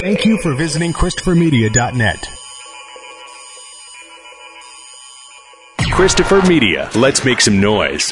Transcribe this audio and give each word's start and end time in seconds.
Thank 0.00 0.24
you 0.24 0.38
for 0.38 0.54
visiting 0.54 0.94
ChristopherMedia.net. 0.94 2.26
Christopher 5.92 6.40
Media. 6.48 6.88
Let's 6.94 7.22
make 7.22 7.42
some 7.42 7.60
noise. 7.60 8.10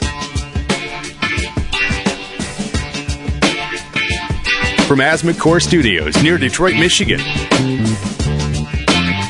From 4.86 5.00
Asthma 5.00 5.32
Core 5.32 5.60
Studios 5.60 6.22
near 6.22 6.36
Detroit, 6.36 6.74
Michigan. 6.74 7.20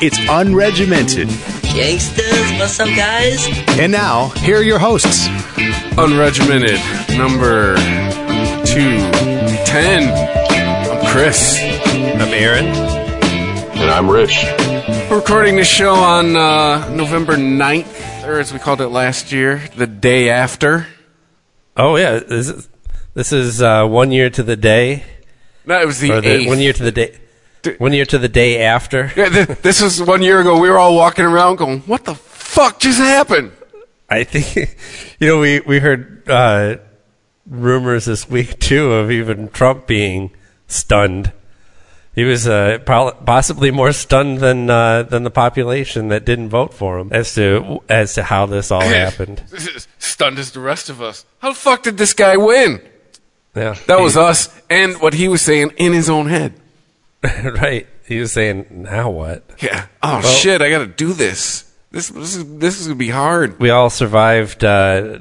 It's 0.01 0.19
unregimented. 0.27 1.29
Gangsters, 1.73 2.59
what's 2.59 2.77
up, 2.77 2.89
guys? 2.89 3.47
And 3.79 3.89
now, 3.89 4.29
here 4.39 4.57
are 4.57 4.63
your 4.63 4.79
hosts. 4.79 5.29
Unregimented, 5.95 6.77
number 7.17 7.77
210. 8.65 10.89
I'm 10.91 11.05
Chris. 11.05 11.68
I'm 12.29 12.35
Aaron. 12.35 12.65
And 12.67 13.89
I'm 13.89 14.07
Rich. 14.07 14.43
We're 15.09 15.17
recording 15.17 15.55
this 15.55 15.67
show 15.67 15.95
on 15.95 16.35
uh, 16.35 16.87
November 16.93 17.35
9th, 17.37 18.23
or 18.27 18.39
as 18.39 18.53
we 18.53 18.59
called 18.59 18.81
it 18.81 18.89
last 18.89 19.31
year, 19.31 19.63
the 19.75 19.87
day 19.87 20.29
after. 20.29 20.85
Oh 21.75 21.95
yeah, 21.95 22.19
this 22.19 22.49
is 22.49 22.69
this 23.15 23.31
is 23.33 23.63
uh, 23.63 23.87
one 23.87 24.11
year 24.11 24.29
to 24.29 24.43
the 24.43 24.55
day, 24.55 25.05
No, 25.65 25.81
it 25.81 25.87
was 25.87 25.99
the 26.01 26.21
the, 26.21 26.45
one 26.45 26.59
year 26.59 26.71
to 26.71 26.83
the 26.83 26.91
day, 26.91 27.17
one 27.79 27.93
year 27.93 28.05
to 28.05 28.19
the 28.19 28.29
day 28.29 28.61
after. 28.61 29.11
Yeah, 29.15 29.29
th- 29.29 29.47
this 29.63 29.81
was 29.81 29.99
one 29.99 30.21
year 30.21 30.39
ago. 30.39 30.59
We 30.59 30.69
were 30.69 30.77
all 30.77 30.95
walking 30.95 31.25
around 31.25 31.55
going, 31.55 31.79
what 31.81 32.05
the 32.05 32.13
fuck 32.13 32.79
just 32.79 32.99
happened? 32.99 33.53
I 34.07 34.23
think 34.23 34.69
you 35.19 35.27
know 35.27 35.39
we 35.39 35.61
we 35.61 35.79
heard 35.79 36.29
uh, 36.29 36.75
rumors 37.47 38.05
this 38.05 38.29
week 38.29 38.59
too 38.59 38.93
of 38.93 39.09
even 39.09 39.49
Trump 39.49 39.87
being 39.87 40.29
stunned. 40.67 41.33
He 42.15 42.23
was 42.23 42.47
uh, 42.47 42.79
possibly 42.85 43.71
more 43.71 43.93
stunned 43.93 44.39
than 44.39 44.69
uh, 44.69 45.03
than 45.03 45.23
the 45.23 45.31
population 45.31 46.09
that 46.09 46.25
didn't 46.25 46.49
vote 46.49 46.73
for 46.73 46.99
him 46.99 47.09
as 47.11 47.33
to 47.35 47.79
as 47.87 48.15
to 48.15 48.23
how 48.23 48.45
this 48.45 48.71
all 48.71 48.81
happened. 48.81 49.41
Stunned 49.99 50.37
as 50.39 50.51
the 50.51 50.59
rest 50.59 50.89
of 50.89 51.01
us. 51.01 51.23
How 51.39 51.49
the 51.49 51.55
fuck 51.55 51.83
did 51.83 51.97
this 51.97 52.13
guy 52.13 52.35
win? 52.35 52.81
Yeah, 53.55 53.75
That 53.87 53.99
was 53.99 54.17
us 54.17 54.49
and 54.69 54.99
what 55.01 55.13
he 55.13 55.27
was 55.27 55.41
saying 55.41 55.71
in 55.77 55.93
his 55.93 56.09
own 56.09 56.27
head. 56.27 56.53
right. 57.43 57.87
He 58.05 58.19
was 58.19 58.31
saying, 58.31 58.65
"Now 58.69 59.09
what?" 59.11 59.43
Yeah. 59.61 59.85
Oh 60.01 60.21
shit! 60.21 60.61
I 60.61 60.69
got 60.69 60.79
to 60.79 60.87
do 60.87 61.13
this. 61.13 61.71
This 61.91 62.09
this 62.09 62.35
is 62.35 62.57
this 62.57 62.79
is 62.79 62.87
gonna 62.87 62.97
be 62.97 63.09
hard. 63.09 63.59
we 63.59 63.69
all 63.69 63.89
survived 63.89 64.63
uh, 64.63 65.19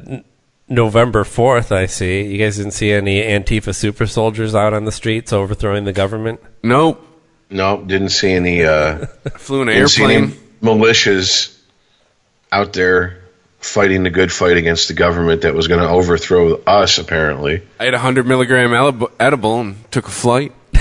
November 0.69 1.25
4th, 1.25 1.73
I 1.73 1.87
see. 1.87 2.23
You 2.27 2.39
guys 2.39 2.57
didn't 2.57 2.73
see 2.73 2.93
any 2.93 3.23
Antifa 3.23 3.75
super 3.75 4.07
soldiers 4.07 4.55
out 4.55 4.75
on 4.75 4.85
the 4.85 4.93
streets 4.93 5.33
overthrowing 5.33 5.85
the 5.85 5.93
government? 5.93 6.41
Nope. 6.63 7.05
No, 7.51 7.83
didn't 7.83 8.11
see 8.11 8.33
any. 8.33 8.63
Uh, 8.65 9.07
Flew 9.39 9.63
in 9.63 9.69
an 9.69 9.75
didn't 9.75 9.89
see 9.89 10.05
any 10.05 10.15
airplane. 10.15 10.37
militias 10.63 11.59
out 12.53 12.75
there 12.75 13.23
fighting 13.61 14.03
the 14.03 14.11
good 14.11 14.31
fight 14.31 14.57
against 14.57 14.89
the 14.89 14.95
government 14.95 15.43
that 15.43 15.55
was 15.55 15.67
going 15.67 15.81
to 15.81 15.89
overthrow 15.89 16.61
us. 16.67 16.99
Apparently, 16.99 17.63
I 17.81 17.85
had 17.87 17.95
a 17.95 17.99
hundred 17.99 18.27
milligram 18.27 18.71
elib- 18.71 19.11
edible 19.19 19.61
and 19.61 19.91
took 19.91 20.07
a 20.07 20.11
flight. 20.11 20.53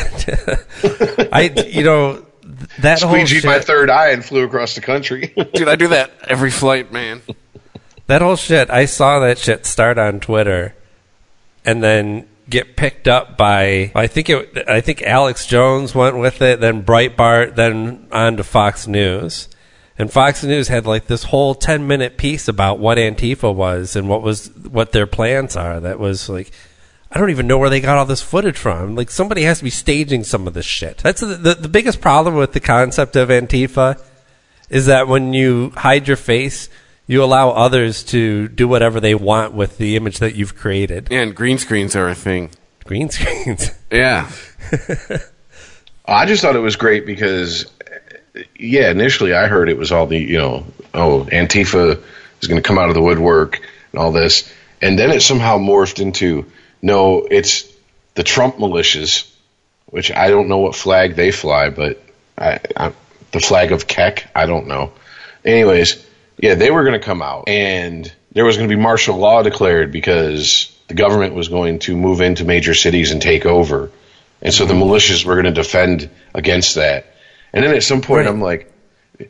I, 1.31 1.51
you 1.69 1.83
know, 1.83 2.25
th- 2.41 2.69
that 2.79 3.01
whole 3.01 3.15
squeegeed 3.15 3.45
my 3.45 3.59
third 3.59 3.89
eye 3.89 4.11
and 4.11 4.23
flew 4.23 4.43
across 4.43 4.75
the 4.75 4.81
country. 4.81 5.33
Dude, 5.53 5.67
I 5.67 5.75
do 5.75 5.87
that 5.89 6.11
every 6.27 6.51
flight, 6.51 6.91
man. 6.91 7.21
That 8.07 8.21
whole 8.21 8.35
shit, 8.35 8.69
I 8.69 8.85
saw 8.85 9.19
that 9.19 9.37
shit 9.37 9.65
start 9.65 9.97
on 9.97 10.19
Twitter 10.19 10.75
and 11.65 11.83
then 11.83 12.27
get 12.49 12.77
picked 12.77 13.07
up 13.07 13.37
by, 13.37 13.91
I 13.93 14.07
think 14.07 14.29
it, 14.29 14.69
I 14.69 14.81
think 14.81 15.01
Alex 15.01 15.45
Jones 15.45 15.93
went 15.93 16.17
with 16.17 16.41
it, 16.41 16.61
then 16.61 16.83
Breitbart, 16.83 17.55
then 17.55 18.07
on 18.11 18.37
to 18.37 18.43
Fox 18.43 18.87
News. 18.87 19.49
And 19.99 20.11
Fox 20.11 20.43
News 20.43 20.67
had 20.67 20.85
like 20.85 21.07
this 21.07 21.23
whole 21.23 21.55
10 21.55 21.87
minute 21.87 22.17
piece 22.17 22.47
about 22.47 22.79
what 22.79 22.97
Antifa 22.97 23.53
was 23.53 23.95
and 23.95 24.07
what 24.07 24.21
was, 24.21 24.49
what 24.55 24.91
their 24.91 25.07
plans 25.07 25.55
are. 25.55 25.79
That 25.79 25.99
was 25.99 26.29
like, 26.29 26.51
I 27.11 27.19
don't 27.19 27.31
even 27.31 27.47
know 27.47 27.57
where 27.57 27.69
they 27.69 27.81
got 27.81 27.97
all 27.97 28.05
this 28.05 28.21
footage 28.21 28.57
from. 28.57 28.95
Like 28.95 29.09
somebody 29.09 29.43
has 29.43 29.57
to 29.57 29.63
be 29.63 29.69
staging 29.69 30.23
some 30.23 30.47
of 30.47 30.53
this 30.53 30.65
shit. 30.65 30.99
That's 30.99 31.21
the, 31.21 31.35
the, 31.35 31.55
the 31.55 31.69
biggest 31.69 31.99
problem 31.99 32.35
with 32.35 32.53
the 32.53 32.59
concept 32.59 33.15
of 33.15 33.29
Antifa 33.29 34.01
is 34.69 34.85
that 34.85 35.07
when 35.07 35.33
you 35.33 35.71
hide 35.71 36.07
your 36.07 36.17
face, 36.17 36.69
you 37.07 37.23
allow 37.23 37.51
others 37.51 38.03
to 38.03 38.49
do 38.49 38.67
whatever 38.67 38.99
they 38.99 39.15
want 39.15 39.53
with 39.53 39.77
the 39.77 39.95
image 39.95 40.19
that 40.19 40.35
you've 40.35 40.55
created. 40.55 41.07
And 41.11 41.33
green 41.33 41.57
screens 41.57 41.95
are 41.95 42.09
a 42.09 42.15
thing. 42.15 42.51
Green 42.83 43.09
screens. 43.09 43.71
Yeah. 43.89 44.29
I 46.05 46.25
just 46.25 46.41
thought 46.41 46.55
it 46.55 46.59
was 46.59 46.75
great 46.75 47.05
because, 47.05 47.71
yeah, 48.57 48.91
initially 48.91 49.33
I 49.33 49.47
heard 49.47 49.69
it 49.69 49.77
was 49.77 49.91
all 49.91 50.05
the, 50.05 50.17
you 50.17 50.37
know, 50.37 50.65
oh, 50.93 51.27
Antifa 51.31 52.01
is 52.41 52.47
going 52.47 52.61
to 52.61 52.67
come 52.67 52.77
out 52.77 52.89
of 52.89 52.95
the 52.95 53.01
woodwork 53.01 53.61
and 53.91 54.01
all 54.01 54.11
this. 54.11 54.51
And 54.81 54.99
then 54.99 55.11
it 55.11 55.21
somehow 55.21 55.57
morphed 55.57 55.99
into, 55.99 56.45
no, 56.81 57.25
it's 57.29 57.71
the 58.15 58.23
Trump 58.23 58.57
militias, 58.57 59.29
which 59.87 60.11
I 60.11 60.29
don't 60.29 60.49
know 60.49 60.59
what 60.59 60.75
flag 60.75 61.15
they 61.15 61.31
fly, 61.31 61.69
but 61.69 62.01
I, 62.37 62.59
I, 62.75 62.93
the 63.31 63.39
flag 63.39 63.71
of 63.71 63.87
Kek, 63.87 64.29
I 64.35 64.45
don't 64.45 64.67
know. 64.67 64.91
Anyways, 65.43 66.05
yeah, 66.37 66.55
they 66.55 66.71
were 66.71 66.83
going 66.83 66.99
to 66.99 67.05
come 67.05 67.21
out 67.21 67.45
and 67.47 68.11
there 68.31 68.45
was 68.45 68.57
going 68.57 68.69
to 68.69 68.75
be 68.75 68.81
martial 68.81 69.17
law 69.17 69.41
declared 69.43 69.91
because 69.91 70.75
the 70.87 70.93
government 70.93 71.33
was 71.33 71.47
going 71.49 71.79
to 71.79 71.97
move 71.97 72.21
into 72.21 72.45
major 72.45 72.73
cities 72.73 73.11
and 73.11 73.21
take 73.21 73.45
over. 73.45 73.91
And 74.41 74.53
so 74.53 74.65
the 74.65 74.73
mm-hmm. 74.73 74.83
militias 74.83 75.25
were 75.25 75.33
going 75.33 75.45
to 75.45 75.51
defend 75.51 76.09
against 76.33 76.75
that. 76.75 77.05
And 77.53 77.65
then 77.65 77.75
at 77.75 77.83
some 77.83 78.01
point, 78.01 78.25
Right. 78.25 78.27
I'm 78.27 78.41
like, 78.41 78.71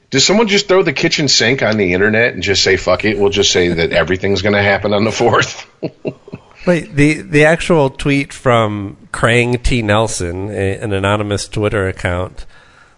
does 0.09 0.25
someone 0.25 0.47
just 0.47 0.67
throw 0.67 0.83
the 0.83 0.93
kitchen 0.93 1.27
sink 1.27 1.63
on 1.63 1.77
the 1.77 1.93
internet 1.93 2.33
and 2.33 2.43
just 2.43 2.63
say, 2.63 2.75
fuck 2.75 3.05
it? 3.05 3.17
We'll 3.17 3.29
just 3.29 3.51
say 3.51 3.69
that 3.69 3.93
everything's 3.93 4.41
going 4.41 4.55
to 4.55 4.61
happen 4.61 4.93
on 4.93 5.05
the 5.05 5.11
4th. 5.11 5.65
Wait, 6.67 6.93
the 6.93 7.21
the 7.21 7.45
actual 7.45 7.89
tweet 7.89 8.33
from 8.33 8.97
Krang 9.13 9.63
T 9.63 9.81
Nelson, 9.81 10.49
a, 10.49 10.77
an 10.79 10.91
anonymous 10.91 11.47
Twitter 11.47 11.87
account, 11.87 12.45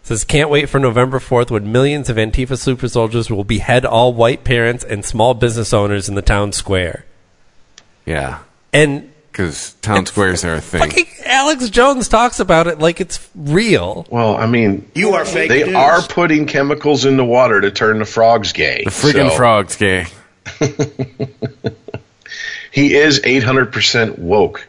says, 0.03 0.23
"Can't 0.23 0.49
wait 0.49 0.69
for 0.69 0.79
November 0.79 1.19
fourth 1.19 1.51
when 1.51 1.71
millions 1.71 2.09
of 2.09 2.17
Antifa 2.17 2.57
super 2.57 2.87
soldiers 2.87 3.29
will 3.29 3.43
behead 3.43 3.85
all 3.85 4.13
white 4.13 4.43
parents 4.43 4.83
and 4.83 5.03
small 5.05 5.33
business 5.33 5.73
owners 5.73 6.09
in 6.09 6.15
the 6.15 6.21
town 6.21 6.51
square." 6.51 7.05
Yeah. 8.05 8.39
And 8.73 9.11
Because 9.31 9.73
town 9.81 10.05
squares 10.07 10.43
are 10.43 10.55
a 10.55 10.61
thing. 10.61 10.81
fucking 10.81 11.05
Alex 11.25 11.69
Jones 11.69 12.07
talks 12.07 12.39
about 12.39 12.65
it 12.67 12.79
like 12.79 12.99
it's 12.99 13.19
real. 13.35 14.05
well, 14.09 14.35
I 14.35 14.47
mean, 14.47 14.89
You 14.95 15.13
are 15.13 15.25
fake 15.25 15.49
they 15.49 15.63
news. 15.65 15.75
are 15.75 16.01
putting 16.01 16.45
chemicals 16.47 17.05
in 17.05 17.17
the 17.17 17.25
water 17.25 17.61
to 17.61 17.69
turn 17.71 17.99
the 17.99 18.05
frogs 18.05 18.51
gay. 18.51 18.83
The 18.85 18.89
friggin' 18.91 19.29
so 19.29 19.35
frog's 19.37 19.75
gay. 19.75 20.07
He 22.71 22.93
is 22.95 23.19
800% 23.21 24.19
woke. 24.19 24.67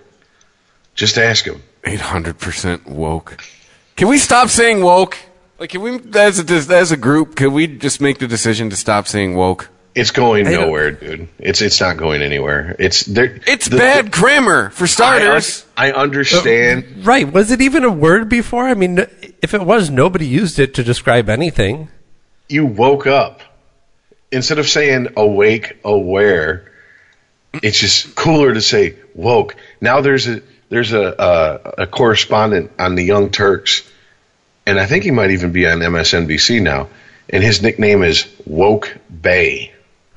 Just 0.95 1.19
ask 1.19 1.45
him. 1.45 1.63
800% 1.85 2.87
woke. 2.87 3.45
Can 3.97 4.09
we 4.09 4.19
stop 4.19 4.49
saying 4.49 4.83
woke? 4.83 5.19
Like, 5.59 5.71
can 5.71 5.83
we, 5.83 6.01
as 6.19 6.39
a, 6.39 6.75
as 6.75 6.91
a 6.91 6.97
group, 6.97 7.37
can 7.37 7.53
we 7.53 7.67
just 7.67 8.01
make 8.01 8.19
the 8.19 8.27
decision 8.27 8.71
to 8.71 8.77
stop 8.77 9.07
saying 9.07 9.35
woke? 9.37 9.69
It's 9.95 10.11
going 10.13 10.47
uh, 10.47 10.51
nowhere, 10.53 10.93
dude. 10.93 11.29
It's 11.39 11.61
it's 11.61 11.81
not 11.81 11.97
going 11.97 12.23
anywhere. 12.23 12.77
It's 12.79 13.03
there. 13.05 13.41
It's 13.47 13.69
the- 13.69 13.77
bad 13.77 14.13
grammar, 14.13 14.71
for 14.71 14.87
starters. 14.87 15.67
I 15.77 15.91
understand. 15.93 16.85
Uh, 16.85 17.03
right? 17.03 17.31
Was 17.31 17.51
it 17.51 17.61
even 17.61 17.85
a 17.85 17.91
word 17.91 18.29
before? 18.29 18.67
I 18.69 18.75
mean, 18.75 18.99
if 19.43 19.53
it 19.53 19.61
was, 19.63 19.91
nobody 19.91 20.27
used 20.27 20.59
it 20.61 20.75
to 20.75 20.85
describe 20.85 21.29
anything. 21.29 21.89
you 22.49 22.65
woke 22.67 23.07
up 23.07 23.41
instead 24.33 24.59
of 24.61 24.69
saying 24.69 25.09
awake, 25.17 25.79
aware. 25.85 26.71
It's 27.53 27.81
just 27.81 28.15
cooler 28.15 28.55
to 28.55 28.61
say 28.61 28.95
woke. 29.15 29.57
Now 29.81 30.01
there's 30.03 30.29
a 30.29 30.41
there's 30.71 30.93
a 30.93 31.15
a, 31.19 31.83
a 31.83 31.87
correspondent 31.87 32.73
on 32.79 32.95
the 32.95 33.05
Young 33.05 33.31
Turks, 33.31 33.83
and 34.67 34.81
I 34.81 34.87
think 34.87 35.05
he 35.05 35.11
might 35.11 35.33
even 35.33 35.53
be 35.53 35.67
on 35.67 35.81
MSNBC 35.81 36.63
now. 36.63 36.89
And 37.29 37.45
his 37.45 37.63
nickname 37.63 38.03
is 38.03 38.27
Woke 38.45 38.97
Bae 39.09 39.71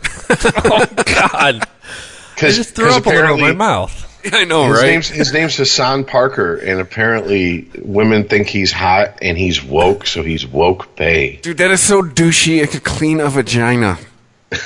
oh 0.29 0.85
God, 0.95 1.61
I 1.61 1.67
because 2.35 2.55
just 2.55 2.75
threw 2.75 2.89
up 2.89 3.05
a 3.05 3.09
little 3.09 3.35
in 3.35 3.41
my 3.41 3.51
mouth. 3.51 4.09
I 4.31 4.45
know, 4.45 4.67
His 4.69 4.77
right? 4.77 4.87
name's 4.87 5.07
his 5.09 5.33
name's 5.33 5.57
Hasan 5.57 6.05
Piker, 6.05 6.55
and 6.55 6.79
apparently 6.79 7.69
women 7.79 8.27
think 8.27 8.47
he's 8.47 8.71
hot 8.71 9.19
and 9.21 9.37
he's 9.37 9.61
woke, 9.63 10.07
so 10.07 10.23
he's 10.23 10.47
woke 10.47 10.95
Bae. 10.95 11.39
Dude, 11.41 11.57
that 11.57 11.71
is 11.71 11.81
so 11.81 12.01
douchey. 12.01 12.63
It 12.63 12.71
could 12.71 12.83
clean 12.83 13.19
a 13.19 13.29
vagina. 13.29 13.97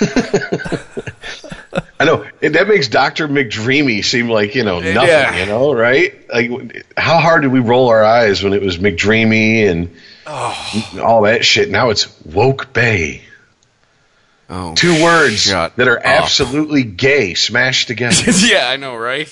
I 2.00 2.06
know 2.06 2.28
and 2.42 2.56
that 2.56 2.68
makes 2.68 2.88
Doctor 2.88 3.28
McDreamy 3.28 4.04
seem 4.06 4.30
like 4.30 4.56
you 4.56 4.64
know 4.64 4.80
nothing, 4.80 5.08
Yeah. 5.08 5.40
you 5.40 5.46
know, 5.48 5.74
right? 5.74 6.14
Like, 6.30 6.86
how 6.96 7.20
hard 7.20 7.42
did 7.42 7.52
we 7.52 7.60
roll 7.60 7.90
our 7.90 8.04
eyes 8.04 8.44
when 8.44 8.54
it 8.54 8.62
was 8.62 8.78
McDreamy 8.78 9.68
and 9.68 9.96
oh. 10.26 11.02
all 11.04 11.24
that 11.24 11.44
shit? 11.44 11.70
Now 11.70 11.90
it's 11.90 12.08
woke 12.24 12.72
Bae. 12.74 13.22
Oh, 14.50 14.76
Two 14.76 15.04
words 15.04 15.42
shut 15.42 15.76
that 15.76 15.88
are 15.88 16.00
up. 16.00 16.06
absolutely 16.06 16.84
gay 16.84 17.34
smashed 17.34 17.88
together. 17.88 18.32
yeah, 18.46 18.70
I 18.70 18.78
know, 18.78 18.96
right? 18.96 19.28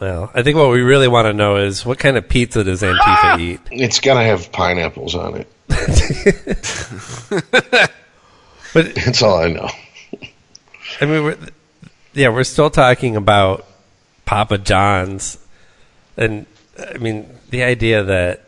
Well, 0.00 0.30
I 0.32 0.42
think 0.42 0.56
what 0.56 0.70
we 0.70 0.80
really 0.80 1.08
want 1.08 1.26
to 1.26 1.32
know 1.32 1.56
is 1.56 1.84
what 1.84 1.98
kind 1.98 2.16
of 2.16 2.28
pizza 2.28 2.62
does 2.64 2.82
Antifa 2.82 3.40
eat? 3.54 3.60
It's 3.70 4.00
got 4.00 4.14
to 4.14 4.22
have 4.22 4.52
pineapples 4.52 5.14
on 5.16 5.44
it. 5.44 5.48
But 8.74 8.94
That's 9.04 9.22
all 9.22 9.38
I 9.38 9.48
know. 9.48 9.68
I 11.00 11.06
mean, 11.06 11.24
we're, 11.24 11.38
yeah, 12.14 12.28
we're 12.28 12.44
still 12.44 12.70
talking 12.70 13.16
about 13.16 13.66
Papa 14.24 14.58
John's, 14.58 15.38
and 16.16 16.46
I 16.78 16.98
mean 16.98 17.28
the 17.50 17.62
idea 17.62 18.02
that 18.04 18.44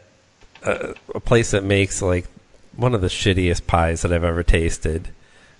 uh, 0.64 0.94
a 1.14 1.20
place 1.20 1.52
that 1.52 1.64
makes 1.64 2.02
like 2.02 2.26
one 2.76 2.94
of 2.94 3.00
the 3.00 3.08
shittiest 3.08 3.66
pies 3.66 4.02
that 4.02 4.12
I've 4.12 4.24
ever 4.24 4.42
tasted 4.42 5.08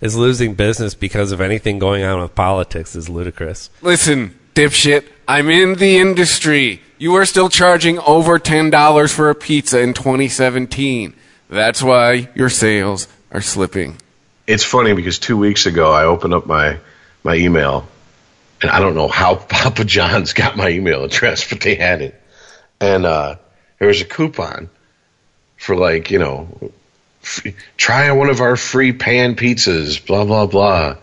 is 0.00 0.16
losing 0.16 0.54
business 0.54 0.94
because 0.94 1.32
of 1.32 1.40
anything 1.40 1.78
going 1.78 2.04
on 2.04 2.20
with 2.20 2.34
politics 2.34 2.96
is 2.96 3.08
ludicrous. 3.08 3.70
Listen, 3.82 4.38
dipshit, 4.54 5.06
I'm 5.28 5.50
in 5.50 5.74
the 5.74 5.98
industry. 5.98 6.80
You 6.98 7.14
are 7.14 7.26
still 7.26 7.48
charging 7.48 7.98
over 8.00 8.38
$10 8.38 9.12
for 9.12 9.30
a 9.30 9.34
pizza 9.34 9.80
in 9.80 9.94
2017. 9.94 11.14
That's 11.48 11.82
why 11.82 12.28
your 12.34 12.48
sales 12.48 13.08
are 13.30 13.40
slipping. 13.40 13.98
It's 14.50 14.64
funny 14.64 14.94
because 14.94 15.20
two 15.20 15.36
weeks 15.36 15.66
ago 15.66 15.92
I 15.92 16.06
opened 16.06 16.34
up 16.34 16.44
my 16.44 16.78
my 17.22 17.36
email, 17.36 17.86
and 18.60 18.68
I 18.68 18.80
don't 18.80 18.96
know 18.96 19.06
how 19.06 19.36
Papa 19.48 19.84
John's 19.84 20.32
got 20.32 20.56
my 20.56 20.70
email 20.70 21.04
address, 21.04 21.48
but 21.48 21.60
they 21.60 21.76
had 21.76 22.02
it, 22.02 22.20
and 22.80 23.06
uh, 23.06 23.36
there 23.78 23.86
was 23.86 24.00
a 24.00 24.04
coupon 24.04 24.68
for 25.56 25.76
like 25.76 26.10
you 26.10 26.18
know, 26.18 26.72
f- 27.22 27.46
try 27.76 28.10
one 28.10 28.28
of 28.28 28.40
our 28.40 28.56
free 28.56 28.92
pan 28.92 29.36
pizzas, 29.36 30.04
blah 30.04 30.24
blah 30.24 30.46
blah, 30.46 30.96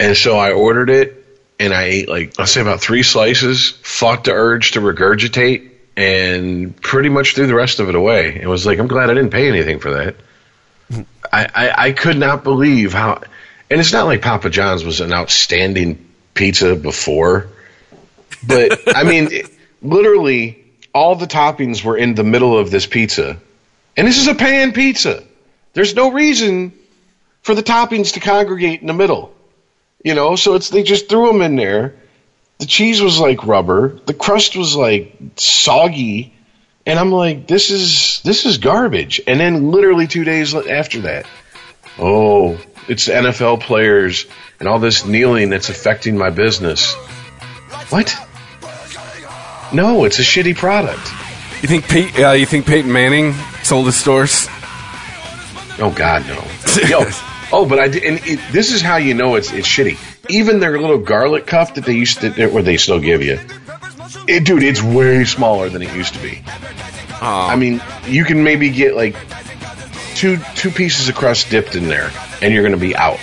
and 0.00 0.16
so 0.16 0.36
I 0.36 0.50
ordered 0.50 0.90
it, 0.90 1.24
and 1.60 1.72
I 1.72 1.84
ate 1.84 2.08
like 2.08 2.34
I'll 2.36 2.48
say 2.48 2.62
about 2.62 2.80
three 2.80 3.04
slices, 3.04 3.78
fought 3.82 4.24
the 4.24 4.32
urge 4.32 4.72
to 4.72 4.80
regurgitate, 4.80 5.70
and 5.96 6.74
pretty 6.82 7.10
much 7.10 7.36
threw 7.36 7.46
the 7.46 7.54
rest 7.54 7.78
of 7.78 7.88
it 7.88 7.94
away. 7.94 8.40
It 8.42 8.48
was 8.48 8.66
like 8.66 8.80
I'm 8.80 8.88
glad 8.88 9.08
I 9.08 9.14
didn't 9.14 9.30
pay 9.30 9.46
anything 9.46 9.78
for 9.78 9.92
that. 9.92 10.16
I, 11.32 11.46
I, 11.54 11.74
I 11.88 11.92
could 11.92 12.16
not 12.18 12.44
believe 12.44 12.92
how, 12.92 13.20
and 13.70 13.80
it's 13.80 13.92
not 13.92 14.06
like 14.06 14.22
Papa 14.22 14.50
John's 14.50 14.84
was 14.84 15.00
an 15.00 15.12
outstanding 15.12 16.04
pizza 16.34 16.76
before, 16.76 17.48
but 18.46 18.80
I 18.94 19.04
mean, 19.04 19.28
it- 19.32 19.50
literally 19.82 20.64
all 20.94 21.14
the 21.16 21.26
toppings 21.26 21.84
were 21.84 21.96
in 21.96 22.14
the 22.14 22.24
middle 22.24 22.56
of 22.58 22.70
this 22.70 22.86
pizza, 22.86 23.38
and 23.96 24.06
this 24.06 24.18
is 24.18 24.28
a 24.28 24.34
pan 24.34 24.72
pizza. 24.72 25.22
There's 25.74 25.94
no 25.94 26.10
reason 26.12 26.72
for 27.42 27.54
the 27.54 27.62
toppings 27.62 28.14
to 28.14 28.20
congregate 28.20 28.80
in 28.80 28.86
the 28.86 28.94
middle, 28.94 29.34
you 30.02 30.14
know. 30.14 30.36
So 30.36 30.54
it's 30.54 30.70
they 30.70 30.82
just 30.82 31.08
threw 31.08 31.26
them 31.28 31.42
in 31.42 31.56
there. 31.56 31.94
The 32.58 32.66
cheese 32.66 33.02
was 33.02 33.18
like 33.20 33.46
rubber. 33.46 34.00
The 34.06 34.14
crust 34.14 34.56
was 34.56 34.74
like 34.74 35.14
soggy. 35.36 36.32
And 36.86 36.98
I'm 36.98 37.10
like, 37.10 37.48
this 37.48 37.70
is 37.70 38.20
this 38.22 38.46
is 38.46 38.58
garbage. 38.58 39.20
And 39.26 39.40
then 39.40 39.72
literally 39.72 40.06
two 40.06 40.24
days 40.24 40.54
after 40.54 41.02
that, 41.02 41.26
oh, 41.98 42.58
it's 42.88 43.08
NFL 43.08 43.60
players 43.60 44.26
and 44.60 44.68
all 44.68 44.78
this 44.78 45.04
kneeling 45.04 45.50
that's 45.50 45.68
affecting 45.68 46.16
my 46.16 46.30
business. 46.30 46.94
What? 47.90 48.14
No, 49.72 50.04
it's 50.04 50.20
a 50.20 50.22
shitty 50.22 50.56
product. 50.56 51.10
You 51.62 51.68
think 51.68 51.88
Pete, 51.88 52.18
uh, 52.20 52.32
you 52.32 52.46
think 52.46 52.66
Peyton 52.66 52.92
Manning 52.92 53.32
sold 53.64 53.86
his 53.86 53.96
stores? 53.96 54.46
Oh 55.78 55.92
God, 55.94 56.26
no. 56.26 56.42
Yo, 56.88 57.04
oh, 57.52 57.66
but 57.68 57.80
I 57.80 57.88
did, 57.88 58.04
and 58.04 58.20
it, 58.24 58.40
this 58.52 58.72
is 58.72 58.80
how 58.80 58.96
you 58.96 59.14
know 59.14 59.34
it's 59.34 59.52
it's 59.52 59.66
shitty. 59.66 59.98
Even 60.28 60.60
their 60.60 60.78
little 60.80 60.98
garlic 60.98 61.46
cup 61.46 61.74
that 61.74 61.84
they 61.84 61.94
used 61.94 62.20
to, 62.20 62.50
or 62.50 62.62
they 62.62 62.76
still 62.76 63.00
give 63.00 63.22
you, 63.22 63.38
it, 64.28 64.44
dude, 64.44 64.62
it's 64.62 64.82
way 64.82 65.24
smaller 65.24 65.68
than 65.68 65.82
it 65.82 65.94
used 65.94 66.14
to 66.14 66.22
be. 66.22 66.42
Oh. 67.20 67.48
I 67.50 67.56
mean, 67.56 67.82
you 68.06 68.24
can 68.24 68.44
maybe 68.44 68.70
get 68.70 68.94
like 68.94 69.16
two 70.14 70.38
two 70.54 70.70
pieces 70.70 71.08
of 71.08 71.14
crust 71.14 71.50
dipped 71.50 71.74
in 71.74 71.88
there, 71.88 72.10
and 72.42 72.52
you're 72.52 72.62
going 72.62 72.74
to 72.74 72.80
be 72.80 72.94
out. 72.96 73.18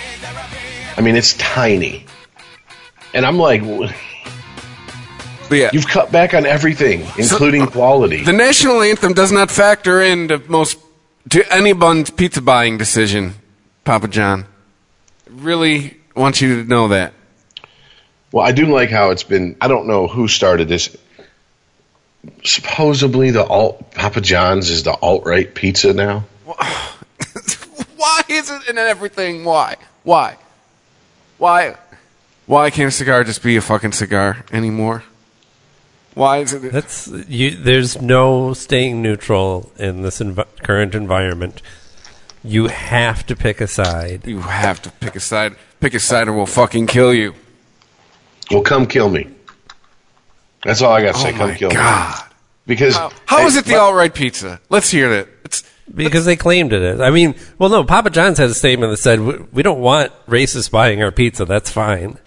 I 0.96 1.00
mean, 1.00 1.16
it's 1.16 1.34
tiny, 1.34 2.04
and 3.12 3.24
I'm 3.26 3.38
like, 3.38 3.62
But 5.48 5.58
yeah, 5.58 5.70
you've 5.72 5.86
cut 5.88 6.10
back 6.12 6.34
on 6.34 6.46
everything, 6.46 7.06
including 7.18 7.62
uh, 7.62 7.66
quality. 7.66 8.24
the 8.24 8.32
national 8.32 8.82
anthem 8.82 9.12
does 9.12 9.32
not 9.32 9.50
factor 9.50 10.00
into 10.00 10.38
most 10.48 10.78
to 11.30 11.52
anyone's 11.52 12.10
pizza 12.10 12.40
buying 12.42 12.78
decision. 12.78 13.34
Papa 13.84 14.08
John, 14.08 14.46
really 15.28 15.98
want 16.16 16.40
you 16.40 16.62
to 16.62 16.68
know 16.68 16.88
that. 16.88 17.12
Well, 18.34 18.44
I 18.44 18.50
do 18.50 18.66
like 18.66 18.90
how 18.90 19.10
it's 19.10 19.22
been. 19.22 19.54
I 19.60 19.68
don't 19.68 19.86
know 19.86 20.08
who 20.08 20.26
started 20.26 20.66
this. 20.66 20.96
Supposedly, 22.42 23.30
the 23.30 23.46
alt 23.46 23.92
Papa 23.92 24.20
John's 24.20 24.70
is 24.70 24.82
the 24.82 24.90
alt 24.90 25.24
right 25.24 25.54
pizza 25.54 25.92
now. 25.92 26.24
Why 26.44 28.22
is 28.28 28.50
it 28.50 28.68
in 28.68 28.76
everything? 28.76 29.44
Why? 29.44 29.76
Why? 30.02 30.36
Why? 31.38 31.76
Why 32.46 32.70
can't 32.70 32.88
a 32.88 32.90
cigar 32.90 33.22
just 33.22 33.40
be 33.40 33.54
a 33.54 33.60
fucking 33.60 33.92
cigar 33.92 34.44
anymore? 34.50 35.04
Why 36.14 36.38
is 36.38 36.54
it? 36.54 36.72
That's 36.72 37.06
you. 37.28 37.52
There's 37.52 38.02
no 38.02 38.52
staying 38.52 39.00
neutral 39.00 39.70
in 39.78 40.02
this 40.02 40.18
env- 40.18 40.60
current 40.60 40.96
environment. 40.96 41.62
You 42.42 42.66
have 42.66 43.24
to 43.26 43.36
pick 43.36 43.60
a 43.60 43.68
side. 43.68 44.26
You 44.26 44.40
have 44.40 44.82
to 44.82 44.90
pick 44.90 45.14
a 45.14 45.20
side. 45.20 45.54
Pick 45.78 45.94
a 45.94 46.00
side, 46.00 46.26
or 46.26 46.32
we'll 46.32 46.46
fucking 46.46 46.88
kill 46.88 47.14
you. 47.14 47.32
Well, 48.50 48.62
come 48.62 48.86
kill 48.86 49.08
me. 49.08 49.28
That's 50.62 50.82
all 50.82 50.92
I 50.92 51.02
got 51.02 51.14
to 51.14 51.20
say. 51.20 51.28
oh 51.34 51.36
come 51.36 51.50
my 51.50 51.56
kill 51.56 51.68
me. 51.70 51.74
god! 51.76 52.24
Because 52.66 52.96
How, 52.96 53.10
how 53.26 53.38
hey, 53.40 53.44
is 53.46 53.56
it 53.56 53.64
the 53.66 53.72
but- 53.72 53.80
all 53.80 53.94
right 53.94 54.12
pizza? 54.14 54.60
Let's 54.70 54.90
hear 54.90 55.10
that. 55.10 55.28
It's 55.44 55.62
Because 55.94 56.24
they 56.24 56.36
claimed 56.36 56.72
it 56.72 56.80
is. 56.82 57.00
I 57.00 57.10
mean, 57.10 57.34
well, 57.58 57.68
no, 57.68 57.84
Papa 57.84 58.08
John's 58.10 58.38
had 58.38 58.48
a 58.48 58.54
statement 58.54 58.90
that 58.90 58.96
said, 58.98 59.20
"We- 59.20 59.38
we 59.52 59.62
don't 59.62 59.80
want 59.80 60.12
racists 60.26 60.70
buying 60.70 61.02
our 61.02 61.10
pizza. 61.10 61.44
That's 61.44 61.70
fine. 61.70 62.18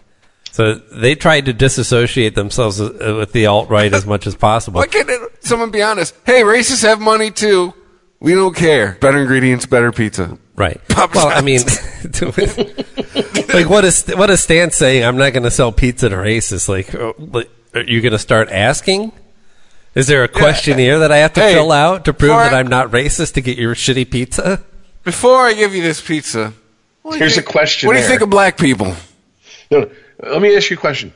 So 0.52 0.76
they 0.76 1.14
tried 1.16 1.46
to 1.46 1.54
disassociate 1.54 2.34
themselves 2.36 2.80
uh, 2.82 3.16
with 3.20 3.32
the 3.32 3.46
alt 3.48 3.70
right 3.70 3.94
as 3.94 4.06
much 4.08 4.26
as 4.28 4.36
possible. 4.36 4.80
why 4.82 4.88
can't 4.88 5.10
it, 5.10 5.44
someone 5.46 5.70
be 5.72 5.82
honest? 5.84 6.16
Hey, 6.26 6.42
racists 6.42 6.82
have 6.84 7.00
money 7.00 7.30
too. 7.32 7.74
We 8.20 8.34
don't 8.34 8.56
care. 8.56 8.98
Better 9.00 9.20
ingredients, 9.20 9.66
better 9.68 9.92
pizza. 9.92 10.38
Right. 10.58 10.82
Papa 10.88 11.12
well, 11.16 11.28
I 11.28 11.42
mean, 11.42 11.60
like 13.54 13.70
what 13.70 13.86
is 13.86 14.08
what 14.08 14.30
is 14.30 14.42
Stan 14.42 14.72
saying? 14.72 15.04
I'm 15.04 15.18
not 15.18 15.32
going 15.34 15.44
to 15.44 15.52
sell 15.52 15.72
pizza 15.72 16.10
to 16.10 16.16
racists. 16.16 16.68
Like, 16.68 16.94
oh, 16.96 17.14
are 17.76 17.84
you 17.84 18.02
going 18.02 18.14
to 18.14 18.20
start 18.20 18.50
asking? 18.50 19.12
Is 19.96 20.08
there 20.08 20.24
a 20.24 20.28
questionnaire 20.28 21.00
that 21.00 21.12
I 21.12 21.18
have 21.18 21.34
to 21.34 21.42
Hey, 21.42 21.54
fill 21.54 21.72
out 21.72 22.06
to 22.06 22.14
prove 22.14 22.32
that 22.32 22.54
I- 22.54 22.60
I'm 22.60 22.68
not 22.68 22.92
racist 22.92 23.34
to 23.34 23.42
get 23.42 23.58
your 23.58 23.74
shitty 23.76 24.10
pizza? 24.10 24.62
Before 25.04 25.42
I 25.46 25.54
give 25.54 25.74
you 25.74 25.82
this 25.82 26.02
pizza, 26.02 26.54
what 27.02 27.12
do 27.14 27.18
you 27.18 27.20
Here's 27.20 27.36
think- 27.36 27.50
a 27.50 27.52
question 27.52 27.88
What 27.88 27.94
do 27.94 28.00
you 28.02 28.08
think 28.08 28.22
of 28.22 28.30
black 28.30 28.58
people? 28.58 28.94
No, 29.72 29.82
no, 29.82 29.90
let 30.24 30.42
me 30.42 30.56
ask 30.56 30.70
you 30.70 30.78
a 30.78 30.80
question. 30.80 31.14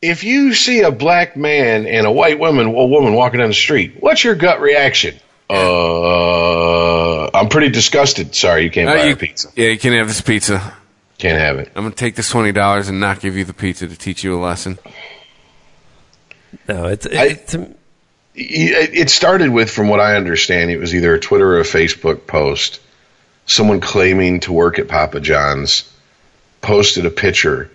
If 0.00 0.24
you 0.24 0.52
see 0.52 0.80
a 0.80 0.90
black 0.90 1.36
man 1.36 1.86
and 1.86 2.06
a 2.06 2.10
white 2.12 2.38
woman, 2.38 2.66
a 2.66 2.70
woman 2.86 3.14
walking 3.14 3.40
down 3.40 3.48
the 3.48 3.54
street, 3.54 3.96
what's 4.00 4.24
your 4.24 4.34
gut 4.34 4.60
reaction? 4.60 5.18
Uh, 5.52 7.30
I'm 7.34 7.48
pretty 7.48 7.68
disgusted. 7.70 8.34
Sorry, 8.34 8.64
you 8.64 8.70
can't 8.70 8.88
Uh, 8.88 8.94
buy 8.94 9.04
you- 9.04 9.10
our 9.10 9.16
pizza. 9.16 9.48
Yeah, 9.54 9.68
you 9.68 9.78
can't 9.78 9.94
have 9.94 10.08
this 10.08 10.20
pizza. 10.20 10.72
Can't 11.18 11.38
have 11.38 11.58
it. 11.58 11.70
I'm 11.76 11.84
gonna 11.84 11.94
take 11.94 12.16
this 12.16 12.28
twenty 12.28 12.52
dollars 12.52 12.88
and 12.88 12.98
not 12.98 13.20
give 13.20 13.36
you 13.36 13.44
the 13.44 13.52
pizza 13.52 13.86
to 13.86 13.96
teach 13.96 14.24
you 14.24 14.34
a 14.36 14.40
lesson. 14.40 14.78
No, 16.68 16.86
it's 16.86 17.06
I- 17.06 17.24
it's 17.26 17.54
It 17.54 18.90
it 18.94 19.10
started 19.10 19.50
with, 19.50 19.70
from 19.70 19.88
what 19.88 20.00
I 20.00 20.16
understand, 20.16 20.70
it 20.70 20.78
was 20.78 20.94
either 20.94 21.14
a 21.14 21.20
Twitter 21.20 21.56
or 21.56 21.60
a 21.60 21.64
Facebook 21.64 22.26
post. 22.26 22.80
Someone 23.46 23.80
claiming 23.80 24.40
to 24.40 24.52
work 24.52 24.78
at 24.78 24.88
Papa 24.88 25.20
John's 25.20 25.84
posted 26.62 27.04
a 27.04 27.10
picture 27.10 27.70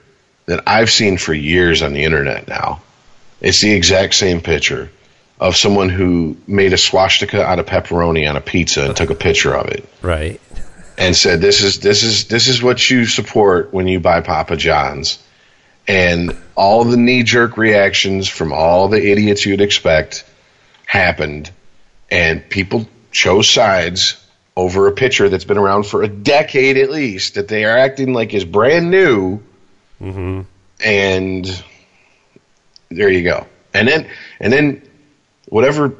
that 0.47 0.63
I've 0.65 0.89
seen 0.89 1.17
for 1.17 1.33
years 1.33 1.81
on 1.83 1.93
the 1.93 2.03
internet 2.03 2.47
now. 2.47 2.81
It's 3.39 3.61
the 3.61 3.71
exact 3.73 4.15
same 4.15 4.41
picture 4.41 4.89
of 5.39 5.55
someone 5.55 5.89
who 5.89 6.35
made 6.47 6.73
a 6.73 6.77
swastika 6.77 7.43
out 7.43 7.59
of 7.59 7.65
pepperoni 7.65 8.27
on 8.29 8.35
a 8.37 8.41
pizza 8.41 8.85
and 8.85 8.95
took 8.95 9.09
a 9.09 9.15
picture 9.15 9.53
of 9.55 9.67
it. 9.67 9.87
Right. 10.01 10.41
and 10.97 11.15
said 11.15 11.41
this 11.41 11.61
is 11.61 11.79
this 11.79 12.03
is 12.03 12.25
this 12.25 12.47
is 12.47 12.61
what 12.63 12.89
you 12.89 13.05
support 13.05 13.71
when 13.73 13.87
you 13.87 13.99
buy 13.99 14.21
Papa 14.21 14.57
John's. 14.57 15.23
And 15.87 16.35
all 16.55 16.83
the 16.83 16.97
knee 16.97 17.23
jerk 17.23 17.55
reactions 17.55 18.27
from 18.27 18.51
all 18.51 18.89
the 18.89 19.01
idiots 19.11 19.45
you'd 19.45 19.61
expect 19.61 20.25
happened. 20.85 21.49
And 22.11 22.49
people 22.49 22.87
chose 23.11 23.49
sides 23.49 24.21
over 24.55 24.87
a 24.87 24.91
picture 24.91 25.29
that's 25.29 25.45
been 25.45 25.57
around 25.57 25.83
for 25.83 26.01
a 26.03 26.07
decade 26.07 26.77
at 26.77 26.89
least 26.89 27.35
that 27.35 27.47
they 27.47 27.63
are 27.63 27.77
acting 27.77 28.11
like 28.11 28.33
is 28.33 28.43
brand 28.43 28.89
new. 28.91 29.39
Mm-hmm. 30.01 30.41
And 30.83 31.63
there 32.89 33.09
you 33.09 33.23
go. 33.23 33.45
And 33.73 33.87
then 33.87 34.09
and 34.39 34.51
then 34.51 34.86
whatever 35.47 35.95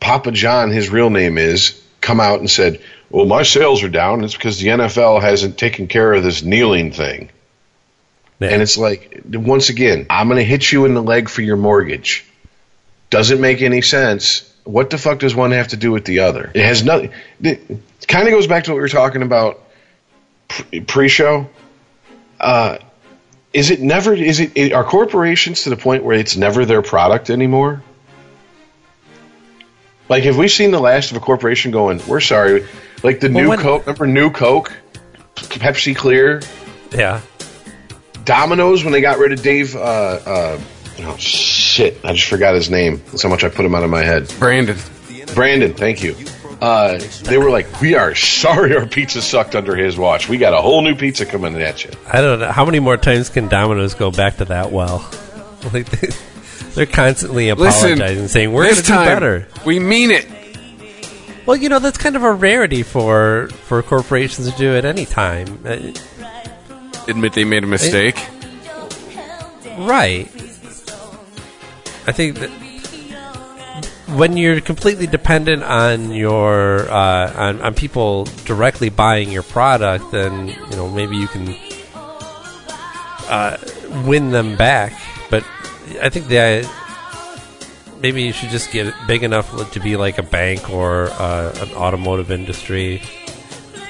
papa 0.00 0.32
john 0.32 0.70
his 0.70 0.90
real 0.90 1.10
name 1.10 1.38
is 1.38 1.82
come 2.00 2.20
out 2.20 2.40
and 2.40 2.50
said 2.50 2.80
well 3.10 3.26
my 3.26 3.42
sales 3.42 3.82
are 3.82 3.88
down 3.88 4.24
it's 4.24 4.34
because 4.34 4.58
the 4.58 4.68
nfl 4.68 5.20
hasn't 5.20 5.58
taken 5.58 5.86
care 5.86 6.12
of 6.12 6.22
this 6.22 6.42
kneeling 6.42 6.92
thing. 6.92 7.30
And 8.40 8.62
it's 8.62 8.78
like, 8.78 9.22
once 9.26 9.68
again, 9.68 10.06
I'm 10.08 10.28
going 10.28 10.38
to 10.38 10.44
hit 10.44 10.70
you 10.70 10.84
in 10.84 10.94
the 10.94 11.02
leg 11.02 11.28
for 11.28 11.42
your 11.42 11.56
mortgage. 11.56 12.24
Doesn't 13.10 13.40
make 13.40 13.62
any 13.62 13.82
sense. 13.82 14.52
What 14.64 14.90
the 14.90 14.98
fuck 14.98 15.18
does 15.18 15.34
one 15.34 15.50
have 15.52 15.68
to 15.68 15.76
do 15.76 15.90
with 15.90 16.04
the 16.04 16.20
other? 16.20 16.50
It 16.54 16.64
has 16.64 16.84
nothing. 16.84 17.10
It 17.40 17.66
kind 18.06 18.28
of 18.28 18.32
goes 18.32 18.46
back 18.46 18.64
to 18.64 18.70
what 18.70 18.76
we 18.76 18.82
were 18.82 18.88
talking 18.88 19.22
about 19.22 19.60
pre- 20.46 20.80
pre-show. 20.80 21.48
Uh, 22.38 22.78
is 23.52 23.70
it 23.70 23.80
never? 23.80 24.12
Is 24.12 24.40
it, 24.40 24.52
it 24.56 24.72
are 24.72 24.84
corporations 24.84 25.64
to 25.64 25.70
the 25.70 25.76
point 25.76 26.04
where 26.04 26.16
it's 26.16 26.36
never 26.36 26.64
their 26.64 26.82
product 26.82 27.30
anymore? 27.30 27.82
Like, 30.08 30.24
have 30.24 30.36
we 30.38 30.48
seen 30.48 30.70
the 30.70 30.80
last 30.80 31.10
of 31.10 31.16
a 31.16 31.20
corporation 31.20 31.70
going? 31.70 32.00
We're 32.06 32.20
sorry. 32.20 32.66
Like 33.02 33.20
the 33.20 33.28
Well, 33.30 33.42
new 33.44 33.48
when- 33.50 33.58
Coke. 33.58 33.86
Remember 33.86 34.06
new 34.06 34.30
Coke, 34.30 34.72
Pepsi 35.36 35.94
Clear, 35.94 36.40
yeah. 36.92 37.20
Domino's 38.24 38.84
when 38.84 38.92
they 38.92 39.00
got 39.00 39.18
rid 39.18 39.32
of 39.32 39.42
Dave. 39.42 39.74
Uh, 39.76 39.78
uh, 39.80 40.60
oh 41.00 41.16
shit! 41.16 41.98
I 42.04 42.12
just 42.12 42.28
forgot 42.28 42.54
his 42.54 42.68
name. 42.70 43.02
That's 43.06 43.22
how 43.22 43.28
much 43.28 43.44
I 43.44 43.48
put 43.48 43.64
him 43.64 43.74
out 43.74 43.84
of 43.84 43.90
my 43.90 44.02
head. 44.02 44.32
Brandon. 44.38 44.76
Brandon, 45.34 45.74
thank 45.74 46.02
you. 46.02 46.16
Uh, 46.60 46.98
they 47.24 47.38
were 47.38 47.50
like, 47.50 47.80
"We 47.80 47.94
are 47.94 48.14
sorry, 48.14 48.76
our 48.76 48.86
pizza 48.86 49.22
sucked 49.22 49.54
under 49.54 49.76
his 49.76 49.96
watch. 49.96 50.28
We 50.28 50.38
got 50.38 50.52
a 50.54 50.58
whole 50.60 50.82
new 50.82 50.94
pizza 50.96 51.24
coming 51.24 51.54
at 51.62 51.84
you." 51.84 51.90
I 52.12 52.20
don't 52.20 52.40
know 52.40 52.50
how 52.50 52.64
many 52.64 52.80
more 52.80 52.96
times 52.96 53.28
can 53.28 53.48
Domino's 53.48 53.94
go 53.94 54.10
back 54.10 54.38
to 54.38 54.46
that 54.46 54.72
well. 54.72 55.08
Like 55.72 55.86
they're 56.78 56.86
constantly 56.86 57.52
Listen, 57.52 57.92
apologizing, 57.94 58.28
saying 58.28 58.52
we're 58.52 58.62
going 58.64 58.76
to 58.76 58.82
do 58.82 58.88
time, 58.88 59.06
better. 59.06 59.48
We 59.66 59.78
mean 59.80 60.10
it. 60.12 60.26
Well, 61.44 61.56
you 61.56 61.68
know 61.68 61.78
that's 61.80 61.98
kind 61.98 62.14
of 62.14 62.22
a 62.22 62.32
rarity 62.32 62.82
for 62.82 63.48
for 63.66 63.82
corporations 63.82 64.50
to 64.50 64.56
do 64.56 64.76
at 64.76 64.84
any 64.84 65.04
time, 65.04 65.60
Uh, 65.66 65.92
Admit 67.08 67.32
they 67.32 67.44
made 67.44 67.64
a 67.64 67.66
mistake. 67.66 68.16
right? 69.78 70.28
I 72.06 72.12
think 72.12 72.38
that 72.38 72.50
when 74.14 74.36
you're 74.36 74.60
completely 74.60 75.06
dependent 75.06 75.62
on 75.64 76.12
your 76.12 76.88
uh, 76.90 77.32
on 77.34 77.60
on 77.62 77.74
people 77.74 78.24
directly 78.44 78.88
buying 78.90 79.30
your 79.32 79.42
product, 79.42 80.12
then 80.12 80.48
you 80.48 80.76
know 80.76 80.88
maybe 80.88 81.16
you 81.16 81.28
can 81.28 81.56
uh, 83.28 83.56
win 84.06 84.30
them 84.30 84.56
back. 84.56 84.92
But 85.30 85.44
I 86.00 86.08
think 86.08 86.28
that 86.28 86.68
maybe 88.00 88.22
you 88.22 88.32
should 88.32 88.50
just 88.50 88.70
get 88.70 88.92
big 89.06 89.22
enough 89.22 89.70
to 89.72 89.80
be 89.80 89.96
like 89.96 90.18
a 90.18 90.22
bank 90.22 90.70
or 90.70 91.08
uh, 91.10 91.52
an 91.60 91.70
automotive 91.74 92.30
industry, 92.30 93.02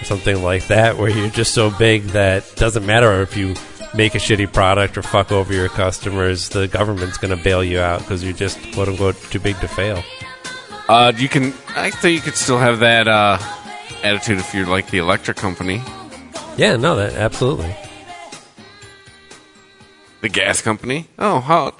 or 0.00 0.04
something 0.04 0.42
like 0.42 0.66
that, 0.68 0.96
where 0.96 1.10
you're 1.10 1.28
just 1.30 1.54
so 1.54 1.70
big 1.78 2.02
that 2.08 2.50
it 2.50 2.56
doesn't 2.56 2.86
matter 2.86 3.20
if 3.22 3.36
you 3.36 3.54
make 3.94 4.14
a 4.14 4.18
shitty 4.18 4.52
product 4.52 4.96
or 4.98 5.02
fuck 5.02 5.32
over 5.32 5.52
your 5.52 5.68
customers, 5.70 6.50
the 6.50 6.68
government's 6.68 7.16
going 7.18 7.34
to 7.36 7.42
bail 7.42 7.64
you 7.64 7.80
out 7.80 8.00
because 8.00 8.22
you're 8.22 8.32
just 8.34 8.58
quote 8.72 8.88
unquote 8.88 9.16
too 9.30 9.40
big 9.40 9.58
to 9.60 9.68
fail. 9.68 10.02
Uh, 10.88 11.12
you 11.16 11.28
can. 11.28 11.52
I 11.76 11.90
think 11.90 12.14
you 12.16 12.20
could 12.22 12.34
still 12.36 12.58
have 12.58 12.80
that 12.80 13.08
uh, 13.08 13.38
attitude 14.02 14.38
if 14.38 14.54
you're 14.54 14.66
like 14.66 14.90
the 14.90 14.98
electric 14.98 15.36
company, 15.36 15.82
Yeah, 16.56 16.76
no, 16.76 16.96
that 16.96 17.14
absolutely. 17.14 17.74
the 20.20 20.28
gas 20.28 20.60
company. 20.62 21.06
Oh, 21.18 21.40
how? 21.40 21.74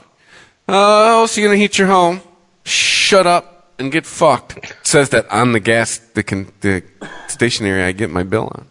Uh, 0.69 0.73
how 0.73 1.27
you're 1.35 1.49
gonna 1.49 1.57
heat 1.59 1.79
your 1.79 1.89
home? 1.89 2.21
Shut 2.65 3.27
up 3.27 3.73
and 3.79 3.91
get 3.91 4.05
fucked. 4.05 4.59
It 4.59 4.75
says 4.83 5.09
that 5.11 5.31
on 5.31 5.53
the 5.53 5.61
gas, 5.61 5.99
the 6.15 6.23
con- 6.23 6.53
the 6.61 6.83
stationery 7.29 7.83
I 7.83 7.93
get 7.93 8.11
my 8.11 8.23
bill 8.23 8.45
on. 8.55 8.67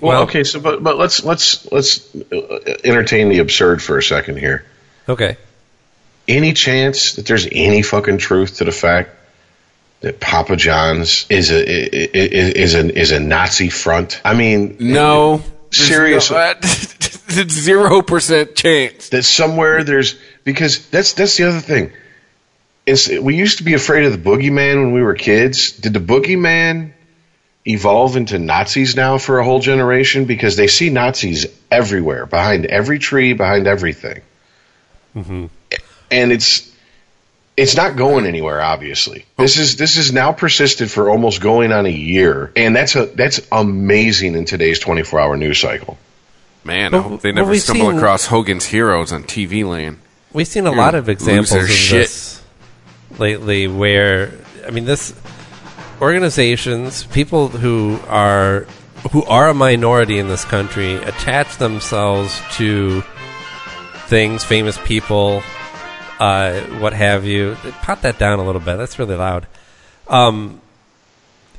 Well, 0.00 0.12
Well- 0.12 0.22
okay, 0.24 0.42
so 0.44 0.58
but 0.60 0.82
but 0.82 0.98
let's 0.98 1.22
let's 1.24 1.70
let's 1.70 2.12
uh, 2.16 2.76
entertain 2.84 3.28
the 3.28 3.38
absurd 3.38 3.82
for 3.82 3.98
a 3.98 4.02
second 4.02 4.38
here. 4.38 4.64
Okay. 5.08 5.36
Any 6.26 6.54
chance 6.54 7.12
that 7.14 7.26
there's 7.26 7.46
any 7.52 7.82
fucking 7.82 8.18
truth 8.18 8.56
to 8.56 8.64
the 8.64 8.72
fact 8.72 9.10
that 10.00 10.18
Papa 10.20 10.56
John's 10.56 11.26
is 11.28 11.50
a 11.50 11.62
is 11.62 12.74
is 12.74 12.74
a 12.74 12.98
is 12.98 13.10
a 13.12 13.20
Nazi 13.20 13.68
front? 13.68 14.20
I 14.24 14.34
mean, 14.34 14.76
No, 14.80 15.42
seriously. 15.70 16.36
zero 17.48 18.00
percent 18.02 18.54
chance. 18.56 19.10
that 19.10 19.24
somewhere 19.24 19.84
there's 19.84 20.16
because 20.44 20.86
that's 20.88 21.14
that's 21.14 21.36
the 21.36 21.44
other 21.44 21.60
thing. 21.60 21.92
It's, 22.86 23.08
we 23.08 23.34
used 23.34 23.58
to 23.58 23.64
be 23.64 23.74
afraid 23.74 24.04
of 24.04 24.12
the 24.12 24.18
boogeyman 24.30 24.76
when 24.76 24.92
we 24.92 25.02
were 25.02 25.14
kids. 25.14 25.72
Did 25.72 25.94
the 25.94 26.00
boogeyman 26.00 26.92
evolve 27.66 28.16
into 28.16 28.38
Nazis 28.38 28.94
now 28.94 29.16
for 29.16 29.38
a 29.38 29.44
whole 29.44 29.60
generation? 29.60 30.26
Because 30.26 30.56
they 30.56 30.66
see 30.66 30.90
Nazis 30.90 31.46
everywhere, 31.70 32.26
behind 32.26 32.66
every 32.66 32.98
tree, 32.98 33.32
behind 33.32 33.66
everything, 33.66 34.20
mm-hmm. 35.16 35.46
and 36.10 36.32
it's 36.32 36.70
it's 37.56 37.74
not 37.74 37.96
going 37.96 38.26
anywhere. 38.26 38.60
Obviously, 38.60 39.24
this 39.38 39.58
is 39.58 39.76
this 39.76 39.96
is 39.96 40.12
now 40.12 40.32
persisted 40.32 40.90
for 40.90 41.08
almost 41.08 41.40
going 41.40 41.72
on 41.72 41.86
a 41.86 41.90
year, 41.90 42.52
and 42.54 42.76
that's 42.76 42.96
a 42.96 43.06
that's 43.06 43.40
amazing 43.50 44.34
in 44.34 44.44
today's 44.44 44.78
twenty 44.78 45.04
four 45.04 45.20
hour 45.20 45.36
news 45.38 45.58
cycle. 45.58 45.96
Man, 46.64 46.94
I 46.94 47.00
hope 47.00 47.20
they 47.20 47.32
never 47.32 47.50
we've 47.50 47.60
stumble 47.60 47.88
seen- 47.88 47.96
across 47.96 48.26
Hogan's 48.26 48.66
Heroes 48.66 49.12
on 49.12 49.24
TV 49.24 49.68
land. 49.68 49.98
We've 50.34 50.48
seen 50.48 50.66
a 50.66 50.70
You're 50.70 50.78
lot 50.78 50.94
of 50.96 51.08
examples 51.08 51.52
of 51.52 51.70
shit. 51.70 52.00
this 52.00 52.42
lately 53.18 53.68
where 53.68 54.32
I 54.66 54.70
mean 54.70 54.84
this 54.84 55.14
organizations, 56.00 57.04
people 57.04 57.48
who 57.48 58.00
are 58.08 58.66
who 59.12 59.22
are 59.24 59.48
a 59.48 59.54
minority 59.54 60.18
in 60.18 60.26
this 60.26 60.44
country 60.44 60.96
attach 60.96 61.58
themselves 61.58 62.40
to 62.54 63.02
things, 64.08 64.42
famous 64.42 64.76
people, 64.84 65.42
uh, 66.18 66.60
what 66.80 66.94
have 66.94 67.24
you. 67.24 67.56
Pot 67.82 68.02
that 68.02 68.18
down 68.18 68.38
a 68.40 68.44
little 68.44 68.60
bit. 68.60 68.76
That's 68.76 68.98
really 68.98 69.14
loud. 69.14 69.46
Um, 70.08 70.60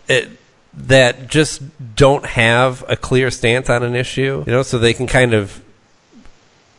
it, 0.08 0.30
that 0.74 1.28
just 1.28 1.62
don't 1.96 2.26
have 2.26 2.84
a 2.90 2.98
clear 2.98 3.32
stance 3.32 3.70
on 3.70 3.84
an 3.84 3.96
issue, 3.96 4.44
you 4.46 4.52
know, 4.52 4.64
so 4.64 4.78
they 4.78 4.94
can 4.94 5.08
kind 5.08 5.34
of 5.34 5.62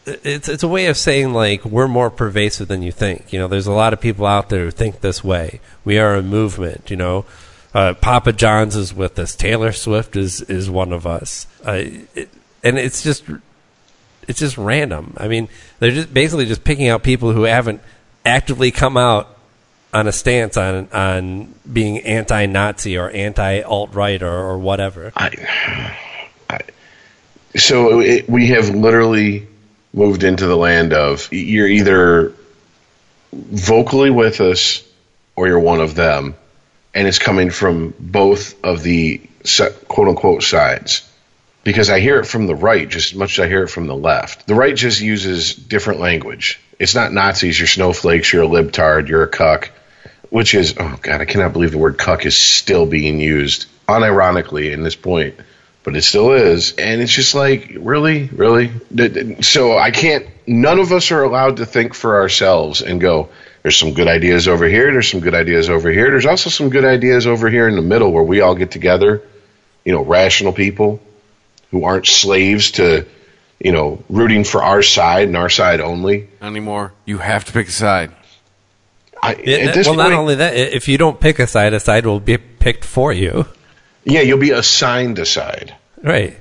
it's 0.06 0.48
it's 0.48 0.62
a 0.62 0.68
way 0.68 0.86
of 0.86 0.96
saying 0.96 1.32
like 1.32 1.64
we're 1.64 1.88
more 1.88 2.10
pervasive 2.10 2.68
than 2.68 2.82
you 2.82 2.92
think. 2.92 3.32
You 3.32 3.40
know, 3.40 3.48
there's 3.48 3.66
a 3.66 3.72
lot 3.72 3.92
of 3.92 4.00
people 4.00 4.24
out 4.26 4.48
there 4.48 4.64
who 4.64 4.70
think 4.70 5.00
this 5.00 5.24
way. 5.24 5.60
We 5.84 5.98
are 5.98 6.14
a 6.14 6.22
movement. 6.22 6.90
You 6.90 6.96
know, 6.96 7.24
uh, 7.74 7.94
Papa 7.94 8.32
John's 8.32 8.76
is 8.76 8.94
with 8.94 9.18
us. 9.18 9.34
Taylor 9.34 9.72
Swift 9.72 10.16
is 10.16 10.40
is 10.42 10.70
one 10.70 10.92
of 10.92 11.06
us. 11.06 11.46
Uh, 11.64 11.82
it, 12.14 12.28
and 12.62 12.78
it's 12.78 13.02
just 13.02 13.24
it's 14.28 14.38
just 14.38 14.56
random. 14.56 15.14
I 15.16 15.28
mean, 15.28 15.48
they're 15.78 15.90
just 15.90 16.14
basically 16.14 16.46
just 16.46 16.64
picking 16.64 16.88
out 16.88 17.02
people 17.02 17.32
who 17.32 17.42
haven't 17.42 17.80
actively 18.24 18.70
come 18.70 18.96
out 18.96 19.36
on 19.92 20.06
a 20.06 20.12
stance 20.12 20.56
on 20.56 20.88
on 20.92 21.54
being 21.70 21.98
anti-Nazi 21.98 22.96
or 22.96 23.10
anti-alt 23.10 23.94
right 23.94 24.22
or, 24.22 24.32
or 24.32 24.58
whatever. 24.58 25.12
I, 25.16 25.98
I, 26.50 26.60
so 27.56 28.00
it, 28.00 28.28
we 28.28 28.48
have 28.48 28.70
literally 28.70 29.48
moved 29.96 30.22
into 30.22 30.46
the 30.46 30.56
land 30.56 30.92
of 30.92 31.32
you're 31.32 31.66
either 31.66 32.32
vocally 33.32 34.10
with 34.10 34.40
us 34.40 34.86
or 35.34 35.48
you're 35.48 35.58
one 35.58 35.80
of 35.80 35.96
them, 35.96 36.36
and 36.94 37.08
it's 37.08 37.18
coming 37.18 37.50
from 37.50 37.92
both 37.98 38.62
of 38.64 38.82
the 38.82 39.20
quote 39.88 40.08
unquote 40.08 40.42
sides. 40.44 41.02
Because 41.64 41.90
I 41.90 41.98
hear 41.98 42.20
it 42.20 42.26
from 42.26 42.46
the 42.46 42.54
right 42.54 42.88
just 42.88 43.10
as 43.12 43.18
much 43.18 43.40
as 43.40 43.44
I 43.44 43.48
hear 43.48 43.64
it 43.64 43.68
from 43.68 43.88
the 43.88 43.96
left. 43.96 44.46
The 44.46 44.54
right 44.54 44.76
just 44.76 45.00
uses 45.00 45.52
different 45.52 45.98
language. 45.98 46.60
It's 46.78 46.94
not 46.94 47.12
Nazis, 47.12 47.58
you're 47.58 47.66
snowflakes, 47.66 48.32
you're 48.32 48.44
a 48.44 48.46
libtard, 48.46 49.08
you're 49.08 49.24
a 49.24 49.28
cuck 49.28 49.72
which 50.30 50.54
is 50.54 50.74
oh 50.78 50.98
god, 51.00 51.20
I 51.20 51.24
cannot 51.24 51.52
believe 51.52 51.70
the 51.70 51.78
word 51.78 51.98
cuck 51.98 52.26
is 52.26 52.36
still 52.36 52.86
being 52.86 53.20
used 53.20 53.66
unironically 53.88 54.72
in 54.72 54.82
this 54.82 54.96
point, 54.96 55.36
but 55.86 55.94
it 55.94 56.02
still 56.02 56.32
is, 56.32 56.72
and 56.72 57.00
it's 57.00 57.12
just 57.12 57.36
like 57.36 57.76
really, 57.78 58.24
really. 58.26 58.72
D- 58.92 59.08
d- 59.08 59.42
So 59.42 59.78
I 59.78 59.92
can't. 59.92 60.26
None 60.44 60.80
of 60.80 60.90
us 60.90 61.12
are 61.12 61.22
allowed 61.22 61.58
to 61.58 61.64
think 61.64 61.94
for 61.94 62.20
ourselves 62.20 62.82
and 62.82 63.00
go. 63.00 63.28
There's 63.62 63.76
some 63.76 63.94
good 63.94 64.08
ideas 64.08 64.48
over 64.48 64.66
here. 64.66 64.92
There's 64.92 65.08
some 65.08 65.20
good 65.20 65.34
ideas 65.34 65.70
over 65.70 65.90
here. 65.90 66.10
There's 66.10 66.26
also 66.26 66.50
some 66.50 66.70
good 66.70 66.84
ideas 66.84 67.26
over 67.28 67.48
here 67.48 67.68
in 67.68 67.76
the 67.76 67.82
middle 67.82 68.10
where 68.12 68.24
we 68.24 68.40
all 68.40 68.56
get 68.56 68.72
together. 68.72 69.22
You 69.84 69.92
know, 69.92 70.02
rational 70.02 70.52
people 70.52 71.00
who 71.70 71.84
aren't 71.84 72.06
slaves 72.06 72.72
to, 72.72 73.06
you 73.60 73.70
know, 73.70 74.02
rooting 74.08 74.42
for 74.42 74.64
our 74.64 74.82
side 74.82 75.28
and 75.28 75.36
our 75.36 75.48
side 75.48 75.80
only. 75.80 76.28
Not 76.40 76.48
anymore. 76.48 76.94
You 77.04 77.18
have 77.18 77.44
to 77.44 77.52
pick 77.52 77.68
a 77.68 77.72
side. 77.72 78.10
I, 79.22 79.34
Yeah, 79.36 79.58
at 79.68 79.74
this 79.74 79.86
well, 79.86 79.94
point, 79.94 80.10
not 80.10 80.18
only 80.18 80.34
that, 80.34 80.56
if 80.56 80.88
you 80.88 80.98
don't 80.98 81.20
pick 81.20 81.38
a 81.38 81.46
side, 81.46 81.74
a 81.74 81.80
side 81.80 82.06
will 82.06 82.20
be 82.20 82.38
picked 82.38 82.84
for 82.84 83.12
you. 83.12 83.46
Yeah, 84.06 84.20
you'll 84.20 84.38
be 84.38 84.52
assigned 84.52 85.18
a 85.18 85.26
side. 85.26 85.74
Right. 86.02 86.38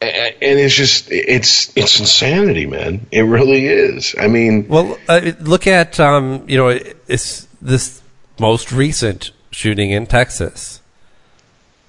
And 0.00 0.58
it's 0.58 0.74
just 0.74 1.10
it's 1.10 1.74
it's 1.76 2.00
insanity, 2.00 2.66
man. 2.66 3.06
It 3.10 3.22
really 3.22 3.66
is. 3.66 4.14
I 4.18 4.26
mean, 4.26 4.68
Well, 4.68 4.98
uh, 5.08 5.32
look 5.40 5.66
at 5.66 6.00
um, 6.00 6.44
you 6.48 6.58
know 6.58 6.68
it's 6.68 7.46
this 7.62 8.02
most 8.38 8.72
recent 8.72 9.30
shooting 9.52 9.90
in 9.90 10.06
Texas. 10.06 10.80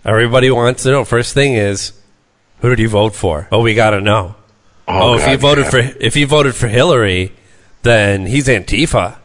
Everybody 0.05 0.51
wants 0.51 0.83
to 0.83 0.91
know. 0.91 1.05
First 1.05 1.33
thing 1.33 1.53
is, 1.53 1.93
who 2.59 2.69
did 2.69 2.79
you 2.79 2.89
vote 2.89 3.15
for? 3.15 3.47
Oh, 3.51 3.61
we 3.61 3.73
got 3.73 3.91
to 3.91 4.01
know. 4.01 4.35
Oh, 4.87 5.15
if 5.15 5.27
you 5.27 5.37
voted 5.37 5.65
for 5.67 5.79
if 5.79 6.15
you 6.15 6.27
voted 6.27 6.53
for 6.55 6.67
Hillary, 6.67 7.31
then 7.81 8.27
he's 8.27 8.47
Antifa. 8.47 9.17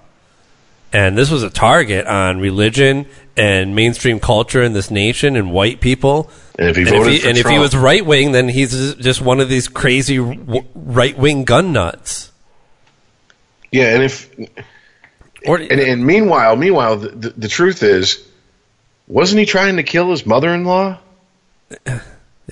And 0.92 1.18
this 1.18 1.30
was 1.30 1.42
a 1.42 1.50
target 1.50 2.07
on 2.07 2.40
religion 2.40 3.07
and 3.37 3.75
mainstream 3.75 4.21
culture 4.21 4.62
in 4.62 4.73
this 4.73 4.90
nation 4.90 5.37
and 5.37 5.52
white 5.52 5.80
people. 5.80 6.30
And 6.59 6.71
if 6.71 6.76
he 6.76 6.83
and 6.83 6.90
if 6.90 7.23
for 7.23 7.28
and 7.28 7.38
if 7.38 7.47
he 7.47 7.59
was 7.59 7.76
right 7.76 8.04
wing, 8.04 8.33
then 8.33 8.49
he's 8.49 8.95
just 8.95 9.21
one 9.21 9.40
of 9.40 9.49
these 9.49 9.68
crazy 9.68 10.18
right 10.18 11.16
wing 11.16 11.45
gun 11.45 11.73
nuts. 11.73 12.33
Yeah, 13.71 13.95
and 13.95 14.02
if 14.02 14.30
Or 15.47 15.57
and, 15.57 15.71
and 15.71 16.04
meanwhile, 16.04 16.57
meanwhile, 16.57 16.97
the, 16.97 17.09
the, 17.09 17.30
the 17.30 17.49
truth 17.49 17.83
is, 17.83 18.26
wasn't 19.07 19.40
he 19.40 19.47
trying 19.47 19.76
to 19.76 19.83
kill 19.83 20.11
his 20.11 20.26
mother-in-law? 20.26 20.99
yeah, 21.87 22.00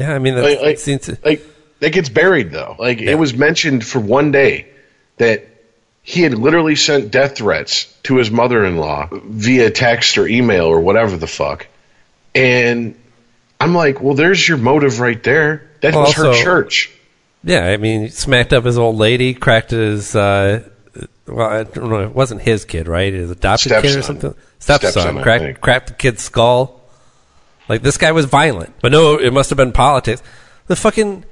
I 0.00 0.18
mean, 0.18 0.34
that 0.34 0.44
Like, 0.44 0.60
like, 0.60 0.78
seems 0.78 1.02
to, 1.02 1.18
like 1.24 1.42
that 1.80 1.90
gets 1.90 2.08
buried 2.08 2.50
though. 2.50 2.76
Like 2.78 3.00
it 3.00 3.16
was 3.16 3.34
mentioned 3.34 3.84
for 3.84 3.98
one 3.98 4.30
day 4.30 4.68
that 5.16 5.46
he 6.08 6.22
had 6.22 6.34
literally 6.38 6.76
sent 6.76 7.10
death 7.10 7.36
threats 7.38 7.92
to 8.04 8.16
his 8.16 8.30
mother-in-law 8.30 9.08
via 9.24 9.70
text 9.72 10.16
or 10.18 10.28
email 10.28 10.66
or 10.66 10.78
whatever 10.80 11.16
the 11.16 11.26
fuck. 11.26 11.66
And 12.32 12.94
I'm 13.58 13.74
like, 13.74 14.00
well, 14.00 14.14
there's 14.14 14.48
your 14.48 14.56
motive 14.56 15.00
right 15.00 15.20
there. 15.20 15.68
That 15.80 15.94
Well, 15.94 16.04
was 16.04 16.14
her 16.14 16.32
church. 16.40 16.92
yeah. 17.42 17.66
I 17.66 17.76
mean, 17.76 18.08
smacked 18.10 18.52
up 18.52 18.64
his 18.64 18.78
old 18.78 18.94
lady, 18.96 19.34
cracked 19.34 19.72
his. 19.72 20.14
Uh, 20.14 20.68
well, 21.26 21.44
I 21.48 21.64
don't 21.64 21.90
know. 21.90 22.02
It 22.04 22.14
wasn't 22.14 22.40
his 22.42 22.64
kid, 22.64 22.86
right? 22.86 23.12
His 23.12 23.32
adopted 23.32 23.72
kid 23.82 23.96
or 23.96 24.02
something. 24.02 24.34
Stepson, 24.60 24.90
Stepson, 24.92 25.22
cracked, 25.22 25.60
cracked 25.60 25.86
the 25.88 25.94
kid's 25.94 26.22
skull. 26.22 26.80
Like 27.68 27.82
this 27.82 27.96
guy 27.96 28.12
was 28.12 28.26
violent, 28.26 28.72
but 28.80 28.92
no, 28.92 29.16
it 29.18 29.32
must 29.32 29.50
have 29.50 29.56
been 29.56 29.72
politics. 29.72 30.22
The 30.68 30.76
fucking. 30.76 31.24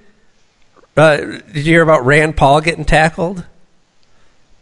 Uh, 0.96 1.16
did 1.18 1.42
you 1.54 1.62
hear 1.62 1.82
about 1.82 2.04
Rand 2.04 2.36
Paul 2.36 2.60
getting 2.60 2.84
tackled? 2.84 3.44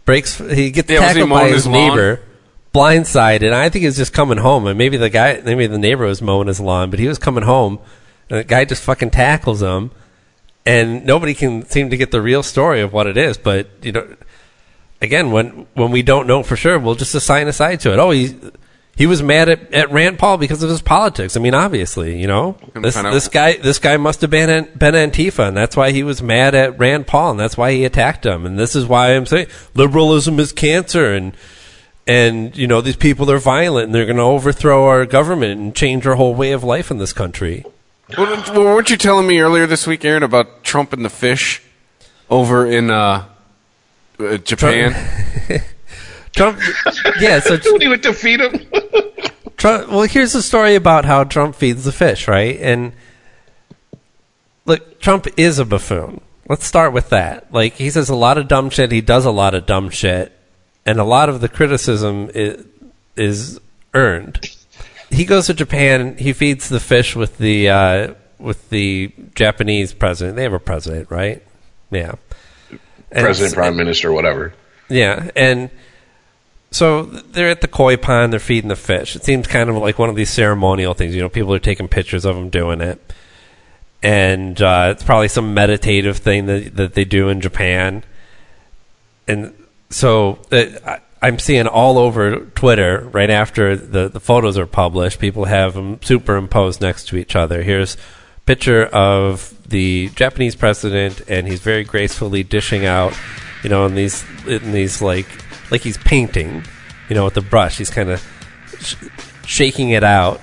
Breaks. 0.04 0.38
He 0.38 0.70
gets 0.70 0.90
Yeah, 0.90 1.00
tackled 1.00 1.30
by 1.30 1.44
his, 1.44 1.64
his 1.64 1.68
neighbor, 1.68 2.20
blindsided. 2.74 3.46
And 3.46 3.54
I 3.54 3.68
think 3.68 3.84
he's 3.84 3.96
just 3.96 4.12
coming 4.12 4.38
home, 4.38 4.66
and 4.66 4.76
maybe 4.76 4.96
the 4.96 5.10
guy, 5.10 5.40
maybe 5.44 5.66
the 5.66 5.78
neighbor 5.78 6.04
was 6.06 6.20
mowing 6.20 6.48
his 6.48 6.60
lawn, 6.60 6.90
but 6.90 6.98
he 6.98 7.08
was 7.08 7.18
coming 7.18 7.44
home, 7.44 7.78
and 8.28 8.40
the 8.40 8.44
guy 8.44 8.64
just 8.64 8.82
fucking 8.82 9.10
tackles 9.10 9.62
him, 9.62 9.90
and 10.66 11.04
nobody 11.04 11.34
can 11.34 11.64
seem 11.66 11.90
to 11.90 11.96
get 11.96 12.10
the 12.10 12.22
real 12.22 12.42
story 12.42 12.80
of 12.80 12.92
what 12.92 13.06
it 13.06 13.16
is. 13.16 13.36
But 13.38 13.68
you 13.82 13.92
know, 13.92 14.16
again, 15.00 15.30
when 15.30 15.66
when 15.74 15.90
we 15.90 16.02
don't 16.02 16.26
know 16.26 16.42
for 16.42 16.56
sure, 16.56 16.78
we'll 16.78 16.94
just 16.94 17.14
assign 17.14 17.48
a 17.48 17.52
side 17.52 17.80
to 17.80 17.92
it. 17.92 17.98
Oh, 17.98 18.10
he 18.10 18.34
he 18.96 19.06
was 19.06 19.22
mad 19.22 19.48
at, 19.48 19.72
at 19.72 19.90
Rand 19.90 20.18
Paul 20.18 20.36
because 20.36 20.62
of 20.62 20.68
his 20.68 20.82
politics. 20.82 21.36
I 21.36 21.40
mean, 21.40 21.54
obviously, 21.54 22.20
you 22.20 22.26
know, 22.26 22.56
this 22.74 22.94
this 22.94 23.28
guy 23.28 23.54
this 23.54 23.78
guy 23.78 23.96
must 23.96 24.20
have 24.20 24.30
been 24.30 24.68
been 24.76 24.94
Antifa, 24.94 25.48
and 25.48 25.56
that's 25.56 25.76
why 25.76 25.92
he 25.92 26.02
was 26.02 26.22
mad 26.22 26.54
at 26.54 26.78
Rand 26.78 27.06
Paul, 27.06 27.32
and 27.32 27.40
that's 27.40 27.56
why 27.56 27.72
he 27.72 27.84
attacked 27.84 28.26
him. 28.26 28.44
And 28.44 28.58
this 28.58 28.76
is 28.76 28.86
why 28.86 29.14
I'm 29.14 29.26
saying 29.26 29.46
liberalism 29.74 30.38
is 30.38 30.52
cancer, 30.52 31.12
and 31.12 31.34
and 32.06 32.56
you 32.56 32.66
know 32.66 32.80
these 32.82 32.96
people 32.96 33.30
are 33.30 33.38
violent, 33.38 33.86
and 33.86 33.94
they're 33.94 34.06
going 34.06 34.16
to 34.16 34.22
overthrow 34.22 34.86
our 34.86 35.06
government 35.06 35.60
and 35.60 35.74
change 35.74 36.06
our 36.06 36.16
whole 36.16 36.34
way 36.34 36.52
of 36.52 36.62
life 36.62 36.90
in 36.90 36.98
this 36.98 37.14
country. 37.14 37.64
Well, 38.18 38.44
well, 38.52 38.64
weren't 38.64 38.90
you 38.90 38.98
telling 38.98 39.26
me 39.26 39.40
earlier 39.40 39.66
this 39.66 39.86
week, 39.86 40.04
Aaron, 40.04 40.22
about 40.22 40.64
Trump 40.64 40.92
and 40.92 41.02
the 41.02 41.10
fish 41.10 41.62
over 42.28 42.66
in 42.66 42.90
uh, 42.90 43.24
uh, 44.18 44.36
Japan? 44.36 44.94
Trump, 46.34 46.58
yeah. 47.20 47.40
So 47.40 47.58
when 47.72 47.80
he 47.80 47.88
went 47.88 48.02
to 48.04 48.12
feed 48.14 48.40
him. 48.40 48.54
Trump, 49.56 49.88
well, 49.88 50.02
here's 50.02 50.32
the 50.32 50.42
story 50.42 50.74
about 50.74 51.04
how 51.04 51.24
Trump 51.24 51.54
feeds 51.54 51.84
the 51.84 51.92
fish, 51.92 52.26
right? 52.26 52.58
And 52.60 52.92
look, 54.64 55.00
Trump 55.00 55.26
is 55.36 55.58
a 55.58 55.64
buffoon. 55.64 56.20
Let's 56.48 56.66
start 56.66 56.92
with 56.92 57.10
that. 57.10 57.52
Like 57.52 57.74
he 57.74 57.90
says 57.90 58.08
a 58.08 58.14
lot 58.16 58.38
of 58.38 58.48
dumb 58.48 58.70
shit. 58.70 58.90
He 58.92 59.00
does 59.00 59.24
a 59.24 59.30
lot 59.30 59.54
of 59.54 59.66
dumb 59.66 59.90
shit, 59.90 60.32
and 60.84 60.98
a 60.98 61.04
lot 61.04 61.28
of 61.28 61.40
the 61.40 61.48
criticism 61.48 62.30
is, 62.34 62.64
is 63.16 63.60
earned. 63.94 64.40
He 65.10 65.24
goes 65.24 65.46
to 65.46 65.54
Japan. 65.54 66.16
He 66.16 66.32
feeds 66.32 66.68
the 66.68 66.80
fish 66.80 67.14
with 67.14 67.38
the 67.38 67.68
uh, 67.68 68.14
with 68.38 68.68
the 68.70 69.12
Japanese 69.34 69.92
president. 69.92 70.36
They 70.36 70.42
have 70.42 70.52
a 70.52 70.58
president, 70.58 71.10
right? 71.10 71.42
Yeah. 71.90 72.14
And 73.10 73.24
President, 73.24 73.52
s- 73.52 73.54
Prime 73.54 73.76
Minister, 73.76 74.10
whatever. 74.12 74.54
yeah, 74.88 75.30
and 75.36 75.70
so 76.72 77.02
they're 77.04 77.48
at 77.50 77.60
the 77.60 77.68
koi 77.68 77.96
pond. 77.96 78.32
They're 78.32 78.40
feeding 78.40 78.68
the 78.68 78.76
fish. 78.76 79.14
It 79.14 79.22
seems 79.24 79.46
kind 79.46 79.70
of 79.70 79.76
like 79.76 79.98
one 79.98 80.08
of 80.08 80.16
these 80.16 80.30
ceremonial 80.30 80.94
things. 80.94 81.14
You 81.14 81.20
know, 81.22 81.28
people 81.28 81.54
are 81.54 81.58
taking 81.60 81.86
pictures 81.86 82.24
of 82.24 82.34
them 82.34 82.50
doing 82.50 82.80
it, 82.80 83.00
and 84.02 84.60
uh, 84.60 84.88
it's 84.90 85.02
probably 85.04 85.28
some 85.28 85.54
meditative 85.54 86.16
thing 86.18 86.46
that 86.46 86.74
that 86.76 86.94
they 86.94 87.04
do 87.04 87.28
in 87.28 87.40
Japan. 87.40 88.02
And 89.28 89.54
so 89.90 90.38
uh, 90.50 90.64
I- 90.86 91.00
I'm 91.24 91.38
seeing 91.38 91.68
all 91.68 91.98
over 91.98 92.40
Twitter 92.46 93.08
right 93.12 93.30
after 93.30 93.76
the 93.76 94.08
the 94.08 94.18
photos 94.18 94.58
are 94.58 94.66
published. 94.66 95.20
People 95.20 95.44
have 95.44 95.74
them 95.74 96.00
superimposed 96.02 96.80
next 96.80 97.06
to 97.08 97.16
each 97.16 97.36
other. 97.36 97.62
Here's 97.62 97.94
a 97.94 98.40
picture 98.44 98.86
of 98.86 99.54
the 99.68 100.10
Japanese 100.16 100.56
president, 100.56 101.20
and 101.28 101.46
he's 101.46 101.60
very 101.60 101.84
gracefully 101.84 102.42
dishing 102.42 102.84
out, 102.86 103.16
you 103.62 103.68
know, 103.70 103.86
in 103.86 103.94
these 103.94 104.24
in 104.48 104.72
these 104.72 105.00
like 105.00 105.28
like 105.72 105.80
he's 105.80 105.96
painting, 105.98 106.62
you 107.08 107.16
know, 107.16 107.24
with 107.24 107.34
the 107.34 107.40
brush. 107.40 107.78
He's 107.78 107.90
kind 107.90 108.10
of 108.10 108.22
sh- 108.78 108.94
shaking 109.46 109.90
it 109.90 110.04
out 110.04 110.40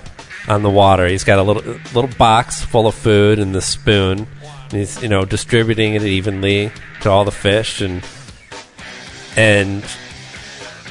on 0.48 0.62
the 0.62 0.68
water. 0.68 1.06
He's 1.06 1.24
got 1.24 1.38
a 1.38 1.42
little 1.42 1.62
little 1.94 2.10
box 2.18 2.62
full 2.62 2.88
of 2.88 2.94
food 2.96 3.38
and 3.38 3.54
the 3.54 3.62
spoon. 3.62 4.26
And 4.64 4.72
he's 4.72 5.00
you 5.02 5.08
know 5.08 5.24
distributing 5.24 5.94
it 5.94 6.02
evenly 6.02 6.72
to 7.02 7.10
all 7.10 7.24
the 7.24 7.32
fish 7.32 7.80
and 7.80 8.04
and 9.36 9.84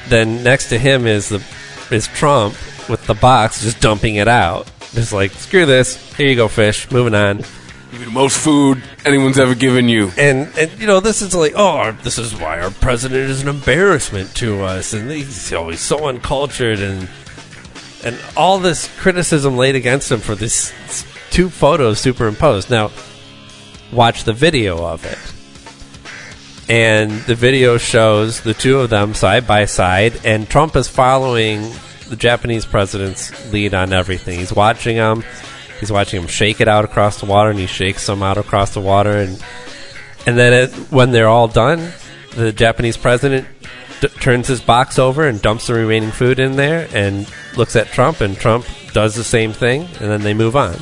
then 0.08 0.42
next 0.42 0.70
to 0.70 0.78
him 0.78 1.06
is 1.06 1.28
the 1.28 1.44
is 1.90 2.08
Trump 2.08 2.54
with 2.88 3.06
the 3.06 3.14
box 3.14 3.62
just 3.62 3.80
dumping 3.80 4.16
it 4.16 4.26
out. 4.26 4.70
Just 4.94 5.12
like 5.12 5.32
screw 5.32 5.66
this. 5.66 6.14
Here 6.16 6.28
you 6.28 6.36
go, 6.36 6.48
fish. 6.48 6.90
Moving 6.90 7.14
on. 7.14 7.44
Give 7.90 8.00
you 8.00 8.06
the 8.06 8.12
most 8.12 8.38
food 8.38 8.82
anyone's 9.04 9.38
ever 9.38 9.56
given 9.56 9.88
you. 9.88 10.12
And 10.16 10.48
and 10.56 10.70
you 10.78 10.86
know 10.86 11.00
this 11.00 11.22
is 11.22 11.34
like 11.34 11.54
oh 11.56 11.90
this 12.02 12.18
is 12.18 12.34
why 12.34 12.60
our 12.60 12.70
president 12.70 13.28
is 13.28 13.42
an 13.42 13.48
embarrassment 13.48 14.34
to 14.36 14.62
us 14.62 14.92
and 14.92 15.10
he's 15.10 15.52
always 15.52 15.80
so 15.80 16.06
uncultured 16.06 16.78
and 16.78 17.08
and 18.04 18.16
all 18.36 18.58
this 18.60 18.88
criticism 18.98 19.56
laid 19.56 19.74
against 19.74 20.10
him 20.10 20.20
for 20.20 20.36
this 20.36 20.72
two 21.30 21.50
photos 21.50 21.98
superimposed. 21.98 22.70
Now 22.70 22.92
watch 23.92 24.22
the 24.22 24.32
video 24.32 24.84
of 24.84 25.04
it. 25.04 25.18
And 26.72 27.10
the 27.22 27.34
video 27.34 27.76
shows 27.76 28.42
the 28.42 28.54
two 28.54 28.78
of 28.78 28.90
them 28.90 29.14
side 29.14 29.48
by 29.48 29.64
side 29.64 30.24
and 30.24 30.48
Trump 30.48 30.76
is 30.76 30.86
following 30.86 31.72
the 32.08 32.16
Japanese 32.16 32.64
president's 32.64 33.52
lead 33.52 33.74
on 33.74 33.92
everything. 33.92 34.38
He's 34.38 34.52
watching 34.52 34.94
him. 34.96 35.24
He's 35.80 35.90
watching 35.90 36.20
him 36.20 36.28
shake 36.28 36.60
it 36.60 36.68
out 36.68 36.84
across 36.84 37.18
the 37.18 37.26
water 37.26 37.50
and 37.50 37.58
he 37.58 37.66
shakes 37.66 38.02
some 38.02 38.22
out 38.22 38.38
across 38.38 38.74
the 38.74 38.80
water 38.80 39.12
and 39.18 39.42
and 40.26 40.38
then 40.38 40.52
it, 40.52 40.70
when 40.92 41.12
they're 41.12 41.28
all 41.28 41.48
done, 41.48 41.92
the 42.34 42.52
Japanese 42.52 42.96
president 42.96 43.46
d- 44.00 44.08
turns 44.08 44.48
his 44.48 44.60
box 44.60 44.98
over 44.98 45.26
and 45.26 45.40
dumps 45.40 45.66
the 45.66 45.74
remaining 45.74 46.10
food 46.10 46.38
in 46.38 46.56
there 46.56 46.88
and 46.92 47.26
looks 47.56 47.76
at 47.76 47.88
Trump, 47.88 48.20
and 48.20 48.36
Trump 48.36 48.66
does 48.92 49.14
the 49.14 49.24
same 49.24 49.52
thing, 49.52 49.82
and 49.82 50.10
then 50.10 50.22
they 50.22 50.34
move 50.34 50.56
on. 50.56 50.76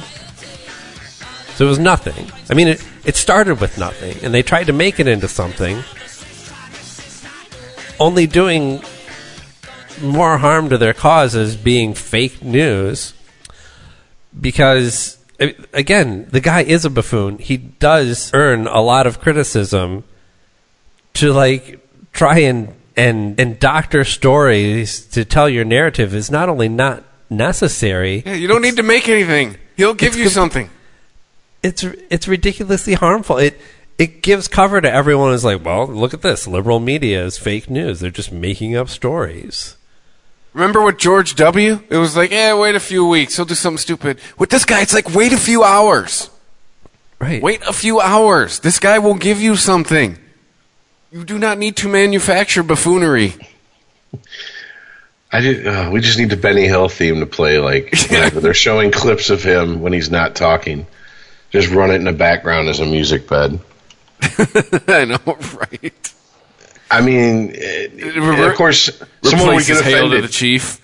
So 1.54 1.66
it 1.66 1.68
was 1.68 1.78
nothing. 1.78 2.30
I 2.50 2.54
mean, 2.54 2.68
it, 2.68 2.86
it 3.04 3.16
started 3.16 3.60
with 3.60 3.78
nothing, 3.78 4.16
and 4.24 4.34
they 4.34 4.42
tried 4.42 4.64
to 4.64 4.72
make 4.72 5.00
it 5.00 5.08
into 5.08 5.28
something, 5.28 5.82
only 8.00 8.26
doing 8.26 8.82
more 10.00 10.38
harm 10.38 10.68
to 10.68 10.78
their 10.78 10.94
cause 10.94 11.34
as 11.34 11.56
being 11.56 11.94
fake 11.94 12.42
news 12.42 13.12
because 14.38 15.18
again, 15.72 16.26
the 16.30 16.40
guy 16.40 16.62
is 16.62 16.84
a 16.84 16.90
buffoon. 16.90 17.38
He 17.38 17.56
does 17.56 18.30
earn 18.34 18.66
a 18.66 18.80
lot 18.80 19.06
of 19.06 19.20
criticism 19.20 20.04
to 21.14 21.32
like 21.32 21.80
try 22.12 22.38
and 22.40 22.74
and 22.96 23.38
and 23.38 23.58
doctor 23.60 24.04
stories 24.04 25.06
to 25.06 25.24
tell 25.24 25.48
your 25.48 25.64
narrative 25.64 26.14
is 26.14 26.30
not 26.30 26.48
only 26.48 26.68
not 26.68 27.04
necessary, 27.30 28.22
Yeah, 28.26 28.34
you 28.34 28.48
don't 28.48 28.62
need 28.62 28.76
to 28.76 28.82
make 28.82 29.08
anything. 29.08 29.56
He'll 29.76 29.94
give 29.94 30.16
you 30.16 30.28
something. 30.28 30.70
it's 31.62 31.84
it's 32.10 32.26
ridiculously 32.26 32.94
harmful. 32.94 33.38
It 33.38 33.60
it 33.98 34.22
gives 34.22 34.46
cover 34.48 34.80
to 34.80 34.90
everyone 34.92 35.32
who's 35.32 35.44
like, 35.44 35.64
well, 35.64 35.86
look 35.86 36.14
at 36.14 36.22
this. 36.22 36.46
Liberal 36.46 36.78
media 36.80 37.24
is 37.24 37.36
fake 37.38 37.68
news. 37.68 38.00
They're 38.00 38.10
just 38.10 38.30
making 38.32 38.76
up 38.76 38.88
stories. 38.88 39.76
Remember 40.52 40.82
with 40.82 40.98
George 40.98 41.34
W? 41.36 41.80
It 41.88 41.96
was 41.96 42.16
like, 42.16 42.32
eh, 42.32 42.52
wait 42.54 42.74
a 42.74 42.80
few 42.80 43.06
weeks. 43.06 43.36
He'll 43.36 43.44
do 43.44 43.54
something 43.54 43.78
stupid. 43.78 44.18
With 44.38 44.50
this 44.50 44.64
guy, 44.64 44.80
it's 44.80 44.94
like, 44.94 45.14
wait 45.14 45.32
a 45.32 45.38
few 45.38 45.62
hours. 45.62 46.30
Right. 47.20 47.42
Wait 47.42 47.62
a 47.66 47.72
few 47.72 48.00
hours. 48.00 48.60
This 48.60 48.78
guy 48.78 48.98
will 48.98 49.14
give 49.14 49.40
you 49.40 49.56
something. 49.56 50.18
You 51.10 51.24
do 51.24 51.38
not 51.38 51.58
need 51.58 51.76
to 51.76 51.88
manufacture 51.88 52.62
buffoonery. 52.62 53.34
I 55.30 55.40
just, 55.40 55.66
uh, 55.66 55.90
we 55.92 56.00
just 56.00 56.18
need 56.18 56.30
the 56.30 56.36
Benny 56.36 56.66
Hill 56.66 56.88
theme 56.88 57.20
to 57.20 57.26
play. 57.26 57.58
Like 57.58 57.92
whenever 58.10 58.40
they're 58.40 58.54
showing 58.54 58.90
clips 58.90 59.30
of 59.30 59.42
him 59.42 59.80
when 59.80 59.92
he's 59.92 60.10
not 60.10 60.36
talking, 60.36 60.86
just 61.50 61.70
run 61.70 61.90
it 61.90 61.96
in 61.96 62.04
the 62.04 62.12
background 62.12 62.68
as 62.68 62.80
a 62.80 62.86
music 62.86 63.28
bed. 63.28 63.58
I 64.88 65.04
know, 65.04 65.18
right? 65.56 66.14
I 66.90 67.00
mean, 67.02 67.54
eh, 67.54 67.88
Revert- 67.94 68.50
of 68.50 68.56
course, 68.56 68.90
someone 69.22 69.54
would 69.56 69.66
get 69.66 69.80
offended. 69.80 70.24
the 70.24 70.28
chief. 70.28 70.80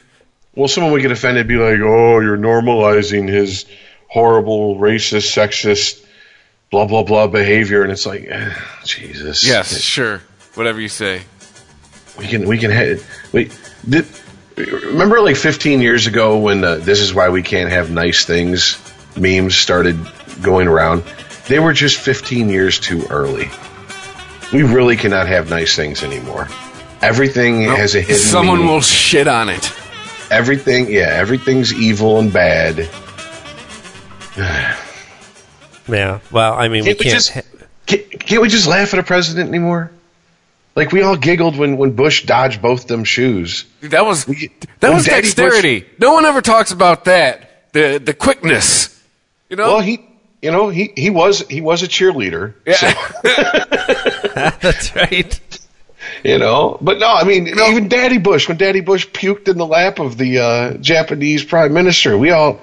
Well, 0.55 0.69
someone 0.69 0.93
would 0.93 1.03
get 1.03 1.11
offended, 1.11 1.41
and 1.41 1.49
be 1.49 1.57
like, 1.57 1.81
"Oh, 1.81 2.21
you're 2.21 2.37
normalizing 2.37 3.29
his 3.29 3.65
horrible, 4.09 4.77
racist, 4.77 5.33
sexist, 5.35 6.05
blah 6.71 6.87
blah 6.87 7.03
blah 7.03 7.27
behavior," 7.27 7.83
and 7.83 7.91
it's 7.91 8.07
like, 8.07 8.27
eh, 8.29 8.51
Jesus. 8.85 9.47
Yes, 9.47 9.81
sure. 9.81 10.21
Whatever 10.55 10.81
you 10.81 10.89
say. 10.89 11.23
we 12.19 12.27
can 12.29 12.47
we 12.47 12.59
can 12.59 12.71
ha- 12.71 13.03
we 13.33 13.51
did. 13.89 14.07
Remember, 14.57 15.21
like 15.21 15.35
15 15.35 15.81
years 15.81 16.07
ago, 16.07 16.39
when 16.39 16.63
uh, 16.63 16.77
"This 16.77 17.01
is 17.01 17.13
why 17.13 17.31
we 17.31 17.43
can't 17.43 17.71
have 17.71 17.91
nice 17.91 18.25
things" 18.25 18.79
memes 19.17 19.57
started 19.57 19.99
going 20.43 20.69
around. 20.69 21.03
They 21.49 21.59
were 21.59 21.73
just 21.73 21.99
15 21.99 22.49
years 22.49 22.79
too 22.79 23.07
early. 23.11 23.51
We 24.55 24.63
really 24.63 24.97
cannot 24.97 25.27
have 25.29 25.51
nice 25.51 25.77
things 25.77 26.03
anymore. 26.03 26.49
Everything 27.03 27.63
has 27.65 27.95
a 27.95 28.01
hidden. 28.01 28.17
Someone 28.17 28.59
meaning. 28.61 28.73
will 28.73 28.81
shit 28.81 29.29
on 29.29 29.49
it. 29.51 29.71
Everything, 30.31 30.91
yeah, 30.91 31.09
everything's 31.09 31.75
evil 31.75 32.19
and 32.19 32.33
bad. 32.33 32.89
Yeah. 35.87 36.21
Well, 36.33 36.55
I 36.55 36.69
mean, 36.69 36.85
we 36.85 36.95
Can't 36.95 36.99
we 36.99 37.05
can't. 37.05 37.15
just 37.15 37.33
can't, 37.85 38.11
can't 38.27 38.41
we 38.41 38.49
just 38.49 38.67
laugh 38.67 38.95
at 38.95 38.99
a 39.01 39.03
president 39.03 39.51
anymore? 39.51 39.91
Like 40.75 40.93
we 40.93 41.03
all 41.03 41.15
giggled 41.17 41.59
when 41.59 41.77
when 41.77 41.93
Bush 41.93 42.25
dodged 42.25 42.63
both 42.63 42.87
them 42.87 43.05
shoes. 43.05 43.67
That 43.83 44.07
was 44.07 44.27
We- 44.27 44.51
that 44.81 44.89
when 44.89 44.95
was 44.95 45.05
Daddy 45.05 45.21
dexterity. 45.23 45.85
No 45.99 46.15
one 46.15 46.25
ever 46.25 46.41
talks 46.41 46.71
about 46.73 47.05
that. 47.05 47.71
The 47.75 48.01
the 48.03 48.15
quickness. 48.15 48.99
You 49.51 49.57
know. 49.57 49.75
Well, 49.75 49.81
he, 49.81 50.03
you 50.41 50.51
know, 50.51 50.71
he 50.71 50.91
he 50.97 51.11
was 51.11 51.47
he 51.49 51.61
was 51.61 51.83
a 51.83 51.87
cheerleader. 51.87 52.55
yeah. 52.67 54.11
That's 54.61 54.95
right. 54.97 55.41
You 56.23 56.39
know, 56.39 56.77
but 56.81 56.99
no, 56.99 57.09
I 57.09 57.25
mean, 57.25 57.49
even 57.49 57.89
Daddy 57.89 58.19
Bush, 58.19 58.49
when 58.49 58.57
Daddy 58.59 58.81
Bush 58.81 59.07
puked 59.09 59.49
in 59.49 59.57
the 59.57 59.67
lap 59.67 59.99
of 59.99 60.17
the 60.19 60.39
uh, 60.39 60.75
Japanese 60.75 61.45
prime 61.45 61.73
minister, 61.73 62.17
we 62.17 62.31
all, 62.31 62.61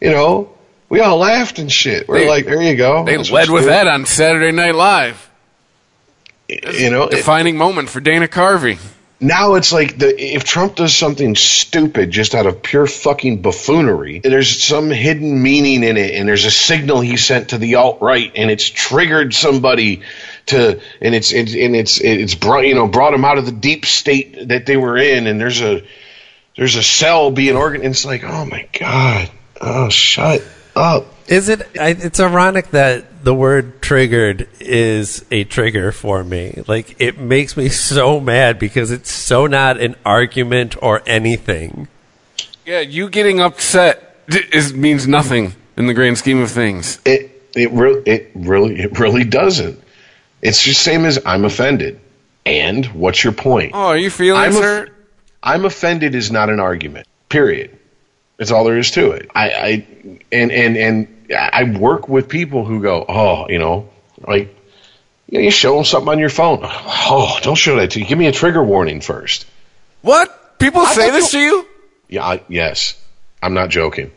you 0.00 0.10
know, 0.10 0.52
we 0.88 1.00
all 1.00 1.16
laughed 1.18 1.58
and 1.60 1.70
shit. 1.70 2.08
We're 2.08 2.20
They- 2.20 2.28
like, 2.28 2.44
there 2.46 2.60
you 2.62 2.76
go. 2.76 3.04
they 3.04 3.16
That's 3.16 3.30
led 3.30 3.50
with 3.50 3.64
you 3.64 3.70
that 3.70 3.86
on 3.86 4.06
Saturday 4.06 4.50
Night 4.50 4.74
Live. 4.74 5.28
You 6.48 6.90
know, 6.90 7.04
it- 7.04 7.10
Defining 7.12 7.56
moment 7.56 7.88
for 7.90 8.00
Dana 8.00 8.26
Carvey. 8.26 8.78
now 9.20 9.54
it's 9.54 9.72
like 9.72 9.98
the 9.98 10.08
if 10.34 10.42
Trump 10.44 10.74
does 10.76 10.96
something 10.96 11.36
stupid 11.36 12.10
just 12.10 12.34
out 12.34 12.46
of 12.46 12.60
pure 12.62 12.86
fucking 12.88 13.40
buffoonery, 13.40 14.18
there's 14.18 14.62
some 14.64 14.90
hidden 14.90 15.40
meaning 15.42 15.84
in 15.84 15.96
it, 15.96 16.14
and 16.14 16.28
there's 16.28 16.44
a 16.44 16.50
signal 16.50 17.00
he 17.00 17.16
sent 17.16 17.50
to 17.50 17.58
the 17.58 17.76
alt 17.76 17.98
right, 18.00 18.32
and 18.34 18.50
it's 18.50 18.68
triggered 18.68 19.32
somebody 19.32 20.02
to, 20.50 20.80
and 21.00 21.14
it's 21.14 21.32
it's 21.32 21.54
and 21.54 21.74
it's 21.74 22.00
it's 22.00 22.34
brought 22.34 22.66
you 22.66 22.74
know 22.74 22.86
brought 22.86 23.10
them 23.12 23.24
out 23.24 23.38
of 23.38 23.46
the 23.46 23.52
deep 23.52 23.86
state 23.86 24.48
that 24.48 24.66
they 24.66 24.76
were 24.76 24.96
in, 24.96 25.26
and 25.26 25.40
there's 25.40 25.60
a 25.60 25.82
there's 26.56 26.76
a 26.76 26.82
cell 26.82 27.30
being 27.30 27.56
organ. 27.56 27.82
It's 27.82 28.04
like, 28.04 28.22
oh 28.24 28.44
my 28.44 28.68
god, 28.78 29.30
oh 29.60 29.88
shut 29.88 30.42
up. 30.76 31.06
Is 31.26 31.48
it? 31.48 31.62
I, 31.78 31.90
it's 31.90 32.18
ironic 32.18 32.70
that 32.70 33.24
the 33.24 33.34
word 33.34 33.80
"triggered" 33.82 34.48
is 34.58 35.24
a 35.30 35.44
trigger 35.44 35.92
for 35.92 36.24
me. 36.24 36.62
Like 36.66 36.96
it 37.00 37.18
makes 37.18 37.56
me 37.56 37.68
so 37.70 38.20
mad 38.20 38.58
because 38.58 38.90
it's 38.90 39.10
so 39.10 39.46
not 39.46 39.80
an 39.80 39.96
argument 40.04 40.80
or 40.82 41.02
anything. 41.06 41.88
Yeah, 42.66 42.80
you 42.80 43.08
getting 43.08 43.40
upset 43.40 44.16
is 44.52 44.74
means 44.74 45.06
nothing 45.06 45.54
in 45.76 45.86
the 45.86 45.94
grand 45.94 46.18
scheme 46.18 46.40
of 46.40 46.50
things. 46.50 47.00
It 47.04 47.30
it 47.54 47.70
really 47.72 48.02
it 48.06 48.30
really 48.34 48.80
it 48.80 48.98
really 48.98 49.24
doesn't. 49.24 49.82
It's 50.42 50.62
just 50.62 50.82
same 50.82 51.04
as 51.04 51.18
I'm 51.24 51.44
offended. 51.44 52.00
And 52.46 52.86
what's 52.86 53.22
your 53.22 53.32
point? 53.32 53.72
Oh, 53.74 53.88
are 53.88 53.96
you 53.96 54.10
feeling 54.10 54.40
I'm, 54.40 54.52
sir? 54.52 54.84
aff- 54.84 54.90
I'm 55.42 55.64
offended 55.64 56.14
is 56.14 56.30
not 56.30 56.48
an 56.48 56.60
argument. 56.60 57.06
Period. 57.28 57.78
That's 58.36 58.50
all 58.50 58.64
there 58.64 58.78
is 58.78 58.90
to 58.92 59.10
it. 59.10 59.30
I, 59.34 59.50
I 59.50 59.86
and 60.32 60.50
and 60.50 60.76
and 60.76 61.34
I 61.36 61.64
work 61.64 62.08
with 62.08 62.28
people 62.28 62.64
who 62.64 62.80
go, 62.80 63.04
oh, 63.06 63.46
you 63.48 63.58
know, 63.58 63.90
like 64.26 64.56
you, 65.28 65.38
know, 65.38 65.44
you 65.44 65.50
show 65.50 65.76
them 65.76 65.84
something 65.84 66.08
on 66.08 66.18
your 66.18 66.30
phone. 66.30 66.60
Oh, 66.62 67.38
don't 67.42 67.56
show 67.56 67.76
that 67.76 67.90
to 67.92 68.00
you. 68.00 68.06
Give 68.06 68.18
me 68.18 68.26
a 68.26 68.32
trigger 68.32 68.64
warning 68.64 69.02
first. 69.02 69.46
What? 70.00 70.58
People 70.58 70.84
say 70.86 71.10
this 71.10 71.30
to 71.32 71.38
you? 71.38 71.66
Yeah, 72.08 72.24
I, 72.24 72.42
yes, 72.48 72.98
I'm 73.42 73.54
not 73.54 73.68
joking. 73.68 74.10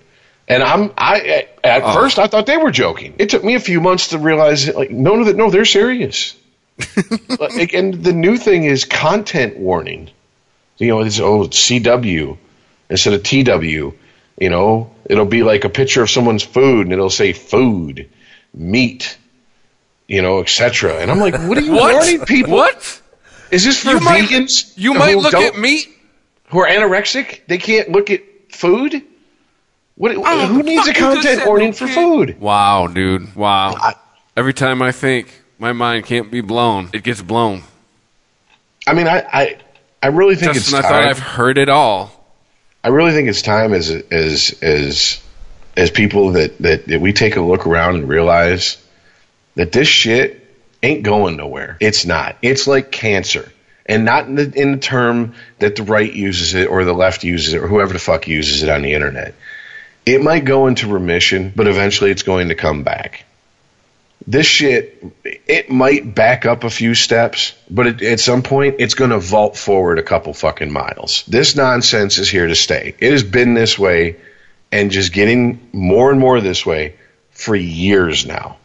And 0.48 0.62
I'm 0.62 0.92
I 0.98 1.48
at 1.64 1.84
Oh. 1.84 1.94
first 1.94 2.20
I 2.20 2.28
thought 2.28 2.46
they 2.46 2.58
were 2.58 2.72
joking. 2.72 3.14
It 3.18 3.30
took 3.30 3.44
me 3.44 3.56
a 3.56 3.60
few 3.60 3.80
months 3.82 4.10
to 4.10 4.18
realize 4.18 4.68
like 4.74 4.92
no 4.92 5.16
no 5.16 5.32
no 5.32 5.50
they're 5.50 5.66
serious. 5.66 6.36
like, 7.40 7.74
and 7.74 7.94
the 8.04 8.14
new 8.14 8.36
thing 8.38 8.64
is 8.66 8.84
content 8.86 9.58
warning. 9.58 10.10
You 10.78 10.88
know, 10.88 11.02
it's 11.02 11.20
oh 11.20 11.44
CW 11.48 12.38
instead 12.90 13.14
of 13.14 13.24
TW. 13.24 13.94
You 14.40 14.50
know, 14.50 14.92
it'll 15.06 15.26
be 15.26 15.44
like 15.44 15.64
a 15.64 15.70
picture 15.70 16.02
of 16.02 16.10
someone's 16.10 16.44
food 16.44 16.88
and 16.88 16.92
it'll 16.94 17.10
say 17.12 17.32
food, 17.34 18.10
meat, 18.54 19.16
you 20.08 20.22
know, 20.24 20.40
etc. 20.42 20.98
And 20.98 21.12
I'm 21.12 21.20
like, 21.20 21.36
what 21.36 21.58
are 21.58 21.62
you 21.62 21.72
What? 21.84 21.94
warning 21.94 22.26
people? 22.26 22.54
What? 22.54 23.02
Is 23.52 23.64
this 23.64 23.82
for 23.84 23.92
You 23.92 24.00
might- 24.00 24.24
vegans? 24.24 24.74
You 24.76 24.96
might 24.96 25.18
look 25.18 25.36
at 25.36 25.58
meat. 25.58 25.88
who 26.48 26.60
are 26.60 26.68
anorexic, 26.68 27.42
they 27.48 27.60
can't 27.60 27.90
look 27.92 28.10
at 28.10 28.22
food. 28.52 29.04
What? 29.96 30.16
Oh, 30.18 30.48
who 30.48 30.64
needs 30.64 30.88
a 30.88 30.94
fuck, 30.94 30.98
you 31.00 31.04
just 31.04 31.16
content 31.16 31.40
said 31.40 31.48
warning 31.48 31.74
for 31.74 31.88
food? 31.88 32.40
Wow, 32.40 32.88
dude. 32.88 33.36
Wow. 33.36 33.76
I- 33.76 33.96
Every 34.36 34.54
time 34.54 34.82
I 34.82 34.92
think 34.92 35.42
my 35.60 35.74
mind 35.74 36.06
can't 36.06 36.32
be 36.32 36.42
blown, 36.42 36.90
it 36.92 37.04
gets 37.04 37.22
blown. 37.22 37.62
I 38.88 38.94
mean, 38.94 39.08
I, 39.08 39.20
I, 39.32 39.58
I 40.02 40.08
really 40.08 40.36
think 40.36 40.54
Justin, 40.54 40.74
I 40.76 40.80
it's 40.80 40.88
thought 40.88 40.94
time. 41.00 41.10
I've 41.10 41.20
heard 41.20 41.58
it 41.60 41.70
all. 41.70 42.12
I 42.84 42.88
really 42.90 43.12
think 43.12 43.30
it's 43.30 43.44
time 43.44 43.74
as 43.74 43.92
as 43.92 44.58
as 44.64 45.22
as 45.78 45.92
people 45.92 46.32
that, 46.32 46.58
that 46.60 46.88
that 46.88 47.00
we 47.00 47.14
take 47.14 47.36
a 47.36 47.42
look 47.42 47.68
around 47.68 47.96
and 47.96 48.10
realize 48.10 48.84
that 49.56 49.72
this 49.72 49.88
shit 49.88 50.40
ain't 50.82 51.04
going 51.04 51.38
nowhere. 51.38 51.78
It's 51.80 52.06
not. 52.06 52.36
It's 52.42 52.66
like 52.66 52.92
cancer. 52.92 53.52
And 53.86 54.06
not 54.06 54.26
in 54.28 54.36
the, 54.36 54.52
in 54.56 54.72
the 54.72 54.78
term 54.80 55.36
that 55.60 55.76
the 55.76 55.84
right 55.84 56.12
uses 56.12 56.54
it 56.56 56.70
or 56.70 56.86
the 56.86 56.94
left 56.94 57.24
uses 57.24 57.54
it 57.54 57.58
or 57.62 57.68
whoever 57.68 57.92
the 57.94 58.00
fuck 58.00 58.28
uses 58.28 58.64
it 58.64 58.70
on 58.70 58.82
the 58.82 58.94
internet. 58.94 59.36
It 60.06 60.22
might 60.22 60.46
go 60.46 60.68
into 60.68 60.88
remission, 60.88 61.54
but 61.56 61.68
eventually 61.68 62.12
it's 62.12 62.24
going 62.24 62.50
to 62.50 62.56
come 62.56 62.84
back. 62.84 63.26
This 64.26 64.46
shit, 64.46 65.04
it 65.24 65.70
might 65.70 66.16
back 66.16 66.46
up 66.46 66.64
a 66.64 66.70
few 66.70 66.96
steps, 66.96 67.54
but 67.70 67.88
it, 67.88 68.02
at 68.02 68.20
some 68.20 68.42
point 68.42 68.76
it's 68.80 68.94
going 68.94 69.10
to 69.10 69.20
vault 69.20 69.58
forward 69.58 70.00
a 70.00 70.04
couple 70.04 70.34
fucking 70.34 70.72
miles. 70.72 71.24
This 71.28 71.56
nonsense 71.56 72.18
is 72.18 72.30
here 72.30 72.48
to 72.48 72.56
stay. 72.56 72.96
It 73.00 73.12
has 73.12 73.24
been 73.24 73.54
this 73.54 73.78
way 73.78 74.18
and 74.72 74.92
just 74.92 75.14
getting 75.14 75.70
more 75.74 76.10
and 76.10 76.20
more 76.20 76.40
this 76.42 76.66
way 76.66 76.96
for 77.32 77.56
years 77.56 78.26
now. 78.26 78.58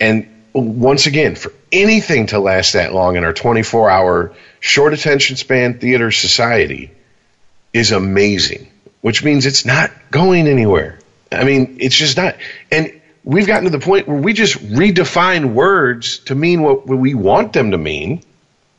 And 0.00 0.28
once 0.52 1.06
again, 1.06 1.34
for 1.34 1.52
anything 1.72 2.26
to 2.26 2.38
last 2.38 2.72
that 2.72 2.92
long 2.92 3.16
in 3.16 3.24
our 3.24 3.32
24 3.32 3.90
hour 3.90 4.34
short 4.60 4.92
attention 4.92 5.36
span 5.36 5.78
theater 5.78 6.10
society 6.10 6.90
is 7.72 7.92
amazing, 7.92 8.68
which 9.04 9.22
means 9.22 9.44
it's 9.44 9.66
not 9.66 9.90
going 10.10 10.48
anywhere. 10.48 10.98
I 11.30 11.44
mean, 11.44 11.76
it's 11.80 11.94
just 11.94 12.16
not. 12.16 12.36
And 12.72 13.02
we've 13.22 13.46
gotten 13.46 13.64
to 13.64 13.70
the 13.70 13.78
point 13.78 14.08
where 14.08 14.16
we 14.16 14.32
just 14.32 14.56
redefine 14.56 15.52
words 15.52 16.20
to 16.20 16.34
mean 16.34 16.62
what 16.62 16.86
we 16.86 17.12
want 17.12 17.52
them 17.52 17.72
to 17.72 17.76
mean 17.76 18.22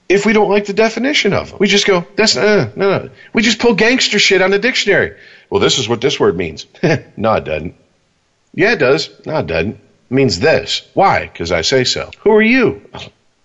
if 0.10 0.26
we 0.26 0.34
don't 0.34 0.50
like 0.50 0.66
the 0.66 0.74
definition 0.74 1.34
of 1.34 1.52
them. 1.52 1.60
We 1.60 1.68
just 1.68 1.86
go, 1.86 2.08
that's 2.16 2.36
uh, 2.38 2.72
no, 2.76 2.98
no. 2.98 3.10
We 3.34 3.44
just 3.44 3.60
pull 3.60 3.76
gangster 3.76 4.18
shit 4.18 4.42
on 4.42 4.50
the 4.50 4.58
dictionary. 4.58 5.16
Well, 5.52 5.62
this 5.62 5.78
is 5.78 5.88
what 5.88 6.02
this 6.02 6.20
word 6.20 6.36
means. 6.36 6.66
no, 7.16 7.34
it 7.34 7.46
doesn't. 7.46 7.76
Yeah, 8.52 8.72
it 8.72 8.80
does. 8.80 9.12
No, 9.28 9.38
it 9.38 9.46
doesn't. 9.46 9.76
It 9.76 9.80
means 10.12 10.40
this. 10.40 10.90
Why? 10.96 11.28
Because 11.28 11.52
I 11.52 11.62
say 11.62 11.84
so. 11.84 12.10
Who 12.22 12.32
are 12.32 12.42
you? 12.42 12.82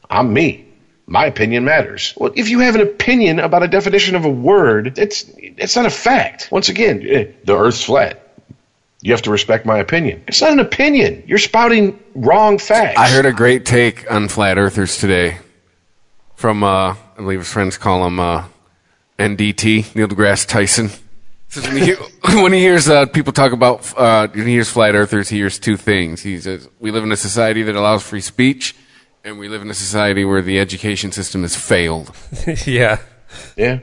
I'm 0.08 0.32
me. 0.32 0.69
My 1.12 1.27
opinion 1.27 1.64
matters. 1.64 2.14
Well, 2.16 2.31
if 2.37 2.49
you 2.51 2.61
have 2.61 2.77
an 2.77 2.83
opinion 2.83 3.40
about 3.40 3.64
a 3.64 3.68
definition 3.68 4.14
of 4.14 4.25
a 4.25 4.31
word, 4.31 4.96
it's 4.96 5.25
it's 5.37 5.75
not 5.75 5.85
a 5.85 5.90
fact. 5.90 6.49
Once 6.53 6.68
again, 6.68 7.05
eh, 7.05 7.25
the 7.42 7.57
Earth's 7.57 7.83
flat. 7.83 8.29
You 9.03 9.12
have 9.12 9.23
to 9.23 9.31
respect 9.33 9.66
my 9.66 9.79
opinion. 9.79 10.23
It's 10.29 10.40
not 10.40 10.53
an 10.53 10.61
opinion. 10.61 11.25
You're 11.27 11.38
spouting 11.38 11.99
wrong 12.14 12.59
facts. 12.59 12.96
I 12.96 13.09
heard 13.09 13.27
a 13.27 13.33
great 13.33 13.66
take 13.66 14.09
on 14.09 14.29
flat 14.29 14.57
earthers 14.57 14.99
today 14.99 15.38
from, 16.37 16.62
uh, 16.62 16.94
I 16.94 16.96
believe 17.16 17.40
his 17.40 17.51
friends 17.51 17.77
call 17.77 18.07
him 18.07 18.20
uh, 18.20 18.44
NDT, 19.18 19.96
Neil 19.96 20.07
deGrasse 20.07 20.46
Tyson. 20.46 20.90
When, 21.55 21.77
he, 21.77 21.92
when 22.42 22.53
he 22.53 22.61
hears 22.61 22.88
uh, 22.88 23.07
people 23.07 23.33
talk 23.33 23.51
about, 23.51 23.92
uh, 23.99 24.29
when 24.29 24.46
he 24.46 24.53
hears 24.53 24.70
flat 24.70 24.94
earthers, 24.94 25.29
he 25.31 25.38
hears 25.38 25.59
two 25.59 25.77
things. 25.77 26.23
He 26.23 26.38
says, 26.38 26.68
we 26.79 26.92
live 26.92 27.03
in 27.03 27.11
a 27.11 27.16
society 27.16 27.64
that 27.64 27.75
allows 27.75 28.03
free 28.05 28.20
speech, 28.20 28.77
and 29.24 29.38
we 29.38 29.48
live 29.48 29.62
in 29.62 29.70
a 29.70 29.74
society 29.74 30.24
where 30.24 30.42
the 30.42 30.59
education 30.59 31.12
system 31.12 31.42
has 31.42 31.56
failed. 31.56 32.14
yeah. 32.66 32.98
Yeah. 33.56 33.80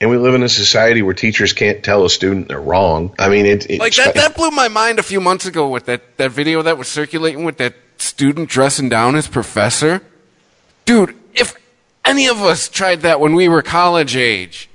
And 0.00 0.10
we 0.10 0.16
live 0.16 0.34
in 0.34 0.42
a 0.42 0.48
society 0.48 1.02
where 1.02 1.14
teachers 1.14 1.52
can't 1.52 1.82
tell 1.82 2.04
a 2.04 2.10
student 2.10 2.48
they're 2.48 2.60
wrong. 2.60 3.14
I 3.18 3.28
mean, 3.28 3.46
it, 3.46 3.68
it 3.68 3.80
Like 3.80 3.94
that, 3.96 4.14
that 4.14 4.36
blew 4.36 4.50
my 4.50 4.68
mind 4.68 4.98
a 4.98 5.02
few 5.02 5.20
months 5.20 5.44
ago 5.44 5.68
with 5.68 5.86
that, 5.86 6.16
that 6.18 6.30
video 6.30 6.62
that 6.62 6.78
was 6.78 6.86
circulating 6.86 7.44
with 7.44 7.58
that 7.58 7.74
student 8.00 8.48
dressing 8.48 8.88
down 8.88 9.16
as 9.16 9.28
professor? 9.28 10.02
Dude, 10.84 11.16
if 11.34 11.54
any 12.04 12.26
of 12.26 12.40
us 12.40 12.68
tried 12.68 13.02
that 13.02 13.20
when 13.20 13.34
we 13.34 13.48
were 13.48 13.60
college 13.60 14.16
age, 14.16 14.70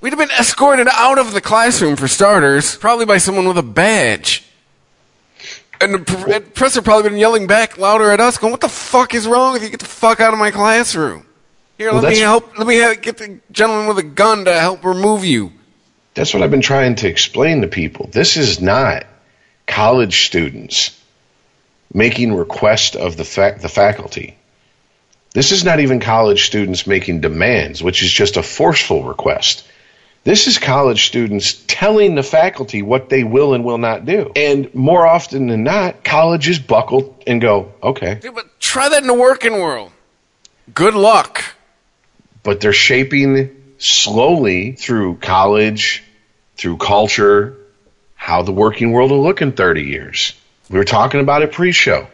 we'd 0.00 0.10
have 0.10 0.18
been 0.18 0.30
escorted 0.38 0.88
out 0.92 1.18
of 1.18 1.32
the 1.32 1.40
classroom 1.40 1.96
for 1.96 2.08
starters, 2.08 2.76
probably 2.76 3.06
by 3.06 3.18
someone 3.18 3.48
with 3.48 3.58
a 3.58 3.62
badge. 3.62 4.45
And 5.80 5.94
the 5.94 5.98
pr- 6.00 6.30
and 6.32 6.54
professor 6.54 6.82
probably 6.82 7.10
been 7.10 7.18
yelling 7.18 7.46
back 7.46 7.78
louder 7.78 8.10
at 8.10 8.20
us, 8.20 8.38
going, 8.38 8.50
"What 8.50 8.60
the 8.60 8.68
fuck 8.68 9.14
is 9.14 9.26
wrong 9.26 9.52
with 9.52 9.62
you? 9.62 9.68
Get 9.68 9.80
the 9.80 9.86
fuck 9.86 10.20
out 10.20 10.32
of 10.32 10.38
my 10.38 10.50
classroom!" 10.50 11.26
Here, 11.78 11.92
Well, 11.92 12.00
let 12.00 12.08
me 12.10 12.14
that's- 12.16 12.22
help. 12.22 12.56
Let 12.58 12.66
me 12.66 12.76
have, 12.76 13.02
get 13.02 13.18
the 13.18 13.38
gentleman 13.52 13.86
with 13.86 13.98
a 13.98 14.02
gun 14.02 14.46
to 14.46 14.58
help 14.58 14.84
remove 14.84 15.24
you. 15.24 15.52
That's 16.14 16.32
what 16.32 16.42
I've 16.42 16.50
been 16.50 16.62
trying 16.62 16.94
to 16.96 17.08
explain 17.08 17.60
to 17.60 17.66
people. 17.68 18.08
This 18.10 18.38
is 18.38 18.60
not 18.60 19.04
college 19.66 20.24
students 20.26 20.92
making 21.92 22.32
request 22.34 22.96
of 22.96 23.16
the 23.18 23.24
fac- 23.24 23.60
the 23.60 23.68
faculty. 23.68 24.36
This 25.34 25.52
is 25.52 25.64
not 25.64 25.80
even 25.80 26.00
college 26.00 26.46
students 26.46 26.86
making 26.86 27.20
demands, 27.20 27.82
which 27.82 28.02
is 28.02 28.10
just 28.10 28.38
a 28.38 28.42
forceful 28.42 29.02
request. 29.04 29.64
This 30.26 30.48
is 30.48 30.58
college 30.58 31.06
students 31.06 31.62
telling 31.68 32.16
the 32.16 32.22
faculty 32.24 32.82
what 32.82 33.08
they 33.08 33.22
will 33.22 33.54
and 33.54 33.64
will 33.64 33.78
not 33.78 34.04
do. 34.06 34.32
And 34.34 34.74
more 34.74 35.06
often 35.06 35.46
than 35.46 35.62
not, 35.62 36.02
colleges 36.02 36.58
buckle 36.58 37.16
and 37.28 37.40
go, 37.40 37.72
okay. 37.80 38.18
But 38.34 38.58
try 38.58 38.88
that 38.88 39.02
in 39.02 39.06
the 39.06 39.14
working 39.14 39.52
world. 39.52 39.92
Good 40.74 40.94
luck. 40.94 41.44
But 42.42 42.60
they're 42.60 42.72
shaping 42.72 43.54
slowly 43.78 44.72
through 44.72 45.18
college, 45.18 46.02
through 46.56 46.78
culture, 46.78 47.56
how 48.16 48.42
the 48.42 48.50
working 48.50 48.90
world 48.90 49.12
will 49.12 49.22
look 49.22 49.42
in 49.42 49.52
30 49.52 49.84
years. 49.84 50.32
We 50.68 50.76
were 50.76 50.84
talking 50.84 51.20
about 51.20 51.42
it 51.42 51.52
pre-show. 51.52 52.08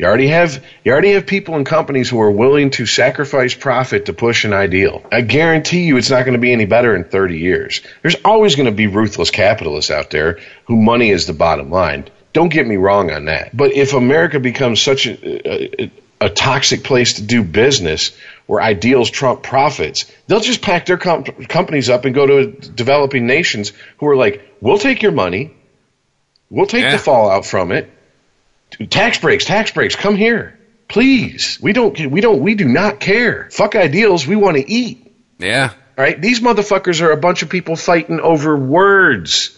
You 0.00 0.06
already 0.06 0.28
have 0.28 0.64
you 0.82 0.92
already 0.92 1.12
have 1.12 1.26
people 1.26 1.56
and 1.56 1.66
companies 1.66 2.08
who 2.08 2.18
are 2.22 2.30
willing 2.30 2.70
to 2.70 2.86
sacrifice 2.86 3.54
profit 3.54 4.06
to 4.06 4.14
push 4.14 4.46
an 4.46 4.54
ideal. 4.54 5.04
I 5.12 5.20
guarantee 5.20 5.82
you 5.82 5.98
it's 5.98 6.08
not 6.08 6.22
going 6.22 6.32
to 6.32 6.38
be 6.40 6.54
any 6.54 6.64
better 6.64 6.96
in 6.96 7.04
30 7.04 7.36
years. 7.38 7.82
There's 8.00 8.14
always 8.24 8.56
going 8.56 8.64
to 8.64 8.72
be 8.72 8.86
ruthless 8.86 9.30
capitalists 9.30 9.90
out 9.90 10.08
there 10.08 10.38
who 10.64 10.76
money 10.76 11.10
is 11.10 11.26
the 11.26 11.34
bottom 11.34 11.68
line. 11.68 12.08
Don't 12.32 12.48
get 12.48 12.66
me 12.66 12.76
wrong 12.76 13.10
on 13.10 13.26
that. 13.26 13.54
But 13.54 13.74
if 13.74 13.92
America 13.92 14.40
becomes 14.40 14.80
such 14.80 15.06
a, 15.06 15.82
a, 15.82 15.90
a 16.22 16.30
toxic 16.30 16.82
place 16.82 17.12
to 17.14 17.22
do 17.22 17.44
business 17.44 18.12
where 18.46 18.62
ideals 18.62 19.10
trump 19.10 19.42
profits, 19.42 20.10
they'll 20.28 20.40
just 20.40 20.62
pack 20.62 20.86
their 20.86 20.96
com- 20.96 21.24
companies 21.24 21.90
up 21.90 22.06
and 22.06 22.14
go 22.14 22.26
to 22.26 22.46
developing 22.70 23.26
nations 23.26 23.74
who 23.98 24.06
are 24.08 24.16
like, 24.16 24.48
"We'll 24.62 24.78
take 24.78 25.02
your 25.02 25.12
money. 25.12 25.52
We'll 26.48 26.64
take 26.64 26.84
Yeah. 26.84 26.92
the 26.92 26.98
fallout 26.98 27.44
from 27.44 27.70
it. 27.70 27.90
Tax 28.88 29.18
breaks, 29.18 29.44
tax 29.44 29.70
breaks, 29.72 29.96
come 29.96 30.16
here. 30.16 30.58
Please. 30.88 31.58
We 31.60 31.72
don't 31.72 31.98
we 32.10 32.20
don't 32.20 32.40
we 32.40 32.54
do 32.54 32.66
not 32.66 33.00
care. 33.00 33.48
Fuck 33.50 33.76
ideals, 33.76 34.26
we 34.26 34.36
want 34.36 34.56
to 34.56 34.70
eat. 34.70 35.12
Yeah. 35.38 35.70
All 35.96 36.04
right? 36.04 36.20
These 36.20 36.40
motherfuckers 36.40 37.00
are 37.00 37.10
a 37.12 37.16
bunch 37.16 37.42
of 37.42 37.48
people 37.48 37.76
fighting 37.76 38.20
over 38.20 38.56
words. 38.56 39.56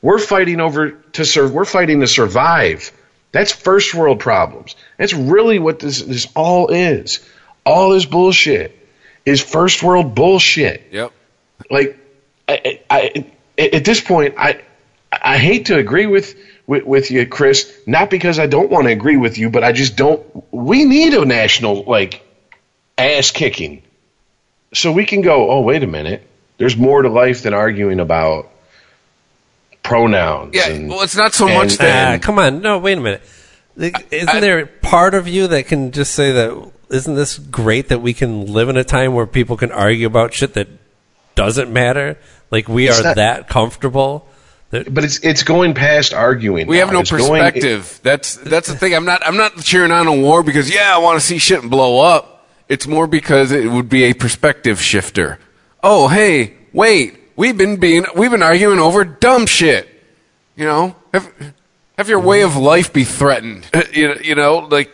We're 0.00 0.18
fighting 0.18 0.60
over 0.60 0.90
to 1.12 1.24
serve 1.24 1.52
we're 1.52 1.64
fighting 1.64 2.00
to 2.00 2.08
survive. 2.08 2.90
That's 3.30 3.52
first 3.52 3.94
world 3.94 4.20
problems. 4.20 4.74
That's 4.98 5.14
really 5.14 5.58
what 5.58 5.78
this 5.78 6.02
this 6.02 6.26
all 6.34 6.68
is. 6.68 7.26
All 7.64 7.90
this 7.90 8.04
bullshit 8.04 8.76
is 9.24 9.40
first 9.40 9.82
world 9.82 10.14
bullshit 10.16 10.88
Yep. 10.90 11.12
like 11.70 11.98
I, 12.48 12.80
I, 12.90 13.26
I, 13.58 13.62
at 13.62 13.84
this 13.84 14.00
point 14.00 14.34
I 14.36 14.62
I 15.12 15.38
hate 15.38 15.66
to 15.66 15.76
agree 15.78 16.06
with, 16.06 16.34
with 16.66 16.84
with 16.84 17.10
you 17.10 17.26
Chris 17.26 17.70
not 17.86 18.10
because 18.10 18.38
I 18.38 18.46
don't 18.46 18.70
want 18.70 18.86
to 18.86 18.92
agree 18.92 19.16
with 19.16 19.38
you 19.38 19.50
but 19.50 19.64
I 19.64 19.72
just 19.72 19.96
don't 19.96 20.22
we 20.52 20.84
need 20.84 21.14
a 21.14 21.24
national 21.24 21.82
like 21.84 22.22
ass 22.98 23.30
kicking 23.30 23.82
so 24.74 24.92
we 24.92 25.04
can 25.04 25.22
go 25.22 25.50
oh 25.50 25.60
wait 25.60 25.82
a 25.82 25.86
minute 25.86 26.26
there's 26.58 26.76
more 26.76 27.02
to 27.02 27.08
life 27.08 27.42
than 27.42 27.54
arguing 27.54 27.98
about 28.00 28.48
pronouns 29.82 30.54
Yeah. 30.54 30.68
and, 30.68 30.88
Well, 30.88 31.02
it's 31.02 31.16
not 31.16 31.34
so 31.34 31.46
and- 31.48 31.54
much 31.58 31.78
that. 31.78 32.22
Come 32.22 32.38
on, 32.38 32.60
no, 32.60 32.78
wait 32.78 32.98
a 32.98 33.00
minute. 33.00 33.22
Isn't 33.76 34.28
I- 34.28 34.40
there 34.40 34.66
part 34.66 35.14
of 35.14 35.26
you 35.26 35.48
that 35.48 35.66
can 35.66 35.90
just 35.92 36.14
say 36.14 36.30
that? 36.32 36.70
Isn't 36.90 37.14
this 37.14 37.38
great 37.38 37.88
that 37.88 38.00
we 38.02 38.12
can 38.12 38.52
live 38.52 38.68
in 38.68 38.76
a 38.76 38.84
time 38.84 39.14
where 39.14 39.26
people 39.26 39.56
can 39.56 39.72
argue 39.72 40.06
about 40.06 40.34
shit 40.34 40.54
that 40.54 40.68
doesn't 41.34 41.72
matter? 41.72 42.18
Like 42.50 42.68
we 42.68 42.88
are 42.90 43.02
not- 43.02 43.16
that 43.16 43.48
comfortable. 43.48 44.26
That, 44.72 44.92
but 44.92 45.04
it's 45.04 45.18
it's 45.22 45.42
going 45.44 45.74
past 45.74 46.12
arguing 46.14 46.66
We 46.66 46.78
now. 46.78 46.86
have 46.86 46.92
no 46.92 47.00
It's 47.00 47.10
going- 47.10 47.40
perspective. 47.42 48.00
that's 48.02 48.34
that's 48.36 48.68
the 48.68 48.74
thing. 48.76 48.94
I'm 48.94 49.04
not 49.04 49.24
I'm 49.26 49.36
not 49.36 49.62
cheering 49.62 49.92
on 49.92 50.06
a 50.08 50.12
war 50.16 50.42
because 50.42 50.74
yeah, 50.74 50.94
I 50.94 50.98
want 50.98 51.20
to 51.20 51.24
see 51.24 51.38
shit 51.38 51.62
blow 51.62 52.00
up. 52.00 52.48
It's 52.68 52.86
more 52.86 53.06
because 53.06 53.52
it 53.52 53.70
would 53.70 53.88
be 53.88 54.04
a 54.04 54.14
perspective 54.14 54.80
shifter. 54.80 55.38
Oh, 55.82 56.08
hey, 56.08 56.54
wait, 56.72 57.18
we've 57.36 57.56
been 57.56 57.76
being 57.76 58.06
we've 58.16 58.30
been 58.30 58.42
arguing 58.42 58.78
over 58.78 59.04
dumb 59.04 59.46
shit. 59.46 59.88
You 60.56 60.64
know, 60.64 60.96
have 61.12 61.30
have 61.98 62.08
your 62.08 62.20
way 62.20 62.42
of 62.42 62.56
life 62.56 62.92
be 62.92 63.04
threatened. 63.04 63.66
You 63.92 64.08
know, 64.08 64.14
you 64.22 64.34
know, 64.34 64.56
like 64.70 64.90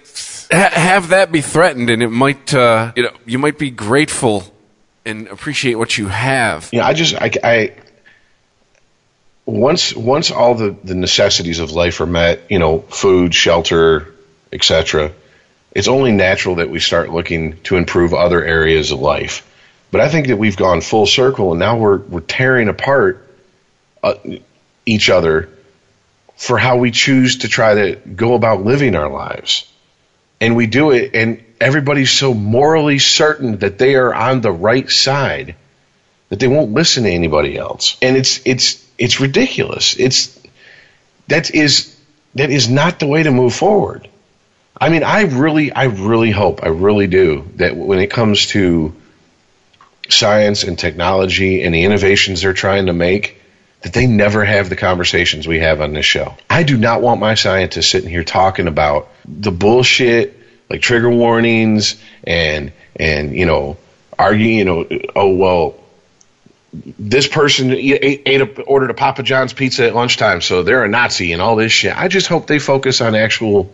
ha- 0.50 0.70
have 0.72 1.10
that 1.10 1.30
be 1.30 1.40
threatened, 1.40 1.88
and 1.88 2.02
it 2.02 2.10
might 2.10 2.52
uh, 2.52 2.92
you 2.96 3.04
know 3.04 3.12
you 3.26 3.38
might 3.38 3.58
be 3.58 3.70
grateful 3.70 4.42
and 5.06 5.28
appreciate 5.28 5.76
what 5.76 5.96
you 5.96 6.08
have. 6.08 6.68
Yeah, 6.72 6.84
I 6.84 6.94
just 6.94 7.14
I, 7.14 7.30
I 7.44 7.76
once 9.48 9.94
once 9.96 10.30
all 10.30 10.54
the 10.54 10.76
the 10.84 10.94
necessities 10.94 11.58
of 11.58 11.72
life 11.72 12.00
are 12.00 12.06
met, 12.06 12.42
you 12.50 12.58
know, 12.58 12.80
food, 12.80 13.34
shelter, 13.34 14.14
etc. 14.52 15.12
It's 15.72 15.88
only 15.88 16.12
natural 16.12 16.56
that 16.56 16.68
we 16.68 16.80
start 16.80 17.10
looking 17.10 17.58
to 17.62 17.76
improve 17.76 18.12
other 18.12 18.44
areas 18.44 18.90
of 18.90 19.00
life. 19.00 19.44
But 19.90 20.02
I 20.02 20.08
think 20.10 20.26
that 20.26 20.36
we've 20.36 20.56
gone 20.56 20.82
full 20.82 21.06
circle, 21.06 21.52
and 21.52 21.58
now 21.58 21.78
we're 21.78 21.96
we're 21.96 22.20
tearing 22.20 22.68
apart 22.68 23.26
uh, 24.02 24.14
each 24.84 25.08
other 25.08 25.48
for 26.36 26.58
how 26.58 26.76
we 26.76 26.90
choose 26.90 27.38
to 27.38 27.48
try 27.48 27.74
to 27.74 27.96
go 27.96 28.34
about 28.34 28.64
living 28.64 28.94
our 28.94 29.08
lives. 29.08 29.66
And 30.40 30.56
we 30.56 30.66
do 30.66 30.90
it, 30.90 31.14
and 31.14 31.42
everybody's 31.58 32.10
so 32.10 32.34
morally 32.34 32.98
certain 32.98 33.58
that 33.58 33.78
they 33.78 33.94
are 33.94 34.14
on 34.14 34.42
the 34.42 34.52
right 34.52 34.88
side 34.90 35.56
that 36.28 36.38
they 36.38 36.48
won't 36.48 36.72
listen 36.72 37.04
to 37.04 37.10
anybody 37.10 37.56
else. 37.56 37.96
And 38.02 38.14
it's 38.14 38.40
it's 38.44 38.87
it's 38.98 39.20
ridiculous. 39.20 39.96
It's 39.96 40.38
that 41.28 41.54
is 41.54 41.96
that 42.34 42.50
is 42.50 42.68
not 42.68 42.98
the 42.98 43.06
way 43.06 43.22
to 43.22 43.30
move 43.30 43.54
forward. 43.54 44.08
I 44.80 44.90
mean, 44.90 45.02
I 45.02 45.22
really 45.22 45.72
I 45.72 45.84
really 45.84 46.30
hope, 46.30 46.62
I 46.62 46.68
really 46.68 47.06
do 47.06 47.48
that 47.56 47.76
when 47.76 48.00
it 48.00 48.10
comes 48.10 48.48
to 48.48 48.94
science 50.08 50.64
and 50.64 50.78
technology 50.78 51.62
and 51.62 51.74
the 51.74 51.84
innovations 51.84 52.42
they're 52.42 52.54
trying 52.54 52.86
to 52.86 52.92
make 52.92 53.40
that 53.82 53.92
they 53.92 54.06
never 54.06 54.44
have 54.44 54.68
the 54.68 54.76
conversations 54.76 55.46
we 55.46 55.60
have 55.60 55.80
on 55.80 55.92
this 55.92 56.06
show. 56.06 56.34
I 56.50 56.62
do 56.62 56.76
not 56.76 57.00
want 57.00 57.20
my 57.20 57.34
scientists 57.34 57.88
sitting 57.88 58.10
here 58.10 58.24
talking 58.24 58.66
about 58.66 59.08
the 59.24 59.52
bullshit 59.52 60.36
like 60.68 60.82
trigger 60.82 61.10
warnings 61.10 61.96
and 62.24 62.72
and 62.96 63.34
you 63.34 63.46
know 63.46 63.76
arguing 64.18 64.58
you 64.58 64.64
know 64.64 64.86
oh 65.14 65.34
well 65.34 65.74
this 66.72 67.26
person 67.26 67.72
ate, 67.72 68.22
ate 68.26 68.40
a, 68.40 68.62
ordered 68.62 68.90
a 68.90 68.94
Papa 68.94 69.22
John's 69.22 69.52
pizza 69.52 69.86
at 69.86 69.94
lunchtime, 69.94 70.40
so 70.40 70.62
they're 70.62 70.84
a 70.84 70.88
Nazi 70.88 71.32
and 71.32 71.40
all 71.40 71.56
this 71.56 71.72
shit. 71.72 71.96
I 71.96 72.08
just 72.08 72.26
hope 72.26 72.46
they 72.46 72.58
focus 72.58 73.00
on 73.00 73.14
actual 73.14 73.72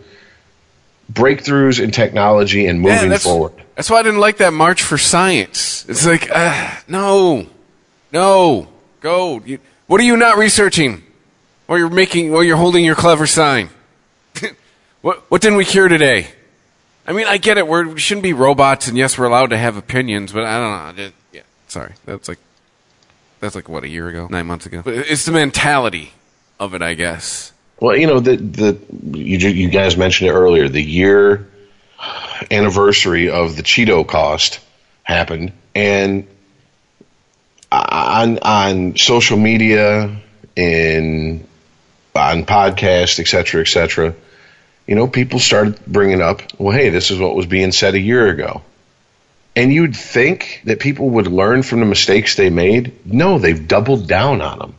breakthroughs 1.11 1.83
in 1.83 1.91
technology 1.91 2.67
and 2.67 2.81
moving 2.81 3.09
that's, 3.09 3.23
forward. 3.23 3.53
That's 3.75 3.89
why 3.89 3.99
I 3.99 4.03
didn't 4.03 4.21
like 4.21 4.37
that 4.37 4.53
March 4.53 4.81
for 4.81 4.97
Science. 4.97 5.85
It's 5.87 6.05
like, 6.05 6.29
uh, 6.31 6.73
no, 6.87 7.47
no, 8.11 8.67
go. 9.01 9.41
You, 9.45 9.59
what 9.87 9.99
are 10.01 10.05
you 10.05 10.17
not 10.17 10.37
researching? 10.37 11.03
Or 11.67 11.79
you're 11.79 11.89
making, 11.89 12.31
or 12.31 12.43
you're 12.43 12.57
holding 12.57 12.85
your 12.85 12.95
clever 12.95 13.25
sign. 13.25 13.69
what, 15.01 15.29
what 15.31 15.41
didn't 15.41 15.57
we 15.57 15.65
cure 15.65 15.87
today? 15.87 16.27
I 17.07 17.13
mean, 17.13 17.27
I 17.27 17.37
get 17.37 17.57
it. 17.57 17.67
We're, 17.67 17.87
we 17.87 17.99
shouldn't 17.99 18.23
be 18.23 18.33
robots, 18.33 18.87
and 18.87 18.97
yes, 18.97 19.17
we're 19.17 19.25
allowed 19.25 19.49
to 19.49 19.57
have 19.57 19.75
opinions, 19.75 20.31
but 20.31 20.43
I 20.43 20.59
don't 20.59 20.97
know. 20.97 21.03
Just- 21.03 21.15
yeah, 21.33 21.41
sorry. 21.67 21.93
That's 22.05 22.27
like, 22.27 22.39
that's 23.39 23.55
like 23.55 23.69
what 23.69 23.83
a 23.83 23.89
year 23.89 24.07
ago, 24.07 24.27
nine 24.29 24.45
months 24.45 24.65
ago. 24.65 24.81
But 24.83 24.95
it's 24.95 25.25
the 25.25 25.31
mentality 25.31 26.11
of 26.59 26.73
it, 26.73 26.81
I 26.81 26.93
guess. 26.93 27.51
Well, 27.79 27.95
you 27.97 28.07
know 28.07 28.19
the 28.19 28.37
the 28.37 28.79
you 29.17 29.37
you 29.37 29.69
guys 29.69 29.97
mentioned 29.97 30.29
it 30.29 30.33
earlier. 30.33 30.69
The 30.69 30.81
year 30.81 31.47
anniversary 32.51 33.29
of 33.29 33.55
the 33.55 33.63
Cheeto 33.63 34.07
cost 34.07 34.59
happened, 35.03 35.51
and 35.73 36.27
on 37.71 38.39
on 38.39 38.95
social 38.97 39.37
media 39.37 40.15
and 40.55 41.47
on 42.15 42.45
podcasts, 42.45 43.19
et 43.19 43.27
cetera, 43.27 43.61
et 43.61 43.67
cetera, 43.67 44.15
you 44.87 44.95
know, 44.95 45.07
people 45.07 45.39
started 45.39 45.77
bringing 45.85 46.21
up, 46.21 46.41
well, 46.57 46.75
hey, 46.75 46.89
this 46.89 47.11
is 47.11 47.19
what 47.19 47.35
was 47.35 47.45
being 47.45 47.71
said 47.71 47.93
a 47.93 47.99
year 47.99 48.27
ago. 48.27 48.61
And 49.55 49.71
you'd 49.73 49.95
think 49.95 50.61
that 50.65 50.79
people 50.79 51.09
would 51.11 51.27
learn 51.27 51.63
from 51.63 51.79
the 51.79 51.85
mistakes 51.85 52.35
they 52.35 52.49
made. 52.49 52.93
No, 53.05 53.39
they've 53.39 53.67
doubled 53.67 54.07
down 54.07 54.41
on 54.41 54.59
them. 54.59 54.75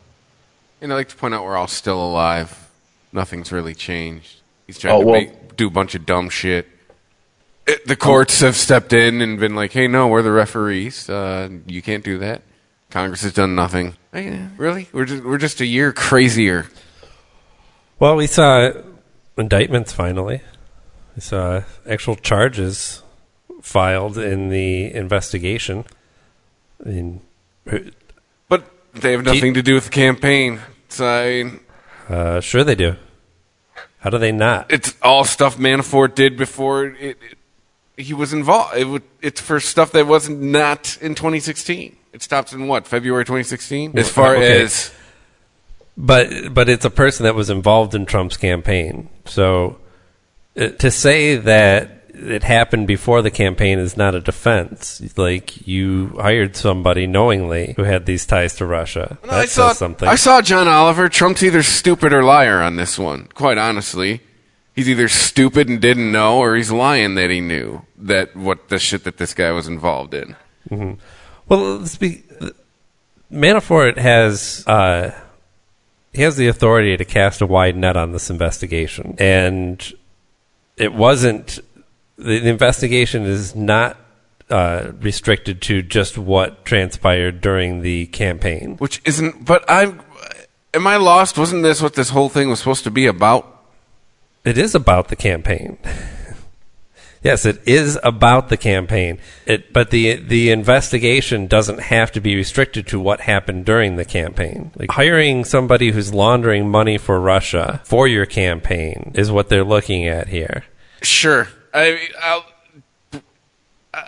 And 0.82 0.92
I 0.92 0.96
like 0.96 1.08
to 1.08 1.16
point 1.16 1.34
out 1.34 1.44
we're 1.44 1.56
all 1.56 1.66
still 1.66 2.02
alive. 2.02 2.68
Nothing's 3.12 3.50
really 3.52 3.74
changed. 3.74 4.40
He's 4.66 4.78
trying 4.78 4.94
Oh, 4.94 5.00
to 5.00 5.06
well- 5.06 5.20
make, 5.20 5.56
do 5.56 5.68
a 5.68 5.70
bunch 5.70 5.94
of 5.94 6.04
dumb 6.04 6.28
shit. 6.28 6.68
It, 7.66 7.86
the 7.86 7.96
courts 7.96 8.40
have 8.40 8.54
stepped 8.54 8.92
in 8.92 9.20
and 9.22 9.40
been 9.40 9.56
like, 9.56 9.72
"Hey, 9.72 9.88
no, 9.88 10.06
we're 10.06 10.22
the 10.22 10.30
referees. 10.30 11.08
Uh, 11.10 11.48
you 11.66 11.82
can't 11.82 12.04
do 12.04 12.18
that." 12.18 12.42
Congress 12.90 13.22
has 13.22 13.32
done 13.32 13.56
nothing. 13.56 13.94
Eh, 14.12 14.46
really? 14.56 14.88
We're 14.92 15.04
just 15.06 15.24
we're 15.24 15.38
just 15.38 15.60
a 15.60 15.66
year 15.66 15.92
crazier. 15.92 16.66
Well, 17.98 18.14
we 18.14 18.28
saw 18.28 18.70
indictments 19.36 19.92
finally. 19.92 20.42
We 21.16 21.22
saw 21.22 21.62
actual 21.88 22.14
charges 22.14 23.02
filed 23.66 24.16
in 24.16 24.48
the 24.48 24.94
investigation. 24.94 25.84
I 26.84 26.88
mean, 26.88 27.20
But 28.48 28.62
they 28.94 29.10
have 29.10 29.24
nothing 29.24 29.54
to 29.54 29.62
do 29.62 29.74
with 29.74 29.86
the 29.86 29.90
campaign. 29.90 30.60
So 30.88 31.04
I 31.04 31.42
mean, 31.42 31.60
uh, 32.08 32.40
sure 32.40 32.62
they 32.62 32.76
do. 32.76 32.94
How 33.98 34.10
do 34.10 34.18
they 34.18 34.30
not? 34.30 34.70
it's 34.72 34.94
all 35.02 35.24
stuff 35.24 35.56
Manafort 35.58 36.14
did 36.14 36.36
before 36.36 36.84
it, 36.84 36.96
it, 37.00 37.16
he 37.96 38.14
was 38.14 38.32
involved. 38.32 38.76
It 38.76 38.84
would, 38.84 39.02
it's 39.20 39.40
for 39.40 39.58
stuff 39.58 39.90
that 39.92 40.06
wasn't 40.06 40.40
not 40.40 40.96
in 41.00 41.16
2016. 41.16 41.96
It 42.12 42.22
stops 42.22 42.52
in 42.52 42.68
what 42.68 42.86
February 42.86 43.24
2016. 43.24 43.98
As 43.98 44.08
far 44.08 44.36
Okay. 44.36 44.62
as 44.62 44.92
But 45.96 46.54
but 46.54 46.68
it's 46.68 46.84
a 46.84 46.90
person 46.90 47.24
that 47.24 47.34
was 47.34 47.50
involved 47.50 47.96
in 47.96 48.06
Trump's 48.06 48.36
campaign. 48.36 49.08
So 49.24 49.78
uh, 50.56 50.68
to 50.68 50.90
say 50.92 51.34
that 51.34 51.95
it 52.18 52.42
happened 52.42 52.86
before 52.86 53.20
the 53.20 53.30
campaign 53.30 53.78
is 53.78 53.96
not 53.96 54.14
a 54.14 54.20
defense. 54.20 55.02
Like 55.16 55.66
you 55.66 56.16
hired 56.20 56.56
somebody 56.56 57.06
knowingly 57.06 57.74
who 57.76 57.84
had 57.84 58.06
these 58.06 58.24
ties 58.24 58.54
to 58.56 58.66
Russia. 58.66 59.18
No, 59.24 59.30
that 59.30 59.40
I 59.40 59.46
saw 59.46 59.72
something. 59.72 60.08
I 60.08 60.14
saw 60.16 60.40
John 60.40 60.66
Oliver. 60.66 61.08
Trump's 61.08 61.42
either 61.42 61.62
stupid 61.62 62.12
or 62.12 62.22
liar 62.22 62.60
on 62.60 62.76
this 62.76 62.98
one. 62.98 63.28
Quite 63.34 63.58
honestly, 63.58 64.22
he's 64.74 64.88
either 64.88 65.08
stupid 65.08 65.68
and 65.68 65.80
didn't 65.80 66.10
know, 66.10 66.38
or 66.38 66.56
he's 66.56 66.72
lying 66.72 67.14
that 67.16 67.30
he 67.30 67.40
knew 67.40 67.82
that 67.98 68.34
what 68.34 68.68
the 68.68 68.78
shit 68.78 69.04
that 69.04 69.18
this 69.18 69.34
guy 69.34 69.50
was 69.52 69.68
involved 69.68 70.14
in. 70.14 70.36
Well, 71.48 71.78
let's 71.78 71.96
be. 71.96 72.22
Manafort 73.30 73.98
has 73.98 74.64
uh, 74.66 75.12
he 76.12 76.22
has 76.22 76.36
the 76.36 76.48
authority 76.48 76.96
to 76.96 77.04
cast 77.04 77.40
a 77.40 77.46
wide 77.46 77.76
net 77.76 77.96
on 77.96 78.12
this 78.12 78.30
investigation, 78.30 79.16
and 79.18 79.92
it 80.76 80.94
wasn't. 80.94 81.58
The, 82.16 82.38
the 82.40 82.48
investigation 82.48 83.24
is 83.24 83.54
not 83.54 83.98
uh, 84.48 84.92
restricted 85.00 85.60
to 85.62 85.82
just 85.82 86.16
what 86.16 86.64
transpired 86.64 87.40
during 87.40 87.82
the 87.82 88.06
campaign. 88.06 88.76
Which 88.78 89.02
isn't. 89.04 89.44
But 89.44 89.68
I 89.68 89.94
am 90.74 90.86
I 90.86 90.96
lost? 90.96 91.38
Wasn't 91.38 91.62
this 91.62 91.82
what 91.82 91.94
this 91.94 92.10
whole 92.10 92.28
thing 92.28 92.48
was 92.48 92.60
supposed 92.60 92.84
to 92.84 92.90
be 92.90 93.06
about? 93.06 93.52
It 94.44 94.56
is 94.58 94.74
about 94.74 95.08
the 95.08 95.16
campaign. 95.16 95.78
yes, 97.22 97.44
it 97.44 97.60
is 97.66 97.98
about 98.04 98.48
the 98.48 98.56
campaign. 98.56 99.18
It, 99.44 99.72
but 99.72 99.90
the 99.90 100.14
the 100.14 100.50
investigation 100.50 101.48
doesn't 101.48 101.80
have 101.80 102.12
to 102.12 102.20
be 102.20 102.36
restricted 102.36 102.86
to 102.88 103.00
what 103.00 103.22
happened 103.22 103.64
during 103.64 103.96
the 103.96 104.04
campaign. 104.04 104.70
Like 104.76 104.92
hiring 104.92 105.44
somebody 105.44 105.90
who's 105.90 106.14
laundering 106.14 106.70
money 106.70 106.98
for 106.98 107.18
Russia 107.20 107.80
for 107.84 108.06
your 108.06 108.26
campaign 108.26 109.10
is 109.16 109.32
what 109.32 109.48
they're 109.48 109.64
looking 109.64 110.06
at 110.06 110.28
here. 110.28 110.64
Sure. 111.02 111.48
I 111.76 112.08
I'll, 112.22 112.44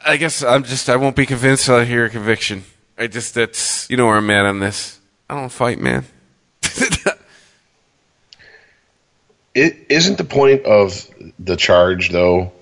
I 0.07 0.17
guess 0.17 0.43
I'm 0.43 0.65
just 0.65 0.89
I 0.89 0.97
won't 0.97 1.17
be 1.17 1.27
convinced 1.27 1.67
till 1.67 1.77
I 1.77 1.85
hear 1.85 2.07
a 2.07 2.11
conviction. 2.11 2.65
I 2.97 3.07
just 3.07 3.35
that's 3.35 3.89
you 3.91 3.97
know 3.97 4.07
where 4.07 4.17
I'm 4.17 4.31
at 4.31 4.47
on 4.47 4.61
this. 4.61 4.99
I 5.29 5.35
don't 5.35 5.51
fight, 5.51 5.79
man. 5.79 6.05
It 9.55 9.87
isn't 9.89 10.19
the 10.19 10.25
point 10.25 10.67
of 10.67 11.05
the 11.41 11.57
charge 11.57 12.11
though 12.11 12.53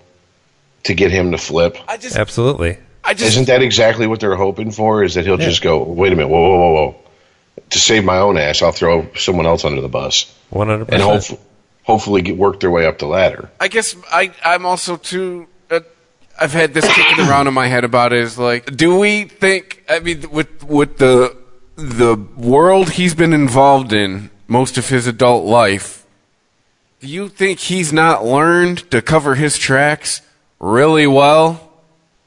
to 0.84 0.94
get 0.94 1.10
him 1.10 1.32
to 1.32 1.38
flip. 1.38 1.76
I 1.86 1.98
just 1.98 2.16
Absolutely. 2.16 2.78
I 3.04 3.12
just 3.12 3.32
Isn't 3.32 3.48
that 3.48 3.60
exactly 3.60 4.06
what 4.06 4.20
they're 4.20 4.34
hoping 4.34 4.70
for? 4.70 5.04
Is 5.04 5.12
that 5.14 5.26
he'll 5.26 5.36
just 5.36 5.60
go, 5.60 5.82
wait 5.82 6.14
a 6.14 6.16
minute, 6.16 6.28
whoa, 6.28 6.40
whoa, 6.40 6.56
whoa, 6.56 6.72
whoa. 6.72 6.96
To 7.68 7.78
save 7.78 8.02
my 8.02 8.16
own 8.16 8.38
ass, 8.38 8.62
I'll 8.62 8.72
throw 8.72 9.12
someone 9.14 9.44
else 9.44 9.66
under 9.66 9.82
the 9.82 9.88
bus, 9.88 10.34
100%. 10.52 10.88
and 10.88 11.02
hope, 11.02 11.38
hopefully 11.86 12.20
get 12.20 12.36
work 12.36 12.60
their 12.60 12.70
way 12.70 12.84
up 12.84 12.98
the 12.98 13.06
ladder. 13.06 13.48
I 13.58 13.68
guess 13.68 13.96
I 14.10 14.32
I'm 14.44 14.66
also 14.66 14.96
too. 14.96 15.46
Uh, 15.70 15.80
I've 16.38 16.52
had 16.52 16.74
this 16.74 16.86
kicking 16.92 17.24
around 17.26 17.46
in 17.46 17.54
my 17.54 17.68
head 17.68 17.84
about 17.84 18.12
it 18.12 18.18
is 18.18 18.38
like, 18.38 18.76
do 18.76 18.98
we 18.98 19.24
think? 19.24 19.84
I 19.88 20.00
mean, 20.00 20.28
with 20.30 20.64
with 20.64 20.98
the 20.98 21.36
the 21.76 22.16
world 22.36 22.90
he's 22.90 23.14
been 23.14 23.32
involved 23.32 23.92
in 23.92 24.30
most 24.48 24.76
of 24.76 24.88
his 24.88 25.06
adult 25.06 25.44
life, 25.44 26.06
do 27.00 27.06
you 27.06 27.28
think 27.28 27.60
he's 27.60 27.92
not 27.92 28.24
learned 28.24 28.90
to 28.90 29.00
cover 29.00 29.34
his 29.36 29.56
tracks 29.56 30.22
really 30.58 31.06
well? 31.06 31.62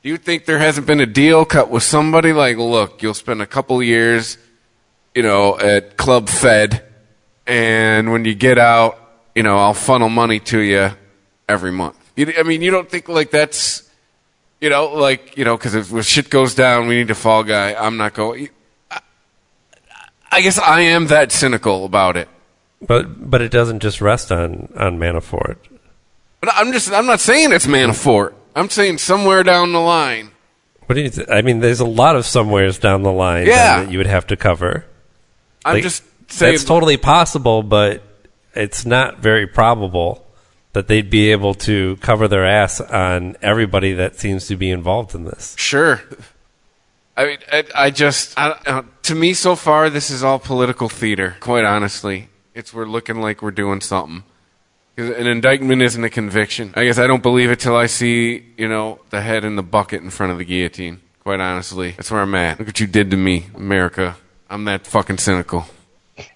Do 0.02 0.10
you 0.10 0.18
think 0.18 0.46
there 0.46 0.60
hasn't 0.60 0.88
been 0.88 1.02
a 1.02 1.06
deal 1.06 1.44
cut 1.44 1.70
with 1.70 1.84
somebody 1.84 2.32
like, 2.32 2.56
look, 2.56 3.04
you'll 3.04 3.14
spend 3.14 3.42
a 3.42 3.46
couple 3.46 3.84
years, 3.84 4.38
you 5.14 5.24
know, 5.24 5.60
at 5.60 5.98
Club 5.98 6.30
Fed, 6.30 6.86
and 7.46 8.12
when 8.14 8.24
you 8.24 8.34
get 8.34 8.58
out, 8.58 9.09
you 9.36 9.44
know, 9.44 9.58
I'll 9.58 9.74
funnel 9.74 10.10
money 10.10 10.40
to 10.42 10.60
you 10.60 10.92
every 11.48 11.72
month. 11.72 11.96
You, 12.16 12.34
I 12.38 12.44
mean, 12.44 12.62
you 12.62 12.72
don't 12.72 12.90
think 12.90 13.08
like 13.08 13.32
that's, 13.32 13.90
you 14.62 14.70
know, 14.70 14.88
like 14.88 15.38
you 15.38 15.46
know, 15.46 15.58
because 15.58 15.74
if, 15.76 16.06
shit 16.06 16.30
goes 16.30 16.54
down, 16.56 16.88
we 16.88 16.96
need 16.96 17.10
a 17.12 17.16
fall 17.16 17.44
guy. 17.44 17.74
I'm 17.74 17.98
not 17.98 18.14
going. 18.14 18.50
I, 18.92 19.00
I 20.32 20.42
guess 20.42 20.58
I 20.60 20.82
am 20.82 21.08
that 21.08 21.32
cynical 21.32 21.86
about 21.86 22.18
it. 22.18 22.28
But 22.86 23.30
but 23.30 23.42
it 23.42 23.52
doesn't 23.52 23.80
just 23.80 24.02
rest 24.02 24.32
on 24.32 24.70
on 24.76 25.00
Manafort. 25.00 25.58
But 26.42 26.52
I'm 26.54 26.72
just, 26.72 26.92
I'm 26.94 27.06
not 27.06 27.20
saying 27.20 27.52
it's 27.52 27.68
Manafort. 27.68 28.34
I'm 28.56 28.70
saying 28.70 28.98
somewhere 29.00 29.44
down 29.44 29.74
the 29.74 29.80
line. 29.82 30.32
What 30.86 30.96
do 30.96 31.02
you? 31.02 31.10
Th- 31.10 31.28
I 31.30 31.42
mean, 31.42 31.60
there's 31.60 31.82
a 31.82 31.86
lot 31.86 32.16
of 32.16 32.26
somewheres 32.26 32.80
down 32.80 33.04
the 33.04 33.12
line 33.12 33.46
Yeah. 33.46 33.84
that 33.84 33.92
you 33.92 33.98
would 33.98 34.08
have 34.08 34.28
to 34.28 34.38
cover. 34.38 34.86
I'm 35.66 35.76
Like, 35.76 35.84
just 35.84 36.04
saying. 36.32 36.54
That's 36.54 36.64
totally 36.64 36.98
possible, 36.98 37.62
but 37.64 38.02
it's 38.56 38.86
not 38.86 39.20
very 39.20 39.48
probable 39.48 40.26
that 40.74 40.88
they'd 40.88 41.10
be 41.10 41.32
able 41.32 41.54
to 41.56 41.98
cover 41.98 42.28
their 42.28 42.46
ass 42.46 42.80
on 42.80 43.36
everybody 43.42 43.94
that 43.94 44.16
seems 44.18 44.48
to 44.48 44.56
be 44.56 44.70
involved 44.70 45.16
in 45.16 45.26
this. 45.26 45.56
Sure. 45.58 46.02
I 47.18 47.26
mean, 47.26 47.38
I, 47.52 47.64
I 47.76 47.90
just, 47.90 48.38
I, 48.38 48.52
uh, 48.66 48.84
to 49.04 49.16
me, 49.16 49.34
so 49.34 49.56
far, 49.56 49.90
this 49.90 50.10
is 50.10 50.24
all 50.24 50.40
political 50.40 50.88
theater. 50.88 51.36
Quite 51.40 51.66
honestly, 51.66 52.30
it's 52.54 52.74
we're 52.74 52.86
looking 52.86 53.20
like 53.20 53.42
we're 53.42 53.52
doing 53.52 53.82
something. 53.82 54.24
'Cause 54.96 55.10
an 55.12 55.28
indictment 55.28 55.82
isn't 55.82 56.04
a 56.04 56.10
conviction. 56.10 56.74
I 56.76 56.84
guess 56.84 56.98
I 57.00 57.08
don't 57.08 57.24
believe 57.24 57.50
it 57.52 57.60
till 57.62 57.76
I 57.76 57.86
see, 57.86 58.44
you 58.58 58.68
know, 58.68 59.00
the 59.12 59.22
head 59.22 59.46
in 59.46 59.56
the 59.56 59.64
bucket 59.64 60.02
in 60.04 60.10
front 60.10 60.34
of 60.34 60.38
the 60.38 60.44
guillotine. 60.46 61.00
Quite 61.24 61.40
honestly, 61.40 61.92
that's 61.92 62.12
where 62.12 62.22
I'm 62.22 62.36
at. 62.36 62.60
Look 62.60 62.68
what 62.68 62.80
you 62.82 62.88
did 62.88 63.10
to 63.12 63.18
me, 63.18 63.48
America. 63.56 64.18
I'm 64.50 64.66
that 64.66 64.86
fucking 64.86 65.18
cynical. 65.20 65.66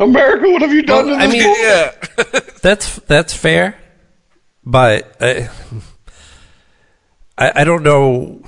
America, 0.00 0.48
what 0.50 0.62
have 0.62 0.72
you 0.72 0.82
done 0.82 1.06
Well, 1.06 1.16
to 1.18 1.22
I 1.22 1.26
this 1.26 1.34
mean- 1.34 1.54
boy? 1.54 1.60
Yeah. 1.60 2.40
That's 2.62 2.96
that's 3.00 3.34
fair, 3.34 3.76
but 4.64 5.16
I, 5.20 5.48
I, 7.38 7.52
I 7.60 7.64
don't 7.64 7.82
know 7.84 8.42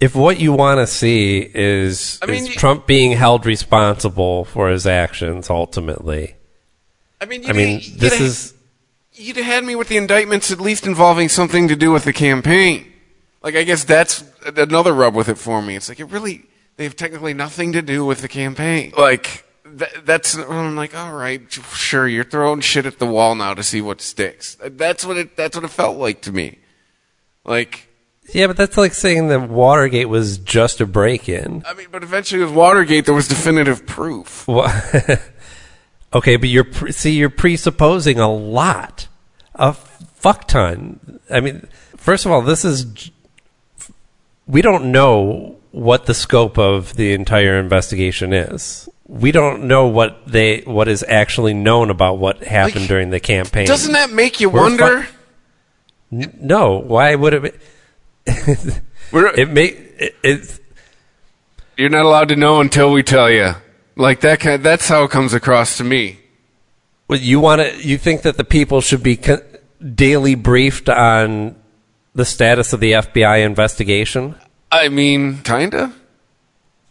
if 0.00 0.14
what 0.14 0.38
you 0.38 0.52
want 0.52 0.78
to 0.78 0.86
see 0.86 1.38
is, 1.40 2.18
I 2.22 2.26
mean, 2.26 2.34
is 2.44 2.48
you- 2.50 2.54
Trump 2.54 2.86
being 2.86 3.12
held 3.12 3.46
responsible 3.46 4.44
for 4.44 4.68
his 4.68 4.86
actions 4.86 5.50
ultimately. 5.50 6.36
I 7.20 7.24
mean, 7.24 7.48
I 7.48 7.52
mean, 7.52 7.80
you'd- 7.80 7.98
this 7.98 8.12
you'd- 8.14 8.24
is 8.24 8.54
You'd 9.20 9.36
have 9.36 9.46
had 9.46 9.64
me 9.64 9.74
with 9.74 9.88
the 9.88 9.96
indictments 9.96 10.52
at 10.52 10.60
least 10.60 10.86
involving 10.86 11.28
something 11.28 11.66
to 11.66 11.74
do 11.74 11.90
with 11.90 12.04
the 12.04 12.12
campaign. 12.12 12.86
Like, 13.42 13.56
I 13.56 13.64
guess 13.64 13.82
that's 13.82 14.22
another 14.46 14.92
rub 14.92 15.16
with 15.16 15.28
it 15.28 15.38
for 15.38 15.60
me. 15.60 15.74
It's 15.74 15.88
like, 15.88 15.98
it 15.98 16.04
really, 16.04 16.44
they 16.76 16.84
have 16.84 16.94
technically 16.94 17.34
nothing 17.34 17.72
to 17.72 17.82
do 17.82 18.04
with 18.04 18.20
the 18.20 18.28
campaign. 18.28 18.92
Like, 18.96 19.44
th- 19.76 20.04
that's, 20.04 20.34
I'm 20.34 20.76
like, 20.76 20.96
all 20.96 21.12
right, 21.12 21.50
sure, 21.50 22.06
you're 22.06 22.24
throwing 22.24 22.60
shit 22.60 22.86
at 22.86 22.98
the 22.98 23.06
wall 23.06 23.34
now 23.34 23.54
to 23.54 23.62
see 23.62 23.80
what 23.80 24.00
sticks. 24.00 24.56
That's 24.62 25.04
what 25.04 25.16
it, 25.16 25.36
that's 25.36 25.56
what 25.56 25.64
it 25.64 25.70
felt 25.70 25.98
like 25.98 26.22
to 26.22 26.32
me. 26.32 26.58
Like, 27.44 27.88
yeah, 28.32 28.46
but 28.46 28.56
that's 28.56 28.76
like 28.76 28.94
saying 28.94 29.28
that 29.28 29.48
Watergate 29.48 30.08
was 30.08 30.38
just 30.38 30.80
a 30.80 30.86
break-in. 30.86 31.64
I 31.66 31.74
mean, 31.74 31.88
but 31.90 32.02
eventually 32.02 32.44
with 32.44 32.54
Watergate, 32.54 33.06
there 33.06 33.14
was 33.14 33.26
definitive 33.26 33.86
proof. 33.86 34.46
Okay, 36.12 36.36
but 36.36 36.48
you're 36.48 36.64
pre- 36.64 36.92
see 36.92 37.12
you're 37.12 37.28
presupposing 37.28 38.18
a 38.18 38.32
lot, 38.32 39.08
a 39.54 39.74
fuck 39.74 40.48
ton. 40.48 41.20
I 41.30 41.40
mean, 41.40 41.66
first 41.96 42.24
of 42.24 42.32
all, 42.32 42.40
this 42.40 42.64
is 42.64 42.84
j- 42.84 43.12
we 44.46 44.62
don't 44.62 44.90
know 44.90 45.56
what 45.70 46.06
the 46.06 46.14
scope 46.14 46.58
of 46.58 46.94
the 46.94 47.12
entire 47.12 47.58
investigation 47.58 48.32
is. 48.32 48.88
We 49.08 49.32
don't 49.32 49.64
know 49.64 49.86
what 49.86 50.26
they 50.26 50.60
what 50.60 50.86
is 50.86 51.02
actually 51.08 51.54
known 51.54 51.88
about 51.88 52.18
what 52.18 52.44
happened 52.44 52.82
Like, 52.82 52.88
during 52.88 53.10
the 53.10 53.20
campaign. 53.20 53.66
Doesn't 53.66 53.92
that 53.94 54.10
make 54.10 54.38
you 54.38 54.50
We're 54.50 54.60
wonder? 54.60 55.08
N- 56.12 56.38
no, 56.40 56.78
why 56.78 57.14
would 57.14 57.34
it? 57.34 57.42
Be? 58.26 58.32
It 59.10 59.48
may 59.48 59.68
it, 59.68 60.14
it's 60.22 60.60
You're 61.78 61.88
not 61.88 62.04
allowed 62.04 62.28
to 62.28 62.36
know 62.36 62.60
until 62.60 62.92
we 62.92 63.02
tell 63.02 63.30
you. 63.30 63.54
Like 63.96 64.20
that 64.20 64.40
kind. 64.40 64.62
That's 64.62 64.86
how 64.86 65.04
it 65.04 65.10
comes 65.10 65.32
across 65.32 65.78
to 65.78 65.84
me. 65.84 66.18
Well, 67.08 67.18
you 67.18 67.40
want 67.40 67.62
to? 67.62 67.76
You 67.82 67.96
think 67.96 68.22
that 68.22 68.36
the 68.36 68.44
people 68.44 68.82
should 68.82 69.02
be 69.02 69.16
co- 69.16 69.40
daily 69.94 70.34
briefed 70.34 70.90
on 70.90 71.56
the 72.14 72.26
status 72.26 72.74
of 72.74 72.80
the 72.80 72.92
FBI 72.92 73.44
investigation? 73.44 74.34
I 74.70 74.90
mean, 74.90 75.38
kinda. 75.42 75.92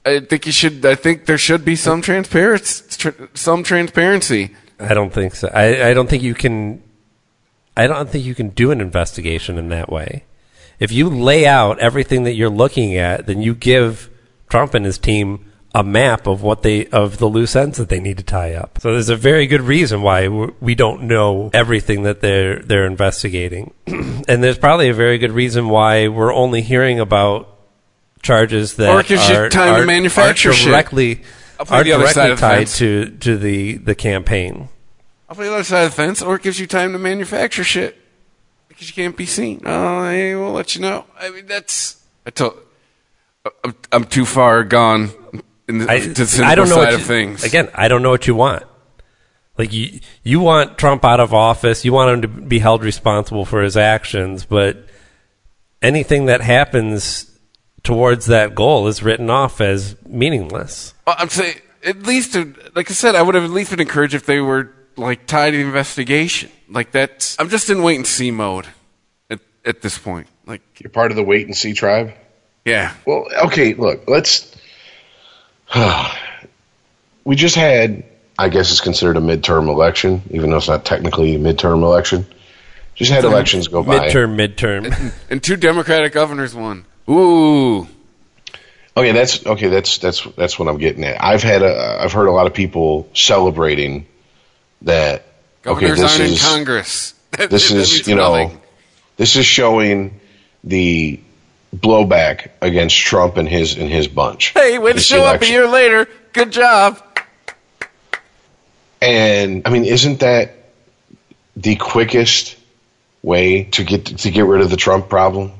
I 0.07 0.19
think 0.21 0.45
you 0.45 0.51
should. 0.51 0.85
I 0.85 0.95
think 0.95 1.25
there 1.25 1.37
should 1.37 1.65
be 1.65 1.75
some 1.75 2.01
transparency. 2.01 2.83
Tr- 2.97 3.25
some 3.33 3.63
transparency. 3.63 4.55
I 4.79 4.93
don't 4.93 5.11
think 5.11 5.35
so. 5.35 5.49
I, 5.53 5.89
I 5.89 5.93
don't 5.93 6.09
think 6.09 6.23
you 6.23 6.33
can. 6.33 6.83
I 7.75 7.87
don't 7.87 8.09
think 8.09 8.25
you 8.25 8.33
can 8.33 8.49
do 8.49 8.71
an 8.71 8.81
investigation 8.81 9.57
in 9.57 9.69
that 9.69 9.91
way. 9.91 10.23
If 10.79 10.91
you 10.91 11.09
lay 11.09 11.45
out 11.45 11.79
everything 11.79 12.23
that 12.23 12.33
you're 12.33 12.49
looking 12.49 12.95
at, 12.95 13.25
then 13.25 13.41
you 13.41 13.53
give 13.53 14.09
Trump 14.49 14.73
and 14.73 14.85
his 14.85 14.97
team 14.97 15.51
a 15.75 15.83
map 15.83 16.25
of 16.25 16.41
what 16.41 16.63
they 16.63 16.87
of 16.87 17.17
the 17.17 17.27
loose 17.27 17.55
ends 17.55 17.77
that 17.77 17.89
they 17.89 17.99
need 17.99 18.17
to 18.17 18.23
tie 18.23 18.53
up. 18.53 18.79
So 18.81 18.93
there's 18.93 19.09
a 19.09 19.15
very 19.15 19.45
good 19.45 19.61
reason 19.61 20.01
why 20.01 20.27
we 20.27 20.73
don't 20.73 21.03
know 21.03 21.49
everything 21.53 22.03
that 22.03 22.21
they're 22.21 22.59
they're 22.59 22.85
investigating, 22.85 23.73
and 23.87 24.43
there's 24.43 24.57
probably 24.57 24.89
a 24.89 24.93
very 24.93 25.17
good 25.17 25.31
reason 25.31 25.69
why 25.69 26.07
we're 26.07 26.33
only 26.33 26.61
hearing 26.61 26.99
about 26.99 27.56
charges 28.27 28.75
that 28.75 28.89
Or 28.93 28.99
it 28.99 29.07
gives 29.07 29.27
you 29.29 29.35
are, 29.35 29.49
to 29.49 29.59
are- 29.59 29.85
manufacture 29.85 30.51
are 30.51 30.53
directly 30.53 31.21
are 31.59 31.83
the 31.83 31.91
directly 31.91 32.35
tied 32.35 32.67
to 32.67 33.09
to 33.17 33.37
the 33.37 33.77
the 33.77 33.95
campaign. 33.95 34.69
I'll 35.29 35.35
play 35.35 35.47
the 35.47 35.55
other 35.55 35.63
side 35.63 35.85
of 35.85 35.91
the 35.91 35.95
fence, 35.95 36.21
or 36.21 36.35
it 36.35 36.43
gives 36.43 36.59
you 36.59 36.67
time 36.67 36.91
to 36.93 36.99
manufacture 36.99 37.63
shit 37.63 37.97
because 38.67 38.87
you 38.89 38.93
can't 38.93 39.17
be 39.17 39.25
seen. 39.25 39.61
Oh, 39.65 39.97
I 39.99 40.35
will 40.35 40.51
let 40.51 40.75
you 40.75 40.81
know. 40.81 41.05
I 41.19 41.29
mean, 41.31 41.47
that's 41.47 42.01
I 42.25 42.29
told. 42.29 42.57
I'm, 43.63 43.75
I'm 43.93 44.03
too 44.03 44.25
far 44.25 44.63
gone 44.65 45.09
in 45.69 45.77
the, 45.79 45.89
I, 45.89 45.99
to 45.99 46.25
the 46.25 46.43
I 46.45 46.55
don't 46.55 46.67
know 46.69 46.75
side 46.75 46.85
what 46.85 46.93
of 46.95 46.99
you, 46.99 47.05
things. 47.05 47.43
Again, 47.45 47.69
I 47.73 47.87
don't 47.87 48.01
know 48.03 48.09
what 48.09 48.27
you 48.27 48.35
want. 48.35 48.63
Like 49.57 49.71
you, 49.73 49.99
you 50.21 50.39
want 50.41 50.77
Trump 50.77 51.03
out 51.05 51.19
of 51.19 51.33
office. 51.33 51.83
You 51.85 51.93
want 51.93 52.11
him 52.11 52.21
to 52.23 52.27
be 52.27 52.59
held 52.59 52.83
responsible 52.83 53.45
for 53.45 53.63
his 53.63 53.75
actions, 53.77 54.45
but 54.45 54.85
anything 55.81 56.25
that 56.27 56.41
happens 56.41 57.26
towards 57.87 58.25
that 58.25 58.53
goal 58.53 58.87
is 58.87 59.01
written 59.01 59.29
off 59.29 59.61
as 59.61 59.95
meaningless. 60.05 60.93
Well, 61.07 61.15
I'm 61.17 61.29
saying 61.29 61.55
at 61.85 62.03
least, 62.03 62.35
like 62.75 62.91
I 62.91 62.93
said, 62.93 63.15
I 63.15 63.21
would 63.21 63.33
have 63.33 63.45
at 63.45 63.49
least 63.49 63.71
been 63.71 63.79
encouraged 63.79 64.13
if 64.13 64.25
they 64.25 64.41
were 64.41 64.73
like 64.97 65.25
tied 65.25 65.51
to 65.51 65.57
the 65.57 65.63
investigation. 65.63 66.51
Like 66.69 66.91
that's. 66.91 67.39
I'm 67.39 67.47
just 67.47 67.69
in 67.69 67.81
wait 67.81 67.95
and 67.95 68.05
see 68.05 68.29
mode 68.29 68.67
at 69.29 69.39
at 69.65 69.81
this 69.81 69.97
point. 69.97 70.27
Like, 70.45 70.61
You're 70.79 70.89
part 70.89 71.11
of 71.11 71.15
the 71.15 71.23
wait 71.23 71.45
and 71.45 71.55
see 71.55 71.73
tribe. 71.73 72.13
yeah, 72.65 72.93
Well, 73.05 73.27
okay, 73.45 73.73
look, 73.73 74.03
let's. 74.09 74.53
we 77.23 77.37
just 77.37 77.55
had, 77.55 78.03
I 78.37 78.49
guess 78.49 78.71
it's 78.71 78.81
considered 78.81 79.15
a 79.15 79.21
midterm 79.21 79.69
election, 79.69 80.23
even 80.31 80.49
though 80.49 80.57
it's 80.57 80.67
not 80.67 80.83
technically 80.83 81.35
a 81.35 81.39
midterm 81.39 81.83
election. 81.83 82.25
Just 82.95 83.11
had 83.11 83.23
elections 83.23 83.69
go 83.69 83.83
by. 83.83 84.07
Midterm, 84.09 84.35
midterm. 84.35 85.13
and 85.29 85.41
two 85.41 85.55
Democratic 85.55 86.11
governors 86.13 86.53
won. 86.53 86.85
Ooh, 87.09 87.87
Okay, 88.97 89.11
that's 89.11 89.45
okay. 89.45 89.67
That's 89.67 89.99
that's 89.99 90.23
that's 90.35 90.57
what 90.57 90.67
I'm 90.67 90.79
getting 90.79 91.03
at. 91.03 91.23
I've 91.23 91.43
had 91.43 91.61
a, 91.61 91.99
I've 92.01 92.13
heard 92.13 92.25
a 92.25 92.31
lot 92.31 92.47
of 92.47 92.55
people 92.55 93.07
celebrating 93.13 94.07
that. 94.81 95.23
Okay, 95.65 95.89
governors 95.89 95.99
this 95.99 96.11
aren't 96.19 96.23
is 96.23 96.43
in 96.43 96.49
Congress. 96.49 97.13
That- 97.31 97.49
this 97.51 97.69
that 97.69 97.77
is 97.77 98.07
you 98.07 98.15
know 98.15 98.45
nothing. 98.45 98.61
this 99.17 99.35
is 99.35 99.45
showing 99.45 100.19
the 100.63 101.19
blowback 101.75 102.49
against 102.61 102.97
Trump 102.97 103.37
and 103.37 103.47
his 103.47 103.77
and 103.77 103.87
his 103.87 104.07
bunch. 104.07 104.53
Hey, 104.53 104.79
way 104.79 104.91
to 104.91 104.95
This 104.95 105.05
show 105.05 105.23
up 105.23 105.41
a 105.43 105.47
year 105.47 105.67
later. 105.67 106.07
Good 106.33 106.51
job. 106.51 106.99
And 109.01 109.67
I 109.67 109.69
mean, 109.69 109.85
isn't 109.85 110.21
that 110.21 110.53
the 111.55 111.75
quickest 111.75 112.55
way 113.21 113.65
to 113.65 113.83
get 113.83 114.05
to 114.05 114.31
get 114.31 114.45
rid 114.45 114.61
of 114.61 114.69
the 114.71 114.77
Trump 114.77 115.09
problem? 115.09 115.51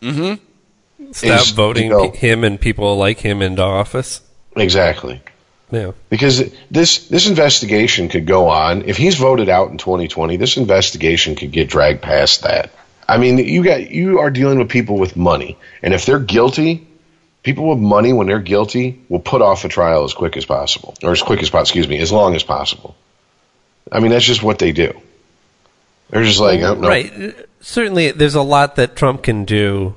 Mm-hmm. 0.00 0.44
Stop 1.14 1.42
Is, 1.42 1.50
voting 1.50 1.84
you 1.84 1.90
know- 1.90 2.10
him 2.10 2.42
and 2.42 2.60
people 2.60 2.96
like 2.96 3.20
him 3.20 3.40
into 3.40 3.62
office. 3.62 4.20
Exactly. 4.56 5.22
Yeah. 5.70 5.92
Because 6.10 6.50
this 6.70 7.06
this 7.08 7.28
investigation 7.28 8.08
could 8.08 8.26
go 8.26 8.48
on. 8.48 8.82
If 8.86 8.96
he's 8.96 9.14
voted 9.14 9.48
out 9.48 9.70
in 9.70 9.78
2020, 9.78 10.36
this 10.36 10.56
investigation 10.56 11.36
could 11.36 11.52
get 11.52 11.68
dragged 11.68 12.02
past 12.02 12.42
that. 12.42 12.70
I 13.08 13.18
mean, 13.18 13.38
you 13.38 13.62
got 13.62 13.90
you 13.90 14.18
are 14.18 14.30
dealing 14.30 14.58
with 14.58 14.68
people 14.68 14.98
with 14.98 15.16
money, 15.16 15.56
and 15.82 15.94
if 15.94 16.04
they're 16.04 16.18
guilty, 16.18 16.86
people 17.44 17.68
with 17.68 17.78
money 17.78 18.12
when 18.12 18.26
they're 18.26 18.40
guilty 18.40 19.00
will 19.08 19.20
put 19.20 19.40
off 19.40 19.64
a 19.64 19.68
trial 19.68 20.04
as 20.04 20.14
quick 20.14 20.36
as 20.36 20.44
possible, 20.44 20.94
or 21.02 21.12
as 21.12 21.22
quick 21.22 21.42
as 21.42 21.48
possible. 21.50 21.62
Excuse 21.62 21.88
me, 21.88 21.98
as 22.00 22.10
long 22.10 22.34
as 22.34 22.42
possible. 22.42 22.96
I 23.92 24.00
mean, 24.00 24.10
that's 24.10 24.24
just 24.24 24.42
what 24.42 24.58
they 24.58 24.72
do. 24.72 24.92
They're 26.10 26.24
just 26.24 26.40
like, 26.40 26.60
Right. 26.78 27.34
Certainly, 27.60 28.12
there's 28.12 28.34
a 28.34 28.42
lot 28.42 28.76
that 28.76 28.96
Trump 28.96 29.22
can 29.22 29.44
do 29.44 29.94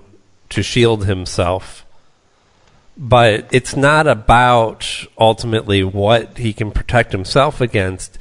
to 0.49 0.63
shield 0.63 1.05
himself, 1.05 1.85
but 2.97 3.47
it's 3.51 3.75
not 3.75 4.07
about 4.07 5.05
ultimately 5.17 5.83
what 5.83 6.37
he 6.37 6.53
can 6.53 6.71
protect 6.71 7.11
himself 7.11 7.61
against. 7.61 8.17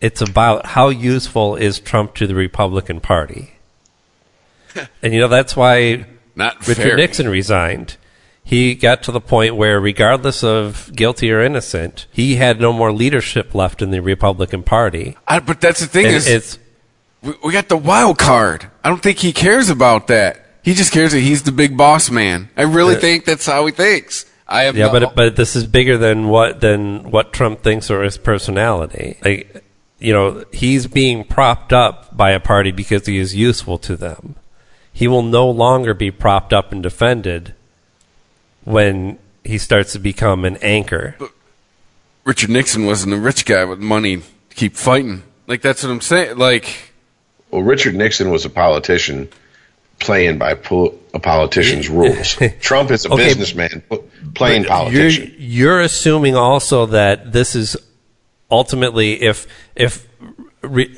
It's 0.00 0.20
about 0.20 0.66
how 0.66 0.88
useful 0.88 1.56
is 1.56 1.80
Trump 1.80 2.14
to 2.14 2.26
the 2.26 2.34
Republican 2.34 3.00
Party. 3.00 3.54
and, 5.02 5.12
you 5.14 5.20
know, 5.20 5.28
that's 5.28 5.56
why 5.56 6.06
Not 6.34 6.66
Richard 6.66 6.82
fair. 6.82 6.96
Nixon 6.96 7.28
resigned. 7.28 7.96
He 8.46 8.74
got 8.74 9.02
to 9.04 9.12
the 9.12 9.22
point 9.22 9.56
where, 9.56 9.80
regardless 9.80 10.44
of 10.44 10.92
guilty 10.94 11.32
or 11.32 11.40
innocent, 11.40 12.06
he 12.12 12.36
had 12.36 12.60
no 12.60 12.74
more 12.74 12.92
leadership 12.92 13.54
left 13.54 13.80
in 13.80 13.90
the 13.90 14.00
Republican 14.00 14.62
Party. 14.62 15.16
I, 15.26 15.40
but 15.40 15.62
that's 15.62 15.80
the 15.80 15.86
thing 15.86 16.06
And 16.06 16.16
is, 16.16 16.58
we 17.42 17.52
got 17.52 17.68
the 17.68 17.76
wild 17.76 18.18
card. 18.18 18.70
I 18.82 18.90
don't 18.90 19.02
think 19.02 19.18
he 19.18 19.32
cares 19.32 19.70
about 19.70 20.08
that. 20.08 20.43
He 20.64 20.72
just 20.72 20.92
cares 20.92 21.12
that 21.12 21.20
he's 21.20 21.42
the 21.42 21.52
big 21.52 21.76
boss 21.76 22.10
man. 22.10 22.48
I 22.56 22.62
really 22.62 22.94
think 22.94 23.26
that's 23.26 23.44
how 23.44 23.66
he 23.66 23.72
thinks. 23.72 24.24
I 24.48 24.62
have 24.62 24.76
Yeah, 24.76 24.86
no, 24.86 24.92
but 24.92 25.14
but 25.14 25.36
this 25.36 25.56
is 25.56 25.66
bigger 25.66 25.98
than 25.98 26.28
what 26.28 26.62
than 26.62 27.10
what 27.10 27.34
Trump 27.34 27.62
thinks 27.62 27.90
or 27.90 28.02
his 28.02 28.16
personality. 28.16 29.18
Like, 29.22 29.62
you 29.98 30.14
know, 30.14 30.44
he's 30.52 30.86
being 30.86 31.24
propped 31.24 31.74
up 31.74 32.16
by 32.16 32.30
a 32.30 32.40
party 32.40 32.72
because 32.72 33.04
he 33.04 33.18
is 33.18 33.34
useful 33.34 33.76
to 33.78 33.94
them. 33.94 34.36
He 34.90 35.06
will 35.06 35.22
no 35.22 35.50
longer 35.50 35.92
be 35.92 36.10
propped 36.10 36.54
up 36.54 36.72
and 36.72 36.82
defended 36.82 37.54
when 38.64 39.18
he 39.44 39.58
starts 39.58 39.92
to 39.92 39.98
become 39.98 40.46
an 40.46 40.56
anchor. 40.58 41.14
But 41.18 41.32
Richard 42.24 42.48
Nixon 42.48 42.86
wasn't 42.86 43.12
a 43.12 43.18
rich 43.18 43.44
guy 43.44 43.64
with 43.66 43.80
money 43.80 44.16
to 44.16 44.56
keep 44.56 44.76
fighting. 44.76 45.24
Like 45.46 45.60
that's 45.60 45.82
what 45.82 45.90
I'm 45.90 46.00
saying. 46.00 46.38
Like 46.38 46.92
Well, 47.50 47.62
Richard 47.62 47.94
Nixon 47.94 48.30
was 48.30 48.46
a 48.46 48.50
politician 48.50 49.28
playing 49.98 50.38
by 50.38 50.54
pol- 50.54 50.98
a 51.12 51.18
politician's 51.18 51.88
rules. 51.88 52.36
Trump 52.60 52.90
is 52.90 53.04
a 53.04 53.12
Okay, 53.12 53.24
businessman 53.28 53.82
playing 54.34 54.62
But 54.62 54.68
politician. 54.68 55.34
You're, 55.38 55.40
you're 55.40 55.80
assuming 55.80 56.36
also 56.36 56.86
that 56.86 57.32
this 57.32 57.54
is 57.54 57.76
ultimately 58.50 59.22
if 59.22 59.46
if 59.74 60.06
re, 60.62 60.96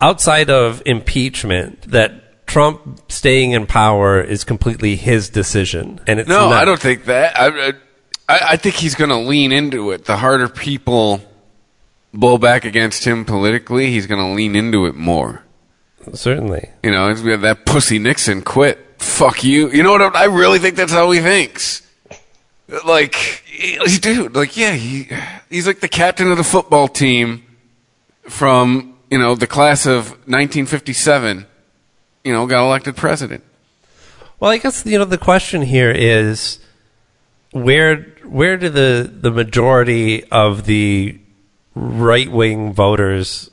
outside 0.00 0.50
of 0.50 0.82
impeachment 0.86 1.82
that 1.82 2.46
Trump 2.46 3.00
staying 3.10 3.52
in 3.52 3.66
power 3.66 4.20
is 4.20 4.44
completely 4.44 4.96
his 4.96 5.30
decision, 5.30 6.00
and 6.06 6.20
it's 6.20 6.28
no, 6.28 6.50
not. 6.50 6.62
I 6.62 6.64
don't 6.64 6.80
think 6.80 7.06
that. 7.06 7.32
I 7.38 7.72
I, 8.28 8.40
I 8.50 8.56
think 8.56 8.76
he's 8.76 8.94
going 8.94 9.10
to 9.10 9.18
lean 9.18 9.52
into 9.52 9.90
it. 9.90 10.04
The 10.04 10.16
harder 10.16 10.48
people 10.48 11.20
blow 12.12 12.38
back 12.38 12.64
against 12.64 13.04
him 13.04 13.24
politically, 13.24 13.90
he's 13.90 14.06
going 14.06 14.20
to 14.20 14.34
lean 14.34 14.56
into 14.56 14.86
it 14.86 14.94
more. 14.94 15.43
Certainly. 16.12 16.70
You 16.82 16.90
know, 16.90 17.14
that 17.14 17.66
pussy 17.66 17.98
Nixon 17.98 18.42
quit. 18.42 18.78
Fuck 18.98 19.44
you. 19.44 19.70
You 19.70 19.82
know 19.82 19.92
what? 19.92 20.02
I 20.16 20.22
I 20.22 20.24
really 20.26 20.58
think 20.58 20.76
that's 20.76 20.92
how 20.92 21.10
he 21.10 21.20
thinks. 21.20 21.82
Like, 22.84 23.44
dude, 24.00 24.34
like, 24.34 24.56
yeah, 24.56 24.72
he 24.72 25.08
he's 25.50 25.66
like 25.66 25.80
the 25.80 25.88
captain 25.88 26.30
of 26.30 26.38
the 26.38 26.44
football 26.44 26.88
team 26.88 27.44
from 28.22 28.96
you 29.10 29.18
know 29.18 29.34
the 29.34 29.46
class 29.46 29.86
of 29.86 30.10
1957. 30.26 31.46
You 32.24 32.32
know, 32.32 32.46
got 32.46 32.64
elected 32.64 32.96
president. 32.96 33.44
Well, 34.40 34.50
I 34.50 34.58
guess 34.58 34.84
you 34.86 34.98
know 34.98 35.04
the 35.04 35.18
question 35.18 35.62
here 35.62 35.90
is 35.90 36.58
where 37.52 37.96
where 38.24 38.56
do 38.56 38.68
the 38.68 39.10
the 39.12 39.30
majority 39.30 40.24
of 40.24 40.64
the 40.64 41.18
right 41.74 42.30
wing 42.30 42.72
voters 42.72 43.50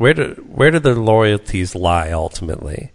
where 0.00 0.14
do 0.14 0.42
where 0.48 0.70
do 0.70 0.78
their 0.78 0.94
loyalties 0.94 1.74
lie 1.74 2.10
ultimately? 2.10 2.90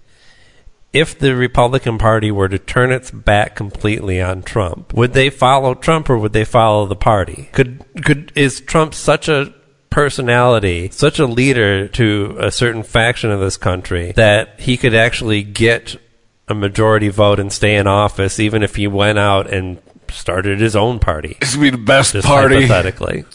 If 0.91 1.19
the 1.19 1.35
Republican 1.35 1.99
Party 1.99 2.31
were 2.31 2.49
to 2.49 2.57
turn 2.57 2.91
its 2.91 3.11
back 3.11 3.55
completely 3.55 4.19
on 4.19 4.41
Trump, 4.41 4.91
would 4.91 5.13
they 5.13 5.29
follow 5.29 5.75
Trump 5.75 6.09
or 6.09 6.17
would 6.17 6.33
they 6.33 6.45
follow 6.45 6.87
the 6.87 6.95
party? 6.95 7.49
Could 7.51 7.85
could 8.03 8.31
is 8.33 8.59
Trump 8.59 8.95
such 8.95 9.29
a 9.29 9.53
personality, 9.91 10.89
such 10.91 11.19
a 11.19 11.27
leader 11.27 11.87
to 11.89 12.37
a 12.39 12.51
certain 12.51 12.81
faction 12.81 13.29
of 13.29 13.39
this 13.39 13.57
country 13.57 14.11
that 14.13 14.59
he 14.59 14.75
could 14.75 14.95
actually 14.95 15.43
get 15.43 16.01
a 16.47 16.55
majority 16.55 17.09
vote 17.09 17.39
and 17.39 17.53
stay 17.53 17.75
in 17.75 17.85
office 17.85 18.39
even 18.39 18.63
if 18.63 18.77
he 18.77 18.87
went 18.87 19.19
out 19.19 19.53
and 19.53 19.79
started 20.09 20.59
his 20.59 20.75
own 20.75 20.97
party? 20.97 21.37
This 21.39 21.55
would 21.55 21.61
be 21.61 21.69
the 21.69 21.77
best 21.77 22.15
party. 22.23 22.55
hypothetically. 22.55 23.25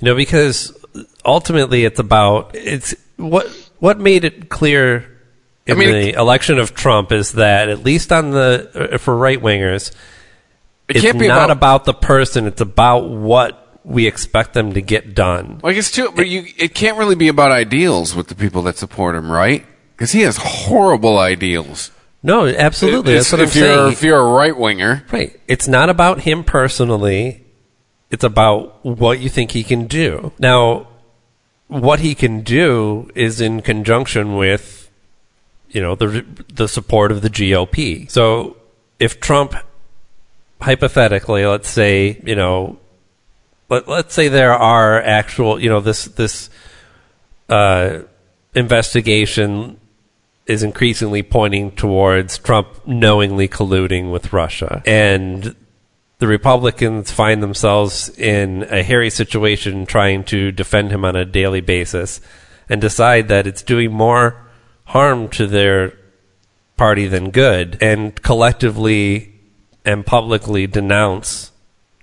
You 0.00 0.04
know, 0.10 0.14
because 0.14 0.76
ultimately 1.24 1.86
it's 1.86 1.98
about 1.98 2.54
it's 2.54 2.94
what 3.16 3.46
what 3.78 3.98
made 3.98 4.24
it 4.24 4.48
clear 4.48 5.10
in 5.66 5.76
I 5.76 5.78
mean, 5.78 5.90
the 5.92 6.12
election 6.14 6.58
of 6.58 6.74
Trump 6.74 7.10
is 7.12 7.32
that 7.32 7.68
at 7.68 7.82
least 7.84 8.12
on 8.12 8.30
the 8.32 8.92
uh, 8.94 8.98
for 8.98 9.16
right 9.16 9.40
wingers, 9.40 9.92
It 10.88 10.96
it's 10.96 11.04
can't 11.04 11.18
be 11.18 11.28
not 11.28 11.50
about- 11.50 11.50
about, 11.50 11.84
the 11.84 11.94
person; 11.94 12.46
it's 12.46 12.60
about 12.60 13.08
what 13.08 13.60
we 13.84 14.06
expect 14.06 14.54
them 14.54 14.72
to 14.74 14.80
get 14.82 15.14
done. 15.14 15.60
Like 15.62 15.76
it's 15.76 15.90
too, 15.90 16.10
but 16.14 16.28
you, 16.28 16.44
it 16.58 16.74
can't 16.74 16.96
really 16.98 17.14
be 17.14 17.28
about 17.28 17.50
ideals 17.50 18.14
with 18.14 18.28
the 18.28 18.34
people 18.34 18.62
that 18.62 18.76
support 18.78 19.14
him, 19.14 19.30
right? 19.30 19.64
Because 19.96 20.12
he 20.12 20.22
has 20.22 20.36
horrible 20.38 21.18
ideals. 21.18 21.90
No, 22.22 22.46
absolutely. 22.46 23.12
It's- 23.14 23.30
That's 23.30 23.32
what 23.32 23.40
I'm 23.42 23.48
if 23.48 23.56
you're 23.56 23.76
saying. 23.76 23.92
if 23.92 24.02
you're 24.02 24.18
a 24.20 24.32
right 24.32 24.56
winger, 24.56 25.04
Right. 25.12 25.38
It's 25.46 25.68
not 25.68 25.88
about 25.90 26.20
him 26.22 26.44
personally. 26.44 27.44
It's 28.10 28.24
about 28.24 28.84
what 28.84 29.18
you 29.20 29.28
think 29.28 29.50
he 29.50 29.62
can 29.64 29.86
do. 29.86 30.32
Now, 30.38 30.88
what 31.68 32.00
he 32.00 32.14
can 32.14 32.42
do 32.42 33.10
is 33.14 33.40
in 33.40 33.62
conjunction 33.62 34.36
with, 34.36 34.90
you 35.70 35.80
know, 35.80 35.94
the 35.94 36.24
the 36.52 36.68
support 36.68 37.10
of 37.10 37.22
the 37.22 37.30
GOP. 37.30 38.10
So, 38.10 38.56
if 38.98 39.20
Trump, 39.20 39.54
hypothetically, 40.60 41.46
let's 41.46 41.68
say, 41.68 42.20
you 42.24 42.36
know, 42.36 42.78
let, 43.68 43.88
let's 43.88 44.14
say 44.14 44.28
there 44.28 44.52
are 44.52 45.00
actual, 45.00 45.60
you 45.60 45.68
know, 45.68 45.80
this 45.80 46.04
this 46.04 46.50
uh, 47.48 48.00
investigation 48.54 49.80
is 50.46 50.62
increasingly 50.62 51.22
pointing 51.22 51.70
towards 51.72 52.38
Trump 52.38 52.86
knowingly 52.86 53.48
colluding 53.48 54.12
with 54.12 54.32
Russia. 54.32 54.82
And 54.86 55.56
the 56.18 56.26
Republicans 56.26 57.10
find 57.10 57.42
themselves 57.42 58.08
in 58.18 58.62
a 58.70 58.82
hairy 58.82 59.10
situation 59.10 59.84
trying 59.84 60.24
to 60.24 60.52
defend 60.52 60.92
him 60.92 61.04
on 61.04 61.16
a 61.16 61.24
daily 61.24 61.60
basis 61.60 62.20
and 62.68 62.80
decide 62.80 63.28
that 63.28 63.46
it's 63.46 63.62
doing 63.62 63.92
more 63.92 64.46
harm 64.84 65.28
to 65.28 65.46
their 65.46 65.92
party 66.76 67.06
than 67.06 67.30
good 67.30 67.78
and 67.80 68.20
collectively 68.22 69.34
and 69.84 70.06
publicly 70.06 70.66
denounce 70.66 71.52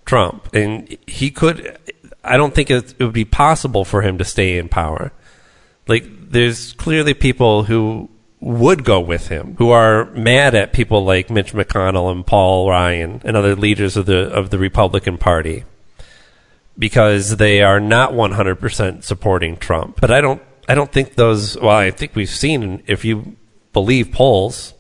Trump. 0.06 0.54
And 0.54 0.98
he 1.08 1.32
could, 1.32 1.78
I 2.24 2.38
don't 2.38 2.54
think 2.54 2.70
it, 2.70 3.00
would 3.00 3.14
be 3.14 3.26
possible 3.26 3.86
for 3.86 4.02
him 4.02 4.18
to 4.18 4.26
stay 4.26 4.58
in 4.58 4.70
power. 4.70 5.12
Like, 5.88 6.06
there's 6.30 6.74
clearly 6.74 7.14
people 7.14 7.64
who 7.64 8.10
would 8.42 8.84
go 8.84 9.00
with 9.00 9.28
him, 9.28 9.56
who 9.60 9.70
are 9.70 10.06
mad 10.06 10.56
at 10.56 10.74
people 10.74 11.06
like 11.06 11.30
Mitch 11.30 11.54
McConnell 11.54 12.12
and 12.12 12.26
Paul 12.26 12.70
Ryan 12.70 13.22
and 13.24 13.38
other 13.38 13.56
leaders 13.56 13.96
of 13.96 14.08
the 14.08 14.30
of 14.32 14.50
the 14.50 14.58
Republican 14.58 15.18
Party 15.18 15.64
because 16.78 17.38
they 17.38 17.62
are 17.62 17.80
not 17.80 18.14
100% 18.14 19.04
supporting 19.04 19.58
Trump. 19.58 20.02
But 20.02 20.10
I 20.10 20.22
don't 20.22 20.42
I 20.68 20.74
don't 20.74 20.92
think 20.92 21.16
those 21.16 21.56
well 21.58 21.78
I 21.78 21.92
think 21.92 22.16
we've 22.16 22.30
seen 22.30 22.84
if 22.88 23.06
you 23.06 23.38
believe 23.74 24.12
polls 24.12 24.74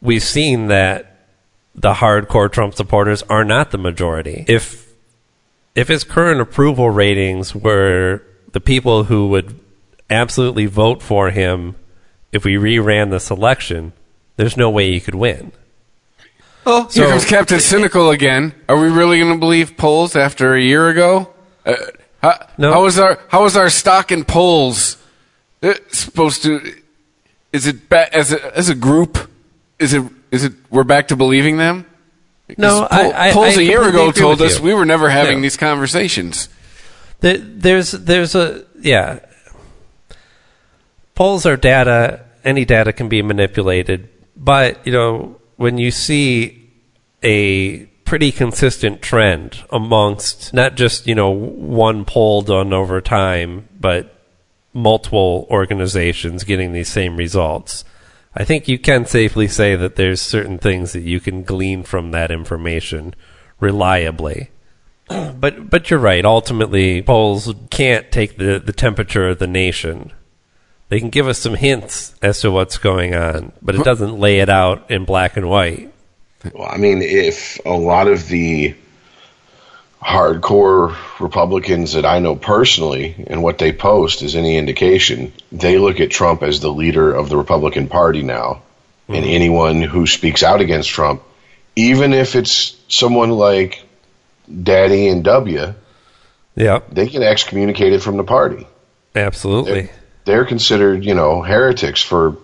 we've 0.00 0.22
seen 0.22 0.68
that 0.68 1.28
the 1.74 1.94
hardcore 1.94 2.50
Trump 2.50 2.74
supporters 2.74 3.22
are 3.24 3.44
not 3.44 3.72
the 3.72 3.78
majority. 3.78 4.44
If 4.46 4.86
if 5.74 5.88
his 5.88 6.04
current 6.04 6.40
approval 6.40 6.88
ratings 6.88 7.54
were 7.54 8.22
the 8.52 8.60
people 8.60 9.04
who 9.04 9.28
would 9.28 9.58
absolutely 10.08 10.66
vote 10.66 11.02
for 11.02 11.30
him 11.30 11.74
if 12.32 12.44
we 12.44 12.54
reran 12.54 13.10
this 13.10 13.30
election, 13.30 13.92
there's 14.36 14.56
no 14.56 14.70
way 14.70 14.90
he 14.92 15.00
could 15.00 15.14
win. 15.14 15.52
oh, 16.66 16.88
here 16.92 17.08
comes 17.08 17.24
Captain 17.24 17.60
Cynical 17.60 18.10
again. 18.10 18.54
Are 18.68 18.78
we 18.78 18.88
really 18.88 19.18
going 19.18 19.32
to 19.32 19.38
believe 19.38 19.76
polls 19.76 20.16
after 20.16 20.54
a 20.54 20.60
year 20.60 20.88
ago? 20.88 21.32
Uh, 21.64 21.74
how, 22.22 22.46
No. 22.58 22.72
how 22.72 22.82
was 22.82 22.98
our 22.98 23.18
how 23.28 23.42
was 23.42 23.56
our 23.56 23.70
stock 23.70 24.10
in 24.12 24.24
polls 24.24 24.96
uh, 25.62 25.74
supposed 25.90 26.42
to? 26.42 26.60
Is 27.52 27.66
it 27.66 27.88
ba- 27.88 28.14
as 28.14 28.32
a, 28.32 28.56
as 28.56 28.68
a 28.68 28.74
group? 28.74 29.30
Is 29.78 29.92
it 29.94 30.02
is 30.30 30.44
it 30.44 30.52
we're 30.70 30.84
back 30.84 31.08
to 31.08 31.16
believing 31.16 31.56
them? 31.58 31.86
No, 32.58 32.82
Because 32.82 33.12
I- 33.14 33.28
I- 33.28 33.32
polls 33.32 33.56
I 33.58 33.60
a 33.60 33.64
year 33.64 33.88
ago 33.88 34.12
told 34.12 34.40
us 34.42 34.58
you. 34.58 34.64
we 34.64 34.74
were 34.74 34.84
never 34.84 35.08
having 35.08 35.38
No. 35.38 35.42
these 35.42 35.56
conversations. 35.56 36.48
There- 37.20 37.38
There's 37.38 37.92
there's 37.92 38.34
a 38.34 38.64
yeah. 38.80 39.20
Polls 41.16 41.46
are 41.46 41.56
data. 41.56 42.24
Any 42.44 42.64
data 42.64 42.92
can 42.92 43.08
be 43.08 43.22
manipulated, 43.22 44.08
but 44.36 44.86
you 44.86 44.92
know 44.92 45.40
when 45.56 45.78
you 45.78 45.90
see 45.90 46.70
a 47.24 47.86
pretty 48.04 48.30
consistent 48.30 49.02
trend 49.02 49.64
amongst 49.70 50.54
not 50.54 50.76
just 50.76 51.08
you 51.08 51.14
know 51.14 51.30
one 51.30 52.04
poll 52.04 52.42
done 52.42 52.72
over 52.72 53.00
time, 53.00 53.68
but 53.80 54.22
multiple 54.72 55.46
organizations 55.50 56.44
getting 56.44 56.72
these 56.72 56.88
same 56.88 57.16
results. 57.16 57.84
I 58.34 58.44
think 58.44 58.68
you 58.68 58.78
can 58.78 59.06
safely 59.06 59.48
say 59.48 59.74
that 59.74 59.96
there's 59.96 60.20
certain 60.20 60.58
things 60.58 60.92
that 60.92 61.00
you 61.00 61.18
can 61.18 61.42
glean 61.42 61.82
from 61.82 62.10
that 62.10 62.30
information 62.30 63.14
reliably. 63.58 64.50
But 65.08 65.70
but 65.70 65.88
you're 65.88 65.98
right. 65.98 66.24
Ultimately, 66.24 67.00
polls 67.00 67.54
can't 67.70 68.10
take 68.12 68.36
the, 68.36 68.58
the 68.58 68.72
temperature 68.72 69.28
of 69.28 69.38
the 69.38 69.46
nation. 69.46 70.12
They 70.88 71.00
can 71.00 71.10
give 71.10 71.26
us 71.26 71.38
some 71.38 71.54
hints 71.54 72.14
as 72.22 72.40
to 72.40 72.50
what's 72.50 72.78
going 72.78 73.14
on, 73.14 73.52
but 73.60 73.74
it 73.74 73.84
doesn't 73.84 74.18
lay 74.18 74.38
it 74.38 74.48
out 74.48 74.90
in 74.90 75.04
black 75.04 75.36
and 75.36 75.48
white. 75.48 75.92
Well, 76.54 76.68
I 76.70 76.76
mean, 76.76 77.02
if 77.02 77.58
a 77.66 77.70
lot 77.70 78.06
of 78.06 78.28
the 78.28 78.74
hardcore 80.00 80.94
Republicans 81.18 81.94
that 81.94 82.04
I 82.04 82.20
know 82.20 82.36
personally 82.36 83.24
and 83.26 83.42
what 83.42 83.58
they 83.58 83.72
post 83.72 84.22
is 84.22 84.36
any 84.36 84.56
indication, 84.56 85.32
they 85.50 85.78
look 85.78 85.98
at 85.98 86.10
Trump 86.10 86.44
as 86.44 86.60
the 86.60 86.72
leader 86.72 87.12
of 87.12 87.28
the 87.28 87.36
Republican 87.36 87.88
Party 87.88 88.22
now. 88.22 88.62
And 89.08 89.24
mm-hmm. 89.24 89.34
anyone 89.34 89.82
who 89.82 90.06
speaks 90.06 90.42
out 90.42 90.60
against 90.60 90.88
Trump, 90.88 91.22
even 91.74 92.12
if 92.12 92.36
it's 92.36 92.76
someone 92.88 93.30
like 93.30 93.84
Daddy 94.62 95.08
and 95.08 95.24
W, 95.24 95.74
Yep, 96.56 96.90
they 96.90 97.06
get 97.06 97.22
excommunicated 97.22 98.02
from 98.02 98.16
the 98.16 98.24
party. 98.24 98.66
absolutely. 99.14 99.82
They're 99.82 99.90
considered, 100.44 101.04
you 101.04 101.14
know, 101.14 101.42
heretics 101.42 102.02
for 102.02 102.36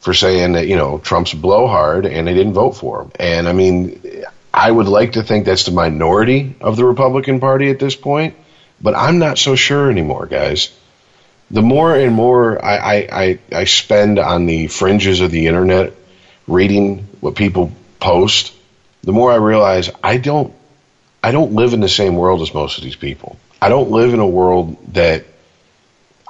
for 0.00 0.14
saying 0.14 0.52
that 0.52 0.66
you 0.66 0.76
know 0.76 0.98
Trump's 0.98 1.34
blowhard 1.34 2.06
and 2.06 2.26
they 2.26 2.34
didn't 2.34 2.54
vote 2.54 2.72
for 2.72 3.02
him. 3.02 3.12
And 3.20 3.48
I 3.48 3.52
mean, 3.52 4.24
I 4.52 4.70
would 4.70 4.88
like 4.88 5.12
to 5.12 5.22
think 5.22 5.44
that's 5.44 5.64
the 5.64 5.72
minority 5.72 6.56
of 6.60 6.76
the 6.76 6.84
Republican 6.84 7.38
Party 7.38 7.70
at 7.70 7.78
this 7.78 7.94
point, 7.94 8.34
but 8.80 8.96
I'm 8.96 9.18
not 9.18 9.38
so 9.38 9.54
sure 9.54 9.90
anymore, 9.90 10.26
guys. 10.26 10.74
The 11.50 11.62
more 11.62 11.94
and 11.94 12.14
more 12.14 12.64
I, 12.64 12.76
I, 12.76 12.94
I, 13.12 13.38
I 13.52 13.64
spend 13.64 14.18
on 14.18 14.46
the 14.46 14.68
fringes 14.68 15.20
of 15.20 15.30
the 15.30 15.48
internet 15.48 15.92
reading 16.46 17.08
what 17.20 17.34
people 17.34 17.72
post, 17.98 18.52
the 19.02 19.12
more 19.12 19.32
I 19.32 19.36
realize 19.36 19.90
I 20.02 20.18
don't 20.18 20.54
I 21.22 21.32
don't 21.32 21.52
live 21.52 21.74
in 21.74 21.80
the 21.80 21.88
same 21.88 22.16
world 22.16 22.40
as 22.40 22.54
most 22.54 22.78
of 22.78 22.84
these 22.84 22.96
people. 22.96 23.38
I 23.60 23.68
don't 23.68 23.90
live 23.90 24.14
in 24.14 24.20
a 24.20 24.26
world 24.26 24.94
that 24.94 25.26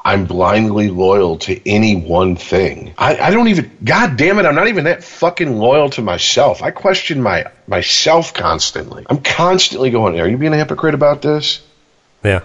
I'm 0.03 0.25
blindly 0.25 0.89
loyal 0.89 1.39
to 1.39 1.69
any 1.69 1.95
one 1.95 2.37
thing. 2.37 2.95
I, 2.97 3.19
I 3.19 3.31
don't 3.31 3.49
even, 3.49 3.71
God 3.85 4.17
damn 4.17 4.39
it, 4.39 4.47
I'm 4.47 4.55
not 4.55 4.69
even 4.69 4.85
that 4.85 5.05
fucking 5.05 5.59
loyal 5.59 5.91
to 5.91 6.03
myself. 6.03 6.63
I 6.63 6.71
question 6.71 7.23
my 7.23 7.47
myself 7.67 8.33
constantly. 8.33 9.05
I'm 9.09 9.21
constantly 9.21 9.91
going, 9.91 10.19
are 10.19 10.29
you 10.29 10.39
being 10.39 10.55
a 10.55 10.57
hypocrite 10.57 10.95
about 10.95 11.21
this? 11.21 11.63
Yeah. 12.25 12.41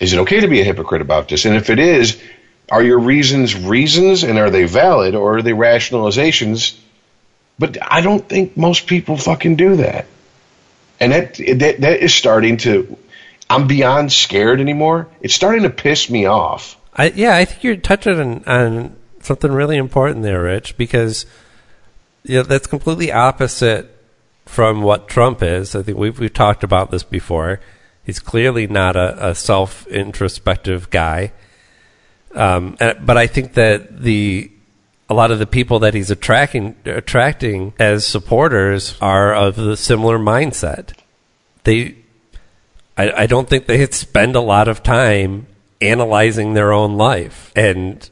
Is 0.00 0.12
it 0.12 0.18
okay 0.20 0.40
to 0.40 0.48
be 0.48 0.60
a 0.60 0.64
hypocrite 0.64 1.02
about 1.02 1.28
this? 1.28 1.44
And 1.44 1.54
if 1.54 1.70
it 1.70 1.78
is, 1.78 2.20
are 2.70 2.82
your 2.82 2.98
reasons 2.98 3.54
reasons 3.54 4.24
and 4.24 4.38
are 4.38 4.50
they 4.50 4.64
valid 4.64 5.14
or 5.14 5.38
are 5.38 5.42
they 5.42 5.52
rationalizations? 5.52 6.76
But 7.58 7.78
I 7.80 8.00
don't 8.00 8.26
think 8.28 8.56
most 8.56 8.86
people 8.86 9.16
fucking 9.16 9.56
do 9.56 9.76
that. 9.76 10.06
And 10.98 11.12
that 11.12 11.34
that 11.34 11.80
that 11.80 12.00
is 12.00 12.14
starting 12.14 12.56
to 12.58 12.98
I'm 13.48 13.66
beyond 13.66 14.12
scared 14.12 14.60
anymore. 14.60 15.08
It's 15.20 15.34
starting 15.34 15.62
to 15.62 15.70
piss 15.70 16.10
me 16.10 16.26
off. 16.26 16.76
I, 16.94 17.10
yeah, 17.10 17.36
I 17.36 17.44
think 17.44 17.64
you're 17.64 17.76
touching 17.76 18.18
on, 18.18 18.44
on 18.44 18.96
something 19.20 19.52
really 19.52 19.76
important 19.76 20.22
there, 20.22 20.42
Rich, 20.42 20.76
because 20.76 21.26
you 22.24 22.36
know, 22.36 22.42
that's 22.42 22.66
completely 22.66 23.12
opposite 23.12 23.96
from 24.44 24.82
what 24.82 25.08
Trump 25.08 25.42
is. 25.42 25.74
I 25.74 25.82
think 25.82 25.96
we've 25.96 26.18
we've 26.18 26.32
talked 26.32 26.64
about 26.64 26.90
this 26.90 27.02
before. 27.02 27.60
He's 28.04 28.18
clearly 28.18 28.66
not 28.66 28.96
a, 28.96 29.30
a 29.30 29.34
self 29.34 29.86
introspective 29.86 30.90
guy, 30.90 31.32
um, 32.34 32.76
and, 32.80 33.06
but 33.06 33.16
I 33.16 33.26
think 33.26 33.54
that 33.54 34.02
the 34.02 34.50
a 35.08 35.14
lot 35.14 35.30
of 35.30 35.38
the 35.38 35.46
people 35.46 35.80
that 35.80 35.94
he's 35.94 36.10
attracting 36.10 36.76
attracting 36.84 37.74
as 37.78 38.06
supporters 38.06 38.96
are 39.00 39.34
of 39.34 39.56
the 39.56 39.76
similar 39.76 40.18
mindset. 40.18 40.92
They 41.64 41.96
I, 42.96 43.22
I 43.22 43.26
don't 43.26 43.48
think 43.48 43.66
they 43.66 43.86
spend 43.86 44.36
a 44.36 44.40
lot 44.40 44.68
of 44.68 44.82
time 44.82 45.46
analyzing 45.80 46.54
their 46.54 46.72
own 46.72 46.96
life. 46.96 47.52
And 47.56 48.08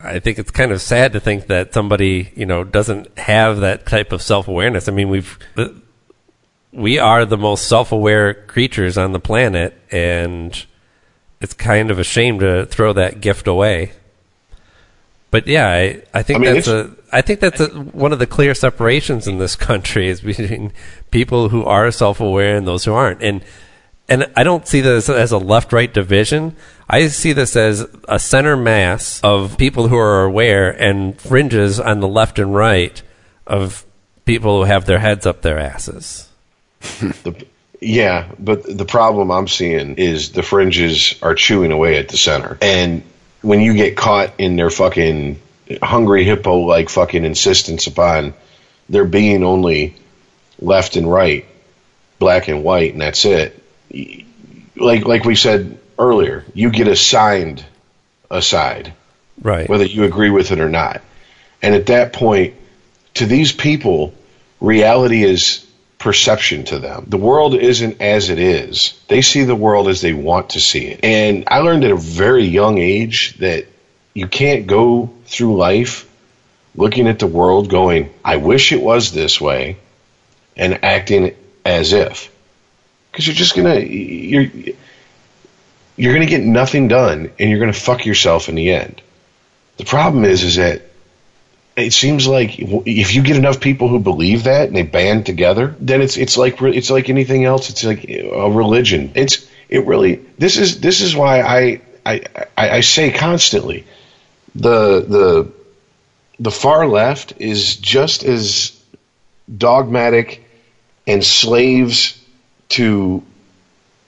I 0.00 0.18
think 0.18 0.38
it's 0.38 0.50
kind 0.50 0.72
of 0.72 0.80
sad 0.80 1.12
to 1.12 1.20
think 1.20 1.46
that 1.48 1.74
somebody, 1.74 2.32
you 2.34 2.46
know, 2.46 2.64
doesn't 2.64 3.18
have 3.18 3.60
that 3.60 3.86
type 3.86 4.12
of 4.12 4.22
self 4.22 4.48
awareness. 4.48 4.88
I 4.88 4.92
mean, 4.92 5.08
we've, 5.08 5.38
we 6.72 6.98
are 6.98 7.24
the 7.24 7.38
most 7.38 7.68
self 7.68 7.92
aware 7.92 8.34
creatures 8.34 8.96
on 8.96 9.12
the 9.12 9.20
planet. 9.20 9.78
And 9.90 10.64
it's 11.40 11.54
kind 11.54 11.90
of 11.90 11.98
a 11.98 12.04
shame 12.04 12.38
to 12.40 12.66
throw 12.66 12.92
that 12.92 13.20
gift 13.20 13.46
away. 13.46 13.92
But 15.30 15.46
yeah, 15.46 15.68
I, 15.68 16.02
I 16.12 16.22
think 16.22 16.38
I 16.38 16.42
mean, 16.42 16.54
that's 16.54 16.68
a 16.68 16.90
I 17.12 17.22
think 17.22 17.40
that's 17.40 17.60
a, 17.60 17.68
one 17.68 18.12
of 18.12 18.18
the 18.18 18.26
clear 18.26 18.54
separations 18.54 19.26
in 19.26 19.38
this 19.38 19.56
country 19.70 20.08
is 20.08 20.20
between 20.20 20.72
people 21.10 21.48
who 21.48 21.64
are 21.64 21.90
self-aware 21.90 22.56
and 22.56 22.66
those 22.66 22.84
who 22.84 22.92
aren't. 22.92 23.22
And 23.22 23.44
and 24.08 24.30
I 24.36 24.42
don't 24.42 24.66
see 24.66 24.80
this 24.80 25.08
as 25.08 25.30
a 25.30 25.38
left-right 25.38 25.94
division. 25.94 26.56
I 26.92 27.06
see 27.06 27.32
this 27.32 27.54
as 27.54 27.86
a 28.08 28.18
center 28.18 28.56
mass 28.56 29.20
of 29.22 29.56
people 29.56 29.86
who 29.86 29.96
are 29.96 30.24
aware 30.24 30.70
and 30.70 31.18
fringes 31.20 31.78
on 31.78 32.00
the 32.00 32.08
left 32.08 32.40
and 32.40 32.52
right 32.52 33.00
of 33.46 33.86
people 34.24 34.58
who 34.58 34.64
have 34.64 34.86
their 34.86 34.98
heads 34.98 35.24
up 35.24 35.40
their 35.40 35.58
asses. 35.58 36.28
The, 37.22 37.46
yeah, 37.80 38.30
but 38.38 38.64
the 38.64 38.84
problem 38.84 39.30
I'm 39.30 39.48
seeing 39.48 39.96
is 39.96 40.32
the 40.32 40.42
fringes 40.42 41.14
are 41.22 41.34
chewing 41.34 41.72
away 41.72 41.96
at 41.98 42.08
the 42.08 42.16
center. 42.16 42.58
And 42.60 43.02
when 43.40 43.60
you 43.60 43.74
get 43.74 43.96
caught 43.96 44.32
in 44.38 44.56
their 44.56 44.70
fucking 44.70 45.40
hungry 45.82 46.24
hippo 46.24 46.58
like 46.58 46.88
fucking 46.88 47.24
insistence 47.24 47.86
upon 47.86 48.34
there 48.88 49.04
being 49.04 49.44
only 49.44 49.94
left 50.58 50.96
and 50.96 51.10
right, 51.10 51.46
black 52.18 52.48
and 52.48 52.64
white, 52.64 52.92
and 52.92 53.00
that's 53.00 53.24
it. 53.24 53.62
Like 54.76 55.06
like 55.06 55.24
we 55.24 55.36
said 55.36 55.79
earlier, 56.00 56.44
you 56.54 56.70
get 56.70 56.88
assigned 56.88 57.64
a 58.30 58.42
side 58.42 58.92
Right. 59.42 59.68
whether 59.68 59.84
you 59.84 60.04
agree 60.04 60.30
with 60.30 60.50
it 60.50 60.60
or 60.60 60.68
not. 60.68 61.00
And 61.62 61.74
at 61.74 61.86
that 61.86 62.12
point, 62.12 62.54
to 63.14 63.26
these 63.26 63.52
people, 63.52 64.14
reality 64.60 65.22
is 65.22 65.64
perception 65.98 66.64
to 66.64 66.78
them. 66.78 67.04
The 67.08 67.18
world 67.18 67.54
isn't 67.54 68.00
as 68.00 68.30
it 68.30 68.38
is. 68.38 68.98
They 69.08 69.22
see 69.22 69.44
the 69.44 69.54
world 69.54 69.88
as 69.88 70.00
they 70.00 70.14
want 70.14 70.50
to 70.50 70.60
see 70.60 70.86
it. 70.86 71.00
And 71.04 71.44
I 71.46 71.58
learned 71.58 71.84
at 71.84 71.90
a 71.90 71.96
very 71.96 72.44
young 72.44 72.78
age 72.78 73.36
that 73.38 73.66
you 74.14 74.26
can't 74.26 74.66
go 74.66 75.10
through 75.26 75.56
life 75.56 76.08
looking 76.74 77.08
at 77.08 77.18
the 77.18 77.26
world 77.26 77.68
going, 77.68 78.10
I 78.24 78.36
wish 78.36 78.72
it 78.72 78.80
was 78.80 79.12
this 79.12 79.40
way, 79.40 79.76
and 80.56 80.82
acting 80.84 81.34
as 81.64 81.92
if. 81.92 82.30
Because 83.10 83.26
you're 83.26 83.36
just 83.36 83.56
gonna 83.56 83.80
you're 83.80 84.74
you're 85.96 86.12
gonna 86.12 86.26
get 86.26 86.42
nothing 86.42 86.88
done 86.88 87.30
and 87.38 87.50
you're 87.50 87.60
gonna 87.60 87.72
fuck 87.72 88.06
yourself 88.06 88.48
in 88.48 88.54
the 88.54 88.72
end. 88.72 89.02
The 89.76 89.84
problem 89.84 90.24
is, 90.24 90.42
is 90.42 90.56
that 90.56 90.82
it 91.76 91.92
seems 91.92 92.26
like 92.26 92.58
if 92.58 93.14
you 93.14 93.22
get 93.22 93.36
enough 93.36 93.60
people 93.60 93.88
who 93.88 93.98
believe 93.98 94.44
that 94.44 94.68
and 94.68 94.76
they 94.76 94.82
band 94.82 95.26
together, 95.26 95.74
then 95.80 96.02
it's 96.02 96.16
it's 96.16 96.36
like 96.36 96.60
it's 96.60 96.90
like 96.90 97.08
anything 97.08 97.44
else. 97.44 97.70
It's 97.70 97.84
like 97.84 98.04
a 98.08 98.50
religion. 98.50 99.12
It's 99.14 99.48
it 99.68 99.86
really 99.86 100.16
this 100.38 100.58
is 100.58 100.80
this 100.80 101.00
is 101.00 101.14
why 101.14 101.40
I 101.40 101.80
I 102.04 102.20
I, 102.56 102.70
I 102.70 102.80
say 102.80 103.10
constantly 103.10 103.86
the 104.54 105.00
the 105.00 105.52
the 106.38 106.50
far 106.50 106.86
left 106.86 107.34
is 107.38 107.76
just 107.76 108.24
as 108.24 108.78
dogmatic 109.54 110.44
and 111.06 111.24
slaves 111.24 112.22
to 112.70 113.22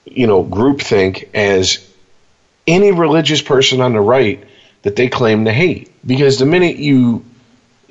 you 0.05 0.27
know 0.27 0.43
groupthink 0.43 1.29
as 1.33 1.89
any 2.67 2.91
religious 2.91 3.41
person 3.41 3.81
on 3.81 3.93
the 3.93 4.01
right 4.01 4.43
that 4.83 4.95
they 4.95 5.09
claim 5.09 5.45
to 5.45 5.51
hate. 5.51 5.91
Because 6.05 6.39
the 6.39 6.45
minute 6.45 6.77
you, 6.77 7.25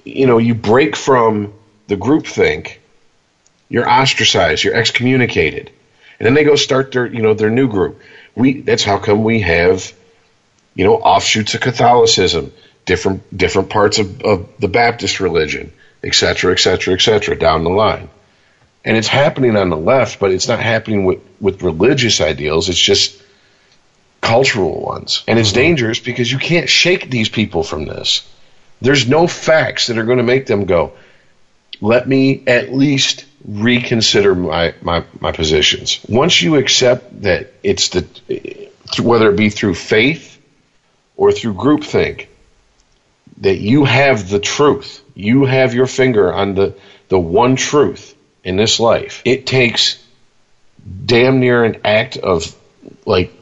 you 0.05 0.27
know, 0.27 0.39
you 0.39 0.55
break 0.55 0.97
from 0.97 1.53
the 1.89 1.97
groupthink, 1.97 2.77
you're 3.69 3.89
ostracized, 3.89 4.65
you're 4.65 4.75
excommunicated, 4.75 5.71
and 6.19 6.27
then 6.27 6.35
they 6.35 6.45
go 6.45 6.57
start 6.57 6.93
their, 6.93 7.07
you 7.07 7.23
know, 7.23 7.35
their 7.35 7.51
new 7.51 7.69
group. 7.69 8.01
We 8.35 8.61
that's 8.61 8.85
how 8.85 8.99
come 8.99 9.25
we 9.25 9.41
have, 9.41 9.93
you 10.75 10.85
know, 10.85 10.97
offshoots 10.97 11.55
of 11.55 11.61
Catholicism, 11.61 12.53
different 12.85 13.37
different 13.37 13.71
parts 13.71 13.99
of, 13.99 14.23
of 14.23 14.49
the 14.59 14.69
Baptist 14.69 15.21
religion, 15.21 15.73
et 16.05 16.15
cetera, 16.15 16.53
et 16.53 16.59
cetera, 16.59 16.95
et 16.95 17.01
cetera, 17.01 17.39
down 17.39 17.65
the 17.65 17.71
line. 17.71 18.09
And 18.85 18.97
it's 18.97 19.09
happening 19.09 19.57
on 19.57 19.71
the 19.71 19.77
left, 19.77 20.19
but 20.19 20.33
it's 20.33 20.49
not 20.49 20.61
happening 20.61 21.05
with, 21.05 21.21
with 21.41 21.63
religious 21.63 22.21
ideals. 22.21 22.69
It's 22.69 22.79
just 22.79 23.23
cultural 24.21 24.81
ones. 24.81 25.23
And 25.29 25.39
it's 25.39 25.51
mm-hmm. 25.51 25.61
dangerous 25.61 26.01
because 26.01 26.31
you 26.31 26.39
can't 26.39 26.69
shake 26.69 27.11
these 27.11 27.29
people 27.29 27.63
from 27.63 27.85
this. 27.85 28.29
There's 28.81 29.07
no 29.07 29.27
facts 29.29 29.87
that 29.87 29.99
are 29.99 30.05
going 30.05 30.19
to 30.19 30.25
make 30.25 30.47
them 30.47 30.65
go, 30.65 30.95
let 31.81 32.09
me 32.09 32.43
at 32.47 32.73
least 32.73 33.25
reconsider 33.45 34.35
my, 34.35 34.75
my, 34.83 35.05
my 35.21 35.33
positions. 35.33 36.01
Once 36.09 36.41
you 36.41 36.57
accept 36.57 37.23
that 37.23 37.53
it's 37.63 37.91
the, 37.91 38.71
whether 39.01 39.31
it 39.31 39.37
be 39.37 39.51
through 39.51 39.75
faith 39.75 40.41
or 41.17 41.33
through 41.33 41.55
groupthink, 41.55 42.27
that 43.39 43.59
you 43.59 43.85
have 43.85 44.29
the 44.29 44.39
truth, 44.39 45.03
you 45.15 45.45
have 45.45 45.75
your 45.75 45.87
finger 45.87 46.33
on 46.33 46.55
the, 46.55 46.75
the 47.09 47.19
one 47.19 47.57
truth 47.57 48.12
in 48.45 48.57
this 48.57 48.81
life, 48.81 49.23
it 49.25 49.47
takes 49.47 50.03
damn 51.05 51.41
near 51.41 51.65
an 51.65 51.81
act 51.85 52.17
of 52.17 52.57
like 53.07 53.33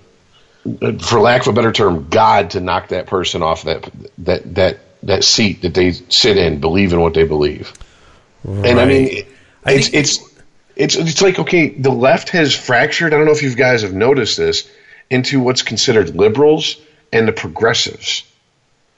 for 1.01 1.21
lack 1.21 1.43
of 1.43 1.49
a 1.49 1.53
better 1.53 1.73
term, 1.73 2.09
God 2.09 2.51
to 2.51 2.61
knock 2.61 2.89
that 2.89 3.07
person 3.07 3.43
off 3.43 3.63
that 3.65 3.91
that 4.19 4.55
that 4.55 4.79
that 5.03 5.25
seat 5.25 5.63
that 5.63 5.75
they 5.75 5.93
sit 5.93 6.37
in, 6.37 6.61
believe 6.61 6.93
in 6.93 7.01
what 7.01 7.15
they 7.15 7.25
believe. 7.25 7.73
And 8.45 8.81
I 8.81 8.85
mean, 8.85 9.25
I 9.65 9.73
it's 9.73 9.91
it's 9.93 10.19
it's 10.77 10.97
it's 10.97 11.23
like 11.23 11.39
okay, 11.39 11.69
the 11.71 11.91
left 11.91 12.31
has 12.31 12.55
fractured. 12.55 13.15
I 13.15 13.17
don't 13.17 13.27
know 13.27 13.33
if 13.33 13.43
you 13.43 13.55
guys 13.55 13.83
have 13.83 13.95
noticed 13.95 14.37
this 14.37 14.71
into 15.11 15.41
what's 15.41 15.63
considered 15.63 16.15
liberals 16.15 16.81
and 17.13 17.27
the 17.27 17.33
progressives. 17.33 18.25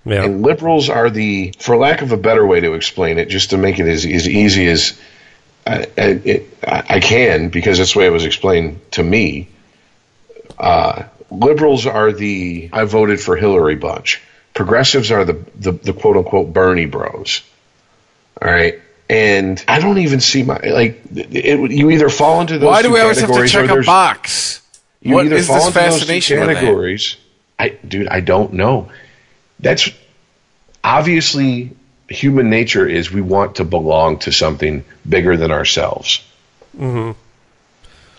Yeah. 0.05 0.25
And 0.25 0.43
liberals 0.43 0.89
are 0.91 1.11
the, 1.11 1.55
for 1.59 1.77
lack 1.77 2.03
of 2.03 2.13
a 2.13 2.17
better 2.17 2.45
way 2.45 2.61
to 2.61 2.75
explain 2.75 3.19
it, 3.19 3.29
just 3.29 3.51
to 3.51 3.57
make 3.57 3.79
it 3.79 3.87
as, 3.87 4.05
as 4.05 4.29
easy 4.29 4.67
as 4.67 5.01
I, 5.67 5.87
I, 5.97 6.03
it, 6.25 6.59
I 6.67 7.01
can, 7.01 7.49
because 7.49 7.79
that's 7.79 7.93
the 7.93 8.01
way 8.01 8.07
it 8.07 8.11
was 8.11 8.25
explained 8.25 8.81
to 8.93 9.03
me. 9.03 9.49
Uh, 10.59 11.05
liberals 11.31 11.87
are 11.87 12.13
the 12.13 12.71
I 12.73 12.85
voted 12.85 13.21
for 13.21 13.37
Hillary 13.37 13.77
bunch. 13.77 14.21
Progressives 14.55 15.11
are 15.11 15.25
the, 15.25 15.45
the, 15.57 15.73
the 15.73 15.93
quote 15.93 16.17
unquote 16.17 16.53
Bernie 16.53 16.87
bros. 16.87 17.43
All 18.41 18.51
right. 18.51 18.81
And 19.09 19.63
I 19.69 19.79
don't 19.79 19.99
even 19.99 20.21
see 20.21 20.43
my 20.43 20.59
like 20.59 21.03
it, 21.13 21.71
you 21.71 21.91
either 21.91 22.09
fall 22.09 22.41
into 22.41 22.59
those 22.59 22.69
Why 22.69 22.83
do 22.83 22.91
we 22.91 23.01
always 23.01 23.21
have 23.21 23.31
to 23.31 23.47
check 23.47 23.69
a 23.69 23.83
box? 23.83 24.63
you 25.03 25.17
What 25.17 25.27
either 25.27 25.37
is 25.37 25.47
fall 25.47 25.57
this 25.57 25.67
into 25.67 25.79
those 25.79 25.99
fascination 25.99 26.41
with 26.41 26.57
categories. 26.57 27.17
I, 27.59 27.71
dude, 27.87 28.09
I 28.09 28.21
don't 28.21 28.55
know. 28.55 28.91
That's 29.61 29.91
obviously 30.83 31.73
human 32.13 32.51
nature 32.51 32.87
is 32.87 33.11
we 33.11 33.21
want 33.21 33.57
to 33.57 33.65
belong 33.65 34.19
to 34.21 34.33
something 34.33 34.85
bigger 35.09 35.37
than 35.37 35.51
ourselves. 35.51 36.25
Mm-hmm. 36.77 37.19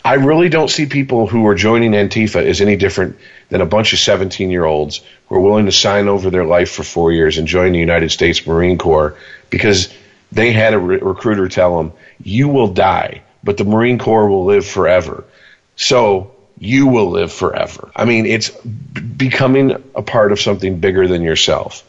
I 0.04 0.14
really 0.14 0.50
don't 0.50 0.68
see 0.68 0.84
people 0.84 1.26
who 1.26 1.46
are 1.46 1.54
joining 1.54 1.92
Antifa 1.92 2.44
as 2.44 2.60
any 2.60 2.76
different 2.76 3.16
than 3.48 3.62
a 3.62 3.66
bunch 3.66 3.94
of 3.94 3.98
17 3.98 4.50
year 4.50 4.64
olds 4.64 5.00
who 5.28 5.36
are 5.36 5.40
willing 5.40 5.64
to 5.64 5.72
sign 5.72 6.08
over 6.08 6.28
their 6.28 6.44
life 6.44 6.70
for 6.70 6.82
four 6.82 7.10
years 7.10 7.38
and 7.38 7.48
join 7.48 7.72
the 7.72 7.78
United 7.78 8.10
States 8.10 8.46
Marine 8.46 8.76
Corps 8.76 9.16
because 9.48 9.92
they 10.30 10.52
had 10.52 10.74
a 10.74 10.78
re- 10.78 10.98
recruiter 10.98 11.48
tell 11.48 11.78
them, 11.78 11.92
you 12.22 12.48
will 12.48 12.68
die, 12.68 13.22
but 13.42 13.56
the 13.56 13.64
Marine 13.64 13.98
Corps 13.98 14.28
will 14.28 14.44
live 14.44 14.66
forever. 14.66 15.24
So 15.76 16.34
you 16.58 16.86
will 16.86 17.10
live 17.10 17.32
forever. 17.32 17.90
I 17.96 18.04
mean, 18.04 18.26
it's 18.26 18.50
b- 18.50 19.00
becoming 19.00 19.82
a 19.94 20.02
part 20.02 20.32
of 20.32 20.40
something 20.40 20.80
bigger 20.80 21.08
than 21.08 21.22
yourself. 21.22 21.82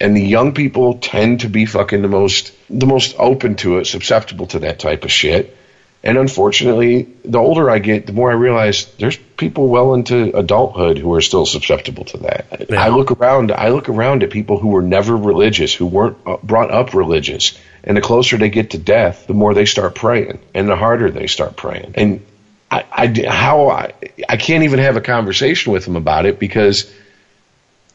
And 0.00 0.16
the 0.16 0.22
young 0.22 0.54
people 0.54 0.98
tend 0.98 1.40
to 1.40 1.48
be 1.48 1.66
fucking 1.66 2.02
the 2.02 2.08
most 2.08 2.52
the 2.70 2.86
most 2.86 3.14
open 3.18 3.56
to 3.56 3.78
it, 3.78 3.86
susceptible 3.86 4.46
to 4.48 4.60
that 4.60 4.78
type 4.78 5.04
of 5.04 5.12
shit. 5.12 5.56
And 6.02 6.16
unfortunately, 6.16 7.08
the 7.24 7.38
older 7.38 7.68
I 7.68 7.78
get, 7.78 8.06
the 8.06 8.14
more 8.14 8.30
I 8.30 8.34
realize 8.34 8.86
there's 8.98 9.18
people 9.36 9.68
well 9.68 9.92
into 9.92 10.34
adulthood 10.36 10.96
who 10.96 11.12
are 11.12 11.20
still 11.20 11.44
susceptible 11.44 12.06
to 12.06 12.16
that. 12.18 12.66
Yeah. 12.70 12.82
I 12.82 12.88
look 12.88 13.10
around, 13.10 13.52
I 13.52 13.68
look 13.68 13.90
around 13.90 14.22
at 14.22 14.30
people 14.30 14.58
who 14.58 14.68
were 14.68 14.80
never 14.80 15.14
religious, 15.14 15.74
who 15.74 15.86
weren't 15.86 16.16
uh, 16.24 16.38
brought 16.42 16.70
up 16.70 16.94
religious, 16.94 17.58
and 17.84 17.96
the 17.96 18.00
closer 18.00 18.38
they 18.38 18.48
get 18.48 18.70
to 18.70 18.78
death, 18.78 19.26
the 19.26 19.34
more 19.34 19.52
they 19.52 19.66
start 19.66 19.94
praying, 19.94 20.40
and 20.54 20.70
the 20.70 20.76
harder 20.76 21.10
they 21.10 21.26
start 21.26 21.56
praying. 21.56 21.92
And 21.96 22.24
I, 22.70 22.84
I 22.90 23.26
how 23.28 23.68
I, 23.68 23.92
I 24.26 24.38
can't 24.38 24.64
even 24.64 24.78
have 24.78 24.96
a 24.96 25.02
conversation 25.02 25.72
with 25.72 25.84
them 25.84 25.96
about 25.96 26.24
it 26.24 26.38
because 26.38 26.90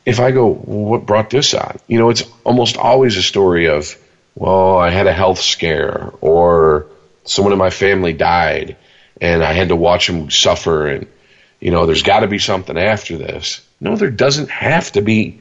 if 0.06 0.20
I 0.20 0.32
go, 0.32 0.48
well, 0.48 0.86
what 0.86 1.06
brought 1.06 1.30
this 1.30 1.54
on? 1.54 1.80
You 1.88 1.98
know, 1.98 2.10
it's 2.10 2.24
almost 2.44 2.78
always 2.78 3.18
a 3.18 3.24
story 3.24 3.68
of, 3.68 3.96
well, 4.36 4.78
I 4.78 4.90
had 4.90 5.08
a 5.08 5.14
health 5.14 5.40
scare 5.40 6.14
or 6.22 6.88
someone 7.24 7.54
in 7.54 7.60
my 7.60 7.72
family 7.72 8.14
died 8.14 8.78
and 9.20 9.44
I 9.44 9.54
had 9.54 9.70
to 9.70 9.76
watch 9.76 10.08
them 10.08 10.30
suffer 10.30 10.88
and, 10.88 11.08
you 11.60 11.72
know, 11.72 11.86
there's 11.86 12.04
got 12.04 12.20
to 12.20 12.28
be 12.28 12.38
something 12.38 12.78
after 12.78 13.18
this. 13.18 13.66
No, 13.80 13.96
there 13.96 14.12
doesn't 14.12 14.50
have 14.50 14.92
to 14.92 15.02
be, 15.02 15.40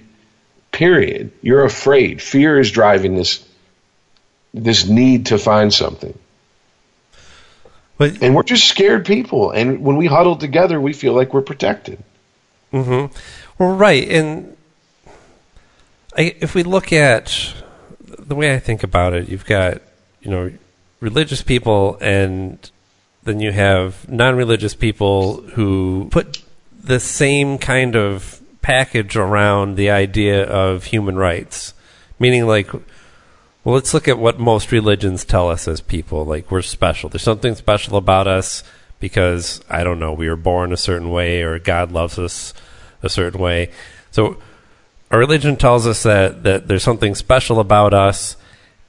period. 0.73 1.33
You're 1.43 1.65
afraid. 1.65 2.23
Fear 2.23 2.59
is 2.59 2.71
driving 2.71 3.17
this, 3.17 3.47
this 4.55 4.87
need 4.87 5.27
to 5.27 5.39
find 5.39 5.73
something. 5.75 6.19
But 7.99 8.23
And 8.23 8.35
we're 8.35 8.43
just 8.43 8.67
scared 8.67 9.07
people. 9.07 9.51
And 9.51 9.83
when 9.83 9.97
we 9.97 10.07
huddle 10.07 10.37
together, 10.37 10.81
we 10.81 10.93
feel 10.93 11.13
like 11.13 11.35
we're 11.35 11.43
protected. 11.43 12.03
Mm-hmm. 12.73 13.15
Well, 13.59 13.77
right, 13.77 14.09
and 14.09 14.54
I, 16.17 16.35
if 16.41 16.55
we 16.55 16.63
look 16.63 16.93
at 16.93 17.55
the 18.19 18.35
way 18.35 18.55
I 18.55 18.59
think 18.59 18.83
about 18.83 19.15
it, 19.15 19.29
you've 19.29 19.47
got 19.47 19.83
you 20.21 20.31
know 20.31 20.53
religious 21.01 21.43
people, 21.43 21.99
and 22.01 22.71
then 23.25 23.41
you 23.41 23.53
have 23.53 24.09
non-religious 24.09 24.75
people 24.75 25.43
who 25.43 26.09
put 26.11 26.43
the 26.83 27.01
same 27.01 27.59
kind 27.59 27.97
of 27.97 28.41
package 28.63 29.17
around 29.17 29.77
the 29.77 29.91
idea 29.91 30.45
of 30.45 30.85
human 30.85 31.17
rights, 31.17 31.75
meaning 32.19 32.47
like. 32.47 32.71
Well, 33.63 33.77
let's 33.77 33.95
look 33.95 34.09
at 34.09 34.19
what 34.19 34.39
most 34.39 34.73
religions 34.73 35.25
tell 35.25 35.49
us 35.49 35.67
as 35.67 35.81
people. 35.81 36.27
Like, 36.27 36.51
we're 36.51 36.61
special. 36.61 37.09
There's 37.09 37.23
something 37.23 37.55
special 37.55 37.97
about 37.97 38.27
us 38.27 38.63
because, 39.01 39.63
I 39.71 39.85
don't 39.85 39.99
know, 39.99 40.13
we 40.13 40.29
were 40.29 40.37
born 40.37 40.71
a 40.71 40.77
certain 40.77 41.09
way 41.09 41.41
or 41.41 41.59
God 41.59 41.91
loves 41.91 42.19
us 42.19 42.53
a 43.03 43.09
certain 43.09 43.41
way. 43.41 43.71
So, 44.11 44.37
our 45.15 45.21
religion 45.21 45.55
tells 45.55 45.87
us 45.87 46.03
that, 46.03 46.43
that 46.43 46.67
there's 46.67 46.83
something 46.83 47.15
special 47.15 47.61
about 47.61 47.95
us 47.95 48.37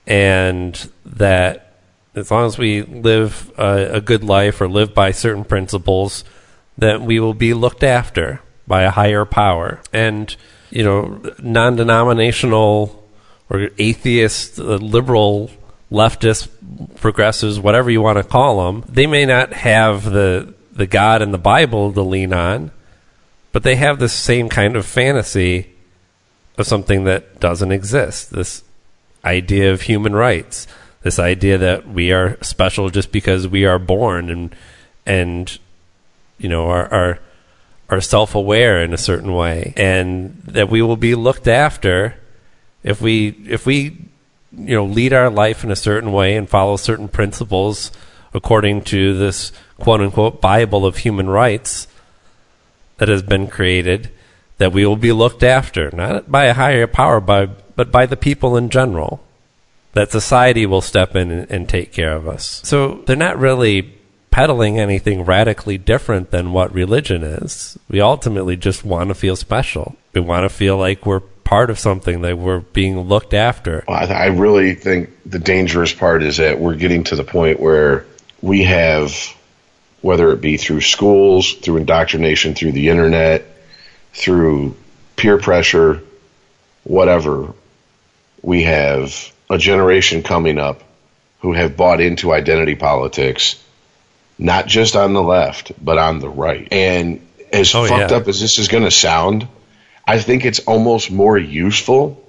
and 0.07 0.89
that 1.05 1.77
as 2.15 2.31
long 2.31 2.47
as 2.47 2.57
we 2.57 2.81
live 2.81 3.51
a, 3.59 3.97
a 3.97 4.01
good 4.01 4.23
life 4.23 4.59
or 4.59 4.67
live 4.67 4.95
by 4.95 5.11
certain 5.11 5.43
principles, 5.43 6.23
that 6.79 6.99
we 6.99 7.19
will 7.19 7.35
be 7.35 7.53
looked 7.53 7.83
after 7.83 8.41
by 8.65 8.81
a 8.81 8.89
higher 8.89 9.23
power. 9.23 9.79
And, 9.93 10.35
you 10.71 10.83
know, 10.83 11.21
non 11.43 11.75
denominational 11.75 13.07
or 13.47 13.69
atheist, 13.77 14.57
uh, 14.57 14.77
liberal, 14.77 15.51
leftist, 15.91 16.47
progressives, 16.95 17.59
whatever 17.59 17.91
you 17.91 18.01
want 18.01 18.17
to 18.17 18.23
call 18.23 18.65
them, 18.65 18.83
they 18.89 19.05
may 19.05 19.27
not 19.27 19.53
have 19.53 20.05
the, 20.05 20.55
the 20.71 20.87
God 20.87 21.21
and 21.21 21.31
the 21.31 21.37
Bible 21.37 21.93
to 21.93 22.01
lean 22.01 22.33
on, 22.33 22.71
but 23.51 23.61
they 23.61 23.75
have 23.75 23.99
the 23.99 24.09
same 24.09 24.49
kind 24.49 24.75
of 24.75 24.87
fantasy 24.87 25.74
of 26.57 26.67
something 26.67 27.03
that 27.05 27.39
doesn't 27.39 27.71
exist. 27.71 28.31
This 28.31 28.63
idea 29.23 29.71
of 29.73 29.83
human 29.83 30.15
rights, 30.15 30.67
this 31.01 31.19
idea 31.19 31.57
that 31.57 31.87
we 31.87 32.11
are 32.11 32.37
special 32.41 32.89
just 32.89 33.11
because 33.11 33.47
we 33.47 33.65
are 33.65 33.79
born 33.79 34.29
and 34.29 34.55
and 35.05 35.59
you 36.37 36.49
know 36.49 36.67
are 36.67 36.91
are, 36.93 37.19
are 37.89 38.01
self 38.01 38.35
aware 38.35 38.81
in 38.81 38.93
a 38.93 38.97
certain 38.97 39.33
way, 39.33 39.73
and 39.75 40.41
that 40.45 40.69
we 40.69 40.81
will 40.81 40.97
be 40.97 41.15
looked 41.15 41.47
after 41.47 42.15
if 42.83 43.01
we 43.01 43.29
if 43.47 43.65
we 43.65 43.97
you 44.57 44.75
know 44.75 44.85
lead 44.85 45.13
our 45.13 45.29
life 45.29 45.63
in 45.63 45.71
a 45.71 45.75
certain 45.75 46.11
way 46.11 46.35
and 46.35 46.49
follow 46.49 46.77
certain 46.77 47.07
principles 47.07 47.91
according 48.33 48.81
to 48.81 49.17
this 49.17 49.51
quote 49.77 50.01
unquote 50.01 50.41
Bible 50.41 50.85
of 50.85 50.97
human 50.97 51.29
rights 51.29 51.87
that 52.97 53.09
has 53.09 53.21
been 53.21 53.47
created, 53.47 54.09
that 54.57 54.71
we 54.71 54.85
will 54.85 54.95
be 54.95 55.11
looked 55.11 55.43
after, 55.43 55.91
not 55.91 56.31
by 56.31 56.45
a 56.45 56.53
higher 56.53 56.87
power, 56.87 57.19
by, 57.19 57.45
but 57.45 57.91
by 57.91 58.05
the 58.05 58.17
people 58.17 58.57
in 58.57 58.69
general. 58.69 59.21
That 59.93 60.11
society 60.11 60.65
will 60.65 60.81
step 60.81 61.15
in 61.15 61.31
and, 61.31 61.49
and 61.49 61.69
take 61.69 61.93
care 61.93 62.13
of 62.13 62.27
us. 62.27 62.61
So 62.65 63.03
they're 63.05 63.15
not 63.15 63.39
really 63.39 63.93
peddling 64.29 64.77
anything 64.77 65.23
radically 65.23 65.77
different 65.77 66.31
than 66.31 66.51
what 66.51 66.73
religion 66.73 67.23
is. 67.23 67.77
We 67.87 68.01
ultimately 68.01 68.57
just 68.57 68.83
want 68.83 69.07
to 69.07 69.15
feel 69.15 69.37
special. 69.37 69.95
We 70.13 70.19
want 70.19 70.43
to 70.43 70.49
feel 70.49 70.77
like 70.77 71.05
we're 71.05 71.21
part 71.21 71.69
of 71.69 71.79
something, 71.79 72.21
that 72.23 72.37
we're 72.37 72.59
being 72.59 72.99
looked 72.99 73.33
after. 73.33 73.85
Well, 73.87 73.97
I, 73.97 74.13
I 74.13 74.25
really 74.25 74.75
think 74.75 75.11
the 75.25 75.39
dangerous 75.39 75.93
part 75.93 76.23
is 76.23 76.37
that 76.37 76.59
we're 76.59 76.75
getting 76.75 77.05
to 77.05 77.15
the 77.15 77.23
point 77.23 77.61
where 77.61 78.05
we 78.41 78.63
have, 78.63 79.13
whether 80.01 80.31
it 80.33 80.41
be 80.41 80.57
through 80.57 80.81
schools, 80.81 81.53
through 81.53 81.77
indoctrination, 81.77 82.55
through 82.55 82.73
the 82.73 82.89
internet, 82.89 83.45
through 84.15 84.75
peer 85.17 85.37
pressure, 85.37 86.01
whatever, 86.83 87.53
we 88.41 88.63
have 88.63 89.31
a 89.49 89.57
generation 89.57 90.23
coming 90.23 90.57
up 90.57 90.81
who 91.41 91.53
have 91.53 91.75
bought 91.77 91.99
into 92.01 92.33
identity 92.33 92.75
politics, 92.75 93.61
not 94.39 94.67
just 94.67 94.95
on 94.95 95.13
the 95.13 95.21
left, 95.21 95.71
but 95.83 95.97
on 95.97 96.19
the 96.19 96.29
right. 96.29 96.67
And 96.71 97.27
as 97.51 97.75
Oh, 97.75 97.85
fucked 97.85 98.11
yeah. 98.11 98.17
up 98.17 98.27
as 98.27 98.39
this 98.39 98.57
is 98.57 98.67
going 98.69 98.83
to 98.85 98.91
sound, 98.91 99.47
I 100.07 100.19
think 100.19 100.45
it's 100.45 100.59
almost 100.59 101.11
more 101.11 101.37
useful 101.37 102.23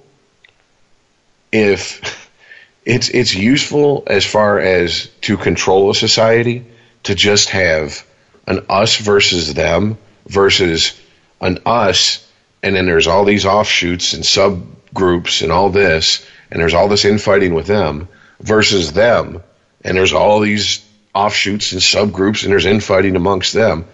if 1.51 2.29
it's 2.85 3.09
it's 3.09 3.33
useful 3.33 4.03
as 4.07 4.25
far 4.25 4.59
as 4.59 5.07
to 5.21 5.37
control 5.37 5.89
a 5.89 5.95
society 5.95 6.65
to 7.03 7.15
just 7.15 7.49
have 7.49 8.05
an 8.45 8.65
us 8.69 8.97
versus 8.97 9.53
them 9.53 9.97
versus 10.27 10.99
an 11.41 11.59
us 11.65 12.27
and 12.63 12.75
then 12.75 12.85
there's 12.85 13.07
all 13.07 13.25
these 13.25 13.45
offshoots 13.45 14.13
and 14.13 14.23
subgroups 14.23 15.41
and 15.41 15.51
all 15.51 15.69
this 15.69 16.25
and 16.51 16.61
there's 16.61 16.73
all 16.73 16.87
this 16.87 17.05
infighting 17.05 17.53
with 17.53 17.67
them 17.67 18.07
versus 18.39 18.93
them 18.93 19.41
and 19.83 19.97
there's 19.97 20.13
all 20.13 20.39
these 20.39 20.85
offshoots 21.17 21.71
and 21.71 21.81
subgroups 21.81 22.43
and 22.43 22.51
there's 22.51 22.65
infighting 22.65 23.15
amongst 23.15 23.53
them. 23.53 23.85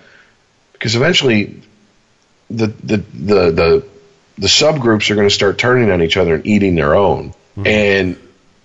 Because 0.74 0.96
eventually 0.96 1.62
the 2.50 2.68
the 2.68 2.98
the 2.98 3.52
the, 3.52 3.86
the 4.38 4.48
subgroups 4.48 5.10
are 5.10 5.16
going 5.16 5.28
to 5.28 5.34
start 5.34 5.58
turning 5.58 5.90
on 5.92 6.02
each 6.02 6.18
other 6.18 6.36
and 6.36 6.46
eating 6.46 6.76
their 6.76 6.96
own. 6.96 7.34
Hmm. 7.56 7.68
And 7.68 8.18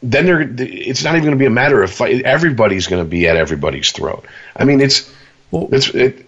then 0.02 0.26
they're 0.26 0.40
it's 0.40 1.04
not 1.04 1.14
even 1.14 1.24
going 1.24 1.38
to 1.38 1.38
be 1.38 1.46
a 1.46 1.50
matter 1.50 1.82
of 1.82 1.90
fight 1.90 2.22
everybody's 2.22 2.86
going 2.86 3.02
to 3.02 3.08
be 3.08 3.28
at 3.28 3.36
everybody's 3.36 3.92
throat. 3.92 4.24
I 4.56 4.64
mean 4.64 4.80
it's 4.80 5.12
it's 5.52 5.88
it, 5.90 6.26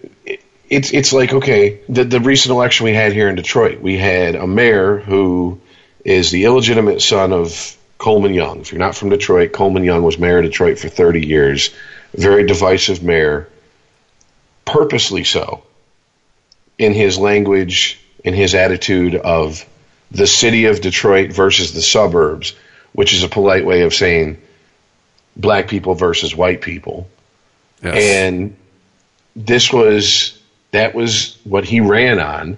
it's 0.71 0.91
it's 0.93 1.13
like 1.13 1.31
okay 1.33 1.79
the 1.87 2.03
the 2.03 2.19
recent 2.19 2.51
election 2.51 2.85
we 2.85 2.93
had 2.93 3.13
here 3.13 3.29
in 3.29 3.35
detroit 3.35 3.79
we 3.81 3.97
had 3.97 4.35
a 4.35 4.47
mayor 4.47 4.97
who 4.97 5.59
is 6.03 6.31
the 6.31 6.45
illegitimate 6.45 7.01
son 7.01 7.31
of 7.31 7.77
coleman 7.99 8.33
young 8.33 8.61
if 8.61 8.71
you're 8.71 8.79
not 8.79 8.95
from 8.95 9.09
detroit 9.09 9.51
coleman 9.51 9.83
young 9.83 10.01
was 10.01 10.17
mayor 10.17 10.39
of 10.39 10.45
detroit 10.45 10.79
for 10.79 10.89
30 10.89 11.27
years 11.27 11.69
very 12.15 12.47
divisive 12.47 13.03
mayor 13.03 13.47
purposely 14.65 15.23
so 15.23 15.63
in 16.81 16.93
his 16.93 17.19
language, 17.19 17.99
in 18.23 18.33
his 18.33 18.55
attitude 18.55 19.13
of 19.15 19.63
the 20.09 20.25
city 20.25 20.65
of 20.65 20.81
Detroit 20.81 21.31
versus 21.31 21.73
the 21.73 21.81
suburbs, 21.81 22.55
which 22.93 23.13
is 23.13 23.21
a 23.21 23.29
polite 23.29 23.65
way 23.65 23.83
of 23.83 23.93
saying 23.93 24.41
black 25.37 25.67
people 25.67 25.93
versus 25.93 26.35
white 26.35 26.61
people. 26.61 27.07
Yes. 27.83 27.95
And 27.95 28.55
this 29.35 29.71
was 29.71 30.40
that 30.71 30.93
was 30.95 31.37
what 31.43 31.65
he 31.65 31.79
ran 31.81 32.19
on 32.19 32.57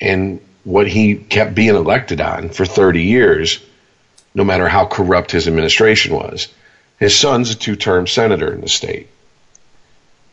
and 0.00 0.40
what 0.64 0.86
he 0.88 1.16
kept 1.16 1.54
being 1.54 1.74
elected 1.74 2.20
on 2.20 2.48
for 2.48 2.64
30 2.64 3.02
years, 3.02 3.60
no 4.34 4.44
matter 4.44 4.68
how 4.68 4.86
corrupt 4.86 5.30
his 5.32 5.46
administration 5.48 6.14
was. 6.14 6.48
His 6.98 7.16
son's 7.18 7.50
a 7.50 7.54
two 7.56 7.76
term 7.76 8.06
senator 8.06 8.52
in 8.52 8.60
the 8.60 8.68
state. 8.68 9.08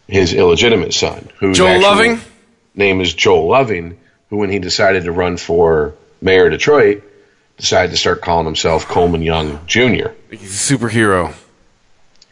His 0.08 0.34
illegitimate 0.34 0.94
son, 0.94 1.30
who's 1.40 1.58
Joel 1.58 1.82
Loving? 1.82 2.20
name 2.76 3.02
is 3.02 3.14
Joel 3.14 3.48
Loving, 3.48 3.98
who, 4.30 4.38
when 4.38 4.50
he 4.50 4.60
decided 4.60 5.04
to 5.04 5.12
run 5.12 5.38
for 5.38 5.94
mayor 6.22 6.46
of 6.46 6.52
Detroit, 6.52 7.04
decided 7.58 7.92
to 7.92 7.98
start 7.98 8.22
calling 8.22 8.46
himself 8.46 8.88
Coleman 8.88 9.22
Young 9.22 9.60
Jr. 9.68 10.10
He's 10.32 10.72
a 10.72 10.76
superhero. 10.78 11.34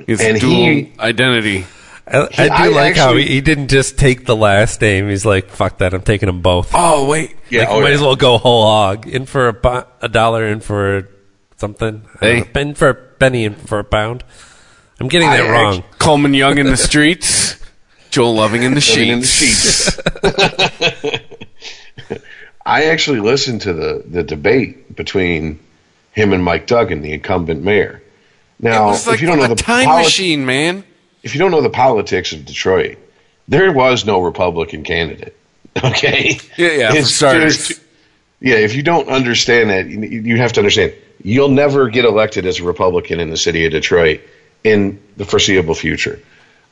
He's 0.06 0.22
And 0.22 0.40
dual 0.40 0.52
he- 0.56 0.92
identity. 1.00 1.66
I, 2.10 2.28
I 2.38 2.48
do 2.48 2.54
I 2.54 2.68
like 2.68 2.96
how 2.96 3.16
he, 3.16 3.26
he 3.26 3.42
didn't 3.42 3.68
just 3.68 3.98
take 3.98 4.26
the 4.26 4.36
last 4.36 4.80
name. 4.82 5.10
He's 5.10 5.26
like, 5.26 5.50
"Fuck 5.50 5.80
that! 5.80 5.94
I'm 5.94 6.02
taking 6.04 6.28
them 6.28 6.42
both." 6.42 6.72
Oh 6.74 7.06
wait, 7.08 7.36
Yeah, 7.50 7.62
like, 7.62 7.70
oh, 7.70 7.82
might 7.82 7.90
yeah. 7.90 7.96
as 7.96 8.02
well 8.02 8.16
go 8.16 8.38
whole 8.38 8.64
hog. 8.66 9.08
In 9.08 9.26
for 9.26 9.50
a, 9.50 9.88
a 10.02 10.08
dollar, 10.10 10.48
in 10.48 10.62
for 10.62 11.10
something. 11.58 12.04
Hey. 12.22 12.40
know, 12.54 12.62
in 12.62 12.76
for 12.76 12.90
a 12.90 12.96
penny, 12.96 13.44
in 13.46 13.56
for 13.56 13.80
a 13.80 13.84
pound. 13.84 14.24
I'm 15.00 15.10
getting 15.10 15.30
that 15.30 15.46
I 15.46 15.52
wrong. 15.52 15.84
Coleman 16.00 16.34
Young 16.34 16.58
in 16.58 16.68
the 16.68 16.78
streets, 16.78 17.60
Joel 18.10 18.36
Loving 18.36 18.64
in 18.64 18.74
the 18.74 18.80
Living 18.80 19.10
in 19.10 19.20
the 19.20 19.26
sheets. 19.28 20.00
sheets. 22.08 22.18
I 22.66 22.86
actually 22.86 23.20
listened 23.22 23.62
to 23.62 23.74
the, 23.74 24.04
the 24.06 24.24
debate 24.24 24.96
between 24.96 25.60
him 26.12 26.34
and 26.34 26.44
Mike 26.44 26.68
Duggan, 26.68 27.02
the 27.02 27.14
incumbent 27.14 27.64
mayor. 27.64 28.02
It 28.60 28.64
Now, 28.64 28.88
was 28.88 29.08
like 29.08 29.16
if 29.16 29.22
you 29.22 29.28
don't 29.28 29.38
know 29.40 29.48
the 29.48 29.56
time 29.56 29.86
poli- 29.86 30.04
machine, 30.04 30.46
man. 30.46 30.84
If 31.28 31.36
you 31.36 31.40
don't 31.40 31.52
know 31.52 31.62
the 31.62 31.70
politics 31.70 32.32
of 32.32 32.46
Detroit, 32.46 32.98
there 33.50 33.72
was 33.74 34.06
no 34.06 34.22
Republican 34.22 34.84
candidate. 34.84 35.36
Okay. 35.84 36.40
Yeah, 36.58 36.72
yeah, 36.72 36.94
It's 36.96 37.14
starters. 37.14 37.80
yeah, 38.40 38.56
if 38.56 38.74
you 38.76 38.82
don't 38.82 39.10
understand 39.10 39.70
that, 39.70 39.86
you 39.88 40.00
you 40.30 40.38
have 40.38 40.54
to 40.54 40.60
understand 40.62 40.94
you'll 41.24 41.50
never 41.50 41.90
get 41.90 42.04
elected 42.04 42.48
as 42.48 42.60
a 42.60 42.64
Republican 42.64 43.20
in 43.20 43.30
the 43.30 43.38
city 43.38 43.64
of 43.66 43.72
Detroit 43.74 44.22
in 44.64 45.00
the 45.18 45.26
foreseeable 45.26 45.76
future. 45.76 46.20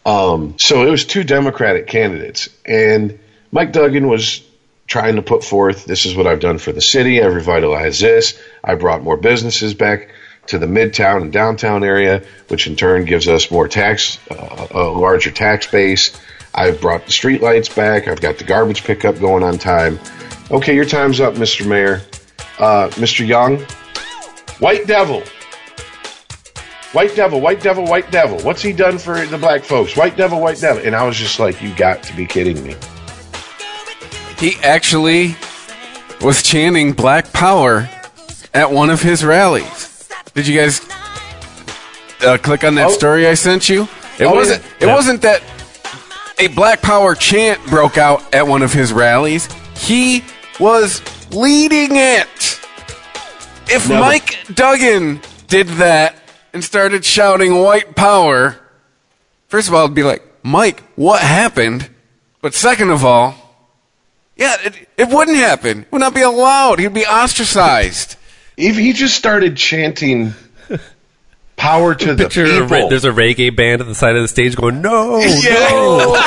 Um, 0.08 0.56
so 0.58 0.88
it 0.88 0.89
was 0.89 1.06
two 1.06 1.24
Democratic 1.24 1.86
candidates, 1.86 2.49
and 2.66 3.20
Mike 3.51 3.74
Duggan 3.74 4.08
was 4.08 4.41
trying 4.88 5.18
to 5.18 5.22
put 5.22 5.43
forth, 5.43 5.86
"This 5.86 6.08
is 6.08 6.16
what 6.16 6.26
I've 6.26 6.39
done 6.39 6.58
for 6.58 6.72
the 6.72 6.82
city. 6.82 7.22
I 7.22 7.28
revitalized 7.28 8.01
this. 8.01 8.39
I 8.64 8.74
brought 8.74 9.03
more 9.03 9.18
businesses 9.18 9.76
back 9.76 10.10
to 10.48 10.60
the 10.60 10.66
midtown 10.66 11.22
and 11.22 11.32
downtown 11.32 11.84
area, 11.84 12.24
which 12.48 12.68
in 12.68 12.76
turn 12.76 13.06
gives 13.06 13.28
us 13.28 13.50
more 13.52 13.68
tax, 13.68 14.20
uh, 14.30 14.68
a 14.72 14.84
larger 14.84 15.32
tax 15.32 15.68
base. 15.68 16.20
I've 16.54 16.80
brought 16.80 17.06
the 17.06 17.12
streetlights 17.12 17.76
back. 17.76 18.08
I've 18.08 18.22
got 18.22 18.38
the 18.38 18.43
garbage 18.43 18.84
pickup 18.84 19.20
going 19.20 19.43
on 19.43 19.58
time. 19.58 20.00
Okay, 20.52 20.76
your 20.76 20.86
time's 20.86 21.20
up, 21.20 21.34
Mr. 21.36 21.68
Mayor. 21.68 22.02
Uh, 22.60 22.88
Mr. 22.91 23.28
Young, 23.28 23.60
White 24.60 24.88
Devil. 24.88 25.24
White 26.93 27.14
Devil, 27.14 27.41
White 27.41 27.60
Devil, 27.60 27.86
White 27.86 28.10
Devil. 28.10 28.39
What's 28.39 28.62
he 28.62 28.72
done 28.72 28.98
for 28.98 29.26
the 29.26 29.38
black 29.38 29.64
folks? 29.64 29.98
White 29.98 30.16
Devil, 30.16 30.39
White 30.39 30.62
Devil. 30.62 30.86
And 30.86 30.96
I 30.96 31.06
was 31.06 31.18
just 31.18 31.39
like, 31.39 31.62
you 31.62 31.76
got 31.76 32.04
to 32.04 32.16
be 32.16 32.26
kidding 32.26 32.64
me. 32.64 32.78
He 34.38 34.56
actually 34.64 35.36
was 36.22 36.41
chanting 36.41 36.93
Black 36.93 37.34
Power 37.34 37.89
at 38.54 38.72
one 38.72 38.89
of 38.89 39.02
his 39.02 39.26
rallies. 39.26 39.95
Did 40.36 40.48
you 40.48 40.60
guys 40.60 40.82
uh, 42.22 42.38
click 42.38 42.64
on 42.64 42.76
that 42.76 42.88
Oh. 42.88 42.92
story 42.92 43.28
I 43.28 43.34
sent 43.34 43.70
you? 43.70 43.88
It 44.20 44.26
Oh, 44.26 44.34
wasn't. 44.34 44.64
yeah. 44.80 44.88
It 44.88 44.92
wasn't 44.94 45.22
that 45.24 45.42
a 46.38 46.48
Black 46.48 46.82
Power 46.82 47.16
chant 47.16 47.66
broke 47.68 47.98
out 47.98 48.22
at 48.34 48.46
one 48.48 48.62
of 48.62 48.74
his 48.74 48.92
rallies. 48.94 49.48
He 49.78 50.24
was 50.60 51.02
leading 51.32 51.96
it. 51.96 52.60
If 53.68 53.88
No, 53.90 53.96
but- 53.96 54.02
Mike 54.02 54.38
Duggan 54.54 55.22
did 55.48 55.68
that 55.80 56.16
and 56.54 56.64
started 56.64 57.04
shouting 57.06 57.62
"White 57.62 57.96
Power," 57.96 58.58
first 59.48 59.68
of 59.68 59.74
all, 59.74 59.86
it'd 59.86 59.96
be 59.96 60.04
like, 60.04 60.24
Mike, 60.44 60.84
what 60.96 61.22
happened? 61.22 61.90
But 62.42 62.54
second 62.54 62.92
of 62.92 63.04
all, 63.04 63.36
yeah, 64.36 64.56
it, 64.64 64.88
it 64.98 65.10
wouldn't 65.10 65.38
happen. 65.38 65.82
It 65.82 65.92
would 65.92 66.00
not 66.02 66.14
be 66.14 66.22
allowed. 66.22 66.80
He'd 66.80 66.94
be 66.94 67.06
ostracized. 67.06 68.18
If 68.58 68.78
he 68.78 68.93
just 68.93 69.16
started 69.16 69.58
chanting 69.58 70.34
power 71.58 71.93
to 71.95 72.16
the 72.16 72.24
Picture 72.26 72.45
a 72.45 72.62
people. 72.68 72.89
there's 72.89 73.06
a 73.06 73.12
reggae 73.12 73.56
band 73.56 73.82
at 73.82 73.88
the 73.88 73.95
side 73.95 74.16
of 74.16 74.22
the 74.22 74.28
stage 74.28 74.56
going, 74.56 74.82
"No, 74.82 75.18
Yeah. 75.24 75.70
no." 75.72 76.16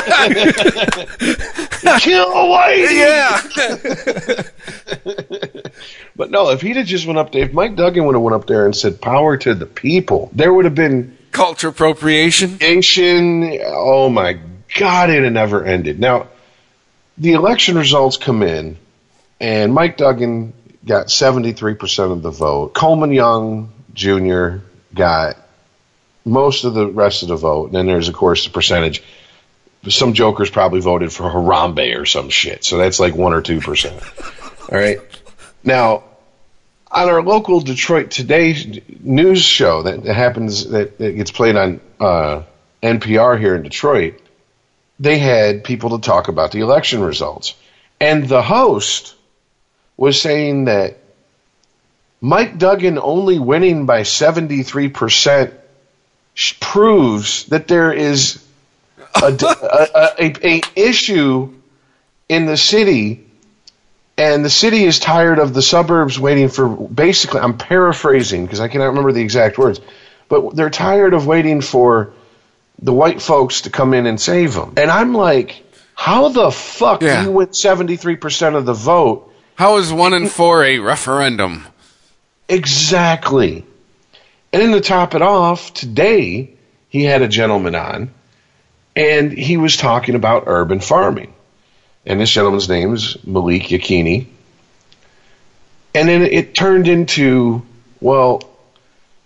Kill 2.01 2.27
Whitey! 2.35 2.95
yeah. 2.95 3.41
But 6.17 6.31
no, 6.33 6.51
if 6.51 6.61
he'd 6.63 6.75
have 6.77 6.87
just 6.87 7.07
went 7.07 7.19
up 7.21 7.31
there, 7.31 7.45
if 7.45 7.53
Mike 7.53 7.77
Duggan 7.77 8.05
would 8.05 8.17
have 8.17 8.23
went 8.23 8.35
up 8.35 8.49
there 8.49 8.65
and 8.67 8.75
said 8.75 9.01
power 9.01 9.37
to 9.37 9.55
the 9.55 9.67
people, 9.67 10.29
there 10.35 10.53
would 10.53 10.65
have 10.65 10.75
been 10.75 11.17
Culture 11.31 11.69
appropriation. 11.69 12.57
nation. 12.61 13.57
Oh 13.65 14.09
my 14.09 14.37
God, 14.77 15.11
it 15.11 15.23
had 15.23 15.33
never 15.33 15.65
ended. 15.65 16.01
Now, 16.01 16.27
the 17.19 17.35
election 17.35 17.79
results 17.79 18.17
come 18.17 18.43
in, 18.43 18.77
and 19.41 19.73
Mike 19.73 19.97
Duggan 19.97 20.55
got 20.89 21.07
73% 21.09 22.13
of 22.13 22.23
the 22.23 22.31
vote. 22.31 22.75
Coleman 22.75 23.13
Young 23.13 23.71
Jr. 23.95 24.57
got 24.95 25.37
most 26.25 26.65
of 26.65 26.75
the 26.75 26.87
rest 26.87 27.23
of 27.23 27.29
the 27.29 27.37
vote. 27.37 27.67
And 27.67 27.75
then 27.75 27.87
there's, 27.87 28.09
of 28.09 28.15
course, 28.15 28.45
the 28.45 28.51
percentage. 28.51 29.03
Some 29.89 30.15
jokers 30.15 30.51
probably 30.51 30.81
voted 30.81 31.13
for 31.13 31.31
Harambe 31.31 31.97
or 31.97 32.07
some 32.07 32.31
shit. 32.31 32.65
So 32.65 32.79
that's 32.79 32.99
like 32.99 33.15
1 33.15 33.33
or 33.33 33.43
2%. 33.43 34.71
All 34.73 34.79
right. 34.79 34.99
Now, 35.63 36.05
on 36.91 37.09
our 37.09 37.23
local 37.23 37.61
Detroit 37.61 38.11
Today 38.11 38.83
news 39.01 39.43
show 39.43 39.83
that, 39.83 40.05
happens 40.05 40.69
that, 40.71 40.99
that 40.99 41.13
gets 41.13 41.31
played 41.31 41.57
on 41.57 41.81
uh, 42.01 42.43
NPR 42.83 43.39
here 43.39 43.55
in 43.55 43.63
Detroit, 43.63 44.21
they 44.99 45.19
had 45.19 45.65
people 45.65 45.99
to 45.99 46.05
talk 46.05 46.29
about 46.29 46.51
the 46.51 46.61
election 46.61 47.01
results, 47.01 47.55
and 48.01 48.29
the 48.29 48.43
host 48.43 49.15
was 49.99 50.19
saying 50.21 50.65
that 50.67 50.97
Mike 52.23 52.57
Duggan 52.57 52.99
only 52.99 53.39
winning 53.39 53.85
by 53.85 54.05
seventy 54.05 54.63
three 54.63 54.89
percent 54.89 55.53
proves 56.61 57.45
that 57.47 57.69
there 57.69 57.93
is 57.93 58.43
a, 59.23 59.27
a, 59.27 60.09
a, 60.19 60.35
a 60.57 60.63
issue 60.77 61.53
in 62.29 62.47
the 62.47 62.57
city 62.57 63.25
and 64.17 64.45
the 64.45 64.51
city 64.51 64.85
is 64.85 64.99
tired 64.99 65.39
of 65.39 65.55
the 65.55 65.63
suburbs 65.63 66.19
waiting 66.19 66.49
for 66.49 66.69
basically 66.69 67.41
i'm 67.41 67.57
paraphrasing 67.57 68.45
because 68.45 68.61
i 68.61 68.69
cannot 68.69 68.87
remember 68.87 69.11
the 69.13 69.21
exact 69.23 69.59
words 69.59 69.81
but 70.29 70.55
they're 70.55 70.71
tired 70.71 71.15
of 71.15 71.27
waiting 71.27 71.61
for 71.61 72.13
the 72.81 72.93
white 72.93 73.21
folks 73.23 73.63
to 73.63 73.71
come 73.71 73.95
in 73.95 74.07
and 74.07 74.21
save 74.21 74.55
them 74.55 74.75
and 74.77 74.91
i'm 74.91 75.15
like 75.15 75.65
how 75.95 76.29
the 76.29 76.51
fuck 76.51 77.01
Yeah. 77.03 77.23
do 77.23 77.29
you 77.31 77.33
win 77.33 77.49
73% 77.49 78.55
of 78.55 78.65
the 78.67 78.75
vote 78.75 79.33
How 79.59 79.77
is 79.77 79.93
one 79.93 80.15
in 80.15 80.29
four 80.29 80.65
a 80.65 80.79
referendum? 80.79 81.67
exactly 82.51 83.63
and 84.55 84.63
then 84.63 84.73
to 84.73 84.81
top 84.81 85.15
it 85.15 85.21
off 85.21 85.75
today 85.75 86.51
he 86.89 87.05
had 87.05 87.21
a 87.21 87.29
gentleman 87.29 87.75
on 87.75 88.11
and 88.97 89.31
he 89.31 89.59
was 89.59 89.77
talking 89.77 90.15
about 90.15 90.45
urban 90.47 90.81
farming 90.81 91.35
and 92.09 92.19
this 92.19 92.31
gentleman's 92.31 92.71
name 92.71 92.95
is 92.95 93.19
Malik 93.27 93.65
Yakini. 93.65 94.27
And 95.95 96.09
then 96.09 96.23
it 96.23 96.55
turned 96.55 96.89
into, 96.89 97.63
well, 98.01 98.43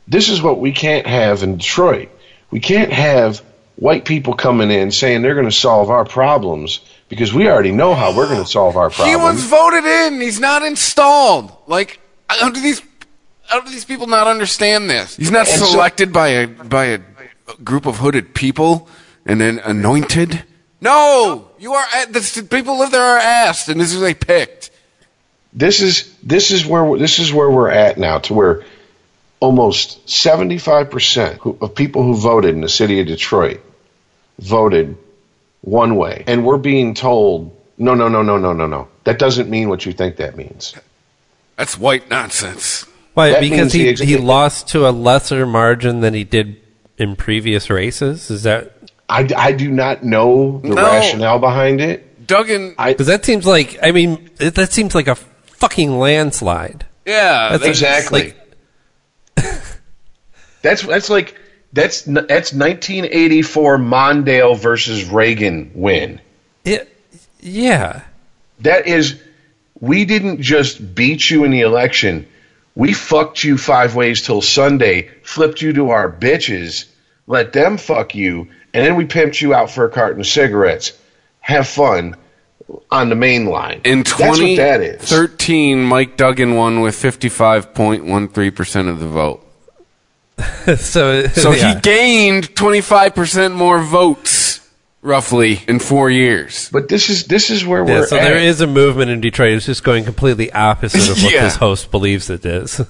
this 0.09 0.29
is 0.29 0.43
what 0.43 0.59
we 0.59 0.73
can't 0.73 1.07
have 1.07 1.45
in 1.45 1.59
Detroit. 1.59 2.09
We 2.51 2.59
can't 2.59 2.93
have 2.93 3.39
white 3.77 4.05
people 4.05 4.35
coming 4.35 4.73
in 4.73 4.91
saying 4.91 5.23
they're 5.23 5.35
going 5.35 5.47
to 5.47 5.53
solve 5.53 5.91
our 5.91 6.05
problems 6.05 6.81
because 7.13 7.35
we 7.35 7.47
already 7.47 7.73
know 7.73 7.95
how 7.95 8.17
we're 8.17 8.27
going 8.27 8.43
to 8.43 8.49
solve 8.49 8.75
our 8.79 8.89
problem. 8.89 9.11
He 9.11 9.17
was 9.23 9.45
voted 9.45 9.85
in. 9.85 10.19
He's 10.19 10.41
not 10.41 10.63
installed. 10.63 11.55
Like, 11.67 12.01
how 12.31 12.49
do 12.49 12.59
these 12.59 12.81
how 13.45 13.61
do 13.61 13.71
these 13.71 13.85
people 13.85 14.07
not 14.07 14.27
understand 14.27 14.89
this? 14.89 15.15
He's 15.17 15.31
not 15.31 15.47
And 15.47 15.61
so- 15.61 15.67
selected 15.67 16.11
by 16.11 16.29
a 16.29 16.47
by 16.47 16.85
a 16.87 17.01
group 17.63 17.85
of 17.85 17.99
hooded 17.99 18.35
people 18.35 18.89
and 19.27 19.39
then 19.39 19.59
anointed. 19.59 20.43
No, 20.81 21.51
you 21.59 21.75
are. 21.75 21.85
Eh, 21.97 22.07
the 22.07 22.47
people 22.51 22.79
live 22.79 22.91
there 22.93 23.03
are 23.03 23.19
asked, 23.19 23.69
and 23.69 23.79
this 23.79 23.89
is 23.89 23.95
who 23.97 24.01
they 24.01 24.15
picked. 24.15 24.71
this 25.53 25.83
is 25.83 26.11
this 26.23 26.51
is 26.51 26.65
where 26.65 26.97
this 26.97 27.19
is 27.19 27.31
where 27.31 27.51
we're 27.51 27.69
at 27.71 27.99
now 27.99 28.21
to 28.21 28.33
where 28.33 28.65
almost 29.39 30.07
75% 30.07 31.61
of 31.61 31.75
people 31.75 32.03
who 32.05 32.15
voted 32.17 32.55
in 32.55 32.63
the 32.63 32.69
city 32.71 33.01
of 33.01 33.07
Detroit 33.07 33.61
voted 34.39 34.97
one 35.63 35.97
way 35.97 36.25
and 36.27 36.45
we're 36.45 36.59
being 36.59 36.93
told 36.95 37.57
no 37.79 37.95
no 37.95 38.09
no 38.09 38.23
no 38.23 38.37
no 38.37 38.53
no 38.53 38.67
no 38.67 38.89
that 39.05 39.19
doesn't 39.19 39.49
mean 39.49 39.69
what 39.69 39.87
you 39.87 39.93
think 39.93 40.17
that 40.17 40.37
means 40.37 40.75
That's 41.57 41.79
white 41.79 42.09
nonsense. 42.11 42.87
Why? 43.15 43.31
That 43.31 43.41
Because 43.41 43.75
means 43.75 44.01
he 44.01 44.07
he 44.07 44.17
lost 44.17 44.69
to 44.69 44.89
a 44.89 44.91
lesser 44.91 45.45
margin 45.47 46.01
than 46.01 46.15
he 46.15 46.25
did 46.25 46.57
in 46.99 47.15
previous 47.15 47.69
races. 47.71 48.31
Is 48.31 48.43
that 48.45 48.73
I, 49.09 49.29
I 49.37 49.53
do 49.53 49.71
not 49.71 50.03
know 50.03 50.59
the 50.63 50.69
No. 50.71 50.83
rationale 50.83 51.39
behind 51.39 51.81
it 51.81 52.27
Duggan. 52.27 52.75
I 52.79 52.93
because 52.93 53.07
that 53.09 53.25
seems 53.25 53.47
like 53.47 53.79
I 53.83 53.93
mean 53.93 54.31
it, 54.41 54.55
that 54.55 54.73
seems 54.73 54.95
like 54.95 55.09
a 55.09 55.15
fucking 55.15 55.99
landslide. 55.99 56.87
yeah, 57.07 57.51
That's 57.59 57.67
exactly 57.67 58.35
like- 59.37 59.53
that's 60.63 60.83
that's 60.83 61.11
like 61.11 61.37
that's 61.73 62.03
that's 62.03 62.53
1984 62.53 63.79
Mondale 63.79 64.59
versus 64.59 65.09
Reagan 65.09 65.71
win 65.75 66.21
It, 66.65 66.95
yeah. 67.41 68.03
That 68.61 68.87
is, 68.87 69.21
we 69.81 70.05
didn't 70.05 70.41
just 70.41 70.95
beat 70.95 71.29
you 71.29 71.45
in 71.45 71.51
the 71.51 71.63
election. 71.63 72.27
We 72.75 72.95
fucked 72.95 73.45
you 73.45 73.59
five 73.59 73.95
ways 73.95 74.23
till 74.23 74.41
Sunday, 74.41 75.11
flipped 75.23 75.61
you 75.61 75.73
to 75.75 75.91
our 75.91 76.11
bitches, 76.11 76.87
let 77.27 77.53
them 77.53 77.77
fuck 77.77 78.15
you, 78.15 78.49
and 78.73 78.87
then 78.87 78.97
we 78.97 79.05
pimped 79.05 79.41
you 79.41 79.53
out 79.53 79.71
for 79.71 79.85
a 79.85 79.91
carton 79.91 80.21
of 80.21 80.27
cigarettes. 80.27 80.97
Have 81.41 81.69
fun 81.69 82.17
on 82.91 83.09
the 83.09 83.15
main 83.15 83.47
line. 83.47 83.81
in 83.85 84.05
That's 84.05 84.19
what 84.19 84.57
that 84.57 84.81
is. 84.81 85.01
2013, 85.01 85.83
Mike 85.83 86.17
Duggan 86.17 86.55
won 86.55 86.81
with 86.81 86.95
55.13 86.95 88.55
percent 88.55 88.89
of 88.89 89.01
the 89.01 89.09
vote. 89.09 89.45
so 90.77 91.27
So 91.29 91.53
yeah. 91.53 91.75
he 91.75 91.81
gained 91.81 92.55
25% 92.55 93.55
more 93.55 93.81
votes, 93.83 94.61
roughly, 95.03 95.61
in 95.69 95.79
four 95.79 96.11
years. 96.11 96.69
But 96.73 96.89
this 96.89 97.09
is 97.11 97.27
this 97.27 97.51
is 97.51 97.65
where 97.65 97.81
Yeah, 97.87 98.01
we're 98.01 98.07
so 98.07 98.17
at. 98.17 98.23
there 98.25 98.39
is 98.39 98.61
a 98.61 98.67
movement 98.67 99.11
in 99.11 99.21
Detroit. 99.21 99.53
It's 99.55 99.67
just 99.67 99.85
going 99.85 100.05
completely 100.05 100.53
opposite 100.53 101.09
of 101.11 101.17
what 101.23 101.33
Yeah. 101.33 101.45
this 101.45 101.57
host 101.57 101.91
believes 101.91 102.31
it 102.31 102.45
is. 102.45 102.81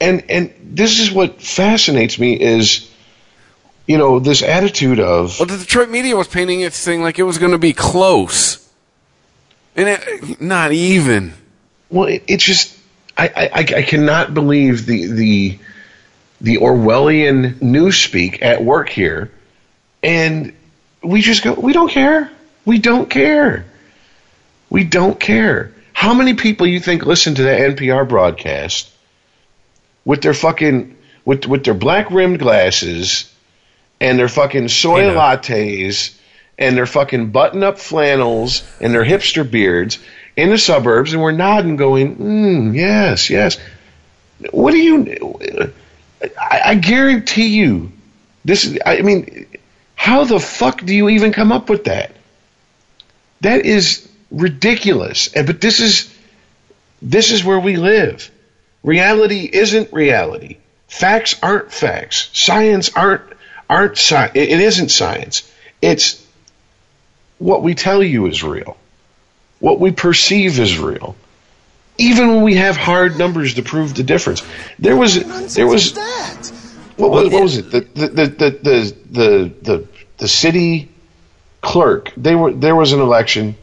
and 0.00 0.24
and 0.30 0.52
this 0.62 0.98
is 1.00 1.10
what 1.10 1.40
fascinates 1.40 2.18
me 2.18 2.38
is, 2.40 2.90
you 3.86 3.98
know, 3.98 4.18
this 4.18 4.42
attitude 4.42 5.00
of 5.00 5.38
Well, 5.38 5.46
the 5.46 5.58
Detroit 5.58 5.88
media 5.90 6.16
was 6.16 6.28
painting 6.28 6.60
its 6.60 6.82
thing 6.84 7.02
like 7.02 7.18
it 7.18 7.22
was 7.24 7.38
going 7.38 7.52
to 7.52 7.58
be 7.58 7.72
close. 7.72 8.62
And 9.76 9.88
it, 9.90 10.40
not 10.40 10.72
even. 10.72 11.34
Well, 11.90 12.08
it, 12.08 12.22
it's 12.26 12.44
just 12.44 12.74
I, 13.18 13.28
I, 13.28 13.44
I- 13.60 13.78
I 13.78 13.82
cannot 13.82 14.32
believe 14.34 14.86
the 14.86 15.06
the 15.06 15.58
the 16.40 16.56
Orwellian 16.58 17.54
newspeak 17.60 18.42
at 18.42 18.62
work 18.62 18.88
here, 18.88 19.30
and 20.02 20.52
we 21.02 21.20
just 21.20 21.42
go. 21.42 21.54
We 21.54 21.72
don't 21.72 21.90
care. 21.90 22.30
We 22.64 22.78
don't 22.78 23.08
care. 23.08 23.64
We 24.68 24.84
don't 24.84 25.18
care. 25.18 25.72
How 25.92 26.12
many 26.14 26.34
people 26.34 26.66
you 26.66 26.80
think 26.80 27.06
listen 27.06 27.34
to 27.36 27.44
that 27.44 27.76
NPR 27.76 28.08
broadcast 28.08 28.90
with 30.04 30.22
their 30.22 30.34
fucking 30.34 30.96
with 31.24 31.46
with 31.46 31.64
their 31.64 31.74
black 31.74 32.10
rimmed 32.10 32.38
glasses 32.38 33.32
and 34.00 34.18
their 34.18 34.28
fucking 34.28 34.68
soy 34.68 35.06
know. 35.06 35.18
lattes 35.18 36.16
and 36.58 36.76
their 36.76 36.86
fucking 36.86 37.30
button 37.30 37.62
up 37.62 37.78
flannels 37.78 38.62
and 38.80 38.94
their 38.94 39.04
hipster 39.04 39.48
beards 39.48 39.98
in 40.36 40.50
the 40.50 40.58
suburbs, 40.58 41.12
and 41.12 41.22
we're 41.22 41.32
nodding, 41.32 41.76
going, 41.76 42.16
mm, 42.16 42.74
yes, 42.74 43.30
yes. 43.30 43.58
What 44.50 44.72
do 44.72 44.78
you? 44.78 45.72
I, 46.22 46.60
I 46.64 46.74
guarantee 46.76 47.48
you, 47.48 47.92
this. 48.44 48.78
I 48.84 49.02
mean, 49.02 49.46
how 49.94 50.24
the 50.24 50.40
fuck 50.40 50.84
do 50.84 50.94
you 50.94 51.08
even 51.10 51.32
come 51.32 51.52
up 51.52 51.68
with 51.68 51.84
that? 51.84 52.12
That 53.42 53.66
is 53.66 54.08
ridiculous. 54.30 55.32
And- 55.34 55.46
But 55.46 55.60
this 55.60 55.80
is 55.80 56.12
this 57.02 57.30
is 57.32 57.44
where 57.44 57.60
we 57.60 57.76
live. 57.76 58.30
Reality 58.82 59.48
isn't 59.52 59.92
reality. 59.92 60.58
Facts 60.88 61.36
aren't 61.42 61.72
facts. 61.72 62.30
Science 62.32 62.90
aren't 62.94 63.22
aren't 63.68 63.98
sci- 63.98 64.30
it 64.34 64.48
it 64.50 64.60
isn't 64.60 64.90
science. 64.90 65.50
It's 65.82 66.24
what 67.38 67.62
we 67.62 67.74
tell 67.74 68.02
you 68.02 68.26
is 68.26 68.42
real. 68.42 68.76
What 69.58 69.80
we 69.80 69.90
perceive 69.90 70.58
is 70.58 70.78
real. 70.78 71.16
Even 71.98 72.28
when 72.28 72.42
we 72.42 72.56
have 72.56 72.76
hard 72.76 73.18
numbers 73.18 73.54
to 73.54 73.62
prove 73.62 73.94
the 73.94 74.02
difference. 74.02 74.42
There 74.78 74.96
was 74.96 75.54
there 75.54 75.66
was 75.66 75.94
what 76.96 77.10
was, 77.10 77.30
what 77.32 77.42
was 77.42 77.56
it? 77.58 77.70
The 77.70 77.80
the 77.80 78.06
the 78.08 78.26
the 78.26 78.50
the 78.50 78.96
the, 79.10 79.54
the, 79.62 79.88
the 80.18 80.28
city 80.28 80.90
clerk. 81.60 82.12
They 82.16 82.34
were 82.34 82.52
there 82.52 82.76
was 82.76 82.92
an 82.92 83.00
election. 83.00 83.56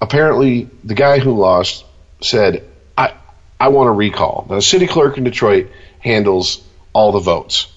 Apparently, 0.00 0.68
the 0.84 0.94
guy 0.94 1.18
who 1.18 1.38
lost 1.38 1.84
said, 2.20 2.64
"I 2.96 3.14
I 3.58 3.68
want 3.68 3.88
a 3.88 3.92
recall." 3.92 4.46
Now, 4.48 4.56
the 4.56 4.62
city 4.62 4.86
clerk 4.86 5.16
in 5.18 5.24
Detroit 5.24 5.68
handles 6.00 6.62
all 6.92 7.12
the 7.12 7.20
votes, 7.20 7.72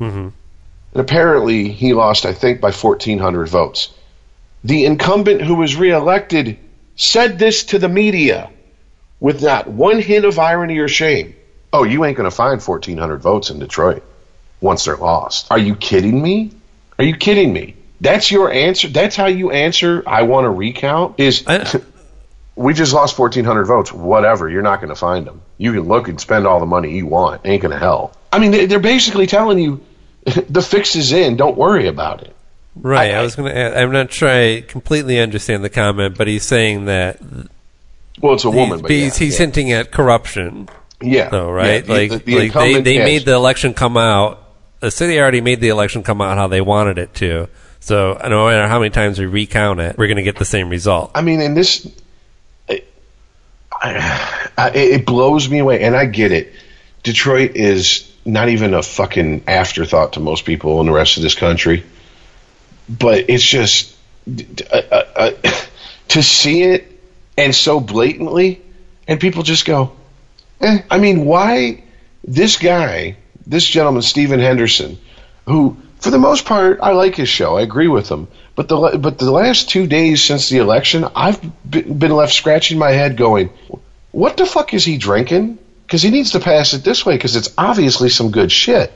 Mm-hmm. 0.00 0.18
and 0.18 0.32
apparently, 0.94 1.68
he 1.68 1.92
lost. 1.92 2.24
I 2.26 2.32
think 2.32 2.60
by 2.60 2.70
fourteen 2.72 3.18
hundred 3.18 3.48
votes. 3.48 3.92
The 4.64 4.84
incumbent 4.84 5.40
who 5.40 5.54
was 5.54 5.76
reelected 5.76 6.58
said 6.96 7.38
this 7.38 7.64
to 7.64 7.78
the 7.78 7.88
media 7.88 8.50
with 9.20 9.42
not 9.42 9.68
one 9.68 10.00
hint 10.00 10.24
of 10.24 10.38
irony 10.38 10.78
or 10.78 10.88
shame. 10.88 11.36
Oh, 11.72 11.84
you 11.84 12.04
ain't 12.04 12.16
going 12.16 12.28
to 12.28 12.34
find 12.34 12.60
1,400 12.60 13.18
votes 13.18 13.50
in 13.50 13.58
Detroit 13.60 14.02
once 14.60 14.84
they're 14.86 14.96
lost. 14.96 15.46
Are 15.50 15.58
you 15.58 15.76
kidding 15.76 16.20
me? 16.20 16.50
Are 16.98 17.04
you 17.04 17.16
kidding 17.16 17.52
me? 17.52 17.76
That's 18.00 18.30
your 18.30 18.50
answer? 18.50 18.88
That's 18.88 19.14
how 19.14 19.26
you 19.26 19.50
answer, 19.50 20.02
I 20.06 20.22
want 20.22 20.46
to 20.46 20.50
recount? 20.50 21.20
Is 21.20 21.44
I- 21.46 21.80
we 22.56 22.74
just 22.74 22.92
lost 22.92 23.18
1,400 23.18 23.64
votes. 23.66 23.92
Whatever. 23.92 24.48
You're 24.48 24.62
not 24.62 24.80
going 24.80 24.88
to 24.88 24.96
find 24.96 25.26
them. 25.26 25.42
You 25.58 25.72
can 25.72 25.82
look 25.82 26.08
and 26.08 26.20
spend 26.20 26.46
all 26.46 26.58
the 26.60 26.66
money 26.66 26.96
you 26.96 27.06
want. 27.06 27.42
Ain't 27.44 27.62
going 27.62 27.72
to 27.72 27.78
help. 27.78 28.16
I 28.32 28.38
mean, 28.38 28.50
they- 28.50 28.66
they're 28.66 28.80
basically 28.80 29.26
telling 29.26 29.58
you 29.58 29.80
the 30.24 30.62
fix 30.62 30.96
is 30.96 31.12
in. 31.12 31.36
Don't 31.36 31.56
worry 31.56 31.86
about 31.88 32.22
it. 32.22 32.34
Right. 32.74 33.12
I- 33.12 33.18
I, 33.18 33.22
was 33.22 33.36
going 33.36 33.54
to. 33.54 33.78
I'm 33.78 33.92
not 33.92 34.12
sure 34.12 34.28
I 34.28 34.62
completely 34.62 35.20
understand 35.20 35.62
the 35.62 35.70
comment, 35.70 36.16
but 36.18 36.26
he's 36.26 36.44
saying 36.44 36.86
that 36.86 37.20
Well, 38.20 38.34
it's 38.34 38.44
a 38.44 38.50
woman, 38.50 38.78
he's, 38.78 38.82
but 38.82 38.90
he's, 38.90 39.20
yeah, 39.20 39.24
he's 39.24 39.34
yeah. 39.34 39.46
hinting 39.46 39.72
at 39.72 39.90
corruption, 39.90 40.68
yeah, 41.00 41.28
though, 41.30 41.50
right? 41.50 41.86
Yeah, 41.86 41.94
like, 41.94 42.10
the, 42.10 42.18
the 42.18 42.38
like 42.38 42.52
they, 42.52 42.80
they 42.80 42.98
made 42.98 43.24
the 43.24 43.34
election 43.34 43.74
come 43.74 43.96
out. 43.96 44.46
The 44.80 44.90
city 44.90 45.18
already 45.18 45.40
made 45.40 45.60
the 45.60 45.68
election 45.68 46.02
come 46.02 46.20
out 46.20 46.36
how 46.36 46.46
they 46.46 46.60
wanted 46.60 46.98
it 46.98 47.14
to. 47.14 47.48
So 47.80 48.18
no 48.22 48.46
matter 48.46 48.68
how 48.68 48.78
many 48.78 48.90
times 48.90 49.18
we 49.18 49.26
recount 49.26 49.80
it, 49.80 49.96
we're 49.96 50.06
going 50.06 50.18
to 50.18 50.22
get 50.22 50.36
the 50.36 50.44
same 50.44 50.68
result. 50.68 51.12
I 51.14 51.22
mean, 51.22 51.40
and 51.40 51.56
this, 51.56 51.90
I, 53.72 54.50
I, 54.56 54.70
it 54.70 55.06
blows 55.06 55.48
me 55.48 55.58
away, 55.58 55.82
and 55.82 55.96
I 55.96 56.04
get 56.04 56.32
it. 56.32 56.52
Detroit 57.02 57.56
is 57.56 58.10
not 58.26 58.50
even 58.50 58.74
a 58.74 58.82
fucking 58.82 59.44
afterthought 59.46 60.14
to 60.14 60.20
most 60.20 60.44
people 60.44 60.80
in 60.80 60.86
the 60.86 60.92
rest 60.92 61.16
of 61.16 61.22
this 61.22 61.34
country, 61.34 61.84
but 62.88 63.30
it's 63.30 63.44
just 63.44 63.96
uh, 64.28 64.76
uh, 64.76 65.04
uh, 65.16 65.30
to 66.08 66.22
see 66.22 66.62
it 66.62 66.89
and 67.40 67.54
so 67.54 67.80
blatantly, 67.80 68.60
and 69.08 69.18
people 69.18 69.42
just 69.42 69.64
go, 69.64 69.92
eh. 70.60 70.82
I 70.90 70.98
mean, 70.98 71.24
why 71.24 71.82
this 72.22 72.58
guy, 72.58 73.16
this 73.46 73.64
gentleman, 73.64 74.02
Stephen 74.02 74.40
Henderson, 74.40 74.98
who 75.46 75.78
for 76.00 76.10
the 76.10 76.18
most 76.18 76.44
part 76.44 76.80
I 76.82 76.92
like 76.92 77.14
his 77.14 77.30
show, 77.30 77.56
I 77.56 77.62
agree 77.62 77.88
with 77.88 78.10
him, 78.10 78.28
but 78.54 78.68
the 78.68 78.98
but 78.98 79.18
the 79.18 79.30
last 79.30 79.70
two 79.70 79.86
days 79.86 80.22
since 80.22 80.50
the 80.50 80.58
election, 80.58 81.06
I've 81.16 81.40
been 81.68 82.10
left 82.10 82.34
scratching 82.34 82.78
my 82.78 82.90
head, 82.90 83.16
going, 83.16 83.48
what 84.10 84.36
the 84.36 84.44
fuck 84.44 84.74
is 84.74 84.84
he 84.84 84.98
drinking? 84.98 85.58
Because 85.86 86.02
he 86.02 86.10
needs 86.10 86.32
to 86.32 86.40
pass 86.40 86.74
it 86.74 86.84
this 86.84 87.06
way, 87.06 87.14
because 87.14 87.36
it's 87.36 87.54
obviously 87.56 88.10
some 88.10 88.30
good 88.30 88.52
shit. 88.52 88.92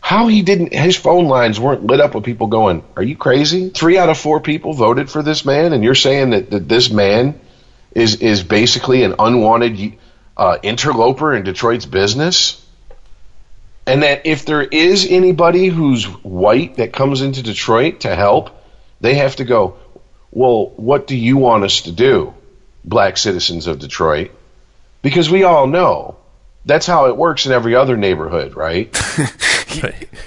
How 0.00 0.26
he 0.26 0.42
didn't, 0.42 0.72
his 0.72 0.96
phone 0.96 1.26
lines 1.26 1.60
weren't 1.60 1.84
lit 1.84 2.00
up 2.00 2.14
with 2.14 2.24
people 2.24 2.48
going, 2.48 2.82
Are 2.96 3.02
you 3.02 3.16
crazy? 3.16 3.68
Three 3.68 3.98
out 3.98 4.08
of 4.08 4.18
four 4.18 4.40
people 4.40 4.72
voted 4.72 5.10
for 5.10 5.22
this 5.22 5.44
man, 5.44 5.72
and 5.72 5.84
you're 5.84 5.94
saying 5.94 6.30
that, 6.30 6.50
that 6.50 6.68
this 6.68 6.90
man 6.90 7.38
is, 7.94 8.16
is 8.16 8.42
basically 8.42 9.02
an 9.02 9.14
unwanted 9.18 9.98
uh, 10.36 10.58
interloper 10.62 11.34
in 11.34 11.42
Detroit's 11.44 11.86
business? 11.86 12.64
And 13.86 14.02
that 14.02 14.26
if 14.26 14.44
there 14.44 14.62
is 14.62 15.06
anybody 15.08 15.66
who's 15.68 16.04
white 16.04 16.76
that 16.76 16.92
comes 16.92 17.22
into 17.22 17.42
Detroit 17.42 18.00
to 18.00 18.14
help, 18.14 18.50
they 19.00 19.14
have 19.14 19.36
to 19.36 19.44
go, 19.44 19.76
Well, 20.30 20.72
what 20.76 21.06
do 21.06 21.16
you 21.16 21.38
want 21.38 21.64
us 21.64 21.82
to 21.82 21.92
do, 21.92 22.34
black 22.84 23.16
citizens 23.16 23.66
of 23.66 23.78
Detroit? 23.78 24.30
Because 25.00 25.30
we 25.30 25.44
all 25.44 25.66
know 25.66 26.16
that's 26.66 26.86
how 26.86 27.06
it 27.06 27.16
works 27.16 27.46
in 27.46 27.52
every 27.52 27.74
other 27.74 27.96
neighborhood, 27.96 28.54
right? 28.54 28.94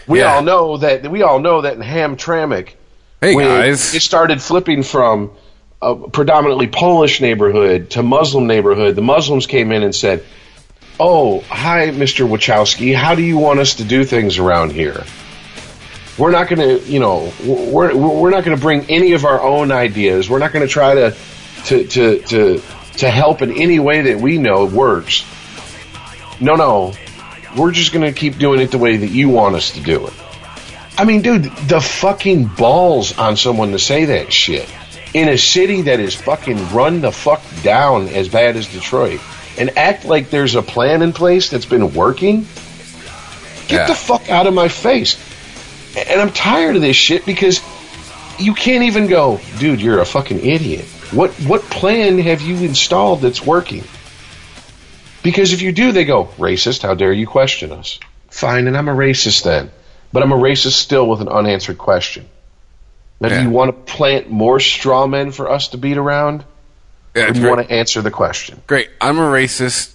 We 0.08 0.20
Yeah. 0.20 0.34
all 0.36 0.42
know 0.42 0.78
that 0.78 1.10
we 1.12 1.22
all 1.22 1.40
know 1.40 1.62
that 1.62 1.74
in 1.76 1.82
Hamtramck, 1.82 2.70
Hey 3.22 3.36
when 3.36 3.46
guys, 3.46 3.94
it 3.94 4.02
started 4.02 4.42
flipping 4.42 4.82
from 4.84 5.32
a 5.82 5.96
predominantly 5.96 6.68
Polish 6.68 7.22
neighborhood 7.22 7.92
to 7.92 8.04
Muslim 8.04 8.48
neighborhood, 8.48 8.96
the 8.96 9.02
Muslims 9.02 9.48
came 9.48 9.72
in 9.72 9.84
and 9.84 9.96
said, 9.96 10.24
"Oh, 11.00 11.40
hi, 11.42 11.88
Mr. 11.88 12.28
Wachowski. 12.28 12.96
How 12.96 13.16
do 13.16 13.24
you 13.24 13.38
want 13.38 13.60
us 13.60 13.76
to 13.76 13.84
do 13.84 14.04
things 14.04 14.38
around 14.38 14.72
here? 14.74 15.04
We're 16.18 16.32
not 16.32 16.50
going 16.50 16.60
to, 16.60 16.86
you 16.88 17.00
know, 17.00 17.32
we're 17.44 17.96
we're 17.96 18.30
not 18.30 18.44
going 18.44 18.56
to 18.56 18.62
bring 18.62 18.86
any 18.90 19.14
of 19.14 19.26
our 19.26 19.42
own 19.42 19.72
ideas. 19.72 20.30
We're 20.30 20.40
not 20.40 20.54
going 20.54 20.68
to 20.68 20.72
try 20.72 20.94
to 20.94 21.16
to 21.66 21.88
to 21.88 22.20
to 22.20 22.62
to 22.98 23.10
help 23.10 23.42
in 23.42 23.58
any 23.58 23.80
way 23.80 24.02
that 24.02 24.20
we 24.20 24.38
know 24.38 24.66
works. 24.66 25.26
No, 26.40 26.56
no, 26.56 26.94
we're 27.58 27.72
just 27.72 27.92
going 27.92 28.06
to 28.06 28.18
keep 28.18 28.38
doing 28.38 28.60
it 28.60 28.70
the 28.70 28.78
way 28.78 28.98
that 28.98 29.10
you 29.10 29.30
want 29.30 29.56
us 29.56 29.72
to 29.72 29.82
do 29.82 30.06
it." 30.06 30.14
I 30.96 31.06
mean, 31.06 31.24
dude, 31.24 31.46
the 31.46 31.82
fucking 31.82 32.46
balls 32.46 33.18
on 33.18 33.36
someone 33.36 33.72
to 33.72 33.80
say 33.80 34.06
that 34.06 34.32
shit 34.32 34.70
in 35.14 35.28
a 35.30 35.38
city 35.38 35.84
that 35.84 36.00
is 36.00 36.16
fucking 36.16 36.72
run 36.74 37.02
the 37.02 37.12
fuck 37.12 37.42
down 37.64 38.08
as 38.10 38.30
bad 38.30 38.56
as 38.56 38.68
Detroit 38.68 39.20
and 39.58 39.78
act 39.78 40.06
like 40.06 40.30
there's 40.30 40.56
a 40.56 40.62
plan 40.62 41.02
in 41.02 41.12
place 41.14 41.50
that's 41.50 41.66
been 41.66 41.94
working. 41.94 42.42
Get 43.68 43.72
Yeah. 43.82 43.88
the 43.88 43.96
fuck 43.96 44.30
out 44.30 44.48
of 44.48 44.54
my 44.54 44.68
face. 44.70 45.18
And 45.98 46.22
I'm 46.22 46.32
tired 46.32 46.76
of 46.78 46.82
this 46.82 46.96
shit 46.96 47.26
because 47.26 47.62
you 48.40 48.54
can't 48.54 48.84
even 48.84 49.08
go, 49.08 49.40
dude, 49.60 49.82
you're 49.82 50.00
a 50.00 50.06
fucking 50.06 50.40
idiot. 50.46 50.86
What 51.12 51.32
what 51.42 51.62
plan 51.64 52.18
have 52.20 52.42
you 52.42 52.56
installed 52.66 53.22
that's 53.22 53.46
working? 53.46 53.84
Because 55.24 55.52
if 55.54 55.62
you 55.62 55.72
do, 55.74 55.92
they 55.92 56.06
go, 56.06 56.26
racist, 56.38 56.82
how 56.82 56.94
dare 56.96 57.14
you 57.14 57.28
question 57.28 57.72
us? 57.72 58.00
Fine, 58.30 58.68
and 58.68 58.78
I'm 58.78 58.88
a 58.88 58.96
racist 58.96 59.44
then. 59.44 59.70
But 60.14 60.24
I'm 60.24 60.32
a 60.32 60.38
racist 60.38 60.72
still 60.74 61.08
with 61.08 61.22
an 61.22 61.28
unanswered 61.30 61.78
question. 61.78 62.26
Now, 63.22 63.30
Yeah. 63.30 63.38
do 63.38 63.44
you 63.44 63.50
want 63.52 63.70
to 63.86 63.94
plant 63.94 64.30
more 64.30 64.60
straw 64.60 65.06
men 65.08 65.32
for 65.32 65.50
us 65.50 65.70
to 65.70 65.78
beat 65.78 65.98
around? 65.98 66.44
Yeah, 67.16 67.24
Or 67.26 67.32
do 67.32 67.40
you 67.40 67.46
great. 67.46 67.56
want 67.58 67.68
to 67.70 67.74
answer 67.74 68.02
the 68.02 68.12
question? 68.12 68.62
Great. 68.68 68.90
I'm 69.00 69.20
a 69.20 69.22
racist. 69.22 69.92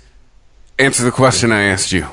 Answer 0.79 1.05
the 1.05 1.11
question 1.11 1.51
I 1.53 1.65
asked 1.65 1.91
you. 1.93 2.07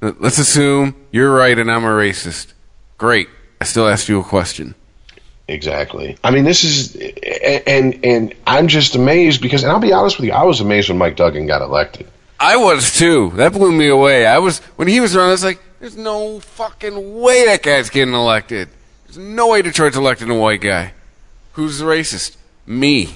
Let's 0.00 0.38
assume 0.38 0.94
you're 1.10 1.32
right 1.34 1.58
and 1.58 1.70
I'm 1.70 1.84
a 1.84 1.88
racist. 1.88 2.48
Great. 2.98 3.28
I 3.60 3.64
still 3.64 3.86
asked 3.88 4.08
you 4.08 4.18
a 4.20 4.24
question. 4.24 4.74
Exactly. 5.48 6.16
I 6.24 6.30
mean, 6.30 6.44
this 6.44 6.64
is, 6.64 6.96
and 7.66 7.98
and 8.04 8.34
I'm 8.46 8.66
just 8.68 8.94
amazed 8.96 9.40
because, 9.40 9.62
and 9.62 9.70
I'll 9.70 9.78
be 9.78 9.92
honest 9.92 10.18
with 10.18 10.26
you, 10.26 10.32
I 10.32 10.42
was 10.42 10.60
amazed 10.60 10.88
when 10.88 10.98
Mike 10.98 11.16
Duggan 11.16 11.46
got 11.46 11.62
elected. 11.62 12.06
I 12.40 12.56
was 12.56 12.96
too. 12.96 13.30
That 13.36 13.52
blew 13.52 13.70
me 13.72 13.88
away. 13.88 14.26
I 14.26 14.38
was 14.38 14.58
when 14.76 14.88
he 14.88 14.98
was 15.00 15.14
around. 15.14 15.28
I 15.28 15.32
was 15.32 15.44
like, 15.44 15.60
"There's 15.80 15.96
no 15.96 16.40
fucking 16.40 17.20
way 17.20 17.46
that 17.46 17.62
guy's 17.62 17.90
getting 17.90 18.12
elected. 18.14 18.68
There's 19.16 19.28
no 19.28 19.48
way 19.48 19.62
Detroit's 19.62 19.96
electing 19.96 20.28
a 20.28 20.38
white 20.38 20.60
guy. 20.60 20.92
Who's 21.54 21.78
the 21.78 21.86
racist? 21.86 22.36
Me. 22.66 23.08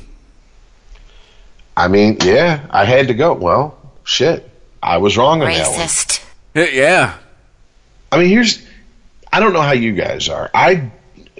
I 1.76 1.88
mean, 1.88 2.16
yeah, 2.22 2.66
I 2.70 2.86
had 2.86 3.08
to 3.08 3.14
go. 3.14 3.34
Well, 3.34 3.78
shit, 4.02 4.48
I 4.82 4.96
was 4.96 5.18
wrong 5.18 5.42
on 5.42 5.48
that 5.48 5.68
one. 5.68 5.78
Racist. 5.78 6.24
Yeah. 6.54 7.18
I 8.10 8.18
mean, 8.18 8.28
here's 8.30 8.66
I 9.30 9.40
don't 9.40 9.52
know 9.52 9.60
how 9.60 9.72
you 9.72 9.92
guys 9.92 10.30
are. 10.30 10.50
I 10.54 10.90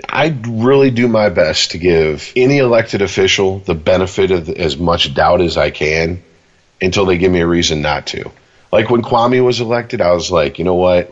I 0.07 0.39
really 0.47 0.91
do 0.91 1.09
my 1.09 1.31
best 1.31 1.71
to 1.71 1.79
give 1.79 2.31
any 2.37 2.59
elected 2.59 3.01
official 3.01 3.61
the 3.61 3.75
benefit 3.75 4.31
of 4.31 4.51
as 4.51 4.77
much 4.77 5.15
doubt 5.15 5.41
as 5.41 5.57
I 5.57 5.71
can 5.71 6.23
until 6.83 7.07
they 7.07 7.17
give 7.17 7.33
me 7.33 7.41
a 7.41 7.47
reason 7.47 7.81
not 7.81 8.09
to. 8.09 8.31
Like 8.71 8.91
when 8.91 9.01
Kwame 9.01 9.43
was 9.43 9.63
elected, 9.63 10.03
I 10.03 10.13
was 10.13 10.31
like, 10.31 10.59
you 10.59 10.67
know 10.67 10.75
what? 10.75 11.11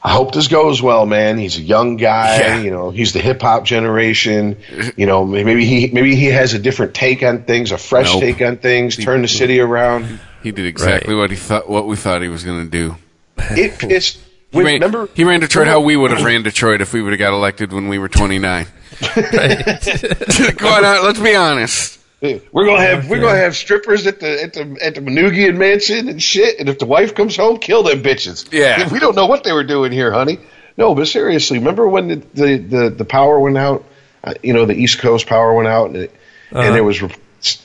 I 0.00 0.10
hope 0.12 0.32
this 0.32 0.46
goes 0.46 0.80
well, 0.80 1.06
man. 1.06 1.38
He's 1.38 1.56
a 1.56 1.62
young 1.62 1.96
guy. 1.96 2.38
Yeah. 2.38 2.60
You 2.60 2.70
know, 2.70 2.90
he's 2.90 3.12
the 3.12 3.18
hip 3.18 3.42
hop 3.42 3.64
generation. 3.64 4.56
You 4.96 5.06
know, 5.06 5.24
maybe 5.24 5.64
he 5.64 5.88
maybe 5.88 6.14
he 6.14 6.26
has 6.26 6.54
a 6.54 6.58
different 6.58 6.94
take 6.94 7.22
on 7.22 7.42
things, 7.42 7.72
a 7.72 7.78
fresh 7.78 8.12
Nope. 8.12 8.20
take 8.20 8.40
on 8.40 8.58
things. 8.58 8.96
Turn 8.96 9.22
the 9.22 9.28
city 9.28 9.58
around. 9.60 10.20
He 10.42 10.52
did 10.52 10.66
exactly 10.66 11.14
what 11.14 11.30
he 11.30 11.36
thought, 11.36 11.68
what 11.68 11.86
we 11.86 11.96
thought 11.96 12.22
he 12.22 12.28
was 12.28 12.44
going 12.44 12.64
to 12.64 12.70
do. 12.70 12.96
It 13.38 13.78
pissed. 13.78 14.20
He 14.50 14.62
ran, 14.62 14.74
remember, 14.74 15.08
he 15.14 15.24
ran 15.24 15.40
Detroit 15.40 15.66
how 15.66 15.80
we 15.80 15.94
would 15.94 16.10
have 16.10 16.24
ran 16.24 16.42
Detroit 16.42 16.80
if 16.80 16.94
we 16.94 17.02
would 17.02 17.12
have 17.12 17.18
got 17.18 17.34
elected 17.34 17.72
when 17.72 17.88
we 17.88 17.98
were 17.98 18.08
29. 18.08 18.66
Go 19.14 20.68
on, 20.68 21.04
let's 21.04 21.20
be 21.20 21.34
honest. 21.34 21.97
We're 22.20 22.66
gonna 22.66 22.82
have 22.82 23.08
we're 23.08 23.20
gonna 23.20 23.38
have 23.38 23.54
strippers 23.54 24.06
at 24.08 24.18
the 24.18 24.42
at 24.42 24.52
the 24.52 24.78
at 24.82 24.94
the 24.96 25.00
Manoogian 25.00 25.56
mansion 25.56 26.08
and 26.08 26.20
shit. 26.20 26.58
And 26.58 26.68
if 26.68 26.78
the 26.78 26.86
wife 26.86 27.14
comes 27.14 27.36
home, 27.36 27.58
kill 27.58 27.84
them 27.84 28.02
bitches. 28.02 28.52
Yeah. 28.52 28.92
we 28.92 28.98
don't 28.98 29.14
know 29.14 29.26
what 29.26 29.44
they 29.44 29.52
were 29.52 29.64
doing 29.64 29.92
here, 29.92 30.10
honey. 30.12 30.38
No, 30.76 30.94
but 30.94 31.06
seriously, 31.06 31.58
remember 31.58 31.86
when 31.86 32.08
the 32.08 32.16
the 32.34 32.56
the, 32.56 32.90
the 32.90 33.04
power 33.04 33.38
went 33.38 33.56
out? 33.56 33.84
Uh, 34.24 34.34
you 34.42 34.52
know, 34.52 34.66
the 34.66 34.74
East 34.74 34.98
Coast 34.98 35.28
power 35.28 35.54
went 35.54 35.68
out, 35.68 35.90
and, 35.90 35.96
it, 35.96 36.14
and 36.50 36.74
there 36.74 36.82
was 36.82 37.00
reports. 37.00 37.64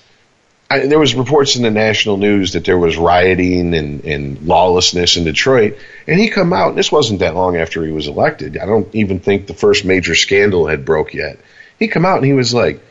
I, 0.70 0.86
there 0.86 1.00
was 1.00 1.16
reports 1.16 1.56
in 1.56 1.64
the 1.64 1.72
national 1.72 2.18
news 2.18 2.54
that 2.54 2.64
there 2.64 2.78
was 2.78 2.96
rioting 2.96 3.74
and, 3.74 4.04
and 4.06 4.42
lawlessness 4.48 5.18
in 5.18 5.24
Detroit, 5.24 5.78
and 6.08 6.20
he 6.20 6.30
come 6.30 6.54
out. 6.54 6.70
And 6.70 6.78
this 6.78 6.92
wasn't 6.92 7.20
that 7.20 7.36
long 7.36 7.58
after 7.58 7.84
he 7.84 7.92
was 7.92 8.08
elected. 8.08 8.58
I 8.58 8.66
don't 8.66 8.94
even 8.94 9.20
think 9.20 9.48
the 9.48 9.54
first 9.56 9.84
major 9.84 10.14
scandal 10.14 10.68
had 10.68 10.86
broke 10.86 11.14
yet. 11.14 11.40
He 11.80 11.88
come 11.88 12.06
out 12.06 12.18
and 12.18 12.26
he 12.26 12.34
was 12.34 12.54
like, 12.54 12.82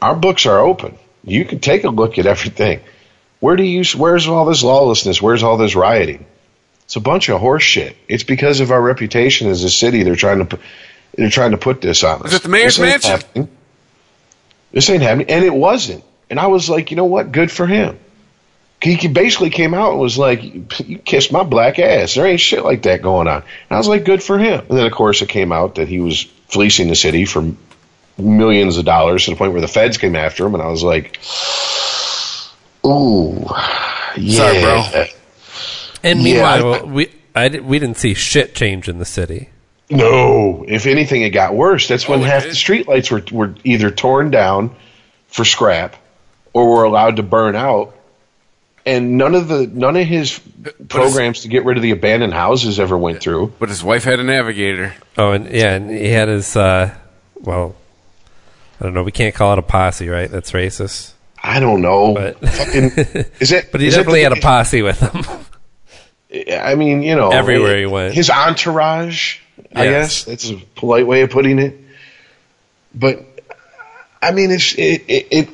our 0.00 0.14
books 0.14 0.46
are 0.46 0.58
open. 0.58 0.96
You 1.24 1.44
can 1.44 1.60
take 1.60 1.84
a 1.84 1.90
look 1.90 2.18
at 2.18 2.26
everything. 2.26 2.80
Where 3.40 3.56
do 3.56 3.62
you? 3.62 3.84
Where's 3.96 4.26
all 4.26 4.44
this 4.44 4.62
lawlessness? 4.62 5.20
Where's 5.22 5.42
all 5.42 5.56
this 5.56 5.74
rioting? 5.74 6.26
It's 6.84 6.96
a 6.96 7.00
bunch 7.00 7.28
of 7.28 7.40
horse 7.40 7.62
shit. 7.62 7.96
It's 8.08 8.24
because 8.24 8.60
of 8.60 8.70
our 8.70 8.80
reputation 8.80 9.48
as 9.48 9.62
a 9.64 9.70
city. 9.70 10.02
They're 10.02 10.16
trying 10.16 10.44
to, 10.46 10.58
they're 11.16 11.30
trying 11.30 11.52
to 11.52 11.56
put 11.56 11.80
this 11.80 12.02
on 12.04 12.16
us. 12.16 12.22
Was 12.24 12.34
it 12.34 12.42
the 12.42 12.48
mayor's 12.48 12.76
This 12.76 12.84
mansion? 13.04 13.10
happening. 13.10 13.48
This 14.72 14.90
ain't 14.90 15.02
happening, 15.02 15.30
and 15.30 15.44
it 15.44 15.54
wasn't. 15.54 16.04
And 16.28 16.38
I 16.38 16.46
was 16.48 16.68
like, 16.70 16.90
you 16.90 16.96
know 16.96 17.04
what? 17.06 17.32
Good 17.32 17.50
for 17.50 17.66
him. 17.66 17.98
He 18.82 18.94
he 18.94 19.08
basically 19.08 19.50
came 19.50 19.74
out 19.74 19.92
and 19.92 20.00
was 20.00 20.16
like, 20.16 20.42
"You 20.88 20.98
kissed 20.98 21.32
my 21.32 21.42
black 21.42 21.78
ass." 21.78 22.14
There 22.14 22.26
ain't 22.26 22.40
shit 22.40 22.64
like 22.64 22.82
that 22.82 23.02
going 23.02 23.28
on. 23.28 23.36
And 23.42 23.44
I 23.70 23.76
was 23.76 23.88
like, 23.88 24.04
good 24.04 24.22
for 24.22 24.38
him. 24.38 24.60
And 24.68 24.78
then 24.78 24.86
of 24.86 24.92
course 24.92 25.20
it 25.20 25.28
came 25.28 25.52
out 25.52 25.74
that 25.74 25.86
he 25.88 26.00
was 26.00 26.22
fleecing 26.48 26.88
the 26.88 26.94
city 26.96 27.24
for 27.26 27.42
millions 28.22 28.76
of 28.78 28.84
dollars 28.84 29.24
to 29.24 29.30
the 29.30 29.36
point 29.36 29.52
where 29.52 29.60
the 29.60 29.68
feds 29.68 29.98
came 29.98 30.16
after 30.16 30.46
him, 30.46 30.54
and 30.54 30.62
I 30.62 30.68
was 30.68 30.82
like, 30.82 31.18
"Ooh, 32.86 33.44
yeah, 34.16 34.36
Sorry, 34.36 34.60
bro. 34.62 35.04
And 36.02 36.20
Yeah, 36.22 36.24
meanwhile, 36.24 36.86
we 36.86 37.10
I, 37.34 37.48
di- 37.48 37.60
we 37.60 37.78
didn't 37.78 37.98
see 37.98 38.14
shit 38.14 38.54
change 38.54 38.88
in 38.88 38.98
the 38.98 39.04
city. 39.04 39.50
No, 39.90 40.64
if 40.68 40.86
anything, 40.86 41.22
it 41.22 41.30
got 41.30 41.54
worse. 41.54 41.88
That's 41.88 42.08
when 42.08 42.20
Oh, 42.20 42.24
half 42.24 42.42
did? 42.44 42.52
the 42.52 42.56
streetlights 42.56 43.10
were 43.10 43.22
were 43.36 43.54
either 43.64 43.90
torn 43.90 44.30
down 44.30 44.74
for 45.28 45.44
scrap 45.44 45.96
or 46.52 46.70
were 46.70 46.84
allowed 46.84 47.16
to 47.16 47.22
burn 47.22 47.54
out. 47.56 47.94
And 48.86 49.18
none 49.18 49.34
of 49.34 49.46
the 49.48 49.66
none 49.66 49.96
of 49.96 50.06
his 50.06 50.40
programs 50.88 51.40
to 51.42 51.48
get 51.48 51.64
rid 51.66 51.76
of 51.76 51.82
the 51.82 51.90
abandoned 51.90 52.32
houses 52.32 52.80
ever 52.80 52.96
went 52.96 53.20
through. 53.20 53.52
But 53.58 53.68
his 53.68 53.84
wife 53.84 54.04
had 54.04 54.20
a 54.20 54.24
navigator. 54.24 54.94
Oh, 55.18 55.32
and 55.32 55.50
yeah, 55.50 55.74
and 55.74 55.90
he 55.90 56.08
had 56.08 56.28
his 56.28 56.56
uh, 56.56 56.94
well, 57.40 57.74
I 58.80 58.84
don't 58.84 58.94
know. 58.94 59.02
We 59.02 59.12
can't 59.12 59.34
call 59.34 59.52
it 59.52 59.58
a 59.58 59.62
posse, 59.62 60.08
right? 60.08 60.30
That's 60.30 60.52
racist. 60.52 61.12
I 61.42 61.60
don't 61.60 61.82
know. 61.82 62.14
But- 62.14 62.38
Fucking, 62.48 62.90
is 63.40 63.52
it? 63.52 63.68
But 63.72 63.80
he 63.80 63.88
is 63.88 63.94
definitely 63.94 64.22
had 64.22 64.32
a 64.32 64.40
posse 64.40 64.82
with 64.82 64.98
him. 65.00 65.24
I 66.52 66.74
mean, 66.76 67.02
you 67.02 67.16
know, 67.16 67.30
Everywhere 67.30 67.78
he 67.78 67.86
went. 67.86 68.14
His 68.14 68.30
entourage, 68.30 69.38
I 69.74 69.84
Yes. 69.84 70.24
guess 70.24 70.24
that's 70.24 70.50
a 70.50 70.56
polite 70.76 71.06
way 71.06 71.22
of 71.22 71.30
putting 71.30 71.58
it. 71.58 71.78
But 72.94 73.24
I 74.22 74.30
mean, 74.32 74.50
it's 74.50 74.72
it. 74.74 75.04
it, 75.08 75.26
it 75.30 75.48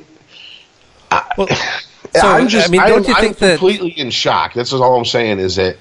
well, 1.38 1.46
so 1.48 2.26
I'm 2.28 2.48
just, 2.48 2.68
I 2.68 2.70
mean, 2.70 2.80
don't 2.82 3.06
you 3.06 3.14
I'm 3.14 3.20
think 3.22 3.38
that? 3.38 3.58
completely 3.58 3.90
in 3.90 4.10
shock? 4.10 4.54
That's 4.54 4.72
all 4.72 4.96
I'm 4.98 5.04
saying 5.04 5.38
is 5.38 5.56
that 5.56 5.76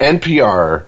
NPR 0.00 0.84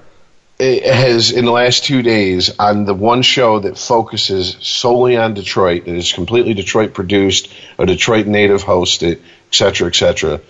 has, 0.59 1.31
in 1.33 1.45
the 1.45 1.51
last 1.51 1.85
two 1.85 2.03
days, 2.03 2.59
on 2.59 2.85
the 2.85 2.95
one 2.95 3.23
show 3.23 3.59
that 3.59 3.79
focuses 3.79 4.57
solely 4.61 5.17
on 5.17 5.35
Detroit, 5.35 5.85
that 5.85 5.95
is 5.95 6.13
completely 6.13 6.55
Detroit 6.55 6.95
produced, 6.95 7.53
a 7.79 7.87
Detroit 7.87 8.27
native 8.27 8.65
hosted, 8.65 9.21
et 9.49 9.55
cetera, 9.55 9.89
et 9.89 9.95
cetera, 9.95 10.41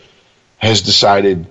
has 0.58 0.82
decided 0.82 1.46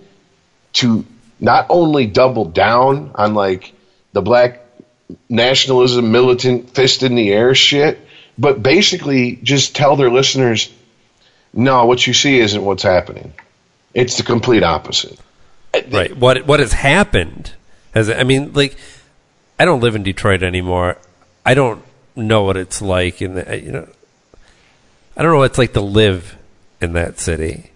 to 0.73 1.05
not 1.39 1.67
only 1.69 2.05
double 2.05 2.45
down 2.45 3.11
on 3.15 3.33
like 3.33 3.73
the 4.13 4.21
black 4.21 4.61
nationalism, 5.29 6.11
militant, 6.11 6.73
fist 6.73 7.03
in 7.03 7.15
the 7.15 7.31
air 7.31 7.55
shit, 7.55 7.99
but 8.37 8.63
basically 8.63 9.37
just 9.43 9.75
tell 9.75 9.95
their 9.95 10.09
listeners, 10.09 10.71
no, 11.53 11.85
what 11.85 12.05
you 12.05 12.13
see 12.13 12.39
isn't 12.39 12.63
what's 12.63 12.83
happening. 12.83 13.33
It's 13.93 14.17
the 14.17 14.23
complete 14.23 14.63
opposite. 14.63 15.17
right. 15.89 16.15
What 16.15 16.45
what 16.45 16.59
has 16.59 16.73
happened? 16.73 17.53
I 17.95 18.23
mean, 18.23 18.53
like, 18.53 18.77
I 19.57 19.65
don't 19.65 19.79
live 19.79 19.95
in 19.95 20.03
Detroit 20.03 20.43
anymore. 20.43 20.97
I 21.45 21.53
don't 21.53 21.81
know 22.15 22.43
what 22.43 22.57
it's 22.57 22.81
like 22.81 23.21
in 23.21 23.35
the 23.35 23.59
you 23.59 23.71
know. 23.71 23.87
I 25.15 25.21
don't 25.21 25.31
know 25.31 25.37
what 25.37 25.51
it's 25.51 25.57
like 25.57 25.73
to 25.73 25.81
live 25.81 26.37
in 26.81 26.93
that 26.93 27.19
city. 27.19 27.71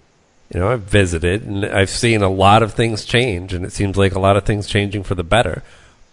You 0.53 0.59
know, 0.59 0.71
I've 0.71 0.81
visited 0.81 1.43
and 1.43 1.63
I've 1.65 1.89
seen 1.89 2.21
a 2.21 2.29
lot 2.29 2.63
of 2.63 2.73
things 2.73 3.05
change, 3.05 3.53
and 3.53 3.63
it 3.63 3.71
seems 3.71 3.95
like 3.95 4.13
a 4.13 4.19
lot 4.19 4.35
of 4.35 4.45
things 4.45 4.67
changing 4.67 5.03
for 5.03 5.15
the 5.15 5.23
better. 5.23 5.63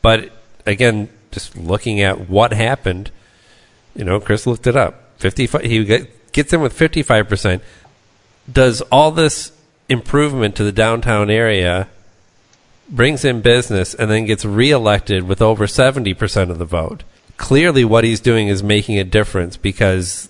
But 0.02 0.30
again, 0.66 1.08
just 1.32 1.56
looking 1.56 2.00
at 2.00 2.28
what 2.28 2.52
happened, 2.52 3.10
you 3.94 4.04
know, 4.04 4.20
Chris 4.20 4.46
looked 4.46 4.66
it 4.66 4.76
up. 4.76 5.18
Fifty-five. 5.18 5.62
He 5.62 6.06
gets 6.32 6.52
in 6.52 6.60
with 6.60 6.74
fifty-five 6.74 7.28
percent. 7.28 7.62
Does 8.52 8.82
all 8.82 9.10
this 9.10 9.52
improvement 9.88 10.54
to 10.56 10.64
the 10.64 10.72
downtown 10.72 11.30
area, 11.30 11.88
brings 12.88 13.24
in 13.24 13.40
business, 13.40 13.94
and 13.94 14.10
then 14.10 14.26
gets 14.26 14.44
reelected 14.44 15.24
with 15.24 15.42
over 15.42 15.66
seventy 15.66 16.14
percent 16.14 16.50
of 16.50 16.58
the 16.58 16.64
vote. 16.64 17.02
Clearly, 17.36 17.84
what 17.84 18.04
he's 18.04 18.20
doing 18.20 18.48
is 18.48 18.62
making 18.62 18.98
a 18.98 19.04
difference 19.04 19.56
because 19.56 20.28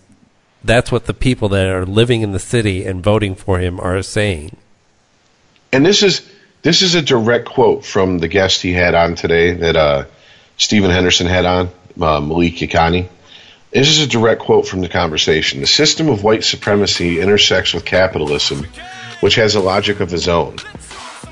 that's 0.65 0.91
what 0.91 1.07
the 1.07 1.15
people 1.15 1.49
that 1.51 1.67
are 1.67 1.87
living 1.87 2.23
in 2.23 2.33
the 2.33 2.39
city 2.39 2.85
and 2.85 3.03
voting 3.03 3.35
for 3.35 3.59
him 3.59 3.79
are 3.79 4.03
saying. 4.03 4.57
And 5.73 5.87
this 5.87 6.03
is 6.03 6.29
this 6.63 6.83
is 6.83 6.95
a 6.95 7.03
direct 7.03 7.47
quote 7.47 7.85
from 7.85 8.19
the 8.19 8.29
guest 8.29 8.63
he 8.63 8.73
had 8.73 8.95
on 8.95 9.15
today 9.15 9.53
that 9.53 9.77
uh, 9.77 10.05
Stephen 10.57 10.91
Henderson 10.91 11.27
had 11.27 11.45
on, 11.45 11.69
uh, 12.01 12.21
Malik 12.21 12.55
Yakini. 12.55 13.09
This 13.71 13.89
is 13.89 14.01
a 14.01 14.07
direct 14.07 14.41
quote 14.41 14.67
from 14.67 14.81
the 14.81 14.89
conversation. 14.89 15.61
The 15.61 15.67
system 15.67 16.09
of 16.09 16.25
white 16.25 16.45
supremacy 16.45 17.21
intersects 17.21 17.75
with 17.75 17.85
capitalism, 17.85 18.67
which 19.21 19.35
has 19.35 19.55
a 19.55 19.61
logic 19.61 20.01
of 20.01 20.13
its 20.13 20.29
own. 20.29 20.57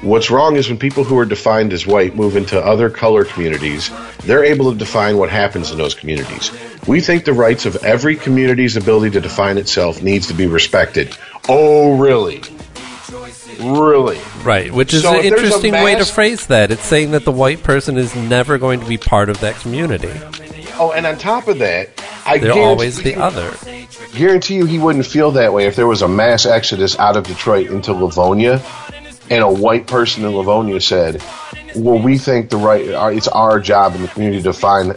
What's 0.05 0.31
wrong 0.31 0.57
is 0.57 0.69
when 0.69 0.79
people 0.79 1.03
who 1.03 1.19
are 1.19 1.25
defined 1.25 1.73
as 1.73 1.87
white 1.87 2.15
move 2.15 2.37
into 2.37 2.61
other 2.63 2.91
color 2.91 3.25
communities, 3.25 3.91
they're 4.25 4.45
able 4.45 4.71
to 4.71 4.77
define 4.79 5.17
what 5.17 5.31
happens 5.31 5.71
in 5.71 5.79
those 5.79 5.95
communities. 5.95 6.51
We 6.87 7.01
think 7.01 7.25
the 7.25 7.33
rights 7.33 7.65
of 7.65 7.77
every 7.85 8.15
community's 8.17 8.77
ability 8.77 9.13
to 9.13 9.21
define 9.21 9.57
itself 9.57 10.03
needs 10.03 10.27
to 10.29 10.35
be 10.35 10.47
respected. 10.47 11.17
Oh, 11.49 11.97
really? 11.97 12.43
Really? 13.61 14.21
Right, 14.43 14.71
which 14.73 14.93
is 14.93 15.03
So 15.03 15.19
an 15.19 15.25
if 15.25 15.31
there's 15.31 15.33
a 15.33 15.45
interesting 15.45 15.73
way 15.73 15.95
to 15.95 16.05
phrase 16.05 16.47
that. 16.49 16.71
It's 16.71 16.85
saying 16.85 17.13
that 17.13 17.25
the 17.25 17.33
white 17.33 17.63
person 17.63 17.97
is 17.97 18.15
never 18.15 18.59
going 18.59 18.81
to 18.81 18.87
be 18.87 18.99
part 18.99 19.29
of 19.31 19.41
that 19.41 19.57
community. 19.57 20.11
Oh, 20.77 20.93
and 20.95 21.07
on 21.07 21.17
top 21.17 21.49
of 21.49 21.61
that, 21.61 21.91
I 22.27 22.39
They're 22.39 22.53
always 22.53 22.97
the 23.03 23.13
you- 23.13 23.23
other. 23.23 23.55
Guarantee 24.15 24.57
you, 24.57 24.67
he 24.67 24.79
wouldn't 24.79 25.07
feel 25.07 25.31
that 25.33 25.53
way 25.53 25.67
if 25.67 25.77
there 25.77 25.87
was 25.87 26.03
a 26.03 26.09
mass 26.09 26.47
exodus 26.47 26.99
out 26.99 27.17
of 27.17 27.25
Detroit 27.25 27.69
into 27.71 27.93
Livonia, 27.93 28.61
and 29.31 29.43
a 29.43 29.51
white 29.51 29.87
person 29.87 30.25
in 30.25 30.37
Livonia 30.37 30.81
said, 30.81 31.23
"Well, 31.77 31.99
we 31.99 32.19
think 32.19 32.51
the 32.51 32.57
right, 32.57 32.93
our, 32.93 33.13
it's 33.13 33.29
our 33.29 33.61
job 33.61 33.95
in 33.95 34.03
the 34.03 34.09
community 34.09 34.39
to 34.39 34.45
define, 34.45 34.95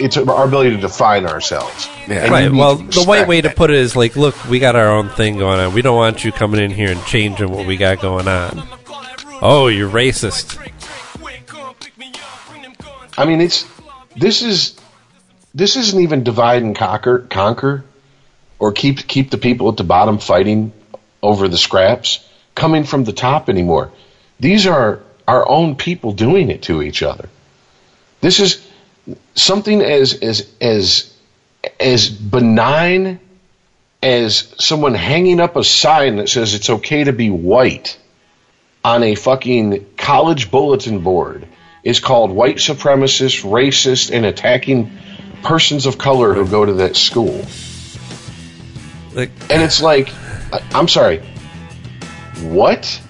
it's 0.00 0.16
our 0.16 0.44
ability 0.44 0.70
to 0.70 0.80
define 0.80 1.26
ourselves." 1.26 1.88
Yeah. 2.08 2.28
Right. 2.28 2.50
Well, 2.50 2.76
the 2.76 3.04
white 3.04 3.28
way 3.28 3.40
to 3.40 3.50
put 3.50 3.70
it 3.70 3.76
is 3.76 3.96
like, 3.96 4.16
look, 4.16 4.34
we 4.48 4.58
got 4.58 4.76
our 4.76 4.88
own 4.88 5.08
thing 5.10 5.38
going 5.38 5.60
on. 5.60 5.74
We 5.74 5.82
don't 5.82 5.96
want 5.96 6.24
you 6.24 6.32
coming 6.32 6.60
in 6.60 6.70
here 6.70 6.90
and 6.90 7.04
changing 7.04 7.50
what 7.50 7.66
we 7.66 7.76
got 7.76 8.00
going 8.00 8.28
on. 8.28 8.68
Oh, 9.42 9.68
you're 9.68 9.90
racist. 9.90 10.58
I 13.18 13.24
mean, 13.24 13.40
it's 13.40 13.66
this 14.14 14.42
is 14.42 14.76
this 15.54 15.76
isn't 15.76 16.00
even 16.00 16.22
divide 16.22 16.62
and 16.62 16.76
conquer, 16.76 17.20
conquer, 17.20 17.84
or 18.58 18.72
keep 18.72 19.06
keep 19.06 19.30
the 19.30 19.38
people 19.38 19.68
at 19.68 19.76
the 19.76 19.84
bottom 19.84 20.18
fighting 20.18 20.72
over 21.22 21.48
the 21.48 21.58
scraps 21.58 22.26
coming 22.56 22.82
from 22.82 23.04
the 23.04 23.12
top 23.12 23.48
anymore. 23.48 23.92
These 24.40 24.66
are 24.66 25.00
our 25.28 25.48
own 25.48 25.76
people 25.76 26.10
doing 26.10 26.50
it 26.50 26.62
to 26.62 26.82
each 26.82 27.04
other. 27.04 27.28
This 28.20 28.40
is 28.40 28.66
something 29.36 29.80
as 29.80 30.14
as 30.14 30.50
as 30.60 31.14
as 31.78 32.08
benign 32.08 33.20
as 34.02 34.52
someone 34.58 34.94
hanging 34.94 35.38
up 35.38 35.54
a 35.54 35.62
sign 35.62 36.16
that 36.16 36.28
says 36.28 36.54
it's 36.54 36.70
okay 36.70 37.04
to 37.04 37.12
be 37.12 37.30
white 37.30 37.96
on 38.84 39.02
a 39.02 39.14
fucking 39.14 39.86
college 39.96 40.50
bulletin 40.50 41.00
board 41.00 41.46
is 41.82 42.00
called 42.00 42.32
white 42.32 42.56
supremacist, 42.56 43.44
racist, 43.44 44.12
and 44.12 44.26
attacking 44.26 44.90
persons 45.42 45.86
of 45.86 45.98
color 45.98 46.34
who 46.34 46.46
go 46.48 46.64
to 46.64 46.72
that 46.74 46.96
school. 46.96 47.44
Like, 49.14 49.30
And 49.50 49.62
it's 49.62 49.80
like, 49.80 50.10
I'm 50.74 50.88
sorry, 50.88 51.22
what? 52.42 53.00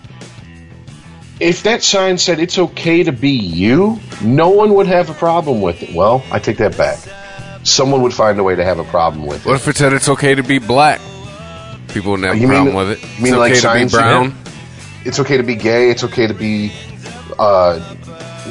If 1.39 1.65
that 1.65 1.83
sign 1.83 2.17
said 2.19 2.39
it's 2.41 2.59
okay 2.59 3.03
to 3.03 3.13
be 3.13 3.31
you, 3.31 4.01
no 4.23 4.49
one 4.51 4.75
would 4.75 4.87
have 4.87 5.11
a 5.11 5.15
problem 5.15 5.61
with 5.61 5.83
it. 5.83 5.95
Well, 5.95 6.25
I 6.33 6.39
take 6.39 6.57
that 6.59 6.77
back. 6.79 6.99
Someone 7.63 8.01
would 8.03 8.15
find 8.15 8.39
a 8.39 8.43
way 8.43 8.55
to 8.57 8.65
have 8.65 8.79
a 8.79 8.85
problem 8.85 9.27
with 9.27 9.45
it. 9.45 9.49
What 9.49 9.57
if 9.57 9.69
it 9.69 9.77
said 9.77 9.93
it's 9.93 10.09
okay 10.09 10.35
to 10.35 10.43
be 10.43 10.59
black? 10.59 11.01
People 11.89 12.13
wouldn't 12.13 12.29
have 12.29 12.39
You 12.39 12.47
a 12.47 12.51
mean- 12.51 12.63
problem 12.73 12.89
with 12.89 13.03
it. 13.03 13.17
you 13.19 13.25
mean 13.25 13.35
it's 13.35 13.39
like 13.41 13.53
okay 13.53 13.61
to 13.61 13.67
be 13.67 13.89
signs 13.89 13.93
brown. 13.93 14.35
It's 15.05 15.21
okay 15.21 15.37
to 15.37 15.43
be 15.43 15.55
gay. 15.57 15.91
It's 15.91 16.05
okay 16.05 16.27
to 16.27 16.35
be 16.35 16.73
uh, 17.39 17.81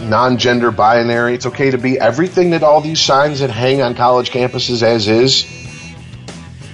non-gender 0.03 0.71
binary. 0.71 1.33
It's 1.33 1.45
okay 1.47 1.71
to 1.71 1.77
be 1.77 1.99
everything 1.99 2.51
that 2.51 2.61
all 2.63 2.81
these 2.81 2.99
signs 3.01 3.39
that 3.39 3.49
hang 3.49 3.81
on 3.81 3.95
college 3.95 4.29
campuses 4.31 4.83
as 4.83 5.07
is. 5.07 5.45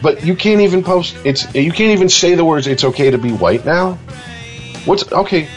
But 0.02 0.26
you 0.26 0.36
can't 0.36 0.62
even 0.62 0.84
post. 0.84 1.16
It's 1.24 1.54
you 1.54 1.72
can't 1.72 1.92
even 1.92 2.10
say 2.10 2.36
the 2.36 2.44
words. 2.46 2.68
It's 2.68 2.84
okay 2.84 3.12
to 3.12 3.18
be 3.18 3.32
white 3.32 3.66
now. 3.66 3.94
What's 4.86 5.10
okay? 5.12 5.48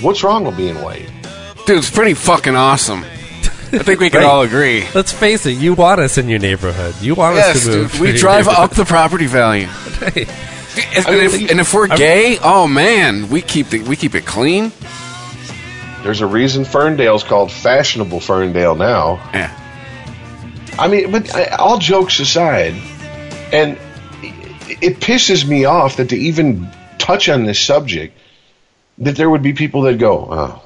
What's 0.00 0.22
wrong 0.24 0.44
with 0.44 0.56
being 0.56 0.80
white? 0.82 1.08
Dude, 1.66 1.78
it's 1.78 1.90
pretty 1.90 2.14
fucking 2.14 2.56
awesome. 2.56 3.04
I 3.74 3.78
think 3.78 4.00
we 4.00 4.10
can 4.10 4.20
Right. 4.20 4.28
all 4.28 4.42
agree. 4.42 4.84
let's 4.94 5.12
face 5.12 5.46
it, 5.46 5.52
you 5.52 5.72
want 5.74 6.00
us 6.00 6.18
in 6.18 6.28
your 6.28 6.38
neighborhood. 6.38 6.94
You 7.00 7.14
want 7.14 7.38
us 7.38 7.64
to 7.64 7.70
move. 7.70 7.92
dude, 7.92 8.00
we 8.00 8.08
your 8.08 8.16
drive 8.18 8.48
up 8.48 8.72
the 8.72 8.84
property 8.84 9.26
value. 9.26 9.68
Right. 10.00 10.28
And, 10.96 11.06
I 11.06 11.10
mean, 11.10 11.20
if, 11.24 11.50
and 11.50 11.60
if 11.60 11.74
we're 11.74 11.86
gay, 11.86 12.38
oh 12.42 12.66
man, 12.66 13.28
we 13.28 13.42
keep 13.42 13.68
the, 13.68 13.82
we 13.82 13.94
keep 13.94 14.14
it 14.14 14.24
clean. 14.26 14.72
There's 16.02 16.20
a 16.22 16.26
reason 16.26 16.64
Ferndale's 16.64 17.22
called 17.22 17.52
fashionable 17.52 18.20
Ferndale 18.20 18.74
now. 18.74 19.16
Yeah. 19.34 19.58
I 20.78 20.88
mean, 20.88 21.12
but 21.12 21.34
I, 21.34 21.44
all 21.56 21.78
jokes 21.78 22.18
aside, 22.20 22.74
and 23.52 23.78
it, 24.80 25.00
pisses 25.00 25.46
me 25.46 25.66
off 25.66 25.96
that 25.96 26.08
to 26.08 26.16
even 26.16 26.68
touch 26.98 27.28
on 27.28 27.44
this 27.44 27.60
subject, 27.60 28.16
that 28.98 29.16
there 29.16 29.28
would 29.28 29.42
be 29.42 29.52
people 29.52 29.82
that 29.82 29.98
go, 29.98 30.28
oh, 30.30 30.62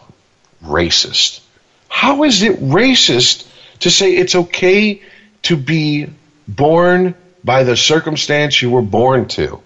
racist. 0.63 1.41
How 1.89 2.23
is 2.25 2.43
it 2.43 2.61
racist 2.61 3.47
to 3.81 3.91
say 3.91 4.17
it's 4.17 4.35
okay 4.35 5.03
to 5.43 5.57
be 5.57 6.09
born 6.47 7.15
by 7.43 7.65
the 7.65 7.77
circumstance 7.77 8.63
you 8.63 8.71
were 8.71 8.83
born 8.83 9.27
to? 9.29 9.61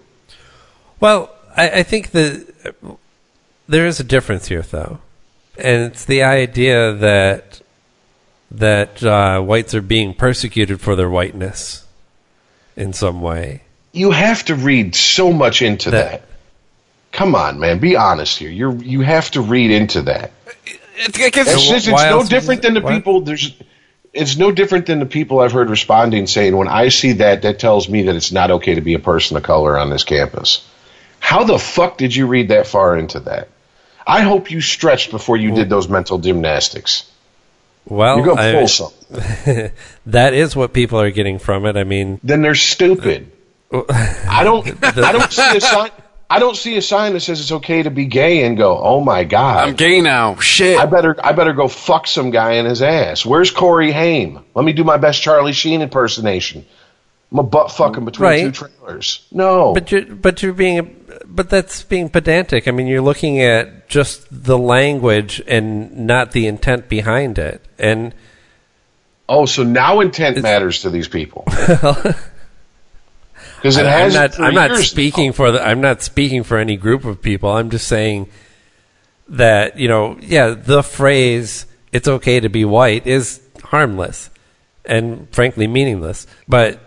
Well, 0.99 1.33
I, 1.55 1.69
I 1.69 1.83
think 1.83 2.11
that 2.11 2.75
there 3.67 3.85
is 3.85 3.99
a 3.99 4.03
difference 4.03 4.47
here, 4.47 4.61
though, 4.61 4.99
and 5.57 5.91
it's 5.91 6.05
the 6.05 6.23
idea 6.23 6.93
that 6.93 7.61
that 8.53 9.01
uh, 9.01 9.39
whites 9.39 9.73
are 9.73 9.81
being 9.81 10.13
persecuted 10.13 10.81
for 10.81 10.95
their 10.95 11.09
whiteness 11.09 11.80
in 12.81 12.93
some 12.93 13.21
way. 13.21 13.61
You 13.93 14.11
have 14.11 14.45
to 14.45 14.55
read 14.55 14.95
so 14.95 15.31
much 15.31 15.61
into 15.61 15.91
That- 15.91 16.11
that. 16.11 16.21
Come 17.11 17.35
on, 17.35 17.59
man, 17.59 17.79
be 17.79 17.97
honest 17.97 18.37
here. 18.39 18.49
You're 18.49 18.73
you 18.75 19.01
have 19.01 19.29
to 19.31 19.41
read 19.41 19.69
into 19.71 20.03
that. 20.03 20.31
It, 20.65 20.79
it 21.19 21.37
It's, 21.37 21.67
just, 21.67 21.87
it's 21.87 22.03
no 22.03 22.23
different 22.23 22.63
you- 22.63 22.69
than 22.69 22.73
the 22.75 22.81
what? 22.81 22.93
people. 22.93 23.21
There's, 23.21 23.53
it's 24.13 24.37
no 24.37 24.51
different 24.51 24.85
than 24.85 24.99
the 24.99 25.05
people 25.05 25.39
I've 25.41 25.51
heard 25.51 25.69
responding 25.69 26.25
saying, 26.27 26.55
when 26.55 26.67
I 26.69 26.87
see 26.89 27.13
that, 27.13 27.41
that 27.41 27.59
tells 27.59 27.89
me 27.89 28.03
that 28.03 28.15
it's 28.15 28.31
not 28.31 28.51
okay 28.51 28.75
to 28.75 28.81
be 28.81 28.93
a 28.93 28.99
person 28.99 29.35
of 29.35 29.43
color 29.43 29.77
on 29.77 29.89
this 29.89 30.03
campus. 30.05 30.65
How 31.19 31.43
the 31.43 31.59
fuck 31.59 31.97
did 31.97 32.15
you 32.15 32.27
read 32.27 32.47
that 32.49 32.65
far 32.67 32.97
into 32.97 33.19
that? 33.21 33.49
I 34.07 34.21
hope 34.21 34.49
you 34.49 34.61
stretched 34.61 35.11
before 35.11 35.35
you 35.37 35.51
did 35.53 35.69
those 35.69 35.87
mental 35.89 36.17
gymnastics. 36.17 37.10
Well, 37.85 38.17
You're 38.17 38.25
gonna 38.35 38.41
I- 38.59 38.65
something. 38.65 39.71
that 40.05 40.33
is 40.33 40.55
what 40.55 40.73
people 40.73 40.99
are 40.99 41.11
getting 41.11 41.39
from 41.39 41.65
it. 41.65 41.75
I 41.75 41.83
mean, 41.83 42.19
Then 42.23 42.41
they're 42.41 42.55
stupid. 42.55 43.31
I 43.73 44.41
don't. 44.43 44.67
I 44.83 45.11
don't 45.11 45.31
see 45.31 45.57
a 45.57 45.61
sign. 45.61 45.89
I 46.29 46.39
don't 46.39 46.55
see 46.55 46.77
a 46.77 46.81
sign 46.81 47.11
that 47.13 47.19
says 47.19 47.41
it's 47.41 47.51
okay 47.51 47.83
to 47.83 47.89
be 47.91 48.05
gay 48.05 48.45
and 48.45 48.55
go, 48.57 48.77
oh 48.81 49.01
my 49.01 49.25
god. 49.25 49.67
I'm 49.67 49.75
gay 49.75 49.99
now. 49.99 50.35
Shit. 50.37 50.79
I 50.79 50.85
better 50.85 51.15
I 51.21 51.33
better 51.33 51.51
go 51.53 51.67
fuck 51.67 52.07
some 52.07 52.31
guy 52.31 52.53
in 52.53 52.65
his 52.65 52.81
ass. 52.81 53.25
Where's 53.25 53.51
Corey 53.51 53.91
Haim? 53.91 54.39
Let 54.55 54.63
me 54.63 54.71
do 54.71 54.85
my 54.85 54.95
best 54.97 55.21
Charlie 55.21 55.51
Sheen 55.51 55.81
impersonation. 55.81 56.65
I'm 57.33 57.39
a 57.39 57.43
butt 57.43 57.71
fucking 57.71 58.05
between 58.05 58.23
Right. 58.29 58.43
two 58.43 58.51
trailers. 58.51 59.25
No. 59.31 59.73
but 59.73 59.91
you're 59.91 60.05
but 60.05 60.41
you're 60.41 60.53
being 60.53 61.00
but 61.35 61.49
that's 61.49 61.83
being 61.83 62.09
pedantic. 62.09 62.67
I 62.67 62.71
mean, 62.71 62.87
you're 62.87 63.01
looking 63.01 63.41
at 63.41 63.87
just 63.87 64.27
the 64.31 64.57
language 64.57 65.41
and 65.47 66.05
not 66.05 66.31
the 66.31 66.47
intent 66.47 66.89
behind 66.89 67.39
it. 67.39 67.63
And 67.79 68.13
oh, 69.29 69.45
so 69.45 69.63
now 69.63 70.01
intent 70.01 70.41
matters 70.41 70.81
to 70.81 70.89
these 70.89 71.07
people. 71.07 71.45
Because 73.61 73.77
it 73.77 73.85
has. 73.85 74.15
I'm 74.15 74.21
not. 74.21 74.39
I'm 74.39 74.53
not 74.55 74.77
speaking 74.79 75.33
for 75.33 75.51
the. 75.51 75.63
I'm 75.63 75.81
not 75.81 76.01
speaking 76.01 76.43
for 76.43 76.57
any 76.57 76.77
group 76.77 77.05
of 77.05 77.21
people. 77.21 77.51
I'm 77.51 77.69
just 77.69 77.87
saying 77.87 78.27
that 79.29 79.77
you 79.77 79.87
know, 79.87 80.17
yeah, 80.19 80.55
the 80.57 80.81
phrase 80.81 81.67
"it's 81.91 82.07
okay 82.07 82.39
to 82.39 82.49
be 82.49 82.65
white" 82.65 83.05
is 83.05 83.39
harmless 83.63 84.31
and 84.83 85.29
frankly 85.31 85.67
meaningless. 85.67 86.25
But 86.47 86.79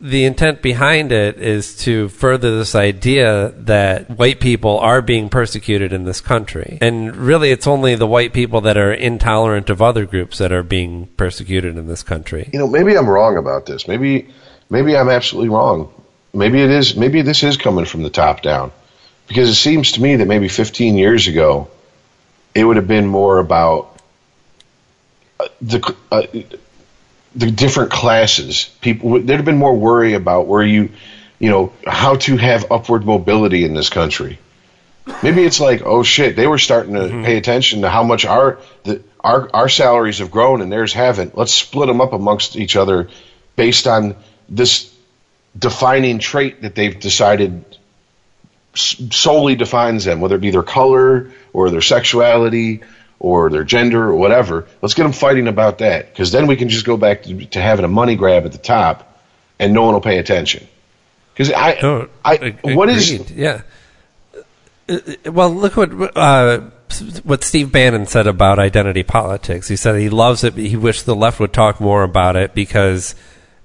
the 0.00 0.24
intent 0.24 0.62
behind 0.62 1.12
it 1.12 1.36
is 1.36 1.76
to 1.76 2.08
further 2.08 2.56
this 2.56 2.74
idea 2.74 3.50
that 3.58 4.08
white 4.08 4.40
people 4.40 4.78
are 4.78 5.02
being 5.02 5.28
persecuted 5.28 5.92
in 5.92 6.04
this 6.04 6.22
country, 6.22 6.78
and 6.80 7.14
really, 7.14 7.50
it's 7.50 7.66
only 7.66 7.94
the 7.96 8.06
white 8.06 8.32
people 8.32 8.62
that 8.62 8.78
are 8.78 8.92
intolerant 8.92 9.68
of 9.68 9.82
other 9.82 10.06
groups 10.06 10.38
that 10.38 10.52
are 10.52 10.62
being 10.62 11.06
persecuted 11.18 11.76
in 11.76 11.86
this 11.86 12.02
country. 12.02 12.48
you 12.52 12.58
know, 12.58 12.66
maybe 12.66 12.96
I'm 12.96 13.08
wrong 13.08 13.36
about 13.36 13.66
this. 13.66 13.86
Maybe, 13.86 14.28
maybe 14.70 14.96
I'm 14.96 15.10
absolutely 15.10 15.50
wrong. 15.50 15.92
Maybe 16.32 16.62
it 16.62 16.70
is. 16.70 16.96
Maybe 16.96 17.20
this 17.20 17.42
is 17.42 17.58
coming 17.58 17.84
from 17.84 18.02
the 18.02 18.10
top 18.10 18.40
down, 18.40 18.72
because 19.28 19.50
it 19.50 19.54
seems 19.54 19.92
to 19.92 20.02
me 20.02 20.16
that 20.16 20.26
maybe 20.26 20.48
15 20.48 20.96
years 20.96 21.28
ago, 21.28 21.68
it 22.54 22.64
would 22.64 22.76
have 22.76 22.88
been 22.88 23.06
more 23.06 23.38
about 23.38 24.00
uh, 25.38 25.48
the 25.60 25.94
uh, 26.10 26.22
the 27.34 27.50
different 27.50 27.90
classes. 27.90 28.70
People 28.80 29.20
there'd 29.20 29.38
have 29.38 29.44
been 29.44 29.58
more 29.58 29.76
worry 29.76 30.14
about 30.14 30.46
where 30.46 30.62
you, 30.62 30.90
you 31.38 31.50
know, 31.50 31.72
how 31.86 32.16
to 32.16 32.36
have 32.36 32.70
upward 32.70 33.04
mobility 33.04 33.64
in 33.64 33.74
this 33.74 33.88
country. 33.88 34.38
Maybe 35.22 35.42
it's 35.42 35.60
like, 35.60 35.82
oh 35.84 36.02
shit, 36.02 36.36
they 36.36 36.46
were 36.46 36.58
starting 36.58 36.94
to 36.94 37.00
mm-hmm. 37.00 37.24
pay 37.24 37.36
attention 37.36 37.82
to 37.82 37.90
how 37.90 38.02
much 38.02 38.24
our 38.24 38.58
the 38.84 39.02
our 39.20 39.48
our 39.54 39.68
salaries 39.68 40.18
have 40.18 40.30
grown 40.30 40.60
and 40.60 40.70
theirs 40.70 40.92
haven't. 40.92 41.36
Let's 41.36 41.52
split 41.52 41.88
them 41.88 42.00
up 42.00 42.12
amongst 42.12 42.56
each 42.56 42.76
other 42.76 43.08
based 43.56 43.86
on 43.86 44.16
this 44.48 44.94
defining 45.58 46.18
trait 46.18 46.62
that 46.62 46.74
they've 46.74 46.98
decided 46.98 47.64
solely 48.74 49.56
defines 49.56 50.04
them, 50.04 50.20
whether 50.20 50.36
it 50.36 50.40
be 50.40 50.50
their 50.52 50.62
color 50.62 51.30
or 51.52 51.70
their 51.70 51.80
sexuality 51.80 52.82
or 53.20 53.50
their 53.50 53.64
gender 53.64 54.02
or 54.02 54.16
whatever. 54.16 54.66
Let's 54.82 54.94
get 54.94 55.04
them 55.04 55.12
fighting 55.12 55.46
about 55.46 55.78
that 55.78 56.10
because 56.10 56.32
then 56.32 56.48
we 56.48 56.56
can 56.56 56.68
just 56.68 56.84
go 56.84 56.96
back 56.96 57.22
to, 57.24 57.46
to 57.46 57.60
having 57.60 57.84
a 57.84 57.88
money 57.88 58.16
grab 58.16 58.44
at 58.46 58.52
the 58.52 58.58
top 58.58 59.06
and 59.60 59.72
no 59.72 59.84
one 59.84 59.94
will 59.94 60.00
pay 60.00 60.18
attention. 60.18 60.66
Because 61.34 61.52
I, 61.52 61.78
No, 61.80 62.08
I, 62.24 62.36
ag- 62.36 62.58
what 62.62 62.88
is 62.88 63.12
agreed, 63.12 63.30
yeah. 63.30 63.62
Uh, 64.88 64.98
uh, 65.26 65.32
Well, 65.32 65.50
look 65.50 65.76
what 65.76 66.16
uh, 66.16 66.60
what 67.22 67.44
Steve 67.44 67.70
Bannon 67.70 68.06
said 68.06 68.26
about 68.26 68.58
identity 68.58 69.02
politics. 69.02 69.68
He 69.68 69.76
said 69.76 70.00
he 70.00 70.10
loves 70.10 70.42
it. 70.42 70.54
But 70.54 70.64
he 70.64 70.76
wished 70.76 71.06
the 71.06 71.14
left 71.14 71.38
would 71.40 71.52
talk 71.52 71.80
more 71.80 72.02
about 72.02 72.36
it 72.36 72.54
because 72.54 73.14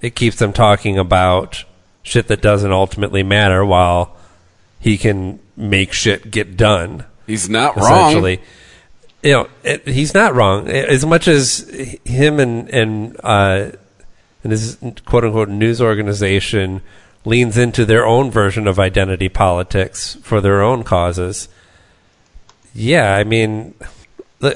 it 0.02 0.15
keeps 0.15 0.38
them 0.38 0.53
talking 0.53 0.99
about 0.99 1.64
shit 2.03 2.27
that 2.27 2.41
doesn't 2.41 2.72
ultimately 2.72 3.23
matter, 3.23 3.65
while 3.65 4.15
he 4.80 4.98
can 4.98 5.40
make 5.57 5.94
shit 5.94 6.30
get 6.30 6.56
done. 6.56 7.06
He's 7.26 7.49
not 7.49 7.76
wrong. 7.76 8.38
You 9.26 9.31
know, 9.31 9.47
it, 9.64 9.88
he's 9.88 10.14
not 10.14 10.35
wrong. 10.35 10.69
As 10.69 11.03
much 11.03 11.27
as 11.27 11.68
him 12.06 12.39
and 12.39 12.69
and 12.69 13.18
uh, 13.23 13.72
and 14.43 14.52
his 14.52 14.77
quote 15.06 15.26
unquote 15.26 15.49
news 15.49 15.81
organization 15.81 16.81
leans 17.26 17.57
into 17.57 17.85
their 17.85 18.06
own 18.06 18.30
version 18.30 18.68
of 18.68 18.80
identity 18.80 19.27
politics 19.27 20.15
for 20.22 20.41
their 20.41 20.61
own 20.61 20.84
causes. 20.84 21.49
Yeah, 22.76 23.15
I 23.15 23.23
mean, 23.23 23.73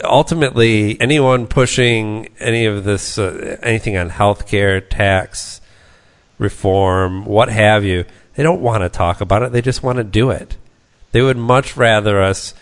ultimately, 0.04 1.02
anyone 1.02 1.48
pushing 1.48 2.30
any 2.40 2.66
of 2.66 2.84
this, 2.84 3.18
uh, 3.18 3.58
anything 3.64 3.98
on 3.98 4.12
healthcare, 4.12 4.88
tax 4.88 5.62
reform, 6.38 7.26
what 7.26 7.50
have 7.50 7.84
you, 7.84 8.06
they 8.36 8.44
don't 8.44 8.62
want 8.62 8.84
to 8.84 8.90
talk 8.90 9.20
about 9.20 9.41
it. 9.41 9.52
They 9.52 9.62
just 9.62 9.82
want 9.82 9.98
to 9.98 10.04
do 10.04 10.30
it. 10.30 10.58
They 11.12 11.24
would 11.24 11.38
much 11.38 11.76
rather 11.76 12.22
us, 12.22 12.54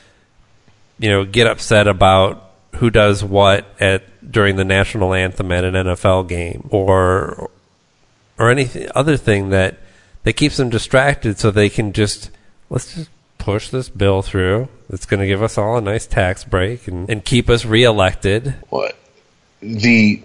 you 0.99 1.09
know, 1.09 1.25
get 1.25 1.47
upset 1.47 1.87
about 1.87 2.43
who 2.75 2.89
does 2.89 3.23
what 3.23 3.65
at 3.79 4.03
during 4.31 4.55
the 4.55 4.65
national 4.65 5.13
anthem 5.13 5.51
at 5.51 5.63
an 5.63 5.73
NFL 5.73 6.27
game 6.27 6.67
or 6.71 7.49
or 8.37 8.51
any 8.51 8.69
other 8.93 9.17
thing 9.17 9.49
that 9.49 9.77
that 10.23 10.33
keeps 10.33 10.57
them 10.57 10.69
distracted 10.69 11.39
so 11.39 11.49
they 11.49 11.69
can 11.69 11.93
just 11.93 12.29
let's 12.69 12.93
just 12.95 13.09
push 13.37 13.69
this 13.69 13.89
bill 13.89 14.21
through. 14.21 14.67
It's 14.89 15.05
going 15.05 15.19
to 15.19 15.27
give 15.27 15.41
us 15.41 15.57
all 15.57 15.77
a 15.77 15.81
nice 15.81 16.05
tax 16.07 16.43
break 16.43 16.87
and, 16.87 17.09
and 17.09 17.23
keep 17.23 17.49
us 17.49 17.65
reelected. 17.65 18.55
What 18.69 18.95
the 19.61 20.21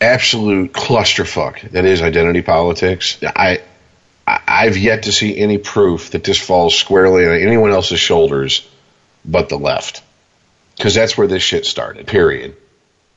absolute 0.00 0.72
clusterfuck 0.72 1.70
that 1.72 1.84
is 1.84 2.02
identity 2.02 2.42
politics. 2.42 3.18
I- 3.22 3.62
I've 4.26 4.76
yet 4.76 5.04
to 5.04 5.12
see 5.12 5.36
any 5.36 5.58
proof 5.58 6.10
that 6.10 6.22
this 6.22 6.38
falls 6.38 6.76
squarely 6.76 7.26
on 7.26 7.34
anyone 7.34 7.72
else's 7.72 7.98
shoulders 7.98 8.68
but 9.24 9.48
the 9.48 9.58
left. 9.58 10.02
Because 10.80 10.94
that's 10.94 11.18
where 11.18 11.26
this 11.26 11.42
shit 11.42 11.66
started, 11.66 12.06
period. 12.06 12.56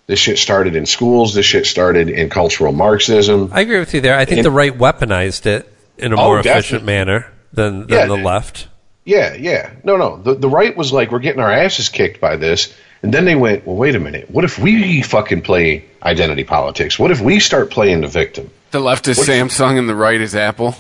This 0.06 0.20
shit 0.20 0.38
started 0.38 0.76
in 0.76 0.86
schools. 0.86 1.34
This 1.34 1.46
shit 1.46 1.66
started 1.66 2.10
in 2.10 2.30
cultural 2.30 2.74
Marxism. 2.74 3.52
I 3.54 3.62
agree 3.62 3.80
with 3.80 3.94
you 3.94 4.02
there. 4.02 4.18
I 4.18 4.26
think 4.26 4.40
And- 4.40 4.46
the 4.46 4.52
right 4.52 4.78
weaponized 4.78 5.46
it 5.46 5.66
in 5.98 6.12
a 6.12 6.20
Oh, 6.20 6.26
more 6.26 6.40
efficient 6.40 6.82
definitely. 6.86 6.86
manner 6.86 7.28
than, 7.54 7.88
than 7.88 7.90
Yeah. 8.00 8.06
the 8.08 8.18
left. 8.18 8.68
Yeah, 9.06 9.34
yeah. 9.34 9.70
No, 9.86 9.96
no. 9.96 10.18
The, 10.22 10.36
the 10.36 10.50
right 10.50 10.76
was 10.76 10.92
like, 10.92 11.10
we're 11.14 11.20
getting 11.20 11.40
our 11.42 11.50
asses 11.52 11.88
kicked 11.88 12.20
by 12.20 12.36
this. 12.36 12.74
And 13.02 13.14
then 13.14 13.24
they 13.24 13.36
went, 13.36 13.66
well, 13.66 13.78
wait 13.78 13.96
a 13.96 14.00
minute. 14.00 14.30
What 14.30 14.44
if 14.44 14.60
we 14.60 15.02
fucking 15.02 15.42
play 15.42 15.86
identity 16.04 16.44
politics? 16.44 17.00
What 17.00 17.12
if 17.12 17.22
we 17.22 17.40
start 17.40 17.72
playing 17.72 18.02
the 18.02 18.08
victim? 18.08 18.50
The 18.72 18.82
left 18.82 19.08
is 19.08 19.18
What- 19.20 19.28
Samsung 19.30 19.80
and 19.80 19.88
the 19.88 19.96
right 19.96 20.20
is 20.20 20.36
Apple. 20.36 20.76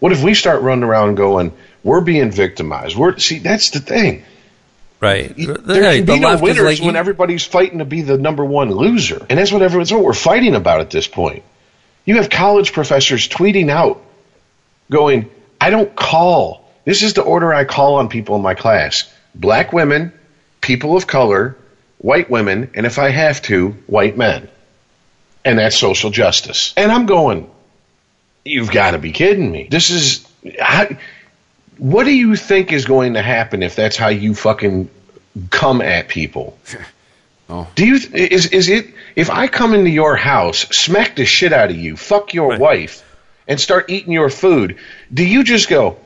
What 0.00 0.12
if 0.12 0.22
we 0.22 0.34
start 0.34 0.60
running 0.60 0.84
around 0.84 1.14
going, 1.14 1.52
we're 1.82 2.02
being 2.02 2.30
victimized? 2.30 2.96
We're 2.96 3.16
see, 3.18 3.38
that's 3.38 3.70
the 3.70 3.80
thing. 3.80 4.24
Right. 5.00 5.34
There 5.36 5.82
Right, 5.82 5.96
can 5.98 6.06
the 6.06 6.14
be 6.14 6.20
no 6.20 6.36
winners 6.38 6.64
like, 6.64 6.78
when 6.80 6.94
you- 6.94 6.98
everybody's 6.98 7.44
fighting 7.44 7.78
to 7.80 7.84
be 7.84 8.02
the 8.02 8.16
number 8.16 8.44
one 8.44 8.70
loser, 8.70 9.24
and 9.28 9.38
that's 9.38 9.52
what 9.52 9.62
everyone's 9.62 9.92
what 9.92 10.02
we're 10.02 10.14
fighting 10.14 10.54
about 10.54 10.80
at 10.80 10.90
this 10.90 11.06
point. 11.06 11.42
You 12.04 12.16
have 12.16 12.30
college 12.30 12.72
professors 12.72 13.28
tweeting 13.28 13.68
out, 13.68 14.00
going, 14.90 15.28
"I 15.60 15.70
don't 15.70 15.94
call. 15.94 16.64
This 16.84 17.02
is 17.02 17.14
the 17.14 17.22
order 17.22 17.52
I 17.52 17.64
call 17.64 17.96
on 17.96 18.08
people 18.08 18.36
in 18.36 18.42
my 18.42 18.54
class: 18.54 19.04
black 19.34 19.72
women, 19.72 20.12
people 20.60 20.96
of 20.96 21.06
color, 21.06 21.56
white 21.98 22.30
women, 22.30 22.70
and 22.74 22.86
if 22.86 22.98
I 22.98 23.10
have 23.10 23.42
to, 23.42 23.76
white 23.86 24.16
men." 24.16 24.48
And 25.44 25.58
that's 25.58 25.76
social 25.76 26.10
justice. 26.10 26.72
And 26.76 26.90
I'm 26.90 27.06
going, 27.06 27.48
you've 28.44 28.70
got 28.70 28.92
to 28.92 28.98
be 28.98 29.12
kidding 29.12 29.50
me. 29.50 29.68
This 29.70 29.90
is. 29.90 30.26
How, 30.60 30.86
what 31.78 32.04
do 32.04 32.12
you 32.12 32.36
think 32.36 32.72
is 32.72 32.84
going 32.84 33.14
to 33.14 33.22
happen 33.22 33.62
if 33.62 33.76
that's 33.76 33.96
how 33.96 34.08
you 34.08 34.34
fucking 34.34 34.88
come 35.50 35.80
at 35.80 36.08
people? 36.08 36.58
Oh. 37.48 37.68
Do 37.76 37.86
you 37.86 37.94
is 38.12 38.46
is 38.46 38.68
it 38.68 38.88
if 39.14 39.30
I 39.30 39.46
come 39.46 39.72
into 39.72 39.88
your 39.88 40.16
house, 40.16 40.58
smack 40.76 41.14
the 41.14 41.24
shit 41.24 41.52
out 41.52 41.70
of 41.70 41.76
you, 41.76 41.96
fuck 41.96 42.34
your 42.34 42.48
Right. 42.48 42.58
wife, 42.58 43.04
and 43.46 43.60
start 43.60 43.88
eating 43.88 44.12
your 44.12 44.30
food? 44.30 44.78
Do 45.14 45.24
you 45.24 45.44
just 45.44 45.68
go, 45.68 45.96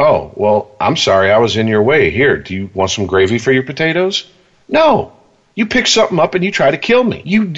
"Oh, 0.00 0.32
well, 0.34 0.72
I'm 0.80 0.96
sorry, 0.96 1.30
I 1.30 1.38
was 1.38 1.56
in 1.56 1.68
your 1.68 1.80
way. 1.84 2.10
Here, 2.10 2.38
do 2.38 2.54
you 2.54 2.70
want 2.74 2.90
some 2.90 3.06
gravy 3.06 3.38
for 3.38 3.52
your 3.52 3.62
potatoes?" 3.62 4.28
No, 4.68 5.12
you 5.54 5.66
pick 5.66 5.86
something 5.86 6.18
up 6.18 6.34
and 6.34 6.42
you 6.44 6.50
try 6.50 6.72
to 6.72 6.76
kill 6.76 7.04
me. 7.04 7.22
You 7.24 7.54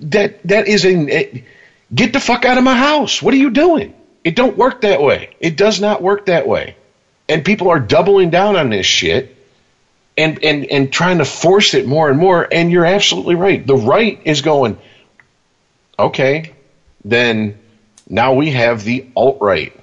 that 0.00 0.42
that 0.44 0.66
is 0.66 0.86
a 0.86 0.94
eh, 0.94 1.40
get 1.94 2.14
the 2.14 2.20
fuck 2.20 2.46
out 2.46 2.56
of 2.56 2.64
my 2.64 2.76
house. 2.78 3.20
What 3.20 3.34
are 3.34 3.42
you 3.44 3.50
doing? 3.50 3.92
It 4.24 4.36
don't 4.36 4.56
work 4.56 4.80
that 4.80 5.02
way. 5.02 5.36
It 5.38 5.58
does 5.58 5.82
not 5.82 6.00
work 6.00 6.24
that 6.26 6.48
way. 6.48 6.76
And 7.30 7.44
people 7.44 7.70
are 7.70 7.80
doubling 7.80 8.30
down 8.30 8.56
on 8.56 8.70
this 8.70 8.86
shit 8.86 9.36
and 10.18 10.42
and 10.44 10.66
and 10.66 10.92
trying 10.92 11.18
to 11.18 11.24
force 11.24 11.74
it 11.74 11.86
more 11.86 12.10
and 12.10 12.18
more 12.18 12.46
and 12.50 12.70
you're 12.70 12.84
absolutely 12.84 13.36
right. 13.36 13.66
The 13.66 13.76
right 13.76 14.20
is 14.24 14.42
going 14.42 14.78
okay, 15.98 16.52
then 17.04 17.58
now 18.08 18.34
we 18.34 18.50
have 18.50 18.84
the 18.84 19.06
alt-right. 19.14 19.76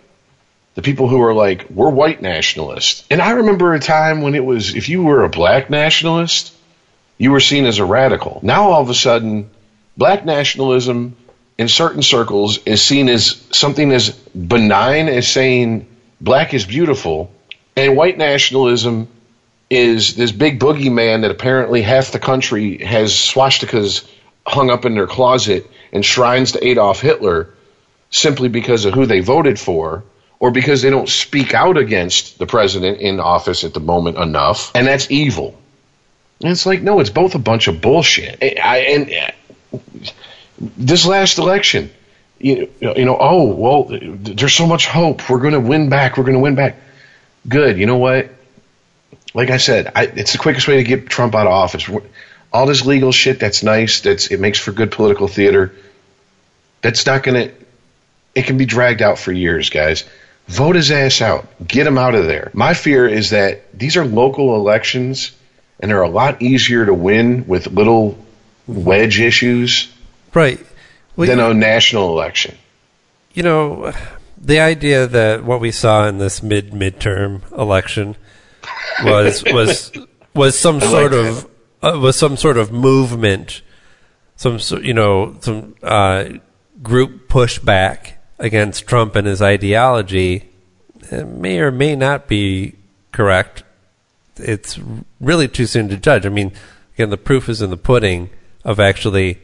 The 0.76 0.82
people 0.82 1.07
who 1.07 1.22
are 1.22 1.34
like 1.34 1.69
we're 1.69 1.90
white 1.90 2.22
nationalists. 2.22 3.06
And 3.10 3.22
I 3.22 3.32
remember 3.32 3.74
a 3.74 3.80
time 3.80 4.22
when 4.22 4.36
it 4.36 4.45
was 4.45 4.76
if 4.76 4.90
you 4.90 5.03
were 5.03 5.24
a 5.24 5.30
black 5.30 5.69
nationalist, 5.69 6.53
you 7.18 7.32
were 7.32 7.40
seen 7.40 7.65
as 7.65 7.80
a 7.80 7.86
radical. 7.86 8.40
Now 8.44 8.72
all 8.72 8.82
of 8.82 8.90
a 8.90 8.94
sudden 8.94 9.49
black 9.95 10.26
nationalism 10.26 11.15
in 11.57 11.68
certain 11.68 12.03
circles 12.03 12.60
is 12.65 12.84
seen 12.84 13.10
as 13.10 13.44
something 13.52 13.91
as 13.91 14.11
benign 14.11 15.07
as 15.07 15.28
saying 15.28 15.88
black 16.22 16.53
is 16.53 16.65
beautiful, 16.65 17.32
and 17.78 17.95
white 17.95 18.18
nationalism 18.18 19.08
is 19.70 20.16
this 20.16 20.32
big 20.32 20.60
boogeyman 20.60 21.22
that 21.22 21.32
apparently 21.32 21.82
half 21.82 22.12
the 22.12 22.20
country 22.20 22.78
has 22.80 23.14
swastikas 23.14 24.10
hung 24.45 24.70
up 24.70 24.86
in 24.86 24.95
their 24.95 25.08
closet 25.08 25.70
and 25.91 26.06
shrines 26.06 26.54
to 26.54 26.66
Adolf 26.66 27.02
Hitler 27.02 27.54
simply 28.10 28.49
because 28.49 28.86
of 28.86 28.94
who 28.94 29.06
they 29.06 29.20
voted 29.20 29.60
for 29.60 30.04
or 30.40 30.52
because 30.52 30.82
they 30.82 30.90
don't 30.90 31.10
speak 31.10 31.54
out 31.54 31.78
against 31.78 32.40
the 32.40 32.45
president 32.45 32.99
in 32.99 33.20
office 33.20 33.64
at 33.64 33.74
the 33.74 33.80
moment 33.80 34.18
enough, 34.18 34.72
and 34.76 34.86
that's 34.86 35.10
evil. 35.10 35.60
And 36.41 36.52
it's 36.52 36.66
like, 36.66 36.82
no, 36.82 36.99
it's 36.99 37.10
both 37.10 37.34
a 37.34 37.40
bunch 37.40 37.68
of 37.68 37.82
bullshit. 37.82 38.38
I, 38.41 38.78
and 38.78 39.12
uh, 39.12 39.80
this 40.60 41.08
last 41.08 41.40
election, 41.40 41.90
you, 42.38 42.72
you 42.80 43.06
know, 43.06 43.18
oh, 43.20 43.48
well, 43.48 43.86
there's 43.90 44.54
so 44.54 44.68
much 44.68 44.86
hope. 44.86 45.28
We're 45.28 45.40
going 45.40 45.54
to 45.54 45.60
win 45.60 45.90
back. 45.90 46.18
We're 46.18 46.24
going 46.24 46.36
to 46.36 46.40
win 46.40 46.54
back. 46.54 46.76
Good. 47.48 47.78
You 47.78 47.86
know 47.86 47.98
what? 47.98 48.30
Like 49.34 49.49
I 49.49 49.57
said, 49.57 49.91
I, 49.95 50.03
it's 50.03 50.32
the 50.34 50.38
quickest 50.38 50.68
way 50.68 50.78
to 50.78 50.84
get 50.84 51.10
Trump 51.10 51.36
out 51.36 51.48
of 51.48 51.53
office. 51.53 51.90
All 52.52 52.65
this 52.65 52.86
legal 52.86 53.11
shit, 53.11 53.40
that's 53.40 53.61
nice. 53.64 54.02
That's 54.02 54.28
it 54.32 54.40
makes 54.40 54.57
for 54.60 54.72
good 54.72 54.91
political 54.91 55.28
theater. 55.28 55.74
That's 56.82 57.06
not 57.06 57.24
going 57.24 57.49
to. 57.49 57.56
It 58.36 58.45
can 58.45 58.57
be 58.57 58.65
dragged 58.65 59.02
out 59.02 59.18
for 59.19 59.32
years, 59.32 59.69
guys. 59.69 60.03
Vote 60.48 60.76
his 60.76 60.91
ass 60.91 61.22
out. 61.22 61.48
Get 61.68 61.86
him 61.86 61.98
out 61.98 62.15
of 62.15 62.26
there. 62.26 62.52
My 62.53 62.74
fear 62.74 63.07
is 63.07 63.32
that 63.32 63.78
these 63.78 63.98
are 63.98 64.06
local 64.06 64.56
elections, 64.56 65.32
and 65.80 65.91
they're 65.91 66.02
a 66.02 66.10
lot 66.10 66.41
easier 66.41 66.86
to 66.86 66.94
win 66.94 67.48
with 67.48 67.68
little 67.68 68.18
wedge 68.65 69.19
issues 69.19 69.91
Right. 70.34 70.60
Well, 71.15 71.28
than 71.28 71.40
a 71.40 71.53
national 71.53 72.10
election. 72.10 72.56
you 73.34 73.44
know, 73.44 73.94
the 74.39 74.59
idea 74.59 75.07
that 75.07 75.43
what 75.43 75.59
we 75.59 75.72
saw 75.72 76.07
in 76.07 76.18
this 76.18 76.43
mid 76.43 76.72
midterm 76.72 77.49
election 77.57 78.15
was 79.03 79.43
was 79.45 79.91
was 80.34 80.57
some 80.57 80.80
sort 80.80 81.14
of 81.14 81.49
uh, 81.81 81.97
was 82.01 82.15
some 82.15 82.38
sort 82.38 82.57
of 82.57 82.72
movement, 82.72 83.61
some 84.35 84.59
you 84.84 84.93
know 84.93 85.35
some 85.41 85.76
uh, 85.84 86.26
group 86.81 87.30
pushback 87.30 88.14
against 88.39 88.88
Trump 88.88 89.15
and 89.15 89.27
his 89.27 89.41
ideology. 89.41 90.49
It 91.11 91.27
may 91.27 91.59
or 91.59 91.72
may 91.72 91.95
not 91.95 92.27
be 92.27 92.76
correct. 93.11 93.64
It's 94.38 94.80
really 95.19 95.47
too 95.47 95.65
soon 95.65 95.89
to 95.89 95.97
judge. 95.97 96.26
I 96.26 96.30
mean, 96.30 96.51
again, 96.93 97.09
the 97.09 97.18
proof 97.18 97.49
is 97.49 97.61
in 97.61 97.69
the 97.69 97.77
pudding 97.77 98.30
of 98.64 98.80
actually 98.80 99.39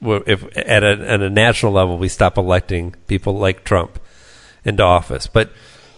if 0.00 0.56
at 0.56 0.82
a, 0.82 1.10
at 1.10 1.20
a 1.20 1.30
national 1.30 1.72
level 1.72 1.98
we 1.98 2.08
stop 2.08 2.36
electing 2.36 2.94
people 3.06 3.34
like 3.38 3.64
Trump 3.64 4.01
into 4.64 4.82
office. 4.82 5.26
But 5.26 5.52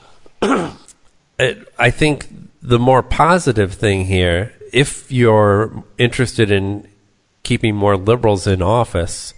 it, 0.42 1.72
I 1.78 1.90
think 1.90 2.26
the 2.62 2.78
more 2.78 3.02
positive 3.02 3.74
thing 3.74 4.06
here, 4.06 4.52
if 4.72 5.10
you're 5.12 5.84
interested 5.98 6.50
in 6.50 6.88
keeping 7.42 7.74
more 7.74 7.96
liberals 7.96 8.46
in 8.46 8.62
office, 8.62 9.34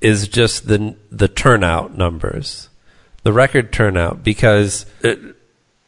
is 0.00 0.28
just 0.28 0.68
the 0.68 0.96
the 1.10 1.28
turnout 1.28 1.96
numbers, 1.96 2.68
the 3.22 3.32
record 3.32 3.72
turnout, 3.72 4.22
because 4.22 4.86
it, 5.02 5.18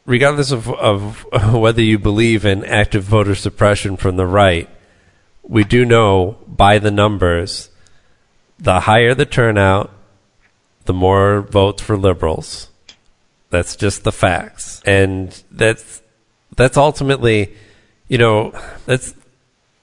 regardless 0.05 0.51
of, 0.51 0.69
of 0.69 1.25
whether 1.53 1.81
you 1.81 1.99
believe 1.99 2.45
in 2.45 2.65
active 2.65 3.03
voter 3.03 3.35
suppression 3.35 3.95
from 3.95 4.17
the 4.17 4.25
right, 4.25 4.67
we 5.43 5.63
do 5.63 5.85
know 5.85 6.37
by 6.47 6.79
the 6.79 6.91
numbers, 6.91 7.69
the 8.57 8.81
higher 8.81 9.13
the 9.13 9.25
turnout, 9.25 9.91
the 10.89 10.93
more 10.93 11.41
votes 11.41 11.83
for 11.83 11.95
liberals. 11.95 12.67
That's 13.51 13.75
just 13.75 14.03
the 14.03 14.11
facts, 14.11 14.81
and 14.85 15.29
that's 15.51 16.01
that's 16.55 16.77
ultimately, 16.77 17.53
you 18.07 18.17
know, 18.17 18.59
that's 18.87 19.13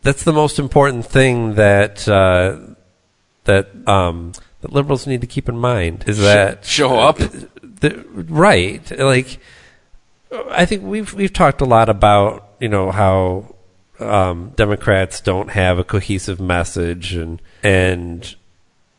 that's 0.02 0.24
the 0.24 0.32
most 0.32 0.58
important 0.58 1.06
thing 1.06 1.54
that 1.54 2.08
uh, 2.08 2.58
that 3.44 3.68
um, 3.86 4.32
that 4.62 4.72
liberals 4.72 5.06
need 5.06 5.20
to 5.20 5.28
keep 5.28 5.48
in 5.48 5.56
mind 5.56 6.02
is 6.08 6.18
that 6.18 6.64
show 6.64 6.98
up. 6.98 7.18
the, 7.18 8.04
right 8.28 8.98
like 8.98 9.38
i 10.50 10.64
think 10.64 10.82
we've 10.82 11.12
we've 11.14 11.32
talked 11.32 11.60
a 11.60 11.64
lot 11.64 11.88
about 11.88 12.48
you 12.58 12.68
know 12.68 12.90
how 12.90 13.54
um, 14.00 14.50
democrats 14.56 15.20
don't 15.20 15.50
have 15.50 15.78
a 15.78 15.84
cohesive 15.84 16.40
message 16.40 17.14
and 17.14 17.40
and 17.62 18.34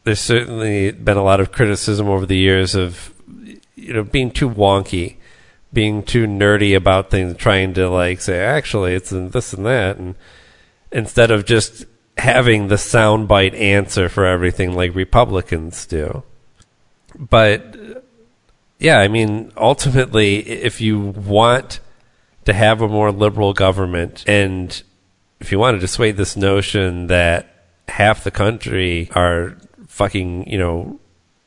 there's 0.08 0.20
certainly 0.20 0.92
been 0.92 1.18
a 1.18 1.24
lot 1.24 1.40
of 1.40 1.52
criticism 1.52 2.08
over 2.08 2.26
the 2.26 2.38
years 2.38 2.76
of 2.76 3.14
you 3.76 3.94
know 3.94 4.04
being 4.04 4.32
too 4.32 4.50
wonky 4.50 5.18
being 5.72 6.02
too 6.02 6.26
nerdy 6.26 6.76
about 6.76 7.12
things 7.12 7.36
trying 7.38 7.74
to 7.74 7.90
like 7.90 8.22
say 8.22 8.40
actually 8.40 8.94
it's 8.94 9.10
this 9.10 9.54
and 9.54 9.66
that 9.66 9.98
and 9.98 10.16
instead 10.92 11.30
of 11.30 11.46
just 11.46 11.86
having 12.18 12.68
the 12.68 12.76
soundbite 12.76 13.54
answer 13.60 14.10
for 14.10 14.26
everything 14.26 14.74
like 14.74 14.96
republicans 14.96 15.86
do 15.86 16.24
but 17.18 17.76
yeah, 18.80 19.00
I 19.00 19.08
mean, 19.08 19.52
ultimately, 19.58 20.38
if 20.38 20.82
you 20.82 21.00
want 21.00 21.80
to 22.46 22.54
have 22.54 22.82
a 22.82 22.88
more 22.88 23.12
liberal 23.12 23.54
government. 23.54 24.24
And 24.28 24.82
if 25.40 25.52
you 25.52 25.60
want 25.60 25.76
to 25.76 25.80
dissuade 25.80 26.18
this 26.18 26.38
notion 26.38 27.08
that 27.08 27.54
half 27.88 28.24
the 28.24 28.32
country 28.32 29.10
are 29.16 29.58
fucking, 29.98 30.48
you 30.50 30.58
know, 30.60 31.00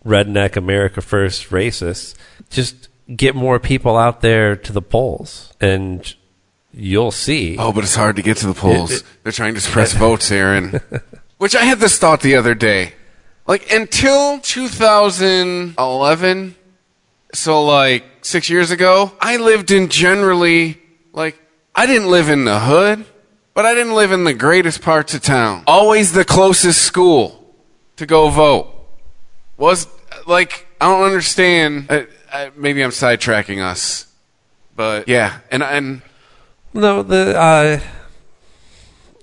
redneck 0.05 0.57
America 0.57 1.01
first 1.01 1.51
racists, 1.51 2.15
just 2.51 2.89
get 3.15 3.37
more 3.37 3.61
people 3.61 3.97
out 3.97 4.21
there 4.23 4.57
to 4.57 4.73
the 4.73 4.83
polls 4.83 5.53
and 5.61 6.15
you'll 6.73 7.11
see. 7.13 7.57
Oh, 7.59 7.73
but 7.73 7.85
it's 7.85 7.95
hard 7.95 8.17
to 8.17 8.23
get 8.23 8.39
to 8.39 8.47
the 8.49 8.55
polls. 8.55 8.91
It- 8.91 8.95
it- 8.97 9.03
They're 9.23 9.33
trying 9.33 9.55
to 9.55 9.61
suppress 9.61 9.93
votes, 9.93 10.31
Aaron. 10.33 10.81
Which 11.39 11.55
I 11.55 11.63
had 11.65 11.79
this 11.79 11.97
thought 11.99 12.21
the 12.23 12.35
other 12.37 12.55
day. 12.55 12.95
Like 13.47 13.71
until 13.73 14.39
2011, 14.41 16.55
so 17.35 17.65
like 17.65 18.05
six 18.23 18.49
years 18.51 18.71
ago, 18.71 19.13
I 19.21 19.37
lived 19.37 19.71
in 19.71 19.89
generally 19.89 20.79
like 21.13 21.41
I 21.75 21.87
didn't 21.87 22.11
live 22.11 22.29
in 22.29 22.45
the 22.45 22.61
hood, 22.61 23.05
but 23.55 23.67
I 23.67 23.75
didn't 23.75 23.95
live 23.95 24.13
in 24.13 24.25
the 24.25 24.35
greatest 24.35 24.83
parts 24.83 25.15
of 25.15 25.23
town. 25.23 25.65
Always 25.67 26.13
the 26.13 26.25
closest 26.25 26.83
school 26.83 27.40
to 28.01 28.07
go 28.07 28.31
vote 28.31 28.67
was 29.59 29.87
like 30.27 30.67
I 30.81 30.89
don't 30.89 31.05
understand. 31.05 31.87
Uh, 31.91 32.05
uh, 32.33 32.51
maybe 32.57 32.83
I'm 32.83 32.91
sidetracking 32.91 33.61
us, 33.63 34.07
but 34.75 35.07
yeah, 35.07 35.41
and 35.51 35.63
and 35.63 36.03
No, 36.73 37.03
the 37.03 37.37
uh, 37.39 37.81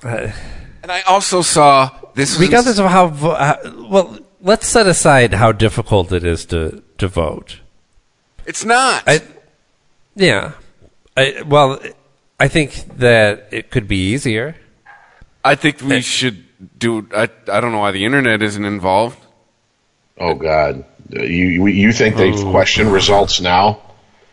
uh, 0.03 0.31
and 0.83 0.91
I 0.91 1.01
also 1.01 1.41
saw 1.41 1.89
this 2.13 2.39
regardless 2.39 2.77
of 2.77 2.85
how 2.85 3.07
vo- 3.07 3.31
uh, 3.31 3.57
well, 3.89 4.19
let's 4.41 4.67
set 4.67 4.85
aside 4.85 5.33
how 5.33 5.51
difficult 5.51 6.11
it 6.11 6.23
is 6.23 6.45
to 6.45 6.83
to 6.99 7.07
vote. 7.07 7.61
It's 8.45 8.63
not. 8.63 9.03
I, 9.07 9.21
yeah, 10.15 10.51
I, 11.17 11.41
well, 11.47 11.79
I 12.39 12.47
think 12.47 12.97
that 12.97 13.47
it 13.51 13.71
could 13.71 13.87
be 13.87 14.13
easier. 14.13 14.55
I 15.43 15.55
think 15.55 15.81
we 15.81 16.01
should 16.01 16.46
do. 16.77 17.07
I 17.15 17.29
I 17.51 17.61
don't 17.61 17.71
know 17.71 17.79
why 17.79 17.91
the 17.91 18.05
internet 18.05 18.41
isn't 18.41 18.65
involved. 18.65 19.19
Oh 20.19 20.33
God, 20.33 20.85
Uh, 21.15 21.21
you 21.21 21.67
you 21.67 21.91
think 21.91 22.15
they 22.15 22.31
question 22.31 22.89
results 22.89 23.39
now? 23.41 23.81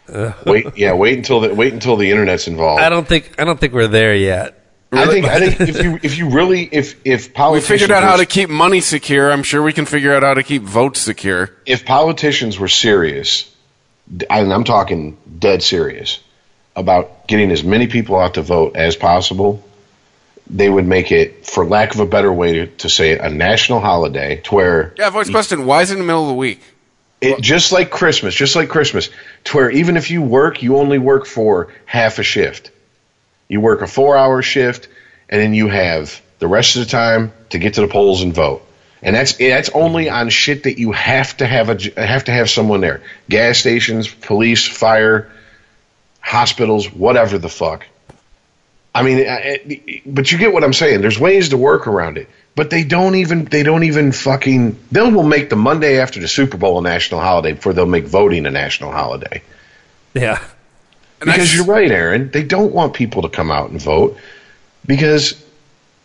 Wait, 0.44 0.66
yeah, 0.76 0.92
wait 0.92 1.16
until 1.16 1.40
the 1.40 1.54
wait 1.54 1.72
until 1.72 1.96
the 1.96 2.10
internet's 2.10 2.46
involved. 2.46 2.82
I 2.82 2.90
don't 2.90 3.08
think 3.08 3.40
I 3.40 3.44
don't 3.44 3.58
think 3.58 3.72
we're 3.72 3.88
there 3.88 4.14
yet. 4.14 4.60
I 4.92 5.06
think 5.06 5.24
I 5.24 5.40
think 5.40 5.60
if 5.68 5.82
you 5.82 5.98
if 6.02 6.18
you 6.18 6.28
really 6.28 6.68
if 6.70 7.00
if 7.06 7.32
politicians 7.32 7.70
We 7.70 7.78
figured 7.78 7.90
out 7.90 8.02
how 8.02 8.16
to 8.18 8.26
keep 8.26 8.50
money 8.50 8.80
secure. 8.80 9.32
I'm 9.32 9.42
sure 9.42 9.62
we 9.62 9.72
can 9.72 9.86
figure 9.86 10.14
out 10.14 10.22
how 10.22 10.34
to 10.34 10.42
keep 10.42 10.62
votes 10.62 11.00
secure. 11.00 11.50
if 11.64 11.86
politicians 11.86 12.58
were 12.58 12.68
serious, 12.68 13.50
and 14.28 14.52
I'm 14.52 14.64
talking 14.64 15.16
dead 15.38 15.62
serious 15.62 16.20
about 16.76 17.26
getting 17.26 17.50
as 17.50 17.64
many 17.64 17.86
people 17.86 18.16
out 18.16 18.34
to 18.34 18.42
vote 18.42 18.76
as 18.76 18.96
possible, 18.96 19.63
they 20.46 20.68
would 20.68 20.86
make 20.86 21.10
it, 21.10 21.46
for 21.46 21.64
lack 21.64 21.94
of 21.94 22.00
a 22.00 22.06
better 22.06 22.32
way 22.32 22.52
to, 22.52 22.66
to 22.66 22.88
say 22.88 23.12
it, 23.12 23.20
a 23.20 23.30
national 23.30 23.80
holiday 23.80 24.40
to 24.44 24.54
where 24.54 24.94
Yeah, 24.98 25.10
voice 25.10 25.30
question. 25.30 25.66
Why 25.66 25.82
is 25.82 25.90
it 25.90 25.94
in 25.94 26.00
the 26.00 26.06
middle 26.06 26.22
of 26.22 26.28
the 26.28 26.34
week? 26.34 26.60
it, 27.20 27.40
just 27.40 27.72
like 27.72 27.90
Christmas, 27.90 28.34
just 28.34 28.54
like 28.54 28.68
Christmas, 28.68 29.08
to 29.44 29.56
where 29.56 29.70
even 29.70 29.96
if 29.96 30.10
you 30.10 30.22
work, 30.22 30.62
you 30.62 30.76
only 30.76 30.98
work 30.98 31.26
for 31.26 31.72
half 31.86 32.18
a 32.18 32.22
shift. 32.22 32.70
You 33.48 33.60
work 33.60 33.82
a 33.82 33.86
four 33.86 34.16
hour 34.16 34.42
shift, 34.42 34.88
and 35.28 35.40
then 35.40 35.54
you 35.54 35.68
have 35.68 36.20
the 36.38 36.48
rest 36.48 36.76
of 36.76 36.84
the 36.84 36.90
time 36.90 37.32
to 37.50 37.58
get 37.58 37.74
to 37.74 37.80
the 37.80 37.88
polls 37.88 38.22
and 38.22 38.34
vote. 38.34 38.66
And 39.02 39.14
that's 39.14 39.34
that's 39.34 39.68
only 39.70 40.08
on 40.08 40.28
shit 40.30 40.64
that 40.64 40.78
you 40.78 40.92
have 40.92 41.36
to 41.38 41.46
have 41.46 41.68
a 41.68 42.06
have 42.06 42.24
to 42.24 42.32
have 42.32 42.48
someone 42.48 42.80
there. 42.80 43.02
Gas 43.28 43.58
stations, 43.58 44.08
police, 44.08 44.66
fire, 44.66 45.30
hospitals, 46.20 46.90
whatever 46.92 47.38
the 47.38 47.50
fuck. 47.50 47.86
I 48.94 49.02
mean, 49.02 49.26
I- 49.26 49.58
I- 49.68 50.02
but 50.06 50.30
you 50.30 50.38
get 50.38 50.52
what 50.52 50.62
I'm 50.64 50.72
saying. 50.72 51.00
There's 51.00 51.18
ways 51.18 51.48
to 51.48 51.56
work 51.56 51.86
around 51.88 52.16
it, 52.16 52.28
but 52.54 52.70
they 52.70 52.84
don't 52.84 53.16
even 53.16 53.44
they 53.46 53.62
don't 53.64 53.82
even 53.84 54.12
fucking 54.12 54.76
they 54.92 55.00
will 55.02 55.22
make 55.24 55.50
the 55.50 55.56
Monday 55.56 55.98
after 55.98 56.20
the 56.20 56.28
Super 56.28 56.56
Bowl 56.56 56.78
a 56.78 56.82
national 56.82 57.20
holiday 57.20 57.52
before 57.52 57.72
they'll 57.72 57.86
make 57.86 58.04
voting 58.06 58.46
a 58.46 58.50
national 58.50 58.92
holiday. 58.92 59.42
Yeah, 60.14 60.38
And 61.20 61.26
Because 61.30 61.48
s- 61.50 61.54
you're 61.56 61.64
right, 61.64 61.90
Aaron. 61.90 62.30
They 62.30 62.44
don't 62.44 62.72
want 62.72 62.94
people 62.94 63.22
to 63.22 63.28
come 63.28 63.50
out 63.50 63.70
and 63.70 63.82
vote 63.82 64.16
because 64.86 65.34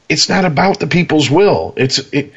it's 0.07 0.27
not 0.29 0.45
about 0.45 0.79
the 0.79 0.87
people's 0.87 1.29
will. 1.29 1.73
It's 1.77 1.99
it. 2.11 2.33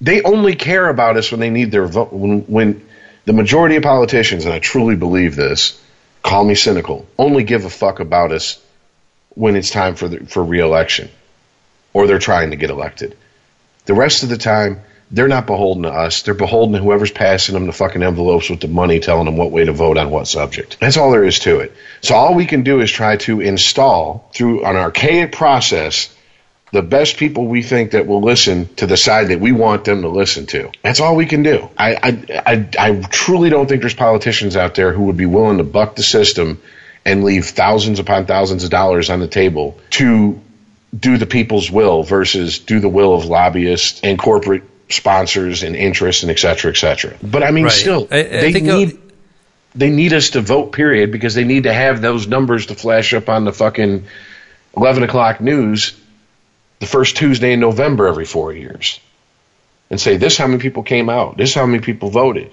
They 0.00 0.22
only 0.22 0.54
care 0.56 0.88
about 0.88 1.16
us 1.16 1.30
when 1.30 1.40
they 1.40 1.50
need 1.50 1.70
their 1.70 1.86
vote. 1.86 2.12
When, 2.12 2.40
when 2.42 2.82
the 3.24 3.32
majority 3.32 3.76
of 3.76 3.82
politicians, 3.82 4.44
and 4.44 4.52
I 4.54 4.58
truly 4.58 4.96
believe 4.96 5.36
this, 5.36 5.78
call 6.22 6.44
me 6.44 6.54
cynical, 6.54 7.06
only 7.18 7.44
give 7.44 7.64
a 7.64 7.70
fuck 7.70 8.00
about 8.00 8.32
us 8.32 8.60
when 9.30 9.56
it's 9.56 9.70
time 9.70 9.94
for 9.94 10.08
the, 10.08 10.26
for 10.26 10.44
reelection, 10.44 11.10
or 11.92 12.06
they're 12.06 12.18
trying 12.18 12.50
to 12.50 12.56
get 12.56 12.70
elected. 12.70 13.16
The 13.86 13.94
rest 13.94 14.22
of 14.22 14.28
the 14.28 14.38
time, 14.38 14.82
they're 15.10 15.28
not 15.28 15.46
beholden 15.46 15.82
to 15.82 15.90
us. 15.90 16.22
They're 16.22 16.34
beholden 16.34 16.74
to 16.74 16.78
whoever's 16.80 17.10
passing 17.10 17.54
them 17.54 17.66
the 17.66 17.72
fucking 17.72 18.02
envelopes 18.02 18.48
with 18.48 18.60
the 18.60 18.68
money, 18.68 19.00
telling 19.00 19.26
them 19.26 19.36
what 19.36 19.50
way 19.50 19.64
to 19.64 19.72
vote 19.72 19.98
on 19.98 20.10
what 20.10 20.26
subject. 20.26 20.78
That's 20.80 20.96
all 20.96 21.10
there 21.10 21.24
is 21.24 21.38
to 21.40 21.60
it. 21.60 21.74
So 22.00 22.14
all 22.14 22.34
we 22.34 22.46
can 22.46 22.62
do 22.62 22.80
is 22.80 22.90
try 22.90 23.16
to 23.18 23.40
install 23.40 24.30
through 24.32 24.64
an 24.64 24.76
archaic 24.76 25.32
process 25.32 26.14
the 26.72 26.82
best 26.82 27.18
people 27.18 27.46
we 27.46 27.62
think 27.62 27.90
that 27.92 28.06
will 28.06 28.22
listen 28.22 28.66
to 28.76 28.86
the 28.86 28.96
side 28.96 29.28
that 29.28 29.38
we 29.40 29.52
want 29.52 29.84
them 29.84 30.02
to 30.02 30.08
listen 30.08 30.46
to. 30.46 30.70
That's 30.82 31.00
all 31.00 31.14
we 31.16 31.26
can 31.26 31.42
do. 31.42 31.68
I 31.78 31.94
I, 31.94 32.42
I, 32.46 32.68
I 32.78 33.00
truly 33.10 33.50
don't 33.50 33.68
think 33.68 33.82
there's 33.82 33.94
politicians 33.94 34.56
out 34.56 34.74
there 34.74 34.92
who 34.92 35.04
would 35.04 35.16
be 35.16 35.26
willing 35.26 35.58
to 35.58 35.64
buck 35.64 35.96
the 35.96 36.02
system 36.02 36.60
and 37.04 37.24
leave 37.24 37.46
thousands 37.46 37.98
upon 37.98 38.26
thousands 38.26 38.64
of 38.64 38.70
dollars 38.70 39.10
on 39.10 39.20
the 39.20 39.28
table 39.28 39.78
to 39.90 40.40
do 40.98 41.16
the 41.18 41.26
people's 41.26 41.70
will 41.70 42.02
versus 42.02 42.58
do 42.58 42.80
the 42.80 42.88
will 42.88 43.14
of 43.14 43.24
lobbyists 43.26 44.00
and 44.02 44.18
corporate 44.18 44.62
sponsors 44.88 45.62
and 45.62 45.74
interests 45.74 46.22
and 46.22 46.30
et 46.30 46.38
cetera, 46.38 46.70
et 46.70 46.76
cetera. 46.76 47.16
But 47.22 47.42
I 47.42 47.50
mean, 47.50 47.64
Right. 47.64 47.72
still, 47.72 48.08
I- 48.10 48.18
I 48.18 48.52
they 48.52 48.70
uh, 48.70 48.76
need 48.78 48.98
they 49.74 49.90
need 49.90 50.12
us 50.12 50.30
to 50.30 50.40
vote. 50.40 50.72
Period, 50.72 51.12
because 51.12 51.34
they 51.34 51.44
need 51.44 51.64
to 51.64 51.72
have 51.72 52.00
those 52.00 52.26
numbers 52.26 52.66
to 52.66 52.74
flash 52.74 53.12
up 53.14 53.28
on 53.28 53.44
the 53.44 53.52
fucking 53.52 54.04
eleven 54.76 55.02
o'clock 55.02 55.40
news 55.40 55.94
the 56.82 56.88
first 56.88 57.16
Tuesday 57.16 57.52
in 57.52 57.60
November 57.60 58.08
every 58.08 58.24
four 58.24 58.52
years, 58.52 58.98
and 59.88 60.00
say 60.00 60.16
this: 60.16 60.36
how 60.36 60.48
many 60.48 60.60
people 60.60 60.82
came 60.82 61.08
out? 61.08 61.36
This: 61.36 61.54
how 61.54 61.64
many 61.64 61.80
people 61.80 62.10
voted? 62.10 62.50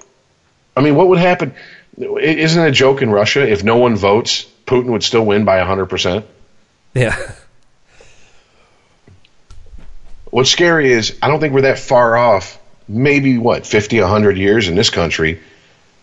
I 0.77 0.81
mean, 0.81 0.95
what 0.95 1.07
would 1.07 1.17
happen? 1.17 1.55
Isn't 1.97 2.63
it 2.63 2.67
a 2.67 2.71
joke 2.71 3.01
in 3.01 3.09
Russia 3.09 3.41
if 3.49 3.63
no 3.63 3.77
one 3.77 3.95
votes, 3.95 4.45
Putin 4.67 4.91
would 4.91 5.03
still 5.03 5.25
win 5.25 5.45
by 5.45 5.59
hundred 5.61 5.87
percent? 5.87 6.27
yeah, 6.93 7.17
What's 10.29 10.51
scary 10.51 10.91
is 10.91 11.17
I 11.23 11.27
don't 11.27 11.39
think 11.39 11.55
we're 11.55 11.61
that 11.61 11.79
far 11.79 12.15
off. 12.15 12.59
Maybe 12.87 13.39
what 13.39 13.65
50, 13.65 13.99
100 13.99 14.37
years 14.37 14.67
in 14.67 14.75
this 14.75 14.91
country 14.91 15.39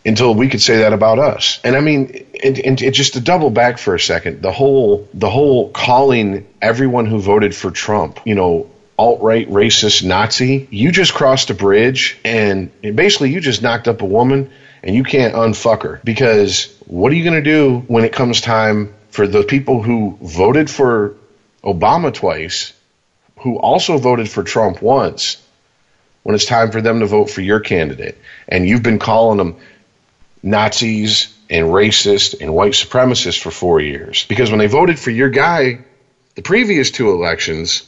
until 0.07 0.35
we 0.35 0.49
could 0.49 0.63
say 0.63 0.79
that 0.79 0.93
about 0.93 1.19
us. 1.19 1.61
And 1.65 1.77
I 1.77 1.81
mean, 1.81 2.27
and, 2.43 2.79
just 2.79 3.15
to 3.15 3.21
double 3.21 3.51
back 3.51 3.79
for 3.79 3.95
a 3.95 4.01
second, 4.01 4.43
the 4.43 4.53
whole 4.53 5.09
the 5.13 5.31
whole 5.31 5.71
calling 5.71 6.47
everyone 6.63 7.07
who 7.07 7.21
voted 7.21 7.55
for 7.55 7.71
Trump, 7.71 8.21
you 8.25 8.35
know, 8.35 8.71
alt 8.99 9.21
right, 9.21 9.49
racist, 9.51 10.05
Nazi. 10.05 10.69
You 10.71 10.93
just 10.93 11.13
crossed 11.13 11.51
a 11.51 11.55
bridge, 11.55 12.19
and, 12.25 12.71
and 12.83 12.97
basically 12.97 13.33
you 13.33 13.41
just 13.41 13.63
knocked 13.63 13.89
up 13.89 14.01
a 14.01 14.07
woman, 14.07 14.51
and 14.83 14.95
you 14.95 15.05
can't 15.05 15.35
unfuck 15.35 15.83
her 15.83 16.01
because 16.05 16.75
what 16.87 17.13
are 17.13 17.17
you 17.17 17.25
going 17.25 17.43
to 17.43 17.51
do 17.51 17.81
when 17.89 18.05
it 18.05 18.13
comes 18.13 18.41
time 18.41 18.95
for 19.11 19.27
the 19.27 19.43
people 19.43 19.83
who 19.83 20.17
voted 20.23 20.71
for 20.71 21.17
Obama 21.63 22.13
twice? 22.15 22.73
who 23.39 23.59
also 23.59 23.99
voted 23.99 24.29
for 24.29 24.43
Trump 24.43 24.83
once 24.83 25.43
when 26.23 26.35
it's 26.35 26.47
time 26.47 26.73
for 26.73 26.81
them 26.81 27.01
to 27.01 27.07
vote 27.07 27.31
for 27.31 27.41
your 27.41 27.61
candidate. 27.61 28.19
And 28.49 28.67
you've 28.67 28.83
been 28.83 28.99
calling 28.99 29.39
them 29.39 29.57
Nazis 30.43 31.35
and 31.49 31.67
racist 31.67 32.41
and 32.41 32.55
white 32.55 32.73
supremacists 32.73 33.41
for 33.41 33.51
four 33.51 33.81
years. 33.81 34.25
Because 34.27 34.51
when 34.51 34.59
they 34.59 34.67
voted 34.67 34.99
for 34.99 35.11
your 35.11 35.29
guy 35.29 35.81
the 36.35 36.43
previous 36.43 36.91
two 36.91 37.11
elections, 37.11 37.83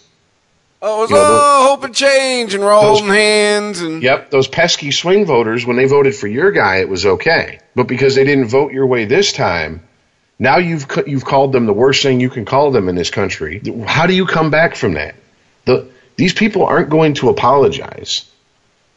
oh, 0.80 0.98
it 0.98 1.00
was 1.02 1.10
you 1.10 1.16
know, 1.16 1.22
oh, 1.24 1.68
hope 1.68 1.84
and 1.84 1.94
change, 1.94 2.54
and 2.54 2.62
we're 2.62 2.70
those- 2.70 3.00
holding 3.00 3.14
hands, 3.14 3.80
and 3.80 4.02
Yep, 4.02 4.30
those 4.30 4.48
pesky 4.48 4.90
swing 4.90 5.26
voters, 5.26 5.66
when 5.66 5.76
they 5.76 5.86
voted 5.86 6.14
for 6.14 6.28
your 6.28 6.50
guy, 6.50 6.76
it 6.76 6.88
was 6.88 7.04
okay. 7.04 7.58
But 7.74 7.88
because 7.88 8.14
they 8.14 8.24
didn't 8.24 8.46
vote 8.48 8.72
your 8.72 8.86
way 8.86 9.04
this 9.04 9.32
time, 9.32 9.82
now 10.38 10.58
you've 10.58 10.86
you've 11.06 11.24
called 11.24 11.52
them 11.52 11.66
the 11.66 11.72
worst 11.72 12.02
thing 12.02 12.20
you 12.20 12.30
can 12.30 12.44
call 12.44 12.70
them 12.70 12.88
in 12.88 12.94
this 12.94 13.10
country. 13.10 13.60
How 13.86 14.06
do 14.06 14.14
you 14.14 14.24
come 14.24 14.50
back 14.50 14.76
from 14.76 14.94
that? 14.94 15.16
The, 15.64 15.88
these 16.16 16.32
people 16.32 16.64
aren't 16.64 16.90
going 16.90 17.14
to 17.14 17.28
apologize. 17.28 18.24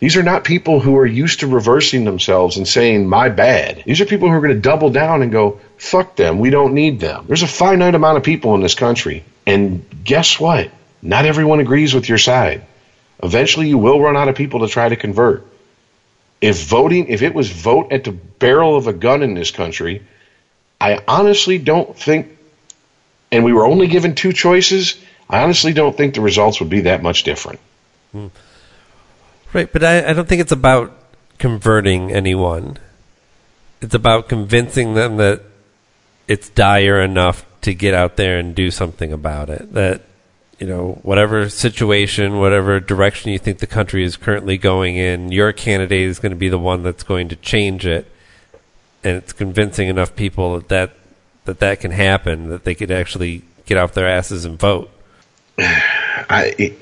These 0.02 0.18
are 0.18 0.24
not 0.24 0.44
people 0.44 0.80
who 0.80 0.98
are 0.98 1.06
used 1.06 1.42
to 1.42 1.48
reversing 1.48 2.06
themselves 2.06 2.58
and 2.58 2.68
saying, 2.68 3.08
my 3.08 3.30
bad. 3.30 3.84
These 3.86 4.02
are 4.02 4.06
people 4.06 4.30
who 4.30 4.34
are 4.34 4.42
going 4.42 4.56
to 4.56 4.60
double 4.60 4.90
down 4.90 5.22
and 5.22 5.32
go, 5.32 5.60
fuck 5.78 6.16
them. 6.16 6.40
We 6.40 6.50
don't 6.50 6.74
need 6.74 7.00
them. 7.00 7.26
There's 7.28 7.44
a 7.44 7.48
finite 7.48 7.94
amount 7.94 8.18
of 8.18 8.24
people 8.24 8.56
in 8.56 8.62
this 8.62 8.74
country. 8.74 9.24
And 9.46 9.86
guess 10.04 10.40
what? 10.40 10.72
Not 11.04 11.26
everyone 11.26 11.60
agrees 11.60 11.94
with 11.94 12.10
your 12.10 12.18
side. 12.18 12.66
Eventually, 13.22 13.68
you 13.68 13.78
will 13.78 14.02
run 14.02 14.18
out 14.18 14.28
of 14.28 14.34
people 14.34 14.62
to 14.62 14.68
try 14.68 14.90
to 14.90 14.96
convert. 14.96 15.46
If 16.42 16.64
voting, 16.64 17.10
if 17.10 17.22
it 17.22 17.36
was 17.36 17.52
vote 17.52 17.92
at 17.92 18.04
the 18.04 18.12
barrel 18.12 18.76
of 18.76 18.88
a 18.88 18.94
gun 18.94 19.22
in 19.22 19.36
this 19.36 19.52
country, 19.52 20.02
I 20.80 21.00
honestly 21.08 21.60
don't 21.60 21.96
think, 21.96 22.36
and 23.32 23.44
we 23.44 23.54
were 23.54 23.68
only 23.68 23.86
given 23.86 24.16
two 24.16 24.34
choices. 24.34 25.00
I 25.30 25.44
honestly 25.44 25.74
don't 25.74 25.96
think 25.96 26.16
the 26.16 26.22
results 26.22 26.60
would 26.60 26.72
be 26.72 26.82
that 26.82 27.04
much 27.04 27.22
different. 27.22 27.60
Hmm. 28.12 28.28
Right, 29.54 29.72
but 29.72 29.84
I, 29.84 30.10
I 30.10 30.14
don't 30.14 30.28
think 30.28 30.42
it's 30.42 30.52
about 30.52 30.94
converting 31.38 32.12
anyone. 32.12 32.78
It's 33.82 33.96
about 33.96 34.30
convincing 34.30 34.94
them 34.94 35.18
that 35.18 35.42
it's 36.28 36.50
dire 36.50 37.02
enough 37.02 37.46
to 37.62 37.74
get 37.74 37.94
out 37.94 38.16
there 38.16 38.38
and 38.40 38.56
do 38.56 38.72
something 38.72 39.12
about 39.12 39.50
it. 39.50 39.74
That, 39.74 40.04
you 40.60 40.68
know, 40.68 41.00
whatever 41.04 41.50
situation, 41.50 42.40
whatever 42.40 42.80
direction 42.80 43.32
you 43.32 43.40
think 43.40 43.60
the 43.60 43.68
country 43.68 44.04
is 44.04 44.16
currently 44.16 44.58
going 44.58 44.96
in, 44.96 45.32
your 45.32 45.52
candidate 45.52 46.08
is 46.08 46.20
going 46.20 46.32
to 46.32 46.38
be 46.38 46.50
the 46.50 46.60
one 46.60 46.84
that's 46.84 47.04
going 47.04 47.28
to 47.30 47.36
change 47.36 47.86
it. 47.86 48.10
And 49.04 49.18
it's 49.18 49.34
convincing 49.34 49.90
enough 49.90 50.16
people 50.16 50.56
that 50.56 50.70
that, 50.70 50.92
that, 51.46 51.60
that 51.60 51.80
can 51.80 51.92
happen, 51.92 52.50
that 52.50 52.64
they 52.64 52.76
could 52.76 52.92
actually 52.92 53.42
get 53.66 53.78
off 53.78 53.94
their 53.94 54.08
asses 54.08 54.46
and 54.46 54.60
vote. 54.60 54.92
I 55.58 56.78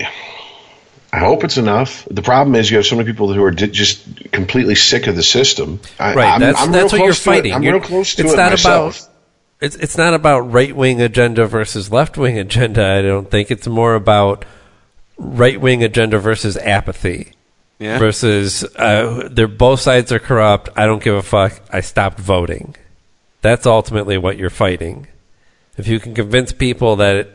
I 1.12 1.20
hope 1.20 1.44
it's 1.44 1.58
enough. 1.58 2.08
The 2.12 2.22
problem 2.22 2.56
is 2.56 2.70
you 2.70 2.78
have 2.78 2.86
so 2.86 2.96
many 2.96 3.12
people 3.12 3.34
who 3.34 3.44
are 3.44 3.52
di- 3.52 3.68
just 3.68 4.32
completely 4.32 4.76
sick 4.76 5.08
of 5.08 5.16
the 5.16 5.24
system. 5.24 5.80
I, 6.00 6.14
Right, 6.14 6.34
I'm, 6.34 6.40
that's 6.42 6.62
I'm 6.62 6.72
that's 6.72 6.92
what 6.92 7.00
you're 7.00 7.08
close 7.08 7.24
to 7.24 7.30
it. 7.32 7.34
fighting. 7.34 7.54
I'm 7.54 7.64
You're- 7.64 7.80
real 7.80 7.88
close 7.88 8.16
to 8.16 8.24
it's 8.24 8.34
it 8.34 8.38
not 8.38 8.52
myself. 8.52 9.00
about 9.00 9.10
it's 9.62 9.76
it's 9.76 9.98
not 9.98 10.14
about 10.14 10.42
right 10.52 10.76
wing 10.76 11.02
agenda 11.02 11.46
versus 11.48 11.92
left 11.92 12.18
wing 12.18 12.38
agenda. 12.40 12.86
I 12.86 13.02
don't 13.02 13.30
think 13.30 13.50
it's 13.52 13.68
more 13.68 13.96
about 13.96 14.46
right 15.18 15.60
wing 15.60 15.84
agenda 15.84 16.20
versus 16.20 16.56
apathy. 16.58 17.34
Yeah. 17.80 17.98
Versus, 17.98 18.66
uh, 18.76 19.30
they're 19.32 19.48
both 19.48 19.80
sides 19.80 20.12
are 20.12 20.20
corrupt. 20.20 20.68
I 20.76 20.86
don't 20.86 21.02
give 21.02 21.16
a 21.16 21.22
fuck. 21.22 21.62
I 21.72 21.80
stopped 21.80 22.20
voting. 22.20 22.76
That's 23.42 23.66
ultimately 23.66 24.18
what 24.18 24.38
you're 24.38 24.50
fighting. 24.50 25.08
If 25.78 25.88
you 25.88 25.98
can 26.02 26.14
convince 26.14 26.52
people 26.52 26.98
that 26.98 27.30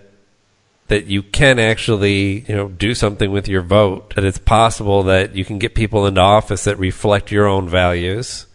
that 0.89 1.07
you 1.07 1.23
can 1.23 1.59
actually, 1.59 2.41
you 2.41 2.55
know, 2.55 2.69
do 2.69 2.95
something 2.95 3.31
with 3.31 3.49
your 3.49 3.63
vote, 3.63 4.15
that 4.15 4.25
it's 4.25 4.39
possible 4.39 5.03
that 5.05 5.35
you 5.35 5.45
can 5.45 5.59
get 5.59 5.75
people 5.75 6.07
into 6.07 6.21
office 6.21 6.65
that 6.65 6.79
reflect 6.79 7.33
your 7.33 7.47
own 7.47 7.69
values, 7.69 8.47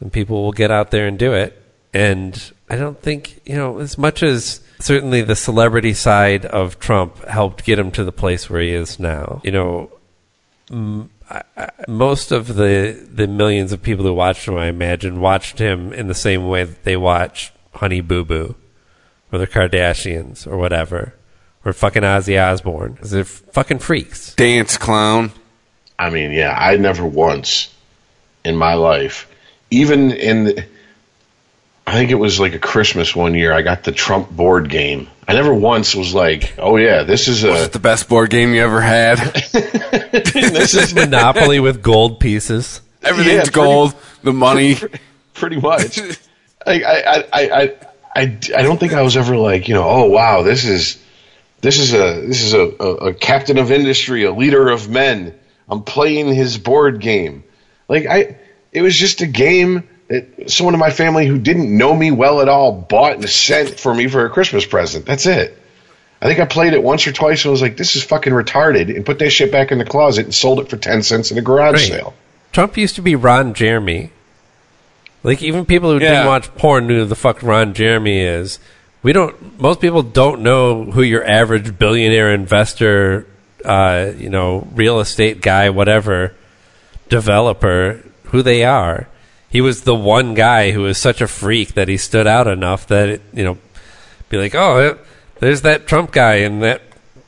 and 0.00 0.12
people 0.12 0.42
will 0.42 0.52
get 0.52 0.70
out 0.70 0.90
there 0.90 1.06
and 1.06 1.18
do 1.18 1.32
it. 1.32 1.60
And 1.92 2.52
I 2.68 2.76
don't 2.76 3.00
think, 3.00 3.40
you 3.46 3.54
know, 3.54 3.78
as 3.78 3.96
much 3.96 4.22
as 4.22 4.60
certainly 4.80 5.22
the 5.22 5.36
celebrity 5.36 5.94
side 5.94 6.44
of 6.44 6.80
Trump 6.80 7.24
helped 7.24 7.64
get 7.64 7.78
him 7.78 7.92
to 7.92 8.04
the 8.04 8.12
place 8.12 8.50
where 8.50 8.60
he 8.60 8.70
is 8.70 8.98
now, 8.98 9.40
you 9.44 9.52
know, 9.52 9.90
most 11.88 12.32
of 12.32 12.54
the 12.56 13.06
the 13.10 13.26
millions 13.26 13.72
of 13.72 13.82
people 13.82 14.04
who 14.04 14.12
watched 14.12 14.48
him, 14.48 14.56
I 14.56 14.66
imagine, 14.66 15.20
watched 15.20 15.58
him 15.58 15.92
in 15.92 16.08
the 16.08 16.14
same 16.14 16.48
way 16.48 16.64
that 16.64 16.84
they 16.84 16.96
watch 16.96 17.52
Honey 17.74 18.00
Boo 18.00 18.24
Boo 18.24 18.56
or 19.32 19.38
the 19.38 19.46
Kardashians 19.46 20.46
or 20.46 20.56
whatever, 20.56 21.14
or 21.64 21.72
fucking 21.72 22.02
Ozzy 22.02 22.40
Osbourne. 22.40 22.96
'Cause 23.00 23.10
They're 23.10 23.24
fucking 23.24 23.78
freaks. 23.80 24.34
Dance 24.34 24.76
clown. 24.76 25.32
I 25.98 26.10
mean, 26.10 26.32
yeah, 26.32 26.52
I 26.58 26.76
never 26.76 27.04
once 27.06 27.72
in 28.44 28.56
my 28.56 28.74
life, 28.74 29.28
even 29.70 30.10
in, 30.12 30.44
the, 30.44 30.64
I 31.86 31.92
think 31.92 32.10
it 32.10 32.16
was 32.16 32.40
like 32.40 32.54
a 32.54 32.58
Christmas 32.58 33.14
one 33.14 33.34
year, 33.34 33.52
I 33.52 33.62
got 33.62 33.84
the 33.84 33.92
Trump 33.92 34.30
board 34.30 34.68
game. 34.68 35.08
I 35.26 35.32
never 35.34 35.54
once 35.54 35.94
was 35.94 36.12
like, 36.14 36.54
oh 36.58 36.76
yeah, 36.76 37.04
this 37.04 37.28
is 37.28 37.42
Was 37.44 37.60
a, 37.60 37.64
it 37.64 37.72
the 37.72 37.78
best 37.78 38.08
board 38.08 38.28
game 38.30 38.52
you 38.54 38.62
ever 38.62 38.80
had? 38.80 39.18
this 39.52 40.74
is 40.74 40.94
Monopoly 40.94 41.60
with 41.60 41.82
gold 41.82 42.20
pieces. 42.20 42.80
Everything's 43.02 43.34
Yeah, 43.34 43.40
pretty- 43.42 43.54
gold. 43.54 43.94
The 44.22 44.32
money. 44.32 44.76
pretty 45.34 45.60
much. 45.60 45.98
I, 46.66 46.82
I, 46.82 47.02
I, 47.02 47.24
I, 47.32 47.72
I, 48.16 48.20
I 48.56 48.62
don't 48.62 48.78
think 48.78 48.92
I 48.94 49.02
was 49.02 49.16
ever 49.16 49.36
like, 49.36 49.68
you 49.68 49.74
know, 49.74 49.84
oh 49.88 50.04
wow, 50.06 50.42
this 50.42 50.64
is, 50.64 51.02
this 51.64 51.78
is 51.80 51.92
a, 51.94 52.20
this 52.26 52.42
is 52.42 52.54
a, 52.54 52.60
a, 52.80 52.94
a 53.08 53.14
captain 53.14 53.58
of 53.58 53.72
industry, 53.72 54.24
a 54.24 54.32
leader 54.32 54.68
of 54.68 54.88
men. 54.88 55.34
I'm 55.68 55.82
playing 55.82 56.32
his 56.34 56.58
board 56.58 57.00
game. 57.00 57.42
Like 57.88 58.06
I, 58.06 58.36
it 58.72 58.82
was 58.82 58.96
just 58.96 59.20
a 59.22 59.26
game 59.26 59.88
that 60.08 60.50
someone 60.50 60.74
in 60.74 60.80
my 60.80 60.90
family 60.90 61.26
who 61.26 61.38
didn't 61.38 61.76
know 61.76 61.94
me 61.94 62.10
well 62.10 62.40
at 62.40 62.48
all 62.48 62.72
bought 62.72 63.14
and 63.14 63.28
sent 63.28 63.80
for 63.80 63.94
me 63.94 64.06
for 64.06 64.26
a 64.26 64.30
Christmas 64.30 64.66
present. 64.66 65.06
That's 65.06 65.26
it. 65.26 65.58
I 66.20 66.26
think 66.26 66.40
I 66.40 66.44
played 66.46 66.72
it 66.74 66.82
once 66.82 67.06
or 67.06 67.12
twice 67.12 67.44
and 67.44 67.52
was 67.52 67.60
like, 67.62 67.76
this 67.76 67.96
is 67.96 68.04
fucking 68.04 68.32
retarded, 68.32 68.94
and 68.94 69.04
put 69.04 69.18
that 69.18 69.30
shit 69.30 69.50
back 69.52 69.72
in 69.72 69.78
the 69.78 69.84
closet 69.84 70.24
and 70.24 70.34
sold 70.34 70.60
it 70.60 70.68
for 70.70 70.76
ten 70.76 71.02
cents 71.02 71.30
in 71.30 71.38
a 71.38 71.42
garage 71.42 71.74
Right. 71.74 71.88
sale. 71.88 72.14
Trump 72.52 72.76
used 72.76 72.94
to 72.96 73.02
be 73.02 73.14
Ron 73.16 73.52
Jeremy. 73.54 74.10
Like 75.22 75.42
even 75.42 75.64
people 75.64 75.90
who 75.90 75.98
Yeah. 76.02 76.10
didn't 76.12 76.26
watch 76.26 76.54
porn 76.54 76.86
knew 76.86 77.00
who 77.00 77.04
the 77.06 77.16
fuck 77.16 77.42
Ron 77.42 77.72
Jeremy 77.74 78.20
is. 78.20 78.58
We 79.04 79.12
don't. 79.12 79.60
Most 79.60 79.80
people 79.80 80.02
don't 80.02 80.40
know 80.40 80.84
who 80.84 81.02
your 81.02 81.24
average 81.24 81.78
billionaire 81.78 82.32
investor, 82.32 83.26
uh, 83.62 84.12
you 84.16 84.30
know, 84.30 84.66
real 84.74 84.98
estate 84.98 85.42
guy, 85.42 85.68
whatever, 85.68 86.34
developer, 87.10 88.02
who 88.24 88.40
they 88.40 88.64
are. 88.64 89.06
He 89.50 89.60
was 89.60 89.82
the 89.82 89.94
one 89.94 90.32
guy 90.32 90.72
who 90.72 90.80
was 90.80 90.96
such 90.96 91.20
a 91.20 91.28
freak 91.28 91.74
that 91.74 91.86
he 91.86 91.98
stood 91.98 92.26
out 92.26 92.48
enough 92.48 92.86
that 92.86 93.08
it, 93.10 93.22
you 93.34 93.44
know, 93.44 93.58
be 94.30 94.38
like, 94.38 94.54
oh, 94.54 94.98
there's 95.38 95.60
that 95.62 95.86
Trump 95.86 96.10
guy 96.10 96.36
in 96.36 96.60
that 96.60 96.80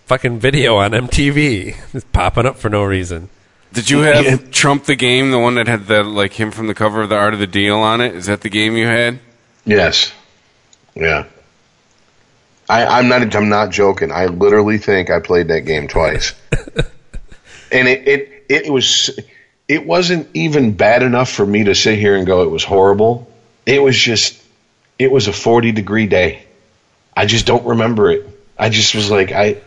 fucking 0.07 0.39
video 0.39 0.77
on 0.77 0.93
MTV, 0.93 1.77
it's 1.94 2.07
popping 2.07 2.47
up 2.47 2.57
for 2.57 2.70
no 2.70 2.85
reason. 2.85 3.28
Did 3.73 3.90
you 3.90 3.98
have 3.98 4.51
Trump 4.51 4.85
the 4.85 4.97
game, 4.97 5.31
the 5.31 5.39
one 5.39 5.57
that 5.57 5.69
had 5.69 5.86
the 5.86 6.03
like 6.03 6.32
him 6.32 6.51
from 6.51 6.69
the 6.69 6.74
cover 6.74 7.03
of 7.03 7.11
the 7.11 7.16
Art 7.16 7.35
of 7.35 7.40
the 7.40 7.47
Deal 7.47 7.77
on 7.77 8.01
it? 8.01 8.15
Is 8.15 8.27
that 8.27 8.40
the 8.40 8.48
game 8.48 8.77
you 8.77 8.86
had? 8.86 9.19
Yes. 9.66 10.12
Yeah. 10.94 11.27
I, 12.69 12.85
I'm 12.87 13.09
not. 13.09 13.35
I'm 13.35 13.49
not 13.49 13.71
joking. 13.71 14.11
I 14.13 14.27
literally 14.27 14.79
think 14.79 15.11
I 15.11 15.21
played 15.21 15.49
that 15.49 15.61
game 15.61 15.87
twice, 15.89 16.35
and 17.73 17.89
it, 17.89 18.09
it 18.09 18.45
it 18.49 18.73
was 18.73 19.19
it 19.69 19.87
wasn't 19.87 20.29
even 20.35 20.73
bad 20.73 21.03
enough 21.03 21.31
for 21.31 21.45
me 21.47 21.65
to 21.65 21.75
sit 21.75 21.99
here 21.99 22.17
and 22.17 22.27
go 22.27 22.43
it 22.43 22.51
was 22.51 22.65
horrible. 22.65 23.31
It 23.67 23.83
was 23.83 23.97
just 23.97 24.43
it 24.99 25.11
was 25.13 25.29
a 25.29 25.33
40 25.33 25.73
degree 25.73 26.07
day. 26.07 26.45
I 27.17 27.27
just 27.27 27.47
don't 27.47 27.65
remember 27.67 28.11
it. 28.11 28.29
I 28.59 28.69
just 28.69 28.95
was 28.95 29.11
like 29.11 29.33
I. 29.33 29.59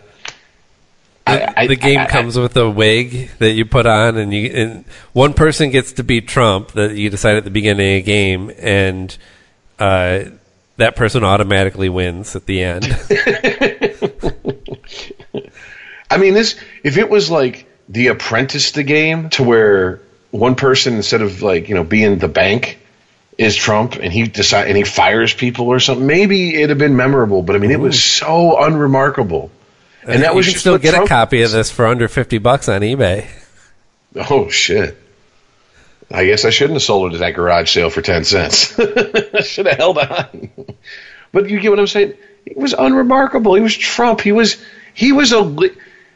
The, 1.26 1.60
I- 1.60 1.68
the 1.68 1.76
game 1.76 2.00
I- 2.00 2.06
comes 2.08 2.38
with 2.38 2.58
a 2.58 2.70
wig 2.70 3.30
that 3.40 3.52
you 3.52 3.66
put 3.66 3.86
on, 3.86 4.18
and 4.18 4.34
you 4.34 4.50
and 4.52 4.86
one 5.14 5.34
person 5.34 5.70
gets 5.70 5.94
to 5.94 6.04
be 6.04 6.22
Trump 6.22 6.72
that 6.74 6.96
you 6.96 7.10
decide 7.10 7.38
at 7.38 7.44
the 7.44 7.52
beginning 7.52 8.00
of 8.00 8.06
the 8.06 8.12
game, 8.12 8.52
and 8.58 9.16
uh, 9.78 10.24
that 10.80 10.96
person 10.96 11.24
automatically 11.24 11.90
wins 11.90 12.36
at 12.36 12.46
the 12.46 12.64
end. 12.64 12.86
I 16.12 16.18
mean, 16.18 16.34
this 16.34 16.60
if 16.84 16.98
it 16.98 17.10
was 17.10 17.30
like 17.30 17.68
The 17.88 18.08
Apprentice, 18.08 18.72
the 18.72 18.84
game, 18.84 19.30
to 19.32 19.44
where 19.44 20.02
one 20.32 20.56
person 20.56 20.96
instead 20.96 21.22
of 21.22 21.42
like 21.42 21.70
you 21.70 21.76
know 21.76 21.84
being 21.84 22.18
the 22.18 22.28
bank 22.28 22.80
is 23.38 23.56
Trump, 23.56 23.96
and 23.96 24.12
he 24.12 24.24
decide 24.24 24.68
and 24.68 24.76
he 24.76 24.84
fires 24.84 25.34
people 25.34 25.68
or 25.68 25.80
something, 25.80 26.06
maybe 26.06 26.56
it'd 26.56 26.70
have 26.70 26.80
been 26.80 26.96
memorable. 26.96 27.42
But 27.42 27.56
I 27.56 27.60
mean, 27.60 27.72
it 27.72 27.80
was 27.80 28.04
so 28.04 28.62
unremarkable, 28.62 29.52
and 30.04 30.18
uh, 30.18 30.20
that 30.20 30.32
you 30.32 30.38
was 30.38 30.50
can 30.50 30.58
still 30.58 30.78
get 30.78 30.94
Trump- 30.94 31.06
a 31.06 31.10
copy 31.10 31.42
of 31.44 31.52
this 31.52 31.72
for 31.72 31.86
under 31.86 32.08
fifty 32.08 32.38
bucks 32.38 32.68
on 32.68 32.82
eBay. 32.82 33.28
Oh 34.16 34.50
shit! 34.50 34.98
I 36.12 36.26
guess 36.26 36.44
I 36.46 36.50
shouldn't 36.50 36.76
have 36.76 36.84
sold 36.84 37.12
it 37.12 37.16
at 37.16 37.20
that 37.20 37.32
garage 37.36 37.72
sale 37.72 37.90
for 37.90 38.02
ten 38.02 38.24
cents. 38.24 38.78
I 38.80 39.42
should 39.44 39.68
have 39.68 39.78
held 39.78 39.98
on. 40.00 40.50
But 41.32 41.50
you 41.50 41.60
get 41.60 41.70
what 41.70 41.80
I'm 41.80 41.88
saying? 41.88 42.14
It 42.46 42.58
was 42.58 42.74
unremarkable. 42.74 43.54
He 43.56 43.62
was 43.62 43.78
Trump. 43.78 44.22
He 44.22 44.32
was 44.32 44.58
he 44.94 45.12
was 45.12 45.32
a 45.34 45.56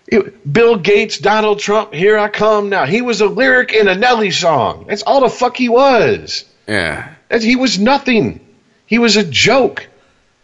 it- 0.08 0.52
Bill 0.52 0.78
Gates, 0.78 1.18
Donald 1.20 1.60
Trump. 1.60 1.94
Here 1.94 2.18
I 2.18 2.28
come 2.30 2.70
now. 2.70 2.86
He 2.86 3.02
was 3.02 3.22
a 3.22 3.28
lyric 3.28 3.72
in 3.74 3.88
a 3.88 3.96
Nelly 3.96 4.32
song. 4.32 4.86
That's 4.88 5.04
all 5.04 5.22
the 5.22 5.30
fuck 5.30 5.56
he 5.58 5.70
was. 5.70 6.46
Yeah. 6.68 7.14
That- 7.30 7.44
He 7.44 7.56
was 7.56 7.78
nothing. 7.80 8.40
He 8.86 9.00
was 9.00 9.16
a 9.18 9.24
joke. 9.24 9.88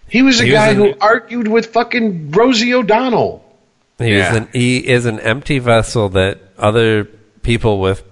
He 0.08 0.22
was 0.22 0.40
a 0.40 0.46
He 0.46 0.52
was 0.52 0.58
guy 0.60 0.70
an- 0.70 0.76
who 0.78 0.94
argued 1.02 1.48
with 1.48 1.68
fucking 1.68 2.32
Rosie 2.32 2.74
O'Donnell. 2.74 3.46
He 4.00 4.16
Yeah. 4.16 4.32
is 4.32 4.38
an 4.38 4.50
he 4.54 4.78
is 4.78 5.06
an 5.06 5.20
empty 5.20 5.60
vessel 5.60 6.10
that 6.10 6.40
other 6.58 7.06
people 7.42 7.80
with 7.80 8.04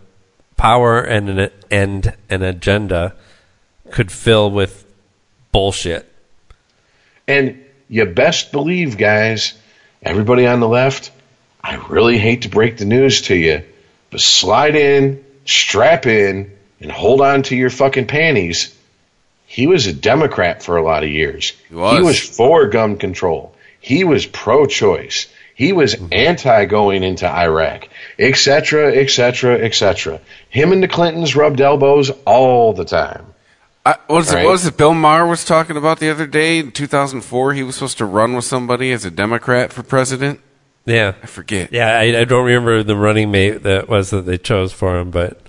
power 0.57 0.99
and 1.01 1.29
an 1.29 1.51
and 1.71 2.13
an 2.29 2.43
agenda 2.43 3.13
could 3.91 4.11
fill 4.11 4.51
with 4.51 4.85
bullshit. 5.51 6.11
And 7.27 7.63
you 7.89 8.05
best 8.05 8.51
believe, 8.51 8.97
guys, 8.97 9.53
everybody 10.01 10.45
on 10.45 10.59
the 10.59 10.67
left, 10.67 11.11
I 11.63 11.75
really 11.75 12.17
hate 12.17 12.43
to 12.43 12.49
break 12.49 12.77
the 12.77 12.85
news 12.85 13.23
to 13.23 13.35
you, 13.35 13.63
but 14.09 14.21
slide 14.21 14.75
in, 14.75 15.23
strap 15.45 16.05
in, 16.05 16.51
and 16.79 16.91
hold 16.91 17.21
on 17.21 17.43
to 17.43 17.55
your 17.55 17.69
fucking 17.69 18.07
panties. 18.07 18.73
He 19.45 19.67
was 19.67 19.87
a 19.87 19.93
Democrat 19.93 20.61
for 20.63 20.77
a 20.77 20.83
lot 20.83 21.03
of 21.03 21.09
years. 21.09 21.53
He 21.69 21.75
was. 21.75 21.97
He 21.97 22.03
was 22.03 22.19
for 22.19 22.67
gun 22.67 22.97
control. 22.97 23.55
He 23.79 24.03
was 24.03 24.25
pro 24.25 24.65
choice. 24.65 25.27
He 25.55 25.73
was 25.73 25.95
mm-hmm. 25.95 26.07
anti 26.11 26.65
going 26.65 27.03
into 27.03 27.27
Iraq, 27.27 27.87
etc., 28.19 28.93
etc., 28.95 29.59
etc. 29.59 30.19
Him 30.49 30.71
and 30.71 30.81
the 30.81 30.87
Clintons 30.87 31.35
rubbed 31.35 31.61
elbows 31.61 32.11
all 32.25 32.73
the 32.73 32.85
time. 32.85 33.33
I, 33.85 33.95
what, 34.07 34.17
was 34.17 34.33
it, 34.33 34.43
what 34.43 34.51
was 34.51 34.65
it 34.65 34.75
Bill 34.75 34.93
Maher 34.93 35.25
was 35.25 35.45
talking 35.45 35.77
about 35.77 35.99
the 35.99 36.09
other 36.09 36.27
day 36.27 36.59
in 36.59 36.71
2004? 36.71 37.53
He 37.53 37.63
was 37.63 37.75
supposed 37.75 37.97
to 37.99 38.05
run 38.05 38.35
with 38.35 38.43
somebody 38.43 38.91
as 38.91 39.05
a 39.05 39.11
Democrat 39.11 39.71
for 39.71 39.81
president. 39.81 40.41
Yeah. 40.85 41.13
I 41.21 41.25
forget. 41.25 41.71
Yeah, 41.71 41.97
I, 41.97 42.21
I 42.21 42.25
don't 42.25 42.45
remember 42.45 42.83
the 42.83 42.95
running 42.95 43.31
mate 43.31 43.63
that 43.63 43.87
was 43.87 44.09
that 44.09 44.25
they 44.25 44.37
chose 44.37 44.73
for 44.73 44.97
him, 44.99 45.11
but 45.11 45.41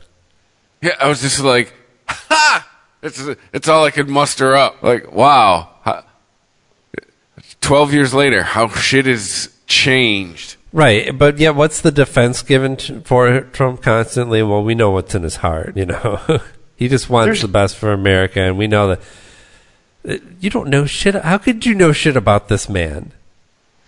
Yeah, 0.81 0.95
I 1.01 1.09
was 1.09 1.21
just 1.21 1.41
like, 1.41 1.73
ha! 2.07 2.69
It's 3.03 3.25
it's 3.53 3.69
all 3.69 3.85
I 3.85 3.91
could 3.91 4.09
muster 4.09 4.55
up. 4.57 4.83
Like, 4.83 5.13
wow. 5.13 5.71
Twelve 7.61 7.93
years 7.93 8.15
later, 8.15 8.43
how 8.43 8.69
shit 8.69 9.07
has 9.07 9.55
changed. 9.67 10.57
Right. 10.73 11.17
But 11.17 11.39
yeah, 11.39 11.51
what's 11.51 11.81
the 11.81 11.91
defense 11.91 12.43
given 12.43 12.77
to, 12.79 13.01
for 13.03 13.41
Trump 13.53 13.83
constantly? 13.83 14.43
Well, 14.43 14.63
we 14.63 14.75
know 14.75 14.91
what's 14.91 15.15
in 15.15 15.23
his 15.23 15.37
heart. 15.37 15.77
You 15.77 15.87
know, 15.87 16.41
he 16.77 16.89
just 16.89 17.09
wants 17.11 17.27
There's- 17.27 17.43
the 17.43 17.49
best 17.49 17.77
for 17.77 17.93
America, 17.93 18.41
and 18.41 18.57
we 18.59 18.67
know 18.67 18.89
that. 18.89 19.01
uh, 20.09 20.17
You 20.41 20.51
don't 20.51 20.69
know 20.69 20.87
shit. 20.87 21.15
How 21.15 21.39
could 21.39 21.67
you 21.67 21.75
know 21.75 21.93
shit 21.93 22.17
about 22.17 22.49
this 22.49 22.69
man? 22.69 23.13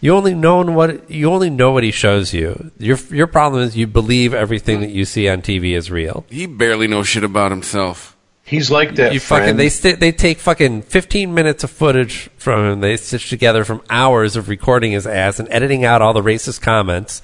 You 0.02 0.14
only 0.14 0.34
know 0.34 0.62
what 0.62 1.10
you 1.10 1.30
only 1.30 1.50
know 1.50 1.72
what 1.72 1.84
he 1.84 1.90
shows 1.90 2.32
you. 2.32 2.70
Your 2.78 2.96
your 3.10 3.26
problem 3.26 3.62
is 3.62 3.76
you 3.76 3.86
believe 3.86 4.32
everything 4.32 4.80
that 4.80 4.88
you 4.90 5.04
see 5.04 5.28
on 5.28 5.42
TV 5.42 5.76
is 5.76 5.90
real. 5.90 6.24
He 6.30 6.46
barely 6.46 6.88
knows 6.88 7.06
shit 7.06 7.22
about 7.22 7.50
himself. 7.50 8.16
He's 8.50 8.68
like 8.68 8.96
that. 8.96 9.14
you 9.14 9.20
friend. 9.20 9.44
fucking 9.44 9.56
they 9.56 9.68
st- 9.68 10.00
they 10.00 10.10
take 10.10 10.38
fucking 10.40 10.82
15 10.82 11.32
minutes 11.32 11.62
of 11.62 11.70
footage 11.70 12.28
from 12.36 12.64
him 12.66 12.80
they 12.80 12.96
stitch 12.96 13.30
together 13.30 13.64
from 13.64 13.80
hours 13.88 14.34
of 14.34 14.48
recording 14.48 14.90
his 14.90 15.06
ass 15.06 15.38
and 15.38 15.48
editing 15.52 15.84
out 15.84 16.02
all 16.02 16.12
the 16.12 16.20
racist 16.20 16.60
comments 16.60 17.22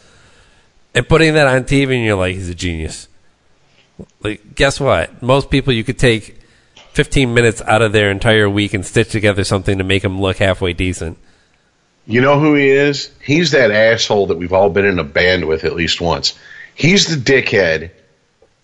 and 0.95 1.09
putting 1.09 1.35
that 1.35 1.49
on 1.49 1.65
TV 1.65 1.97
and 1.97 2.05
you're 2.05 2.15
like 2.15 2.35
he's 2.37 2.49
a 2.49 2.55
genius 2.55 3.09
like 4.23 4.55
guess 4.55 4.79
what 4.79 5.21
most 5.21 5.51
people 5.51 5.73
you 5.73 5.83
could 5.83 5.99
take 5.99 6.39
15 6.93 7.35
minutes 7.35 7.61
out 7.63 7.83
of 7.83 7.91
their 7.93 8.11
entire 8.13 8.49
week 8.49 8.73
and 8.73 8.87
stitch 8.87 9.09
together 9.11 9.43
something 9.43 9.79
to 9.79 9.85
make 9.85 10.03
them 10.03 10.21
look 10.21 10.37
halfway 10.37 10.73
decent 10.73 11.19
You 12.07 12.21
know 12.21 12.39
who 12.39 12.55
he 12.55 12.69
is? 12.69 13.11
He's 13.21 13.51
that 13.51 13.73
asshole 13.73 14.29
that 14.29 14.39
we've 14.39 14.53
all 14.53 14.71
been 14.71 14.85
in 14.85 15.01
a 15.01 15.05
band 15.05 15.49
with 15.49 15.65
at 15.65 15.75
least 15.75 16.01
once. 16.01 16.39
He's 16.77 17.07
the 17.09 17.17
dickhead 17.17 17.91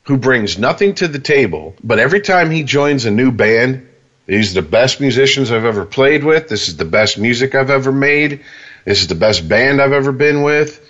who 0.04 0.16
brings 0.16 0.58
nothing 0.58 0.94
to 0.96 1.08
the 1.08 1.18
table, 1.18 1.74
but 1.82 1.98
every 1.98 2.20
time 2.20 2.50
he 2.50 2.62
joins 2.62 3.04
a 3.04 3.10
new 3.10 3.30
band, 3.30 3.88
these 4.26 4.52
are 4.52 4.60
the 4.60 4.68
best 4.68 5.00
musicians 5.00 5.50
I've 5.50 5.64
ever 5.64 5.84
played 5.84 6.24
with. 6.24 6.48
This 6.48 6.68
is 6.68 6.76
the 6.76 6.84
best 6.84 7.18
music 7.18 7.54
I've 7.54 7.70
ever 7.70 7.92
made. 7.92 8.44
This 8.84 9.00
is 9.00 9.08
the 9.08 9.14
best 9.14 9.48
band 9.48 9.80
I've 9.80 9.92
ever 9.92 10.12
been 10.12 10.42
with 10.42 10.80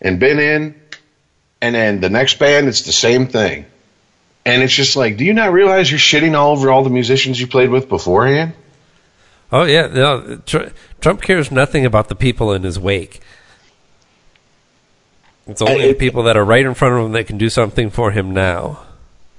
and 0.00 0.20
been 0.20 0.38
in. 0.38 0.74
And 1.60 1.74
then 1.74 2.00
the 2.00 2.10
next 2.10 2.38
band, 2.38 2.68
it's 2.68 2.82
the 2.82 2.92
same 2.92 3.26
thing. 3.26 3.66
And 4.46 4.62
it's 4.62 4.72
just 4.72 4.96
like, 4.96 5.16
do 5.16 5.24
you 5.24 5.34
not 5.34 5.52
realize 5.52 5.90
you're 5.90 6.00
shitting 6.00 6.36
all 6.36 6.52
over 6.52 6.70
all 6.70 6.82
the 6.82 6.90
musicians 6.90 7.40
you 7.40 7.46
played 7.46 7.70
with 7.70 7.88
beforehand? 7.88 8.54
oh 9.52 9.64
yeah 9.64 9.86
no 9.86 10.36
Tr- 10.46 10.68
Trump 11.00 11.22
cares 11.22 11.50
nothing 11.50 11.84
about 11.84 12.08
the 12.08 12.14
people 12.14 12.52
in 12.52 12.62
his 12.62 12.78
wake 12.78 13.20
it's 15.50 15.62
only 15.62 15.90
it- 15.90 15.98
people 15.98 16.24
that 16.24 16.36
are 16.36 16.44
right 16.44 16.64
in 16.64 16.74
front 16.74 16.94
of 16.94 17.04
him 17.06 17.12
that 17.12 17.26
can 17.26 17.38
do 17.38 17.48
something 17.48 17.90
for 17.90 18.10
him 18.10 18.32
now 18.32 18.80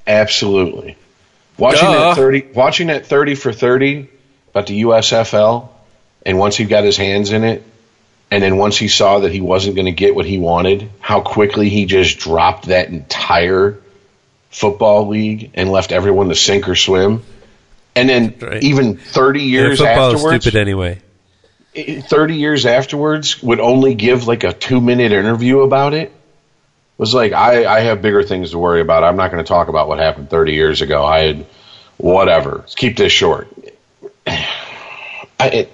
Absolutely. 0.07 0.97
Watching 1.57 1.88
Duh. 1.91 2.09
that 2.09 2.15
thirty, 2.15 2.45
watching 2.55 2.88
that 2.88 3.05
thirty 3.05 3.35
for 3.35 3.53
thirty 3.53 4.07
about 4.49 4.67
the 4.67 4.81
USFL, 4.81 5.69
and 6.25 6.39
once 6.39 6.55
he 6.57 6.65
got 6.65 6.83
his 6.83 6.97
hands 6.97 7.31
in 7.31 7.43
it, 7.43 7.63
and 8.31 8.41
then 8.43 8.57
once 8.57 8.77
he 8.77 8.88
saw 8.88 9.19
that 9.19 9.31
he 9.31 9.41
wasn't 9.41 9.75
going 9.75 9.85
to 9.85 9.91
get 9.91 10.15
what 10.15 10.25
he 10.25 10.39
wanted, 10.39 10.89
how 10.99 11.21
quickly 11.21 11.69
he 11.69 11.85
just 11.85 12.17
dropped 12.17 12.67
that 12.67 12.89
entire 12.89 13.77
football 14.49 15.07
league 15.07 15.51
and 15.53 15.71
left 15.71 15.91
everyone 15.91 16.29
to 16.29 16.35
sink 16.35 16.67
or 16.67 16.75
swim. 16.75 17.21
And 17.95 18.09
then 18.09 18.33
Right. 18.41 18.63
even 18.63 18.97
thirty 18.97 19.41
And 19.41 19.49
years 19.49 19.77
football 19.79 20.13
afterwards, 20.13 20.45
is 20.47 20.51
stupid 20.51 20.59
anyway 20.59 20.97
30 21.73 22.35
years 22.35 22.65
afterwards 22.65 23.41
would 23.41 23.60
only 23.60 23.95
give 23.95 24.27
like 24.27 24.43
a 24.43 24.53
two 24.53 24.81
minute 24.81 25.11
interview 25.11 25.61
about 25.61 25.93
it? 25.93 26.11
Was 26.98 27.14
like 27.14 27.31
I, 27.34 27.65
I 27.65 27.80
have 27.81 28.02
bigger 28.02 28.23
things 28.23 28.52
to 28.52 28.60
worry 28.60 28.81
about. 28.81 29.03
I'm 29.03 29.15
not 29.15 29.31
going 29.31 29.43
to 29.43 29.48
talk 29.48 29.69
about 29.69 29.88
what 29.88 29.98
happened 29.98 30.30
30 30.30 30.53
years 30.53 30.81
ago. 30.81 31.03
I 31.03 31.19
had 31.19 31.45
whatever. 31.98 32.57
Let's 32.60 32.76
keep 32.76 32.98
this 32.98 33.11
short. 33.11 33.48
I, 34.27 35.48
it, 35.48 35.72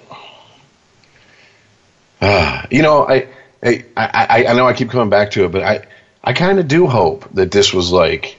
uh, 2.21 2.65
you 2.71 2.81
know 2.81 3.07
I, 3.07 3.27
I 3.63 3.83
I 3.95 4.45
I 4.47 4.53
know 4.53 4.67
I 4.67 4.73
keep 4.73 4.89
coming 4.89 5.09
back 5.09 5.31
to 5.31 5.45
it, 5.45 5.51
but 5.51 5.63
I 5.63 5.87
I 6.23 6.33
kind 6.33 6.59
of 6.59 6.67
do 6.67 6.87
hope 6.87 7.27
that 7.33 7.51
this 7.51 7.73
was 7.73 7.91
like, 7.91 8.37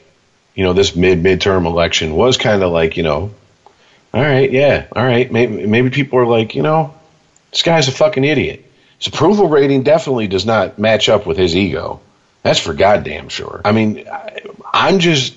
you 0.54 0.64
know, 0.64 0.72
this 0.72 0.94
mid 0.94 1.22
midterm 1.22 1.66
election 1.66 2.14
was 2.14 2.36
kind 2.36 2.62
of 2.62 2.70
like, 2.70 2.96
you 2.96 3.02
know, 3.02 3.32
all 4.14 4.22
right, 4.22 4.50
yeah, 4.50 4.86
all 4.94 5.04
right, 5.04 5.30
maybe 5.30 5.66
maybe 5.66 5.90
people 5.90 6.18
are 6.18 6.26
like, 6.26 6.54
you 6.54 6.62
know, 6.62 6.94
this 7.50 7.62
guy's 7.62 7.88
a 7.88 7.92
fucking 7.92 8.24
idiot. 8.24 8.64
His 8.98 9.08
approval 9.08 9.48
rating 9.48 9.82
definitely 9.82 10.26
does 10.26 10.44
not 10.44 10.78
match 10.78 11.08
up 11.08 11.26
with 11.26 11.36
his 11.36 11.54
ego. 11.56 12.00
That's 12.42 12.58
for 12.58 12.74
goddamn 12.74 13.28
sure. 13.28 13.60
I 13.64 13.72
mean, 13.72 14.08
I, 14.08 14.40
I'm 14.72 14.98
just. 14.98 15.34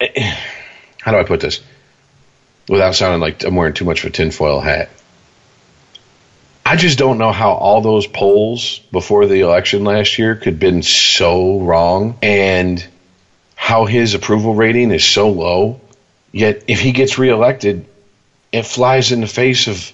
How 1.00 1.12
do 1.12 1.18
I 1.18 1.24
put 1.24 1.40
this? 1.40 1.60
Without 2.68 2.94
sounding 2.94 3.20
like 3.20 3.44
I'm 3.44 3.56
wearing 3.56 3.74
too 3.74 3.84
much 3.84 4.04
of 4.04 4.10
a 4.10 4.10
tinfoil 4.10 4.60
hat. 4.60 4.90
I 6.68 6.76
just 6.76 6.98
don't 6.98 7.16
know 7.16 7.32
how 7.32 7.52
all 7.52 7.80
those 7.80 8.06
polls 8.06 8.80
before 8.92 9.24
the 9.24 9.40
election 9.40 9.84
last 9.84 10.18
year 10.18 10.34
could 10.34 10.54
have 10.54 10.60
been 10.60 10.82
so 10.82 11.60
wrong 11.60 12.18
and 12.20 12.86
how 13.54 13.86
his 13.86 14.12
approval 14.12 14.54
rating 14.54 14.90
is 14.90 15.02
so 15.02 15.30
low. 15.30 15.80
Yet, 16.30 16.64
if 16.68 16.80
he 16.80 16.92
gets 16.92 17.18
reelected, 17.18 17.86
it 18.52 18.66
flies 18.66 19.12
in 19.12 19.22
the 19.22 19.26
face 19.26 19.66
of 19.66 19.92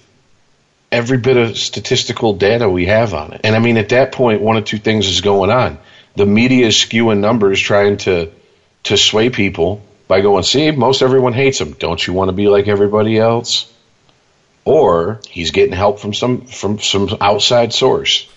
every 0.91 1.17
bit 1.17 1.37
of 1.37 1.57
statistical 1.57 2.33
data 2.33 2.69
we 2.69 2.85
have 2.85 3.13
on 3.13 3.33
it. 3.33 3.41
And 3.43 3.55
I 3.55 3.59
mean, 3.59 3.77
at 3.77 3.89
that 3.89 4.11
point, 4.11 4.41
one 4.41 4.57
of 4.57 4.65
two 4.65 4.77
things 4.77 5.07
is 5.07 5.21
going 5.21 5.49
on. 5.49 5.77
The 6.15 6.25
media 6.25 6.67
is 6.67 6.75
skewing 6.75 7.19
numbers, 7.19 7.59
trying 7.59 7.97
to 7.97 8.31
to 8.83 8.97
sway 8.97 9.29
people 9.29 9.81
by 10.07 10.21
going, 10.21 10.43
"See, 10.43 10.71
most 10.71 11.01
everyone 11.01 11.33
hates 11.33 11.59
him. 11.59 11.73
Don't 11.73 12.05
you 12.05 12.13
want 12.13 12.29
to 12.29 12.33
be 12.33 12.47
like 12.47 12.67
everybody 12.67 13.17
else?" 13.17 13.71
Or 14.63 15.19
he's 15.29 15.51
getting 15.51 15.73
help 15.73 15.99
from 15.99 16.13
some 16.13 16.41
from 16.41 16.79
some 16.79 17.17
outside 17.19 17.73
source. 17.73 18.27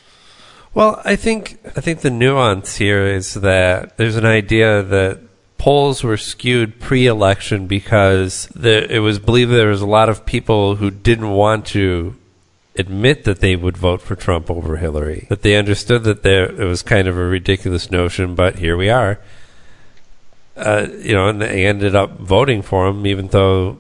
Well, 0.75 1.01
I 1.05 1.17
think 1.17 1.59
I 1.77 1.81
think 1.81 2.01
the 2.01 2.11
nuance 2.11 2.77
here 2.77 3.07
is 3.07 3.35
that 3.35 3.97
there's 3.97 4.17
an 4.17 4.27
idea 4.27 4.83
that 4.83 5.21
polls 5.57 6.05
were 6.05 6.17
skewed 6.17 6.81
pre-election 6.81 7.67
because 7.67 8.49
it 8.63 9.03
was 9.03 9.19
believed 9.19 9.51
there 9.51 9.69
was 9.69 9.83
a 9.83 9.87
lot 9.87 10.09
of 10.09 10.25
people 10.25 10.77
who 10.77 10.91
didn't 10.91 11.31
want 11.31 11.67
to 11.67 12.15
admit 12.79 13.25
that 13.25 13.41
they 13.41 13.57
would 13.57 13.77
vote 13.77 14.01
for 14.01 14.15
Trump 14.15 14.51
over 14.51 14.77
Hillary. 14.77 15.27
That 15.29 15.43
they 15.43 15.57
understood 15.57 16.05
that 16.05 16.23
there 16.23 16.45
it 16.45 16.65
was 16.65 16.83
kind 16.83 17.09
of 17.09 17.19
a 17.19 17.25
ridiculous 17.25 17.91
notion, 17.91 18.35
but 18.35 18.57
here 18.57 18.77
we 18.77 18.89
are. 18.89 19.21
Uh, 20.57 20.87
you 20.99 21.15
know, 21.15 21.29
and 21.29 21.43
they 21.43 21.67
ended 21.67 21.95
up 21.95 22.19
voting 22.19 22.63
for 22.63 22.87
him, 22.87 23.07
even 23.07 23.29
though 23.29 23.79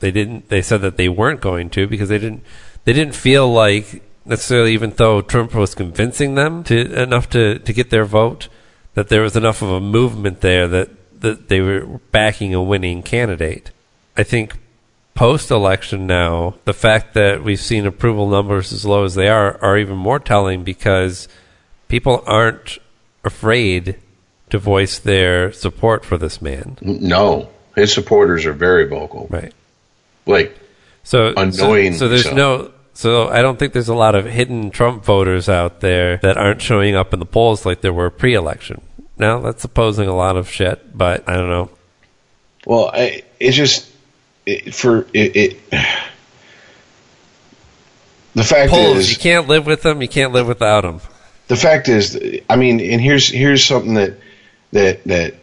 they 0.00 0.10
didn't. 0.10 0.48
They 0.48 0.62
said 0.62 0.82
that 0.82 0.96
they 0.96 1.08
weren't 1.08 1.40
going 1.40 1.70
to 1.70 1.86
because 1.86 2.08
they 2.08 2.18
didn't. 2.18 2.44
They 2.84 2.92
didn't 2.92 3.14
feel 3.14 3.50
like 3.50 4.02
necessarily, 4.24 4.72
even 4.72 4.90
though 4.90 5.20
Trump 5.20 5.54
was 5.54 5.74
convincing 5.74 6.34
them 6.34 6.64
to 6.64 7.02
enough 7.02 7.28
to 7.30 7.58
to 7.58 7.72
get 7.72 7.90
their 7.90 8.04
vote, 8.04 8.48
that 8.94 9.08
there 9.08 9.22
was 9.22 9.36
enough 9.36 9.62
of 9.62 9.70
a 9.70 9.80
movement 9.80 10.40
there 10.40 10.68
that 10.68 10.90
that 11.20 11.48
they 11.48 11.60
were 11.60 12.00
backing 12.10 12.54
a 12.54 12.62
winning 12.62 13.02
candidate. 13.02 13.70
I 14.16 14.22
think 14.24 14.58
post 15.14 15.50
election 15.50 16.06
now, 16.06 16.54
the 16.64 16.72
fact 16.72 17.14
that 17.14 17.42
we've 17.42 17.60
seen 17.60 17.86
approval 17.86 18.28
numbers 18.28 18.72
as 18.72 18.84
low 18.84 19.04
as 19.04 19.14
they 19.14 19.28
are 19.28 19.62
are 19.62 19.78
even 19.78 19.96
more 19.96 20.18
telling 20.18 20.64
because 20.64 21.28
people 21.88 22.22
aren't 22.26 22.78
afraid 23.24 23.98
to 24.50 24.58
voice 24.58 24.98
their 24.98 25.52
support 25.52 26.04
for 26.04 26.18
this 26.18 26.42
man. 26.42 26.76
No, 26.80 27.48
his 27.76 27.92
supporters 27.92 28.46
are 28.46 28.52
very 28.52 28.88
vocal. 28.88 29.26
Right. 29.30 29.52
Like 30.26 30.56
So 31.02 31.32
Annoyingly 31.36 31.92
So, 31.92 31.98
so 31.98 32.08
there's 32.08 32.24
so. 32.24 32.34
no. 32.34 32.72
So 32.94 33.28
I 33.28 33.40
don't 33.40 33.58
think 33.58 33.72
there's 33.72 33.88
a 33.88 33.94
lot 33.94 34.14
of 34.14 34.26
hidden 34.26 34.70
Trump 34.70 35.04
voters 35.04 35.48
out 35.48 35.80
there 35.80 36.18
that 36.18 36.36
aren't 36.36 36.60
showing 36.60 36.94
up 36.94 37.14
in 37.14 37.20
the 37.20 37.26
polls 37.26 37.64
like 37.64 37.80
there 37.80 37.92
were 37.92 38.10
pre-election. 38.10 38.82
Now 39.16 39.40
that's 39.40 39.64
opposing 39.64 40.08
a 40.08 40.14
lot 40.14 40.36
of 40.36 40.48
shit, 40.50 40.96
but 40.96 41.26
I 41.28 41.36
don't 41.36 41.48
know. 41.48 41.70
Well, 42.66 42.90
I, 42.92 43.22
it's 43.40 43.56
just 43.56 43.90
it, 44.46 44.74
for 44.74 45.06
it, 45.12 45.36
it. 45.36 45.60
The 48.34 48.44
fact 48.44 48.70
Polls, 48.70 48.96
is, 48.96 49.10
you 49.10 49.18
can't 49.18 49.46
live 49.46 49.66
with 49.66 49.82
them. 49.82 50.00
You 50.00 50.08
can't 50.08 50.32
live 50.32 50.48
without 50.48 50.82
them. 50.82 51.00
the 51.48 51.56
fact 51.56 51.88
is, 51.88 52.18
I 52.48 52.56
mean, 52.56 52.80
and 52.80 53.00
here's 53.00 53.28
here's 53.28 53.64
something 53.64 53.94
that 53.94 54.14
that 54.72 55.04
that 55.04 55.34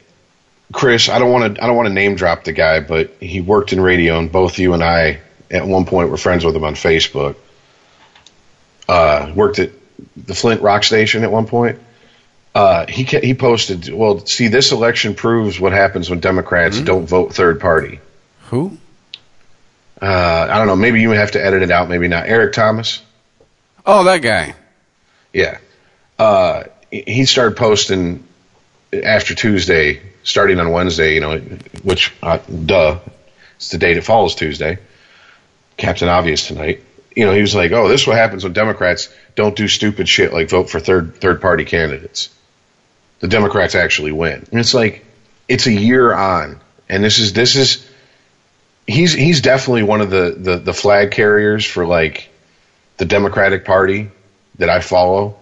Chris, 0.74 1.08
I 1.10 1.20
don't 1.20 1.32
want 1.32 1.56
to 1.56 1.64
I 1.64 1.68
don't 1.68 1.76
want 1.76 1.88
to 1.88 1.94
name 1.94 2.16
drop 2.16 2.44
the 2.44 2.52
guy, 2.52 2.80
but 2.80 3.12
he 3.20 3.42
worked 3.42 3.74
in 3.74 3.82
radio, 3.82 4.18
and 4.18 4.32
both 4.32 4.58
you 4.58 4.74
and 4.74 4.84
I 4.84 5.20
at 5.52 5.68
one 5.68 5.86
point 5.86 6.10
were 6.10 6.18
friends 6.18 6.44
with 6.44 6.56
him 6.56 6.64
on 6.64 6.74
Facebook. 6.74 7.36
Uh, 8.88 9.32
worked 9.36 9.60
at 9.60 9.70
the 10.18 10.34
Flint 10.34 10.62
Rock 10.62 10.84
Station 10.84 11.24
at 11.24 11.32
one 11.32 11.46
point. 11.46 11.80
Uh, 12.56 12.88
he 12.88 13.06
ca- 13.06 13.22
he 13.22 13.36
posted, 13.36 13.94
well, 13.94 14.26
see, 14.26 14.48
this 14.48 14.72
election 14.72 15.14
proves 15.14 15.60
what 15.60 15.72
happens 15.72 16.10
when 16.10 16.20
Democrats 16.20 16.82
don't 16.82 17.06
vote 17.06 17.34
third 17.34 17.62
party. 17.62 18.00
Who? 18.46 18.78
Uh, 20.02 20.48
I 20.50 20.58
don't 20.58 20.68
know. 20.68 20.76
Maybe 20.76 21.02
you 21.02 21.12
have 21.12 21.32
to 21.32 21.44
edit 21.44 21.62
it 21.62 21.72
out. 21.72 21.90
Maybe 21.90 22.08
not. 22.08 22.28
Eric 22.28 22.54
Thomas. 22.54 23.02
Oh, 23.86 24.04
that 24.06 24.22
guy. 24.22 24.56
Yeah. 25.34 25.58
Uh, 26.18 26.64
he 26.92 27.26
started 27.26 27.58
posting 27.58 28.24
after 28.92 29.36
Tuesday, 29.36 30.02
starting 30.24 30.60
on 30.60 30.72
Wednesday. 30.72 31.16
You 31.16 31.22
know, 31.22 31.40
which 31.84 32.14
uh, 32.24 32.38
duh, 32.38 33.00
it's 33.56 33.70
the 33.70 33.78
date 33.78 33.98
it 33.98 34.04
follows 34.04 34.36
Tuesday. 34.36 34.80
Captain 35.78 36.08
Obvious 36.08 36.48
tonight. 36.48 36.84
You 37.16 37.26
know, 37.26 37.34
he 37.34 37.42
was 37.42 37.56
like, 37.56 37.72
"Oh, 37.72 37.88
this 37.88 38.02
is 38.02 38.08
what 38.08 38.18
happens 38.18 38.44
when 38.44 38.54
Democrats 38.54 39.14
don't 39.36 39.56
do 39.56 39.68
stupid 39.68 40.08
shit 40.08 40.34
like 40.34 40.50
vote 40.50 40.70
for 40.70 40.80
third 40.80 41.16
third 41.18 41.42
party 41.42 41.66
candidates. 41.66 42.30
The 43.20 43.28
Democrats 43.28 43.76
actually 43.76 44.12
win." 44.12 44.46
And 44.52 44.60
it's 44.60 44.74
like, 44.74 45.06
it's 45.48 45.68
a 45.68 45.74
year 45.74 46.14
on, 46.14 46.60
and 46.88 47.04
this 47.04 47.20
is 47.20 47.34
this 47.34 47.56
is 47.56 47.89
he's 48.90 49.14
he's 49.14 49.42
definitely 49.42 49.84
one 49.84 50.02
of 50.02 50.10
the 50.10 50.36
the, 50.38 50.58
the 50.58 50.74
flag 50.74 51.12
carriers 51.12 51.66
for 51.66 51.86
like 51.86 52.30
the 52.98 53.06
Democratic 53.06 53.66
Party 53.66 54.10
that 54.58 54.70
I 54.70 54.82
follow. 54.82 55.38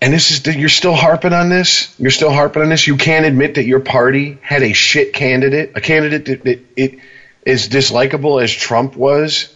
And 0.00 0.12
this 0.12 0.30
is 0.30 0.56
you're 0.56 0.68
still 0.68 0.94
harping 0.94 1.32
on 1.32 1.48
this. 1.48 1.92
You're 1.98 2.12
still 2.12 2.30
harping 2.32 2.62
on 2.62 2.68
this. 2.68 2.86
You 2.86 2.96
can't 2.96 3.26
admit 3.26 3.56
that 3.56 3.64
your 3.64 3.80
party 3.80 4.38
had 4.42 4.62
a 4.62 4.72
shit 4.72 5.12
candidate, 5.12 5.72
a 5.74 5.80
candidate 5.80 6.26
that, 6.26 6.44
that 6.44 6.60
it 6.76 7.00
is 7.44 7.68
dislikable 7.68 8.40
as 8.42 8.52
Trump 8.52 8.94
was. 8.94 9.52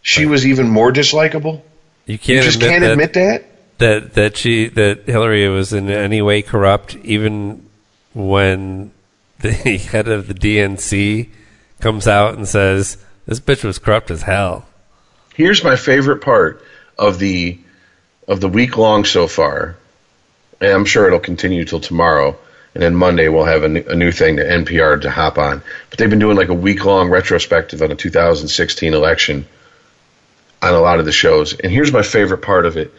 She 0.00 0.24
was 0.26 0.46
even 0.46 0.68
more 0.68 0.92
dislikable. 0.92 1.60
You 2.06 2.18
can't 2.18 2.38
You 2.38 2.42
just 2.42 2.56
admit 2.56 2.70
can't 2.70 2.82
that, 2.82 2.92
admit 2.92 3.12
that. 3.14 3.44
that 3.78 4.14
that 4.14 4.36
she 4.38 4.68
that 4.68 5.04
Hillary 5.04 5.48
was 5.48 5.72
in 5.74 5.90
any 5.90 6.22
way 6.22 6.40
corrupt, 6.40 6.96
even 6.96 7.66
when 8.14 8.92
the 9.40 9.52
head 9.92 10.08
of 10.08 10.28
the 10.28 10.34
DNC 10.34 11.28
comes 11.80 12.06
out 12.06 12.34
and 12.34 12.46
says 12.48 12.98
this 13.26 13.40
bitch 13.40 13.64
was 13.64 13.78
corrupt 13.78 14.10
as 14.10 14.22
hell. 14.22 14.66
Here's 15.34 15.64
my 15.64 15.76
favorite 15.76 16.20
part 16.22 16.62
of 16.98 17.18
the 17.18 17.58
of 18.28 18.40
the 18.40 18.48
week 18.48 18.76
long 18.78 19.04
so 19.04 19.26
far, 19.26 19.76
and 20.60 20.70
I'm 20.72 20.84
sure 20.84 21.06
it'll 21.06 21.18
continue 21.20 21.64
till 21.64 21.80
tomorrow. 21.80 22.36
And 22.74 22.82
then 22.82 22.96
Monday 22.96 23.28
we'll 23.28 23.44
have 23.44 23.62
a 23.62 23.68
new, 23.68 23.84
a 23.88 23.94
new 23.94 24.10
thing 24.10 24.36
to 24.36 24.42
NPR 24.44 25.00
to 25.02 25.10
hop 25.10 25.38
on. 25.38 25.62
But 25.90 25.98
they've 25.98 26.10
been 26.10 26.18
doing 26.18 26.36
like 26.36 26.48
a 26.48 26.54
week 26.54 26.84
long 26.84 27.08
retrospective 27.08 27.80
on 27.82 27.90
the 27.90 27.94
2016 27.94 28.92
election 28.94 29.46
on 30.60 30.74
a 30.74 30.80
lot 30.80 30.98
of 30.98 31.04
the 31.04 31.12
shows. 31.12 31.52
And 31.54 31.70
here's 31.70 31.92
my 31.92 32.02
favorite 32.02 32.38
part 32.42 32.66
of 32.66 32.76
it: 32.76 32.92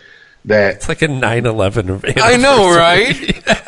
that 0.45 0.75
It's 0.75 0.87
like 0.87 1.01
a 1.01 1.07
9/11. 1.07 2.13
I 2.21 2.37
know, 2.37 2.73
right? 2.73 3.15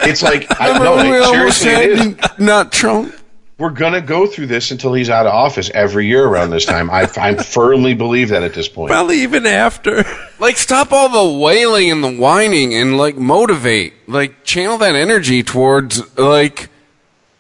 it's 0.08 0.22
like 0.22 0.48
I 0.62 0.68
Remember 0.68 0.86
know 0.86 0.96
when 0.98 1.10
we 1.10 1.18
it, 1.18 1.24
almost 1.24 1.58
seriously 1.62 2.14
it 2.14 2.32
is. 2.34 2.40
not 2.40 2.72
Trump? 2.72 3.14
We're 3.60 3.72
gonna 3.72 4.02
go 4.02 4.28
through 4.28 4.48
this 4.48 4.70
until 4.70 4.94
he's 4.94 5.10
out 5.10 5.26
of 5.26 5.34
office 5.34 5.72
every 5.74 6.06
year 6.06 6.24
around 6.24 6.52
this 6.52 6.66
time. 6.66 6.92
I, 6.92 7.10
I 7.18 7.34
firmly 7.44 7.96
believe 7.96 8.30
that 8.30 8.44
at 8.44 8.54
this 8.54 8.68
point. 8.70 8.92
Probably 8.92 9.22
even 9.22 9.46
after. 9.46 10.04
Like, 10.40 10.58
stop 10.58 10.92
all 10.92 11.10
the 11.10 11.40
wailing 11.40 11.90
and 11.90 12.04
the 12.04 12.16
whining 12.16 12.76
and, 12.76 12.96
like, 12.96 13.18
motivate. 13.18 13.96
Like, 14.08 14.44
channel 14.44 14.78
that 14.78 14.94
energy 14.94 15.42
towards, 15.42 16.16
like, 16.16 16.70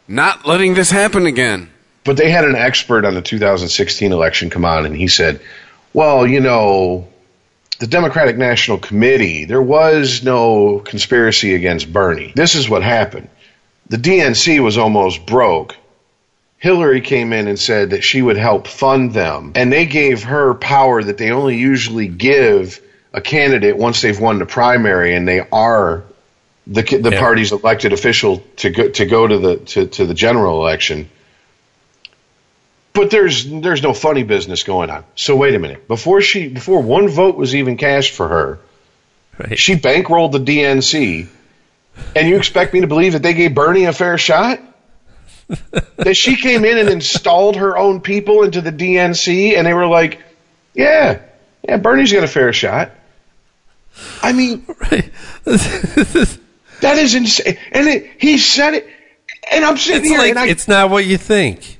not 0.07 0.48
letting 0.48 0.73
this 0.73 0.89
happen 0.89 1.27
again. 1.27 1.69
But 2.03 2.18
they 2.18 2.31
had 2.31 2.44
an 2.44 2.56
expert 2.56 3.06
on 3.06 3.14
the 3.14 3.22
2016 3.22 4.11
election 4.11 4.49
come 4.49 4.65
on, 4.65 4.88
and 4.88 4.95
he 4.95 5.07
said, 5.07 5.41
"Well, 5.94 6.26
you 6.26 6.39
know, 6.39 7.07
the 7.77 7.85
Democratic 7.85 8.35
National 8.35 8.80
Committee, 8.80 9.45
there 9.45 9.61
was 9.61 10.23
no 10.23 10.80
conspiracy 10.80 11.53
against 11.53 11.94
Bernie. 11.94 12.34
This 12.35 12.56
is 12.56 12.68
what 12.68 12.81
happened. 12.81 13.30
The 13.89 13.98
DNC 13.98 14.60
was 14.60 14.80
almost 14.80 15.27
broke." 15.27 15.76
Hillary 16.58 17.02
came 17.02 17.34
in 17.34 17.48
and 17.48 17.60
said 17.60 17.92
that 17.92 18.04
she 18.04 18.22
would 18.22 18.38
help 18.38 18.68
fund 18.68 19.14
them, 19.14 19.52
and 19.56 19.72
they 19.72 19.86
gave 19.86 20.24
her 20.24 20.54
power 20.56 21.04
that 21.04 21.18
they 21.18 21.30
only 21.32 21.58
usually 21.58 22.08
give 22.08 22.82
a 23.14 23.22
candidate 23.22 23.78
once 23.78 24.02
they've 24.02 24.20
won 24.20 24.40
the 24.40 24.46
primary 24.46 25.16
and 25.16 25.28
they 25.28 25.40
are 25.52 26.04
the 26.66 26.82
the 26.82 27.12
Yeah. 27.12 27.20
party's 27.20 27.52
elected 27.52 27.94
official 27.94 28.44
to 28.58 28.70
go 28.72 28.90
to 28.90 29.06
go 29.06 29.28
to 29.28 29.38
the 29.38 29.56
to, 29.58 29.86
to 29.88 30.06
the 30.06 30.14
general 30.14 30.60
election. 30.60 31.10
But 32.94 33.12
there's 33.12 33.46
there's 33.48 33.84
no 33.84 33.94
funny 33.94 34.24
business 34.24 34.64
going 34.64 34.90
on. 34.90 35.04
So 35.16 35.36
wait 35.36 35.54
a 35.54 35.60
minute. 35.60 35.88
Before 35.88 36.22
she 36.22 36.48
before 36.48 36.82
one 36.82 37.08
vote 37.08 37.38
was 37.38 37.56
even 37.56 37.78
cast 37.78 38.12
for 38.12 38.28
her, 38.28 38.60
Right. 39.38 39.58
she 39.60 39.76
bankrolled 39.76 40.32
the 40.32 40.40
DNC, 40.40 41.28
and 42.16 42.28
you 42.28 42.38
expect 42.38 42.74
me 42.74 42.82
to 42.82 42.88
believe 42.88 43.14
that 43.14 43.22
they 43.22 43.36
gave 43.36 43.54
Bernie 43.54 43.86
a 43.86 43.94
fair 43.94 44.18
shot? 44.18 44.60
That 45.98 46.15
she 46.15 46.36
came 46.36 46.65
in 46.65 46.78
and 46.78 46.90
installed 46.90 47.56
her 47.56 47.78
own 47.78 48.02
people 48.02 48.44
into 48.44 48.61
the 48.61 48.72
DNC, 48.72 49.57
and 49.57 49.65
they 49.65 49.74
were 49.74 49.88
like, 49.88 50.22
"Yeah, 50.74 51.19
yeah, 51.68 51.78
Bernie's 51.78 52.11
got 52.11 52.24
a 52.24 52.28
fair 52.28 52.52
shot." 52.53 52.91
I 54.22 54.34
mean, 54.34 54.65
that 55.45 56.98
is 56.98 57.15
insane. 57.15 57.57
And 57.72 57.88
it, 57.88 58.11
he 58.19 58.38
said 58.38 58.76
it, 58.76 58.88
and 59.52 59.65
I'm 59.65 59.78
sitting 59.78 60.02
It's 60.02 60.10
here, 60.10 60.19
like 60.19 60.30
and 60.32 60.40
I, 60.40 60.48
it's 60.48 60.68
not 60.68 60.90
what 60.90 61.06
you 61.06 61.18
think. 61.18 61.80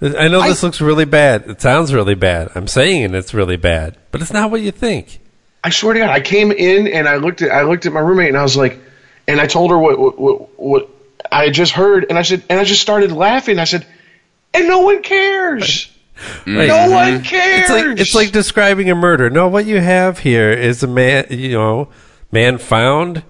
I 0.00 0.28
know 0.28 0.40
I- 0.40 0.48
this 0.48 0.62
looks 0.62 0.80
really 0.80 1.04
bad. 1.04 1.48
It 1.48 1.60
sounds 1.60 1.92
really 1.92 2.14
bad. 2.14 2.50
I'm 2.54 2.68
saying 2.68 3.14
it's 3.14 3.34
really 3.34 3.56
bad, 3.56 3.96
but 4.12 4.22
it's 4.22 4.32
not 4.32 4.50
what 4.50 4.60
you 4.60 4.70
think. 4.70 5.20
I 5.64 5.70
swear 5.70 5.94
to 5.94 6.00
God, 6.00 6.10
I 6.10 6.20
came 6.20 6.52
in 6.52 6.86
and 6.86 7.08
I 7.08 7.16
looked 7.16 7.42
at 7.42 7.50
I 7.50 7.62
looked 7.62 7.84
at 7.84 7.92
my 7.92 8.00
roommate 8.00 8.28
and 8.28 8.36
I 8.38 8.42
was 8.44 8.56
like, 8.56 8.78
and 9.26 9.40
I 9.40 9.46
told 9.48 9.72
her 9.72 9.78
what 9.78 9.98
what 9.98 10.18
what, 10.18 10.58
what 10.60 10.88
I 11.30 11.44
had 11.44 11.54
just 11.54 11.72
heard, 11.72 12.06
and 12.08 12.18
I 12.18 12.22
said, 12.22 12.42
and 12.48 12.58
I 12.58 12.64
just 12.64 12.80
started 12.82 13.12
laughing. 13.12 13.58
I 13.58 13.64
said, 13.64 13.86
and 14.54 14.66
no 14.68 14.80
one 14.80 15.02
cares. 15.02 15.90
Right. 16.46 16.66
No 16.68 16.90
one 16.90 17.22
cares. 17.22 17.60
It's 17.60 17.70
like 17.70 17.98
it's 18.00 18.14
like 18.14 18.32
describing 18.32 18.90
a 18.90 18.94
murder. 18.94 19.30
No, 19.30 19.46
what 19.48 19.66
you 19.66 19.80
have 19.80 20.18
here 20.18 20.50
is 20.50 20.82
a 20.82 20.88
man, 20.88 21.26
you 21.30 21.52
know, 21.52 21.88
man 22.32 22.58
found 22.58 23.22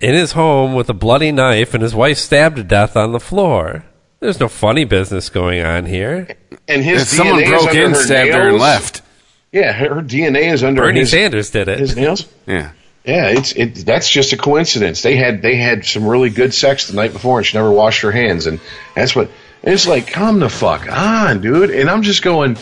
in 0.00 0.14
his 0.14 0.32
home 0.32 0.74
with 0.74 0.88
a 0.88 0.94
bloody 0.94 1.32
knife 1.32 1.74
and 1.74 1.82
his 1.82 1.94
wife 1.94 2.18
stabbed 2.18 2.56
to 2.56 2.62
death 2.62 2.96
on 2.96 3.10
the 3.12 3.18
floor. 3.20 3.84
There's 4.20 4.38
no 4.38 4.48
funny 4.48 4.84
business 4.84 5.28
going 5.28 5.64
on 5.64 5.86
here. 5.86 6.36
and 6.68 6.82
his 6.84 7.02
If 7.02 7.08
someone 7.08 7.40
DNA 7.40 7.42
is 7.42 7.48
broke 7.50 7.68
under 7.68 7.84
in, 7.84 7.90
her 7.90 7.96
stabbed 7.96 8.32
her, 8.32 8.48
and 8.48 8.58
left. 8.58 9.02
Yeah, 9.52 9.72
her, 9.72 9.94
her 9.96 10.02
DNA 10.02 10.52
is 10.52 10.62
under 10.62 10.82
Bernie 10.82 11.00
his, 11.00 11.10
Sanders 11.10 11.50
did 11.50 11.68
it. 11.68 11.78
his 11.78 11.96
nails. 11.96 12.26
Yeah. 12.46 12.72
Yeah, 13.04 13.28
it's 13.28 13.52
it. 13.52 13.74
That's 13.84 14.08
just 14.08 14.32
a 14.32 14.38
coincidence. 14.38 15.02
They 15.02 15.16
had 15.16 15.42
they 15.42 15.56
had 15.56 15.84
some 15.84 16.06
really 16.06 16.30
good 16.30 16.54
sex 16.54 16.86
the 16.88 16.96
night 16.96 17.12
before, 17.12 17.38
and 17.38 17.46
she 17.46 17.56
never 17.56 17.70
washed 17.70 18.00
her 18.00 18.10
hands, 18.10 18.46
and 18.46 18.60
that's 18.94 19.14
what. 19.14 19.30
And 19.62 19.72
it's 19.72 19.86
like, 19.86 20.06
come 20.06 20.40
the 20.40 20.48
fuck 20.48 20.90
on, 20.90 21.40
dude. 21.42 21.70
And 21.70 21.90
I'm 21.90 22.02
just 22.02 22.22
going. 22.22 22.56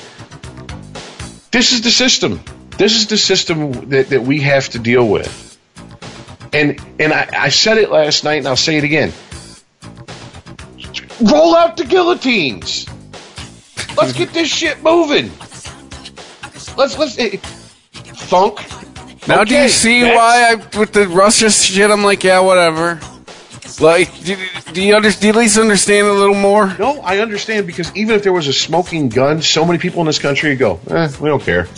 This 1.52 1.72
is 1.72 1.82
the 1.82 1.90
system. 1.90 2.40
This 2.76 2.96
is 2.96 3.06
the 3.06 3.18
system 3.18 3.90
that, 3.90 4.08
that 4.08 4.22
we 4.22 4.40
have 4.40 4.68
to 4.70 4.80
deal 4.80 5.06
with. 5.06 5.58
And 6.52 6.80
and 6.98 7.12
I, 7.12 7.28
I 7.32 7.48
said 7.50 7.78
it 7.78 7.90
last 7.90 8.24
night, 8.24 8.38
and 8.38 8.48
I'll 8.48 8.56
say 8.56 8.76
it 8.78 8.84
again. 8.84 9.12
Roll 11.20 11.54
out 11.54 11.76
the 11.76 11.84
guillotines. 11.84 12.88
Let's 13.96 14.12
get 14.12 14.32
this 14.32 14.48
shit 14.48 14.82
moving. 14.82 15.30
Let's 16.76 16.98
let's 16.98 17.16
eh, 17.18 17.36
thunk. 17.36 18.58
Now, 19.28 19.44
do 19.44 19.54
you 19.54 19.68
see 19.68 20.02
why 20.02 20.52
I 20.52 20.78
with 20.78 20.92
the 20.92 21.06
Russia 21.06 21.50
shit? 21.50 21.90
I'm 21.90 22.02
like, 22.02 22.24
yeah, 22.24 22.40
whatever. 22.40 23.00
Like, 23.80 24.24
do, 24.24 24.36
do 24.72 24.82
you 24.82 24.96
under, 24.96 25.10
do 25.10 25.26
you 25.26 25.32
at 25.32 25.36
least 25.36 25.58
understand 25.58 26.06
a 26.06 26.12
little 26.12 26.34
more? 26.34 26.76
No, 26.78 27.00
I 27.00 27.18
understand 27.18 27.66
because 27.66 27.94
even 27.96 28.16
if 28.16 28.22
there 28.22 28.32
was 28.32 28.48
a 28.48 28.52
smoking 28.52 29.08
gun, 29.08 29.40
so 29.40 29.64
many 29.64 29.78
people 29.78 30.00
in 30.00 30.06
this 30.06 30.18
country 30.18 30.50
would 30.50 30.58
go, 30.58 30.80
eh, 30.88 31.10
we 31.20 31.28
don't 31.28 31.42
care. 31.42 31.68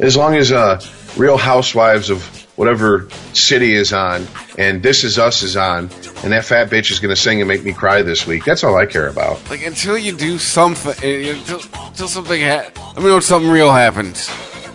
As 0.00 0.16
long 0.16 0.34
as 0.34 0.50
uh, 0.50 0.80
Real 1.16 1.36
Housewives 1.36 2.10
of 2.10 2.22
whatever 2.56 3.08
city 3.34 3.74
is 3.74 3.92
on 3.92 4.26
and 4.56 4.82
This 4.82 5.04
Is 5.04 5.18
Us 5.18 5.42
is 5.42 5.56
on, 5.56 5.90
and 6.24 6.32
that 6.32 6.44
fat 6.44 6.70
bitch 6.70 6.90
is 6.90 6.98
going 7.00 7.14
to 7.14 7.20
sing 7.20 7.40
and 7.40 7.48
make 7.48 7.64
me 7.64 7.72
cry 7.72 8.02
this 8.02 8.26
week, 8.26 8.44
that's 8.44 8.64
all 8.64 8.76
I 8.76 8.86
care 8.86 9.08
about. 9.08 9.48
Like, 9.50 9.64
until 9.64 9.96
you 9.98 10.16
do 10.16 10.38
something, 10.38 10.94
eh, 11.02 11.32
until, 11.32 11.60
until 11.86 12.08
something 12.08 12.40
ha- 12.40 12.70
I 12.96 13.00
mean, 13.00 13.12
when 13.12 13.20
something 13.22 13.50
real 13.50 13.72
happens, 13.72 14.28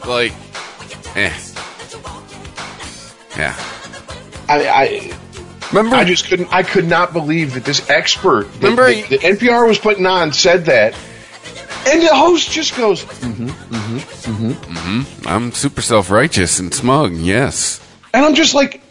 like, 0.05 0.33
eh, 1.15 1.33
yeah. 3.37 3.55
I, 4.47 4.67
I, 4.67 5.17
Remember, 5.71 5.95
I 5.95 6.03
just 6.03 6.27
couldn't, 6.27 6.53
I 6.53 6.61
could 6.63 6.85
not 6.85 7.13
believe 7.13 7.55
that 7.55 7.65
this 7.65 7.89
expert 7.89 8.43
that, 8.43 8.57
Remember 8.61 8.85
that, 8.85 8.93
he- 8.93 9.17
that 9.17 9.39
NPR 9.39 9.67
was 9.67 9.79
putting 9.79 10.05
on 10.05 10.31
said 10.33 10.65
that, 10.65 10.93
and 11.87 12.01
the 12.01 12.13
host 12.15 12.51
just 12.51 12.77
goes, 12.77 13.03
mm-hmm, 13.03 13.47
mm-hmm, 13.47 14.51
mm-hmm. 14.51 15.27
I'm 15.27 15.51
super 15.51 15.81
self 15.81 16.09
righteous 16.11 16.59
and 16.59 16.73
smug. 16.73 17.13
Yes. 17.13 17.81
And 18.13 18.23
I'm 18.23 18.35
just 18.35 18.53
like, 18.53 18.81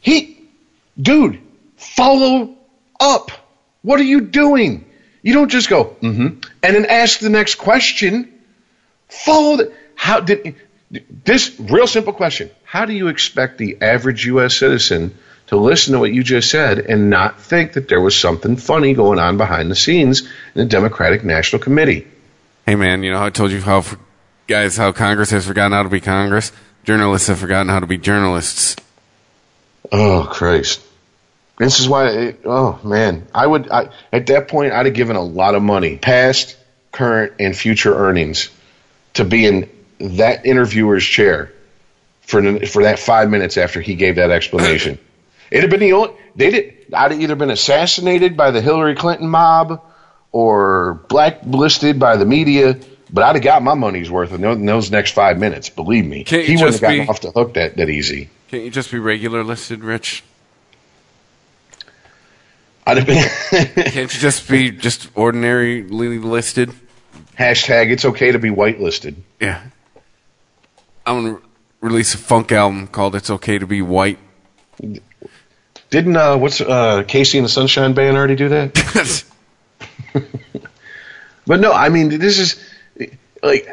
he, 0.00 0.48
dude, 1.00 1.40
follow 1.76 2.56
up. 2.98 3.30
What 3.82 4.00
are 4.00 4.04
you 4.04 4.22
doing? 4.22 4.86
You 5.22 5.34
don't 5.34 5.50
just 5.50 5.68
go, 5.68 5.96
mm-hmm, 6.00 6.38
and 6.62 6.74
then 6.76 6.86
ask 6.86 7.20
the 7.20 7.30
next 7.30 7.56
question. 7.56 8.32
Follow 9.08 9.58
the, 9.58 9.72
how 9.94 10.20
did, 10.20 10.56
this 11.24 11.54
real 11.60 11.86
simple 11.86 12.12
question. 12.14 12.50
How 12.72 12.86
do 12.86 12.94
you 12.94 13.08
expect 13.08 13.58
the 13.58 13.76
average 13.82 14.24
U.S. 14.24 14.56
citizen 14.56 15.14
to 15.48 15.58
listen 15.58 15.92
to 15.92 15.98
what 15.98 16.10
you 16.10 16.22
just 16.22 16.50
said 16.50 16.78
and 16.78 17.10
not 17.10 17.38
think 17.38 17.74
that 17.74 17.86
there 17.86 18.00
was 18.00 18.18
something 18.18 18.56
funny 18.56 18.94
going 18.94 19.18
on 19.18 19.36
behind 19.36 19.70
the 19.70 19.76
scenes 19.76 20.22
in 20.22 20.28
the 20.54 20.64
Democratic 20.64 21.22
National 21.22 21.60
Committee. 21.60 22.06
Hey 22.64 22.74
man, 22.74 23.02
you 23.02 23.12
know 23.12 23.22
I 23.22 23.28
told 23.28 23.50
you 23.50 23.60
how 23.60 23.84
guys 24.46 24.78
how 24.78 24.90
Congress 24.90 25.28
has 25.32 25.46
forgotten 25.46 25.72
how 25.72 25.82
to 25.82 25.90
be 25.90 26.00
Congress. 26.00 26.50
Journalists 26.84 27.28
have 27.28 27.38
forgotten 27.38 27.68
how 27.68 27.78
to 27.78 27.86
be 27.86 27.98
journalists. 27.98 28.76
Oh 29.92 30.26
Christ! 30.32 30.80
This 31.58 31.78
is 31.78 31.86
why. 31.86 32.36
oh 32.46 32.80
man, 32.82 33.26
I 33.34 33.46
would. 33.46 33.70
I, 33.70 33.90
at 34.10 34.28
that 34.28 34.48
point, 34.48 34.72
I'd 34.72 34.86
have 34.86 34.94
given 34.94 35.16
a 35.16 35.22
lot 35.22 35.54
of 35.54 35.62
money, 35.62 35.98
past, 35.98 36.56
current, 36.90 37.34
and 37.38 37.54
future 37.54 37.94
earnings, 37.94 38.48
to 39.12 39.26
be 39.26 39.44
in 39.44 39.68
that 39.98 40.46
interviewer's 40.46 41.04
chair 41.04 41.52
for 42.22 42.58
for 42.66 42.82
that 42.84 42.98
five 42.98 43.28
minutes 43.30 43.56
after 43.56 43.80
he 43.80 43.94
gave 43.94 44.16
that 44.16 44.30
explanation. 44.30 44.98
It'd 45.50 45.64
have 45.64 45.70
been 45.70 45.80
the 45.80 45.92
only. 45.92 46.14
They 46.34 46.50
did. 46.50 46.74
I'd 46.94 47.10
have 47.12 47.20
either 47.20 47.36
been 47.36 47.50
assassinated 47.50 48.36
by 48.36 48.50
the 48.50 48.60
Hillary 48.62 48.94
Clinton 48.94 49.28
mob 49.28 49.82
or 50.30 50.94
blacklisted 51.08 51.98
by 51.98 52.16
the 52.16 52.24
media. 52.24 52.78
But 53.14 53.24
I'd 53.24 53.34
have 53.36 53.44
got 53.44 53.62
my 53.62 53.74
money's 53.74 54.10
worth 54.10 54.32
in 54.32 54.64
those 54.64 54.90
next 54.90 55.10
five 55.10 55.38
minutes. 55.38 55.68
Believe 55.68 56.06
me, 56.06 56.24
Can't 56.24 56.46
he 56.46 56.54
wouldn't 56.56 56.72
have 56.72 56.80
gotten 56.80 57.00
be- 57.02 57.08
off 57.08 57.20
the 57.20 57.30
hook 57.30 57.54
that, 57.54 57.76
that 57.76 57.90
easy. 57.90 58.30
Can't 58.48 58.64
you 58.64 58.70
just 58.70 58.90
be 58.90 58.98
regular 58.98 59.44
listed, 59.44 59.84
Rich? 59.84 60.24
I'd 62.86 62.96
have 62.96 63.06
been 63.06 63.22
Can't 63.90 64.14
you 64.14 64.20
just 64.20 64.48
be 64.48 64.70
just 64.70 65.14
ordinarily 65.16 65.82
listed? 66.18 66.72
hashtag. 67.38 67.90
It's 67.90 68.04
okay 68.06 68.32
to 68.32 68.38
be 68.38 68.48
whitelisted. 68.50 69.16
Yeah. 69.40 69.62
I'm 71.06 71.22
gonna 71.24 71.38
release 71.82 72.14
a 72.14 72.18
funk 72.18 72.50
album 72.50 72.86
called 72.86 73.14
"It's 73.14 73.28
Okay 73.28 73.58
to 73.58 73.66
Be 73.66 73.82
White." 73.82 74.18
Didn't 75.90 76.16
uh, 76.16 76.38
what's 76.38 76.62
uh, 76.62 77.02
KC 77.02 77.36
and 77.36 77.44
the 77.44 77.50
Sunshine 77.50 77.92
Band 77.92 78.16
already 78.16 78.36
do 78.36 78.48
that? 78.48 79.24
But 81.46 81.60
no, 81.60 81.72
I 81.72 81.88
mean 81.88 82.08
this 82.18 82.38
is 82.38 82.62
like 83.42 83.68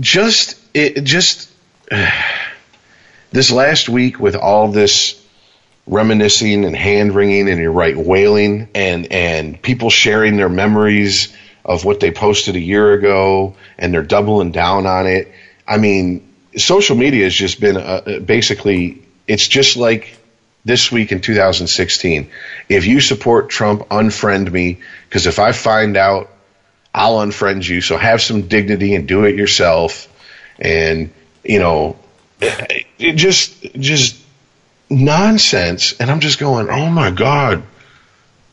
just 0.00 0.60
it 0.74 1.02
just 1.04 1.50
this 3.32 3.50
last 3.50 3.88
week 3.88 4.20
with 4.20 4.36
all 4.36 4.70
this 4.70 5.24
reminiscing 5.86 6.66
and 6.66 6.76
hand 6.76 7.14
wringing 7.14 7.48
and 7.48 7.58
you're 7.58 7.72
right 7.72 7.96
wailing 7.96 8.68
and 8.74 9.10
and 9.10 9.60
people 9.62 9.88
sharing 9.88 10.36
their 10.36 10.50
memories 10.50 11.34
of 11.64 11.84
what 11.84 12.00
they 12.00 12.10
posted 12.10 12.56
a 12.56 12.60
year 12.60 12.92
ago 12.92 13.54
and 13.78 13.92
they're 13.92 14.02
doubling 14.02 14.52
down 14.52 14.86
on 14.86 15.06
it. 15.06 15.32
I 15.66 15.78
mean, 15.78 16.27
social 16.58 16.96
media 16.96 17.24
has 17.24 17.34
just 17.34 17.60
been 17.60 17.76
uh, 17.76 18.20
basically 18.24 19.02
it's 19.26 19.46
just 19.48 19.76
like 19.76 20.16
this 20.64 20.90
week 20.92 21.12
in 21.12 21.20
2016. 21.20 22.30
If 22.68 22.86
you 22.86 23.00
support 23.00 23.48
Trump, 23.48 23.88
unfriend 23.88 24.50
me 24.52 24.78
because 25.08 25.26
if 25.26 25.38
I 25.38 25.52
find 25.52 25.96
out 25.96 26.30
I'll 26.94 27.18
unfriend 27.18 27.68
you. 27.68 27.80
So 27.80 27.96
have 27.96 28.20
some 28.20 28.48
dignity 28.48 28.94
and 28.94 29.06
do 29.06 29.24
it 29.24 29.36
yourself. 29.36 30.12
And 30.58 31.10
you 31.44 31.58
know, 31.60 31.98
it, 32.40 32.86
it 32.98 33.12
just 33.14 33.62
just 33.74 34.20
nonsense. 34.90 35.94
And 36.00 36.10
I'm 36.10 36.20
just 36.20 36.38
going, 36.38 36.68
oh 36.68 36.90
my 36.90 37.10
god. 37.10 37.62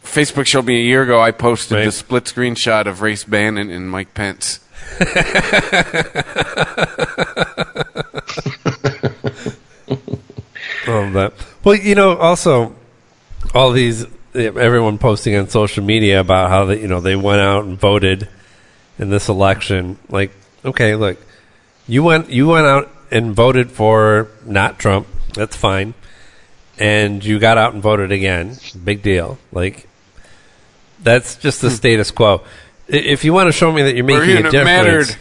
Facebook 0.04 0.46
showed 0.46 0.66
me 0.66 0.80
a 0.80 0.84
year 0.84 1.02
ago. 1.04 1.20
I 1.20 1.32
posted 1.32 1.78
Right. 1.78 1.86
the 1.86 1.92
split 1.92 2.28
screen 2.28 2.56
shot 2.56 2.86
of 2.88 3.02
Race 3.02 3.24
Bannon 3.24 3.72
and 3.72 3.90
Mike 3.90 4.14
Pence. 4.14 4.60
Oh, 10.88 11.10
that. 11.12 11.34
Well, 11.64 11.76
you 11.76 11.96
know, 11.96 12.16
also 12.16 12.76
all 13.54 13.72
these 13.72 14.06
everyone 14.34 14.98
posting 14.98 15.36
on 15.36 15.50
social 15.50 15.84
media 15.84 16.20
about 16.20 16.50
how 16.50 16.66
they, 16.66 16.82
you 16.82 16.88
know, 16.88 17.00
they 17.00 17.16
went 17.16 17.42
out 17.42 17.66
and 17.66 17.80
voted 17.80 18.28
in 19.00 19.10
this 19.10 19.28
election. 19.30 19.98
Like, 20.10 20.32
okay, 20.64 20.96
look, 20.96 21.18
you 21.88 22.04
went 22.04 22.30
you 22.30 22.48
went 22.48 22.68
out 22.68 22.90
and 23.12 23.36
voted 23.36 23.72
for 23.72 24.30
not 24.46 24.78
Trump. 24.78 25.08
That's 25.34 25.56
fine. 25.56 25.94
And 26.78 27.24
you 27.24 27.40
got 27.40 27.58
out 27.58 27.74
and 27.74 27.82
voted 27.82 28.12
again. 28.12 28.58
Big 28.84 29.02
deal. 29.02 29.38
Like 29.52 29.88
that's 31.02 31.36
just 31.36 31.62
the 31.62 31.70
hmm. 31.70 31.76
status 31.76 32.12
quo. 32.12 32.42
I- 32.92 32.96
If 32.98 33.24
you 33.24 33.34
want 33.34 33.48
to 33.48 33.52
show 33.52 33.72
me 33.72 33.82
that 33.84 33.96
you're 33.96 34.06
making 34.06 34.38
a 34.38 34.44
difference, 34.44 34.66
mattered. 34.66 35.16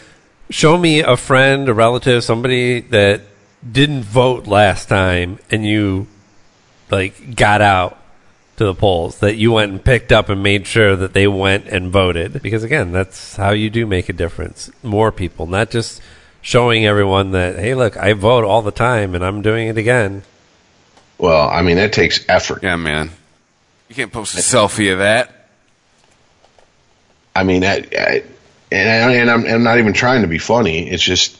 show 0.50 0.76
me 0.78 1.00
a 1.00 1.16
friend, 1.16 1.68
a 1.68 1.74
relative, 1.74 2.22
somebody 2.24 2.80
that 2.80 3.22
didn't 3.70 4.02
vote 4.02 4.46
last 4.46 4.88
time 4.88 5.38
and 5.50 5.64
you 5.64 6.06
like 6.90 7.34
got 7.34 7.62
out 7.62 7.98
to 8.58 8.64
the 8.66 8.74
polls 8.74 9.18
that 9.20 9.36
you 9.36 9.50
went 9.52 9.72
and 9.72 9.82
picked 9.82 10.12
up 10.12 10.28
and 10.28 10.42
made 10.42 10.66
sure 10.66 10.94
that 10.94 11.14
they 11.14 11.26
went 11.26 11.66
and 11.68 11.90
voted 11.90 12.40
because 12.42 12.62
again 12.62 12.92
that's 12.92 13.36
how 13.36 13.50
you 13.52 13.70
do 13.70 13.86
make 13.86 14.08
a 14.10 14.12
difference 14.12 14.70
more 14.82 15.10
people 15.10 15.46
not 15.46 15.70
just 15.70 16.00
showing 16.42 16.84
everyone 16.86 17.30
that 17.32 17.56
hey 17.58 17.74
look 17.74 17.96
I 17.96 18.12
vote 18.12 18.44
all 18.44 18.60
the 18.60 18.70
time 18.70 19.14
and 19.14 19.24
I'm 19.24 19.40
doing 19.40 19.66
it 19.68 19.78
again 19.78 20.22
Well, 21.16 21.48
I 21.48 21.62
mean 21.62 21.76
that 21.76 21.92
takes 21.94 22.22
effort. 22.28 22.62
Yeah, 22.62 22.76
man. 22.76 23.10
You 23.88 23.94
can't 23.94 24.12
post 24.12 24.34
a 24.36 24.42
selfie 24.42 24.92
of 24.92 24.98
that. 24.98 25.43
I 27.34 27.44
mean, 27.44 27.64
I, 27.64 27.84
I, 27.98 28.22
and, 28.70 29.12
and 29.12 29.30
I'm, 29.30 29.46
I'm 29.46 29.62
not 29.62 29.78
even 29.78 29.92
trying 29.92 30.22
to 30.22 30.28
be 30.28 30.38
funny. 30.38 30.88
It's 30.88 31.02
just 31.02 31.38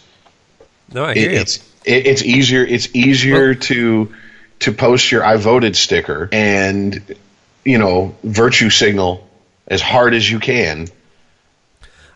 no 0.92 1.04
I 1.04 1.10
it, 1.12 1.16
hear 1.16 1.30
you 1.30 1.38
it's 1.38 1.58
it, 1.84 2.06
it's 2.06 2.22
easier 2.22 2.62
it's 2.64 2.94
easier 2.94 3.54
to 3.54 4.14
to 4.60 4.72
post 4.72 5.10
your 5.10 5.24
I 5.24 5.36
voted 5.36 5.76
sticker 5.76 6.28
and 6.32 7.16
you 7.64 7.78
know 7.78 8.14
virtue 8.22 8.70
signal 8.70 9.28
as 9.66 9.80
hard 9.80 10.14
as 10.14 10.30
you 10.30 10.40
can 10.40 10.88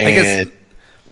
I 0.01 0.05
guess- 0.05 0.27
and 0.27 0.53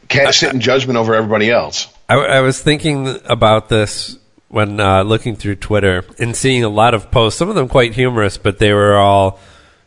can't 0.09 0.35
sit 0.35 0.53
in 0.53 0.61
judgment 0.61 0.97
over 0.99 1.15
everybody 1.15 1.51
else. 1.51 1.89
I, 2.09 2.15
I 2.15 2.41
was 2.41 2.63
thinking 2.63 3.19
about 3.25 3.69
this 3.69 4.17
when 4.49 4.79
uh, 4.79 5.03
looking 5.03 5.35
through 5.35 5.57
Twitter 5.57 6.05
and 6.19 6.37
seeing 6.37 6.63
a 6.63 6.69
lot 6.69 6.95
of 6.95 7.11
posts, 7.11 7.39
some 7.39 7.49
of 7.49 7.57
them 7.57 7.69
quite 7.69 7.95
humorous, 7.95 8.39
but 8.39 8.61
they 8.61 8.73
were 8.73 8.97
all, 8.97 9.41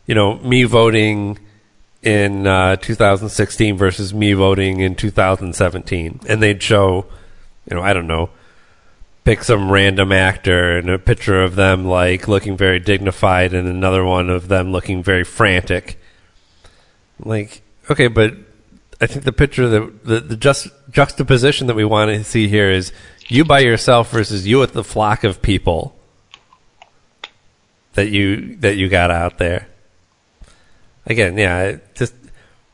you 0.06 0.14
know, 0.14 0.36
me 0.36 0.64
voting 0.64 1.38
in 2.02 2.46
uh, 2.46 2.76
2016 2.76 3.76
versus 3.76 4.14
me 4.14 4.32
voting 4.32 4.80
in 4.80 4.94
2017. 4.94 6.20
And 6.28 6.42
they'd 6.42 6.62
show, 6.62 7.06
you 7.68 7.76
know, 7.76 7.82
I 7.82 7.92
don't 7.92 8.06
know, 8.06 8.30
pick 9.24 9.44
some 9.44 9.70
random 9.70 10.12
actor 10.12 10.78
and 10.78 10.88
a 10.88 10.98
picture 10.98 11.42
of 11.42 11.54
them 11.56 11.84
like 11.84 12.26
looking 12.26 12.56
very 12.56 12.80
dignified 12.80 13.52
and 13.52 13.68
another 13.68 14.04
one 14.04 14.30
of 14.30 14.48
them 14.48 14.72
looking 14.72 15.02
very 15.02 15.24
frantic. 15.24 15.98
Like, 17.22 17.62
okay, 17.90 18.08
but 18.08 18.34
I 19.00 19.06
think 19.06 19.24
the 19.24 19.32
picture 19.32 19.68
that 19.68 20.04
the, 20.04 20.20
the 20.20 20.36
just 20.36 20.68
juxtaposition 20.90 21.66
that 21.66 21.76
we 21.76 21.84
want 21.84 22.10
to 22.10 22.24
see 22.24 22.48
here 22.48 22.70
is 22.70 22.92
you 23.28 23.44
by 23.44 23.60
yourself 23.60 24.10
versus 24.10 24.46
you 24.46 24.58
with 24.58 24.72
the 24.72 24.84
flock 24.84 25.22
of 25.24 25.42
people 25.42 25.96
that 27.94 28.08
you 28.08 28.56
that 28.56 28.76
you 28.76 28.88
got 28.88 29.10
out 29.10 29.38
there. 29.38 29.69
Again, 31.06 31.36
yeah, 31.38 31.76
just 31.94 32.14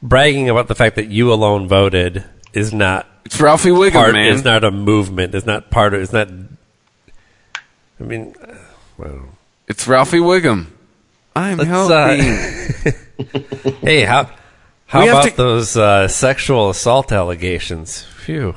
bragging 0.02 0.48
about 0.50 0.68
the 0.68 0.74
fact 0.74 0.96
that 0.96 1.08
you 1.08 1.32
alone 1.32 1.68
voted 1.68 2.24
is 2.52 2.72
not 2.72 3.06
It's 3.24 3.40
Ralphie 3.40 3.70
Wiggum, 3.70 3.92
part. 3.92 4.12
man. 4.12 4.32
Is 4.32 4.44
not 4.44 4.64
a 4.64 4.70
movement. 4.70 5.34
It's 5.34 5.46
not 5.46 5.70
part 5.70 5.94
of. 5.94 6.02
It's 6.02 6.12
not. 6.12 6.28
I 8.00 8.04
mean, 8.04 8.34
uh, 8.42 8.54
well, 8.98 9.28
It's 9.68 9.86
Ralphie 9.88 10.18
Wiggum. 10.18 10.66
I'm 11.34 11.58
Let's, 11.58 11.70
helping. 11.70 13.74
hey, 13.82 14.04
how 14.04 14.30
how 14.86 15.02
We 15.02 15.08
about 15.08 15.24
to- 15.28 15.36
those 15.36 15.76
uh, 15.76 16.08
sexual 16.08 16.70
assault 16.70 17.12
allegations? 17.12 18.02
Phew. 18.02 18.54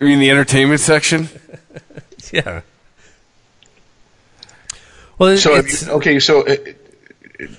you 0.00 0.06
mean 0.06 0.18
the 0.18 0.30
entertainment 0.30 0.80
section? 0.80 1.28
Yeah. 2.32 2.62
Well, 5.18 5.30
it- 5.30 5.38
So 5.38 5.54
it's, 5.56 5.86
you- 5.86 5.92
okay, 5.94 6.18
so 6.18 6.46
uh, 6.46 6.56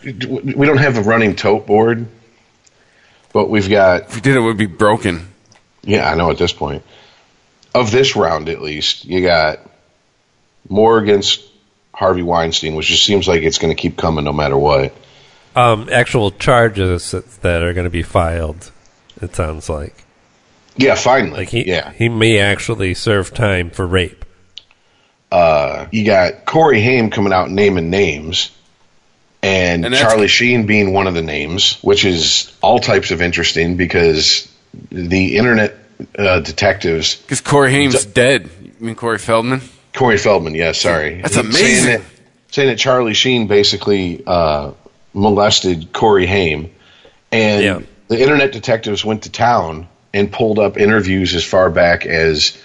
we 0.05 0.65
don't 0.65 0.77
have 0.77 0.97
a 0.97 1.01
running 1.01 1.35
tote 1.35 1.65
board, 1.67 2.05
but 3.33 3.49
we've 3.49 3.69
got 3.69 4.03
If 4.03 4.15
we 4.15 4.21
did, 4.21 4.35
it 4.35 4.39
would 4.39 4.57
be 4.57 4.65
broken. 4.65 5.27
Yeah, 5.83 6.09
I 6.09 6.15
know 6.15 6.29
at 6.31 6.37
this 6.37 6.53
point. 6.53 6.83
Of 7.75 7.91
this 7.91 8.15
round, 8.15 8.49
at 8.49 8.61
least, 8.61 9.03
you 9.05 9.21
got 9.21 9.59
Moore 10.69 10.99
against 10.99 11.41
Harvey 11.93 12.21
Weinstein, 12.21 12.75
which 12.75 12.87
just 12.87 13.03
seems 13.03 13.27
like 13.27 13.41
it's 13.41 13.57
going 13.57 13.75
to 13.75 13.79
keep 13.81 13.97
coming 13.97 14.25
no 14.25 14.31
matter 14.33 14.57
what. 14.57 14.93
um, 15.55 15.89
actual 15.91 16.31
charges 16.31 17.11
that, 17.11 17.25
that 17.41 17.63
are 17.63 17.73
going 17.73 17.85
to 17.85 17.89
be 17.89 18.03
filed. 18.03 18.71
It 19.21 19.35
sounds 19.35 19.69
like 19.69 19.95
Yeah, 20.77 20.95
finally. 20.95 21.31
like 21.39 21.49
he 21.49 21.67
yeah. 21.67 21.91
he 21.93 22.09
may 22.09 22.39
actually 22.39 22.93
serve 22.93 23.33
time 23.33 23.69
for 23.71 23.85
rape. 23.87 24.23
Uh, 25.31 25.87
you 25.91 26.05
got 26.05 26.45
Corey 26.45 26.79
Haim 26.81 27.09
coming 27.09 27.33
out 27.33 27.49
naming 27.49 27.89
names, 27.89 28.51
and, 29.43 29.85
And 29.85 29.93
Charlie 29.95 30.27
Sheen 30.27 30.65
being 30.65 30.93
one 30.93 31.05
of 31.07 31.13
the 31.13 31.21
names, 31.21 31.77
which 31.81 32.05
is 32.05 32.51
all 32.61 32.79
types 32.79 33.11
of 33.11 33.21
interesting 33.21 33.77
because 33.77 34.49
the 34.89 35.35
internet 35.37 35.75
uh, 36.17 36.39
detectives, 36.39 37.15
Because 37.17 37.41
Corey 37.41 37.71
Haim's 37.71 38.05
dead. 38.05 38.49
You 38.63 38.71
mean 38.87 38.95
Corey 38.95 39.19
Feldman? 39.19 39.61
Corey 39.93 40.17
Feldman, 40.17 40.55
yeah, 40.55 40.71
sorry, 40.71 41.21
That's 41.21 41.35
Saying 41.35 41.47
amazing. 41.47 41.85
that, 41.91 42.01
saying 42.51 42.69
that 42.69 42.79
Charlie 42.79 43.13
Sheen 43.13 43.47
basically 43.47 44.23
uh, 44.25 44.71
molested 45.13 45.93
Corey 45.93 46.25
Haim, 46.25 46.71
and 47.31 47.63
Yeah. 47.63 47.79
the 48.07 48.19
internet 48.21 48.51
detectives 48.53 49.05
went 49.05 49.23
to 49.23 49.31
town 49.31 49.87
and 50.13 50.31
pulled 50.31 50.57
up 50.59 50.77
interviews 50.77 51.35
as 51.35 51.43
far 51.43 51.69
back 51.69 52.05
as 52.05 52.57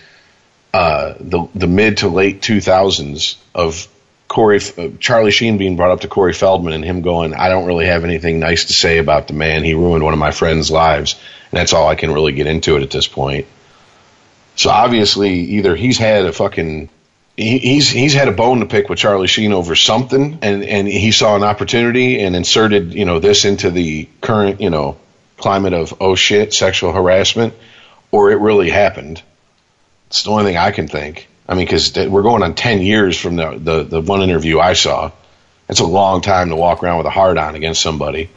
uh, 0.74 1.14
the 1.20 1.48
the 1.54 1.66
mid 1.66 1.98
to 1.98 2.08
late 2.08 2.40
2000s 2.42 3.36
of 3.54 3.88
Corey 4.28 4.60
uh, 4.76 4.88
Charlie 5.00 5.30
Sheen 5.30 5.56
being 5.56 5.76
brought 5.76 5.90
up 5.90 6.02
to 6.02 6.08
Corey 6.08 6.34
Feldman 6.34 6.74
and 6.74 6.84
him 6.84 7.00
going, 7.00 7.34
I 7.34 7.48
don't 7.48 7.66
really 7.66 7.86
have 7.86 8.04
anything 8.04 8.38
nice 8.38 8.66
to 8.66 8.74
say 8.74 8.98
about 8.98 9.26
the 9.26 9.32
man. 9.32 9.64
He 9.64 9.74
ruined 9.74 10.04
one 10.04 10.12
of 10.12 10.18
my 10.18 10.30
friends' 10.30 10.70
lives, 10.70 11.14
and 11.50 11.58
that's 11.58 11.72
all 11.72 11.88
I 11.88 11.94
can 11.94 12.12
really 12.12 12.32
get 12.32 12.46
into 12.46 12.76
it 12.76 12.82
at 12.82 12.90
this 12.90 13.08
point. 13.08 13.46
So 14.56 14.70
obviously, 14.70 15.32
either 15.32 15.74
he's 15.74 15.98
had 15.98 16.26
a 16.26 16.32
fucking 16.32 16.90
he, 17.38 17.58
he's 17.58 17.88
he's 17.88 18.12
had 18.12 18.28
a 18.28 18.32
bone 18.32 18.60
to 18.60 18.66
pick 18.66 18.88
with 18.88 18.98
Charlie 18.98 19.28
Sheen 19.28 19.52
over 19.52 19.74
something, 19.74 20.40
and 20.42 20.64
and 20.64 20.86
he 20.86 21.12
saw 21.12 21.36
an 21.36 21.44
opportunity 21.44 22.20
and 22.20 22.36
inserted 22.36 22.92
you 22.92 23.04
know 23.04 23.20
this 23.20 23.44
into 23.44 23.70
the 23.70 24.08
current 24.20 24.60
you 24.60 24.70
know 24.70 24.98
climate 25.38 25.72
of 25.72 25.94
oh 26.00 26.16
shit 26.16 26.52
sexual 26.52 26.92
harassment, 26.92 27.54
or 28.10 28.30
it 28.30 28.40
really 28.40 28.68
happened. 28.68 29.22
It's 30.08 30.24
the 30.24 30.30
only 30.30 30.44
thing 30.44 30.56
I 30.56 30.72
can 30.72 30.88
think. 30.88 31.27
I 31.48 31.54
mean, 31.54 31.64
because 31.64 31.96
we're 31.96 32.22
going 32.22 32.42
on 32.42 32.54
ten 32.54 32.82
years 32.82 33.18
from 33.18 33.36
the, 33.36 33.58
the 33.58 33.82
the 33.84 34.00
one 34.00 34.22
interview 34.22 34.60
I 34.60 34.74
saw. 34.74 35.12
It's 35.68 35.80
a 35.80 35.86
long 35.86 36.20
time 36.20 36.48
to 36.48 36.56
walk 36.56 36.82
around 36.82 36.98
with 36.98 37.06
a 37.06 37.10
hard 37.10 37.36
on 37.38 37.54
against 37.54 37.82
somebody 37.82 38.30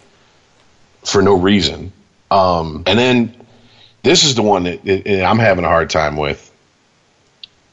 for 1.06 1.22
no 1.22 1.36
reason. 1.38 1.94
Um, 2.30 2.84
and 2.86 3.00
then 3.00 3.46
this 4.04 4.24
is 4.26 4.36
the 4.36 4.42
one 4.42 4.64
that, 4.64 4.84
that 4.84 5.24
I'm 5.26 5.40
having 5.40 5.64
a 5.64 5.68
hard 5.70 5.90
time 5.90 6.18
with. 6.18 6.48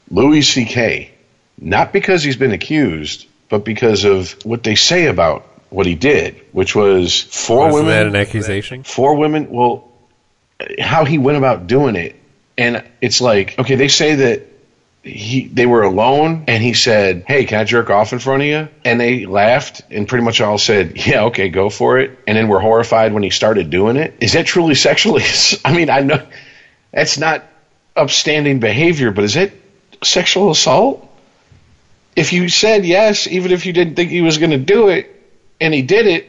Louis 0.09 0.41
C.K. 0.41 1.11
Not 1.57 1.91
because 1.93 2.23
he's 2.23 2.37
been 2.37 2.51
accused, 2.53 3.27
but 3.49 3.65
because 3.65 4.05
of 4.05 4.31
what 4.45 4.63
they 4.63 4.75
say 4.75 5.07
about 5.07 5.45
what 5.69 5.85
he 5.85 5.95
did, 5.95 6.41
which 6.51 6.73
was 6.75 7.21
four 7.21 7.65
Wasn't 7.65 7.85
women 7.85 7.91
that 7.91 8.07
an 8.07 8.15
accusation? 8.15 8.83
four 8.83 9.15
women 9.15 9.49
well 9.51 9.91
how 10.79 11.05
he 11.05 11.17
went 11.17 11.37
about 11.37 11.67
doing 11.67 11.95
it 11.95 12.15
and 12.57 12.83
it's 13.01 13.21
like 13.21 13.57
okay 13.59 13.75
they 13.75 13.87
say 13.87 14.15
that 14.15 14.41
he 15.03 15.47
they 15.47 15.65
were 15.65 15.83
alone 15.83 16.43
and 16.47 16.61
he 16.61 16.73
said 16.73 17.23
hey 17.27 17.45
can 17.45 17.59
i 17.59 17.63
jerk 17.63 17.89
off 17.89 18.11
in 18.11 18.19
front 18.19 18.41
of 18.41 18.47
you 18.47 18.67
and 18.83 18.99
they 18.99 19.25
laughed 19.25 19.81
and 19.89 20.07
pretty 20.07 20.23
much 20.23 20.41
all 20.41 20.57
said 20.57 21.05
yeah 21.07 21.23
okay 21.23 21.47
go 21.49 21.69
for 21.69 21.99
it 21.99 22.19
and 22.27 22.37
then 22.37 22.47
were 22.49 22.59
horrified 22.59 23.13
when 23.13 23.23
he 23.23 23.29
started 23.29 23.69
doing 23.69 23.95
it 23.95 24.13
is 24.19 24.33
that 24.33 24.45
truly 24.45 24.75
sexually 24.87 25.23
i 25.63 25.73
mean 25.73 25.89
i 25.89 26.01
know 26.01 26.21
that's 26.91 27.17
not 27.17 27.45
upstanding 27.95 28.59
behavior 28.59 29.11
but 29.11 29.23
is 29.23 29.35
it 29.35 29.53
sexual 30.03 30.51
assault 30.51 31.05
if 32.15 32.33
you 32.33 32.49
said 32.49 32.85
yes 32.85 33.25
even 33.27 33.51
if 33.51 33.65
you 33.65 33.71
didn't 33.73 33.95
think 33.95 34.11
he 34.11 34.21
was 34.21 34.37
going 34.37 34.51
to 34.51 34.57
do 34.57 34.89
it 34.89 35.15
and 35.61 35.73
he 35.73 35.81
did 35.81 36.07
it 36.07 36.25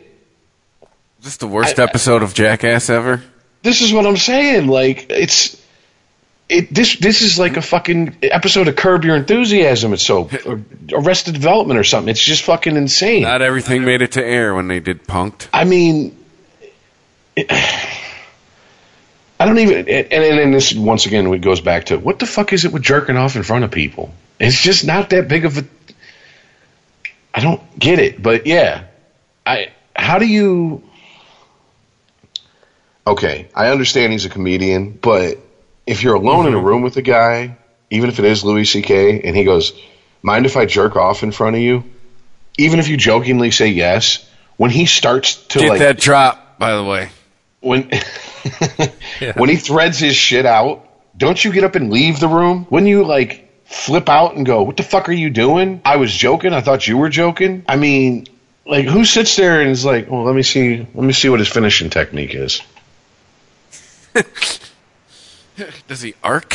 Is 1.18 1.24
this 1.24 1.36
the 1.38 1.48
worst 1.48 1.78
episode 1.78 2.22
of 2.22 2.34
Jackass 2.34 2.88
ever? 2.88 3.22
this 3.62 3.82
is 3.82 3.92
what 3.92 4.06
I'm 4.06 4.16
saying. 4.16 4.68
Like 4.68 5.06
it's 5.10 5.59
it 6.50 6.74
this 6.74 6.96
this 6.96 7.22
is 7.22 7.38
like 7.38 7.56
a 7.56 7.62
fucking 7.62 8.16
episode 8.22 8.66
of 8.66 8.74
Curb 8.74 9.04
Your 9.04 9.16
Enthusiasm. 9.16 9.92
It's 9.92 10.02
so 10.02 10.28
or 10.44 10.60
Arrested 10.92 11.34
Development 11.34 11.78
or 11.78 11.84
something. 11.84 12.10
It's 12.10 12.22
just 12.22 12.42
fucking 12.42 12.76
insane. 12.76 13.22
Not 13.22 13.40
everything 13.40 13.84
made 13.84 14.02
it 14.02 14.12
to 14.12 14.24
air 14.24 14.54
when 14.54 14.66
they 14.66 14.80
did 14.80 15.06
Punk'd. 15.06 15.48
I 15.52 15.64
mean, 15.64 16.16
it, 17.36 17.46
I 19.38 19.46
don't 19.46 19.58
even. 19.58 19.88
And, 19.88 20.12
and 20.12 20.40
and 20.40 20.54
this 20.54 20.74
once 20.74 21.06
again 21.06 21.32
it 21.32 21.38
goes 21.40 21.60
back 21.60 21.84
to 21.86 21.98
what 21.98 22.18
the 22.18 22.26
fuck 22.26 22.52
is 22.52 22.64
it 22.64 22.72
with 22.72 22.82
jerking 22.82 23.16
off 23.16 23.36
in 23.36 23.44
front 23.44 23.64
of 23.64 23.70
people? 23.70 24.12
It's 24.40 24.60
just 24.60 24.84
not 24.84 25.10
that 25.10 25.28
big 25.28 25.44
of 25.44 25.56
a. 25.56 25.64
I 27.32 27.40
don't 27.40 27.78
get 27.78 28.00
it, 28.00 28.20
but 28.20 28.46
yeah, 28.46 28.84
I. 29.46 29.70
How 29.94 30.18
do 30.18 30.26
you? 30.26 30.82
Okay, 33.06 33.48
I 33.54 33.68
understand 33.68 34.12
he's 34.12 34.24
a 34.24 34.28
comedian, 34.28 34.90
but 34.92 35.38
if 35.90 36.04
you're 36.04 36.14
alone 36.14 36.46
in 36.46 36.54
a 36.54 36.56
mm-hmm. 36.56 36.66
room 36.66 36.82
with 36.82 36.96
a 36.96 37.02
guy, 37.02 37.56
even 37.90 38.08
if 38.08 38.20
it 38.20 38.24
is 38.24 38.44
Louis 38.44 38.64
C.K., 38.64 39.22
and 39.22 39.36
he 39.36 39.42
goes, 39.42 39.72
"Mind 40.22 40.46
if 40.46 40.56
I 40.56 40.64
jerk 40.64 40.94
off 40.94 41.24
in 41.24 41.32
front 41.32 41.56
of 41.56 41.62
you?" 41.62 41.84
Even 42.56 42.78
if 42.78 42.88
you 42.88 42.96
jokingly 42.96 43.50
say 43.50 43.68
yes, 43.68 44.24
when 44.56 44.70
he 44.70 44.86
starts 44.86 45.34
to 45.48 45.58
Get 45.58 45.68
like 45.68 45.78
that 45.80 45.98
drop, 45.98 46.58
by 46.58 46.76
the 46.76 46.84
way. 46.84 47.10
when 47.60 47.90
when 49.34 49.48
he 49.48 49.56
threads 49.56 49.98
his 49.98 50.14
shit 50.14 50.46
out, 50.46 50.86
don't 51.16 51.44
you 51.44 51.52
get 51.52 51.64
up 51.64 51.74
and 51.74 51.90
leave 51.90 52.20
the 52.20 52.28
room? 52.28 52.66
Wouldn't 52.70 52.88
you 52.88 53.04
like 53.04 53.50
flip 53.64 54.08
out 54.08 54.36
and 54.36 54.46
go, 54.46 54.62
"What 54.62 54.76
the 54.76 54.84
fuck 54.84 55.08
are 55.08 55.12
you 55.12 55.30
doing?" 55.30 55.80
I 55.84 55.96
was 55.96 56.14
joking. 56.14 56.52
I 56.52 56.60
thought 56.60 56.86
you 56.86 56.98
were 56.98 57.08
joking. 57.08 57.64
I 57.66 57.74
mean, 57.74 58.28
like 58.64 58.84
who 58.84 59.04
sits 59.04 59.34
there 59.34 59.60
and 59.60 59.70
is 59.70 59.84
like, 59.84 60.08
"Well, 60.08 60.22
let 60.22 60.36
me 60.36 60.44
see, 60.44 60.86
let 60.94 61.04
me 61.04 61.12
see 61.12 61.28
what 61.28 61.40
his 61.40 61.48
finishing 61.48 61.90
technique 61.90 62.34
is." 62.34 62.62
Does 65.88 66.02
he 66.02 66.14
arc? 66.22 66.54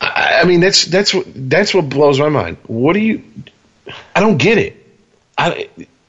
I, 0.00 0.40
I 0.42 0.44
mean, 0.44 0.60
that's 0.60 0.84
that's 0.84 1.12
what 1.12 1.26
that's 1.34 1.74
what 1.74 1.88
blows 1.88 2.18
my 2.20 2.28
mind. 2.28 2.58
What 2.66 2.92
do 2.92 3.00
you? 3.00 3.24
I 4.14 4.20
don't 4.20 4.36
get 4.36 4.58
it. 4.58 4.86
I, 5.36 5.68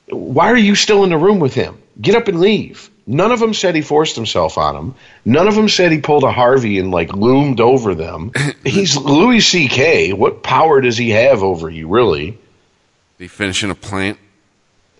why 0.10 0.52
are 0.52 0.58
you 0.58 0.76
still 0.76 1.04
in 1.04 1.10
the 1.12 1.18
room 1.18 1.40
with 1.40 1.54
him? 1.54 1.78
Get 2.00 2.16
up 2.16 2.28
and 2.28 2.40
leave. 2.40 2.90
None 3.06 3.32
of 3.32 3.40
them 3.40 3.54
said 3.54 3.76
he 3.76 3.82
forced 3.82 4.16
himself 4.16 4.58
on 4.58 4.76
him. 4.76 4.96
None 5.26 5.48
of 5.48 5.56
them 5.56 5.68
said 5.68 5.92
he 5.92 6.00
pulled 6.00 6.24
a 6.24 6.32
Harvey 6.32 6.78
and 6.78 6.92
like 6.92 7.12
loomed 7.14 7.60
over 7.60 7.96
them. 7.96 8.32
He's 8.64 8.96
Louis 8.98 9.40
C.K. 9.40 10.14
What 10.14 10.44
power 10.44 10.80
does 10.82 10.98
he 10.98 11.10
have 11.12 11.42
over 11.42 11.70
you, 11.70 11.88
really? 11.88 12.32
Did 12.32 12.38
he 13.18 13.28
finish 13.28 13.64
in 13.64 13.72
a 13.72 13.76
plant? 13.76 14.20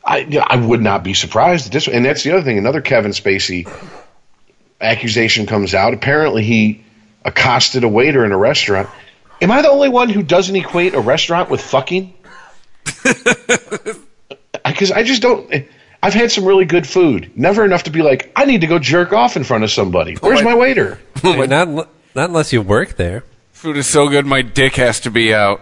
I 0.04 0.44
I 0.44 0.56
would 0.56 0.82
not 0.82 1.04
be 1.04 1.14
surprised 1.14 1.68
at 1.68 1.72
this. 1.72 1.88
And 1.88 2.04
that's 2.04 2.24
the 2.24 2.32
other 2.32 2.42
thing. 2.42 2.58
Another 2.58 2.82
Kevin 2.82 3.12
Spacey 3.12 3.68
accusation 4.82 5.46
comes 5.46 5.74
out. 5.74 5.94
Apparently, 5.94 6.44
he 6.44 6.84
accosted 7.24 7.84
a 7.84 7.90
waiter 7.90 8.26
in 8.26 8.32
a 8.32 8.38
restaurant. 8.38 8.90
Am 9.42 9.52
I 9.52 9.62
the 9.62 9.70
only 9.70 9.90
one 9.90 10.10
who 10.10 10.24
doesn't 10.24 10.56
equate 10.56 10.94
a 10.94 11.00
restaurant 11.00 11.50
with 11.50 11.62
fucking? 11.62 12.14
Because 14.66 14.92
I 14.92 15.04
just 15.04 15.22
don't. 15.22 15.52
Eh, 15.54 15.64
I've 16.02 16.14
had 16.14 16.32
some 16.32 16.46
really 16.46 16.66
good 16.66 16.88
food. 16.88 17.32
Never 17.36 17.66
enough 17.66 17.84
to 17.84 17.92
be 17.92 18.02
like, 18.02 18.32
I 18.36 18.46
need 18.46 18.62
to 18.62 18.68
go 18.68 18.80
jerk 18.80 19.14
off 19.14 19.36
in 19.36 19.44
front 19.44 19.64
of 19.64 19.72
somebody. 19.72 20.16
Where's 20.16 20.44
my 20.44 20.56
waiter? 20.56 21.00
Wait, 21.24 21.50
not 21.50 21.68
not 21.68 21.90
unless 22.16 22.54
you 22.54 22.62
work 22.62 22.96
there. 22.96 23.24
Food 23.52 23.78
is 23.78 23.88
so 23.88 24.08
good, 24.08 24.26
my 24.26 24.42
dick 24.42 24.76
has 24.76 25.02
to 25.02 25.12
be 25.12 25.34
out. 25.34 25.62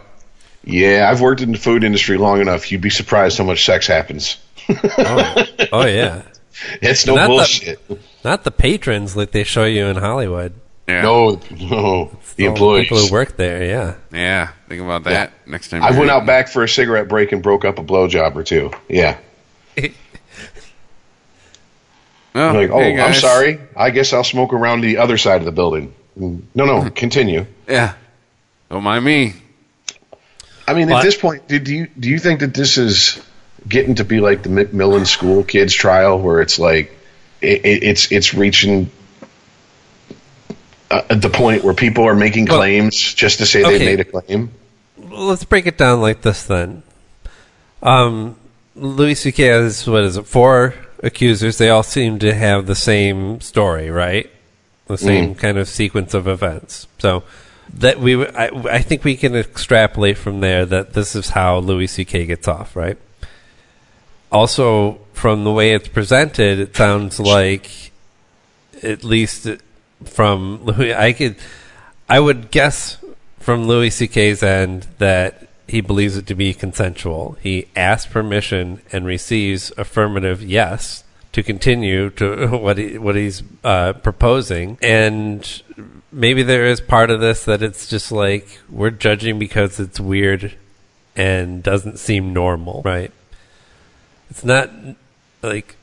Yeah, 0.64 1.10
I've 1.10 1.22
worked 1.22 1.41
in 1.41 1.52
the 1.52 1.57
food 1.57 1.84
industry 1.84 2.18
long 2.18 2.41
enough. 2.41 2.72
You'd 2.72 2.81
be 2.81 2.89
surprised 2.89 3.38
how 3.38 3.45
much 3.45 3.65
sex 3.65 3.88
happens. 3.88 4.38
Oh, 4.69 5.45
oh 5.72 5.85
yeah, 5.85 6.22
It's 6.81 7.05
no 7.05 7.15
Not 7.15 7.21
the- 7.23 7.27
bullshit. 7.27 7.79
not 8.23 8.43
the 8.43 8.51
patrons 8.51 9.15
like 9.15 9.31
they 9.31 9.43
show 9.43 9.65
you 9.65 9.85
in 9.88 9.97
Hollywood. 9.97 10.53
Yeah. 10.88 11.01
No, 11.01 11.41
no, 11.59 12.17
the 12.38 12.47
All 12.47 12.53
employees. 12.53 12.85
people 12.85 12.99
who 12.99 13.11
work 13.11 13.35
there. 13.35 13.63
Yeah, 13.65 13.95
Yeah. 14.11 14.49
Think 14.69 14.81
about 14.81 15.03
that 15.03 15.34
next 15.45 15.67
time. 15.69 15.84
I 15.84 15.89
you're 15.89 15.99
went 15.99 16.11
out 16.11 16.25
back 16.25 16.47
for 16.47 16.63
a 16.63 16.69
cigarette 16.69 17.07
break 17.09 17.31
and 17.34 17.43
broke 17.43 17.65
up 17.65 17.77
a 17.77 17.84
blowjob 17.84 18.35
or 18.35 18.43
two. 18.43 18.71
Yeah. 18.88 19.17
Oh, 22.35 22.51
Like, 22.53 22.69
oh, 22.69 22.79
hey, 22.79 22.99
I'm 23.01 23.15
sorry. 23.15 23.59
I 23.75 23.89
guess 23.89 24.13
I'll 24.13 24.23
smoke 24.23 24.53
around 24.53 24.81
the 24.81 24.97
other 24.97 25.17
side 25.17 25.38
of 25.41 25.45
the 25.45 25.51
building. 25.51 25.93
Mm, 26.19 26.43
no, 26.53 26.65
no, 26.65 26.88
continue. 26.95 27.47
Yeah. 27.67 27.95
Don't 28.69 28.84
mind 28.84 29.03
me. 29.03 29.34
I 30.67 30.73
mean, 30.75 30.89
What? 30.89 30.99
at 30.99 31.03
this 31.03 31.17
point, 31.17 31.47
do 31.47 31.57
do 31.59 31.73
you 31.73 31.88
do 31.99 32.09
you 32.09 32.19
think 32.19 32.41
that 32.41 32.53
this 32.53 32.77
is 32.77 33.19
getting 33.68 33.95
to 33.95 34.06
be 34.06 34.19
like 34.19 34.44
the 34.44 34.49
McMartin 34.49 35.06
School 35.06 35.44
kids 35.44 35.73
trial, 35.73 36.19
where 36.19 36.41
it's 36.41 36.60
like 36.60 36.98
it, 37.41 37.65
it, 37.65 37.84
it's 37.84 38.11
it's 38.11 38.34
reaching 38.34 38.89
uh, 40.89 41.02
the 41.15 41.30
point 41.30 41.64
where 41.64 41.73
people 41.73 42.06
are 42.06 42.15
making 42.15 42.45
Well, 42.45 42.57
claims 42.57 43.14
just 43.14 43.39
to 43.39 43.45
say 43.45 43.64
okay. 43.64 43.77
they 43.77 43.85
made 43.85 43.99
a 43.99 44.06
claim? 44.06 44.52
let's 45.10 45.44
break 45.44 45.65
it 45.65 45.77
down 45.77 46.02
like 46.02 46.22
this 46.22 46.44
then. 46.44 46.84
Um, 47.81 48.35
Louis 48.76 49.15
C.K. 49.15 49.44
has 49.44 49.88
what 49.88 50.03
is 50.03 50.18
it? 50.18 50.26
Four 50.27 50.76
accusers. 51.03 51.57
They 51.57 51.69
all 51.69 51.84
seem 51.84 52.19
to 52.19 52.34
have 52.34 52.65
the 52.65 52.76
same 52.76 53.41
story, 53.41 53.89
right? 53.89 54.30
The 54.88 54.98
same 54.98 55.35
kind 55.35 55.57
of 55.57 55.68
sequence 55.68 56.14
of 56.14 56.27
events. 56.27 56.88
So 56.99 57.23
that 57.73 57.99
we, 57.99 58.26
I, 58.26 58.48
I 58.48 58.81
think 58.81 59.03
we 59.03 59.18
can 59.18 59.35
extrapolate 59.35 60.18
from 60.18 60.39
there 60.39 60.65
that 60.65 60.94
this 60.94 61.14
is 61.15 61.31
how 61.31 61.57
Louis 61.57 61.88
C.K. 61.88 62.26
gets 62.26 62.48
off, 62.48 62.76
right? 62.76 62.98
Also, 64.31 64.99
from 65.13 65.43
the 65.43 65.51
way 65.51 65.73
it's 65.73 65.87
presented, 65.87 66.59
it 66.59 66.75
sounds 66.75 67.19
like, 67.19 67.91
at 68.83 69.03
least 69.03 69.47
from 70.03 70.63
Louis, 70.65 70.93
I 70.93 71.13
could, 71.13 71.35
I 72.09 72.19
would 72.19 72.51
guess 72.51 72.97
from 73.39 73.65
Louis 73.65 73.89
C.K.'s 73.89 74.43
end 74.43 74.87
that 74.97 75.47
he 75.67 75.81
believes 75.81 76.17
it 76.17 76.27
to 76.27 76.35
be 76.35 76.53
consensual. 76.53 77.37
He 77.41 77.67
asks 77.75 78.11
permission 78.11 78.81
and 78.91 79.05
receives 79.05 79.71
affirmative 79.77 80.41
yes 80.43 81.03
to 81.33 81.43
continue 81.43 82.09
to 82.11 82.47
what 82.57 82.77
he 82.77 82.97
what 82.97 83.15
he's 83.15 83.43
uh, 83.63 83.93
proposing, 83.93 84.77
and 84.81 85.61
maybe 86.11 86.43
there 86.43 86.65
is 86.65 86.81
part 86.81 87.11
of 87.11 87.19
this 87.19 87.45
that 87.45 87.61
it's 87.61 87.87
just 87.87 88.11
like 88.11 88.59
we're 88.69 88.89
judging 88.89 89.37
because 89.37 89.79
it's 89.79 89.99
weird 89.99 90.55
and 91.15 91.63
doesn't 91.63 91.99
seem 91.99 92.33
normal, 92.33 92.81
right? 92.83 93.11
It's 94.29 94.43
not 94.43 94.69
like 95.41 95.75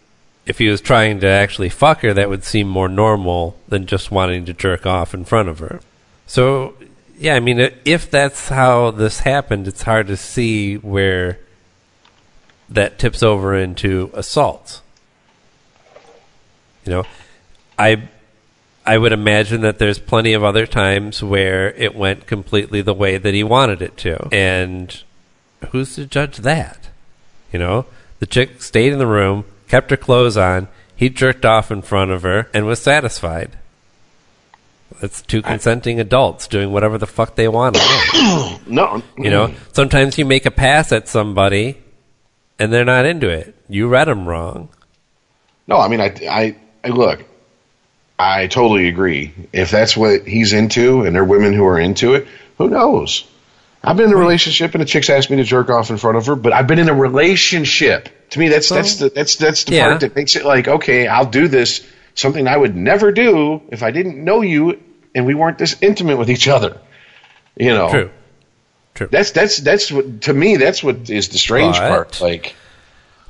if 0.46 0.58
he 0.58 0.68
was 0.68 0.80
trying 0.80 1.20
to 1.20 1.26
actually 1.26 1.68
fuck 1.68 2.00
her, 2.02 2.12
that 2.12 2.28
would 2.28 2.44
seem 2.44 2.68
more 2.68 2.88
normal 2.88 3.56
than 3.68 3.86
just 3.86 4.10
wanting 4.10 4.44
to 4.46 4.52
jerk 4.52 4.86
off 4.86 5.14
in 5.14 5.24
front 5.24 5.48
of 5.48 5.58
her. 5.60 5.80
So, 6.26 6.74
yeah, 7.16 7.34
I 7.34 7.40
mean, 7.40 7.70
if 7.84 8.10
that's 8.10 8.48
how 8.48 8.90
this 8.90 9.20
happened, 9.20 9.66
it's 9.66 9.82
hard 9.82 10.06
to 10.08 10.16
see 10.16 10.76
where 10.76 11.38
that 12.68 12.98
tips 12.98 13.22
over 13.22 13.54
into 13.54 14.10
assault. 14.14 14.80
You 16.84 16.92
know, 16.92 17.04
I 17.78 18.08
I 18.86 18.98
would 18.98 19.12
imagine 19.12 19.62
that 19.62 19.78
there's 19.78 19.98
plenty 19.98 20.34
of 20.34 20.44
other 20.44 20.66
times 20.66 21.22
where 21.22 21.72
it 21.72 21.94
went 21.94 22.26
completely 22.26 22.82
the 22.82 22.92
way 22.92 23.16
that 23.16 23.32
he 23.32 23.42
wanted 23.42 23.80
it 23.80 23.96
to. 23.98 24.28
And 24.30 25.02
who's 25.70 25.94
to 25.94 26.04
judge 26.04 26.38
that? 26.38 26.88
You 27.50 27.58
know, 27.58 27.86
the 28.18 28.26
chick 28.26 28.62
stayed 28.62 28.92
in 28.92 28.98
the 28.98 29.06
room, 29.06 29.44
kept 29.68 29.90
her 29.90 29.96
clothes 29.96 30.36
on, 30.36 30.68
he 30.96 31.08
jerked 31.08 31.44
off 31.44 31.70
in 31.70 31.82
front 31.82 32.10
of 32.10 32.22
her, 32.22 32.48
and 32.54 32.66
was 32.66 32.80
satisfied. 32.80 33.56
That's 35.00 35.22
two 35.22 35.42
consenting 35.42 35.98
adults 35.98 36.46
doing 36.46 36.70
whatever 36.70 36.98
the 36.98 37.06
fuck 37.06 37.34
they 37.34 37.48
want. 37.48 37.76
No, 38.66 39.02
You 39.18 39.28
know, 39.28 39.52
sometimes 39.72 40.16
you 40.16 40.24
make 40.24 40.46
a 40.46 40.50
pass 40.50 40.90
at 40.90 41.06
somebody 41.06 41.76
and 42.58 42.72
they're 42.72 42.84
not 42.84 43.04
into 43.04 43.28
it. 43.28 43.54
You 43.68 43.88
read 43.88 44.06
them 44.06 44.26
wrong. 44.26 44.68
No, 45.66 45.78
I 45.78 45.88
mean, 45.88 46.00
I, 46.00 46.14
I, 46.30 46.56
I 46.82 46.88
look. 46.88 47.24
I 48.18 48.46
totally 48.46 48.88
agree. 48.88 49.34
If 49.52 49.70
that's 49.70 49.96
what 49.96 50.26
he's 50.26 50.52
into, 50.52 51.02
and 51.02 51.14
there 51.14 51.22
are 51.22 51.26
women 51.26 51.52
who 51.52 51.66
are 51.66 51.78
into 51.78 52.14
it, 52.14 52.26
who 52.58 52.70
knows? 52.70 53.26
I've 53.84 53.96
been 53.96 54.06
in 54.06 54.12
a 54.12 54.16
relationship, 54.16 54.74
and 54.74 54.82
a 54.82 54.86
chick's 54.86 55.10
asked 55.10 55.30
me 55.30 55.36
to 55.36 55.44
jerk 55.44 55.70
off 55.70 55.90
in 55.90 55.96
front 55.98 56.16
of 56.16 56.26
her, 56.26 56.34
but 56.36 56.52
I've 56.52 56.66
been 56.66 56.78
in 56.78 56.88
a 56.88 56.94
relationship. 56.94 58.08
To 58.30 58.38
me, 58.38 58.48
that's 58.48 58.68
that's 58.68 58.96
the 58.96 59.10
that's 59.10 59.36
that's 59.36 59.64
the 59.64 59.74
Yeah. 59.76 59.88
part 59.88 60.00
that 60.00 60.16
makes 60.16 60.36
it 60.36 60.44
like, 60.44 60.66
okay, 60.68 61.06
I'll 61.06 61.26
do 61.26 61.48
this. 61.48 61.86
Something 62.14 62.46
I 62.46 62.56
would 62.56 62.76
never 62.76 63.10
do 63.12 63.60
if 63.70 63.82
I 63.82 63.90
didn't 63.90 64.22
know 64.22 64.40
you 64.40 64.80
and 65.14 65.26
we 65.26 65.34
weren't 65.34 65.58
this 65.58 65.76
intimate 65.80 66.16
with 66.16 66.30
each 66.30 66.46
other. 66.48 66.78
You 67.56 67.70
know, 67.74 67.90
True. 67.90 68.10
true. 68.94 69.08
That's 69.10 69.32
that's 69.32 69.58
that's 69.58 69.90
what 69.92 70.22
to 70.22 70.32
me. 70.32 70.56
That's 70.56 70.82
what 70.82 71.10
is 71.10 71.28
the 71.30 71.38
strange 71.38 71.76
But- 71.76 71.88
part. 71.88 72.20
Like, 72.20 72.54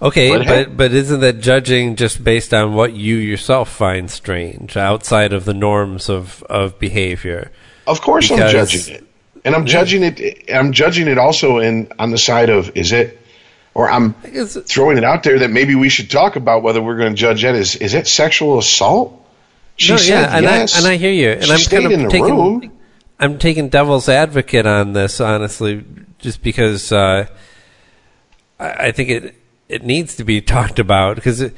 Okay, 0.02 0.28
But 0.30 0.38
but 0.38 0.46
hey- 0.46 0.64
but 0.64 0.92
isn't 0.92 1.20
that 1.20 1.40
judging 1.40 1.96
just 1.96 2.22
based 2.22 2.52
on 2.52 2.74
what 2.74 2.92
you 2.94 3.16
yourself 3.16 3.70
find 3.70 4.10
strange 4.10 4.76
outside 4.76 5.32
of 5.32 5.44
the 5.46 5.54
norms 5.54 6.10
of, 6.10 6.42
of 6.50 6.78
behavior? 6.78 7.50
Of 7.86 8.00
course, 8.02 8.30
I'm 8.30 8.38
judging 8.50 8.94
it, 8.96 9.04
and 9.44 9.54
I'm 9.54 9.66
judging 9.66 10.02
it. 10.02 10.50
I'm 10.50 10.72
judging 10.72 11.08
it 11.08 11.18
also 11.18 11.58
in 11.58 11.92
on 11.98 12.10
the 12.10 12.18
side 12.18 12.48
of 12.48 12.76
is 12.76 12.92
it, 12.92 13.20
or 13.74 13.90
I'm 13.90 14.14
throwing 14.14 14.96
it 14.96 15.04
out 15.04 15.22
there 15.22 15.40
that 15.40 15.50
maybe 15.50 15.74
we 15.74 15.88
should 15.88 16.10
talk 16.10 16.36
about 16.36 16.62
whether 16.62 16.82
we're 16.82 16.96
going 16.96 17.14
to 17.14 17.20
judge 17.20 17.42
that 17.42 17.54
is 17.54 17.76
is 17.76 17.94
it 17.94 18.06
sexual 18.06 18.58
assault? 18.58 19.20
She 19.76 19.92
no, 19.92 19.98
said 19.98 20.08
yeah, 20.08 20.36
and 20.36 20.44
yes. 20.44 20.74
I 20.74 20.78
and 20.78 20.86
I 20.86 20.96
hear 20.96 21.12
you, 21.12 21.30
and 21.30 21.44
She 21.44 21.52
I'm 21.52 21.60
kind 21.60 21.86
of 21.86 21.92
in 21.92 22.02
the 22.04 22.08
taking 22.08 22.36
room. 22.36 22.72
I'm 23.18 23.38
taking 23.38 23.68
devil's 23.68 24.08
advocate 24.08 24.66
on 24.66 24.92
this, 24.92 25.20
honestly, 25.20 25.84
just 26.18 26.42
because 26.42 26.90
uh, 26.90 27.26
I, 28.58 28.70
I 28.70 28.92
think 28.92 29.10
it 29.10 29.34
it 29.68 29.84
needs 29.84 30.16
to 30.16 30.24
be 30.24 30.40
talked 30.56 30.78
about 30.78 31.16
because 31.16 31.42
it, 31.42 31.54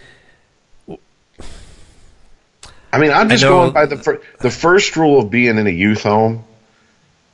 I 2.92 2.98
mean, 2.98 3.12
I'm 3.12 3.28
just 3.28 3.44
going 3.44 3.72
by 3.72 3.86
the 3.86 3.96
fir- 3.96 4.22
the 4.40 4.50
first 4.50 4.96
rule 4.96 5.20
of 5.20 5.30
being 5.30 5.58
in 5.58 5.66
a 5.66 5.70
youth 5.70 6.02
home 6.02 6.44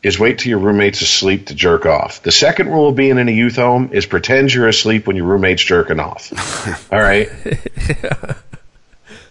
is 0.03 0.19
wait 0.19 0.39
till 0.39 0.51
your 0.51 0.59
roommate's 0.59 1.01
asleep 1.01 1.47
to 1.47 1.55
jerk 1.55 1.87
off. 1.87 2.23
The 2.23 2.33
second 2.33 2.69
rule 2.69 2.89
of 2.89 2.97
being 2.97 3.19
in 3.19 3.29
a 3.29 3.33
youth 3.33 3.57
home 3.57 3.91
is 3.93 4.05
pretend 4.05 4.53
you're 4.53 4.69
asleep 4.69 5.07
when 5.07 5.16
your 5.16 5.27
roommate's 5.27 5.62
jerking 5.62 6.01
off. 6.01 6.33
All 6.93 7.01
right. 7.01 7.29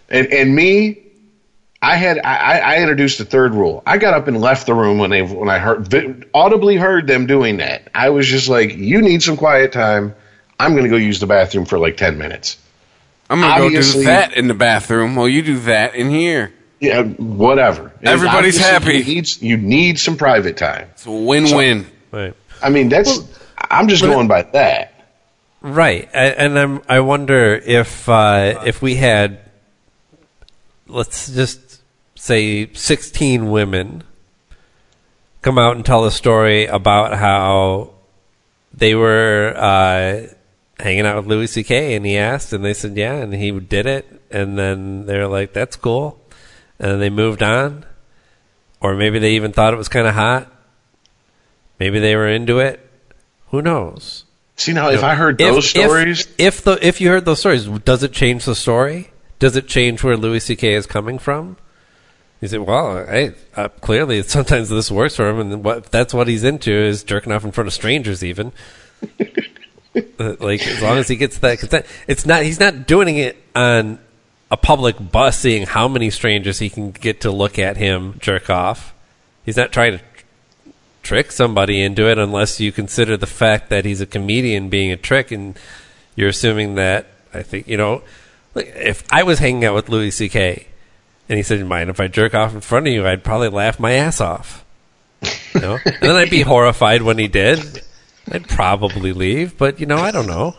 And 0.08 0.26
and 0.32 0.54
me, 0.54 0.98
I 1.80 1.96
had 1.96 2.18
I, 2.18 2.58
I 2.58 2.76
introduced 2.80 3.18
the 3.18 3.24
third 3.24 3.54
rule. 3.54 3.82
I 3.86 3.98
got 3.98 4.14
up 4.14 4.28
and 4.28 4.40
left 4.40 4.66
the 4.66 4.74
room 4.74 4.98
when 4.98 5.10
they 5.10 5.22
when 5.22 5.48
I 5.48 5.58
heard 5.58 5.88
vi- 5.88 6.14
audibly 6.34 6.76
heard 6.76 7.06
them 7.06 7.26
doing 7.26 7.56
that. 7.56 7.88
I 7.94 8.10
was 8.10 8.26
just 8.26 8.48
like, 8.48 8.74
you 8.74 9.00
need 9.00 9.22
some 9.22 9.36
quiet 9.36 9.72
time. 9.72 10.14
I'm 10.60 10.72
going 10.72 10.84
to 10.84 10.90
go 10.90 10.96
use 10.96 11.18
the 11.18 11.26
bathroom 11.26 11.64
for 11.64 11.78
like 11.78 11.96
ten 11.96 12.18
minutes. 12.18 12.58
I'm 13.30 13.40
gonna 13.40 13.58
go 13.58 13.70
do 13.70 14.04
that 14.04 14.34
in 14.34 14.48
the 14.48 14.54
bathroom 14.54 15.16
while 15.16 15.28
you 15.28 15.42
do 15.42 15.58
that 15.60 15.94
in 15.94 16.10
here. 16.10 16.52
Yeah, 16.82 17.04
whatever. 17.04 17.92
Everybody's 18.02 18.58
happy. 18.58 18.98
You 18.98 19.04
need, 19.04 19.40
you 19.40 19.56
need 19.56 20.00
some 20.00 20.16
private 20.16 20.56
time. 20.56 20.88
It's 20.90 21.06
a 21.06 21.12
win-win. 21.12 21.86
right. 22.10 22.34
I 22.60 22.70
mean, 22.70 22.88
that's. 22.88 23.20
I'm 23.70 23.86
just 23.86 24.02
going 24.02 24.26
by 24.26 24.42
that. 24.42 24.92
Right, 25.60 26.08
A- 26.12 26.40
and 26.40 26.58
I'm. 26.58 26.82
I 26.88 26.98
wonder 26.98 27.54
if 27.54 28.08
uh, 28.08 28.64
if 28.66 28.82
we 28.82 28.96
had, 28.96 29.48
let's 30.88 31.32
just 31.32 31.80
say, 32.16 32.72
sixteen 32.72 33.52
women 33.52 34.02
come 35.40 35.58
out 35.58 35.76
and 35.76 35.86
tell 35.86 36.04
a 36.04 36.10
story 36.10 36.66
about 36.66 37.16
how 37.16 37.90
they 38.74 38.96
were 38.96 39.54
uh, 39.56 40.26
hanging 40.82 41.06
out 41.06 41.16
with 41.18 41.26
Louis 41.26 41.46
C.K. 41.46 41.94
and 41.94 42.04
he 42.04 42.16
asked, 42.16 42.52
and 42.52 42.64
they 42.64 42.74
said 42.74 42.96
yeah, 42.96 43.14
and 43.14 43.32
he 43.32 43.52
did 43.60 43.86
it, 43.86 44.20
and 44.32 44.58
then 44.58 45.06
they're 45.06 45.28
like, 45.28 45.52
"That's 45.52 45.76
cool," 45.76 46.20
and 46.82 46.90
then 46.90 47.00
they 47.00 47.08
moved 47.10 47.42
on, 47.42 47.86
or 48.80 48.94
maybe 48.94 49.18
they 49.18 49.32
even 49.36 49.52
thought 49.52 49.72
it 49.72 49.78
was 49.78 49.88
kind 49.88 50.06
of 50.06 50.14
hot. 50.14 50.52
Maybe 51.78 51.98
they 51.98 52.14
were 52.14 52.28
into 52.28 52.58
it. 52.58 52.86
Who 53.48 53.62
knows? 53.62 54.24
See 54.56 54.72
now, 54.72 54.90
if 54.90 55.02
I 55.02 55.14
heard 55.14 55.38
those 55.38 55.64
if- 55.64 55.70
stories, 55.70 56.28
If, 56.36 56.62
the 56.62 56.78
if 56.86 57.00
you 57.00 57.08
heard 57.08 57.24
those 57.24 57.40
stories, 57.40 57.66
does 57.66 58.02
it 58.02 58.12
change 58.12 58.44
the 58.44 58.54
story? 58.54 59.10
Does 59.38 59.56
it 59.56 59.66
change 59.66 60.04
where 60.04 60.16
Louis 60.16 60.40
C.K. 60.40 60.74
is 60.74 60.86
coming 60.86 61.18
from? 61.18 61.56
You 62.40 62.48
say, 62.48 62.58
well, 62.58 63.06
hey, 63.06 63.34
uh, 63.56 63.68
clearly 63.68 64.22
sometimes 64.22 64.68
this 64.68 64.90
works 64.90 65.16
for 65.16 65.28
him, 65.28 65.38
and 65.40 65.64
what 65.64 65.86
that's 65.90 66.12
what 66.12 66.28
he's 66.28 66.44
into 66.44 66.72
is 66.72 67.02
jerking 67.04 67.32
off 67.32 67.44
in 67.44 67.52
front 67.52 67.68
of 67.68 67.72
strangers, 67.72 68.22
even. 68.24 68.52
Uh, 70.18 70.36
like 70.40 70.66
as 70.66 70.80
long 70.80 70.96
as 70.96 71.06
he 71.06 71.16
gets 71.16 71.36
that 71.40 71.58
consent, 71.58 71.84
it's 72.06 72.24
not. 72.24 72.42
He's 72.42 72.58
not 72.58 72.86
doing 72.86 73.18
it 73.18 73.36
on 73.54 73.98
a 74.52 74.56
public 74.58 74.96
bus, 75.10 75.38
seeing 75.38 75.64
how 75.64 75.88
many 75.88 76.10
strangers 76.10 76.58
he 76.58 76.68
can 76.68 76.90
get 76.90 77.22
to 77.22 77.30
look 77.30 77.58
at 77.58 77.78
him 77.78 78.18
jerk 78.20 78.50
off. 78.50 78.94
He's 79.46 79.56
not 79.56 79.72
trying 79.72 79.98
to 79.98 80.04
trick 81.02 81.32
somebody 81.32 81.82
into 81.82 82.06
it 82.06 82.18
unless 82.18 82.60
you 82.60 82.70
consider 82.70 83.16
the 83.16 83.26
fact 83.26 83.70
that 83.70 83.86
he's 83.86 84.02
a 84.02 84.06
comedian 84.06 84.68
being 84.68 84.92
a 84.92 84.96
trick 84.96 85.32
and 85.32 85.58
you're 86.14 86.28
assuming 86.28 86.76
that 86.76 87.06
I 87.34 87.42
think 87.42 87.66
you 87.66 87.76
know 87.76 88.02
if 88.54 89.02
I 89.10 89.22
was 89.22 89.38
hanging 89.38 89.64
out 89.64 89.74
with 89.74 89.88
Louis 89.88 90.10
C.K. 90.10 90.66
and 91.30 91.38
he 91.38 91.42
said, 91.42 91.66
"Mind 91.66 91.88
if 91.88 91.98
I 91.98 92.08
jerk 92.08 92.34
off 92.34 92.54
in 92.54 92.60
front 92.60 92.86
of 92.86 92.92
you?" 92.92 93.06
I'd 93.06 93.24
probably 93.24 93.48
laugh 93.48 93.80
my 93.80 93.92
ass 93.92 94.20
off. 94.20 94.66
You 95.54 95.60
know, 95.62 95.78
and 95.86 95.96
then 96.02 96.16
I'd 96.16 96.28
be 96.28 96.42
horrified 96.42 97.00
when 97.00 97.16
he 97.16 97.26
did. 97.26 97.82
I'd 98.30 98.46
probably 98.46 99.14
leave, 99.14 99.56
but 99.56 99.80
you 99.80 99.86
know, 99.86 99.96
I 99.96 100.10
don't 100.10 100.26
know. 100.26 100.56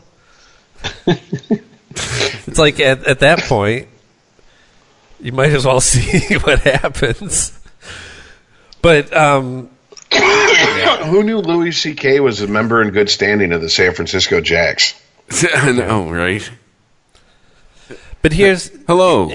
it's 2.47 2.59
like 2.59 2.79
at, 2.79 3.05
at 3.05 3.19
that 3.19 3.39
point, 3.43 3.87
you 5.19 5.31
might 5.31 5.51
as 5.51 5.65
well 5.65 5.81
see 5.81 6.35
what 6.37 6.59
happens. 6.59 7.57
But 8.81 9.15
um, 9.15 9.69
who 10.13 11.23
knew 11.23 11.39
Louis 11.39 11.71
C.K. 11.71 12.19
was 12.19 12.41
a 12.41 12.47
member 12.47 12.81
in 12.81 12.91
good 12.91 13.09
standing 13.09 13.53
of 13.53 13.61
the 13.61 13.69
San 13.69 13.93
Francisco 13.93 14.41
Jacks? 14.41 15.01
I 15.55 15.71
know, 15.71 16.09
right? 16.09 16.49
but 18.21 18.33
here's 18.33 18.71
Hello. 18.87 19.31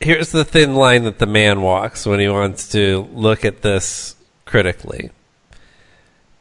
here's 0.00 0.32
the 0.32 0.44
thin 0.44 0.74
line 0.74 1.04
that 1.04 1.18
the 1.18 1.26
man 1.26 1.62
walks 1.62 2.06
when 2.06 2.20
he 2.20 2.28
wants 2.28 2.68
to 2.72 3.08
look 3.12 3.44
at 3.44 3.62
this 3.62 4.16
critically 4.44 5.10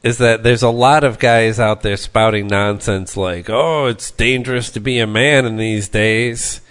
is 0.03 0.17
that 0.17 0.43
there's 0.43 0.63
a 0.63 0.69
lot 0.69 1.03
of 1.03 1.19
guys 1.19 1.59
out 1.59 1.81
there 1.81 1.97
spouting 1.97 2.47
nonsense 2.47 3.15
like 3.15 3.49
oh 3.49 3.85
it's 3.85 4.11
dangerous 4.11 4.69
to 4.71 4.79
be 4.79 4.99
a 4.99 5.07
man 5.07 5.45
in 5.45 5.57
these 5.57 5.89
days. 5.89 6.61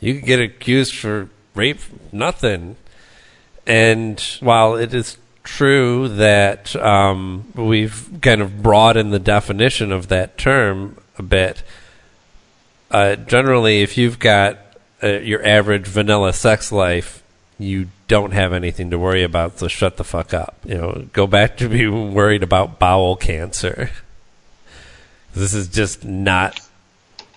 You 0.00 0.14
could 0.14 0.24
get 0.24 0.40
accused 0.40 0.94
for 0.94 1.28
rape 1.54 1.80
nothing. 2.12 2.76
And 3.66 4.20
while 4.40 4.74
it 4.74 4.94
is 4.94 5.18
true 5.42 6.08
that 6.08 6.74
um, 6.76 7.52
we've 7.54 8.08
kind 8.20 8.40
of 8.40 8.62
broadened 8.62 9.12
the 9.12 9.18
definition 9.18 9.92
of 9.92 10.08
that 10.08 10.38
term 10.38 10.96
a 11.18 11.22
bit 11.22 11.62
uh, 12.90 13.14
generally, 13.16 13.82
if 13.82 13.96
you've 13.96 14.18
got 14.18 14.58
uh, 15.02 15.06
your 15.06 15.46
average 15.46 15.86
vanilla 15.86 16.32
sex 16.32 16.72
life, 16.72 17.19
you 17.60 17.88
don't 18.08 18.32
have 18.32 18.52
anything 18.52 18.90
to 18.90 18.98
worry 18.98 19.22
about. 19.22 19.58
So 19.58 19.68
shut 19.68 19.96
the 19.96 20.04
fuck 20.04 20.32
up. 20.34 20.56
You 20.64 20.76
know, 20.76 21.06
go 21.12 21.26
back 21.26 21.56
to 21.58 21.68
being 21.68 22.14
worried 22.14 22.42
about 22.42 22.78
bowel 22.78 23.16
cancer. 23.16 23.90
This 25.32 25.54
is 25.54 25.68
just 25.68 26.04
not. 26.04 26.58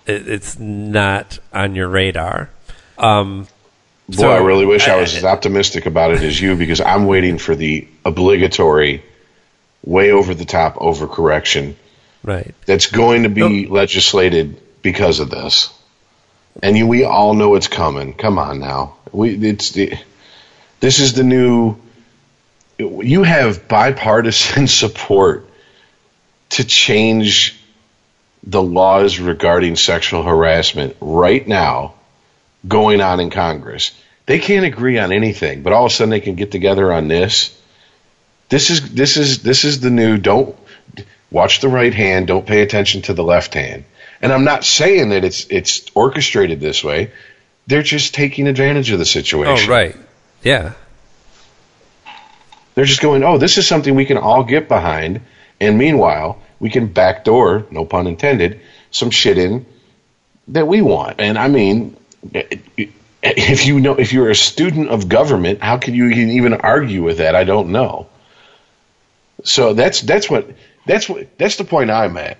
It, 0.04 0.26
it's 0.28 0.58
not 0.58 1.38
on 1.52 1.76
your 1.76 1.88
radar. 1.88 2.50
Um, 2.98 3.46
Boy, 4.08 4.16
So- 4.16 4.30
I 4.32 4.38
really 4.38 4.66
wish 4.66 4.88
I 4.88 4.96
was 4.96 5.14
as 5.16 5.24
optimistic 5.24 5.86
about 5.86 6.10
it 6.10 6.20
as 6.22 6.40
you 6.40 6.56
because 6.56 6.80
I'm 6.80 7.06
waiting 7.06 7.38
for 7.38 7.54
the 7.54 7.86
obligatory, 8.04 9.02
way 9.84 10.10
over 10.10 10.34
the 10.34 10.44
top 10.44 10.74
overcorrection 10.74 11.74
Right. 12.24 12.54
that's 12.66 12.86
going 12.90 13.22
to 13.22 13.28
be 13.28 13.66
legislated 13.68 14.60
because 14.82 15.20
of 15.20 15.30
this. 15.30 15.72
And 16.62 16.76
you, 16.76 16.86
we 16.86 17.04
all 17.04 17.34
know 17.34 17.54
it's 17.54 17.68
coming. 17.68 18.12
Come 18.14 18.38
on 18.38 18.58
now. 18.60 18.96
We 19.12 19.34
it's 19.36 19.70
the 19.70 19.94
this 20.84 21.00
is 21.00 21.14
the 21.14 21.24
new 21.24 21.76
you 22.78 23.22
have 23.22 23.68
bipartisan 23.68 24.66
support 24.82 25.48
to 26.50 26.62
change 26.62 27.58
the 28.42 28.62
laws 28.62 29.18
regarding 29.18 29.76
sexual 29.76 30.22
harassment 30.22 30.94
right 31.00 31.48
now 31.48 31.94
going 32.68 33.00
on 33.00 33.18
in 33.18 33.30
Congress. 33.30 33.92
They 34.26 34.38
can't 34.38 34.66
agree 34.66 34.98
on 34.98 35.10
anything, 35.10 35.62
but 35.62 35.72
all 35.72 35.86
of 35.86 35.92
a 35.92 35.94
sudden 35.94 36.10
they 36.10 36.20
can 36.20 36.34
get 36.34 36.50
together 36.50 36.92
on 36.92 37.08
this. 37.08 37.58
This 38.50 38.68
is 38.68 38.92
this 38.92 39.16
is 39.16 39.42
this 39.42 39.64
is 39.64 39.80
the 39.80 39.88
new 39.88 40.18
don't 40.18 40.54
watch 41.30 41.60
the 41.60 41.68
right 41.70 41.94
hand, 41.94 42.26
don't 42.26 42.46
pay 42.46 42.60
attention 42.60 43.00
to 43.02 43.14
the 43.14 43.24
left 43.24 43.54
hand. 43.54 43.84
And 44.20 44.30
I'm 44.30 44.44
not 44.44 44.66
saying 44.66 45.08
that 45.10 45.24
it's 45.24 45.46
it's 45.48 45.86
orchestrated 45.94 46.60
this 46.60 46.84
way. 46.84 47.10
They're 47.66 47.82
just 47.82 48.12
taking 48.12 48.46
advantage 48.48 48.90
of 48.90 48.98
the 48.98 49.06
situation. 49.06 49.70
Oh, 49.70 49.74
right. 49.74 49.96
Yeah. 50.44 50.74
They're 52.74 52.84
just 52.84 53.00
going, 53.00 53.24
"Oh, 53.24 53.38
this 53.38 53.58
is 53.58 53.66
something 53.66 53.94
we 53.94 54.04
can 54.04 54.18
all 54.18 54.44
get 54.44 54.68
behind." 54.68 55.22
And 55.60 55.78
meanwhile, 55.78 56.42
we 56.60 56.70
can 56.70 56.86
backdoor, 56.86 57.66
no 57.70 57.84
pun 57.84 58.06
intended, 58.06 58.60
some 58.90 59.10
shit 59.10 59.38
in 59.38 59.66
that 60.48 60.68
we 60.68 60.82
want. 60.82 61.20
And 61.20 61.38
I 61.38 61.48
mean, 61.48 61.96
if 63.22 63.66
you 63.66 63.80
know 63.80 63.94
if 63.94 64.12
you're 64.12 64.30
a 64.30 64.34
student 64.34 64.88
of 64.88 65.08
government, 65.08 65.62
how 65.62 65.78
can 65.78 65.94
you 65.94 66.08
even 66.08 66.54
argue 66.54 67.02
with 67.02 67.18
that? 67.18 67.34
I 67.34 67.44
don't 67.44 67.70
know. 67.70 68.08
So 69.44 69.72
that's 69.74 70.00
that's 70.02 70.28
what 70.28 70.50
that's 70.86 71.08
what 71.08 71.38
that's 71.38 71.56
the 71.56 71.64
point 71.64 71.90
I'm 71.90 72.16
at. 72.16 72.38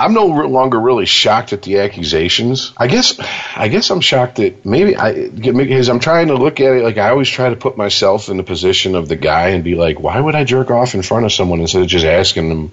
I'm 0.00 0.14
no 0.14 0.26
longer 0.26 0.78
really 0.78 1.06
shocked 1.06 1.52
at 1.52 1.62
the 1.62 1.80
accusations. 1.80 2.72
I 2.76 2.86
guess 2.86 3.18
I 3.56 3.66
guess 3.66 3.90
I'm 3.90 4.00
shocked 4.00 4.36
that 4.36 4.64
maybe 4.64 4.96
I 4.96 5.28
because 5.28 5.88
I'm 5.88 5.98
trying 5.98 6.28
to 6.28 6.34
look 6.36 6.60
at 6.60 6.72
it 6.72 6.84
like 6.84 6.98
I 6.98 7.10
always 7.10 7.28
try 7.28 7.50
to 7.50 7.56
put 7.56 7.76
myself 7.76 8.28
in 8.28 8.36
the 8.36 8.44
position 8.44 8.94
of 8.94 9.08
the 9.08 9.16
guy 9.16 9.48
and 9.48 9.64
be 9.64 9.74
like, 9.74 9.98
why 9.98 10.20
would 10.20 10.36
I 10.36 10.44
jerk 10.44 10.70
off 10.70 10.94
in 10.94 11.02
front 11.02 11.24
of 11.26 11.32
someone 11.32 11.60
instead 11.60 11.82
of 11.82 11.88
just 11.88 12.04
asking 12.04 12.48
them, 12.48 12.72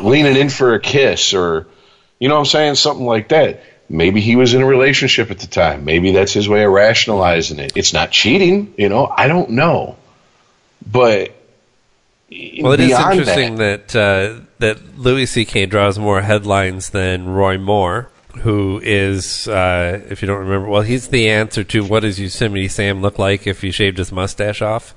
leaning 0.00 0.36
in 0.36 0.48
for 0.48 0.74
a 0.74 0.80
kiss 0.80 1.34
or, 1.34 1.66
you 2.18 2.28
know, 2.28 2.34
what 2.36 2.40
I'm 2.40 2.46
saying 2.46 2.74
something 2.76 3.06
like 3.06 3.28
that. 3.28 3.62
Maybe 3.88 4.22
he 4.22 4.36
was 4.36 4.54
in 4.54 4.62
a 4.62 4.66
relationship 4.66 5.30
at 5.30 5.40
the 5.40 5.46
time. 5.46 5.84
Maybe 5.84 6.12
that's 6.12 6.32
his 6.32 6.48
way 6.48 6.64
of 6.64 6.72
rationalizing 6.72 7.58
it. 7.58 7.72
It's 7.76 7.92
not 7.92 8.10
cheating, 8.10 8.72
you 8.78 8.88
know. 8.88 9.06
I 9.06 9.28
don't 9.28 9.50
know, 9.50 9.96
but 10.90 11.32
Well, 12.30 12.72
it 12.72 12.80
is 12.80 12.98
interesting 12.98 13.56
that- 13.56 13.88
that 13.88 14.40
uh, 14.40 14.40
that 14.62 14.98
Louis 14.98 15.26
C.K. 15.26 15.66
draws 15.66 15.98
more 15.98 16.22
headlines 16.22 16.90
than 16.90 17.28
Roy 17.28 17.58
Moore, 17.58 18.08
who 18.38 18.80
is, 18.82 19.46
uh, 19.46 20.00
if 20.08 20.22
you 20.22 20.26
don't 20.26 20.38
remember, 20.38 20.68
well, 20.68 20.82
he's 20.82 21.08
the 21.08 21.28
answer 21.28 21.62
to 21.64 21.84
what 21.84 22.00
does 22.00 22.18
Yosemite 22.18 22.68
Sam 22.68 23.02
look 23.02 23.18
like 23.18 23.46
if 23.46 23.60
he 23.60 23.70
shaved 23.70 23.98
his 23.98 24.10
mustache 24.10 24.62
off? 24.62 24.94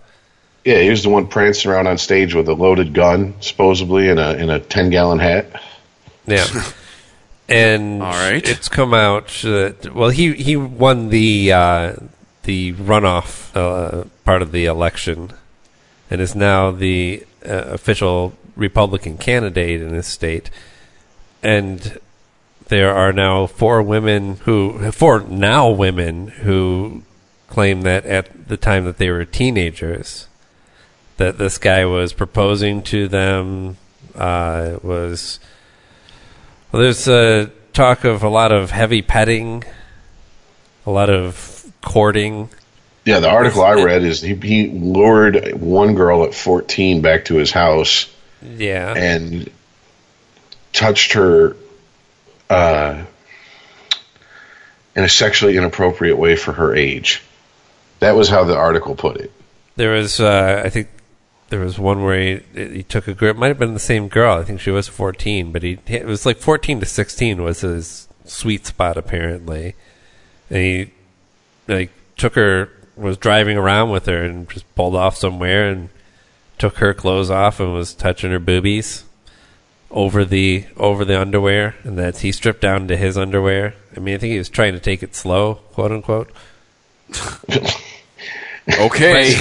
Yeah, 0.64 0.80
he 0.80 0.90
was 0.90 1.04
the 1.04 1.10
one 1.10 1.28
prancing 1.28 1.70
around 1.70 1.88
on 1.88 1.98
stage 1.98 2.34
with 2.34 2.48
a 2.48 2.54
loaded 2.54 2.94
gun, 2.94 3.36
supposedly 3.40 4.10
in 4.10 4.18
a 4.18 4.34
in 4.34 4.50
a 4.50 4.60
ten 4.60 4.90
gallon 4.90 5.20
hat. 5.20 5.62
Yeah. 6.26 6.48
And 7.48 8.02
All 8.02 8.12
right. 8.12 8.44
it's 8.44 8.70
come 8.70 8.96
out 8.96 9.28
that 9.44 9.94
well 9.94 10.10
he 10.10 10.34
he 10.34 10.56
won 10.56 11.10
the 11.10 11.52
uh, 11.52 11.96
the 12.42 12.74
runoff 12.74 13.56
uh, 13.56 14.06
part 14.24 14.42
of 14.42 14.52
the 14.52 14.66
election 14.66 15.32
and 16.10 16.22
is 16.22 16.34
now 16.34 16.72
the 16.72 17.24
uh, 17.48 17.52
official 17.54 18.34
Republican 18.56 19.18
candidate 19.18 19.82
in 19.82 19.90
this 19.90 20.08
state 20.08 20.50
and 21.44 22.00
there 22.68 22.94
are 22.94 23.14
now 23.14 23.46
four 23.46 23.82
women 23.82 24.38
who 24.38 24.92
four 24.92 25.22
now 25.22 25.70
women 25.70 26.28
who 26.28 27.04
claim 27.48 27.82
that 27.82 28.06
at 28.06 28.48
the 28.48 28.58
time 28.58 28.86
that 28.86 28.98
they 28.98 29.10
were 29.10 29.26
teenagers 29.26 30.28
that 31.18 31.38
this 31.38 31.58
guy 31.58 31.86
was 31.86 32.14
proposing 32.14 32.82
to 32.82 33.08
them 33.08 33.78
uh, 34.16 34.78
was 34.84 35.40
well, 36.72 36.82
there's 36.82 37.08
uh, 37.08 37.50
talk 37.74 38.04
of 38.04 38.24
a 38.24 38.30
lot 38.30 38.52
of 38.52 38.72
heavy 38.72 39.02
petting, 39.02 39.64
a 40.86 40.92
lot 40.92 41.10
of 41.10 41.72
courting. 41.82 42.50
Yeah, 43.06 43.20
the 43.20 43.30
article 43.30 43.64
I 43.64 43.74
read 43.74 44.04
is 44.04 44.22
he, 44.22 44.36
he 44.36 44.68
lured 44.68 45.54
one 45.54 45.94
girl 45.96 46.24
at 46.24 46.34
14 46.34 47.02
back 47.02 47.26
to 47.26 47.36
his 47.36 47.52
house 47.52 48.14
Yeah, 48.58 48.94
and 48.96 49.50
touched 50.74 51.14
her 51.14 51.56
uh, 52.50 53.04
in 54.96 55.04
a 55.04 55.10
sexually 55.10 55.58
inappropriate 55.58 56.18
way 56.18 56.36
for 56.36 56.54
her 56.54 56.76
age. 56.76 57.24
That 58.00 58.16
was 58.16 58.30
how 58.30 58.44
the 58.44 58.56
article 58.56 58.96
put 58.96 59.18
it. 59.18 59.32
there 59.76 59.92
was 59.92 60.20
uh, 60.20 60.62
I 60.64 60.70
think 60.70 60.90
there 61.50 61.60
was 61.60 61.78
one 61.78 62.04
where 62.04 62.20
he, 62.20 62.70
he 62.74 62.84
took 62.84 63.08
a 63.08 63.14
girl. 63.14 63.30
It 63.30 63.38
might 63.38 63.48
have 63.48 63.60
been 63.60 63.74
the 63.74 63.80
same 63.80 64.08
girl. 64.08 64.40
I 64.40 64.44
think 64.44 64.60
she 64.60 64.72
was 64.72 64.88
14, 64.88 65.52
but 65.52 65.64
he 65.64 65.80
it 65.88 66.06
was 66.06 66.26
like 66.26 66.38
14 66.38 66.80
to 66.80 66.86
16 66.86 67.44
was 67.44 67.62
his 67.62 68.08
sweet 68.26 68.66
spot 68.66 68.98
apparently, 68.98 69.76
and 70.50 70.60
he 70.60 70.92
like 71.68 71.92
took 72.18 72.36
her 72.36 72.70
was 72.96 73.18
driving 73.18 73.58
around 73.58 73.90
with 73.90 74.06
her 74.06 74.24
and 74.24 74.50
just 74.50 74.74
pulled 74.76 74.96
off 74.96 75.18
somewhere 75.18 75.70
and 75.70 75.90
took 76.58 76.78
her 76.78 76.94
clothes 76.94 77.30
off 77.30 77.60
and 77.60 77.74
was 77.74 77.94
touching 77.94 78.32
her 78.32 78.40
boobies 78.40 79.04
over 79.92 80.26
the 80.26 80.66
over 80.78 81.06
the 81.06 81.20
underwear 81.20 81.76
and 81.84 81.98
that 81.98 82.18
he 82.20 82.32
stripped 82.32 82.62
down 82.62 82.88
to 82.88 82.98
his 82.98 83.18
underwear. 83.18 83.74
I 83.96 84.00
mean, 84.00 84.16
I 84.16 84.18
think 84.18 84.32
he 84.32 84.38
was 84.38 84.50
trying 84.50 84.74
to 84.74 84.80
take 84.80 85.04
it 85.04 85.16
slow, 85.16 85.56
quote 85.74 85.92
unquote. 85.92 86.32
Okay. 88.80 89.32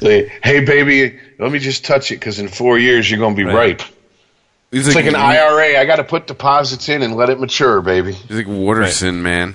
Say, 0.00 0.32
hey, 0.42 0.64
baby, 0.64 1.18
let 1.38 1.52
me 1.52 1.58
just 1.58 1.84
touch 1.84 2.10
it 2.10 2.14
because 2.16 2.38
in 2.38 2.48
four 2.48 2.78
years 2.78 3.10
you're 3.10 3.20
going 3.20 3.34
to 3.34 3.36
be 3.36 3.44
Right. 3.44 3.78
ripe. 3.78 3.82
He's 4.70 4.86
It's 4.86 4.96
like 4.96 5.04
an 5.04 5.14
IRA. 5.16 5.78
I 5.78 5.84
got 5.84 5.96
to 5.96 6.04
put 6.04 6.26
deposits 6.26 6.88
in 6.88 7.02
and 7.02 7.14
let 7.14 7.28
it 7.28 7.38
mature, 7.38 7.82
baby. 7.82 8.12
He's 8.12 8.38
like 8.38 8.46
Wooderson, 8.46 9.16
man. 9.16 9.54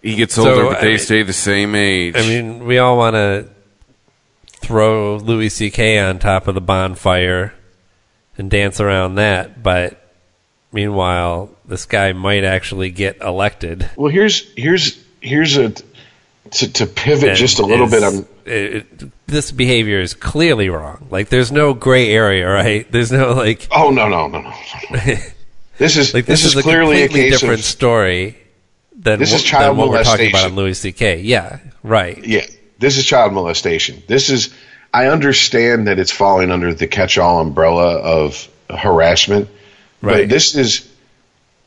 He 0.00 0.14
gets 0.14 0.34
So, 0.36 0.48
older, 0.48 0.64
but 0.66 0.80
they 0.80 0.90
mean- 0.90 0.98
stay 0.98 1.22
the 1.24 1.32
same 1.32 1.74
age. 1.74 2.14
I 2.16 2.20
mean, 2.20 2.64
we 2.64 2.78
all 2.78 2.96
want 2.96 3.14
to 3.14 3.48
throw 4.64 5.16
Louis 5.16 5.48
C.K. 5.48 5.98
on 5.98 6.18
top 6.18 6.48
of 6.48 6.54
the 6.54 6.60
bonfire 6.60 7.52
and 8.36 8.50
dance 8.50 8.80
around 8.80 9.16
that, 9.16 9.62
but 9.62 10.00
meanwhile, 10.72 11.50
this 11.64 11.86
guy 11.86 12.12
might 12.12 12.44
actually 12.44 12.90
get 12.90 13.20
elected. 13.20 13.88
Well, 13.96 14.10
here's 14.10 14.52
here's 14.54 15.02
here's 15.20 15.56
a 15.56 15.72
to, 16.50 16.72
to 16.72 16.86
pivot 16.86 17.30
and 17.30 17.38
just 17.38 17.58
a 17.58 17.66
little 17.66 17.86
is- 17.86 17.90
bit. 17.92 18.02
on 18.02 18.26
it, 18.46 19.26
this 19.26 19.50
behavior 19.52 20.00
is 20.00 20.12
clearly 20.14 20.68
wrong. 20.68 21.06
Like, 21.10 21.28
there's 21.30 21.50
no 21.50 21.72
gray 21.72 22.10
area, 22.10 22.46
right? 22.48 22.90
There's 22.90 23.10
no 23.10 23.32
like, 23.32 23.66
oh 23.70 23.90
no 23.90 24.08
no 24.08 24.28
no 24.28 24.40
no. 24.40 24.52
This 25.76 25.96
is 25.96 26.14
like 26.14 26.26
this, 26.26 26.42
this, 26.44 26.54
is, 26.54 26.56
a 26.56 26.62
clearly 26.62 27.02
a 27.02 27.06
completely 27.06 27.30
different 27.30 27.58
of 27.60 27.64
story 27.64 28.38
than, 28.96 29.18
This 29.18 29.32
is 29.32 29.42
child 29.42 29.70
than 29.72 29.76
what 29.76 29.88
we're 29.88 30.04
talking 30.04 30.28
about 30.28 30.50
molestation. 30.50 30.50
on 30.52 30.56
Louis 30.56 30.74
C.K. 30.78 31.20
Yeah, 31.22 31.58
right. 31.82 32.24
yeah. 32.24 32.46
This 32.84 32.98
is 32.98 33.06
child 33.06 33.32
molestation. 33.32 34.02
This 34.06 34.28
is 34.28 34.52
I 34.92 35.06
understand 35.06 35.88
that 35.88 35.98
it's 35.98 36.10
falling 36.10 36.50
under 36.50 36.74
the 36.74 36.86
catch-all 36.86 37.40
umbrella 37.40 37.94
of 37.96 38.46
harassment, 38.68 39.48
Right. 40.02 40.20
but 40.22 40.28
this 40.28 40.54
is 40.54 40.86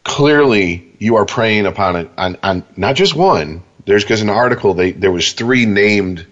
clearly 0.03 0.94
you 0.99 1.15
are 1.15 1.26
preying 1.26 1.65
upon 1.65 1.95
it 1.95 2.10
on, 2.19 2.38
on 2.44 2.64
not 2.76 2.95
just 2.95 3.15
one. 3.15 3.64
There's 3.85 4.03
because 4.03 4.22
in 4.22 4.27
the 4.27 4.34
article 4.34 4.76
they 4.76 4.91
there 4.91 5.11
was 5.11 5.34
three 5.34 5.65
named 5.65 6.23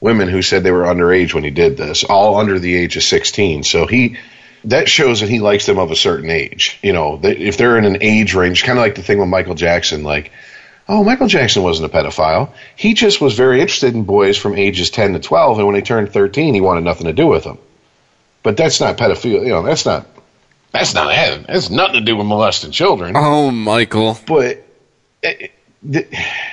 women 0.00 0.28
who 0.28 0.42
said 0.42 0.64
they 0.64 0.70
were 0.70 0.84
underage 0.84 1.32
when 1.32 1.44
he 1.44 1.50
did 1.50 1.78
this, 1.78 2.04
all 2.04 2.38
under 2.38 2.58
the 2.58 2.76
age 2.76 2.98
of 2.98 3.02
16. 3.02 3.64
So 3.64 3.86
he 3.86 4.18
that 4.64 4.86
shows 4.86 5.20
that 5.20 5.30
he 5.30 5.40
likes 5.40 5.64
them 5.64 5.78
of 5.78 5.90
a 5.90 5.96
certain 5.96 6.28
age. 6.28 6.78
You 6.82 6.92
know, 6.92 7.18
if 7.22 7.56
they're 7.56 7.78
in 7.78 7.86
an 7.86 8.02
age 8.02 8.34
range, 8.34 8.64
kind 8.64 8.78
of 8.78 8.82
like 8.82 8.96
the 8.96 9.02
thing 9.02 9.18
with 9.18 9.28
Michael 9.28 9.54
Jackson, 9.54 10.02
like, 10.02 10.30
oh, 10.90 11.04
Michael 11.04 11.28
Jackson 11.28 11.62
wasn't 11.62 11.92
a 11.92 11.96
pedophile. 11.96 12.52
He 12.76 12.94
just 12.94 13.20
was 13.20 13.34
very 13.34 13.60
interested 13.60 13.94
in 13.94 14.02
boys 14.02 14.36
from 14.36 14.56
ages 14.56 14.90
10 14.90 15.14
to 15.14 15.20
12, 15.20 15.58
and 15.58 15.66
when 15.66 15.76
he 15.76 15.82
turned 15.82 16.12
13, 16.12 16.52
he 16.52 16.60
wanted 16.60 16.82
nothing 16.82 17.06
to 17.06 17.12
do 17.12 17.28
with 17.28 17.44
them. 17.44 17.58
But 18.42 18.56
that's 18.56 18.80
not 18.80 18.98
pedophilia. 18.98 19.42
You 19.42 19.50
know, 19.50 19.62
that's 19.62 19.86
not. 19.86 20.06
That's 20.72 20.94
not 20.94 21.08
that. 21.08 21.46
That's 21.46 21.70
nothing 21.70 21.94
to 21.94 22.00
do 22.00 22.16
with 22.16 22.26
molesting 22.26 22.72
children. 22.72 23.14
oh, 23.16 23.50
Michael. 23.50 24.18
But 24.26 24.64
it, 25.22 25.52
th- 25.90 26.08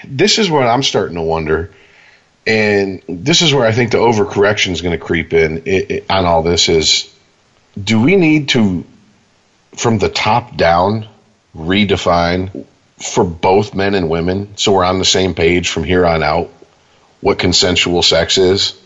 this 0.05 0.37
is 0.37 0.49
what 0.49 0.67
I'm 0.67 0.83
starting 0.83 1.15
to 1.15 1.21
wonder, 1.21 1.71
and 2.45 3.01
this 3.07 3.41
is 3.41 3.53
where 3.53 3.65
I 3.65 3.71
think 3.71 3.91
the 3.91 3.99
overcorrection 3.99 4.71
is 4.71 4.81
going 4.81 4.97
to 4.97 5.03
creep 5.03 5.33
in 5.33 5.63
i 5.67 6.03
i 6.09 6.17
on 6.17 6.25
all 6.25 6.43
this. 6.43 6.69
Is 6.69 7.13
do 7.81 8.01
we 8.01 8.15
need 8.15 8.49
to, 8.49 8.85
from 9.75 9.97
the 9.99 10.09
top 10.09 10.57
down, 10.57 11.07
redefine 11.55 12.65
for 12.97 13.23
both 13.23 13.73
men 13.75 13.93
and 13.95 14.09
women, 14.09 14.57
so 14.57 14.73
we're 14.73 14.83
on 14.83 14.99
the 14.99 15.05
same 15.05 15.33
page 15.33 15.69
from 15.69 15.83
here 15.83 16.05
on 16.05 16.23
out, 16.23 16.49
what 17.21 17.39
consensual 17.39 18.03
sex 18.03 18.37
is, 18.37 18.79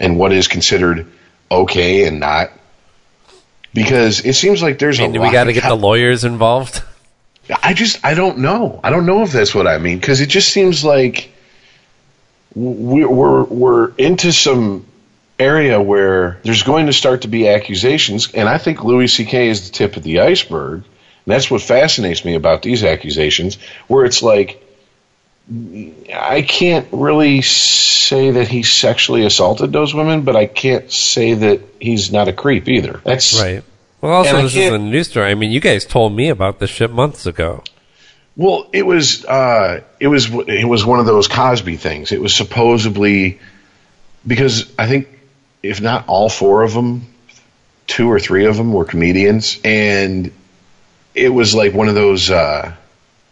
and 0.00 0.18
what 0.18 0.32
is 0.32 0.48
considered 0.48 1.06
okay 1.50 2.06
and 2.06 2.20
not? 2.20 2.50
because 3.74 4.24
it 4.24 4.34
seems 4.34 4.62
like 4.62 4.78
there's 4.78 5.00
I 5.00 5.04
a 5.04 5.08
mean, 5.08 5.20
lot 5.20 5.26
we 5.26 5.32
got 5.32 5.44
to 5.44 5.52
get 5.52 5.64
the 5.64 5.74
lawyers 5.74 6.24
involved. 6.24 6.82
I 7.62 7.74
just 7.74 8.02
I 8.04 8.14
don't 8.14 8.38
know. 8.38 8.80
I 8.82 8.90
don't 8.90 9.04
know 9.04 9.22
if 9.22 9.32
that's 9.32 9.54
what 9.54 9.66
I 9.66 9.78
mean 9.78 9.98
because 9.98 10.20
it 10.20 10.28
just 10.28 10.50
seems 10.50 10.84
like 10.84 11.30
we're 12.54 13.08
we're 13.08 13.44
we're 13.44 13.94
into 13.96 14.32
some 14.32 14.86
area 15.38 15.82
where 15.82 16.38
there's 16.44 16.62
going 16.62 16.86
to 16.86 16.92
start 16.92 17.22
to 17.22 17.28
be 17.28 17.48
accusations, 17.48 18.32
and 18.32 18.48
I 18.48 18.58
think 18.58 18.84
Louis 18.84 19.08
C.K. 19.08 19.48
is 19.48 19.68
the 19.68 19.74
tip 19.74 19.96
of 19.96 20.04
the 20.04 20.20
iceberg. 20.20 20.84
And 21.26 21.34
that's 21.34 21.50
what 21.50 21.62
fascinates 21.62 22.24
me 22.24 22.34
about 22.34 22.62
these 22.62 22.84
accusations, 22.84 23.58
where 23.86 24.04
it's 24.04 24.22
like 24.22 24.60
I 26.12 26.42
can't 26.42 26.88
really 26.92 27.42
say 27.42 28.32
that 28.32 28.48
he 28.48 28.62
sexually 28.62 29.26
assaulted 29.26 29.72
those 29.72 29.94
women, 29.94 30.22
but 30.22 30.36
I 30.36 30.46
can't 30.46 30.90
say 30.90 31.34
that 31.34 31.60
he's 31.80 32.10
not 32.10 32.28
a 32.28 32.32
creep 32.32 32.68
either. 32.68 33.00
That's 33.04 33.40
Right. 33.40 33.62
Well, 34.00 34.12
also, 34.12 34.42
this 34.42 34.54
is 34.54 34.72
a 34.72 34.78
news 34.78 35.08
story. 35.08 35.30
I 35.30 35.34
mean, 35.34 35.50
you 35.50 35.60
guys 35.60 35.86
told 35.86 36.14
me 36.14 36.28
about 36.28 36.58
this 36.58 36.68
shit 36.68 36.90
months 36.90 37.24
ago. 37.24 37.64
Well, 38.36 38.68
it 38.72 38.84
was 38.84 39.24
uh, 39.24 39.82
it 39.98 40.08
was 40.08 40.28
it 40.30 40.68
was 40.68 40.84
one 40.84 41.00
of 41.00 41.06
those 41.06 41.28
Cosby 41.28 41.76
things. 41.76 42.12
It 42.12 42.20
was 42.20 42.34
supposedly 42.34 43.38
because 44.26 44.70
I 44.78 44.88
think 44.88 45.08
if 45.62 45.80
not 45.80 46.06
all 46.06 46.28
four 46.28 46.62
of 46.62 46.74
them, 46.74 47.06
two 47.86 48.10
or 48.10 48.20
three 48.20 48.44
of 48.44 48.56
them 48.56 48.72
were 48.72 48.84
comedians, 48.84 49.58
and 49.64 50.32
it 51.14 51.28
was 51.28 51.54
like 51.54 51.72
one 51.74 51.88
of 51.88 51.94
those. 51.94 52.30
Uh, 52.30 52.74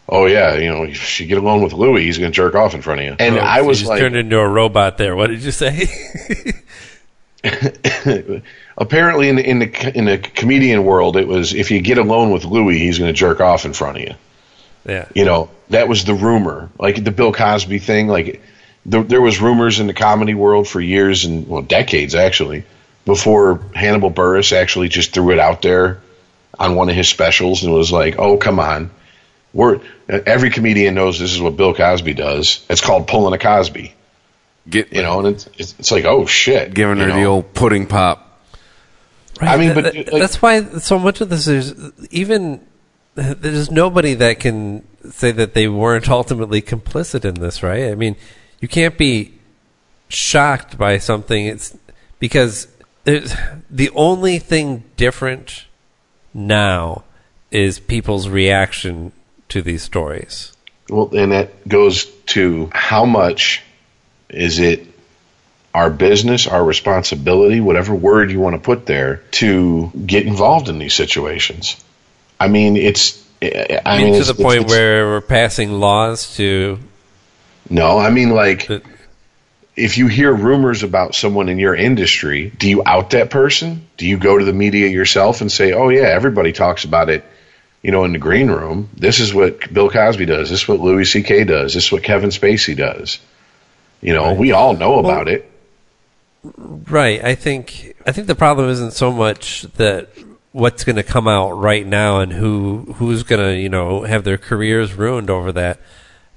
oh 0.09 0.25
yeah, 0.25 0.55
you 0.55 0.69
know, 0.69 0.83
if 0.83 1.19
you 1.19 1.27
get 1.27 1.37
along 1.37 1.63
with 1.63 1.73
Louis, 1.73 2.03
he's 2.03 2.17
going 2.17 2.31
to 2.31 2.35
jerk 2.35 2.55
off 2.55 2.73
in 2.73 2.81
front 2.81 3.01
of 3.01 3.05
you. 3.05 3.15
And 3.19 3.37
Oh, 3.37 3.39
I 3.39 3.61
was 3.61 3.79
just 3.79 3.89
like, 3.89 3.99
turned 3.99 4.15
into 4.15 4.37
a 4.39 4.47
robot 4.47 4.97
there. 4.97 5.15
What 5.15 5.27
did 5.27 5.43
you 5.43 5.51
say? 5.51 5.87
apparently 8.77 9.29
in 9.29 9.35
the, 9.35 9.49
in 9.49 9.59
the 9.59 9.97
in 9.97 10.05
the 10.05 10.17
comedian 10.17 10.85
world, 10.85 11.17
it 11.17 11.27
was 11.27 11.53
if 11.53 11.71
you 11.71 11.81
get 11.81 11.97
alone 11.97 12.31
with 12.31 12.45
Louis, 12.45 12.79
he's 12.79 12.99
going 12.99 13.09
to 13.09 13.17
jerk 13.17 13.41
off 13.41 13.65
in 13.65 13.73
front 13.73 13.97
of 13.97 14.03
you. 14.03 14.13
yeah. 14.87 15.07
you 15.13 15.25
know 15.25 15.49
that 15.69 15.87
was 15.87 16.03
the 16.05 16.13
rumor 16.13 16.69
like 16.77 17.03
the 17.03 17.11
bill 17.11 17.31
cosby 17.31 17.79
thing 17.79 18.07
like 18.07 18.41
the, 18.85 19.01
there 19.01 19.21
was 19.21 19.39
rumors 19.39 19.79
in 19.79 19.87
the 19.87 19.93
comedy 19.93 20.33
world 20.33 20.67
for 20.67 20.81
years 20.81 21.23
and 21.23 21.47
well 21.47 21.61
decades 21.61 22.15
actually 22.15 22.65
before 23.05 23.61
Hannibal 23.73 24.11
Buress 24.11 24.51
actually 24.51 24.89
just 24.89 25.13
threw 25.13 25.31
it 25.31 25.39
out 25.39 25.61
there 25.61 26.01
on 26.59 26.75
one 26.75 26.89
of 26.89 26.95
his 26.95 27.07
specials 27.07 27.63
and 27.63 27.73
was 27.73 27.91
like 27.91 28.17
oh 28.17 28.37
come 28.37 28.59
on 28.59 28.91
we're 29.53 29.79
every 30.07 30.49
comedian 30.49 30.95
knows 30.95 31.19
this 31.19 31.33
is 31.33 31.41
what 31.41 31.55
bill 31.57 31.73
cosby 31.73 32.13
does 32.13 32.65
it's 32.69 32.81
called 32.81 33.07
pulling 33.07 33.33
a 33.33 33.37
cosby 33.37 33.95
Get 34.69 34.93
you 34.93 35.01
know 35.01 35.19
and 35.19 35.27
it's 35.35 35.49
it's, 35.57 35.75
it's 35.77 35.91
like 35.91 36.05
oh 36.05 36.25
shit 36.25 36.73
giving 36.73 36.97
her 36.97 37.09
you 37.09 37.13
the 37.13 37.23
old 37.25 37.53
pudding 37.53 37.85
pop. 37.85 38.41
I 39.41 39.57
mean, 39.57 39.73
Th- 39.73 40.05
but, 40.05 40.13
like- 40.13 40.21
that's 40.21 40.41
why 40.41 40.63
so 40.79 40.97
much 40.97 41.19
of 41.19 41.27
this 41.27 41.47
is 41.47 41.91
even 42.11 42.65
there's 43.15 43.69
nobody 43.69 44.13
that 44.13 44.39
can 44.39 44.87
say 45.11 45.31
that 45.31 45.53
they 45.53 45.67
weren't 45.67 46.09
ultimately 46.09 46.61
complicit 46.61 47.25
in 47.25 47.35
this, 47.35 47.61
right? 47.61 47.91
I 47.91 47.95
mean, 47.95 48.15
you 48.61 48.69
can't 48.69 48.97
be 48.97 49.33
shocked 50.07 50.77
by 50.77 50.97
something. 50.97 51.45
It's 51.45 51.77
because 52.19 52.67
there's 53.03 53.35
the 53.69 53.89
only 53.89 54.39
thing 54.39 54.85
different 54.95 55.65
now 56.33 57.03
is 57.51 57.79
people's 57.79 58.27
reaction 58.27 59.11
to 59.49 59.61
these 59.61 59.83
stories. 59.83 60.51
Well, 60.89 61.09
and 61.15 61.31
that 61.31 61.67
goes 61.67 62.05
to 62.27 62.69
how 62.73 63.05
much 63.05 63.61
is 64.29 64.59
it 64.59 64.87
our 65.73 65.89
business, 65.89 66.45
our 66.47 66.63
responsibility, 66.63 67.59
whatever 67.59 67.95
word 67.95 68.31
you 68.31 68.39
want 68.39 68.55
to 68.55 68.61
put 68.61 68.85
there, 68.85 69.17
to 69.31 69.91
get 70.05 70.25
involved 70.27 70.69
in 70.69 70.77
these 70.79 70.93
situations. 70.93 71.83
I 72.39 72.47
mean, 72.47 72.77
it's. 72.77 73.23
I, 73.41 73.79
I 73.85 73.97
mean, 73.97 74.05
mean, 74.05 74.13
to 74.13 74.19
it's- 74.21 74.27
the 74.35 74.41
point 74.43 74.61
it's- 74.61 74.71
where 74.71 75.05
we're 75.07 75.21
passing 75.21 75.71
laws 75.79 76.35
to 76.37 76.79
No, 77.69 77.97
I 77.97 78.09
mean, 78.09 78.29
like, 78.31 78.69
if 79.75 79.97
you 79.97 80.07
hear 80.07 80.33
rumors 80.33 80.83
about 80.83 81.15
someone 81.15 81.49
in 81.49 81.57
your 81.57 81.75
industry, 81.75 82.49
do 82.49 82.69
you 82.69 82.83
out 82.85 83.11
that 83.11 83.29
person? 83.29 83.87
Do 83.97 84.07
you 84.07 84.17
go 84.17 84.37
to 84.37 84.45
the 84.45 84.53
media 84.53 84.87
yourself 84.87 85.41
and 85.41 85.51
say, 85.51 85.73
"Oh 85.73 85.89
yeah, 85.89 86.03
everybody 86.03 86.51
talks 86.51 86.85
about 86.85 87.09
it"? 87.09 87.23
You 87.81 87.91
know, 87.91 88.05
in 88.05 88.13
the 88.13 88.19
green 88.19 88.49
room, 88.49 88.89
this 88.95 89.19
is 89.19 89.33
what 89.33 89.73
Bill 89.73 89.89
Cosby 89.89 90.25
does. 90.25 90.49
This 90.49 90.61
is 90.61 90.67
what 90.67 90.79
Louis 90.79 91.05
C.K. 91.05 91.43
does. 91.43 91.73
This 91.73 91.85
is 91.85 91.91
what 91.91 92.03
Kevin 92.03 92.29
Spacey 92.29 92.77
does. 92.77 93.19
You 93.99 94.13
know, 94.13 94.33
we 94.33 94.51
all 94.51 94.73
know 94.75 94.99
about 94.99 95.27
it. 95.27 95.49
Right. 96.43 97.23
I 97.23 97.35
think 97.35 97.95
I 98.05 98.11
think 98.11 98.27
the 98.27 98.35
problem 98.35 98.69
isn't 98.69 98.93
so 98.93 99.11
much 99.11 99.63
that 99.77 100.09
what's 100.51 100.83
going 100.83 100.97
to 100.97 101.03
come 101.03 101.27
out 101.27 101.51
right 101.51 101.85
now 101.85 102.19
and 102.19 102.31
who 102.31 102.93
who's 102.97 103.23
going 103.23 103.41
to 103.41 103.59
you 103.59 103.69
know 103.69 104.03
have 104.03 104.23
their 104.23 104.37
careers 104.37 104.93
ruined 104.93 105.29
over 105.29 105.51
that. 105.53 105.79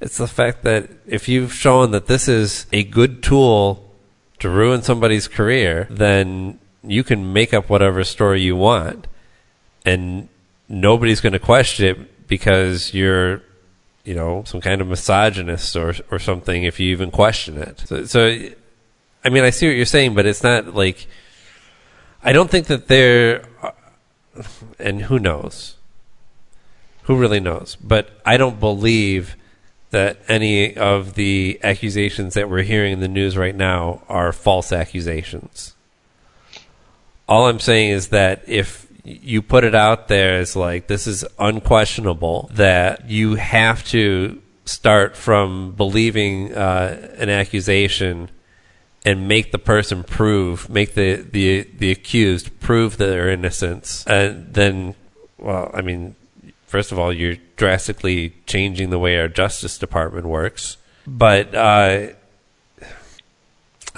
It's 0.01 0.19
the 0.19 0.29
fact 0.29 0.63
that 0.65 0.91
if 1.07 1.29
you've 1.29 1.53
shown 1.53 1.91
that 1.93 2.07
this 2.07 2.29
is 2.29 2.67
a 2.73 2.85
good 2.85 3.23
tool 3.23 3.91
to 4.41 4.51
ruin 4.51 4.83
somebody's 4.83 5.29
career, 5.29 5.87
then 5.91 6.59
you 6.83 7.03
can 7.03 7.33
make 7.33 7.55
up 7.55 7.71
whatever 7.71 8.05
story 8.05 8.43
you 8.43 8.57
want, 8.57 9.07
and 9.85 10.29
nobody's 10.69 11.21
going 11.21 11.33
to 11.33 11.39
question 11.39 11.87
it 11.87 12.29
because 12.29 12.93
you're 12.93 13.43
you 14.05 14.15
know 14.15 14.45
some 14.45 14.61
kind 14.61 14.81
of 14.81 14.87
misogynist 14.87 15.75
or 15.77 15.95
or 16.11 16.19
something 16.19 16.65
if 16.65 16.79
you 16.79 16.91
even 16.93 17.11
question 17.11 17.57
it. 17.57 17.81
So, 17.81 18.05
so 18.05 18.39
I 19.25 19.29
mean, 19.29 19.45
I 19.45 19.51
see 19.51 19.67
what 19.67 19.77
you're 19.77 19.87
saying, 19.87 20.15
but 20.15 20.27
it's 20.27 20.43
not 20.43 20.75
like 20.75 21.07
I 22.23 22.33
don't 22.33 22.51
think 22.51 22.67
that 22.67 22.89
they're, 22.89 23.45
and 24.79 25.03
who 25.03 25.19
knows, 25.19 25.77
who 27.05 27.17
really 27.17 27.41
knows. 27.41 27.77
But 27.77 28.21
I 28.25 28.37
don't 28.37 28.59
believe 28.61 29.37
that 29.91 30.19
any 30.29 30.77
of 30.77 31.15
the 31.15 31.61
accusations 31.63 32.35
that 32.35 32.51
we're 32.51 32.63
hearing 32.63 32.93
in 32.95 33.01
the 33.01 33.09
news 33.09 33.37
right 33.37 33.55
now 33.55 34.03
are 34.09 34.33
false 34.33 34.73
accusations. 34.73 35.75
All 37.29 37.47
I'm 37.47 37.61
saying 37.61 37.91
is 37.91 38.09
that 38.09 38.43
if 38.47 38.87
you 39.05 39.43
put 39.43 39.65
it 39.65 39.75
out 39.75 40.09
there 40.09 40.39
as 40.39 40.57
like 40.57 40.89
this 40.89 41.07
is 41.07 41.25
unquestionable, 41.39 42.51
that 42.55 43.09
you 43.09 43.37
have 43.37 43.85
to 43.85 44.43
start 44.65 45.17
from 45.17 45.73
believing 45.73 46.53
uh, 46.55 47.15
an 47.19 47.31
accusation 47.31 48.29
and 49.05 49.29
make 49.29 49.53
the 49.53 49.59
person 49.59 50.03
prove, 50.03 50.69
make 50.69 50.95
the, 50.95 51.17
the, 51.17 51.63
the 51.79 51.93
accused 51.93 52.59
prove 52.59 52.97
their 52.97 53.29
innocence, 53.29 54.05
and 54.09 54.53
then, 54.53 54.97
well, 55.39 55.71
I 55.73 55.83
mean, 55.83 56.17
first 56.77 56.93
of 56.93 56.99
all, 56.99 57.11
you're 57.11 57.37
drastically 57.57 58.35
changing 58.45 58.91
the 58.91 58.99
way 58.99 59.19
our 59.19 59.29
Justice 59.29 59.79
Department 59.79 60.27
works. 60.27 60.77
But, 61.07 61.55
uh, 61.55 62.09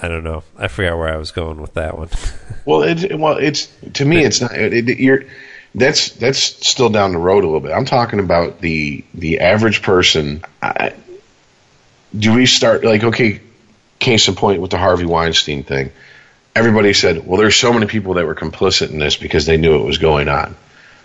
I 0.01 0.07
don't 0.07 0.23
know. 0.23 0.45
I 0.57 0.69
forgot 0.69 0.97
where 0.97 1.13
I 1.13 1.17
was 1.17 1.33
going 1.33 1.61
with 1.61 1.75
that 1.75 1.99
one. 1.99 2.09
Well, 2.65 2.83
it, 2.83 3.19
well, 3.19 3.39
it's 3.39 3.73
to 3.95 4.05
me, 4.05 4.23
it's 4.23 4.43
not. 4.43 4.53
It, 4.53 4.91
it, 4.91 4.99
you're 4.99 5.25
that's 5.75 6.11
that's 6.11 6.39
still 6.39 6.91
down 6.91 7.13
the 7.13 7.19
road 7.19 7.45
a 7.45 7.47
little 7.47 7.61
bit. 7.61 7.73
I'm 7.73 7.87
talking 7.87 8.21
about 8.21 8.61
the 8.61 9.07
the 9.15 9.41
average 9.41 9.81
person. 9.81 10.45
I, 10.61 10.93
do 12.15 12.35
we 12.35 12.45
start 12.45 12.85
like 12.85 13.05
okay? 13.05 13.41
Case 14.01 14.29
in 14.29 14.35
point 14.35 14.61
with 14.61 14.71
the 14.71 14.77
Harvey 14.77 15.07
Weinstein 15.07 15.63
thing. 15.63 15.93
Everybody 16.55 16.93
said, 16.93 17.27
"Well, 17.27 17.39
there's 17.39 17.57
so 17.57 17.73
many 17.73 17.87
people 17.87 18.15
that 18.15 18.27
were 18.27 18.35
complicit 18.35 18.91
in 18.91 18.99
this 18.99 19.17
because 19.17 19.47
they 19.47 19.57
knew 19.57 19.77
it 19.77 19.87
was 19.87 19.97
going 19.97 20.29
on." 20.29 20.55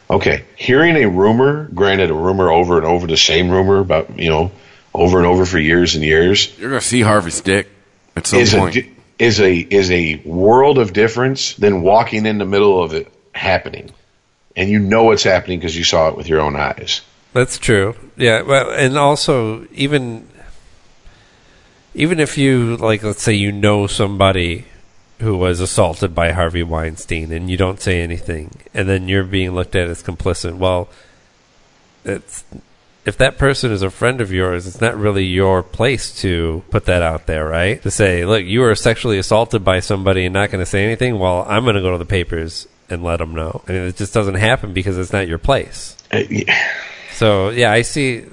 Okay, 0.09 0.43
hearing 0.55 0.95
a 0.97 1.07
rumor, 1.07 1.69
granted, 1.73 2.09
a 2.11 2.13
rumor 2.13 2.51
over 2.51 2.77
and 2.77 2.85
over, 2.85 3.07
the 3.07 3.17
same 3.17 3.49
rumor 3.49 3.79
about 3.79 4.19
you 4.19 4.29
know 4.29 4.51
over 4.93 5.17
and 5.17 5.25
over 5.25 5.45
for 5.45 5.57
years 5.59 5.95
and 5.95 6.03
years, 6.03 6.57
You're 6.59 6.69
gonna 6.69 6.81
see 6.81 7.01
Harvey's 7.01 7.41
dick 7.41 7.67
at 8.15 8.27
some 8.27 8.39
is 8.39 8.53
a 8.53 8.57
point. 8.57 8.73
di- 8.75 8.91
is 9.17 9.39
a 9.39 9.55
is 9.57 9.89
a 9.91 10.21
world 10.25 10.77
of 10.77 10.93
difference 10.93 11.53
than 11.55 11.81
walking 11.81 12.25
in 12.25 12.37
the 12.37 12.45
middle 12.45 12.83
of 12.83 12.93
it 12.93 13.11
happening, 13.33 13.91
and 14.55 14.69
you 14.69 14.79
know 14.79 15.11
it's 15.11 15.23
happening 15.23 15.59
because 15.59 15.75
you 15.75 15.83
saw 15.83 16.09
it 16.09 16.17
with 16.17 16.27
your 16.27 16.41
own 16.41 16.55
eyes. 16.55 17.01
That's 17.33 17.57
true. 17.57 17.95
Yeah, 18.17 18.41
well, 18.43 18.69
and 18.71 18.97
also 18.97 19.65
even 19.73 20.27
even 21.95 22.19
if 22.19 22.37
you 22.37 22.75
like, 22.77 23.03
let's 23.03 23.23
say 23.23 23.33
you 23.33 23.51
know 23.51 23.87
somebody 23.87 24.65
who 25.23 25.37
was 25.37 25.59
assaulted 25.59 26.13
by 26.13 26.31
Harvey 26.31 26.63
Weinstein, 26.63 27.31
and 27.31 27.49
you 27.49 27.57
don't 27.57 27.81
say 27.81 28.01
anything, 28.01 28.51
and 28.73 28.87
then 28.87 29.07
you're 29.07 29.23
being 29.23 29.51
looked 29.51 29.75
at 29.75 29.87
as 29.87 30.03
complicit. 30.03 30.57
Well, 30.57 30.89
it's 32.05 32.43
if 33.05 33.17
that 33.17 33.37
person 33.37 33.71
is 33.71 33.81
a 33.81 33.89
friend 33.89 34.21
of 34.21 34.31
yours, 34.31 34.65
it's 34.65 34.79
not 34.79 34.95
really 34.95 35.25
your 35.25 35.61
place 35.61 36.21
to 36.21 36.63
put 36.69 36.85
that 36.85 37.01
out 37.01 37.25
there, 37.25 37.45
right? 37.45 37.81
To 37.83 37.91
say, 37.91 38.25
look, 38.25 38.45
you 38.45 38.61
were 38.61 38.75
sexually 38.75 39.17
assaulted 39.17 39.63
by 39.63 39.81
somebody 39.81 40.25
and 40.25 40.33
not 40.33 40.51
going 40.51 40.61
to 40.61 40.69
say 40.69 40.85
anything. 40.85 41.19
Well, 41.19 41.45
I'm 41.47 41.63
going 41.63 41.75
to 41.75 41.81
go 41.81 41.91
to 41.91 41.97
the 41.97 42.05
papers 42.05 42.67
and 42.89 43.03
let 43.03 43.17
them 43.17 43.35
know. 43.35 43.61
I 43.67 43.71
mean, 43.71 43.81
it 43.83 43.97
just 43.97 44.13
doesn't 44.13 44.35
happen 44.35 44.73
because 44.73 44.97
it's 44.97 45.11
not 45.11 45.27
your 45.27 45.37
place. 45.37 45.97
Uh, 46.13 46.19
yeah. 46.29 46.71
So 47.13 47.49
yeah, 47.49 47.71
I 47.71 47.81
see. 47.81 48.25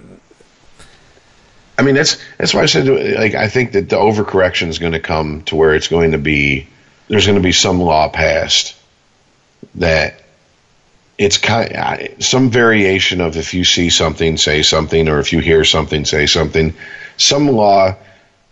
I 1.79 1.83
mean, 1.83 1.95
that's 1.95 2.19
that's 2.39 2.55
why 2.55 2.63
I 2.63 2.67
said 2.67 2.87
like 3.19 3.35
I 3.35 3.49
think 3.49 3.73
that 3.73 3.89
the 3.89 3.97
overcorrection 3.97 4.69
is 4.69 4.79
going 4.79 4.93
to 4.93 5.01
come 5.01 5.43
to 5.45 5.57
where 5.57 5.75
it's 5.75 5.89
going 5.89 6.13
to 6.13 6.19
be 6.19 6.69
there's 7.11 7.27
going 7.27 7.37
to 7.37 7.43
be 7.43 7.53
some 7.53 7.81
law 7.81 8.09
passed 8.09 8.77
that 9.75 10.23
it's 11.19 11.39
kind 11.39 11.77
I- 11.77 12.15
some 12.21 12.51
variation 12.51 13.21
of 13.21 13.37
if 13.37 13.53
you 13.53 13.65
see 13.65 13.91
something, 13.91 14.37
say 14.37 14.63
something, 14.63 15.09
or 15.09 15.19
if 15.19 15.33
you 15.33 15.41
hear 15.41 15.65
something, 15.65 16.05
say 16.05 16.27
something. 16.27 16.73
Some 17.17 17.49
law 17.49 17.97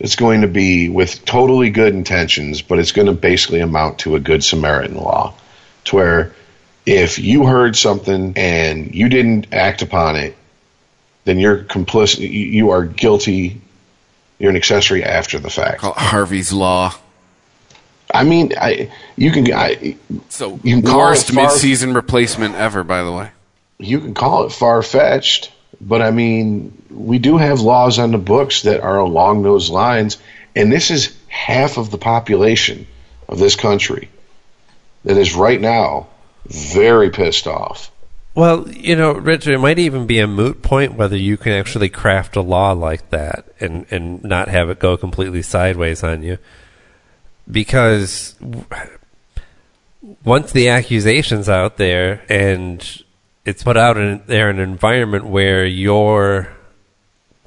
that's 0.01 0.17
going 0.17 0.41
to 0.41 0.49
be 0.49 0.89
with 0.89 1.25
totally 1.25 1.71
good 1.71 1.95
intentions, 1.95 2.61
but 2.61 2.81
it's 2.81 2.91
going 2.91 3.07
to 3.07 3.13
basically 3.13 3.61
amount 3.61 4.01
to 4.01 4.17
a 4.17 4.21
good 4.21 4.43
Samaritan 4.43 4.97
law, 4.97 5.35
to 5.85 5.97
where 5.97 6.33
if 6.85 7.21
you 7.21 7.47
heard 7.47 7.77
something 7.77 8.33
and 8.37 8.93
you 8.93 9.09
didn't 9.09 9.53
act 9.53 9.83
upon 9.83 10.17
it, 10.17 10.37
then 11.25 11.39
you're 11.39 11.59
complicit. 11.59 12.29
You 12.29 12.71
are 12.71 12.85
guilty. 12.85 13.61
You're 14.41 14.51
an 14.51 14.57
accessory 14.57 15.05
after 15.05 15.39
the 15.39 15.51
fact. 15.51 15.83
Harvey's 15.83 16.53
Law. 16.53 16.95
I 18.13 18.25
mean, 18.25 18.53
I 18.59 18.91
you 19.17 19.31
can 19.31 19.53
I, 19.53 19.97
So 20.29 20.59
You 20.63 20.77
can 20.77 20.83
call 20.91 20.99
worst 21.01 21.31
it 21.31 21.35
far- 21.35 21.45
mid-season 21.45 21.95
replacement 21.95 22.55
ever, 22.55 22.83
by 22.85 23.03
the 23.03 23.13
way. 23.13 23.31
you 23.79 24.01
can 24.01 24.15
call 24.15 24.45
it 24.45 24.53
far 24.53 24.83
fetched, 24.83 25.53
but 25.81 26.01
I 26.03 26.11
mean, 26.11 26.83
we 26.91 27.19
do 27.19 27.37
have 27.37 27.61
laws 27.61 27.99
on 27.99 28.13
the 28.13 28.19
books 28.19 28.63
that 28.63 28.81
are 28.81 28.99
along 28.99 29.43
those 29.43 29.71
lines, 29.71 30.19
and 30.57 30.73
this 30.73 30.91
is 30.91 31.17
half 31.29 31.77
of 31.77 31.91
the 31.91 31.99
population 31.99 32.87
of 33.29 33.39
this 33.39 33.55
country 33.57 34.09
that 35.05 35.17
is 35.17 35.35
right 35.35 35.61
now 35.61 36.09
very 36.47 37.11
pissed 37.11 37.47
off. 37.47 37.91
Well, 38.35 38.69
you 38.69 38.95
know, 38.97 39.13
Richard, 39.13 39.55
it 39.55 39.59
might 39.59 39.79
even 39.79 40.07
be 40.07 40.19
a 40.21 40.27
moot 40.27 40.63
point 40.63 40.95
whether 40.95 41.17
you 41.17 41.37
can 41.37 41.53
actually 41.53 41.89
craft 41.89 42.37
a 42.37 42.41
law 42.41 42.73
like 42.73 43.11
that 43.11 43.45
and, 43.61 43.85
and 43.91 44.23
not 44.25 44.49
have 44.49 44.71
it 44.71 44.79
go 44.79 44.97
completely 44.97 45.43
sideways 45.43 46.03
on 46.03 46.23
you. 46.23 46.39
Because 47.51 48.35
once 50.25 50.53
the 50.53 50.69
accusation's 50.69 51.49
out 51.49 51.77
there 51.77 52.23
and 52.29 53.03
it's 53.45 53.62
put 53.62 53.77
out 53.77 53.97
in 53.97 54.23
there 54.27 54.51
an 54.51 54.59
environment 54.59 55.27
where 55.27 55.65
you're 55.65 56.53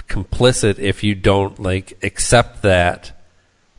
complicit 0.08 0.78
if 0.80 1.04
you 1.04 1.16
don't 1.16 1.60
like 1.60 1.98
accept 2.04 2.62
that 2.64 3.12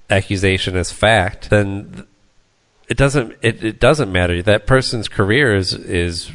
accusation 0.08 0.76
as 0.76 0.92
fact, 0.92 1.50
then 1.50 2.06
it 2.88 2.96
doesn't 2.96 3.36
it, 3.42 3.64
it 3.64 3.80
doesn't 3.80 4.12
matter. 4.12 4.42
That 4.42 4.66
person's 4.66 5.08
career 5.08 5.54
is 5.54 5.72
is 5.72 6.30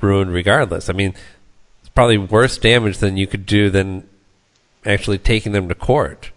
ruined 0.00 0.32
regardless. 0.32 0.88
I 0.88 0.92
mean, 0.92 1.14
it's 1.80 1.88
probably 1.90 2.18
worse 2.18 2.58
damage 2.58 2.98
than 2.98 3.16
you 3.16 3.26
could 3.26 3.46
do 3.46 3.70
than 3.70 4.08
actually 4.84 5.18
taking 5.18 5.52
them 5.52 5.68
to 5.68 5.74
court. 5.74 6.30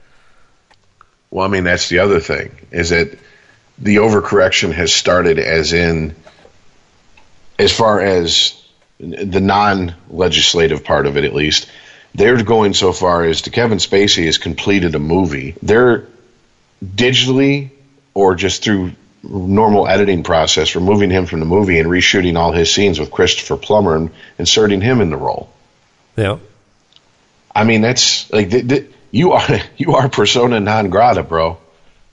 Well, 1.31 1.45
I 1.45 1.49
mean, 1.49 1.63
that's 1.63 1.89
the 1.89 1.99
other 1.99 2.19
thing 2.19 2.51
is 2.71 2.89
that 2.89 3.17
the 3.79 3.95
overcorrection 3.95 4.73
has 4.73 4.93
started 4.93 5.39
as 5.39 5.73
in, 5.73 6.15
as 7.57 7.75
far 7.75 8.01
as 8.01 8.61
the 8.99 9.39
non 9.39 9.95
legislative 10.09 10.83
part 10.83 11.07
of 11.07 11.17
it, 11.17 11.23
at 11.23 11.33
least, 11.33 11.67
they're 12.13 12.43
going 12.43 12.73
so 12.73 12.91
far 12.91 13.23
as 13.23 13.43
to 13.43 13.49
Kevin 13.49 13.77
Spacey 13.77 14.25
has 14.25 14.37
completed 14.37 14.93
a 14.93 14.99
movie. 14.99 15.55
They're 15.63 16.07
digitally 16.83 17.71
or 18.13 18.35
just 18.35 18.63
through 18.63 18.91
normal 19.23 19.87
editing 19.87 20.23
process 20.23 20.75
removing 20.75 21.11
him 21.11 21.25
from 21.25 21.39
the 21.39 21.45
movie 21.45 21.79
and 21.79 21.87
reshooting 21.89 22.37
all 22.37 22.51
his 22.51 22.73
scenes 22.73 22.99
with 22.99 23.11
Christopher 23.11 23.55
Plummer 23.55 23.95
and 23.95 24.11
inserting 24.37 24.81
him 24.81 24.99
in 24.99 25.09
the 25.09 25.17
role. 25.17 25.49
yeah? 26.17 26.39
I 27.53 27.63
mean, 27.63 27.81
that's 27.81 28.31
like 28.31 28.49
th- 28.49 28.67
th- 28.67 28.91
you 29.11 29.33
are 29.33 29.59
you 29.77 29.95
are 29.95 30.09
persona 30.09 30.59
non 30.59 30.89
grata, 30.89 31.23
bro. 31.23 31.57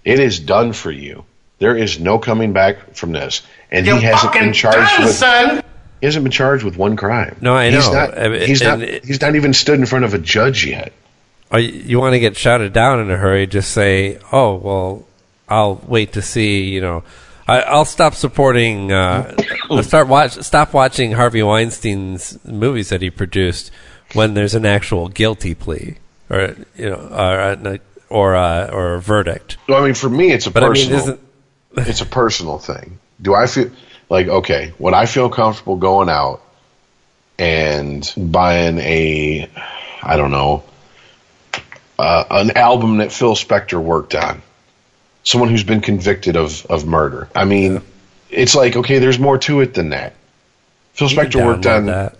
It 0.05 0.21
is 0.21 0.39
done 0.41 0.73
for 0.73 0.91
you. 0.91 1.25
There 1.59 1.77
is 1.77 1.99
no 1.99 2.19
coming 2.19 2.53
back 2.53 2.95
from 2.95 3.13
this, 3.13 3.43
and 3.71 3.85
he 3.87 4.01
hasn't 4.01 4.33
been 4.33 4.53
charged 4.53 4.99
with. 5.05 5.21
He 6.01 6.07
hasn't 6.07 6.23
been 6.23 6.31
charged 6.31 6.63
with 6.65 6.77
one 6.77 6.95
crime. 6.97 7.37
No, 7.41 7.57
I 7.57 7.71
He's 7.71 7.87
know. 7.89 7.93
not. 7.93 8.17
I 8.19 8.29
mean, 8.29 8.47
he's 8.47 8.63
not. 8.63 8.81
it- 8.81 9.05
He's 9.05 9.21
not 9.21 9.35
even 9.35 9.53
stood 9.53 9.81
in 9.81 9.87
front 9.87 10.05
of 10.05 10.15
a 10.15 10.19
judge 10.19 10.65
yet. 10.65 10.93
Or 11.51 11.59
you, 11.59 11.73
you 11.73 11.99
want 11.99 12.13
to 12.13 12.21
get 12.21 12.37
shouted 12.37 12.73
down 12.73 13.01
in 13.01 13.11
a 13.11 13.17
hurry, 13.17 13.47
just 13.49 13.73
say, 13.73 14.19
"Oh, 14.31 14.55
well, 14.57 15.07
I'll 15.49 15.83
wait 15.89 16.13
to 16.13 16.23
see." 16.23 16.69
You 16.71 16.81
know, 16.81 17.03
I, 17.49 17.63
I'll 17.63 17.85
stop 17.85 18.15
supporting. 18.15 18.93
Uh, 18.93 19.35
I'll 19.71 19.83
start 19.83 20.07
watch. 20.07 20.35
Stop 20.43 20.73
watching 20.73 21.13
Harvey 21.13 21.43
Weinstein's 21.43 22.39
movies 22.45 22.91
that 22.91 23.03
he 23.03 23.11
produced 23.11 23.73
when 24.13 24.35
there's 24.35 24.55
an 24.55 24.65
actual 24.67 25.09
guilty 25.09 25.55
plea, 25.57 25.97
or 26.31 26.57
you 26.77 26.91
know, 26.91 26.97
or 26.97 27.39
a, 27.39 27.81
or 28.09 28.35
a, 28.35 28.71
or 28.73 28.95
a 28.95 29.01
verdict. 29.01 29.57
Well, 29.69 29.83
I 29.83 29.85
mean, 29.85 29.95
for 29.95 30.09
me, 30.09 30.33
it's 30.33 30.47
a 30.47 30.51
But 30.51 30.65
I 30.65 30.69
mean, 30.69 30.89
personal. 30.89 30.99
isn't 31.01 31.21
it's 31.77 32.01
a 32.01 32.07
personal 32.07 32.59
thing. 32.59 32.99
Do 33.21 33.35
I 33.35 33.47
feel 33.47 33.71
like 34.09 34.29
okay? 34.29 34.73
Would 34.79 34.95
I 34.95 35.07
feel 35.07 35.29
comfortable 35.29 35.77
going 35.77 36.09
out 36.09 36.41
and 37.39 38.11
buying 38.17 38.79
a, 38.79 39.49
I 40.03 40.17
don't 40.17 40.31
know, 40.31 40.65
uh, 41.99 42.25
an 42.31 42.53
album 42.57 42.99
that 42.99 43.13
Phil 43.13 43.35
Spector 43.35 43.81
worked 43.83 44.15
on? 44.15 44.43
Someone 45.25 45.51
who's 45.51 45.65
been 45.65 45.81
convicted 45.81 46.37
of 46.37 46.65
of 46.67 46.87
murder. 46.87 47.29
I 47.35 47.45
mean, 47.45 47.83
it's 48.31 48.55
like 48.55 48.77
okay, 48.77 48.99
there's 48.99 49.19
more 49.19 49.39
to 49.39 49.61
it 49.61 49.75
than 49.75 49.91
that. 49.91 50.15
Phil 50.95 51.09
Spector 51.09 51.45
worked 51.45 51.67
on 51.67 51.87
that. 51.87 52.17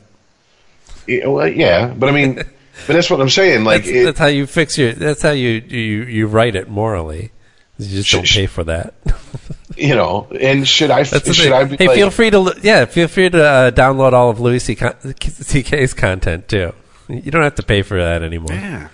Yeah, 1.07 1.27
well, 1.29 1.49
yeah, 1.49 1.95
but 1.97 2.11
I 2.11 2.13
mean, 2.13 2.43
but 2.87 2.95
that's 2.95 3.11
what 3.11 3.21
I'm 3.21 3.29
saying. 3.29 3.65
Like, 3.65 3.85
That's, 3.85 3.97
it, 3.97 4.05
that's 4.05 4.19
how 4.19 4.27
you 4.27 4.47
fix 4.47 4.79
your. 4.79 4.93
That's 4.93 5.23
how 5.23 5.31
you 5.31 5.63
you 5.67 6.05
you 6.05 6.27
write 6.27 6.57
it 6.57 6.69
morally. 6.69 7.33
You 7.79 7.89
just 7.89 8.11
don't 8.11 8.25
Sh- 8.25 8.31
sh- 8.31 8.37
pay 8.37 8.47
for 8.47 8.65
that. 8.65 8.95
you 9.77 9.95
know, 9.95 10.27
and 10.41 10.67
should 10.67 10.91
I 10.91 11.05
That's 11.05 11.33
should. 11.35 11.53
I 11.53 11.65
be 11.65 11.77
hey, 11.77 11.87
like, 11.87 11.97
feel 11.97 12.11
free 12.11 12.31
to 12.31 12.55
yeah, 12.63 12.85
feel 12.87 13.07
free 13.09 13.31
to 13.31 13.43
uh, 13.45 13.71
download 13.71 14.13
all 14.13 14.31
of 14.31 14.41
Louis 14.41 14.59
C.K.'s 14.61 15.95
content 15.95 16.49
too. 16.49 16.73
You 17.09 17.31
don't 17.31 17.43
have 17.43 17.55
to 17.57 17.63
pay 17.63 17.83
for 17.83 17.99
that 18.03 18.23
anymore. 18.23 18.53
Yeah. 18.53 18.89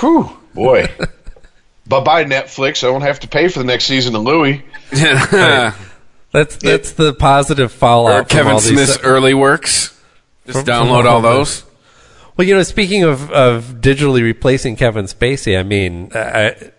Whew, 0.00 0.30
boy. 0.54 0.88
bye 1.86 2.00
bye, 2.00 2.24
Netflix. 2.24 2.82
I 2.86 2.90
won't 2.90 3.04
have 3.04 3.20
to 3.20 3.28
pay 3.28 3.48
for 3.48 3.58
the 3.60 3.64
next 3.64 3.84
season 3.84 4.14
of 4.16 4.22
Louis. 4.22 4.62
That's 6.30 6.56
that's 6.56 6.92
the 6.92 7.14
positive 7.14 7.72
fallout. 7.72 8.12
or 8.14 8.18
from 8.24 8.28
Kevin 8.28 8.52
all 8.52 8.60
these- 8.60 8.68
Smith's 8.68 8.98
early 9.02 9.32
works. 9.32 9.98
Just 10.46 10.58
From- 10.58 10.64
from 10.66 10.74
download 10.74 11.04
all 11.06 11.16
all 11.16 11.20
those. 11.22 11.64
Well, 12.38 12.46
you 12.46 12.54
know, 12.54 12.62
speaking 12.62 13.02
of 13.02 13.32
of 13.32 13.80
digitally 13.80 14.22
replacing 14.22 14.76
Kevin 14.76 15.06
Spacey, 15.06 15.58
I 15.58 15.64
mean, 15.64 16.12
I, 16.14 16.70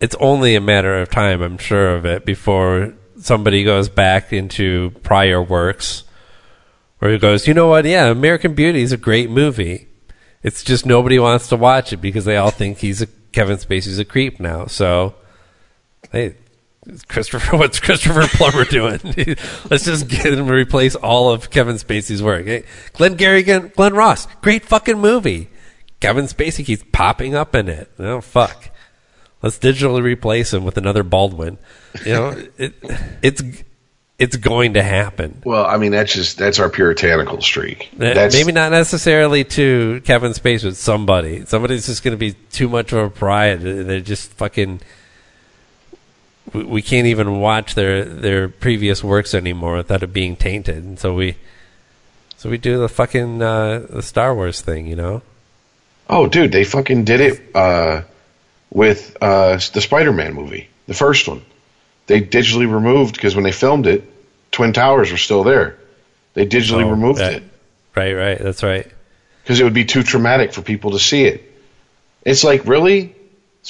it's 0.00 0.14
only 0.20 0.54
a 0.54 0.60
matter 0.60 1.00
of 1.00 1.10
time, 1.10 1.42
I'm 1.42 1.58
sure 1.58 1.96
of 1.96 2.06
it, 2.06 2.24
before 2.24 2.94
somebody 3.18 3.64
goes 3.64 3.88
back 3.88 4.32
into 4.32 4.92
prior 5.02 5.42
works 5.42 6.04
where 7.00 7.10
he 7.10 7.18
goes, 7.18 7.48
you 7.48 7.54
know 7.54 7.66
what? 7.66 7.84
Yeah, 7.84 8.06
American 8.06 8.54
Beauty 8.54 8.82
is 8.82 8.92
a 8.92 8.96
great 8.96 9.28
movie. 9.28 9.88
It's 10.44 10.62
just 10.62 10.86
nobody 10.86 11.18
wants 11.18 11.48
to 11.48 11.56
watch 11.56 11.92
it 11.92 11.96
because 11.96 12.24
they 12.24 12.36
all 12.36 12.52
think 12.52 12.78
he's 12.78 13.02
a 13.02 13.08
Kevin 13.32 13.56
Spacey's 13.56 13.98
a 13.98 14.04
creep 14.04 14.38
now. 14.38 14.66
So, 14.66 15.16
hey, 16.12 16.36
Christopher, 17.08 17.56
what's 17.58 17.80
Christopher 17.80 18.26
Plummer 18.36 18.64
doing? 18.64 19.00
Let's 19.70 19.84
just 19.84 20.08
get 20.08 20.26
him 20.26 20.46
to 20.46 20.52
replace 20.52 20.94
all 20.94 21.30
of 21.30 21.50
Kevin 21.50 21.76
Spacey's 21.76 22.22
work. 22.22 22.46
Hey, 22.46 22.64
Glengarry, 22.92 23.42
Glenn, 23.42 23.72
Glen 23.74 23.94
Ross, 23.94 24.26
great 24.42 24.64
fucking 24.64 24.98
movie. 24.98 25.48
Kevin 26.00 26.26
Spacey 26.26 26.64
keeps 26.64 26.84
popping 26.92 27.34
up 27.34 27.54
in 27.54 27.68
it. 27.68 27.90
Oh 27.98 28.20
fuck. 28.20 28.70
Let's 29.42 29.58
digitally 29.58 30.02
replace 30.02 30.52
him 30.52 30.64
with 30.64 30.76
another 30.76 31.02
Baldwin. 31.02 31.58
You 32.04 32.12
know, 32.12 32.28
it, 32.58 32.74
it's 33.22 33.42
it's 34.18 34.36
going 34.36 34.74
to 34.74 34.82
happen. 34.82 35.42
Well, 35.46 35.64
I 35.64 35.78
mean, 35.78 35.92
that's 35.92 36.12
just 36.12 36.36
that's 36.36 36.58
our 36.58 36.68
puritanical 36.68 37.40
streak. 37.40 37.88
Uh, 37.94 38.12
That's 38.12 38.34
Maybe 38.34 38.52
not 38.52 38.70
necessarily 38.70 39.44
to 39.44 40.02
Kevin 40.04 40.32
Spacey, 40.32 40.64
but 40.64 40.76
somebody. 40.76 41.46
Somebody's 41.46 41.86
just 41.86 42.02
going 42.02 42.12
to 42.12 42.18
be 42.18 42.34
too 42.52 42.68
much 42.68 42.92
of 42.92 42.98
a 42.98 43.10
pariah. 43.10 43.56
They're 43.56 44.00
just 44.00 44.30
fucking. 44.34 44.82
We 46.52 46.64
we 46.64 46.82
can't 46.82 47.06
even 47.06 47.40
watch 47.40 47.74
their 47.74 48.04
their 48.04 48.48
previous 48.48 49.02
works 49.04 49.34
anymore 49.34 49.76
without 49.76 50.02
it 50.02 50.12
being 50.12 50.36
tainted, 50.36 50.76
and 50.82 50.98
so 50.98 51.14
we, 51.14 51.36
so 52.36 52.50
we 52.50 52.58
do 52.58 52.78
the 52.78 52.88
fucking 52.88 53.40
uh, 53.42 53.86
the 53.88 54.02
Star 54.02 54.34
Wars 54.34 54.60
thing, 54.60 54.86
you 54.86 54.96
know. 54.96 55.22
Oh, 56.08 56.26
dude, 56.26 56.50
they 56.52 56.64
fucking 56.64 57.04
did 57.04 57.20
it 57.20 57.54
uh, 57.54 58.02
with 58.70 59.16
uh, 59.20 59.60
the 59.72 59.80
Spider-Man 59.80 60.34
movie, 60.34 60.68
the 60.88 60.94
first 60.94 61.28
one. 61.28 61.42
They 62.06 62.20
digitally 62.20 62.70
removed 62.72 63.14
because 63.14 63.36
when 63.36 63.44
they 63.44 63.52
filmed 63.52 63.86
it, 63.86 64.02
Twin 64.50 64.72
Towers 64.72 65.12
were 65.12 65.18
still 65.18 65.44
there. 65.44 65.76
They 66.34 66.46
digitally 66.46 66.84
Oh, 66.84 66.90
removed 66.90 67.20
that- 67.20 67.34
it 67.34 67.42
Right, 67.94 68.12
right. 68.14 68.38
That's 68.38 68.62
right. 68.64 68.86
because 69.42 69.60
it 69.60 69.64
would 69.64 69.74
be 69.74 69.84
too 69.84 70.02
traumatic 70.02 70.52
for 70.52 70.62
people 70.62 70.92
to 70.92 70.98
see 70.98 71.24
it. 71.24 71.44
It's 72.24 72.42
like 72.44 72.66
really. 72.66 73.14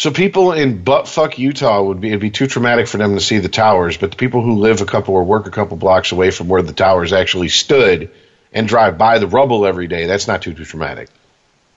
So 0.00 0.10
people 0.10 0.52
in 0.52 0.82
buttfuck 0.82 1.36
Utah 1.36 1.82
would 1.82 2.00
be 2.00 2.08
it'd 2.08 2.20
be 2.20 2.30
too 2.30 2.46
traumatic 2.46 2.88
for 2.88 2.96
them 2.96 3.16
to 3.16 3.20
see 3.20 3.36
the 3.36 3.50
towers, 3.50 3.98
but 3.98 4.12
the 4.12 4.16
people 4.16 4.40
who 4.40 4.54
live 4.54 4.80
a 4.80 4.86
couple 4.86 5.14
or 5.14 5.24
work 5.24 5.46
a 5.46 5.50
couple 5.50 5.76
blocks 5.76 6.10
away 6.10 6.30
from 6.30 6.48
where 6.48 6.62
the 6.62 6.72
towers 6.72 7.12
actually 7.12 7.50
stood 7.50 8.10
and 8.50 8.66
drive 8.66 8.96
by 8.96 9.18
the 9.18 9.26
rubble 9.26 9.66
every 9.66 9.88
day, 9.88 10.06
that's 10.06 10.26
not 10.26 10.40
too 10.40 10.54
too 10.54 10.64
traumatic. 10.64 11.10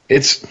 It's 0.07 0.47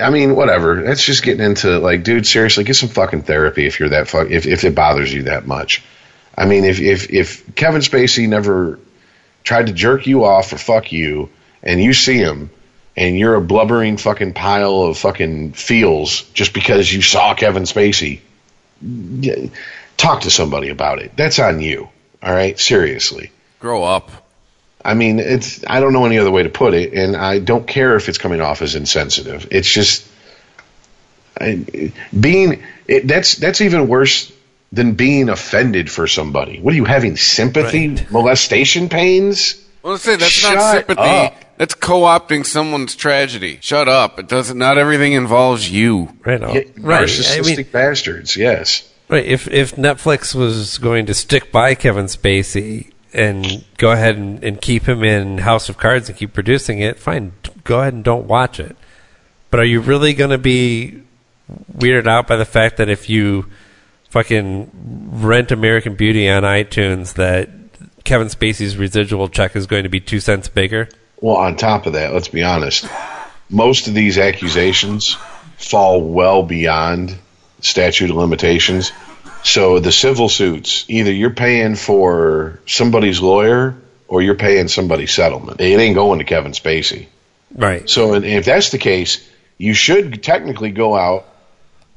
I 0.00 0.10
mean, 0.10 0.36
whatever. 0.36 0.80
That's 0.80 1.04
just 1.04 1.24
getting 1.24 1.44
into 1.44 1.80
like, 1.80 2.04
dude, 2.04 2.24
seriously, 2.24 2.62
get 2.62 2.76
some 2.76 2.88
fucking 2.88 3.22
therapy 3.22 3.66
if 3.66 3.80
you're 3.80 3.88
that 3.88 4.06
fuck 4.06 4.30
if 4.30 4.46
if 4.46 4.62
it 4.62 4.76
bothers 4.76 5.12
you 5.12 5.24
that 5.24 5.44
much. 5.44 5.82
I 6.38 6.46
mean, 6.46 6.62
if 6.62 6.78
if 6.78 7.10
if 7.10 7.52
Kevin 7.56 7.80
Spacey 7.80 8.28
never 8.28 8.78
tried 9.42 9.66
to 9.66 9.72
jerk 9.72 10.06
you 10.06 10.24
off 10.24 10.52
or 10.52 10.56
fuck 10.56 10.92
you, 10.92 11.30
and 11.64 11.82
you 11.82 11.94
see 11.94 12.18
him, 12.18 12.50
and 12.96 13.18
you're 13.18 13.34
a 13.34 13.40
blubbering 13.40 13.96
fucking 13.96 14.34
pile 14.34 14.82
of 14.82 14.98
fucking 14.98 15.52
feels 15.52 16.22
just 16.32 16.52
because 16.54 16.92
you 16.92 17.02
saw 17.02 17.34
Kevin 17.34 17.64
Spacey, 17.64 18.20
talk 19.96 20.22
to 20.22 20.30
somebody 20.30 20.68
about 20.68 20.98
it. 21.00 21.12
That's 21.16 21.38
on 21.38 21.60
you. 21.60 21.88
All 22.22 22.32
right, 22.32 22.58
seriously. 22.58 23.30
Grow 23.60 23.82
up. 23.84 24.10
I 24.84 24.94
mean, 24.94 25.18
it's 25.18 25.64
I 25.66 25.80
don't 25.80 25.92
know 25.92 26.04
any 26.04 26.18
other 26.18 26.30
way 26.30 26.42
to 26.42 26.50
put 26.50 26.74
it, 26.74 26.92
and 26.92 27.16
I 27.16 27.38
don't 27.38 27.66
care 27.66 27.96
if 27.96 28.08
it's 28.08 28.18
coming 28.18 28.40
off 28.40 28.60
as 28.60 28.74
insensitive. 28.74 29.48
It's 29.50 29.68
just 29.72 30.06
I, 31.40 31.92
being 32.18 32.62
it, 32.86 33.08
that's 33.08 33.36
that's 33.36 33.60
even 33.62 33.88
worse 33.88 34.30
than 34.72 34.92
being 34.94 35.28
offended 35.30 35.90
for 35.90 36.06
somebody. 36.06 36.60
What 36.60 36.74
are 36.74 36.76
you 36.76 36.84
having 36.84 37.16
sympathy, 37.16 37.88
Right. 37.88 38.10
molestation 38.10 38.88
pains? 38.90 39.54
Well, 39.82 39.92
let's 39.94 40.04
say 40.04 40.16
that's 40.16 40.30
Shut 40.32 40.54
not 40.54 40.74
sympathy. 40.74 41.00
up. 41.00 41.43
That's 41.56 41.74
co-opting 41.74 42.44
someone's 42.44 42.96
tragedy. 42.96 43.58
Shut 43.60 43.88
up. 43.88 44.18
It 44.18 44.28
doesn't. 44.28 44.58
Not 44.58 44.78
everything 44.78 45.12
involves 45.12 45.70
you. 45.70 46.16
Right. 46.24 46.42
on. 46.42 46.54
Yeah, 46.54 46.62
right. 46.78 47.02
I 47.02 47.04
Narcissistic 47.04 47.56
mean, 47.56 47.66
bastards. 47.70 48.36
Yes. 48.36 48.90
right. 49.08 49.24
If 49.24 49.48
if 49.48 49.76
Netflix 49.76 50.34
was 50.34 50.78
going 50.78 51.06
to 51.06 51.14
stick 51.14 51.52
by 51.52 51.74
Kevin 51.74 52.06
Spacey 52.06 52.90
and 53.12 53.64
go 53.78 53.92
ahead 53.92 54.16
and, 54.16 54.42
and 54.42 54.60
keep 54.60 54.88
him 54.88 55.04
in 55.04 55.38
House 55.38 55.68
of 55.68 55.76
Cards 55.76 56.08
and 56.08 56.18
keep 56.18 56.32
producing 56.32 56.80
it, 56.80 56.98
fine. 56.98 57.32
Go 57.62 57.80
ahead 57.80 57.94
and 57.94 58.04
don't 58.04 58.26
watch 58.26 58.58
it. 58.58 58.76
But 59.50 59.60
are 59.60 59.64
you 59.64 59.80
really 59.80 60.14
going 60.14 60.30
to 60.30 60.38
be 60.38 61.02
weirded 61.72 62.08
out 62.08 62.26
by 62.26 62.36
the 62.36 62.44
fact 62.44 62.78
that 62.78 62.88
if 62.88 63.08
you 63.08 63.46
fucking 64.10 64.70
rent 65.12 65.52
American 65.52 65.94
Beauty 65.94 66.28
on 66.28 66.42
iTunes, 66.42 67.14
that 67.14 67.50
Kevin 68.04 68.28
Spacey's 68.28 68.76
residual 68.76 69.28
check 69.28 69.54
is 69.54 69.66
going 69.66 69.84
to 69.84 69.88
be 69.88 70.00
two 70.00 70.20
cents 70.20 70.48
bigger? 70.48 70.88
Well, 71.24 71.36
on 71.36 71.56
top 71.56 71.86
of 71.86 71.94
that, 71.94 72.12
let's 72.12 72.28
be 72.28 72.42
honest. 72.42 72.86
Most 73.48 73.88
of 73.88 73.94
these 73.94 74.18
accusations 74.18 75.16
fall 75.56 76.02
well 76.02 76.42
beyond 76.42 77.16
statute 77.62 78.10
of 78.10 78.16
limitations. 78.16 78.92
So 79.42 79.78
the 79.78 79.90
civil 79.90 80.28
suits, 80.28 80.84
either 80.86 81.10
you're 81.10 81.30
paying 81.30 81.76
for 81.76 82.60
somebody's 82.66 83.22
lawyer 83.22 83.74
or 84.06 84.20
you're 84.20 84.34
paying 84.34 84.68
somebody's 84.68 85.14
settlement. 85.14 85.62
It 85.62 85.80
ain't 85.80 85.94
going 85.94 86.18
to 86.18 86.26
Kevin 86.26 86.52
Spacey. 86.52 87.06
Right. 87.54 87.88
So 87.88 88.12
and 88.12 88.26
if 88.26 88.44
that's 88.44 88.68
the 88.68 88.76
case, 88.76 89.26
you 89.56 89.72
should 89.72 90.22
technically 90.22 90.72
go 90.72 90.94
out 90.94 91.26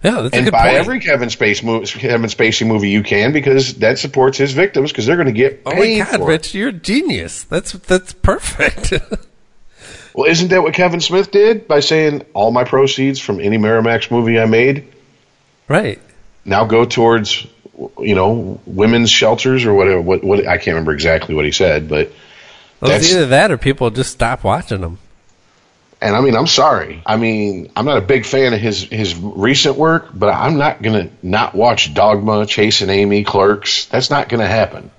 Yeah, 0.03 0.29
and 0.31 0.51
buy 0.51 0.63
point. 0.65 0.75
every 0.75 0.99
Kevin 0.99 1.29
Spacey 1.29 1.63
movie, 1.63 1.85
Kevin 1.87 2.29
Spacey 2.29 2.67
movie 2.67 2.89
you 2.89 3.01
can 3.01 3.33
because 3.33 3.75
that 3.75 3.97
supports 3.97 4.37
his 4.37 4.53
victims 4.53 4.91
because 4.91 5.07
they're 5.07 5.15
going 5.15 5.25
to 5.25 5.31
get 5.31 5.65
paid. 5.65 5.73
Oh 5.73 5.75
my 5.75 5.97
god, 5.97 6.17
for 6.19 6.23
it. 6.23 6.33
Rich, 6.33 6.53
you're 6.53 6.69
a 6.69 6.73
genius. 6.73 7.43
That's 7.45 7.71
that's 7.71 8.13
perfect. 8.13 8.93
Well, 10.17 10.25
isn't 10.27 10.47
that 10.47 10.63
what 10.63 10.73
Kevin 10.73 10.99
Smith 10.99 11.29
did 11.29 11.67
by 11.67 11.79
saying 11.79 12.25
all 12.33 12.49
my 12.49 12.63
proceeds 12.63 13.19
from 13.19 13.39
any 13.39 13.59
Miramax 13.59 14.09
movie 14.09 14.39
I 14.39 14.47
made 14.47 14.91
right. 15.67 16.01
now 16.43 16.65
go 16.65 16.85
towards 16.85 17.45
you 17.99 18.15
know 18.15 18.59
women's 18.65 19.11
shelters 19.11 19.63
or 19.63 19.75
whatever? 19.75 20.01
What, 20.01 20.23
what 20.23 20.47
I 20.47 20.57
can't 20.57 20.73
remember 20.73 20.91
exactly 20.91 21.35
what 21.35 21.45
he 21.45 21.51
said, 21.51 21.87
but 21.87 22.11
Well, 22.81 22.93
it's 22.93 23.11
either 23.11 23.27
that 23.27 23.51
or 23.51 23.59
people 23.59 23.91
just 23.91 24.11
stop 24.11 24.43
watching 24.43 24.81
them. 24.81 24.97
And 26.01 26.15
I 26.15 26.21
mean 26.21 26.35
I'm 26.35 26.47
sorry. 26.47 27.01
I 27.05 27.17
mean 27.17 27.71
I'm 27.75 27.85
not 27.85 27.97
a 27.97 28.01
big 28.01 28.25
fan 28.25 28.53
of 28.53 28.59
his 28.59 28.83
his 28.83 29.15
recent 29.15 29.75
work, 29.77 30.09
but 30.13 30.27
I'm 30.33 30.57
not 30.57 30.81
gonna 30.81 31.09
not 31.23 31.55
watch 31.55 31.93
Dogma, 31.93 32.45
Chasing 32.45 32.89
Amy, 32.89 33.23
Clerks. 33.23 33.85
That's 33.85 34.09
not 34.09 34.29
gonna 34.29 34.47
happen. 34.47 34.91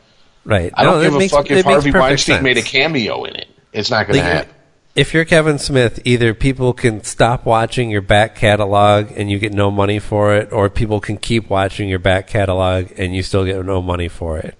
Right. 0.44 0.72
I 0.74 0.84
don't 0.84 0.98
No, 0.98 1.02
give 1.02 1.14
a 1.14 1.18
makes- 1.18 1.32
fuck 1.32 1.50
if 1.50 1.64
Harvey 1.64 1.90
Weinstein 1.90 2.34
sense. 2.36 2.42
made 2.44 2.56
a 2.58 2.62
cameo 2.62 3.24
in 3.24 3.36
it. 3.36 3.48
It's 3.72 3.90
not 3.90 4.06
gonna 4.06 4.18
Like, 4.20 4.32
happen. 4.32 4.54
if 4.94 5.12
you're 5.12 5.26
Kevin 5.26 5.58
Smith, 5.58 6.00
either 6.04 6.32
people 6.34 6.72
can 6.72 7.04
stop 7.04 7.44
watching 7.44 7.90
your 7.90 8.00
back 8.00 8.34
catalog 8.34 9.08
and 9.14 9.30
you 9.30 9.38
get 9.38 9.52
no 9.52 9.70
money 9.70 9.98
for 9.98 10.34
it, 10.34 10.50
or 10.52 10.70
people 10.70 11.00
can 11.00 11.18
keep 11.18 11.50
watching 11.50 11.88
your 11.88 11.98
back 11.98 12.26
catalog 12.28 12.86
and 12.96 13.14
you 13.14 13.22
still 13.22 13.44
get 13.44 13.62
no 13.64 13.82
money 13.82 14.08
for 14.08 14.38
it. 14.38 14.54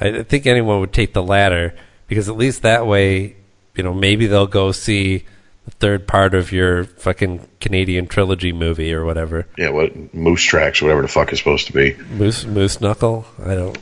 I 0.00 0.06
I 0.08 0.22
think 0.22 0.46
anyone 0.46 0.78
would 0.80 0.92
take 0.92 1.12
the 1.14 1.22
latter 1.22 1.74
because 2.06 2.28
at 2.28 2.36
least 2.36 2.62
that 2.62 2.86
way, 2.86 3.34
you 3.74 3.82
know, 3.82 3.92
maybe 3.92 4.26
they'll 4.26 4.46
go 4.46 4.70
see 4.70 5.24
the 5.64 5.70
third 5.72 6.06
part 6.06 6.34
of 6.34 6.52
your 6.52 6.84
fucking 6.84 7.46
Canadian 7.60 8.06
trilogy 8.06 8.52
movie 8.52 8.92
or 8.92 9.04
whatever. 9.04 9.46
Yeah, 9.56 9.70
what 9.70 10.14
Moose 10.14 10.42
Tracks, 10.42 10.82
whatever 10.82 11.02
the 11.02 11.08
fuck 11.08 11.30
it's 11.30 11.40
supposed 11.40 11.66
to 11.68 11.72
be. 11.72 11.94
Moose 12.10 12.44
Moose 12.44 12.80
Knuckle. 12.80 13.26
I 13.42 13.54
don't. 13.54 13.78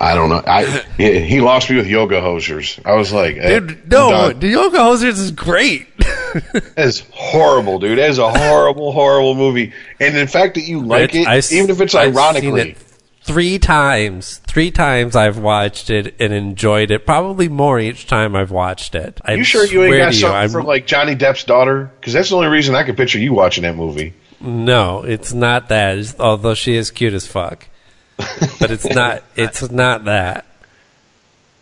I 0.00 0.14
don't 0.16 0.30
know. 0.30 0.42
I 0.44 0.64
he, 0.96 1.20
he 1.20 1.40
lost 1.40 1.70
me 1.70 1.76
with 1.76 1.86
yoga 1.86 2.20
hosers. 2.20 2.84
I 2.84 2.94
was 2.94 3.12
like, 3.12 3.36
eh, 3.36 3.60
Dude, 3.60 3.88
no, 3.88 4.32
the 4.32 4.48
Yoga 4.48 4.78
Hosers 4.78 5.20
is 5.20 5.30
great. 5.30 5.86
That's 6.74 7.04
horrible, 7.12 7.78
dude. 7.78 7.98
That 7.98 8.10
is 8.10 8.18
a 8.18 8.28
horrible, 8.28 8.90
horrible 8.90 9.36
movie. 9.36 9.72
And 10.00 10.16
the 10.16 10.26
fact 10.26 10.54
that 10.54 10.62
you 10.62 10.80
like 10.80 11.14
it, 11.14 11.28
I've 11.28 11.52
even 11.52 11.70
if 11.70 11.80
it's 11.80 11.94
I've 11.94 12.16
ironically, 12.16 12.62
seen 12.62 12.70
it 12.72 12.78
three 13.24 13.58
times. 13.58 14.38
Three 14.46 14.70
times 14.70 15.16
I've 15.16 15.38
watched 15.38 15.90
it 15.90 16.14
and 16.20 16.32
enjoyed 16.32 16.90
it. 16.90 17.06
Probably 17.06 17.48
more 17.48 17.78
each 17.80 18.06
time 18.06 18.34
I've 18.36 18.50
watched 18.50 18.94
it. 18.94 19.20
I 19.24 19.34
you 19.34 19.44
sure 19.44 19.64
you 19.64 19.82
ain't 19.84 19.96
got 19.96 20.14
something 20.14 20.36
I'm- 20.36 20.50
for 20.50 20.62
like 20.62 20.86
Johnny 20.86 21.14
Depp's 21.14 21.44
daughter? 21.44 21.90
Because 22.00 22.12
that's 22.12 22.30
the 22.30 22.36
only 22.36 22.48
reason 22.48 22.74
I 22.74 22.82
could 22.84 22.96
picture 22.96 23.18
you 23.18 23.32
watching 23.32 23.62
that 23.62 23.76
movie. 23.76 24.14
No, 24.40 25.02
it's 25.04 25.32
not 25.32 25.68
that. 25.68 25.98
It's- 25.98 26.16
although 26.18 26.54
she 26.54 26.74
is 26.74 26.90
cute 26.90 27.14
as 27.14 27.26
fuck, 27.26 27.68
but 28.16 28.70
it's 28.70 28.84
not. 28.94 29.22
It's 29.36 29.70
not 29.70 30.04
that. 30.06 30.44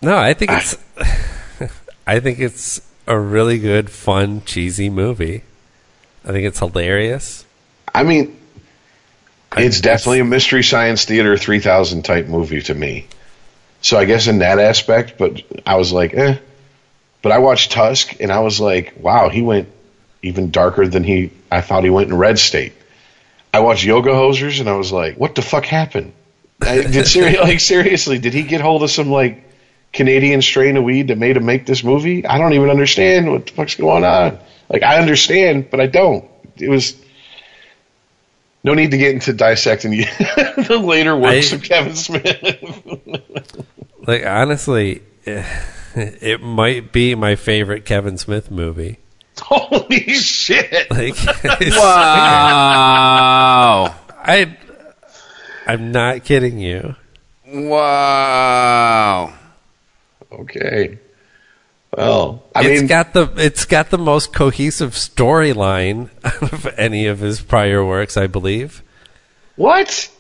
No, 0.02 0.16
I 0.16 0.32
think 0.34 0.50
it's. 0.52 0.76
I 2.06 2.18
think 2.20 2.38
it's 2.40 2.80
a 3.06 3.18
really 3.18 3.58
good, 3.58 3.90
fun, 3.90 4.42
cheesy 4.44 4.88
movie. 4.90 5.42
I 6.24 6.28
think 6.32 6.46
it's 6.46 6.58
hilarious. 6.58 7.44
I 7.94 8.02
mean, 8.02 8.39
it's 9.56 9.80
definitely 9.80 10.20
a 10.20 10.24
mystery 10.24 10.62
science 10.62 11.04
theater 11.04 11.36
3000 11.36 12.02
type 12.04 12.26
movie 12.26 12.62
to 12.62 12.74
me. 12.74 13.06
So 13.82 13.98
I 13.98 14.04
guess 14.04 14.26
in 14.26 14.38
that 14.38 14.58
aspect, 14.58 15.14
but 15.18 15.42
I 15.66 15.76
was 15.76 15.92
like, 15.92 16.14
eh. 16.14 16.38
But 17.22 17.32
I 17.32 17.38
watched 17.38 17.72
Tusk 17.72 18.20
and 18.20 18.32
I 18.32 18.40
was 18.40 18.60
like, 18.60 18.94
wow, 18.98 19.28
he 19.28 19.42
went 19.42 19.68
even 20.22 20.50
darker 20.50 20.86
than 20.86 21.04
he 21.04 21.30
I 21.50 21.60
thought 21.60 21.84
he 21.84 21.90
went 21.90 22.10
in 22.10 22.16
Red 22.16 22.38
State. 22.38 22.72
I 23.52 23.60
watched 23.60 23.84
Yoga 23.84 24.10
Hosers 24.10 24.60
and 24.60 24.68
I 24.68 24.76
was 24.76 24.92
like, 24.92 25.16
what 25.16 25.34
the 25.34 25.42
fuck 25.42 25.64
happened? 25.64 26.12
I, 26.62 26.82
did 26.82 27.06
seri- 27.06 27.38
like 27.42 27.60
seriously, 27.60 28.18
did 28.18 28.34
he 28.34 28.42
get 28.42 28.60
hold 28.60 28.82
of 28.82 28.90
some 28.90 29.10
like 29.10 29.44
Canadian 29.92 30.40
strain 30.42 30.76
of 30.76 30.84
weed 30.84 31.08
that 31.08 31.18
made 31.18 31.36
him 31.36 31.46
make 31.46 31.66
this 31.66 31.82
movie? 31.82 32.24
I 32.26 32.38
don't 32.38 32.52
even 32.52 32.70
understand 32.70 33.30
what 33.30 33.46
the 33.46 33.52
fuck's 33.52 33.74
going 33.74 34.04
on. 34.04 34.38
Like 34.68 34.82
I 34.82 34.98
understand, 34.98 35.70
but 35.70 35.80
I 35.80 35.86
don't. 35.86 36.28
It 36.56 36.68
was 36.68 36.94
no 38.62 38.74
need 38.74 38.90
to 38.92 38.98
get 38.98 39.12
into 39.14 39.32
dissecting 39.32 39.90
the, 39.92 40.64
the 40.68 40.78
later 40.78 41.16
works 41.16 41.52
I- 41.52 41.56
of 41.56 41.62
Kevin 41.62 41.96
Smith. 41.96 42.36
Like 44.06 44.24
honestly, 44.24 45.02
eh, 45.26 45.44
it 45.94 46.40
might 46.40 46.90
be 46.90 47.14
my 47.14 47.36
favorite 47.36 47.84
Kevin 47.84 48.16
Smith 48.16 48.50
movie. 48.50 48.98
Holy 49.38 50.14
shit! 50.14 50.90
Like, 50.90 51.14
Wow. 51.70 53.94
I, 54.22 54.56
I'm 55.66 55.92
not 55.92 56.24
kidding 56.24 56.58
you. 56.58 56.94
wow. 57.46 59.32
Okay. 60.32 60.98
Well, 61.96 62.42
I 62.54 62.60
It's 62.66 62.80
mean, 62.80 62.86
got 62.88 63.12
the 63.14 63.32
it's 63.36 63.64
got 63.64 63.90
the 63.90 63.98
most 63.98 64.32
cohesive 64.32 64.92
storyline 64.92 66.08
of 66.42 66.66
any 66.78 67.06
of 67.06 67.18
his 67.18 67.40
prior 67.40 67.84
works, 67.84 68.16
I 68.16 68.26
believe. 68.26 68.82
what? 69.56 70.10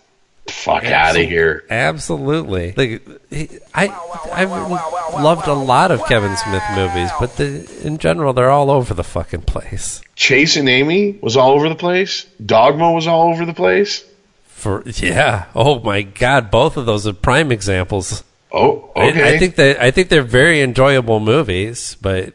Fuck 0.48 0.84
out 0.86 1.14
of 1.16 1.22
here. 1.22 1.64
Absolutely. 1.70 2.72
Like 2.76 3.02
he, 3.30 3.48
I 3.72 3.88
I've 4.32 4.50
loved 4.50 5.46
a 5.46 5.52
lot 5.52 5.92
of 5.92 6.04
Kevin 6.06 6.36
Smith 6.36 6.62
movies, 6.74 7.10
but 7.20 7.36
the, 7.36 7.70
in 7.84 7.98
general 7.98 8.32
they're 8.32 8.50
all 8.50 8.68
over 8.70 8.92
the 8.92 9.04
fucking 9.04 9.42
place. 9.42 10.00
Chasing 10.16 10.66
Amy 10.66 11.18
was 11.22 11.36
all 11.36 11.52
over 11.52 11.68
the 11.68 11.76
place. 11.76 12.24
Dogma 12.44 12.90
was 12.90 13.06
all 13.06 13.32
over 13.32 13.46
the 13.46 13.54
place. 13.54 14.04
For 14.46 14.82
yeah, 14.86 15.44
oh 15.54 15.78
my 15.80 16.02
god, 16.02 16.50
both 16.50 16.76
of 16.76 16.84
those 16.84 17.06
are 17.06 17.12
prime 17.12 17.52
examples. 17.52 18.24
Oh, 18.52 18.90
I- 18.96 19.08
okay. 19.10 19.34
I, 19.34 19.38
think 19.38 19.56
that 19.56 19.80
I 19.80 19.90
think 19.90 20.08
they're 20.08 20.22
very 20.22 20.60
enjoyable 20.60 21.20
movies, 21.20 21.96
but 22.00 22.34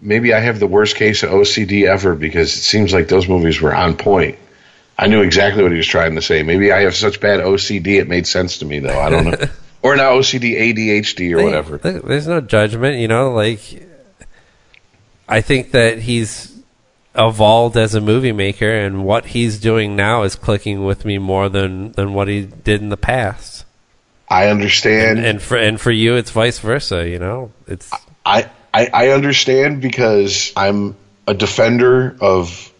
Maybe 0.00 0.32
I 0.32 0.38
have 0.40 0.60
the 0.60 0.66
worst 0.66 0.94
case 0.96 1.22
of 1.24 1.30
OCD 1.30 1.84
ever 1.88 2.14
because 2.14 2.54
it 2.54 2.60
seems 2.60 2.92
like 2.92 3.08
those 3.08 3.28
movies 3.28 3.60
were 3.60 3.74
on 3.74 3.96
point. 3.96 4.38
I 4.96 5.08
knew 5.08 5.22
exactly 5.22 5.62
what 5.62 5.72
he 5.72 5.78
was 5.78 5.86
trying 5.86 6.14
to 6.14 6.22
say. 6.22 6.42
Maybe 6.42 6.70
I 6.70 6.82
have 6.82 6.94
such 6.94 7.20
bad 7.20 7.40
OCD 7.40 8.00
it 8.00 8.08
made 8.08 8.26
sense 8.26 8.58
to 8.58 8.64
me 8.64 8.78
though. 8.78 8.98
I 8.98 9.10
don't 9.10 9.24
know. 9.26 9.48
or 9.82 9.96
not 9.96 10.12
OCD, 10.12 10.56
ADHD 10.56 11.32
or 11.32 11.42
whatever. 11.42 11.78
There's 11.78 12.28
no 12.28 12.40
judgment, 12.40 12.98
you 12.98 13.08
know. 13.08 13.32
Like, 13.32 13.60
I 15.28 15.40
think 15.40 15.72
that 15.72 15.98
he's 15.98 16.56
evolved 17.14 17.76
as 17.76 17.94
a 17.94 18.00
movie 18.00 18.32
maker, 18.32 18.70
and 18.70 19.04
what 19.04 19.26
he's 19.26 19.58
doing 19.58 19.96
now 19.96 20.22
is 20.22 20.36
clicking 20.36 20.84
with 20.84 21.04
me 21.04 21.18
more 21.18 21.48
than 21.48 21.92
than 21.92 22.14
what 22.14 22.28
he 22.28 22.42
did 22.42 22.80
in 22.82 22.88
the 22.88 22.96
past. 22.96 23.57
I 24.30 24.48
understand. 24.48 25.18
and 25.20 25.40
for 25.40 25.56
and 25.56 25.80
for 25.80 25.90
you, 25.90 26.16
it's 26.16 26.30
vice 26.30 26.58
versa. 26.58 27.08
You 27.08 27.18
know, 27.18 27.52
it's 27.66 27.90
I, 28.24 28.50
I 28.72 28.90
I 28.92 29.08
understand 29.08 29.80
because 29.80 30.52
I'm 30.56 30.96
a 31.26 31.34
defender 31.34 32.16
of 32.20 32.72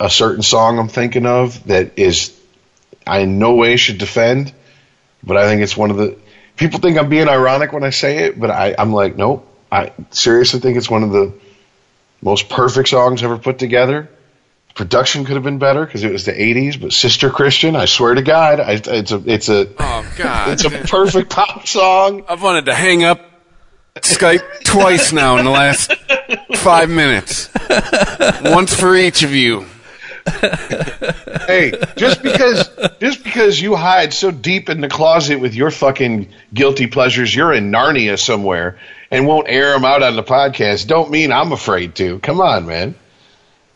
a 0.00 0.10
certain 0.10 0.42
song 0.42 0.78
I'm 0.78 0.88
thinking 0.88 1.26
of 1.26 1.64
that 1.66 1.98
is 1.98 2.38
I 3.06 3.20
in 3.20 3.38
no 3.38 3.54
way 3.54 3.76
should 3.76 3.98
defend, 3.98 4.52
but 5.22 5.36
I 5.36 5.46
think 5.46 5.62
it's 5.62 5.76
one 5.76 5.90
of 5.90 5.96
the 5.96 6.16
people 6.56 6.80
think 6.80 6.98
I'm 6.98 7.08
being 7.08 7.28
ironic 7.28 7.72
when 7.72 7.84
I 7.84 7.90
say 7.90 8.18
it, 8.24 8.38
but 8.38 8.50
I, 8.50 8.74
I'm 8.78 8.92
like, 8.92 9.16
nope. 9.16 9.48
I 9.70 9.92
seriously 10.10 10.60
think 10.60 10.76
it's 10.76 10.90
one 10.90 11.02
of 11.02 11.12
the 11.12 11.32
most 12.20 12.48
perfect 12.48 12.88
songs 12.88 13.22
ever 13.22 13.38
put 13.38 13.58
together. 13.58 14.08
Production 14.74 15.24
could 15.24 15.34
have 15.34 15.42
been 15.42 15.58
better 15.58 15.84
because 15.84 16.02
it 16.02 16.12
was 16.12 16.24
the 16.24 16.32
'80s, 16.32 16.80
but 16.80 16.92
Sister 16.92 17.30
Christian, 17.30 17.76
I 17.76 17.84
swear 17.84 18.14
to 18.14 18.22
God, 18.22 18.58
I, 18.60 18.80
it's 18.84 19.12
a 19.12 19.22
it's 19.26 19.48
a 19.48 19.68
Oh 19.78 20.12
God! 20.16 20.48
it's 20.50 20.64
a 20.64 20.70
perfect 20.70 21.30
pop 21.30 21.66
song. 21.66 22.24
I've 22.28 22.42
wanted 22.42 22.66
to 22.66 22.74
hang 22.74 23.04
up 23.04 23.20
Skype 23.96 24.64
twice 24.64 25.12
now 25.12 25.36
in 25.36 25.44
the 25.44 25.50
last 25.50 25.92
five 26.56 26.88
minutes. 26.88 27.50
Once 28.42 28.74
for 28.74 28.96
each 28.96 29.22
of 29.22 29.34
you. 29.34 29.66
hey, 31.46 31.72
just 31.96 32.22
because 32.22 32.70
just 33.00 33.24
because 33.24 33.60
you 33.60 33.74
hide 33.74 34.14
so 34.14 34.30
deep 34.30 34.70
in 34.70 34.80
the 34.80 34.88
closet 34.88 35.40
with 35.40 35.54
your 35.54 35.70
fucking 35.70 36.28
guilty 36.54 36.86
pleasures, 36.86 37.34
you're 37.34 37.52
in 37.52 37.70
Narnia 37.70 38.18
somewhere 38.18 38.78
and 39.10 39.26
won't 39.26 39.48
air 39.48 39.72
them 39.72 39.84
out 39.84 40.02
on 40.02 40.16
the 40.16 40.22
podcast, 40.22 40.86
don't 40.86 41.10
mean 41.10 41.32
I'm 41.32 41.52
afraid 41.52 41.94
to. 41.96 42.18
Come 42.20 42.40
on, 42.40 42.66
man. 42.66 42.94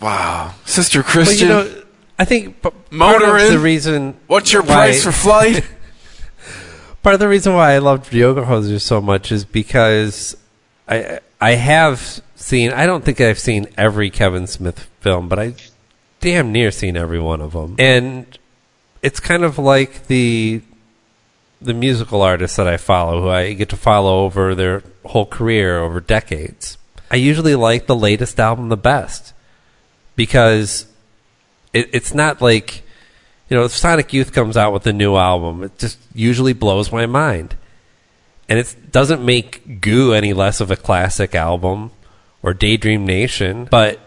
Wow, 0.00 0.54
Sister 0.64 1.02
Christian. 1.02 1.48
you 1.48 1.54
know, 1.54 1.82
I 2.18 2.24
think 2.24 2.56
p- 2.62 2.70
part 2.70 2.74
Motor 2.90 3.36
of 3.36 3.50
the 3.50 3.58
reason. 3.58 4.16
what's 4.26 4.52
your 4.52 4.62
why- 4.62 4.74
price 4.74 5.04
for 5.04 5.12
flight? 5.12 5.64
Part 7.02 7.14
of 7.14 7.20
the 7.20 7.28
reason 7.28 7.54
why 7.54 7.72
I 7.74 7.78
loved 7.78 8.12
Yoga 8.12 8.42
Hosers 8.42 8.80
so 8.80 9.00
much 9.00 9.30
is 9.30 9.44
because 9.44 10.36
I 10.88 11.20
I 11.40 11.52
have 11.52 12.20
seen. 12.34 12.72
I 12.72 12.84
don't 12.86 13.04
think 13.04 13.20
I've 13.20 13.38
seen 13.38 13.68
every 13.78 14.10
Kevin 14.10 14.48
Smith 14.48 14.88
film, 15.00 15.28
but 15.28 15.38
I 15.38 15.54
damn 16.18 16.50
near 16.50 16.72
seen 16.72 16.96
every 16.96 17.20
one 17.20 17.40
of 17.40 17.52
them, 17.52 17.76
and 17.78 18.26
it's 19.02 19.20
kind 19.20 19.44
of 19.44 19.56
like 19.56 20.08
the 20.08 20.62
the 21.62 21.74
musical 21.74 22.22
artists 22.22 22.56
that 22.56 22.66
I 22.66 22.76
follow, 22.76 23.22
who 23.22 23.28
I 23.28 23.52
get 23.52 23.68
to 23.68 23.76
follow 23.76 24.24
over 24.24 24.54
their 24.56 24.82
whole 25.04 25.26
career 25.26 25.78
over 25.78 26.00
decades. 26.00 26.76
I 27.08 27.16
usually 27.16 27.54
like 27.54 27.86
the 27.86 27.94
latest 27.94 28.40
album 28.40 28.68
the 28.68 28.76
best 28.76 29.32
because 30.16 30.86
it, 31.72 31.90
it's 31.92 32.14
not 32.14 32.42
like 32.42 32.82
you 33.48 33.56
know 33.56 33.64
if 33.64 33.72
Sonic 33.72 34.12
Youth 34.12 34.32
comes 34.32 34.56
out 34.56 34.72
with 34.72 34.86
a 34.86 34.92
new 34.92 35.16
album, 35.16 35.62
it 35.62 35.78
just 35.78 35.98
usually 36.14 36.54
blows 36.54 36.90
my 36.90 37.06
mind, 37.06 37.54
and 38.48 38.58
it 38.58 38.90
doesn't 38.90 39.24
make 39.24 39.80
Goo 39.80 40.12
any 40.12 40.32
less 40.32 40.60
of 40.60 40.70
a 40.70 40.76
classic 40.76 41.34
album 41.34 41.92
or 42.42 42.54
Daydream 42.54 43.04
Nation, 43.04 43.66
but 43.70 44.00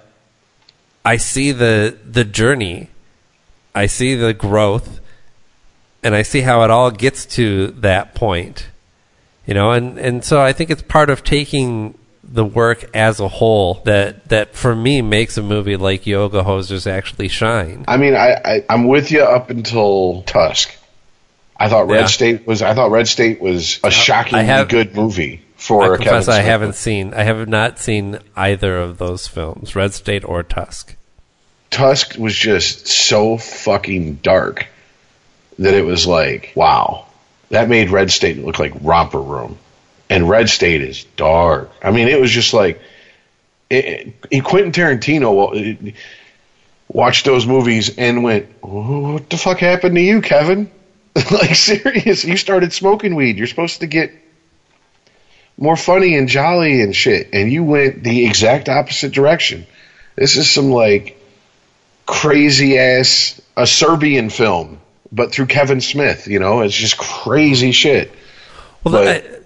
I 1.05 1.17
see 1.17 1.51
the 1.51 1.97
the 2.03 2.25
journey, 2.25 2.89
I 3.75 3.85
see 3.85 4.15
the 4.15 4.33
growth, 4.33 4.99
and 6.03 6.15
I 6.15 6.23
see 6.23 6.41
how 6.41 6.63
it 6.63 6.71
all 6.71 6.91
gets 6.91 7.25
to 7.37 7.67
that 7.67 8.15
point, 8.15 8.69
you 9.45 9.53
know, 9.53 9.71
and 9.71 9.97
and 9.99 10.23
so 10.23 10.41
I 10.41 10.53
think 10.53 10.69
it's 10.69 10.81
part 10.81 11.09
of 11.09 11.23
taking 11.23 11.98
the 12.31 12.45
work 12.45 12.89
as 12.95 13.19
a 13.19 13.27
whole 13.27 13.81
that 13.85 14.29
that 14.29 14.55
for 14.55 14.75
me 14.75 15.01
makes 15.01 15.37
a 15.37 15.41
movie 15.41 15.75
like 15.77 16.05
Yoga 16.05 16.43
Hosers 16.43 16.85
actually 16.85 17.27
shine. 17.27 17.85
I 17.87 17.97
mean, 17.97 18.15
I, 18.15 18.33
I 18.45 18.65
I'm 18.69 18.87
with 18.87 19.11
you 19.11 19.21
up 19.23 19.49
until 19.49 20.21
Tusk. 20.23 20.71
I 21.57 21.67
thought 21.69 21.87
Red 21.87 22.01
Yeah. 22.01 22.05
State 22.07 22.47
was 22.47 22.61
I 22.61 22.73
thought 22.73 22.91
Red 22.91 23.07
State 23.07 23.41
was 23.41 23.79
a 23.83 23.91
shockingly 23.91 24.45
have- 24.45 24.69
good 24.69 24.95
movie 24.95 25.41
for 25.55 25.83
I 25.83 25.95
a 25.95 25.97
confess 25.97 26.27
Kevin 26.27 26.39
I 26.39 26.43
haven't 26.43 26.75
seen 26.75 27.13
I 27.13 27.23
have 27.23 27.47
not 27.49 27.79
seen 27.79 28.19
either 28.35 28.77
of 28.77 28.97
those 28.97 29.27
films, 29.27 29.75
Red 29.75 29.93
State 29.93 30.23
or 30.23 30.41
Tusk. 30.43 30.95
Tusk 31.71 32.15
was 32.17 32.33
just 32.35 32.87
so 32.87 33.37
fucking 33.37 34.15
dark 34.15 34.67
that 35.59 35.73
it 35.73 35.83
was 35.83 36.07
like, 36.07 36.51
wow, 36.55 37.05
that 37.49 37.67
made 37.69 37.89
Red 37.89 38.09
State 38.11 38.37
look 38.43 38.57
like 38.59 38.71
romper 38.81 39.19
room, 39.19 39.57
and 40.09 40.27
Red 40.27 40.49
State 40.49 40.81
is 40.81 41.03
dark. 41.15 41.71
I 41.83 41.91
mean, 41.91 42.07
it 42.07 42.19
was 42.19 42.31
just 42.31 42.53
like, 42.53 42.81
it, 43.69 44.13
it, 44.31 44.43
Quentin 44.43 44.71
Tarantino 44.71 45.33
wa- 45.33 45.91
watched 46.87 47.25
those 47.25 47.45
movies 47.45 47.97
and 47.97 48.23
went, 48.23 48.47
"What 48.63 49.29
the 49.29 49.37
fuck 49.37 49.59
happened 49.59 49.95
to 49.95 50.01
you, 50.01 50.21
Kevin?" 50.21 50.71
like 51.15 51.55
serious, 51.55 52.23
you 52.23 52.37
started 52.37 52.73
smoking 52.73 53.15
weed. 53.15 53.37
You're 53.37 53.47
supposed 53.47 53.81
to 53.81 53.87
get 53.87 54.11
more 55.57 55.75
funny 55.75 56.15
and 56.15 56.27
jolly 56.27 56.81
and 56.81 56.95
shit, 56.95 57.29
and 57.33 57.51
you 57.51 57.63
went 57.63 58.03
the 58.03 58.25
exact 58.25 58.69
opposite 58.69 59.11
direction. 59.11 59.67
This 60.15 60.37
is 60.37 60.49
some 60.49 60.71
like 60.71 61.17
crazy 62.05 62.77
ass 62.79 63.39
a 63.55 63.67
Serbian 63.67 64.29
film, 64.29 64.79
but 65.11 65.31
through 65.31 65.45
Kevin 65.47 65.81
Smith. 65.81 66.27
You 66.27 66.39
know, 66.39 66.61
it's 66.61 66.73
just 66.75 66.97
crazy 66.97 67.71
shit. 67.71 68.11
Well, 68.83 68.93
But- 68.93 69.07
I, 69.07 69.38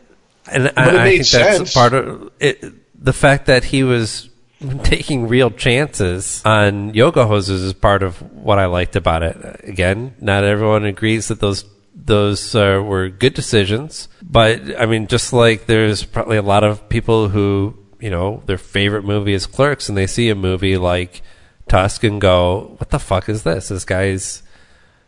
and 0.51 0.71
I, 0.75 1.05
I 1.05 1.09
think 1.09 1.27
that's 1.27 1.73
part 1.73 1.93
of 1.93 2.31
it. 2.39 2.63
The 3.03 3.13
fact 3.13 3.47
that 3.47 3.65
he 3.65 3.83
was 3.83 4.29
taking 4.83 5.27
real 5.27 5.51
chances 5.51 6.41
on 6.45 6.93
yoga 6.93 7.25
hosers 7.25 7.63
is 7.63 7.73
part 7.73 8.03
of 8.03 8.21
what 8.33 8.59
I 8.59 8.65
liked 8.65 8.95
about 8.95 9.23
it. 9.23 9.61
Again, 9.63 10.15
not 10.19 10.43
everyone 10.43 10.85
agrees 10.85 11.27
that 11.27 11.39
those 11.39 11.65
those 11.95 12.55
uh, 12.55 12.81
were 12.83 13.09
good 13.09 13.33
decisions, 13.33 14.09
but 14.21 14.79
I 14.79 14.85
mean, 14.85 15.07
just 15.07 15.31
like 15.31 15.65
there's 15.67 16.03
probably 16.03 16.37
a 16.37 16.41
lot 16.41 16.63
of 16.63 16.89
people 16.89 17.29
who 17.29 17.77
you 17.99 18.09
know 18.09 18.43
their 18.45 18.57
favorite 18.57 19.05
movie 19.05 19.33
is 19.33 19.45
Clerks, 19.45 19.89
and 19.89 19.97
they 19.97 20.07
see 20.07 20.29
a 20.29 20.35
movie 20.35 20.77
like 20.77 21.21
Tusk 21.67 22.03
and 22.03 22.19
go, 22.19 22.75
"What 22.77 22.89
the 22.89 22.99
fuck 22.99 23.29
is 23.29 23.43
this? 23.43 23.69
This 23.69 23.85
guy's 23.85 24.43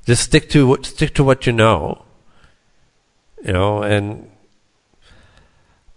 just 0.05 0.23
stick 0.23 0.49
to 0.49 0.67
what 0.67 0.85
stick 0.85 1.13
to 1.15 1.23
what 1.23 1.45
you 1.45 1.53
know." 1.53 2.03
You 3.43 3.53
know, 3.53 3.83
and 3.83 4.31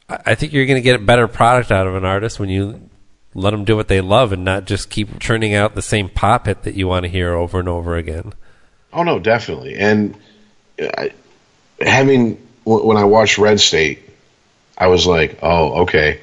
I 0.09 0.35
think 0.35 0.53
you're 0.53 0.67
going 0.67 0.81
to 0.81 0.85
get 0.85 0.97
a 0.97 1.05
better 1.05 1.29
product 1.29 1.71
out 1.71 1.87
of 1.87 1.95
an 1.95 2.05
artist 2.05 2.41
when 2.41 2.49
you 2.49 2.89
let 3.35 3.51
them 3.51 3.65
do 3.65 3.77
what 3.77 3.89
they 3.89 4.01
love 4.01 4.33
and 4.33 4.45
not 4.45 4.65
just 4.65 4.89
keep 4.89 5.19
churning 5.21 5.55
out 5.55 5.75
the 5.75 5.83
same 5.83 6.09
pop 6.09 6.47
hit 6.47 6.63
that 6.63 6.75
you 6.75 6.89
want 6.89 7.05
to 7.05 7.09
hear 7.11 7.35
over 7.35 7.61
and 7.61 7.69
over 7.69 7.97
again. 7.97 8.33
Oh 8.93 9.03
no, 9.03 9.19
definitely. 9.19 9.75
And 9.75 10.17
uh, 10.81 10.89
I, 10.97 11.13
having 11.81 12.37
when 12.65 12.97
I 12.97 13.05
watched 13.05 13.39
Red 13.39 13.61
State, 13.61 14.01
I 14.77 14.89
was 14.89 15.07
like, 15.07 15.39
oh, 15.43 15.83
okay. 15.83 16.21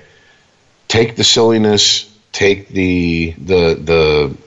Take 0.88 1.16
the 1.16 1.24
silliness, 1.24 2.12
take 2.32 2.68
the 2.70 3.32
the 3.38 3.76
the 3.76 4.38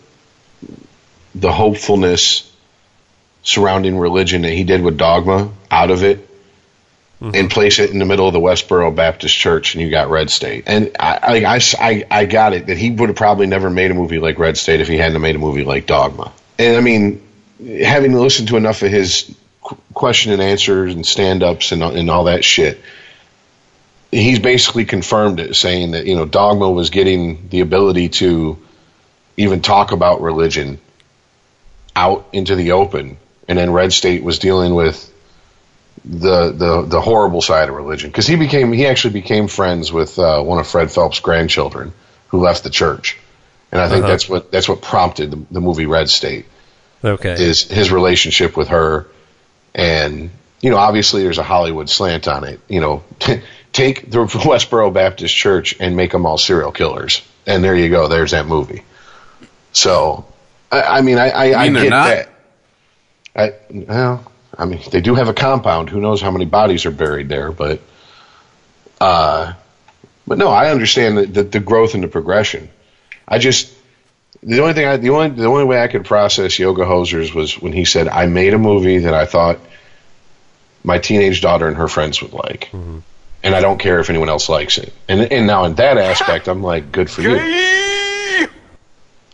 the 1.35 1.53
hopefulness 1.53 2.53
surrounding 3.43 3.99
religion 3.99 4.43
that 4.43 4.53
he 4.53 4.65
did 4.65 4.83
with 4.83 4.99
Dogma 4.99 5.53
out 5.71 5.91
of 5.91 6.03
it. 6.03 6.28
And 7.21 7.51
place 7.51 7.81
it 7.81 7.91
in 7.91 7.99
the 7.99 8.05
middle 8.05 8.29
of 8.29 8.33
the 8.33 8.39
Westboro 8.39 8.95
Baptist 8.95 9.35
Church, 9.37 9.75
and 9.75 9.83
you 9.83 9.91
got 9.91 10.09
Red 10.09 10.31
State. 10.31 10.65
And 10.69 10.93
I, 11.01 11.19
I, 11.45 11.55
I, 11.57 11.61
I- 11.81 12.05
I 12.21 12.25
got 12.27 12.53
it 12.53 12.67
that 12.67 12.79
he 12.79 12.91
would 12.93 13.09
have 13.09 13.17
probably 13.17 13.49
never 13.49 13.71
made 13.71 13.91
a 13.91 13.95
movie 13.95 14.21
like 14.21 14.39
Red 14.39 14.57
State 14.57 14.81
if 14.81 14.87
he 14.87 14.97
hadn't 14.99 15.21
made 15.21 15.35
a 15.35 15.39
movie 15.41 15.65
like 15.65 15.87
Dogma. 15.87 16.33
And 16.61 16.77
I 16.77 16.81
mean, 16.81 17.21
having 17.83 18.13
listened 18.13 18.49
to 18.49 18.57
enough 18.57 18.83
of 18.83 18.93
his 18.93 19.35
question 19.95 20.33
and 20.33 20.41
answers 20.41 20.95
and 20.95 21.05
stand 21.05 21.43
ups 21.43 21.73
and, 21.73 21.83
and 21.83 22.09
all 22.09 22.25
that 22.25 22.45
shit, 22.45 22.81
he's 24.13 24.39
basically 24.39 24.85
confirmed 24.85 25.41
it, 25.41 25.57
saying 25.57 25.91
that, 25.93 26.07
you 26.07 26.15
know, 26.15 26.25
Dogma 26.25 26.71
was 26.71 26.91
getting 26.91 27.49
the 27.49 27.61
ability 27.61 28.11
to 28.11 28.59
even 29.37 29.61
talk 29.61 29.91
about 29.91 30.21
religion 30.21 30.79
out 31.97 32.29
into 32.33 32.55
the 32.55 32.73
open. 32.73 33.17
And 33.49 33.59
then 33.59 33.73
Red 33.73 33.93
State 33.93 34.23
was 34.23 34.39
dealing 34.39 34.75
with 34.75 35.13
the 36.05 36.53
the 36.53 36.83
the 36.83 37.01
horrible 37.01 37.41
side 37.43 37.69
of 37.69 37.75
religion 37.75 38.11
because 38.11 38.27
he 38.27 38.37
became 38.37 38.73
he 38.73 38.87
actually 38.87 39.15
became 39.15 39.49
friends 39.49 39.93
with 39.93 40.19
uh, 40.19 40.43
one 40.43 40.59
of 40.59 40.67
Fred 40.67 40.91
Phelps' 40.91 41.21
grandchildren 41.21 41.93
who 42.29 42.41
left 42.41 42.63
the 42.65 42.71
church, 42.71 43.17
and 43.73 43.81
I 43.81 43.89
think 43.89 44.03
Uh-huh. 44.05 44.11
that's 44.13 44.29
what 44.29 44.51
that's 44.53 44.69
what 44.69 44.83
prompted 44.83 45.31
the, 45.31 45.45
the 45.51 45.61
movie 45.61 45.87
Red 45.87 46.09
State 46.11 46.47
Okay. 47.05 47.33
is 47.33 47.63
his 47.65 47.91
relationship 47.93 48.57
with 48.57 48.69
her, 48.69 49.07
and 49.75 50.31
you 50.61 50.71
know 50.71 50.77
obviously 50.77 51.23
there's 51.23 51.39
a 51.39 51.43
Hollywood 51.45 51.89
slant 51.89 52.27
on 52.29 52.45
it. 52.45 52.61
You 52.69 52.81
know, 52.81 53.03
take 53.73 54.11
the 54.11 54.19
Westboro 54.27 54.93
Baptist 54.93 55.35
Church 55.35 55.77
and 55.81 55.97
make 55.97 56.11
them 56.13 56.27
all 56.27 56.39
serial 56.39 56.73
killers, 56.73 57.23
and 57.47 57.63
there 57.63 57.75
you 57.77 57.89
go. 57.89 58.09
There's 58.09 58.33
that 58.33 58.47
movie. 58.47 58.83
So, 59.73 60.25
I, 60.73 60.83
I 60.83 61.01
mean, 61.03 61.19
I 61.19 61.31
I, 61.31 61.55
I 61.55 61.65
mean 61.65 61.75
they're 61.75 61.83
get 61.85 61.91
not? 61.91 62.07
that. 62.09 62.29
I 63.37 63.53
well, 63.71 64.33
I 64.59 64.65
mean, 64.65 64.81
they 64.91 65.01
do 65.01 65.15
have 65.15 65.29
a 65.29 65.35
compound. 65.35 65.89
Who 65.89 66.01
knows 66.01 66.21
how 66.21 66.31
many 66.31 66.45
bodies 66.45 66.85
are 66.85 66.91
buried 66.91 67.29
there? 67.29 67.53
But, 67.53 67.81
uh, 69.01 69.53
but 70.27 70.39
no, 70.39 70.49
I 70.49 70.71
understand 70.71 71.17
the, 71.17 71.27
the, 71.27 71.43
the 71.45 71.61
growth 71.61 71.95
and 71.95 72.03
the 72.03 72.09
progression. 72.09 72.69
I 73.27 73.39
just 73.39 73.73
the 74.43 74.61
only 74.61 74.75
thing 74.75 74.87
I 74.87 74.97
the 74.97 75.11
only 75.11 75.31
the 75.31 75.47
only 75.47 75.65
way 75.65 75.83
I 75.83 75.89
could 75.89 76.05
process 76.05 76.59
Yoga 76.59 76.85
Hosers 76.85 77.35
was 77.35 77.59
when 77.61 77.73
he 77.73 77.85
said 77.85 78.09
I 78.09 78.27
made 78.27 78.55
a 78.55 78.59
movie 78.59 78.99
that 78.99 79.15
I 79.15 79.27
thought 79.27 79.59
my 80.85 80.99
teenage 80.99 81.41
daughter 81.41 81.67
and 81.67 81.77
her 81.77 81.89
friends 81.89 82.23
would 82.23 82.33
like. 82.33 82.71
And 83.43 83.55
I 83.55 83.61
don't 83.61 83.79
care 83.79 84.01
if 84.01 84.11
anyone 84.11 84.29
else 84.29 84.49
likes 84.49 84.79
it. 84.79 84.93
And 85.09 85.21
and 85.33 85.47
now 85.47 85.65
in 85.65 85.75
that 85.75 85.99
aspect, 85.99 86.49
I'm 86.49 86.63
like, 86.63 86.93
good 86.93 87.11
for 87.11 87.23
you. 87.23 87.37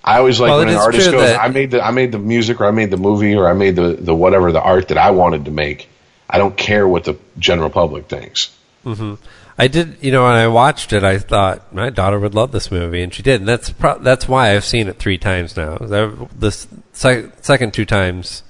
I 0.07 0.19
always 0.19 0.39
like 0.39 0.51
Well, 0.51 0.59
when 0.59 0.69
an 0.69 0.77
artist 0.77 1.11
goes, 1.11 1.31
I 1.37 1.49
made 1.49 1.71
the 1.71 1.83
I 1.83 1.91
made 1.91 2.13
the 2.13 2.19
music 2.19 2.61
or 2.61 2.67
I 2.67 2.71
made 2.73 2.91
the 2.91 2.99
movie 2.99 3.35
or 3.35 3.49
I 3.49 3.55
made 3.55 3.75
the, 3.75 3.95
the 3.95 4.15
whatever 4.15 4.53
the 4.53 4.61
art 4.61 4.89
that 4.89 4.99
I 4.99 5.13
wanted 5.13 5.47
to 5.47 5.51
make. 5.51 5.89
I 6.29 6.37
don't 6.39 6.57
care 6.57 6.87
what 6.87 7.05
the 7.05 7.17
general 7.39 7.71
public 7.71 8.07
thinks. 8.09 8.55
Mm-hmm. 8.85 9.15
I 9.57 9.69
did, 9.69 9.99
you 10.03 10.11
know, 10.11 10.25
when 10.25 10.33
I 10.33 10.49
watched 10.49 10.93
it, 10.93 11.05
I 11.05 11.19
thought 11.19 11.73
my 11.73 11.89
daughter 11.89 12.19
would 12.19 12.35
love 12.35 12.51
this 12.51 12.71
movie, 12.71 13.03
and 13.03 13.15
she 13.15 13.23
did. 13.23 13.41
And 13.41 13.49
that's 13.49 13.71
pro- 13.71 13.99
that's 13.99 14.29
why 14.29 14.55
I've 14.55 14.65
seen 14.65 14.89
it 14.89 14.99
three 14.99 15.17
times 15.17 15.57
now. 15.57 15.77
The 15.79 16.51
sec- 16.93 17.45
second 17.45 17.73
two 17.73 17.85
times, 17.85 18.43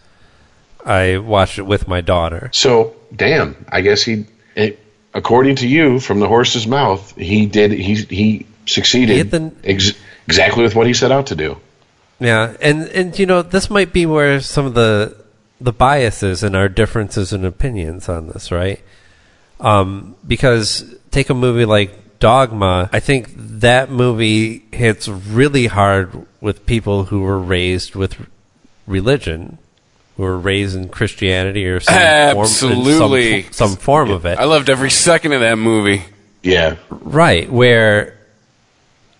I 0.84 1.18
watched 1.18 1.58
it 1.58 1.66
with 1.66 1.86
my 1.86 2.00
daughter. 2.00 2.48
So, 2.52 2.96
damn, 3.14 3.66
I 3.68 3.82
guess 3.82 4.02
he, 4.02 4.24
it, 4.56 4.78
according 5.12 5.56
to 5.56 5.68
you, 5.68 6.00
from 6.00 6.20
the 6.20 6.28
horse's 6.28 6.66
mouth, 6.66 7.14
he 7.16 7.44
did, 7.46 7.72
he, 7.72 7.94
he 7.96 8.46
succeeded 8.64 9.16
He 9.16 9.22
the- 9.22 9.52
ex- 9.62 9.92
exactly 10.26 10.62
with 10.62 10.74
what 10.74 10.86
he 10.86 10.94
set 10.94 11.12
out 11.12 11.26
to 11.28 11.36
do. 11.36 11.58
Yeah, 12.20 12.56
and 12.60 12.88
and 12.88 13.18
you 13.18 13.26
know, 13.26 13.42
this 13.42 13.70
might 13.70 13.92
be 13.92 14.06
where 14.06 14.40
some 14.40 14.66
of 14.66 14.74
the 14.74 15.16
the 15.60 15.72
biases 15.72 16.42
and 16.42 16.54
our 16.54 16.68
differences 16.68 17.32
in 17.32 17.44
opinions 17.44 18.08
on 18.08 18.28
this, 18.28 18.52
right? 18.52 18.80
Um, 19.60 20.16
because 20.26 20.94
take 21.10 21.30
a 21.30 21.34
movie 21.34 21.64
like 21.64 22.18
Dogma, 22.18 22.88
I 22.92 23.00
think 23.00 23.32
that 23.36 23.90
movie 23.90 24.64
hits 24.72 25.08
really 25.08 25.66
hard 25.66 26.26
with 26.40 26.66
people 26.66 27.04
who 27.04 27.22
were 27.22 27.38
raised 27.38 27.94
with 27.94 28.26
religion, 28.86 29.58
who 30.16 30.22
were 30.22 30.38
raised 30.38 30.76
in 30.76 30.88
Christianity 30.88 31.66
or 31.66 31.80
some 31.80 31.94
Absolutely. 31.94 33.42
form, 33.42 33.52
some, 33.52 33.70
some 33.70 33.76
form 33.78 34.10
of 34.10 34.26
it. 34.26 34.38
I 34.38 34.44
loved 34.44 34.70
every 34.70 34.90
second 34.90 35.32
of 35.32 35.40
that 35.40 35.56
movie. 35.56 36.02
Yeah. 36.42 36.76
Right, 36.90 37.50
where 37.50 38.18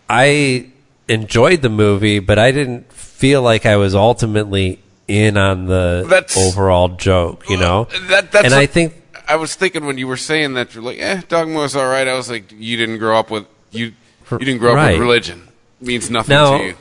I 0.09 0.71
enjoyed 1.09 1.63
the 1.63 1.69
movie, 1.69 2.19
but 2.19 2.39
I 2.39 2.51
didn't 2.53 2.93
feel 2.93 3.43
like 3.43 3.67
I 3.67 3.77
was 3.77 3.95
ultimately 3.95 4.81
in 5.07 5.37
on 5.37 5.67
the 5.67 6.07
That's- 6.09 6.37
overall 6.37 6.89
joke, 6.89 7.45
you 7.49 7.59
know? 7.59 7.89
That, 8.09 8.33
that's 8.33 8.45
and 8.47 8.53
what- 8.55 8.61
I 8.63 8.67
think 8.67 8.95
I 9.29 9.37
was 9.37 9.55
thinking 9.55 9.87
when 9.87 9.97
you 9.99 10.07
were 10.07 10.17
saying 10.19 10.55
that 10.55 10.75
you're 10.75 10.83
like, 10.85 10.99
eh, 11.01 11.23
Dogma 11.29 11.61
was 11.61 11.75
all 11.77 11.87
right. 11.89 12.07
I 12.07 12.15
was 12.15 12.29
like, 12.31 12.53
you 12.57 12.77
didn't 12.77 12.99
grow 12.99 13.19
up 13.19 13.31
with 13.31 13.47
you. 13.71 13.93
You 14.31 14.39
didn't 14.39 14.59
grow 14.59 14.73
up 14.73 14.77
Right. 14.77 14.93
with 14.93 15.01
religion. 15.01 15.49
It 15.81 15.87
means 15.87 16.11
nothing 16.11 16.35
Now- 16.35 16.59
to 16.59 16.65
you. 16.65 16.75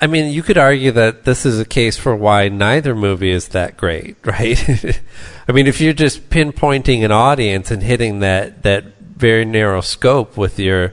I 0.00 0.06
mean, 0.06 0.32
you 0.32 0.42
could 0.42 0.58
argue 0.58 0.90
that 0.92 1.24
this 1.24 1.46
is 1.46 1.58
a 1.58 1.64
case 1.64 1.96
for 1.96 2.14
why 2.14 2.48
neither 2.48 2.94
movie 2.94 3.30
is 3.30 3.48
that 3.48 3.76
great, 3.78 4.16
right? 4.24 5.00
I 5.48 5.52
mean, 5.52 5.66
if 5.66 5.80
you're 5.80 5.94
just 5.94 6.28
pinpointing 6.28 7.02
an 7.04 7.12
audience 7.12 7.70
and 7.70 7.82
hitting 7.82 8.18
that, 8.20 8.62
that 8.64 8.84
very 9.16 9.44
narrow 9.46 9.80
scope 9.80 10.36
with 10.36 10.58
your 10.58 10.92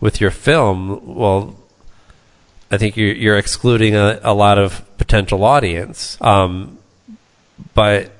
with 0.00 0.20
your 0.20 0.30
film, 0.30 1.00
well, 1.16 1.56
I 2.72 2.78
think 2.78 2.96
you're, 2.96 3.12
you're 3.12 3.36
excluding 3.36 3.94
a, 3.94 4.18
a 4.22 4.32
lot 4.32 4.58
of 4.58 4.82
potential 4.96 5.44
audience. 5.44 6.16
Um, 6.22 6.78
but 7.74 8.10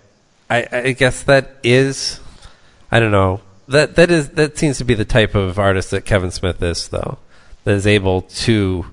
I, 0.50 0.68
I 0.70 0.92
guess 0.92 1.22
that 1.22 1.56
is, 1.62 2.20
I 2.90 3.00
don't 3.00 3.12
know, 3.12 3.40
that 3.68 3.96
that 3.96 4.10
is 4.10 4.30
that 4.30 4.58
seems 4.58 4.76
to 4.78 4.84
be 4.84 4.92
the 4.92 5.06
type 5.06 5.34
of 5.34 5.58
artist 5.58 5.90
that 5.92 6.04
Kevin 6.04 6.30
Smith 6.30 6.62
is, 6.62 6.88
though, 6.88 7.16
that 7.64 7.72
is 7.72 7.86
able 7.86 8.22
to 8.22 8.86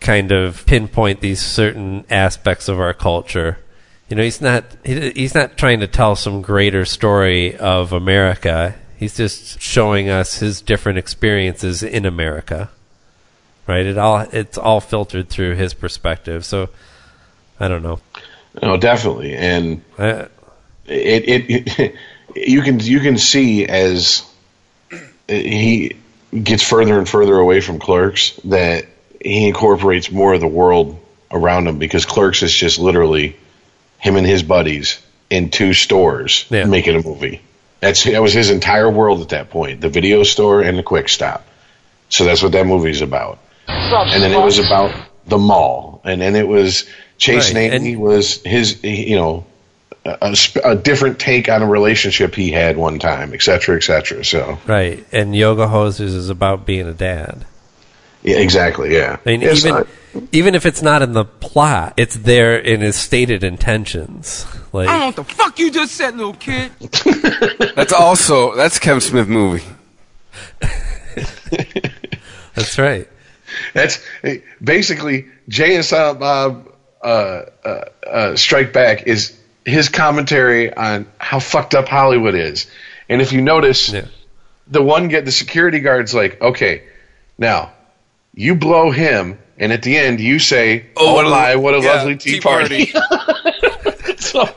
kind 0.00 0.32
of 0.32 0.64
pinpoint 0.64 1.20
these 1.20 1.40
certain 1.40 2.06
aspects 2.08 2.68
of 2.68 2.80
our 2.80 2.94
culture. 2.94 3.58
You 4.08 4.16
know, 4.16 4.22
he's 4.22 4.40
not 4.40 4.64
he, 4.82 5.10
he's 5.10 5.34
not 5.34 5.58
trying 5.58 5.80
to 5.80 5.86
tell 5.86 6.16
some 6.16 6.40
greater 6.40 6.86
story 6.86 7.54
of 7.56 7.92
America. 7.92 8.76
He's 8.96 9.16
just 9.16 9.60
showing 9.60 10.08
us 10.08 10.38
his 10.38 10.62
different 10.62 10.98
experiences 10.98 11.82
in 11.82 12.06
America. 12.06 12.70
Right? 13.66 13.86
It 13.86 13.98
all 13.98 14.20
it's 14.32 14.58
all 14.58 14.80
filtered 14.80 15.28
through 15.28 15.54
his 15.54 15.74
perspective. 15.74 16.44
So 16.44 16.68
I 17.58 17.68
don't 17.68 17.82
know. 17.82 18.00
No, 18.60 18.76
definitely. 18.76 19.34
And 19.36 19.82
I, 19.98 20.26
it, 20.86 21.28
it, 21.28 21.78
it 21.78 21.94
you 22.34 22.62
can 22.62 22.80
you 22.80 23.00
can 23.00 23.16
see 23.18 23.66
as 23.66 24.24
he 25.28 25.96
gets 26.42 26.62
further 26.62 26.98
and 26.98 27.08
further 27.08 27.34
away 27.36 27.60
from 27.60 27.78
clerks 27.78 28.32
that 28.44 28.86
he 29.22 29.46
incorporates 29.48 30.10
more 30.10 30.34
of 30.34 30.40
the 30.40 30.46
world 30.48 30.98
around 31.30 31.66
him 31.68 31.78
because 31.78 32.06
clerks 32.06 32.42
is 32.42 32.52
just 32.54 32.78
literally 32.78 33.36
him 33.98 34.16
and 34.16 34.26
his 34.26 34.42
buddies 34.42 35.00
in 35.28 35.50
two 35.50 35.74
stores 35.74 36.46
Yeah. 36.50 36.64
making 36.64 36.96
a 36.96 37.02
movie 37.02 37.40
that's 37.80 38.04
that 38.04 38.22
was 38.22 38.32
his 38.32 38.50
entire 38.50 38.90
world 38.90 39.20
at 39.20 39.28
that 39.30 39.50
point 39.50 39.80
the 39.80 39.88
video 39.88 40.22
store 40.22 40.60
and 40.62 40.76
the 40.78 40.82
quick 40.82 41.08
stop 41.08 41.46
so 42.08 42.24
that's 42.24 42.42
what 42.42 42.52
that 42.52 42.66
movie's 42.66 43.00
about 43.02 43.38
and 43.70 44.22
then 44.22 44.32
it 44.32 44.42
was 44.44 44.58
about 44.58 44.94
the 45.26 45.38
mall 45.38 46.00
and 46.04 46.20
then 46.20 46.34
it 46.36 46.46
was 46.46 46.88
chase 47.18 47.52
Right, 47.54 47.70
Naney 47.72 47.96
was 47.96 48.42
his 48.42 48.82
you 48.82 49.16
know 49.16 49.44
a, 50.04 50.36
a 50.64 50.76
different 50.76 51.18
take 51.18 51.48
on 51.48 51.62
a 51.62 51.66
relationship 51.66 52.34
he 52.34 52.50
had 52.50 52.76
one 52.78 52.98
time, 52.98 53.34
et 53.34 53.42
cetera, 53.42 53.76
et 53.76 53.82
cetera. 53.82 54.24
So, 54.24 54.58
right. 54.66 55.04
And 55.12 55.36
Yoga 55.36 55.66
Hosers 55.66 56.00
is 56.14 56.30
about 56.30 56.64
being 56.64 56.88
a 56.88 56.94
dad. 56.94 57.44
yeah, 58.22 58.38
exactly, 58.38 58.94
yeah. 58.94 59.18
I 59.26 59.28
mean, 59.28 59.42
It's 59.42 59.60
even 59.64 59.74
not- 59.78 59.86
even 60.32 60.54
if 60.54 60.64
it's 60.66 60.80
not 60.82 61.02
in 61.02 61.12
the 61.12 61.24
plot, 61.26 61.94
it's 61.98 62.16
there 62.16 62.56
in 62.56 62.80
his 62.80 62.96
stated 62.96 63.44
intentions. 63.44 64.46
Like 64.72 64.88
I 64.88 64.92
don't 64.92 65.00
know 65.00 65.06
what 65.06 65.16
the 65.16 65.24
fuck 65.34 65.58
you 65.58 65.70
just 65.70 65.92
said, 65.94 66.16
little 66.16 66.32
kid. 66.34 66.72
That's 67.76 67.92
also 67.92 68.56
that's 68.56 68.78
a 68.78 68.80
Kevin 68.80 69.00
Smith 69.00 69.28
movie. 69.28 69.64
that's 72.54 72.78
right. 72.78 73.08
That's 73.74 74.04
basically 74.62 75.26
Jay 75.48 75.74
and 75.76 75.84
Silent 75.84 76.20
Bob 76.20 76.72
uh, 77.02 77.42
uh, 77.64 77.84
uh, 78.06 78.36
Strike 78.36 78.72
Back 78.72 79.06
is 79.06 79.36
his 79.64 79.88
commentary 79.88 80.72
on 80.72 81.06
how 81.18 81.38
fucked 81.40 81.74
up 81.74 81.88
Hollywood 81.88 82.34
is. 82.34 82.70
And 83.08 83.20
if 83.22 83.32
you 83.32 83.40
notice, 83.42 83.90
Yeah. 83.92 84.06
the 84.68 84.82
one 84.82 85.08
get 85.08 85.24
the 85.24 85.32
security 85.32 85.80
guard's 85.80 86.14
like, 86.14 86.40
okay, 86.40 86.84
now 87.38 87.72
you 88.34 88.54
blow 88.54 88.90
him, 88.90 89.38
and 89.58 89.72
at 89.72 89.82
the 89.82 89.96
end 89.96 90.20
you 90.20 90.38
say, 90.38 90.86
"Oh, 90.96 91.14
what 91.14 91.26
a- 91.26 91.30
my, 91.30 91.56
what 91.56 91.74
a 91.74 91.80
yeah, 91.80 91.94
lovely 91.94 92.16
tea, 92.16 92.32
tea 92.34 92.40
party." 92.40 92.92
so, 94.18 94.48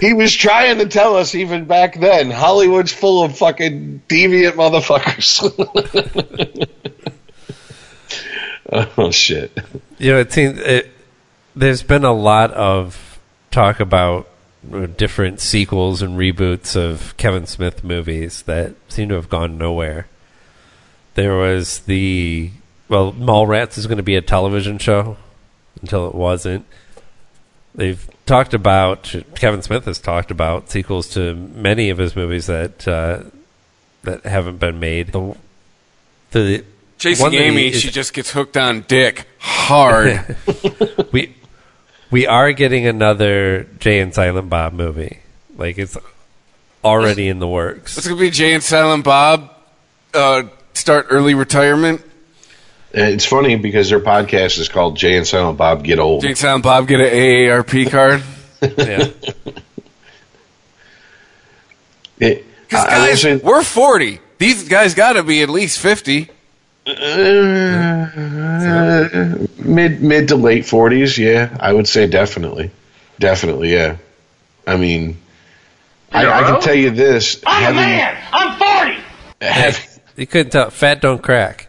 he 0.00 0.12
was 0.14 0.34
trying 0.34 0.78
to 0.78 0.86
tell 0.86 1.16
us 1.16 1.34
even 1.34 1.66
back 1.66 1.98
then, 2.00 2.30
Hollywood's 2.30 2.92
full 2.92 3.22
of 3.22 3.36
fucking 3.36 4.02
deviant 4.08 4.52
motherfuckers. 4.52 5.40
oh 8.96 9.10
shit! 9.10 9.56
You 9.98 10.12
know, 10.12 10.18
it 10.18 10.32
seems 10.32 10.58
it, 10.60 10.90
there's 11.56 11.82
been 11.82 12.04
a 12.04 12.12
lot 12.12 12.52
of 12.52 13.18
talk 13.50 13.80
about 13.80 14.28
uh, 14.72 14.86
different 14.86 15.40
sequels 15.40 16.02
and 16.02 16.16
reboots 16.16 16.76
of 16.76 17.16
Kevin 17.16 17.46
Smith 17.46 17.82
movies 17.82 18.42
that 18.42 18.74
seem 18.88 19.08
to 19.08 19.16
have 19.16 19.28
gone 19.28 19.58
nowhere. 19.58 20.06
There 21.14 21.36
was 21.36 21.80
the 21.80 22.52
well, 22.88 23.12
Mallrats 23.12 23.76
is 23.76 23.86
going 23.86 23.96
to 23.96 24.04
be 24.04 24.16
a 24.16 24.22
television 24.22 24.78
show 24.78 25.16
until 25.80 26.06
it 26.06 26.14
wasn't. 26.14 26.66
They've 27.74 28.08
talked 28.26 28.54
about 28.54 29.14
Kevin 29.34 29.62
Smith 29.62 29.84
has 29.86 29.98
talked 29.98 30.30
about 30.30 30.70
sequels 30.70 31.08
to 31.10 31.34
many 31.34 31.90
of 31.90 31.98
his 31.98 32.14
movies 32.14 32.46
that 32.46 32.86
uh, 32.86 33.24
that 34.02 34.24
haven't 34.24 34.58
been 34.58 34.78
made. 34.78 35.08
The, 35.08 35.36
the 36.30 36.64
Chasing 37.00 37.22
one 37.24 37.32
that 37.32 37.38
he 37.38 37.44
Amy, 37.44 37.66
is- 37.68 37.80
she 37.80 37.90
just 37.90 38.12
gets 38.14 38.30
hooked 38.30 38.56
on 38.56 38.82
dick 38.86 39.26
hard. 39.38 40.36
we 41.12 41.34
we 42.10 42.26
are 42.26 42.52
getting 42.52 42.86
another 42.86 43.64
Jay 43.78 44.00
and 44.00 44.14
Silent 44.14 44.48
Bob 44.50 44.72
movie. 44.74 45.18
Like 45.56 45.78
it's 45.78 45.96
already 46.84 47.28
in 47.28 47.38
the 47.38 47.48
works. 47.48 47.96
it's 47.98 48.06
gonna 48.06 48.20
be 48.20 48.30
Jay 48.30 48.52
and 48.54 48.62
Silent 48.62 49.04
Bob 49.04 49.50
uh, 50.14 50.44
start 50.74 51.06
early 51.10 51.34
retirement. 51.34 52.02
It's 52.92 53.24
funny 53.24 53.56
because 53.56 53.88
their 53.88 54.00
podcast 54.00 54.58
is 54.58 54.68
called 54.68 54.96
Jay 54.96 55.16
and 55.16 55.26
Silent 55.26 55.56
Bob 55.56 55.82
Get 55.84 55.98
Old. 55.98 56.22
Jay 56.22 56.28
and 56.28 56.38
Silent 56.38 56.64
Bob 56.64 56.86
get 56.86 57.00
an 57.00 57.06
AARP 57.06 57.90
card. 57.90 58.22
Yeah. 58.62 59.08
It, 62.18 62.44
Because 62.68 62.84
I- 62.84 62.88
I 62.88 62.90
guys, 62.98 63.24
listen- 63.24 63.40
we're 63.46 63.62
forty. 63.64 64.20
These 64.38 64.68
guys 64.68 64.94
got 64.94 65.14
to 65.14 65.22
be 65.22 65.42
at 65.42 65.48
least 65.48 65.78
fifty. 65.78 66.28
Uh, 66.86 68.06
mid 69.58 70.02
mid 70.02 70.28
to 70.28 70.36
late 70.36 70.66
forties, 70.66 71.18
yeah, 71.18 71.56
I 71.60 71.72
would 71.72 71.86
say 71.86 72.06
definitely, 72.06 72.70
definitely, 73.18 73.72
yeah. 73.72 73.96
I 74.66 74.76
mean, 74.76 75.18
I, 76.12 76.26
I 76.26 76.42
can 76.44 76.60
tell 76.60 76.74
you 76.74 76.90
this: 76.90 77.42
I'm 77.46 77.72
a 77.72 77.76
man. 77.76 78.22
I'm 78.32 78.58
40. 78.58 79.00
having- 79.42 79.80
You 80.16 80.26
couldn't 80.26 80.50
tell. 80.52 80.70
Fat 80.70 81.00
don't 81.00 81.22
crack. 81.22 81.68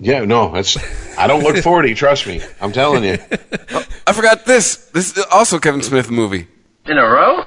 yeah, 0.00 0.24
no, 0.24 0.52
that's. 0.52 0.76
I 1.18 1.26
don't 1.26 1.42
look 1.42 1.56
forty. 1.58 1.94
trust 1.94 2.26
me, 2.26 2.40
I'm 2.60 2.72
telling 2.72 3.04
you. 3.04 3.18
I 4.06 4.12
forgot 4.12 4.44
this. 4.46 4.76
This 4.90 5.16
is 5.16 5.24
also 5.30 5.56
a 5.58 5.60
Kevin 5.60 5.82
Smith 5.82 6.10
movie. 6.10 6.46
In 6.86 6.98
a 6.98 7.04
row? 7.04 7.44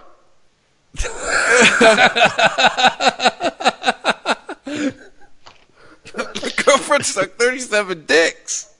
Girlfriend 6.89 7.05
sucked 7.05 7.39
37 7.39 8.05
dicks. 8.07 8.73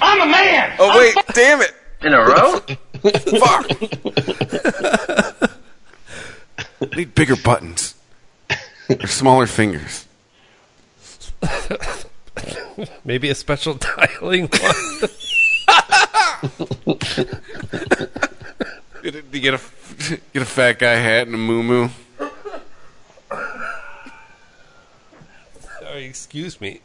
I'm 0.00 0.20
a 0.20 0.26
man. 0.26 0.76
Oh, 0.78 0.96
wait, 0.96 1.16
damn 1.34 1.60
it. 1.60 1.74
In 2.02 2.14
a 2.14 2.20
row? 2.20 2.60
Fuck. 3.40 3.68
Need 6.96 7.16
bigger 7.16 7.34
buttons. 7.34 7.96
Or 8.88 9.08
smaller 9.08 9.48
fingers. 9.48 10.06
Maybe 13.04 13.28
a 13.28 13.34
special 13.34 13.74
dialing 13.74 14.48
one. 14.48 15.10
Did 19.02 19.24
you 19.32 19.40
get 19.40 19.54
a, 19.54 19.60
get 20.32 20.42
a 20.42 20.46
fat 20.46 20.78
guy 20.78 20.94
hat 20.94 21.26
and 21.26 21.34
a 21.34 21.38
moo 21.38 21.88
Sorry, 25.94 26.06
excuse 26.06 26.60
me. 26.60 26.80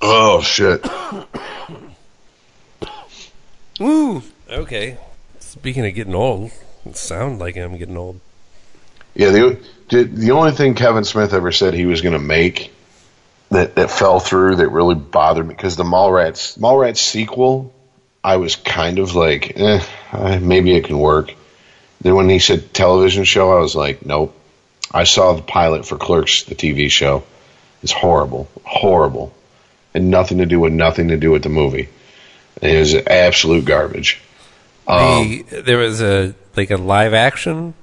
Oh 0.00 0.40
shit! 0.42 0.86
Woo. 3.80 4.22
Okay. 4.48 4.96
Speaking 5.40 5.84
of 5.84 5.92
getting 5.92 6.14
old, 6.14 6.52
it 6.86 6.96
sound 6.96 7.40
like 7.40 7.56
I'm 7.56 7.76
getting 7.78 7.96
old. 7.96 8.20
Yeah, 9.16 9.30
the 9.30 9.60
the 9.88 10.04
the 10.04 10.30
only 10.30 10.52
thing 10.52 10.76
Kevin 10.76 11.02
Smith 11.02 11.34
ever 11.34 11.50
said 11.50 11.74
he 11.74 11.86
was 11.86 12.00
going 12.00 12.12
to 12.12 12.20
make 12.20 12.72
that 13.50 13.74
that 13.74 13.90
fell 13.90 14.20
through 14.20 14.54
that 14.56 14.68
really 14.68 14.94
bothered 14.94 15.48
me 15.48 15.54
because 15.54 15.74
the 15.74 15.82
Mallrats 15.82 16.56
Mallrats 16.58 16.98
sequel, 16.98 17.74
I 18.22 18.36
was 18.36 18.54
kind 18.54 19.00
of 19.00 19.16
like, 19.16 19.58
eh, 19.58 20.38
maybe 20.38 20.76
it 20.76 20.84
can 20.84 21.00
work. 21.00 21.34
Then 22.00 22.14
when 22.14 22.28
he 22.28 22.38
said 22.38 22.72
television 22.72 23.24
show, 23.24 23.56
I 23.56 23.60
was 23.60 23.74
like, 23.74 24.04
nope. 24.04 24.34
I 24.90 25.04
saw 25.04 25.34
the 25.34 25.42
pilot 25.42 25.86
for 25.86 25.96
Clerks, 25.98 26.44
the 26.44 26.54
TV 26.54 26.90
show. 26.90 27.24
It's 27.82 27.92
horrible, 27.92 28.48
horrible, 28.64 29.32
and 29.94 30.10
nothing 30.10 30.38
to 30.38 30.46
do 30.46 30.60
with 30.60 30.72
nothing 30.72 31.08
to 31.08 31.16
do 31.16 31.30
with 31.30 31.42
the 31.42 31.48
movie. 31.48 31.88
It 32.60 32.70
is 32.70 32.94
absolute 32.94 33.64
garbage. 33.64 34.20
Um, 34.86 35.44
the, 35.50 35.60
there 35.62 35.78
was 35.78 36.00
a 36.00 36.34
like 36.56 36.70
a 36.70 36.76
live 36.76 37.14
action. 37.14 37.74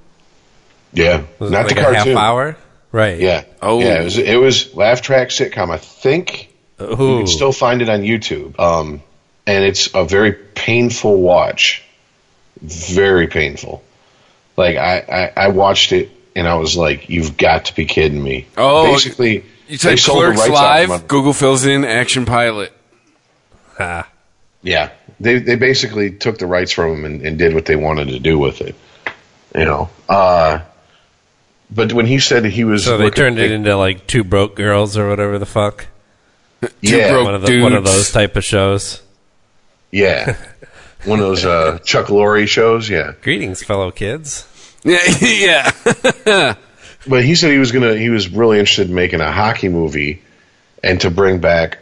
yeah, 0.92 1.24
Was 1.38 1.50
it 1.50 1.54
not 1.54 1.66
like 1.66 1.74
the 1.76 1.80
a 1.80 1.84
cartoon. 1.84 2.14
half 2.14 2.22
hour. 2.22 2.56
Right. 2.92 3.20
Yeah. 3.20 3.44
Oh. 3.62 3.80
yeah. 3.80 4.00
It 4.00 4.04
was, 4.04 4.18
it 4.18 4.36
was 4.36 4.74
laugh 4.74 5.02
track 5.02 5.28
sitcom. 5.28 5.70
I 5.70 5.78
think 5.78 6.50
you 6.80 6.86
can 6.96 7.26
still 7.26 7.52
find 7.52 7.82
it 7.82 7.88
on 7.88 8.00
YouTube. 8.00 8.58
Um, 8.58 9.02
and 9.46 9.64
it's 9.64 9.94
a 9.94 10.04
very 10.04 10.32
painful 10.32 11.20
watch. 11.20 11.82
Very 12.60 13.28
painful. 13.28 13.82
Like 14.56 14.76
I, 14.76 14.98
I, 15.36 15.44
I 15.44 15.48
watched 15.48 15.92
it 15.92 16.10
and 16.34 16.46
I 16.48 16.54
was 16.56 16.76
like, 16.76 17.08
"You've 17.08 17.36
got 17.36 17.66
to 17.66 17.74
be 17.74 17.84
kidding 17.84 18.22
me!" 18.22 18.46
Oh, 18.56 18.86
basically, 18.92 19.44
You 19.68 19.76
they 19.78 19.90
type 19.90 19.98
sold 19.98 20.18
the 20.22 20.26
Clerks 20.32 20.38
rights 20.40 20.50
out 20.50 20.54
Live, 20.54 20.90
under- 20.90 21.06
Google 21.06 21.32
fills 21.32 21.64
in 21.66 21.84
action 21.84 22.24
pilot. 22.24 22.72
Ah. 23.78 24.08
Yeah, 24.62 24.90
they 25.20 25.38
they 25.38 25.56
basically 25.56 26.10
took 26.12 26.38
the 26.38 26.46
rights 26.46 26.72
from 26.72 26.92
him 26.92 27.04
and, 27.04 27.22
and 27.26 27.38
did 27.38 27.54
what 27.54 27.66
they 27.66 27.76
wanted 27.76 28.08
to 28.08 28.18
do 28.18 28.38
with 28.38 28.60
it. 28.62 28.74
You 29.54 29.64
know. 29.64 29.90
Uh, 30.08 30.60
but 31.70 31.92
when 31.92 32.06
he 32.06 32.18
said 32.18 32.44
he 32.44 32.64
was, 32.64 32.84
So 32.84 32.96
they 32.98 33.04
looking- 33.04 33.16
turned 33.16 33.38
it 33.38 33.50
into 33.50 33.76
like 33.76 34.06
two 34.06 34.24
broke 34.24 34.56
girls 34.56 34.96
or 34.96 35.08
whatever 35.08 35.38
the 35.38 35.46
fuck. 35.46 35.86
yeah, 36.80 37.10
broke 37.10 37.26
One 37.26 37.34
of 37.34 37.42
the, 37.46 37.62
one 37.62 37.72
of 37.74 37.84
those 37.84 38.10
type 38.12 38.36
of 38.36 38.44
shows. 38.44 39.02
yeah, 39.92 40.36
one 41.06 41.20
of 41.20 41.26
those 41.26 41.44
uh, 41.44 41.78
Chuck 41.84 42.06
Lorre 42.06 42.46
shows. 42.46 42.88
Yeah. 42.88 43.12
Greetings, 43.22 43.62
fellow 43.62 43.90
kids. 43.90 44.46
Yeah, 44.86 45.72
yeah. 46.26 46.54
But 47.08 47.24
he 47.24 47.34
said 47.34 47.52
he 47.52 47.58
was 47.58 47.72
gonna. 47.72 47.96
He 47.96 48.10
was 48.10 48.28
really 48.28 48.58
interested 48.58 48.88
in 48.88 48.94
making 48.94 49.20
a 49.20 49.30
hockey 49.30 49.68
movie, 49.68 50.22
and 50.82 51.00
to 51.02 51.10
bring 51.10 51.38
back 51.40 51.78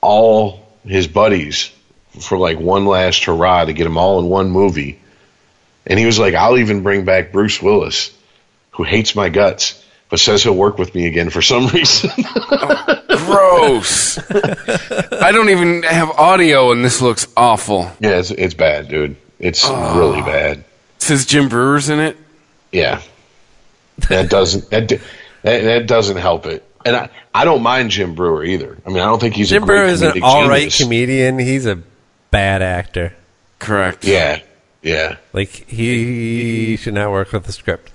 all 0.00 0.66
his 0.84 1.06
buddies 1.08 1.70
for 2.20 2.38
like 2.38 2.58
one 2.58 2.86
last 2.86 3.24
hurrah 3.24 3.64
to 3.64 3.72
get 3.72 3.84
them 3.84 3.96
all 3.96 4.20
in 4.20 4.28
one 4.28 4.50
movie. 4.50 5.00
And 5.86 5.98
he 5.98 6.06
was 6.06 6.18
like, 6.18 6.34
"I'll 6.34 6.58
even 6.58 6.82
bring 6.82 7.04
back 7.04 7.32
Bruce 7.32 7.60
Willis, 7.60 8.16
who 8.72 8.84
hates 8.84 9.16
my 9.16 9.28
guts, 9.28 9.84
but 10.08 10.20
says 10.20 10.44
he'll 10.44 10.54
work 10.54 10.78
with 10.78 10.94
me 10.94 11.06
again 11.06 11.30
for 11.30 11.42
some 11.42 11.66
reason." 11.74 12.10
Gross. 13.18 14.18
I 14.30 15.32
don't 15.32 15.50
even 15.50 15.82
have 15.82 16.10
audio, 16.10 16.72
and 16.72 16.84
this 16.84 17.00
looks 17.00 17.26
awful. 17.36 17.90
yeah, 18.00 18.18
it's 18.18 18.30
it's 18.30 18.54
bad, 18.54 18.88
dude. 18.88 19.16
It's 19.38 19.64
really 19.68 20.20
ah. 20.20 20.26
bad. 20.26 20.58
It 20.58 20.64
says 20.98 21.26
Jim 21.26 21.48
Breuer's 21.48 21.88
in 21.88 22.00
it. 22.00 22.16
Yeah, 22.70 23.02
that 24.08 24.30
doesn't 24.30 24.70
that, 24.70 24.88
that 24.88 25.00
that 25.42 25.86
doesn't 25.86 26.16
help 26.16 26.46
it. 26.46 26.64
And 26.84 26.96
I, 26.96 27.08
I 27.34 27.44
don't 27.44 27.62
mind 27.62 27.90
Jim 27.90 28.14
Breuer 28.14 28.44
either. 28.44 28.78
I 28.84 28.88
mean, 28.88 28.98
I 28.98 29.06
don't 29.06 29.20
think 29.20 29.34
he's 29.34 29.50
Jim 29.50 29.62
a 29.62 29.66
great 29.66 29.76
Breuer 29.76 29.86
is 29.86 30.02
an 30.02 30.12
comedic 30.12 30.22
all 30.22 30.48
right 30.48 30.58
genius. 30.60 30.82
comedian. 30.82 31.38
He's 31.38 31.66
a 31.66 31.78
bad 32.30 32.62
actor. 32.62 33.14
Correct. 33.58 34.04
Yeah, 34.04 34.40
yeah. 34.82 35.16
Like 35.32 35.50
he 35.50 36.76
should 36.76 36.94
not 36.94 37.10
work 37.10 37.32
with 37.32 37.44
the 37.44 37.52
script. 37.52 37.92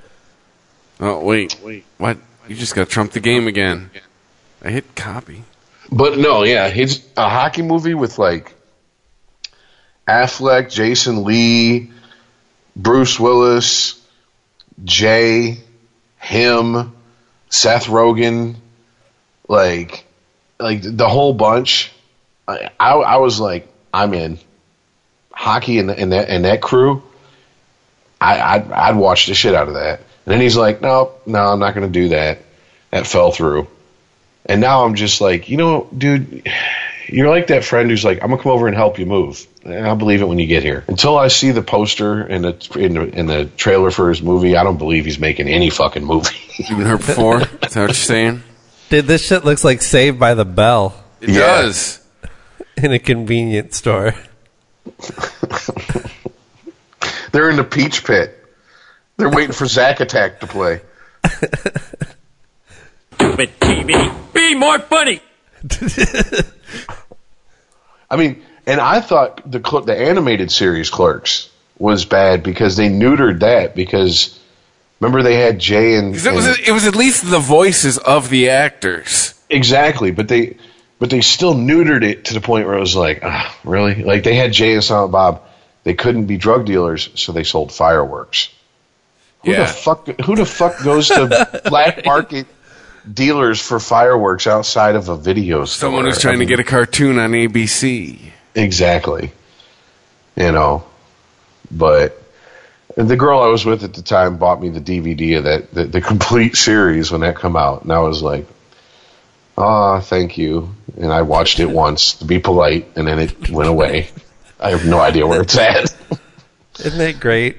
Oh 1.00 1.24
wait, 1.24 1.60
wait. 1.64 1.86
What? 1.98 2.18
You 2.48 2.56
just 2.56 2.76
got 2.76 2.86
to 2.86 2.90
trump 2.90 3.12
the 3.12 3.20
game 3.20 3.48
again. 3.48 3.90
I 4.64 4.72
hit 4.72 4.95
copy. 4.95 5.44
But 5.92 6.18
no, 6.18 6.44
yeah, 6.44 6.68
it's 6.68 7.00
a 7.16 7.30
hockey 7.30 7.61
movie 7.61 7.94
with 7.94 8.18
like 8.18 8.53
Affleck, 10.08 10.72
Jason 10.72 11.24
Lee, 11.24 11.92
Bruce 12.76 13.19
Willis, 13.19 14.02
Jay, 14.84 15.60
him, 16.18 16.94
Seth 17.50 17.86
Rogen, 17.86 18.56
like 19.48 20.06
like 20.60 20.82
the 20.82 21.08
whole 21.08 21.34
bunch. 21.34 21.92
I 22.48 22.69
I, 22.80 22.94
I 22.94 23.18
was 23.18 23.40
like, 23.40 23.68
I'm 23.94 24.14
in 24.14 24.40
hockey 25.32 25.80
and, 25.80 25.92
and 25.92 26.11
that 26.11 26.30
and 26.30 26.45
that 26.45 26.61
crew. 26.61 27.03
I 28.19 28.40
I'd, 28.40 28.72
I'd 28.72 28.95
watch 28.95 29.27
the 29.27 29.36
shit 29.36 29.53
out 29.53 29.68
of 29.68 29.76
that. 29.76 30.00
And 30.26 30.34
then 30.34 30.42
he's 30.42 30.58
like, 30.58 30.82
no, 30.82 31.11
no, 31.26 31.40
I'm 31.40 31.60
not 31.60 31.74
going 31.74 31.88
to 31.88 32.00
do 32.00 32.10
that. 32.10 32.40
That 32.92 33.08
fell 33.08 33.32
through. 33.32 33.68
And 34.48 34.61
now 34.61 34.85
I'm 34.85 34.95
just 34.95 35.19
like, 35.22 35.50
you 35.50 35.58
know, 35.58 35.90
dude, 35.98 36.48
you're 37.08 37.30
like 37.30 37.48
that 37.48 37.64
friend 37.66 37.90
who's 37.90 38.03
like, 38.06 38.24
I'm 38.24 38.30
gonna 38.30 38.42
come 38.42 38.51
over 38.51 38.67
and 38.67 38.76
help 38.76 38.98
you 39.00 39.06
move. 39.06 39.45
And 39.64 39.85
I'll 39.85 39.95
believe 39.98 40.22
it 40.22 40.26
when 40.27 40.40
you 40.40 40.48
get 40.48 40.64
here. 40.64 40.85
Until 40.88 41.17
I 41.17 41.27
see 41.27 41.51
the 41.51 41.61
poster 41.61 42.22
and 42.22 42.45
the 42.45 42.80
in 42.80 42.93
the, 42.93 43.01
in 43.03 43.26
the 43.26 43.45
trailer 43.58 43.92
for 43.92 44.09
his 44.09 44.22
movie, 44.22 44.56
I 44.56 44.64
don't 44.64 44.77
believe 44.77 45.03
he's 45.06 45.19
making 45.19 45.50
any 45.50 45.69
fucking 45.69 46.06
movie. 46.06 46.35
You've 46.58 46.77
been 46.77 46.88
hurt 46.88 47.00
before. 47.06 47.42
Is 47.42 47.48
that 47.50 47.59
what 47.61 47.76
you're 47.76 47.93
saying? 47.93 48.43
Dude, 48.90 49.06
this 49.06 49.26
shit 49.26 49.43
looks 49.43 49.66
like 49.66 49.82
Saved 49.82 50.17
by 50.19 50.34
the 50.34 50.45
Bell 50.45 50.95
It 51.19 51.30
Yeah. 51.32 51.40
does. 51.40 52.01
in 52.77 52.93
a 52.93 53.00
convenience 53.00 53.76
store. 53.77 54.14
They're 57.34 57.50
in 57.50 57.58
the 57.58 57.67
peach 57.69 58.06
pit. 58.06 58.34
They're 59.17 59.30
waiting 59.30 59.51
for 59.51 59.66
Zack 59.66 60.00
Attack 60.00 60.40
to 60.40 60.48
play. 60.48 60.80
Stupid 63.18 63.60
TV. 63.60 64.34
Be 64.34 64.56
more 64.56 64.80
funny. 64.80 65.22
I 68.10 68.16
mean, 68.16 68.42
and 68.66 68.80
I 68.80 69.02
thought 69.02 69.42
the 69.50 69.62
cl- 69.66 69.84
the 69.84 69.98
animated 69.98 70.52
series 70.52 70.90
Clerks 70.90 71.50
was 71.78 72.06
bad 72.06 72.44
because 72.44 72.76
they 72.76 72.90
neutered 72.90 73.40
that 73.42 73.76
because 73.76 74.40
remember 75.00 75.24
they 75.24 75.36
had 75.36 75.60
Jay 75.60 75.96
and, 75.96 76.14
'Cause 76.14 76.26
It 76.26 76.34
was, 76.34 76.46
and- 76.48 76.60
it 76.60 76.72
was 76.72 76.88
at 76.88 76.96
least 76.96 77.30
the 77.30 77.40
voices 77.40 77.98
of 77.98 78.30
the 78.30 78.50
actors. 78.50 79.34
Exactly, 79.50 80.12
but 80.12 80.28
they 80.28 80.58
but 81.00 81.10
they 81.10 81.22
still 81.22 81.54
neutered 81.54 82.04
it 82.04 82.26
to 82.26 82.34
the 82.34 82.42
point 82.42 82.66
where 82.66 82.76
it 82.76 82.80
was 82.80 82.96
like, 82.96 83.20
ah, 83.24 83.56
really? 83.64 84.04
Like 84.04 84.24
they 84.24 84.36
had 84.36 84.52
Jay 84.52 84.74
and 84.74 84.84
Silent 84.84 85.12
Bob, 85.12 85.44
they 85.84 85.94
couldn't 85.94 86.26
be 86.26 86.38
drug 86.38 86.66
dealers, 86.66 87.10
so 87.16 87.32
they 87.32 87.44
sold 87.44 87.72
fireworks. 87.72 88.50
Who 89.46 89.52
Yeah. 89.52 89.60
the 89.60 89.68
fuck 89.68 90.08
who 90.22 90.36
the 90.36 90.46
fuck 90.46 90.82
goes 90.84 91.10
to 91.10 91.62
black 91.70 92.06
market 92.06 92.48
dealers 93.14 93.61
for 93.61 93.80
fireworks 93.80 94.48
outside 94.48 94.95
of 94.95 95.10
a 95.10 95.18
video 95.18 95.66
store? 95.66 95.90
Someone 95.90 96.06
who's 96.06 96.19
trying 96.19 96.40
to 96.40 96.45
get 96.45 96.60
a 96.60 96.64
cartoon 96.64 97.19
on 97.19 97.32
ABC. 97.32 98.32
Exactly. 98.56 99.32
You 100.36 100.52
know. 100.52 100.86
But 101.69 102.22
the 102.95 103.16
girl 103.16 103.42
I 103.42 103.48
was 103.48 103.66
with 103.66 103.84
at 103.84 103.94
the 103.94 104.02
time 104.02 104.38
bought 104.38 104.61
me 104.61 104.69
the 104.69 104.82
DVD 104.82 105.38
of 105.38 105.44
that 105.44 105.74
the, 105.74 105.86
the 105.86 106.02
complete 106.02 106.56
series 106.56 107.11
when 107.11 107.22
that 107.22 107.36
come 107.36 107.56
out, 107.56 107.84
and 107.84 107.92
I 107.92 108.00
was 108.00 108.22
like, 108.22 108.45
"Ah, 109.58 110.00
thank 110.00 110.38
you." 110.38 110.74
And 110.95 111.11
I 111.11 111.22
watched 111.22 111.60
it 111.60 111.69
once 111.69 112.14
to 112.16 112.26
be 112.26 112.40
polite, 112.40 112.88
and 112.95 113.08
then 113.08 113.19
it 113.19 113.50
went 113.50 113.69
away. 113.69 114.10
I 114.60 114.72
have 114.72 114.86
no 114.86 115.00
idea 115.00 115.27
where 115.27 115.42
it's 115.42 115.58
at. 115.58 115.94
Isn't 116.80 117.02
it 117.02 117.19
great 117.19 117.58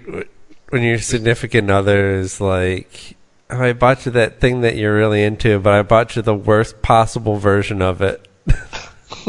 when 0.70 0.83
your 0.83 0.99
significant 0.99 1.70
other 1.70 2.17
is 2.17 2.41
like, 2.41 3.17
oh, 3.51 3.62
I 3.62 3.73
bought 3.73 4.07
you 4.07 4.12
that 4.12 4.41
thing 4.41 4.60
that 4.62 4.77
you're 4.77 4.94
really 4.97 5.23
into, 5.25 5.59
but 5.59 5.73
I 5.73 5.83
bought 5.83 6.17
you 6.17 6.23
the 6.23 6.35
worst 6.35 6.83
possible 6.83 7.36
version 7.36 7.83
of 7.83 8.01
it. 8.02 8.27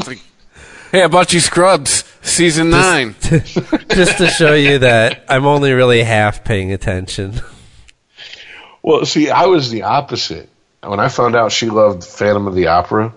Like, 0.05 0.19
Hey, 0.91 1.03
I 1.03 1.07
bought 1.07 1.33
you 1.33 1.39
Scrubs 1.39 2.03
season 2.21 2.71
nine. 2.71 3.15
Just 3.21 4.17
to 4.17 4.27
show 4.27 4.55
you 4.55 4.79
that 4.79 5.23
I'm 5.29 5.45
only 5.45 5.71
really 5.73 6.01
half 6.01 6.43
paying 6.43 6.71
attention. 6.71 7.41
Well, 8.81 9.05
see, 9.05 9.29
I 9.29 9.45
was 9.45 9.69
the 9.69 9.83
opposite. 9.83 10.49
When 10.81 10.99
I 10.99 11.09
found 11.09 11.35
out 11.35 11.51
she 11.51 11.69
loved 11.69 12.03
Phantom 12.03 12.47
of 12.47 12.55
the 12.55 12.67
Opera, 12.67 13.13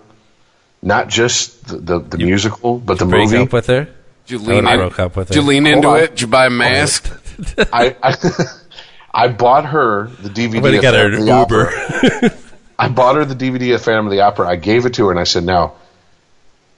not 0.81 1.07
just 1.07 1.65
the, 1.67 1.77
the, 1.77 1.99
the 1.99 2.17
musical, 2.17 2.77
but 2.77 2.99
the 2.99 3.05
movie. 3.05 3.37
up 3.37 3.53
with 3.53 3.67
her. 3.67 3.85
Did 4.25 4.31
you 4.31 4.37
lean 4.39 4.65
would've 4.65 4.69
in? 4.71 4.77
broke 4.77 4.99
up 4.99 5.15
with 5.15 5.29
her. 5.29 5.33
Did 5.33 5.39
you 5.39 5.43
her. 5.43 5.47
lean 5.47 5.65
Hold 5.65 5.75
into 5.77 5.87
on. 5.87 5.99
it? 5.99 6.09
Did 6.11 6.21
you 6.21 6.27
buy 6.27 6.45
a 6.47 6.49
mask? 6.49 7.09
I, 7.73 7.95
I 8.03 8.11
I 9.13 9.27
bought 9.27 9.65
her 9.65 10.07
the 10.07 10.29
DVD. 10.29 10.57
I'm 10.57 10.63
gonna 10.63 10.75
of 10.77 10.81
get 10.81 10.93
her 10.95 11.11
Phantom 11.11 11.13
an 11.13 11.19
of 11.19 11.25
the 11.25 11.31
Opera. 11.31 12.33
I 12.79 12.87
bought 12.89 13.15
her 13.15 13.25
the 13.25 13.35
DVD 13.35 13.75
of 13.75 13.83
Phantom 13.83 14.07
of 14.07 14.11
the 14.11 14.21
Opera. 14.21 14.47
I 14.47 14.55
gave 14.55 14.85
it 14.85 14.95
to 14.95 15.05
her 15.05 15.11
and 15.11 15.19
I 15.19 15.23
said, 15.23 15.43
"Now, 15.43 15.73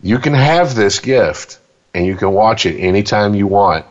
you 0.02 0.20
can 0.20 0.34
have 0.34 0.76
this 0.76 1.00
gift 1.00 1.60
and 1.94 2.06
you 2.06 2.16
can 2.16 2.32
watch 2.32 2.66
it 2.66 2.78
anytime 2.78 3.36
you 3.36 3.48
want, 3.48 3.86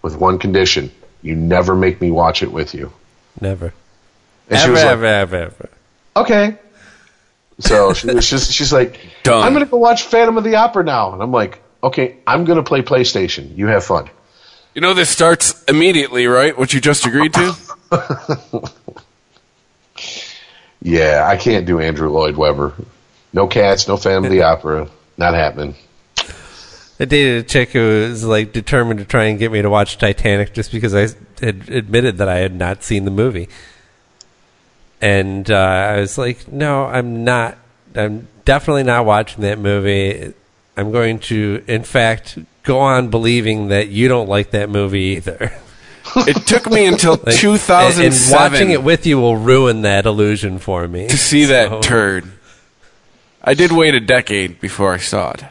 with 0.00 0.16
one 0.16 0.38
condition: 0.38 0.90
you 1.22 1.34
never 1.34 1.76
make 1.76 2.00
me 2.00 2.10
watch 2.10 2.42
it 2.42 2.50
with 2.50 2.74
you." 2.74 2.92
Never. 3.40 3.74
And 4.48 4.58
Ever, 4.58 4.72
like, 4.72 4.84
ever, 4.86 5.06
ever, 5.06 5.36
ever. 5.36 5.68
"Okay." 6.16 6.56
So 7.60 7.92
she 7.92 8.06
was 8.06 8.30
just, 8.30 8.52
she's 8.52 8.72
like, 8.72 8.98
Done. 9.24 9.42
"I'm 9.42 9.52
going 9.52 9.64
to 9.64 9.70
go 9.70 9.78
watch 9.78 10.04
Phantom 10.04 10.38
of 10.38 10.44
the 10.44 10.54
Opera 10.54 10.84
now," 10.84 11.12
and 11.12 11.22
I'm 11.22 11.32
like, 11.32 11.60
"Okay, 11.82 12.16
I'm 12.26 12.44
going 12.44 12.56
to 12.56 12.62
play 12.62 12.82
PlayStation. 12.82 13.56
You 13.56 13.66
have 13.66 13.84
fun." 13.84 14.08
You 14.78 14.82
know 14.82 14.94
this 14.94 15.10
starts 15.10 15.64
immediately, 15.64 16.28
right? 16.28 16.56
What 16.56 16.72
you 16.72 16.80
just 16.80 17.04
agreed 17.04 17.34
to? 17.34 17.56
Yeah, 20.80 21.26
I 21.26 21.36
can't 21.36 21.66
do 21.66 21.80
Andrew 21.80 22.08
Lloyd 22.08 22.36
Webber. 22.36 22.72
No 23.32 23.48
cats, 23.48 23.88
no 23.88 23.96
family 23.96 24.40
Opera. 24.40 24.88
Not 25.16 25.34
happening. 25.34 25.74
I 27.00 27.04
dated 27.06 27.44
a 27.44 27.48
chick 27.48 27.70
who 27.70 27.80
was 28.08 28.24
like 28.24 28.52
determined 28.52 29.00
to 29.00 29.04
try 29.04 29.24
and 29.24 29.40
get 29.40 29.50
me 29.50 29.60
to 29.60 29.68
watch 29.68 29.98
Titanic 29.98 30.54
just 30.54 30.70
because 30.70 30.94
I 30.94 31.08
had 31.44 31.68
admitted 31.68 32.18
that 32.18 32.28
I 32.28 32.36
had 32.36 32.54
not 32.54 32.84
seen 32.84 33.04
the 33.04 33.10
movie. 33.10 33.48
And 35.00 35.50
uh, 35.50 35.56
I 35.56 35.96
was 35.98 36.16
like, 36.16 36.46
no, 36.46 36.84
I'm 36.84 37.24
not. 37.24 37.58
I'm 37.96 38.28
definitely 38.44 38.84
not 38.84 39.04
watching 39.04 39.42
that 39.42 39.58
movie. 39.58 40.32
I'm 40.76 40.92
going 40.92 41.18
to, 41.18 41.64
in 41.66 41.82
fact, 41.82 42.38
go 42.68 42.78
on 42.80 43.08
believing 43.08 43.68
that 43.68 43.88
you 43.88 44.06
don't 44.08 44.28
like 44.28 44.52
that 44.52 44.68
movie 44.70 45.16
either. 45.16 45.52
It 46.16 46.46
took 46.46 46.70
me 46.70 46.86
until 46.86 47.12
Like, 47.16 47.26
and- 47.28 47.36
2007 47.36 48.04
And 48.44 48.52
watching 48.52 48.70
it 48.70 48.82
with 48.82 49.06
you 49.06 49.18
will 49.18 49.36
ruin 49.36 49.82
that 49.82 50.06
illusion 50.06 50.58
for 50.58 50.86
me. 50.86 51.08
to 51.08 51.16
see 51.18 51.46
that 51.46 51.68
So- 51.70 51.80
turd. 51.80 52.24
I 53.42 53.54
did 53.54 53.72
wait 53.72 53.94
a 53.94 54.00
decade 54.00 54.60
before 54.60 54.92
I 54.92 54.98
saw 54.98 55.30
it. 55.32 55.42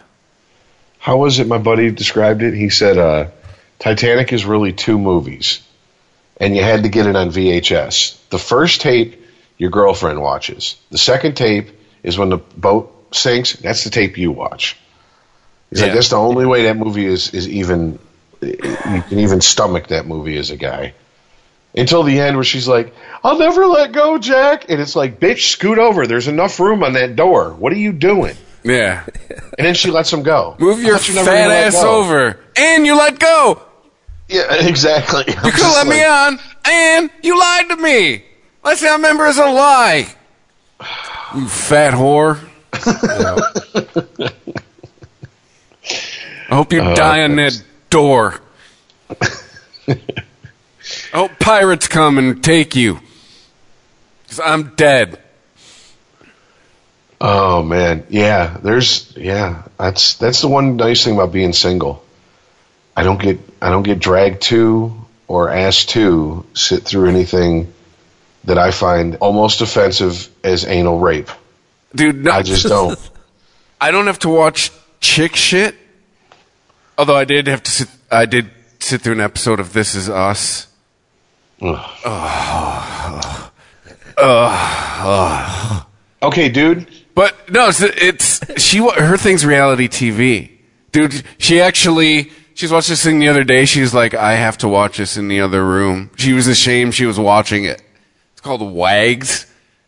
How 1.00 1.18
was 1.18 1.40
it 1.40 1.48
my 1.48 1.58
buddy 1.58 1.90
described 1.92 2.44
it? 2.44 2.54
He 2.54 2.70
said 2.70 2.98
uh, 2.98 3.28
Titanic 3.80 4.34
is 4.34 4.46
really 4.46 4.74
two 4.74 4.98
movies, 5.00 5.62
and 6.40 6.56
you 6.56 6.62
had 6.64 6.84
to 6.84 6.90
get 6.90 7.08
it 7.08 7.16
on 7.16 7.30
VHS. 7.32 8.18
The 8.30 8.38
first 8.40 8.82
tape 8.82 9.24
your 9.58 9.70
girlfriend 9.72 10.22
watches. 10.22 10.76
The 10.92 10.98
second 10.98 11.36
tape 11.36 11.70
is 12.04 12.18
when 12.18 12.30
the 12.30 12.38
boat 12.38 12.94
sinks. 13.14 13.54
That's 13.54 13.84
the 13.84 13.90
tape 13.90 14.18
you 14.18 14.32
watch. 14.32 14.76
He's 15.70 15.82
like, 15.82 15.94
that's 15.94 16.10
the 16.10 16.18
only 16.18 16.46
way 16.46 16.64
that 16.64 16.78
movie 16.78 17.06
is 17.06 17.34
is 17.34 17.48
even 17.50 18.00
you 18.42 19.04
can 19.10 19.20
even 19.20 19.42
stomach 19.42 19.88
that 19.88 20.06
movie 20.06 20.38
as 20.38 20.52
a 20.52 20.58
guy. 20.58 20.94
Until 21.76 22.04
the 22.04 22.20
end, 22.20 22.38
where 22.38 22.46
she's 22.46 22.68
like, 22.68 22.96
"I'll 23.24 23.38
never 23.38 23.68
let 23.68 23.92
go, 23.92 24.18
Jack," 24.18 24.70
and 24.70 24.82
it's 24.82 24.96
like, 24.96 25.20
"Bitch, 25.20 25.52
scoot 25.52 25.78
over. 25.78 26.08
There's 26.08 26.28
enough 26.28 26.60
room 26.60 26.84
on 26.84 26.94
that 26.94 27.16
door. 27.16 27.54
What 27.54 27.74
are 27.74 27.78
you 27.78 27.92
doing?" 27.92 28.36
Yeah. 28.64 29.04
And 29.58 29.66
then 29.66 29.76
she 29.76 29.92
lets 29.92 30.12
him 30.12 30.24
go. 30.24 30.56
Move 30.60 30.82
your 30.82 30.94
you 30.94 31.00
fat 31.00 31.52
ass 31.52 31.76
over. 31.76 32.40
And 32.56 32.86
you 32.86 32.98
let 32.98 33.20
go. 33.20 33.62
Yeah, 34.28 34.54
exactly. 34.68 35.24
You 35.28 35.52
could 35.52 35.62
let 35.62 35.88
me 35.88 36.04
on. 36.04 36.40
And 36.66 37.10
you 37.22 37.40
lied 37.40 37.70
to 37.70 37.78
me. 37.78 38.24
I 38.64 38.94
remember 38.96 39.26
is 39.26 39.38
a 39.38 39.46
lie. 39.46 40.08
You 41.36 41.46
fat 41.46 41.94
whore. 41.94 42.40
I 46.50 46.56
hope 46.56 46.72
you 46.74 46.82
Uh, 46.82 46.96
die 46.96 47.24
on 47.24 47.36
that 47.38 47.62
door. 47.90 48.40
I 49.88 49.98
hope 51.14 51.32
pirates 51.40 51.88
come 51.88 52.18
and 52.18 52.44
take 52.44 52.76
you. 52.76 53.00
Because 54.24 54.40
I'm 54.40 54.76
dead. 54.76 55.20
Oh 57.20 57.64
man, 57.64 58.06
yeah. 58.10 58.58
There's 58.62 59.14
yeah. 59.18 59.64
That's 59.78 60.16
that's 60.16 60.42
the 60.42 60.48
one 60.48 60.76
nice 60.76 61.04
thing 61.04 61.16
about 61.16 61.32
being 61.32 61.54
single. 61.54 62.04
I 62.96 63.04
don't 63.04 63.20
get 63.20 63.40
I 63.62 63.70
don't 63.70 63.84
get 63.84 64.00
dragged 64.00 64.42
to 64.44 64.94
or 65.28 65.50
asked 65.50 65.90
to 65.90 66.46
sit 66.54 66.84
through 66.84 67.10
anything 67.10 67.74
that 68.46 68.58
I 68.58 68.72
find 68.72 69.16
almost 69.18 69.62
offensive 69.62 70.30
as 70.44 70.66
anal 70.66 71.00
rape. 71.00 71.30
Dude, 71.96 72.24
no, 72.24 72.32
I 72.32 72.44
just 72.44 72.68
don't. 72.68 72.98
I 73.82 73.92
don't 73.92 74.08
have 74.08 74.20
to 74.20 74.30
watch 74.30 74.72
chick 75.00 75.36
shit. 75.36 75.76
Although 76.98 77.16
I 77.16 77.26
did 77.26 77.48
have 77.48 77.62
to 77.64 77.72
sit, 77.72 77.90
I 78.10 78.26
did 78.26 78.50
sit 78.80 79.02
through 79.02 79.14
an 79.14 79.22
episode 79.22 79.60
of 79.60 79.74
This 79.74 79.94
Is 79.96 80.10
Us. 80.10 80.68
Okay, 86.24 86.50
dude. 86.50 86.88
But 87.14 87.52
no, 87.52 87.68
it's, 87.68 87.82
it's 87.82 88.62
she. 88.62 88.80
Her 88.80 89.18
thing's 89.18 89.46
reality 89.46 89.88
TV, 89.88 90.52
dude. 90.92 91.24
She 91.38 91.62
actually 91.62 92.32
she's 92.56 92.72
watched 92.72 92.90
this 92.90 93.04
thing 93.04 93.20
the 93.20 93.28
other 93.28 93.44
day. 93.44 93.66
She's 93.66 93.94
like, 93.94 94.14
I 94.14 94.34
have 94.34 94.58
to 94.60 94.68
watch 94.68 94.98
this 94.98 95.18
in 95.18 95.28
the 95.28 95.42
other 95.42 95.66
room. 95.66 96.10
She 96.18 96.34
was 96.34 96.48
ashamed 96.48 96.96
she 96.96 97.06
was 97.06 97.20
watching 97.20 97.64
it. 97.64 97.82
It's 98.34 98.42
called 98.42 98.62
Wags. 98.62 99.46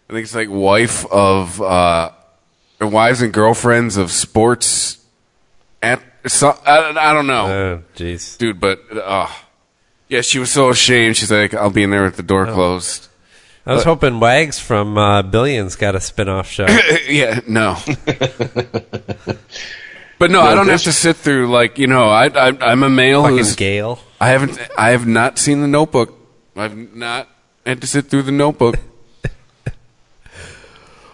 I 0.09 0.13
think 0.13 0.23
it's 0.23 0.35
like 0.35 0.49
wife 0.49 1.05
of 1.11 1.61
uh, 1.61 2.11
wives 2.79 3.21
and 3.21 3.33
girlfriends 3.33 3.97
of 3.97 4.11
sports. 4.11 5.03
At 5.81 6.01
so, 6.27 6.49
I, 6.65 6.89
I 7.09 7.13
don't 7.13 7.27
know, 7.27 7.45
Oh, 7.47 7.83
jeez. 7.95 8.37
dude. 8.37 8.59
But 8.59 8.81
uh, 8.95 9.27
yeah, 10.07 10.21
she 10.21 10.39
was 10.39 10.51
so 10.51 10.69
ashamed. 10.69 11.17
She's 11.17 11.31
like, 11.31 11.53
I'll 11.53 11.69
be 11.69 11.83
in 11.83 11.89
there 11.91 12.03
with 12.03 12.17
the 12.17 12.23
door 12.23 12.45
closed. 12.45 13.07
I 13.65 13.73
was 13.73 13.83
hoping 13.83 14.19
Wags 14.19 14.57
from 14.57 14.97
uh, 14.97 15.21
Billions 15.21 15.75
got 15.75 15.93
a 15.95 15.99
spin-off 15.99 16.49
show. 16.49 16.65
yeah, 17.07 17.41
no. 17.47 17.77
but 20.17 20.31
no, 20.31 20.41
I 20.41 20.55
don't 20.55 20.69
have 20.69 20.81
to 20.83 20.91
sit 20.91 21.17
through 21.17 21.51
like 21.51 21.77
you 21.77 21.85
know. 21.87 22.09
I, 22.09 22.27
I 22.27 22.57
I'm 22.61 22.83
a 22.83 22.89
male 22.89 23.23
Fucking 23.23 23.37
who's 23.37 23.55
Gale. 23.55 23.99
I 24.19 24.29
haven't 24.29 24.59
I 24.77 24.89
have 24.91 25.05
not 25.05 25.37
seen 25.37 25.61
the 25.61 25.67
Notebook. 25.67 26.17
I've 26.55 26.75
not 26.95 27.27
had 27.65 27.81
to 27.81 27.87
sit 27.87 28.07
through 28.07 28.23
the 28.23 28.31
Notebook. 28.31 28.75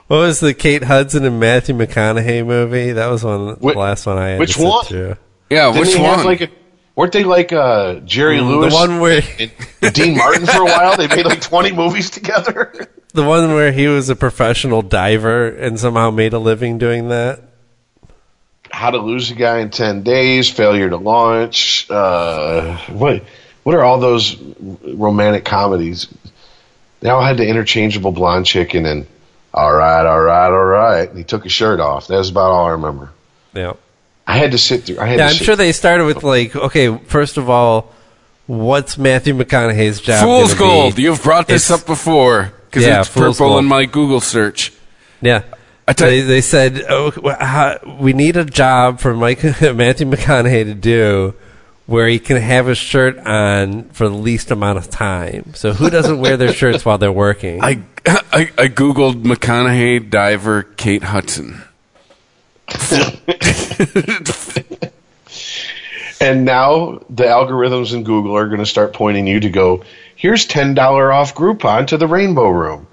What 0.07 0.17
was 0.17 0.39
the 0.39 0.53
Kate 0.53 0.83
Hudson 0.83 1.25
and 1.25 1.39
Matthew 1.39 1.73
McConaughey 1.75 2.45
movie? 2.45 2.91
That 2.91 3.07
was 3.07 3.23
one. 3.23 3.55
Whi- 3.55 3.73
the 3.73 3.79
last 3.79 4.05
one 4.05 4.17
I 4.17 4.29
had 4.29 4.39
which 4.39 4.53
to 4.53 4.59
sit 4.59 4.67
one? 4.67 4.85
through. 4.85 5.15
Yeah, 5.49 5.67
Didn't 5.71 5.79
which 5.79 5.93
they 5.95 6.01
one? 6.01 6.15
Have 6.17 6.25
like 6.25 6.41
a, 6.41 6.49
weren't 6.95 7.11
they 7.13 7.23
like 7.23 7.51
uh, 7.53 7.95
Jerry 8.01 8.37
Mm, 8.37 8.47
Lewis? 8.47 8.73
The 8.73 8.79
one 8.79 8.99
where 8.99 9.21
and 9.81 9.93
Dean 9.93 10.15
Martin 10.17 10.45
for 10.45 10.61
a 10.61 10.65
while. 10.65 10.95
They 10.97 11.07
made 11.07 11.25
like 11.25 11.41
twenty 11.41 11.71
movies 11.71 12.09
together. 12.11 12.71
the 13.13 13.23
one 13.23 13.53
where 13.53 13.71
he 13.71 13.87
was 13.87 14.09
a 14.09 14.15
professional 14.15 14.81
diver 14.83 15.47
and 15.47 15.79
somehow 15.79 16.11
made 16.11 16.33
a 16.33 16.39
living 16.39 16.77
doing 16.77 17.09
that. 17.09 17.41
How 18.71 18.91
to 18.91 18.97
lose 18.97 19.31
a 19.31 19.35
guy 19.35 19.59
in 19.59 19.69
ten 19.71 20.03
days, 20.03 20.49
failure 20.51 20.89
to 20.89 20.97
launch. 20.97 21.89
Uh, 21.89 22.77
what 22.89 23.23
what 23.63 23.73
are 23.75 23.83
all 23.83 23.99
those 23.99 24.35
romantic 24.83 25.45
comedies? 25.45 26.07
They 26.99 27.09
all 27.09 27.23
had 27.23 27.37
the 27.37 27.47
interchangeable 27.47 28.11
blonde 28.11 28.45
chick 28.45 28.73
and 28.75 28.85
then 28.85 29.07
all 29.55 29.73
right, 29.73 30.05
all 30.05 30.21
right, 30.21 30.47
all 30.49 30.65
right. 30.65 31.09
And 31.09 31.17
he 31.17 31.23
took 31.23 31.43
his 31.43 31.51
shirt 31.53 31.79
off. 31.79 32.07
That 32.07 32.17
was 32.17 32.29
about 32.29 32.51
all 32.51 32.67
I 32.67 32.71
remember. 32.71 33.09
Yeah. 33.53 33.73
I 34.27 34.37
had 34.37 34.51
to 34.51 34.57
sit 34.57 34.83
through. 34.83 34.99
I 34.99 35.05
had 35.07 35.17
Yeah, 35.19 35.29
to 35.29 35.35
I'm 35.35 35.43
sure 35.43 35.55
they 35.55 35.71
started 35.71 36.05
with 36.05 36.23
like, 36.23 36.55
okay, 36.55 36.95
first 36.97 37.37
of 37.37 37.49
all, 37.49 37.91
what's 38.47 38.97
Matthew 38.97 39.33
McConaughey's 39.33 40.01
job? 40.01 40.23
Fool's 40.23 40.53
gonna 40.53 40.71
be? 40.71 40.79
Gold. 40.81 40.99
You've 40.99 41.23
brought 41.23 41.47
this 41.47 41.69
It's- 41.69 41.81
up 41.81 41.87
before 41.87 42.51
because 42.69 42.85
Yeah, 42.85 42.99
it's 42.99 43.09
Fool's 43.09 43.37
purple 43.37 43.49
Gold. 43.53 43.59
in 43.59 43.65
my 43.65 43.85
Google 43.85 44.19
search. 44.19 44.73
Yeah. 45.21 45.41
I 45.87 45.93
they, 45.93 46.21
they 46.21 46.41
said, 46.41 46.83
oh, 46.89 47.11
how, 47.39 47.77
we 47.99 48.13
need 48.13 48.37
a 48.37 48.43
job 48.45 48.99
for 48.99 49.13
Mike, 49.13 49.43
Matthew 49.61 50.07
McConaughey 50.07 50.65
to 50.65 50.73
do 50.73 51.35
where 51.85 52.07
he 52.07 52.19
can 52.19 52.37
have 52.37 52.67
his 52.67 52.77
shirt 52.77 53.17
on 53.19 53.83
for 53.89 54.09
the 54.09 54.15
least 54.15 54.51
amount 54.51 54.77
of 54.77 54.89
time. 54.89 55.53
So 55.53 55.73
who 55.73 55.89
doesn't 55.89 56.19
wear 56.19 56.37
their 56.37 56.53
shirts 56.53 56.85
while 56.85 56.97
they're 56.97 57.11
working? 57.11 57.63
I, 57.63 57.81
I 58.05 58.51
I 58.57 58.67
googled 58.67 59.23
McConaughey 59.23 60.09
diver 60.09 60.63
Kate 60.63 61.03
Hudson. 61.03 61.61
And 66.21 66.45
now 66.45 66.99
the 67.09 67.25
algorithms 67.25 67.93
in 67.93 68.03
Google 68.03 68.37
are 68.37 68.47
going 68.47 68.59
to 68.59 68.65
start 68.65 68.93
pointing 68.93 69.27
you 69.27 69.39
to 69.41 69.49
go. 69.49 69.83
Here's 70.15 70.45
ten 70.45 70.73
dollar 70.73 71.11
off 71.11 71.35
Groupon 71.35 71.87
to 71.87 71.97
the 71.97 72.07
Rainbow 72.07 72.49
Room. 72.49 72.87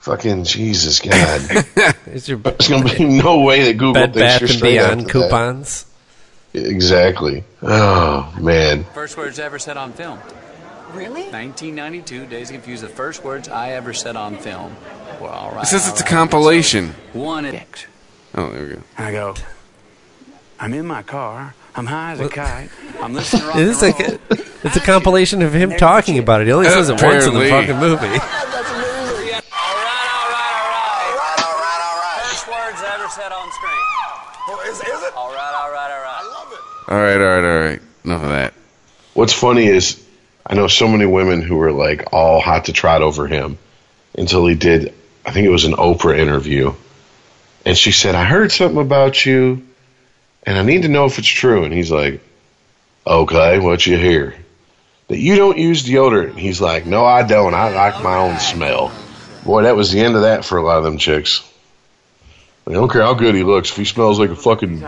Fucking 0.00 0.44
Jesus 0.44 1.00
God! 1.00 1.40
There's 2.04 2.28
going 2.28 2.42
to 2.42 2.94
be 2.96 3.04
no 3.04 3.42
way 3.42 3.64
that 3.64 3.74
Google 3.74 3.94
Bed 3.94 4.14
thinks 4.14 4.18
Bath 4.18 4.40
you're 4.40 4.50
and 4.50 4.58
straight 4.58 4.78
Beyond 4.78 5.00
after 5.02 5.18
that. 5.20 5.30
Coupons? 6.52 6.70
Exactly. 6.72 7.44
Oh 7.62 8.32
man. 8.40 8.84
First 8.94 9.16
words 9.16 9.38
ever 9.38 9.58
said 9.58 9.76
on 9.76 9.92
film. 9.92 10.18
Really? 10.92 11.22
1992, 11.30 12.26
Dazed 12.26 12.50
Confused. 12.52 12.82
The 12.82 12.88
first 12.88 13.22
words 13.22 13.48
I 13.48 13.70
ever 13.72 13.92
said 13.94 14.16
on 14.16 14.36
film. 14.36 14.74
Well, 15.20 15.30
all 15.30 15.52
right. 15.52 15.62
It 15.62 15.66
says 15.66 15.84
all 15.86 15.92
it's 15.92 16.00
a 16.00 16.04
compilation. 16.04 16.94
One 17.12 17.44
X. 17.44 17.86
Oh, 18.34 18.50
there 18.50 18.66
we 18.66 18.74
go. 18.74 18.82
I 18.98 19.12
go, 19.12 19.34
I'm 20.58 20.74
in 20.74 20.86
my 20.86 21.02
car. 21.02 21.54
I'm 21.76 21.86
high 21.86 22.12
as 22.12 22.20
a 22.20 22.28
kite. 22.28 22.70
I'm 23.00 23.14
listening 23.14 23.42
to 23.42 23.48
rock 23.48 23.56
and 23.56 23.68
roll. 23.68 23.80
like 23.80 24.00
a, 24.00 24.18
it's 24.66 24.76
a 24.76 24.80
compilation 24.80 25.42
of 25.42 25.52
him 25.54 25.70
talking 25.76 26.18
about 26.18 26.40
it. 26.40 26.46
He 26.48 26.52
only 26.52 26.68
says 26.68 26.88
it 26.88 27.00
once 27.00 27.26
in 27.26 27.34
the 27.34 27.40
Apparently. 27.46 27.50
fucking 27.50 27.78
movie. 27.78 28.06
All 28.06 28.10
right, 28.10 28.20
all 30.10 31.54
right, 31.54 31.80
all 31.86 31.98
right. 32.02 32.18
First 32.26 32.48
words 32.48 32.82
ever 32.82 33.08
said 33.08 33.30
on 33.32 33.50
screen. 33.52 33.84
Oh, 34.48 34.60
is, 34.66 34.80
is 34.80 35.02
it? 35.06 35.14
All 35.14 35.30
right, 35.30 35.54
all 35.54 35.70
right, 35.70 35.90
all 35.90 36.02
right. 36.02 36.20
I 36.20 36.24
love 36.26 36.52
it. 36.52 36.58
All 36.90 36.98
right, 36.98 37.14
all 37.14 37.20
right, 37.20 37.44
all 37.44 37.60
right. 37.60 37.82
Enough 38.04 38.22
of 38.24 38.28
that. 38.30 38.54
What's 39.14 39.32
funny 39.32 39.66
is 39.66 40.04
I 40.44 40.54
know 40.54 40.66
so 40.66 40.88
many 40.88 41.06
women 41.06 41.40
who 41.40 41.54
were 41.56 41.70
like 41.70 42.12
all 42.12 42.40
hot 42.40 42.64
to 42.64 42.72
trot 42.72 43.00
over 43.00 43.28
him 43.28 43.58
until 44.18 44.44
he 44.46 44.56
did. 44.56 44.92
I 45.24 45.30
think 45.30 45.46
it 45.46 45.50
was 45.50 45.66
an 45.66 45.74
Oprah 45.74 46.18
interview, 46.18 46.74
and 47.64 47.78
she 47.78 47.92
said, 47.92 48.16
"I 48.16 48.24
heard 48.24 48.50
something 48.50 48.80
about 48.80 49.24
you, 49.24 49.62
and 50.42 50.58
I 50.58 50.62
need 50.62 50.82
to 50.82 50.88
know 50.88 51.04
if 51.04 51.20
it's 51.20 51.28
true." 51.28 51.62
And 51.62 51.72
he's 51.72 51.92
like, 51.92 52.22
"Okay, 53.06 53.60
what 53.60 53.86
you 53.86 53.96
hear?" 53.96 54.34
That 55.06 55.18
you 55.18 55.36
don't 55.36 55.58
use 55.58 55.84
deodorant. 55.84 56.30
And 56.30 56.40
he's 56.40 56.60
like, 56.60 56.86
"No, 56.86 57.04
I 57.04 57.22
don't. 57.22 57.54
I 57.54 57.70
like 57.70 58.02
my 58.02 58.16
own 58.16 58.40
smell." 58.40 58.90
Boy, 59.44 59.62
that 59.62 59.76
was 59.76 59.92
the 59.92 60.00
end 60.00 60.16
of 60.16 60.22
that 60.22 60.44
for 60.44 60.58
a 60.58 60.62
lot 60.62 60.78
of 60.78 60.84
them 60.84 60.98
chicks. 60.98 61.48
I 62.70 62.74
don't 62.74 62.88
care 62.88 63.02
how 63.02 63.14
good 63.14 63.34
he 63.34 63.42
looks. 63.42 63.70
If 63.70 63.76
he 63.76 63.84
smells 63.84 64.20
like 64.20 64.30
a 64.30 64.36
fucking 64.36 64.78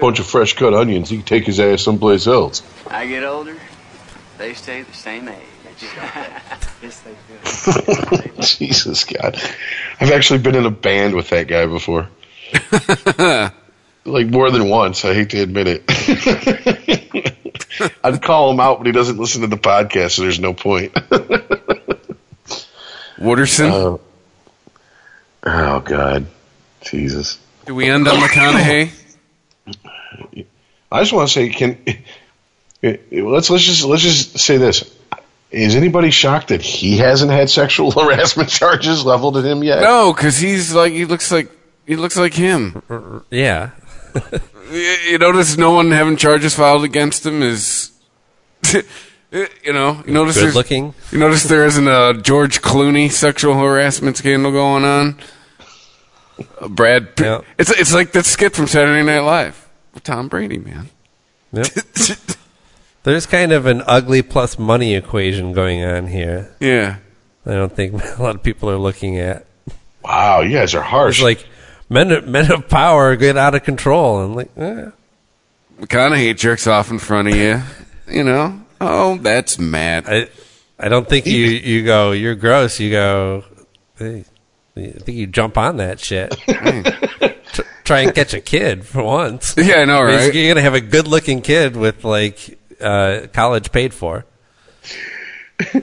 bunch 0.00 0.20
of 0.20 0.26
fresh 0.26 0.54
cut 0.54 0.72
onions, 0.72 1.10
he 1.10 1.18
can 1.18 1.26
take 1.26 1.44
his 1.44 1.60
ass 1.60 1.82
someplace 1.82 2.26
else. 2.26 2.62
I 2.90 3.06
get 3.06 3.24
older, 3.24 3.58
they 4.38 4.54
stay 4.54 4.80
the 4.82 4.94
same 4.94 5.28
age. 5.28 5.36
yes, 6.82 7.02
they 7.02 7.12
do. 8.24 8.32
Jesus 8.40 9.04
God. 9.04 9.38
I've 10.00 10.12
actually 10.12 10.38
been 10.38 10.54
in 10.54 10.64
a 10.64 10.70
band 10.70 11.14
with 11.14 11.28
that 11.28 11.46
guy 11.46 11.66
before. 11.66 12.08
like 14.06 14.26
more 14.28 14.50
than 14.50 14.70
once. 14.70 15.04
I 15.04 15.12
hate 15.12 15.28
to 15.30 15.42
admit 15.42 15.66
it. 15.68 17.36
I'd 18.02 18.22
call 18.22 18.50
him 18.50 18.60
out, 18.60 18.78
but 18.78 18.86
he 18.86 18.92
doesn't 18.92 19.18
listen 19.18 19.42
to 19.42 19.48
the 19.48 19.58
podcast, 19.58 20.12
so 20.12 20.22
there's 20.22 20.40
no 20.40 20.54
point. 20.54 20.94
Wooderson. 23.18 23.70
oh, 23.70 24.00
oh 25.44 25.80
God. 25.80 26.28
Jesus. 26.90 27.38
Do 27.66 27.74
we 27.74 27.88
end 27.88 28.06
on 28.08 28.16
McConaughey? 28.16 28.90
I 30.90 31.00
just 31.00 31.12
want 31.12 31.28
to 31.28 31.34
say, 31.34 31.48
can 31.48 31.78
let's 32.82 33.50
let's 33.50 33.64
just 33.64 33.84
let's 33.84 34.02
just 34.02 34.38
say 34.38 34.56
this: 34.56 34.90
Is 35.50 35.74
anybody 35.74 36.10
shocked 36.10 36.48
that 36.48 36.62
he 36.62 36.98
hasn't 36.98 37.32
had 37.32 37.50
sexual 37.50 37.90
harassment 38.00 38.48
charges 38.48 39.04
leveled 39.04 39.36
at 39.36 39.44
him 39.44 39.62
yet? 39.64 39.80
No, 39.80 40.12
because 40.12 40.38
he's 40.38 40.72
like 40.74 40.92
he 40.92 41.04
looks 41.04 41.32
like 41.32 41.50
he 41.86 41.96
looks 41.96 42.16
like 42.16 42.34
him. 42.34 43.24
Yeah. 43.30 43.70
You 44.70 44.78
you 44.78 45.18
notice 45.18 45.56
no 45.56 45.72
one 45.72 45.90
having 45.90 46.16
charges 46.16 46.54
filed 46.54 46.84
against 46.84 47.24
him 47.24 47.42
is, 47.42 47.92
you 48.72 49.72
know, 49.72 50.02
you 50.06 50.12
notice 50.12 50.36
Good 50.36 50.54
looking. 50.54 50.94
You 51.12 51.18
notice 51.18 51.44
there 51.44 51.66
isn't 51.66 51.86
a 51.86 52.14
George 52.20 52.62
Clooney 52.62 53.10
sexual 53.10 53.54
harassment 53.54 54.16
scandal 54.16 54.52
going 54.52 54.84
on. 54.84 55.18
Uh, 56.60 56.68
Brad, 56.68 57.16
Pitt- 57.16 57.26
Yeah. 57.26 57.40
it's 57.58 57.70
it's 57.70 57.94
like 57.94 58.12
that 58.12 58.24
skit 58.26 58.54
from 58.54 58.66
Saturday 58.66 59.02
Night 59.04 59.20
Live 59.20 59.68
with 59.94 60.02
Tom 60.02 60.28
Brady, 60.28 60.58
man. 60.58 60.90
Yep. 61.52 61.66
There's 63.04 63.26
kind 63.26 63.52
of 63.52 63.66
an 63.66 63.82
ugly 63.86 64.20
plus 64.22 64.58
money 64.58 64.94
equation 64.96 65.52
going 65.52 65.84
on 65.84 66.08
here. 66.08 66.50
Yeah, 66.60 66.96
I 67.46 67.52
don't 67.52 67.72
think 67.74 67.94
a 68.18 68.22
lot 68.22 68.34
of 68.34 68.42
people 68.42 68.68
are 68.70 68.76
looking 68.78 69.18
at. 69.18 69.46
Wow, 70.04 70.40
you 70.40 70.52
guys 70.56 70.74
are 70.74 70.82
harsh. 70.82 71.18
It's 71.18 71.22
like 71.24 71.46
men 71.88 72.30
men 72.30 72.50
of 72.52 72.68
power 72.68 73.14
get 73.16 73.36
out 73.36 73.54
of 73.54 73.62
control 73.64 74.24
and 74.24 74.34
like 74.36 74.50
eh. 74.56 74.90
McConaughey 75.80 76.36
jerks 76.36 76.66
off 76.66 76.90
in 76.90 76.98
front 76.98 77.28
of 77.28 77.36
you. 77.36 77.62
You 78.08 78.24
know, 78.24 78.60
oh, 78.80 79.18
that's 79.18 79.58
mad. 79.58 80.04
I 80.08 80.28
I 80.78 80.88
don't 80.88 81.08
think 81.08 81.26
you 81.26 81.44
you 81.46 81.84
go 81.84 82.12
you're 82.12 82.34
gross. 82.34 82.78
You 82.80 82.90
go. 82.90 83.44
Hey, 83.98 84.24
I 84.76 84.90
think 84.90 85.16
you 85.16 85.26
jump 85.26 85.56
on 85.56 85.78
that 85.78 86.00
shit. 86.00 86.36
Tr- 87.52 87.62
Try 87.84 88.00
and 88.00 88.14
catch 88.14 88.34
a 88.34 88.40
kid 88.40 88.84
for 88.84 89.02
once. 89.02 89.54
Yeah, 89.56 89.76
I 89.76 89.84
know, 89.84 90.02
I 90.02 90.06
mean, 90.06 90.16
right? 90.16 90.34
You're 90.34 90.52
gonna 90.52 90.62
have 90.62 90.74
a 90.74 90.80
good 90.80 91.08
looking 91.08 91.40
kid 91.40 91.76
with 91.76 92.04
like 92.04 92.58
uh, 92.80 93.26
college 93.32 93.72
paid 93.72 93.94
for. 93.94 94.26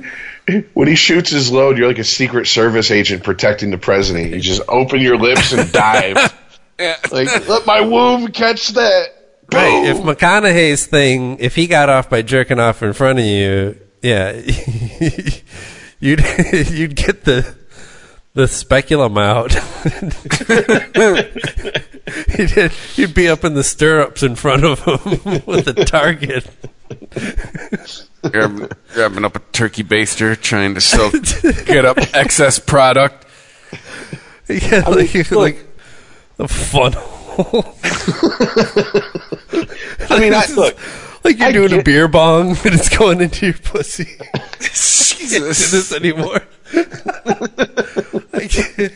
when 0.73 0.87
he 0.87 0.95
shoots 0.95 1.29
his 1.29 1.51
load, 1.51 1.77
you're 1.77 1.87
like 1.87 1.99
a 1.99 2.03
Secret 2.03 2.45
Service 2.47 2.91
agent 2.91 3.23
protecting 3.23 3.71
the 3.71 3.77
president. 3.77 4.31
You 4.31 4.41
just 4.41 4.61
open 4.67 5.01
your 5.01 5.17
lips 5.17 5.53
and 5.53 5.71
dive. 5.71 6.39
Like, 6.79 7.47
let 7.47 7.65
my 7.67 7.81
womb 7.81 8.29
catch 8.29 8.69
that. 8.69 9.07
Right. 9.53 9.85
If 9.85 9.97
McConaughey's 9.97 10.87
thing, 10.87 11.37
if 11.39 11.55
he 11.55 11.67
got 11.67 11.87
off 11.87 12.09
by 12.09 12.23
jerking 12.23 12.59
off 12.59 12.81
in 12.81 12.93
front 12.93 13.19
of 13.19 13.25
you, 13.25 13.79
yeah, 14.01 14.31
you'd 15.99 16.23
you'd 16.71 16.95
get 16.95 17.23
the 17.23 17.55
the 18.33 18.47
speculum 18.47 19.17
out. 19.17 19.53
you'd, 22.37 22.71
you'd 22.95 23.13
be 23.13 23.29
up 23.29 23.43
in 23.43 23.53
the 23.53 23.63
stirrups 23.63 24.23
in 24.23 24.35
front 24.35 24.63
of 24.63 24.79
him 24.79 25.41
with 25.45 25.67
a 25.67 25.85
target. 25.85 26.49
grabbing, 28.23 28.69
grabbing 28.93 29.25
up 29.25 29.35
a 29.35 29.39
turkey 29.51 29.83
baster, 29.83 30.39
trying 30.39 30.73
to 30.75 30.81
still 30.81 31.11
get 31.65 31.85
up 31.85 31.97
excess 32.13 32.59
product. 32.59 33.25
Yeah, 34.49 34.83
like, 34.89 35.31
like 35.31 35.65
a 36.37 36.49
funnel. 36.49 37.01
I 40.09 40.19
mean, 40.19 40.33
I, 40.33 40.45
look, 40.53 40.77
like 41.23 41.39
you're 41.39 41.47
I 41.47 41.51
doing 41.53 41.79
a 41.79 41.81
beer 41.81 42.09
bong 42.09 42.49
and 42.49 42.65
it's 42.65 42.89
going 42.89 43.21
into 43.21 43.45
your 43.45 43.55
pussy. 43.55 44.03
Can't 44.03 44.59
do 44.59 44.67
Jesus. 44.67 45.71
this 45.71 45.93
anymore. 45.93 46.41
I 46.75 48.47
can't. 48.49 48.93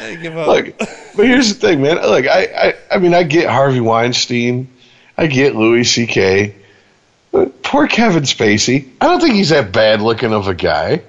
I 0.00 0.18
give 0.20 0.36
up. 0.36 0.46
look, 0.48 0.78
but 0.78 1.26
here's 1.26 1.48
the 1.48 1.54
thing, 1.60 1.82
man. 1.82 1.96
Look, 1.96 2.26
I, 2.26 2.44
I, 2.44 2.74
I 2.92 2.98
mean, 2.98 3.14
I 3.14 3.22
get 3.24 3.48
Harvey 3.48 3.80
Weinstein. 3.80 4.68
I 5.16 5.26
get 5.26 5.54
Louis 5.56 5.84
C.K. 5.84 6.54
But 7.32 7.62
Poor 7.62 7.86
Kevin 7.88 8.22
Spacey. 8.22 8.88
I 9.00 9.06
don't 9.06 9.20
think 9.20 9.34
he's 9.34 9.48
that 9.50 9.72
bad 9.72 10.00
looking 10.00 10.32
of 10.32 10.48
a 10.48 10.54
guy. 10.54 11.02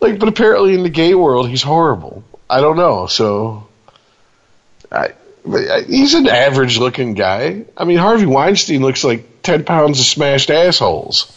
Like, 0.00 0.18
but 0.18 0.28
apparently 0.28 0.74
in 0.74 0.82
the 0.82 0.88
gay 0.90 1.14
world, 1.14 1.48
he's 1.48 1.62
horrible. 1.62 2.24
I 2.50 2.60
don't 2.60 2.76
know. 2.76 3.06
So, 3.06 3.68
I, 4.90 5.10
I- 5.48 5.84
he's 5.88 6.14
an 6.14 6.26
average 6.26 6.78
looking 6.78 7.14
guy. 7.14 7.64
I 7.76 7.84
mean, 7.84 7.98
Harvey 7.98 8.26
Weinstein 8.26 8.82
looks 8.82 9.04
like 9.04 9.42
ten 9.42 9.64
pounds 9.64 10.00
of 10.00 10.06
smashed 10.06 10.50
assholes. 10.50 11.30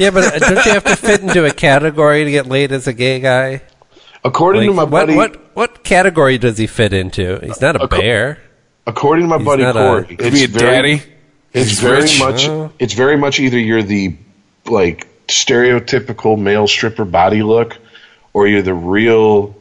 Yeah, 0.00 0.10
but 0.10 0.24
uh, 0.34 0.38
don't 0.38 0.64
you 0.66 0.72
have 0.72 0.84
to 0.84 0.96
fit 0.96 1.20
into 1.20 1.44
a 1.44 1.52
category 1.52 2.24
to 2.24 2.30
get 2.30 2.46
laid 2.46 2.72
as 2.72 2.86
a 2.86 2.92
gay 2.92 3.20
guy? 3.20 3.60
According 4.24 4.66
to 4.66 4.72
my 4.72 4.84
what, 4.84 4.90
buddy, 4.90 5.14
what 5.14 5.36
what 5.56 5.84
category 5.84 6.38
does 6.38 6.56
he 6.58 6.66
fit 6.66 6.92
into? 6.92 7.38
He's 7.42 7.60
not 7.60 7.76
a 7.76 7.80
Acco- 7.80 8.00
bear. 8.00 8.38
according 8.86 9.24
to 9.24 9.28
my 9.28 9.36
He's 9.38 9.46
buddy 9.46 9.62
not 9.62 9.76
a- 9.76 9.80
Corey, 10.04 10.16
To 10.16 10.30
be 10.30 10.44
a 10.44 10.48
daddy. 10.48 11.02
It's 11.52 11.68
He's 11.70 11.80
very 11.80 12.02
rich. 12.02 12.18
much. 12.18 12.46
Oh. 12.48 12.72
It's 12.78 12.94
very 12.94 13.16
much 13.16 13.40
either 13.40 13.58
you're 13.58 13.82
the 13.82 14.16
like 14.66 15.06
stereotypical 15.26 16.38
male 16.38 16.66
stripper 16.68 17.04
body 17.04 17.42
look, 17.42 17.76
or 18.32 18.46
you're 18.46 18.62
the 18.62 18.74
real 18.74 19.54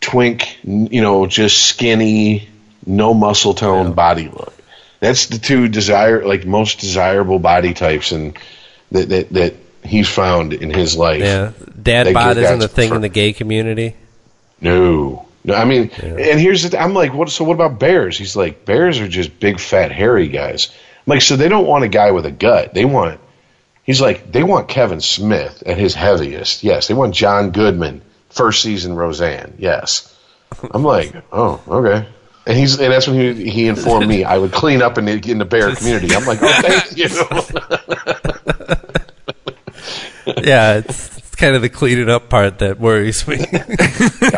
twink. 0.00 0.58
You 0.64 1.02
know, 1.02 1.26
just 1.26 1.64
skinny, 1.66 2.48
no 2.86 3.14
muscle 3.14 3.54
tone 3.54 3.92
body 3.92 4.28
look. 4.28 4.54
That's 5.00 5.26
the 5.26 5.38
two 5.38 5.68
desire 5.68 6.24
like 6.26 6.46
most 6.46 6.80
desirable 6.80 7.38
body 7.38 7.74
types, 7.74 8.12
and 8.12 8.36
that 8.92 9.08
that 9.08 9.30
that 9.30 9.54
he's 9.84 10.08
found 10.08 10.52
in 10.52 10.70
his 10.70 10.96
life. 10.96 11.20
Yeah, 11.20 11.52
dad 11.80 12.12
bod 12.14 12.36
isn't 12.36 12.62
a 12.62 12.68
thing 12.68 12.94
in 12.94 13.00
the 13.00 13.08
gay 13.08 13.32
community. 13.32 13.96
No. 14.60 15.26
No, 15.44 15.54
I 15.54 15.64
mean, 15.64 15.90
and 16.00 16.38
here's 16.38 16.62
the 16.62 16.70
th- 16.70 16.80
I'm 16.80 16.94
like, 16.94 17.12
what? 17.12 17.28
So 17.28 17.42
what 17.42 17.54
about 17.54 17.80
bears? 17.80 18.16
He's 18.16 18.36
like, 18.36 18.64
bears 18.64 19.00
are 19.00 19.08
just 19.08 19.40
big, 19.40 19.58
fat, 19.58 19.90
hairy 19.90 20.28
guys. 20.28 20.70
I'm 21.04 21.10
like, 21.10 21.20
so 21.22 21.34
they 21.34 21.48
don't 21.48 21.66
want 21.66 21.82
a 21.82 21.88
guy 21.88 22.12
with 22.12 22.26
a 22.26 22.30
gut. 22.30 22.74
They 22.74 22.84
want. 22.84 23.18
He's 23.82 24.00
like, 24.00 24.30
they 24.30 24.44
want 24.44 24.68
Kevin 24.68 25.00
Smith 25.00 25.64
at 25.66 25.76
his 25.78 25.94
heaviest. 25.94 26.62
Yes, 26.62 26.86
they 26.86 26.94
want 26.94 27.12
John 27.12 27.50
Goodman, 27.50 28.02
first 28.30 28.62
season 28.62 28.94
Roseanne. 28.94 29.54
Yes. 29.58 30.16
I'm 30.70 30.84
like, 30.84 31.12
oh, 31.32 31.60
okay. 31.66 32.06
And 32.46 32.56
he's 32.56 32.78
and 32.78 32.92
that's 32.92 33.08
when 33.08 33.16
he 33.36 33.50
he 33.50 33.68
informed 33.68 34.08
me 34.08 34.24
I 34.24 34.38
would 34.38 34.52
clean 34.52 34.82
up 34.82 34.98
in 34.98 35.06
the 35.06 35.30
in 35.30 35.38
the 35.38 35.44
bear 35.44 35.74
community. 35.74 36.14
I'm 36.14 36.24
like, 36.24 36.38
oh, 36.40 36.62
thank 36.62 36.96
you. 36.96 37.08
yeah, 40.42 40.78
it's, 40.78 41.18
it's 41.18 41.34
kind 41.34 41.54
of 41.56 41.62
the 41.62 41.68
cleaning 41.68 42.08
up 42.08 42.28
part 42.28 42.60
that 42.60 42.78
worries 42.80 43.26
me. 43.26 43.36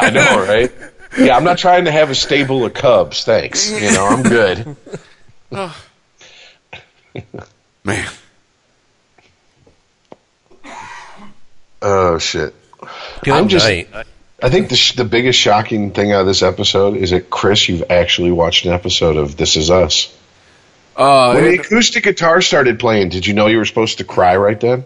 I 0.01 0.11
know, 0.11 0.47
right? 0.47 0.73
Yeah, 1.19 1.37
I'm 1.37 1.45
not 1.45 1.59
trying 1.59 1.85
to 1.85 1.93
have 1.93 2.11
a 2.11 2.15
stable 2.15 2.65
of 2.65 2.75
cubs. 2.75 3.25
Thanks. 3.25 3.71
You 3.71 3.93
know, 3.93 4.07
I'm 4.07 4.23
good. 4.23 4.77
Oh. 5.53 5.85
Man. 7.85 8.09
Oh 11.83 12.19
shit. 12.19 12.55
Good 13.23 13.35
I'm 13.35 13.49
just. 13.49 13.67
night. 13.67 13.89
I 14.43 14.51
think 14.51 14.69
the 14.69 14.77
sh- 14.77 14.97
the 14.97 15.05
biggest 15.05 15.39
shocking 15.39 15.93
thing 15.93 16.13
out 16.13 16.23
of 16.23 16.27
this 16.27 16.43
episode 16.43 16.97
is 16.97 17.11
that 17.11 17.31
Chris, 17.31 17.69
you've 17.69 17.91
actually 17.91 18.33
watched 18.33 18.65
an 18.67 18.73
episode 18.73 19.17
of 19.17 19.37
This 19.37 19.57
Is 19.57 19.71
Us. 19.71 20.15
Uh, 20.97 21.33
When 21.33 21.45
the 21.45 21.59
acoustic 21.61 22.05
guitar 22.05 22.41
started 22.41 22.79
playing, 22.79 23.09
did 23.11 23.27
you 23.27 23.35
know 23.35 23.47
you 23.47 23.59
were 23.59 23.65
supposed 23.65 23.99
to 23.99 24.05
cry 24.05 24.37
right 24.37 24.59
then? 24.61 24.85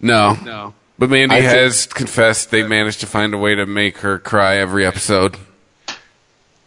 No, 0.00 0.36
no. 0.44 0.74
But 0.98 1.10
Mandy 1.10 1.34
I 1.36 1.40
thi- 1.40 1.46
has 1.46 1.86
confessed 1.86 2.50
they 2.50 2.62
managed 2.62 3.00
to 3.00 3.06
find 3.06 3.34
a 3.34 3.38
way 3.38 3.54
to 3.54 3.66
make 3.66 3.98
her 3.98 4.18
cry 4.18 4.56
every 4.56 4.86
episode. 4.86 5.36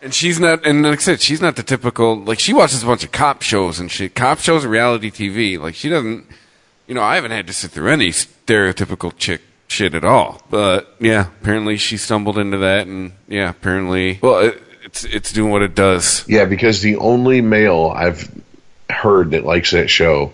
And 0.01 0.13
she's 0.13 0.39
not, 0.39 0.65
and 0.65 0.83
like 0.83 0.99
I 0.99 1.01
said, 1.01 1.21
she's 1.21 1.41
not 1.41 1.55
the 1.55 1.63
typical, 1.63 2.15
like, 2.15 2.39
she 2.39 2.53
watches 2.53 2.83
a 2.83 2.85
bunch 2.85 3.03
of 3.03 3.11
cop 3.11 3.41
shows 3.41 3.79
and 3.79 3.89
shit. 3.89 4.13
Cop 4.15 4.39
shows 4.39 4.63
are 4.65 4.69
reality 4.69 5.09
TV. 5.09 5.57
Like, 5.57 5.75
she 5.75 5.89
doesn't, 5.89 6.25
you 6.87 6.93
know, 6.93 7.01
I 7.01 7.15
haven't 7.15 7.31
had 7.31 7.47
to 7.47 7.53
sit 7.53 7.71
through 7.71 7.89
any 7.91 8.09
stereotypical 8.09 9.11
chick 9.17 9.41
shit 9.67 9.95
at 9.95 10.05
all. 10.05 10.41
But, 10.49 10.93
yeah, 10.99 11.27
apparently 11.41 11.77
she 11.77 11.97
stumbled 11.97 12.37
into 12.37 12.57
that, 12.57 12.85
and, 12.85 13.13
yeah, 13.27 13.49
apparently, 13.49 14.19
well, 14.21 14.39
it, 14.39 14.61
it's, 14.83 15.03
it's 15.05 15.31
doing 15.33 15.51
what 15.51 15.63
it 15.63 15.73
does. 15.73 16.27
Yeah, 16.27 16.45
because 16.45 16.81
the 16.81 16.97
only 16.97 17.41
male 17.41 17.91
I've 17.93 18.29
heard 18.89 19.31
that 19.31 19.45
likes 19.45 19.71
that 19.71 19.89
show 19.89 20.33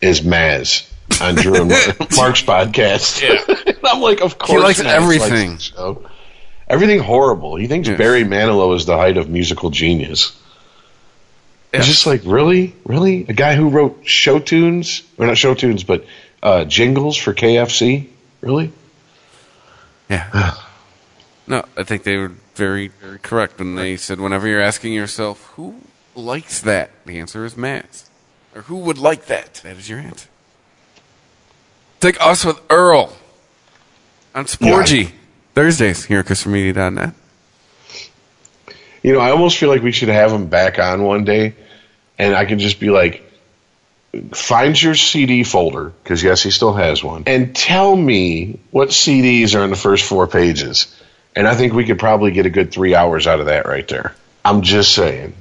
is 0.00 0.20
Maz 0.20 0.88
on 1.20 1.34
Drew 1.34 1.54
and 1.62 1.70
Mark's 2.16 2.42
podcast. 2.42 3.20
Yeah. 3.22 3.42
and 3.66 3.76
I'm 3.84 4.00
like, 4.00 4.20
of 4.20 4.38
course, 4.38 4.50
He 4.50 4.58
likes 4.58 4.80
everything. 4.80 5.58
show. 5.58 6.08
Everything 6.68 7.00
horrible. 7.00 7.56
He 7.56 7.66
thinks 7.66 7.88
Yes. 7.88 7.98
Barry 7.98 8.24
Manilow 8.24 8.74
is 8.76 8.86
the 8.86 8.96
height 8.96 9.16
of 9.18 9.28
musical 9.28 9.70
genius. 9.70 10.36
Yeah. 11.72 11.80
It's 11.80 11.88
just 11.88 12.06
like, 12.06 12.22
really, 12.24 12.74
really, 12.84 13.26
a 13.28 13.32
guy 13.32 13.54
who 13.54 13.68
wrote 13.68 14.00
show 14.06 14.38
tunes, 14.38 15.02
or 15.18 15.26
not 15.26 15.36
show 15.38 15.54
tunes, 15.54 15.84
but 15.84 16.04
uh, 16.42 16.64
jingles 16.64 17.16
for 17.16 17.34
KFC. 17.34 18.08
Really? 18.40 18.72
Yeah. 20.08 20.54
no, 21.46 21.64
I 21.76 21.82
think 21.82 22.04
they 22.04 22.16
were 22.16 22.32
very, 22.54 22.88
very 22.88 23.18
correct 23.18 23.58
when 23.58 23.74
they 23.74 23.96
said 23.96 24.20
whenever 24.20 24.46
you're 24.46 24.60
asking 24.60 24.92
yourself, 24.92 25.46
who 25.56 25.76
likes 26.14 26.60
that? 26.60 26.90
The 27.06 27.18
answer 27.18 27.44
is 27.44 27.56
Matt. 27.56 28.04
Or 28.54 28.62
who 28.62 28.76
would 28.76 28.98
like 28.98 29.26
that? 29.26 29.54
That 29.64 29.78
is 29.78 29.88
your 29.88 29.98
answer. 29.98 30.28
Take 32.02 32.20
us 32.20 32.44
with 32.44 32.60
Earl 32.68 33.16
on 34.34 34.46
Sporgy. 34.46 35.12
Thursdays 35.54 36.04
here 36.04 36.18
at 36.18 36.26
ChristopherMedia.net. 36.26 37.14
You 39.04 39.12
know, 39.12 39.20
I 39.20 39.30
almost 39.30 39.56
feel 39.56 39.68
like 39.68 39.82
we 39.82 39.92
should 39.92 40.08
have 40.08 40.32
him 40.32 40.48
back 40.48 40.80
on 40.80 41.04
one 41.04 41.22
day, 41.24 41.54
and 42.18 42.34
I 42.34 42.44
can 42.44 42.58
just 42.58 42.80
be 42.80 42.90
like, 42.90 43.22
find 44.32 44.82
your 44.82 44.96
CD 44.96 45.44
folder, 45.44 45.92
because 46.02 46.24
yes, 46.24 46.42
he 46.42 46.50
still 46.50 46.72
has 46.72 47.04
one, 47.04 47.22
and 47.28 47.54
tell 47.54 47.94
me 47.94 48.58
what 48.72 48.88
CDs 48.88 49.54
are 49.54 49.62
in 49.62 49.70
the 49.70 49.76
first 49.76 50.04
four 50.04 50.26
pages. 50.26 51.00
And 51.36 51.46
I 51.46 51.54
think 51.54 51.72
we 51.72 51.84
could 51.84 52.00
probably 52.00 52.32
get 52.32 52.46
a 52.46 52.50
good 52.50 52.72
three 52.72 52.96
hours 52.96 53.28
out 53.28 53.38
of 53.38 53.46
that 53.46 53.66
right 53.66 53.86
there. 53.86 54.12
I'm 54.44 54.62
just 54.62 54.92
saying. 54.92 55.34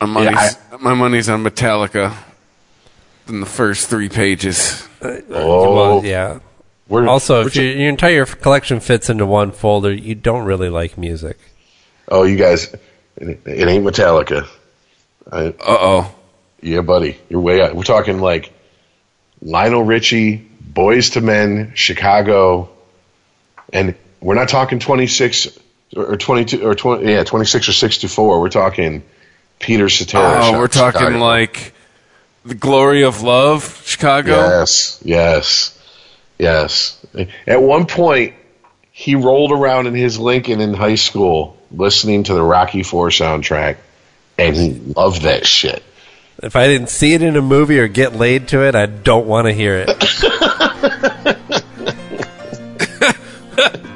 My 0.00 0.06
money's, 0.06 0.34
Yeah, 0.36 0.76
my 0.78 0.94
money's 0.94 1.28
on 1.28 1.42
Metallica 1.42 2.16
in 3.28 3.40
the 3.40 3.46
first 3.46 3.88
three 3.88 4.08
pages. 4.08 4.86
Oh, 5.02 5.74
Well, 5.74 6.04
yeah. 6.04 6.40
we're, 6.88 7.06
Also, 7.06 7.42
we're 7.42 7.48
if 7.48 7.56
your, 7.56 7.64
your 7.66 7.88
entire 7.88 8.24
collection 8.24 8.80
fits 8.80 9.08
into 9.10 9.26
one 9.26 9.52
folder, 9.52 9.92
you 9.92 10.14
don't 10.14 10.44
really 10.44 10.68
like 10.68 10.98
music. 10.98 11.38
oh, 12.08 12.24
you 12.24 12.36
guys, 12.36 12.74
it, 13.16 13.40
it 13.46 13.68
ain't 13.68 13.84
Metallica. 13.84 14.46
Uh 15.30 15.52
oh. 15.60 16.14
yeah, 16.62 16.80
buddy, 16.80 17.18
you're 17.28 17.40
way 17.40 17.60
out. 17.60 17.76
We're 17.76 17.82
talking 17.82 18.18
like 18.18 18.52
Lionel 19.42 19.82
Richie, 19.84 20.48
Boyz 20.72 21.14
II 21.14 21.22
Men, 21.22 21.72
Chicago, 21.74 22.70
and 23.72 23.94
we're 24.20 24.34
not 24.34 24.48
talking 24.48 24.78
26 24.78 25.58
or 25.96 26.12
or 26.12 26.16
22 26.16 26.66
or 26.66 26.74
20, 26.74 27.10
yeah, 27.10 27.24
26 27.24 27.68
or 27.68 27.72
64. 27.72 28.40
We're 28.40 28.48
talking 28.48 29.02
Peter 29.58 29.88
Cetera. 29.88 30.40
Oh, 30.42 30.58
we're 30.58 30.68
talking 30.68 31.00
Chicago. 31.00 31.18
like 31.18 31.74
the 32.48 32.54
glory 32.54 33.04
of 33.04 33.22
love, 33.22 33.82
Chicago. 33.84 34.32
Yes, 34.32 35.00
yes, 35.04 35.78
yes. 36.38 37.06
At 37.46 37.62
one 37.62 37.86
point, 37.86 38.34
he 38.90 39.14
rolled 39.14 39.52
around 39.52 39.86
in 39.86 39.94
his 39.94 40.18
Lincoln 40.18 40.60
in 40.60 40.74
high 40.74 40.96
school 40.96 41.56
listening 41.70 42.24
to 42.24 42.34
the 42.34 42.42
Rocky 42.42 42.82
Four 42.82 43.10
soundtrack, 43.10 43.76
and 44.38 44.56
he 44.56 44.70
loved 44.96 45.22
that 45.22 45.46
shit. 45.46 45.84
If 46.42 46.56
I 46.56 46.66
didn't 46.68 46.88
see 46.88 47.14
it 47.14 47.22
in 47.22 47.36
a 47.36 47.42
movie 47.42 47.78
or 47.78 47.88
get 47.88 48.14
laid 48.14 48.48
to 48.48 48.66
it, 48.66 48.74
I 48.74 48.86
don't 48.86 49.26
want 49.26 49.46
to 49.46 49.52
hear 49.52 49.84
it. 49.86 49.88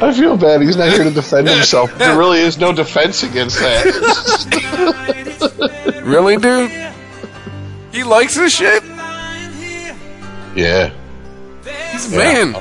I 0.00 0.12
feel 0.12 0.36
bad. 0.36 0.60
He's 0.62 0.76
not 0.76 0.90
here 0.92 1.04
to 1.04 1.10
defend 1.10 1.48
himself. 1.48 1.96
There 1.98 2.18
really 2.18 2.40
is 2.40 2.58
no 2.58 2.72
defense 2.72 3.22
against 3.22 3.58
that. 3.58 4.80
Really, 6.04 6.36
dude? 6.36 6.70
He 7.90 8.04
likes 8.04 8.34
this 8.34 8.54
shit? 8.54 8.82
Yeah, 10.54 10.92
He's 11.92 12.12
a 12.12 12.16
man. 12.16 12.54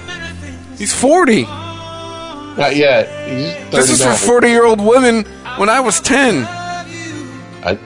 He's 0.78 0.94
40. 0.94 1.42
not 1.44 2.74
yet. 2.76 3.70
This 3.70 3.90
is 3.90 4.02
for 4.02 4.14
40 4.14 4.48
year 4.48 4.66
old 4.66 4.80
women 4.80 5.26
when 5.58 5.68
I 5.70 5.82
was 5.82 6.00
10. 6.00 6.46
I, 6.46 7.78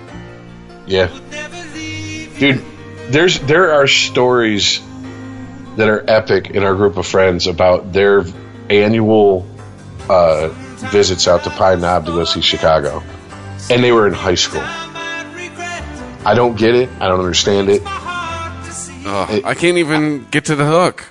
yeah, 0.86 1.08
dude. 2.38 2.64
There's 3.10 3.40
there 3.40 3.72
are 3.74 3.88
stories 3.88 4.80
that 5.78 5.88
are 5.90 6.04
epic 6.08 6.52
in 6.52 6.64
our 6.64 6.76
group 6.76 6.98
of 6.98 7.08
friends 7.08 7.48
about 7.48 7.92
their 7.94 8.22
annual 8.70 9.48
uh, 10.10 10.50
visits 10.92 11.28
out 11.28 11.44
to 11.44 11.50
Pine 11.50 11.82
Knob 11.82 12.06
to 12.06 12.12
go 12.12 12.26
see 12.26 12.42
Chicago, 12.42 13.04
and 13.70 13.84
they 13.84 13.92
were 13.92 14.08
in 14.08 14.14
high 14.14 14.36
school. 14.36 14.64
I 14.64 16.34
don't 16.36 16.58
get 16.58 16.76
it. 16.76 16.90
I 17.00 17.08
don't 17.08 17.20
understand 17.20 17.70
it. 17.70 17.82
Ugh, 17.86 19.42
I 19.46 19.54
can't 19.54 19.78
even 19.78 20.28
get 20.30 20.46
to 20.46 20.56
the 20.56 20.66
hook. 20.66 21.10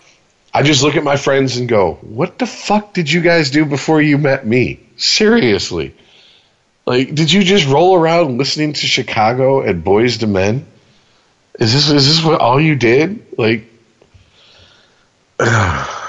I 0.52 0.62
just 0.62 0.82
look 0.82 0.96
at 0.96 1.04
my 1.04 1.16
friends 1.16 1.56
and 1.56 1.68
go, 1.68 1.98
"What 2.02 2.38
the 2.38 2.46
fuck 2.46 2.94
did 2.94 3.10
you 3.10 3.20
guys 3.20 3.50
do 3.50 3.64
before 3.64 4.00
you 4.00 4.18
met 4.18 4.46
me? 4.46 4.80
Seriously." 4.96 5.94
Like, 6.86 7.14
did 7.14 7.32
you 7.32 7.42
just 7.42 7.66
roll 7.66 7.96
around 7.96 8.38
listening 8.38 8.74
to 8.74 8.86
Chicago 8.86 9.60
and 9.60 9.84
Boyz 9.84 10.22
II 10.22 10.28
Men? 10.28 10.66
Is 11.58 11.72
this 11.72 11.90
is 11.90 12.06
this 12.06 12.24
what 12.24 12.40
all 12.40 12.60
you 12.60 12.76
did? 12.76 13.26
Like, 13.36 13.64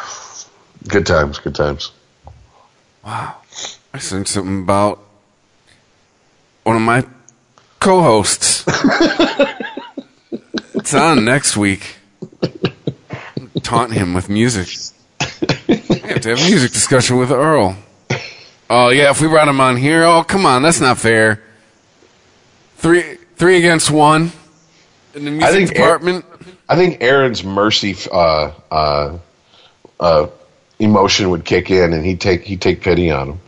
good 0.87 1.05
times, 1.05 1.39
good 1.39 1.55
times. 1.55 1.91
Wow. 3.05 3.35
I 3.93 3.99
seen 3.99 4.25
something 4.25 4.63
about 4.63 4.99
one 6.63 6.75
of 6.75 6.81
my 6.81 7.05
co 7.79 8.01
hosts. 8.01 8.63
it's 10.75 10.93
on 10.93 11.25
next 11.25 11.55
week. 11.57 11.95
Taunt 13.63 13.93
him 13.93 14.13
with 14.13 14.29
music. 14.29 14.67
I 15.19 15.25
have 16.05 16.21
to 16.21 16.29
have 16.29 16.39
a 16.39 16.49
music 16.49 16.71
discussion 16.71 17.17
with 17.17 17.31
Earl. 17.31 17.77
Oh 18.69 18.89
yeah, 18.89 19.09
if 19.09 19.21
we 19.21 19.27
brought 19.27 19.47
him 19.47 19.61
on 19.61 19.77
here, 19.77 20.03
oh 20.03 20.23
come 20.23 20.45
on, 20.45 20.61
that's 20.61 20.81
not 20.81 20.97
fair. 20.97 21.41
Three 22.75 23.15
three 23.35 23.57
against 23.57 23.89
one 23.89 24.31
in 25.13 25.25
the 25.25 25.31
music 25.31 25.49
think 25.51 25.69
department. 25.73 26.25
I 26.69 26.75
think 26.75 27.01
Aaron's 27.01 27.43
mercy 27.43 27.95
uh, 28.11 28.51
uh, 28.69 29.17
uh, 29.99 30.27
emotion 30.79 31.29
would 31.29 31.45
kick 31.45 31.71
in, 31.71 31.93
and 31.93 32.05
he'd 32.05 32.21
take 32.21 32.43
he'd 32.43 32.61
take 32.61 32.81
pity 32.81 33.11
on 33.11 33.29
him. 33.29 33.39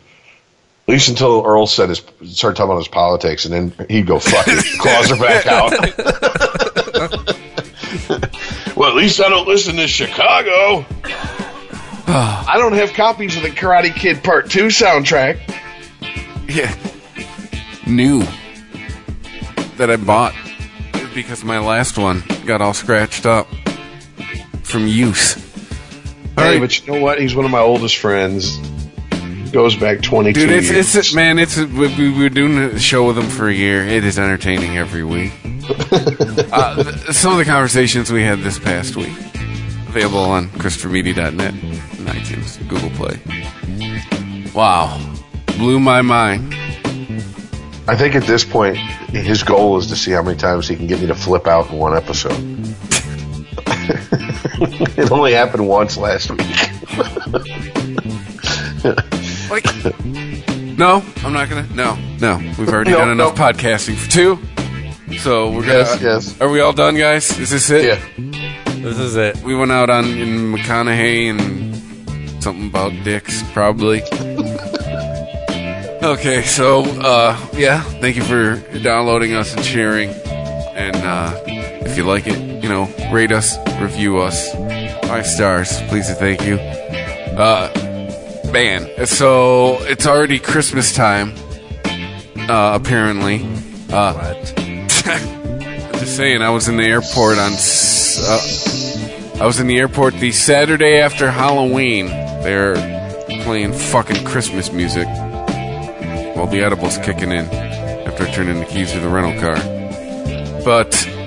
At 0.88 0.93
least 0.93 1.09
until 1.09 1.45
Earl 1.45 1.67
said 1.67 1.90
his 1.90 2.01
started 2.33 2.58
talking 2.58 2.72
about 2.72 2.77
his 2.80 2.88
politics, 2.88 3.45
and 3.45 3.53
then 3.53 3.88
he'd 3.90 4.08
go 4.08 4.19
fuck 4.19 4.45
it, 4.48 4.66
claws 4.80 5.11
are 5.11 5.17
back 5.17 5.45
out. 5.45 5.72
well, 8.75 8.90
at 8.90 8.95
least 8.95 9.22
I 9.22 9.30
don't 9.30 9.48
listen 9.48 9.75
to 9.75 9.88
Chicago. 9.88 10.85
I 12.11 12.56
don't 12.58 12.74
have 12.74 12.93
copies 12.93 13.38
of 13.38 13.43
the 13.43 13.49
Karate 13.49 13.93
Kid 13.93 14.24
Part 14.24 14.49
Two 14.49 14.66
soundtrack. 14.67 15.40
Yeah. 16.48 16.75
New. 17.85 18.24
That 19.77 19.91
I 19.91 19.95
bought 19.95 20.33
because 21.14 21.43
my 21.43 21.59
last 21.59 21.98
one 21.98 22.24
got 22.45 22.61
all 22.61 22.74
scratched 22.74 23.25
up 23.25 23.48
from 24.64 24.88
use. 24.88 25.49
Hey, 26.40 26.51
right. 26.53 26.61
but 26.61 26.80
you 26.80 26.93
know 26.93 27.01
what? 27.01 27.19
He's 27.19 27.35
one 27.35 27.43
of 27.43 27.51
my 27.51 27.59
oldest 27.59 27.98
friends. 27.98 28.58
Goes 29.51 29.76
back 29.76 30.01
twenty 30.01 30.32
Dude, 30.32 30.50
it's, 30.51 30.69
years. 30.69 30.95
it's, 30.95 31.14
man, 31.14 31.40
it's, 31.40 31.58
we, 31.58 31.88
we 31.88 32.11
were 32.18 32.30
doing 32.30 32.58
a 32.58 32.80
show 32.80 33.08
with 33.08 33.18
him 33.18 33.27
for 33.27 33.50
a 33.50 33.53
year. 33.53 33.84
It 33.84 34.03
is 34.03 34.18
entertaining 34.19 34.77
every 34.77 35.03
week. 35.03 35.34
uh, 36.51 36.84
th- 36.84 37.16
some 37.16 37.34
of 37.34 37.40
the 37.40 37.45
conversations 37.45 38.11
we 38.11 38.24
had 38.24 38.40
this 38.40 38.58
past 38.59 38.95
week, 38.95 39.18
available 39.88 40.19
on 40.19 40.50
ChristopherMedia.net. 40.50 41.53
And 41.53 42.08
iTunes, 42.08 42.59
Google 42.69 42.92
Play. 42.92 43.19
Wow, 44.53 44.98
blew 45.58 45.80
my 45.80 46.01
mind. 46.03 46.53
I 47.88 47.95
think 47.95 48.14
at 48.16 48.24
this 48.24 48.45
point, 48.45 48.77
his 48.77 49.42
goal 49.42 49.77
is 49.77 49.88
to 49.88 49.95
see 49.95 50.11
how 50.11 50.22
many 50.22 50.38
times 50.38 50.68
he 50.68 50.76
can 50.76 50.85
get 50.85 51.01
me 51.01 51.08
to 51.08 51.16
flip 51.16 51.48
out 51.48 51.72
in 51.72 51.77
one 51.77 51.98
episode. 51.98 52.38
it 54.98 55.11
only 55.11 55.34
happened 55.34 55.68
once 55.68 55.98
last 55.98 56.30
week. 56.32 56.40
Like, 59.50 59.66
no, 60.78 61.03
I'm 61.24 61.34
not 61.34 61.50
gonna. 61.50 61.68
No, 61.74 61.95
no, 62.19 62.38
we've 62.58 62.69
already 62.69 62.92
No, 62.92 63.00
done 63.00 63.10
enough 63.10 63.38
no. 63.38 63.44
podcasting 63.44 63.95
for 63.95 64.10
two. 64.10 64.40
So 65.19 65.50
we're 65.52 65.61
gonna. 65.61 65.80
Yes, 65.80 66.02
yes. 66.02 66.42
Are 66.42 66.50
we 66.50 66.61
all 66.61 66.72
done, 66.74 66.95
guys? 66.95 67.38
Is 67.40 67.50
this 67.50 67.69
it? 67.69 67.86
Yeah. 67.86 68.00
This 68.82 68.98
is 69.00 69.16
it. 69.18 69.38
We 69.44 69.56
went 69.56 69.72
out 69.72 69.90
on 69.90 70.06
in 70.06 70.53
McConaughey 70.53 71.30
and 71.32 71.76
something 72.44 72.68
about 72.68 72.94
dicks, 73.03 73.44
probably. 73.52 74.02
okay, 76.03 76.44
so 76.44 76.84
uh, 77.02 77.38
yeah, 77.53 77.82
thank 78.00 78.16
you 78.16 78.24
for 78.24 78.56
downloading 78.80 79.34
us 79.34 79.53
and 79.53 79.66
sharing. 79.66 80.11
And 80.11 80.95
uh, 80.95 81.34
if 81.48 81.58
you 82.00 82.06
like 82.06 82.28
it, 82.28 82.64
you 82.64 82.69
know, 82.69 82.88
rate 83.11 83.34
us, 83.34 83.58
review 83.82 84.19
us, 84.19 84.53
five 85.06 85.28
stars, 85.28 85.82
please 85.90 86.08
and 86.08 86.18
thank 86.18 86.45
you. 86.45 86.56
Uh, 86.56 87.69
man, 88.53 88.88
so 89.06 89.80
it's 89.82 90.08
already 90.08 90.40
Christmas 90.40 90.95
time. 90.95 91.34
Uh, 92.38 92.80
apparently. 92.82 93.42
Uh, 93.92 94.14
What? 94.14 94.53
Just 96.00 96.16
saying, 96.16 96.42
I 96.42 96.52
was 96.52 96.69
in 96.69 96.78
the 96.78 96.86
airport 96.86 97.38
on. 97.38 97.52
Uh, 97.52 99.44
I 99.44 99.45
was 99.45 99.60
in 99.60 99.68
the 99.68 99.78
airport 99.78 100.14
the 100.14 100.32
Saturday 100.32 101.00
after 101.00 101.30
Halloween. 101.30 102.08
They're 102.08 102.76
playing 103.44 103.74
fucking 103.74 104.24
Christmas 104.24 104.72
music 104.72 105.08
while 106.38 106.48
the 106.48 106.61
edible's 106.64 106.98
kicking 107.00 107.32
in 107.32 107.45
after 107.45 108.24
I 108.24 108.32
turn 108.32 108.48
in 108.48 108.60
the 108.60 108.66
keys 108.66 108.94
to 108.94 109.02
the 109.02 109.10
rental 109.10 109.38
car. 109.42 109.58
But 110.64 111.18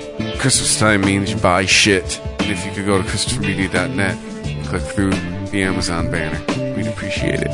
Christmas 0.42 0.78
time 0.78 1.00
means 1.00 1.30
you 1.30 1.38
buy 1.38 1.64
shit. 1.64 2.20
And 2.40 2.50
if 2.50 2.66
you 2.66 2.72
could 2.72 2.84
go 2.84 3.00
to 3.00 3.08
ChristopherMedia.net 3.08 4.66
click 4.66 4.82
through 4.82 5.10
the 5.50 5.62
Amazon 5.62 6.10
banner, 6.10 6.40
we'd 6.76 6.86
appreciate 6.86 7.40
it. 7.40 7.50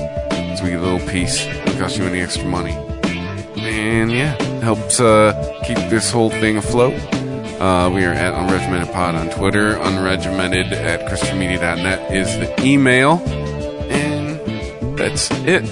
Get 0.58 0.72
a 0.74 0.80
little 0.80 1.08
piece. 1.08 1.44
It 1.46 1.78
costs 1.78 1.96
you 1.96 2.04
any 2.04 2.20
extra 2.20 2.44
money 2.44 2.76
and 3.58 4.10
yeah, 4.10 4.34
helps 4.60 5.00
uh, 5.00 5.62
keep 5.64 5.76
this 5.88 6.10
whole 6.10 6.30
thing 6.30 6.56
afloat. 6.56 6.94
Uh, 7.60 7.90
we 7.92 8.04
are 8.04 8.12
at 8.12 8.34
Unregimented 8.34 8.92
Pod 8.92 9.14
on 9.14 9.30
Twitter. 9.30 9.74
Unregimented 9.74 10.72
at 10.72 11.00
ChristopherMedia.net 11.08 12.12
is 12.12 12.38
the 12.38 12.64
email, 12.64 13.18
and 13.90 14.98
that's 14.98 15.30
it. 15.46 15.64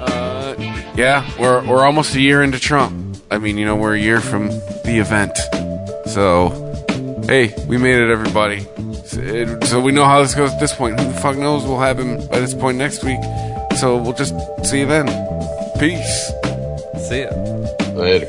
Uh, 0.00 0.54
yeah, 0.96 1.28
we're 1.38 1.64
we're 1.66 1.84
almost 1.84 2.14
a 2.14 2.20
year 2.20 2.42
into 2.42 2.58
Trump. 2.58 3.16
I 3.30 3.38
mean, 3.38 3.58
you 3.58 3.66
know, 3.66 3.76
we're 3.76 3.94
a 3.94 4.00
year 4.00 4.20
from 4.20 4.48
the 4.48 4.98
event. 5.00 5.38
So, 6.08 6.50
hey, 7.26 7.54
we 7.66 7.76
made 7.78 7.98
it, 7.98 8.10
everybody. 8.10 8.60
So, 9.04 9.20
it- 9.20 9.64
so 9.64 9.80
we 9.80 9.92
know 9.92 10.04
how 10.04 10.22
this 10.22 10.34
goes 10.34 10.52
at 10.52 10.60
this 10.60 10.72
point. 10.74 10.98
Who 10.98 11.06
the 11.12 11.18
fuck 11.20 11.36
knows? 11.36 11.64
We'll 11.64 11.78
have 11.80 11.98
him 11.98 12.26
by 12.28 12.40
this 12.40 12.54
point 12.54 12.78
next 12.78 13.04
week. 13.04 13.20
So 13.78 13.96
we'll 13.96 14.14
just 14.14 14.34
see 14.64 14.80
you 14.80 14.86
then. 14.86 15.06
Peace. 15.78 16.32
See 17.08 17.22
ya. 17.22 17.30
Later. 17.94 18.28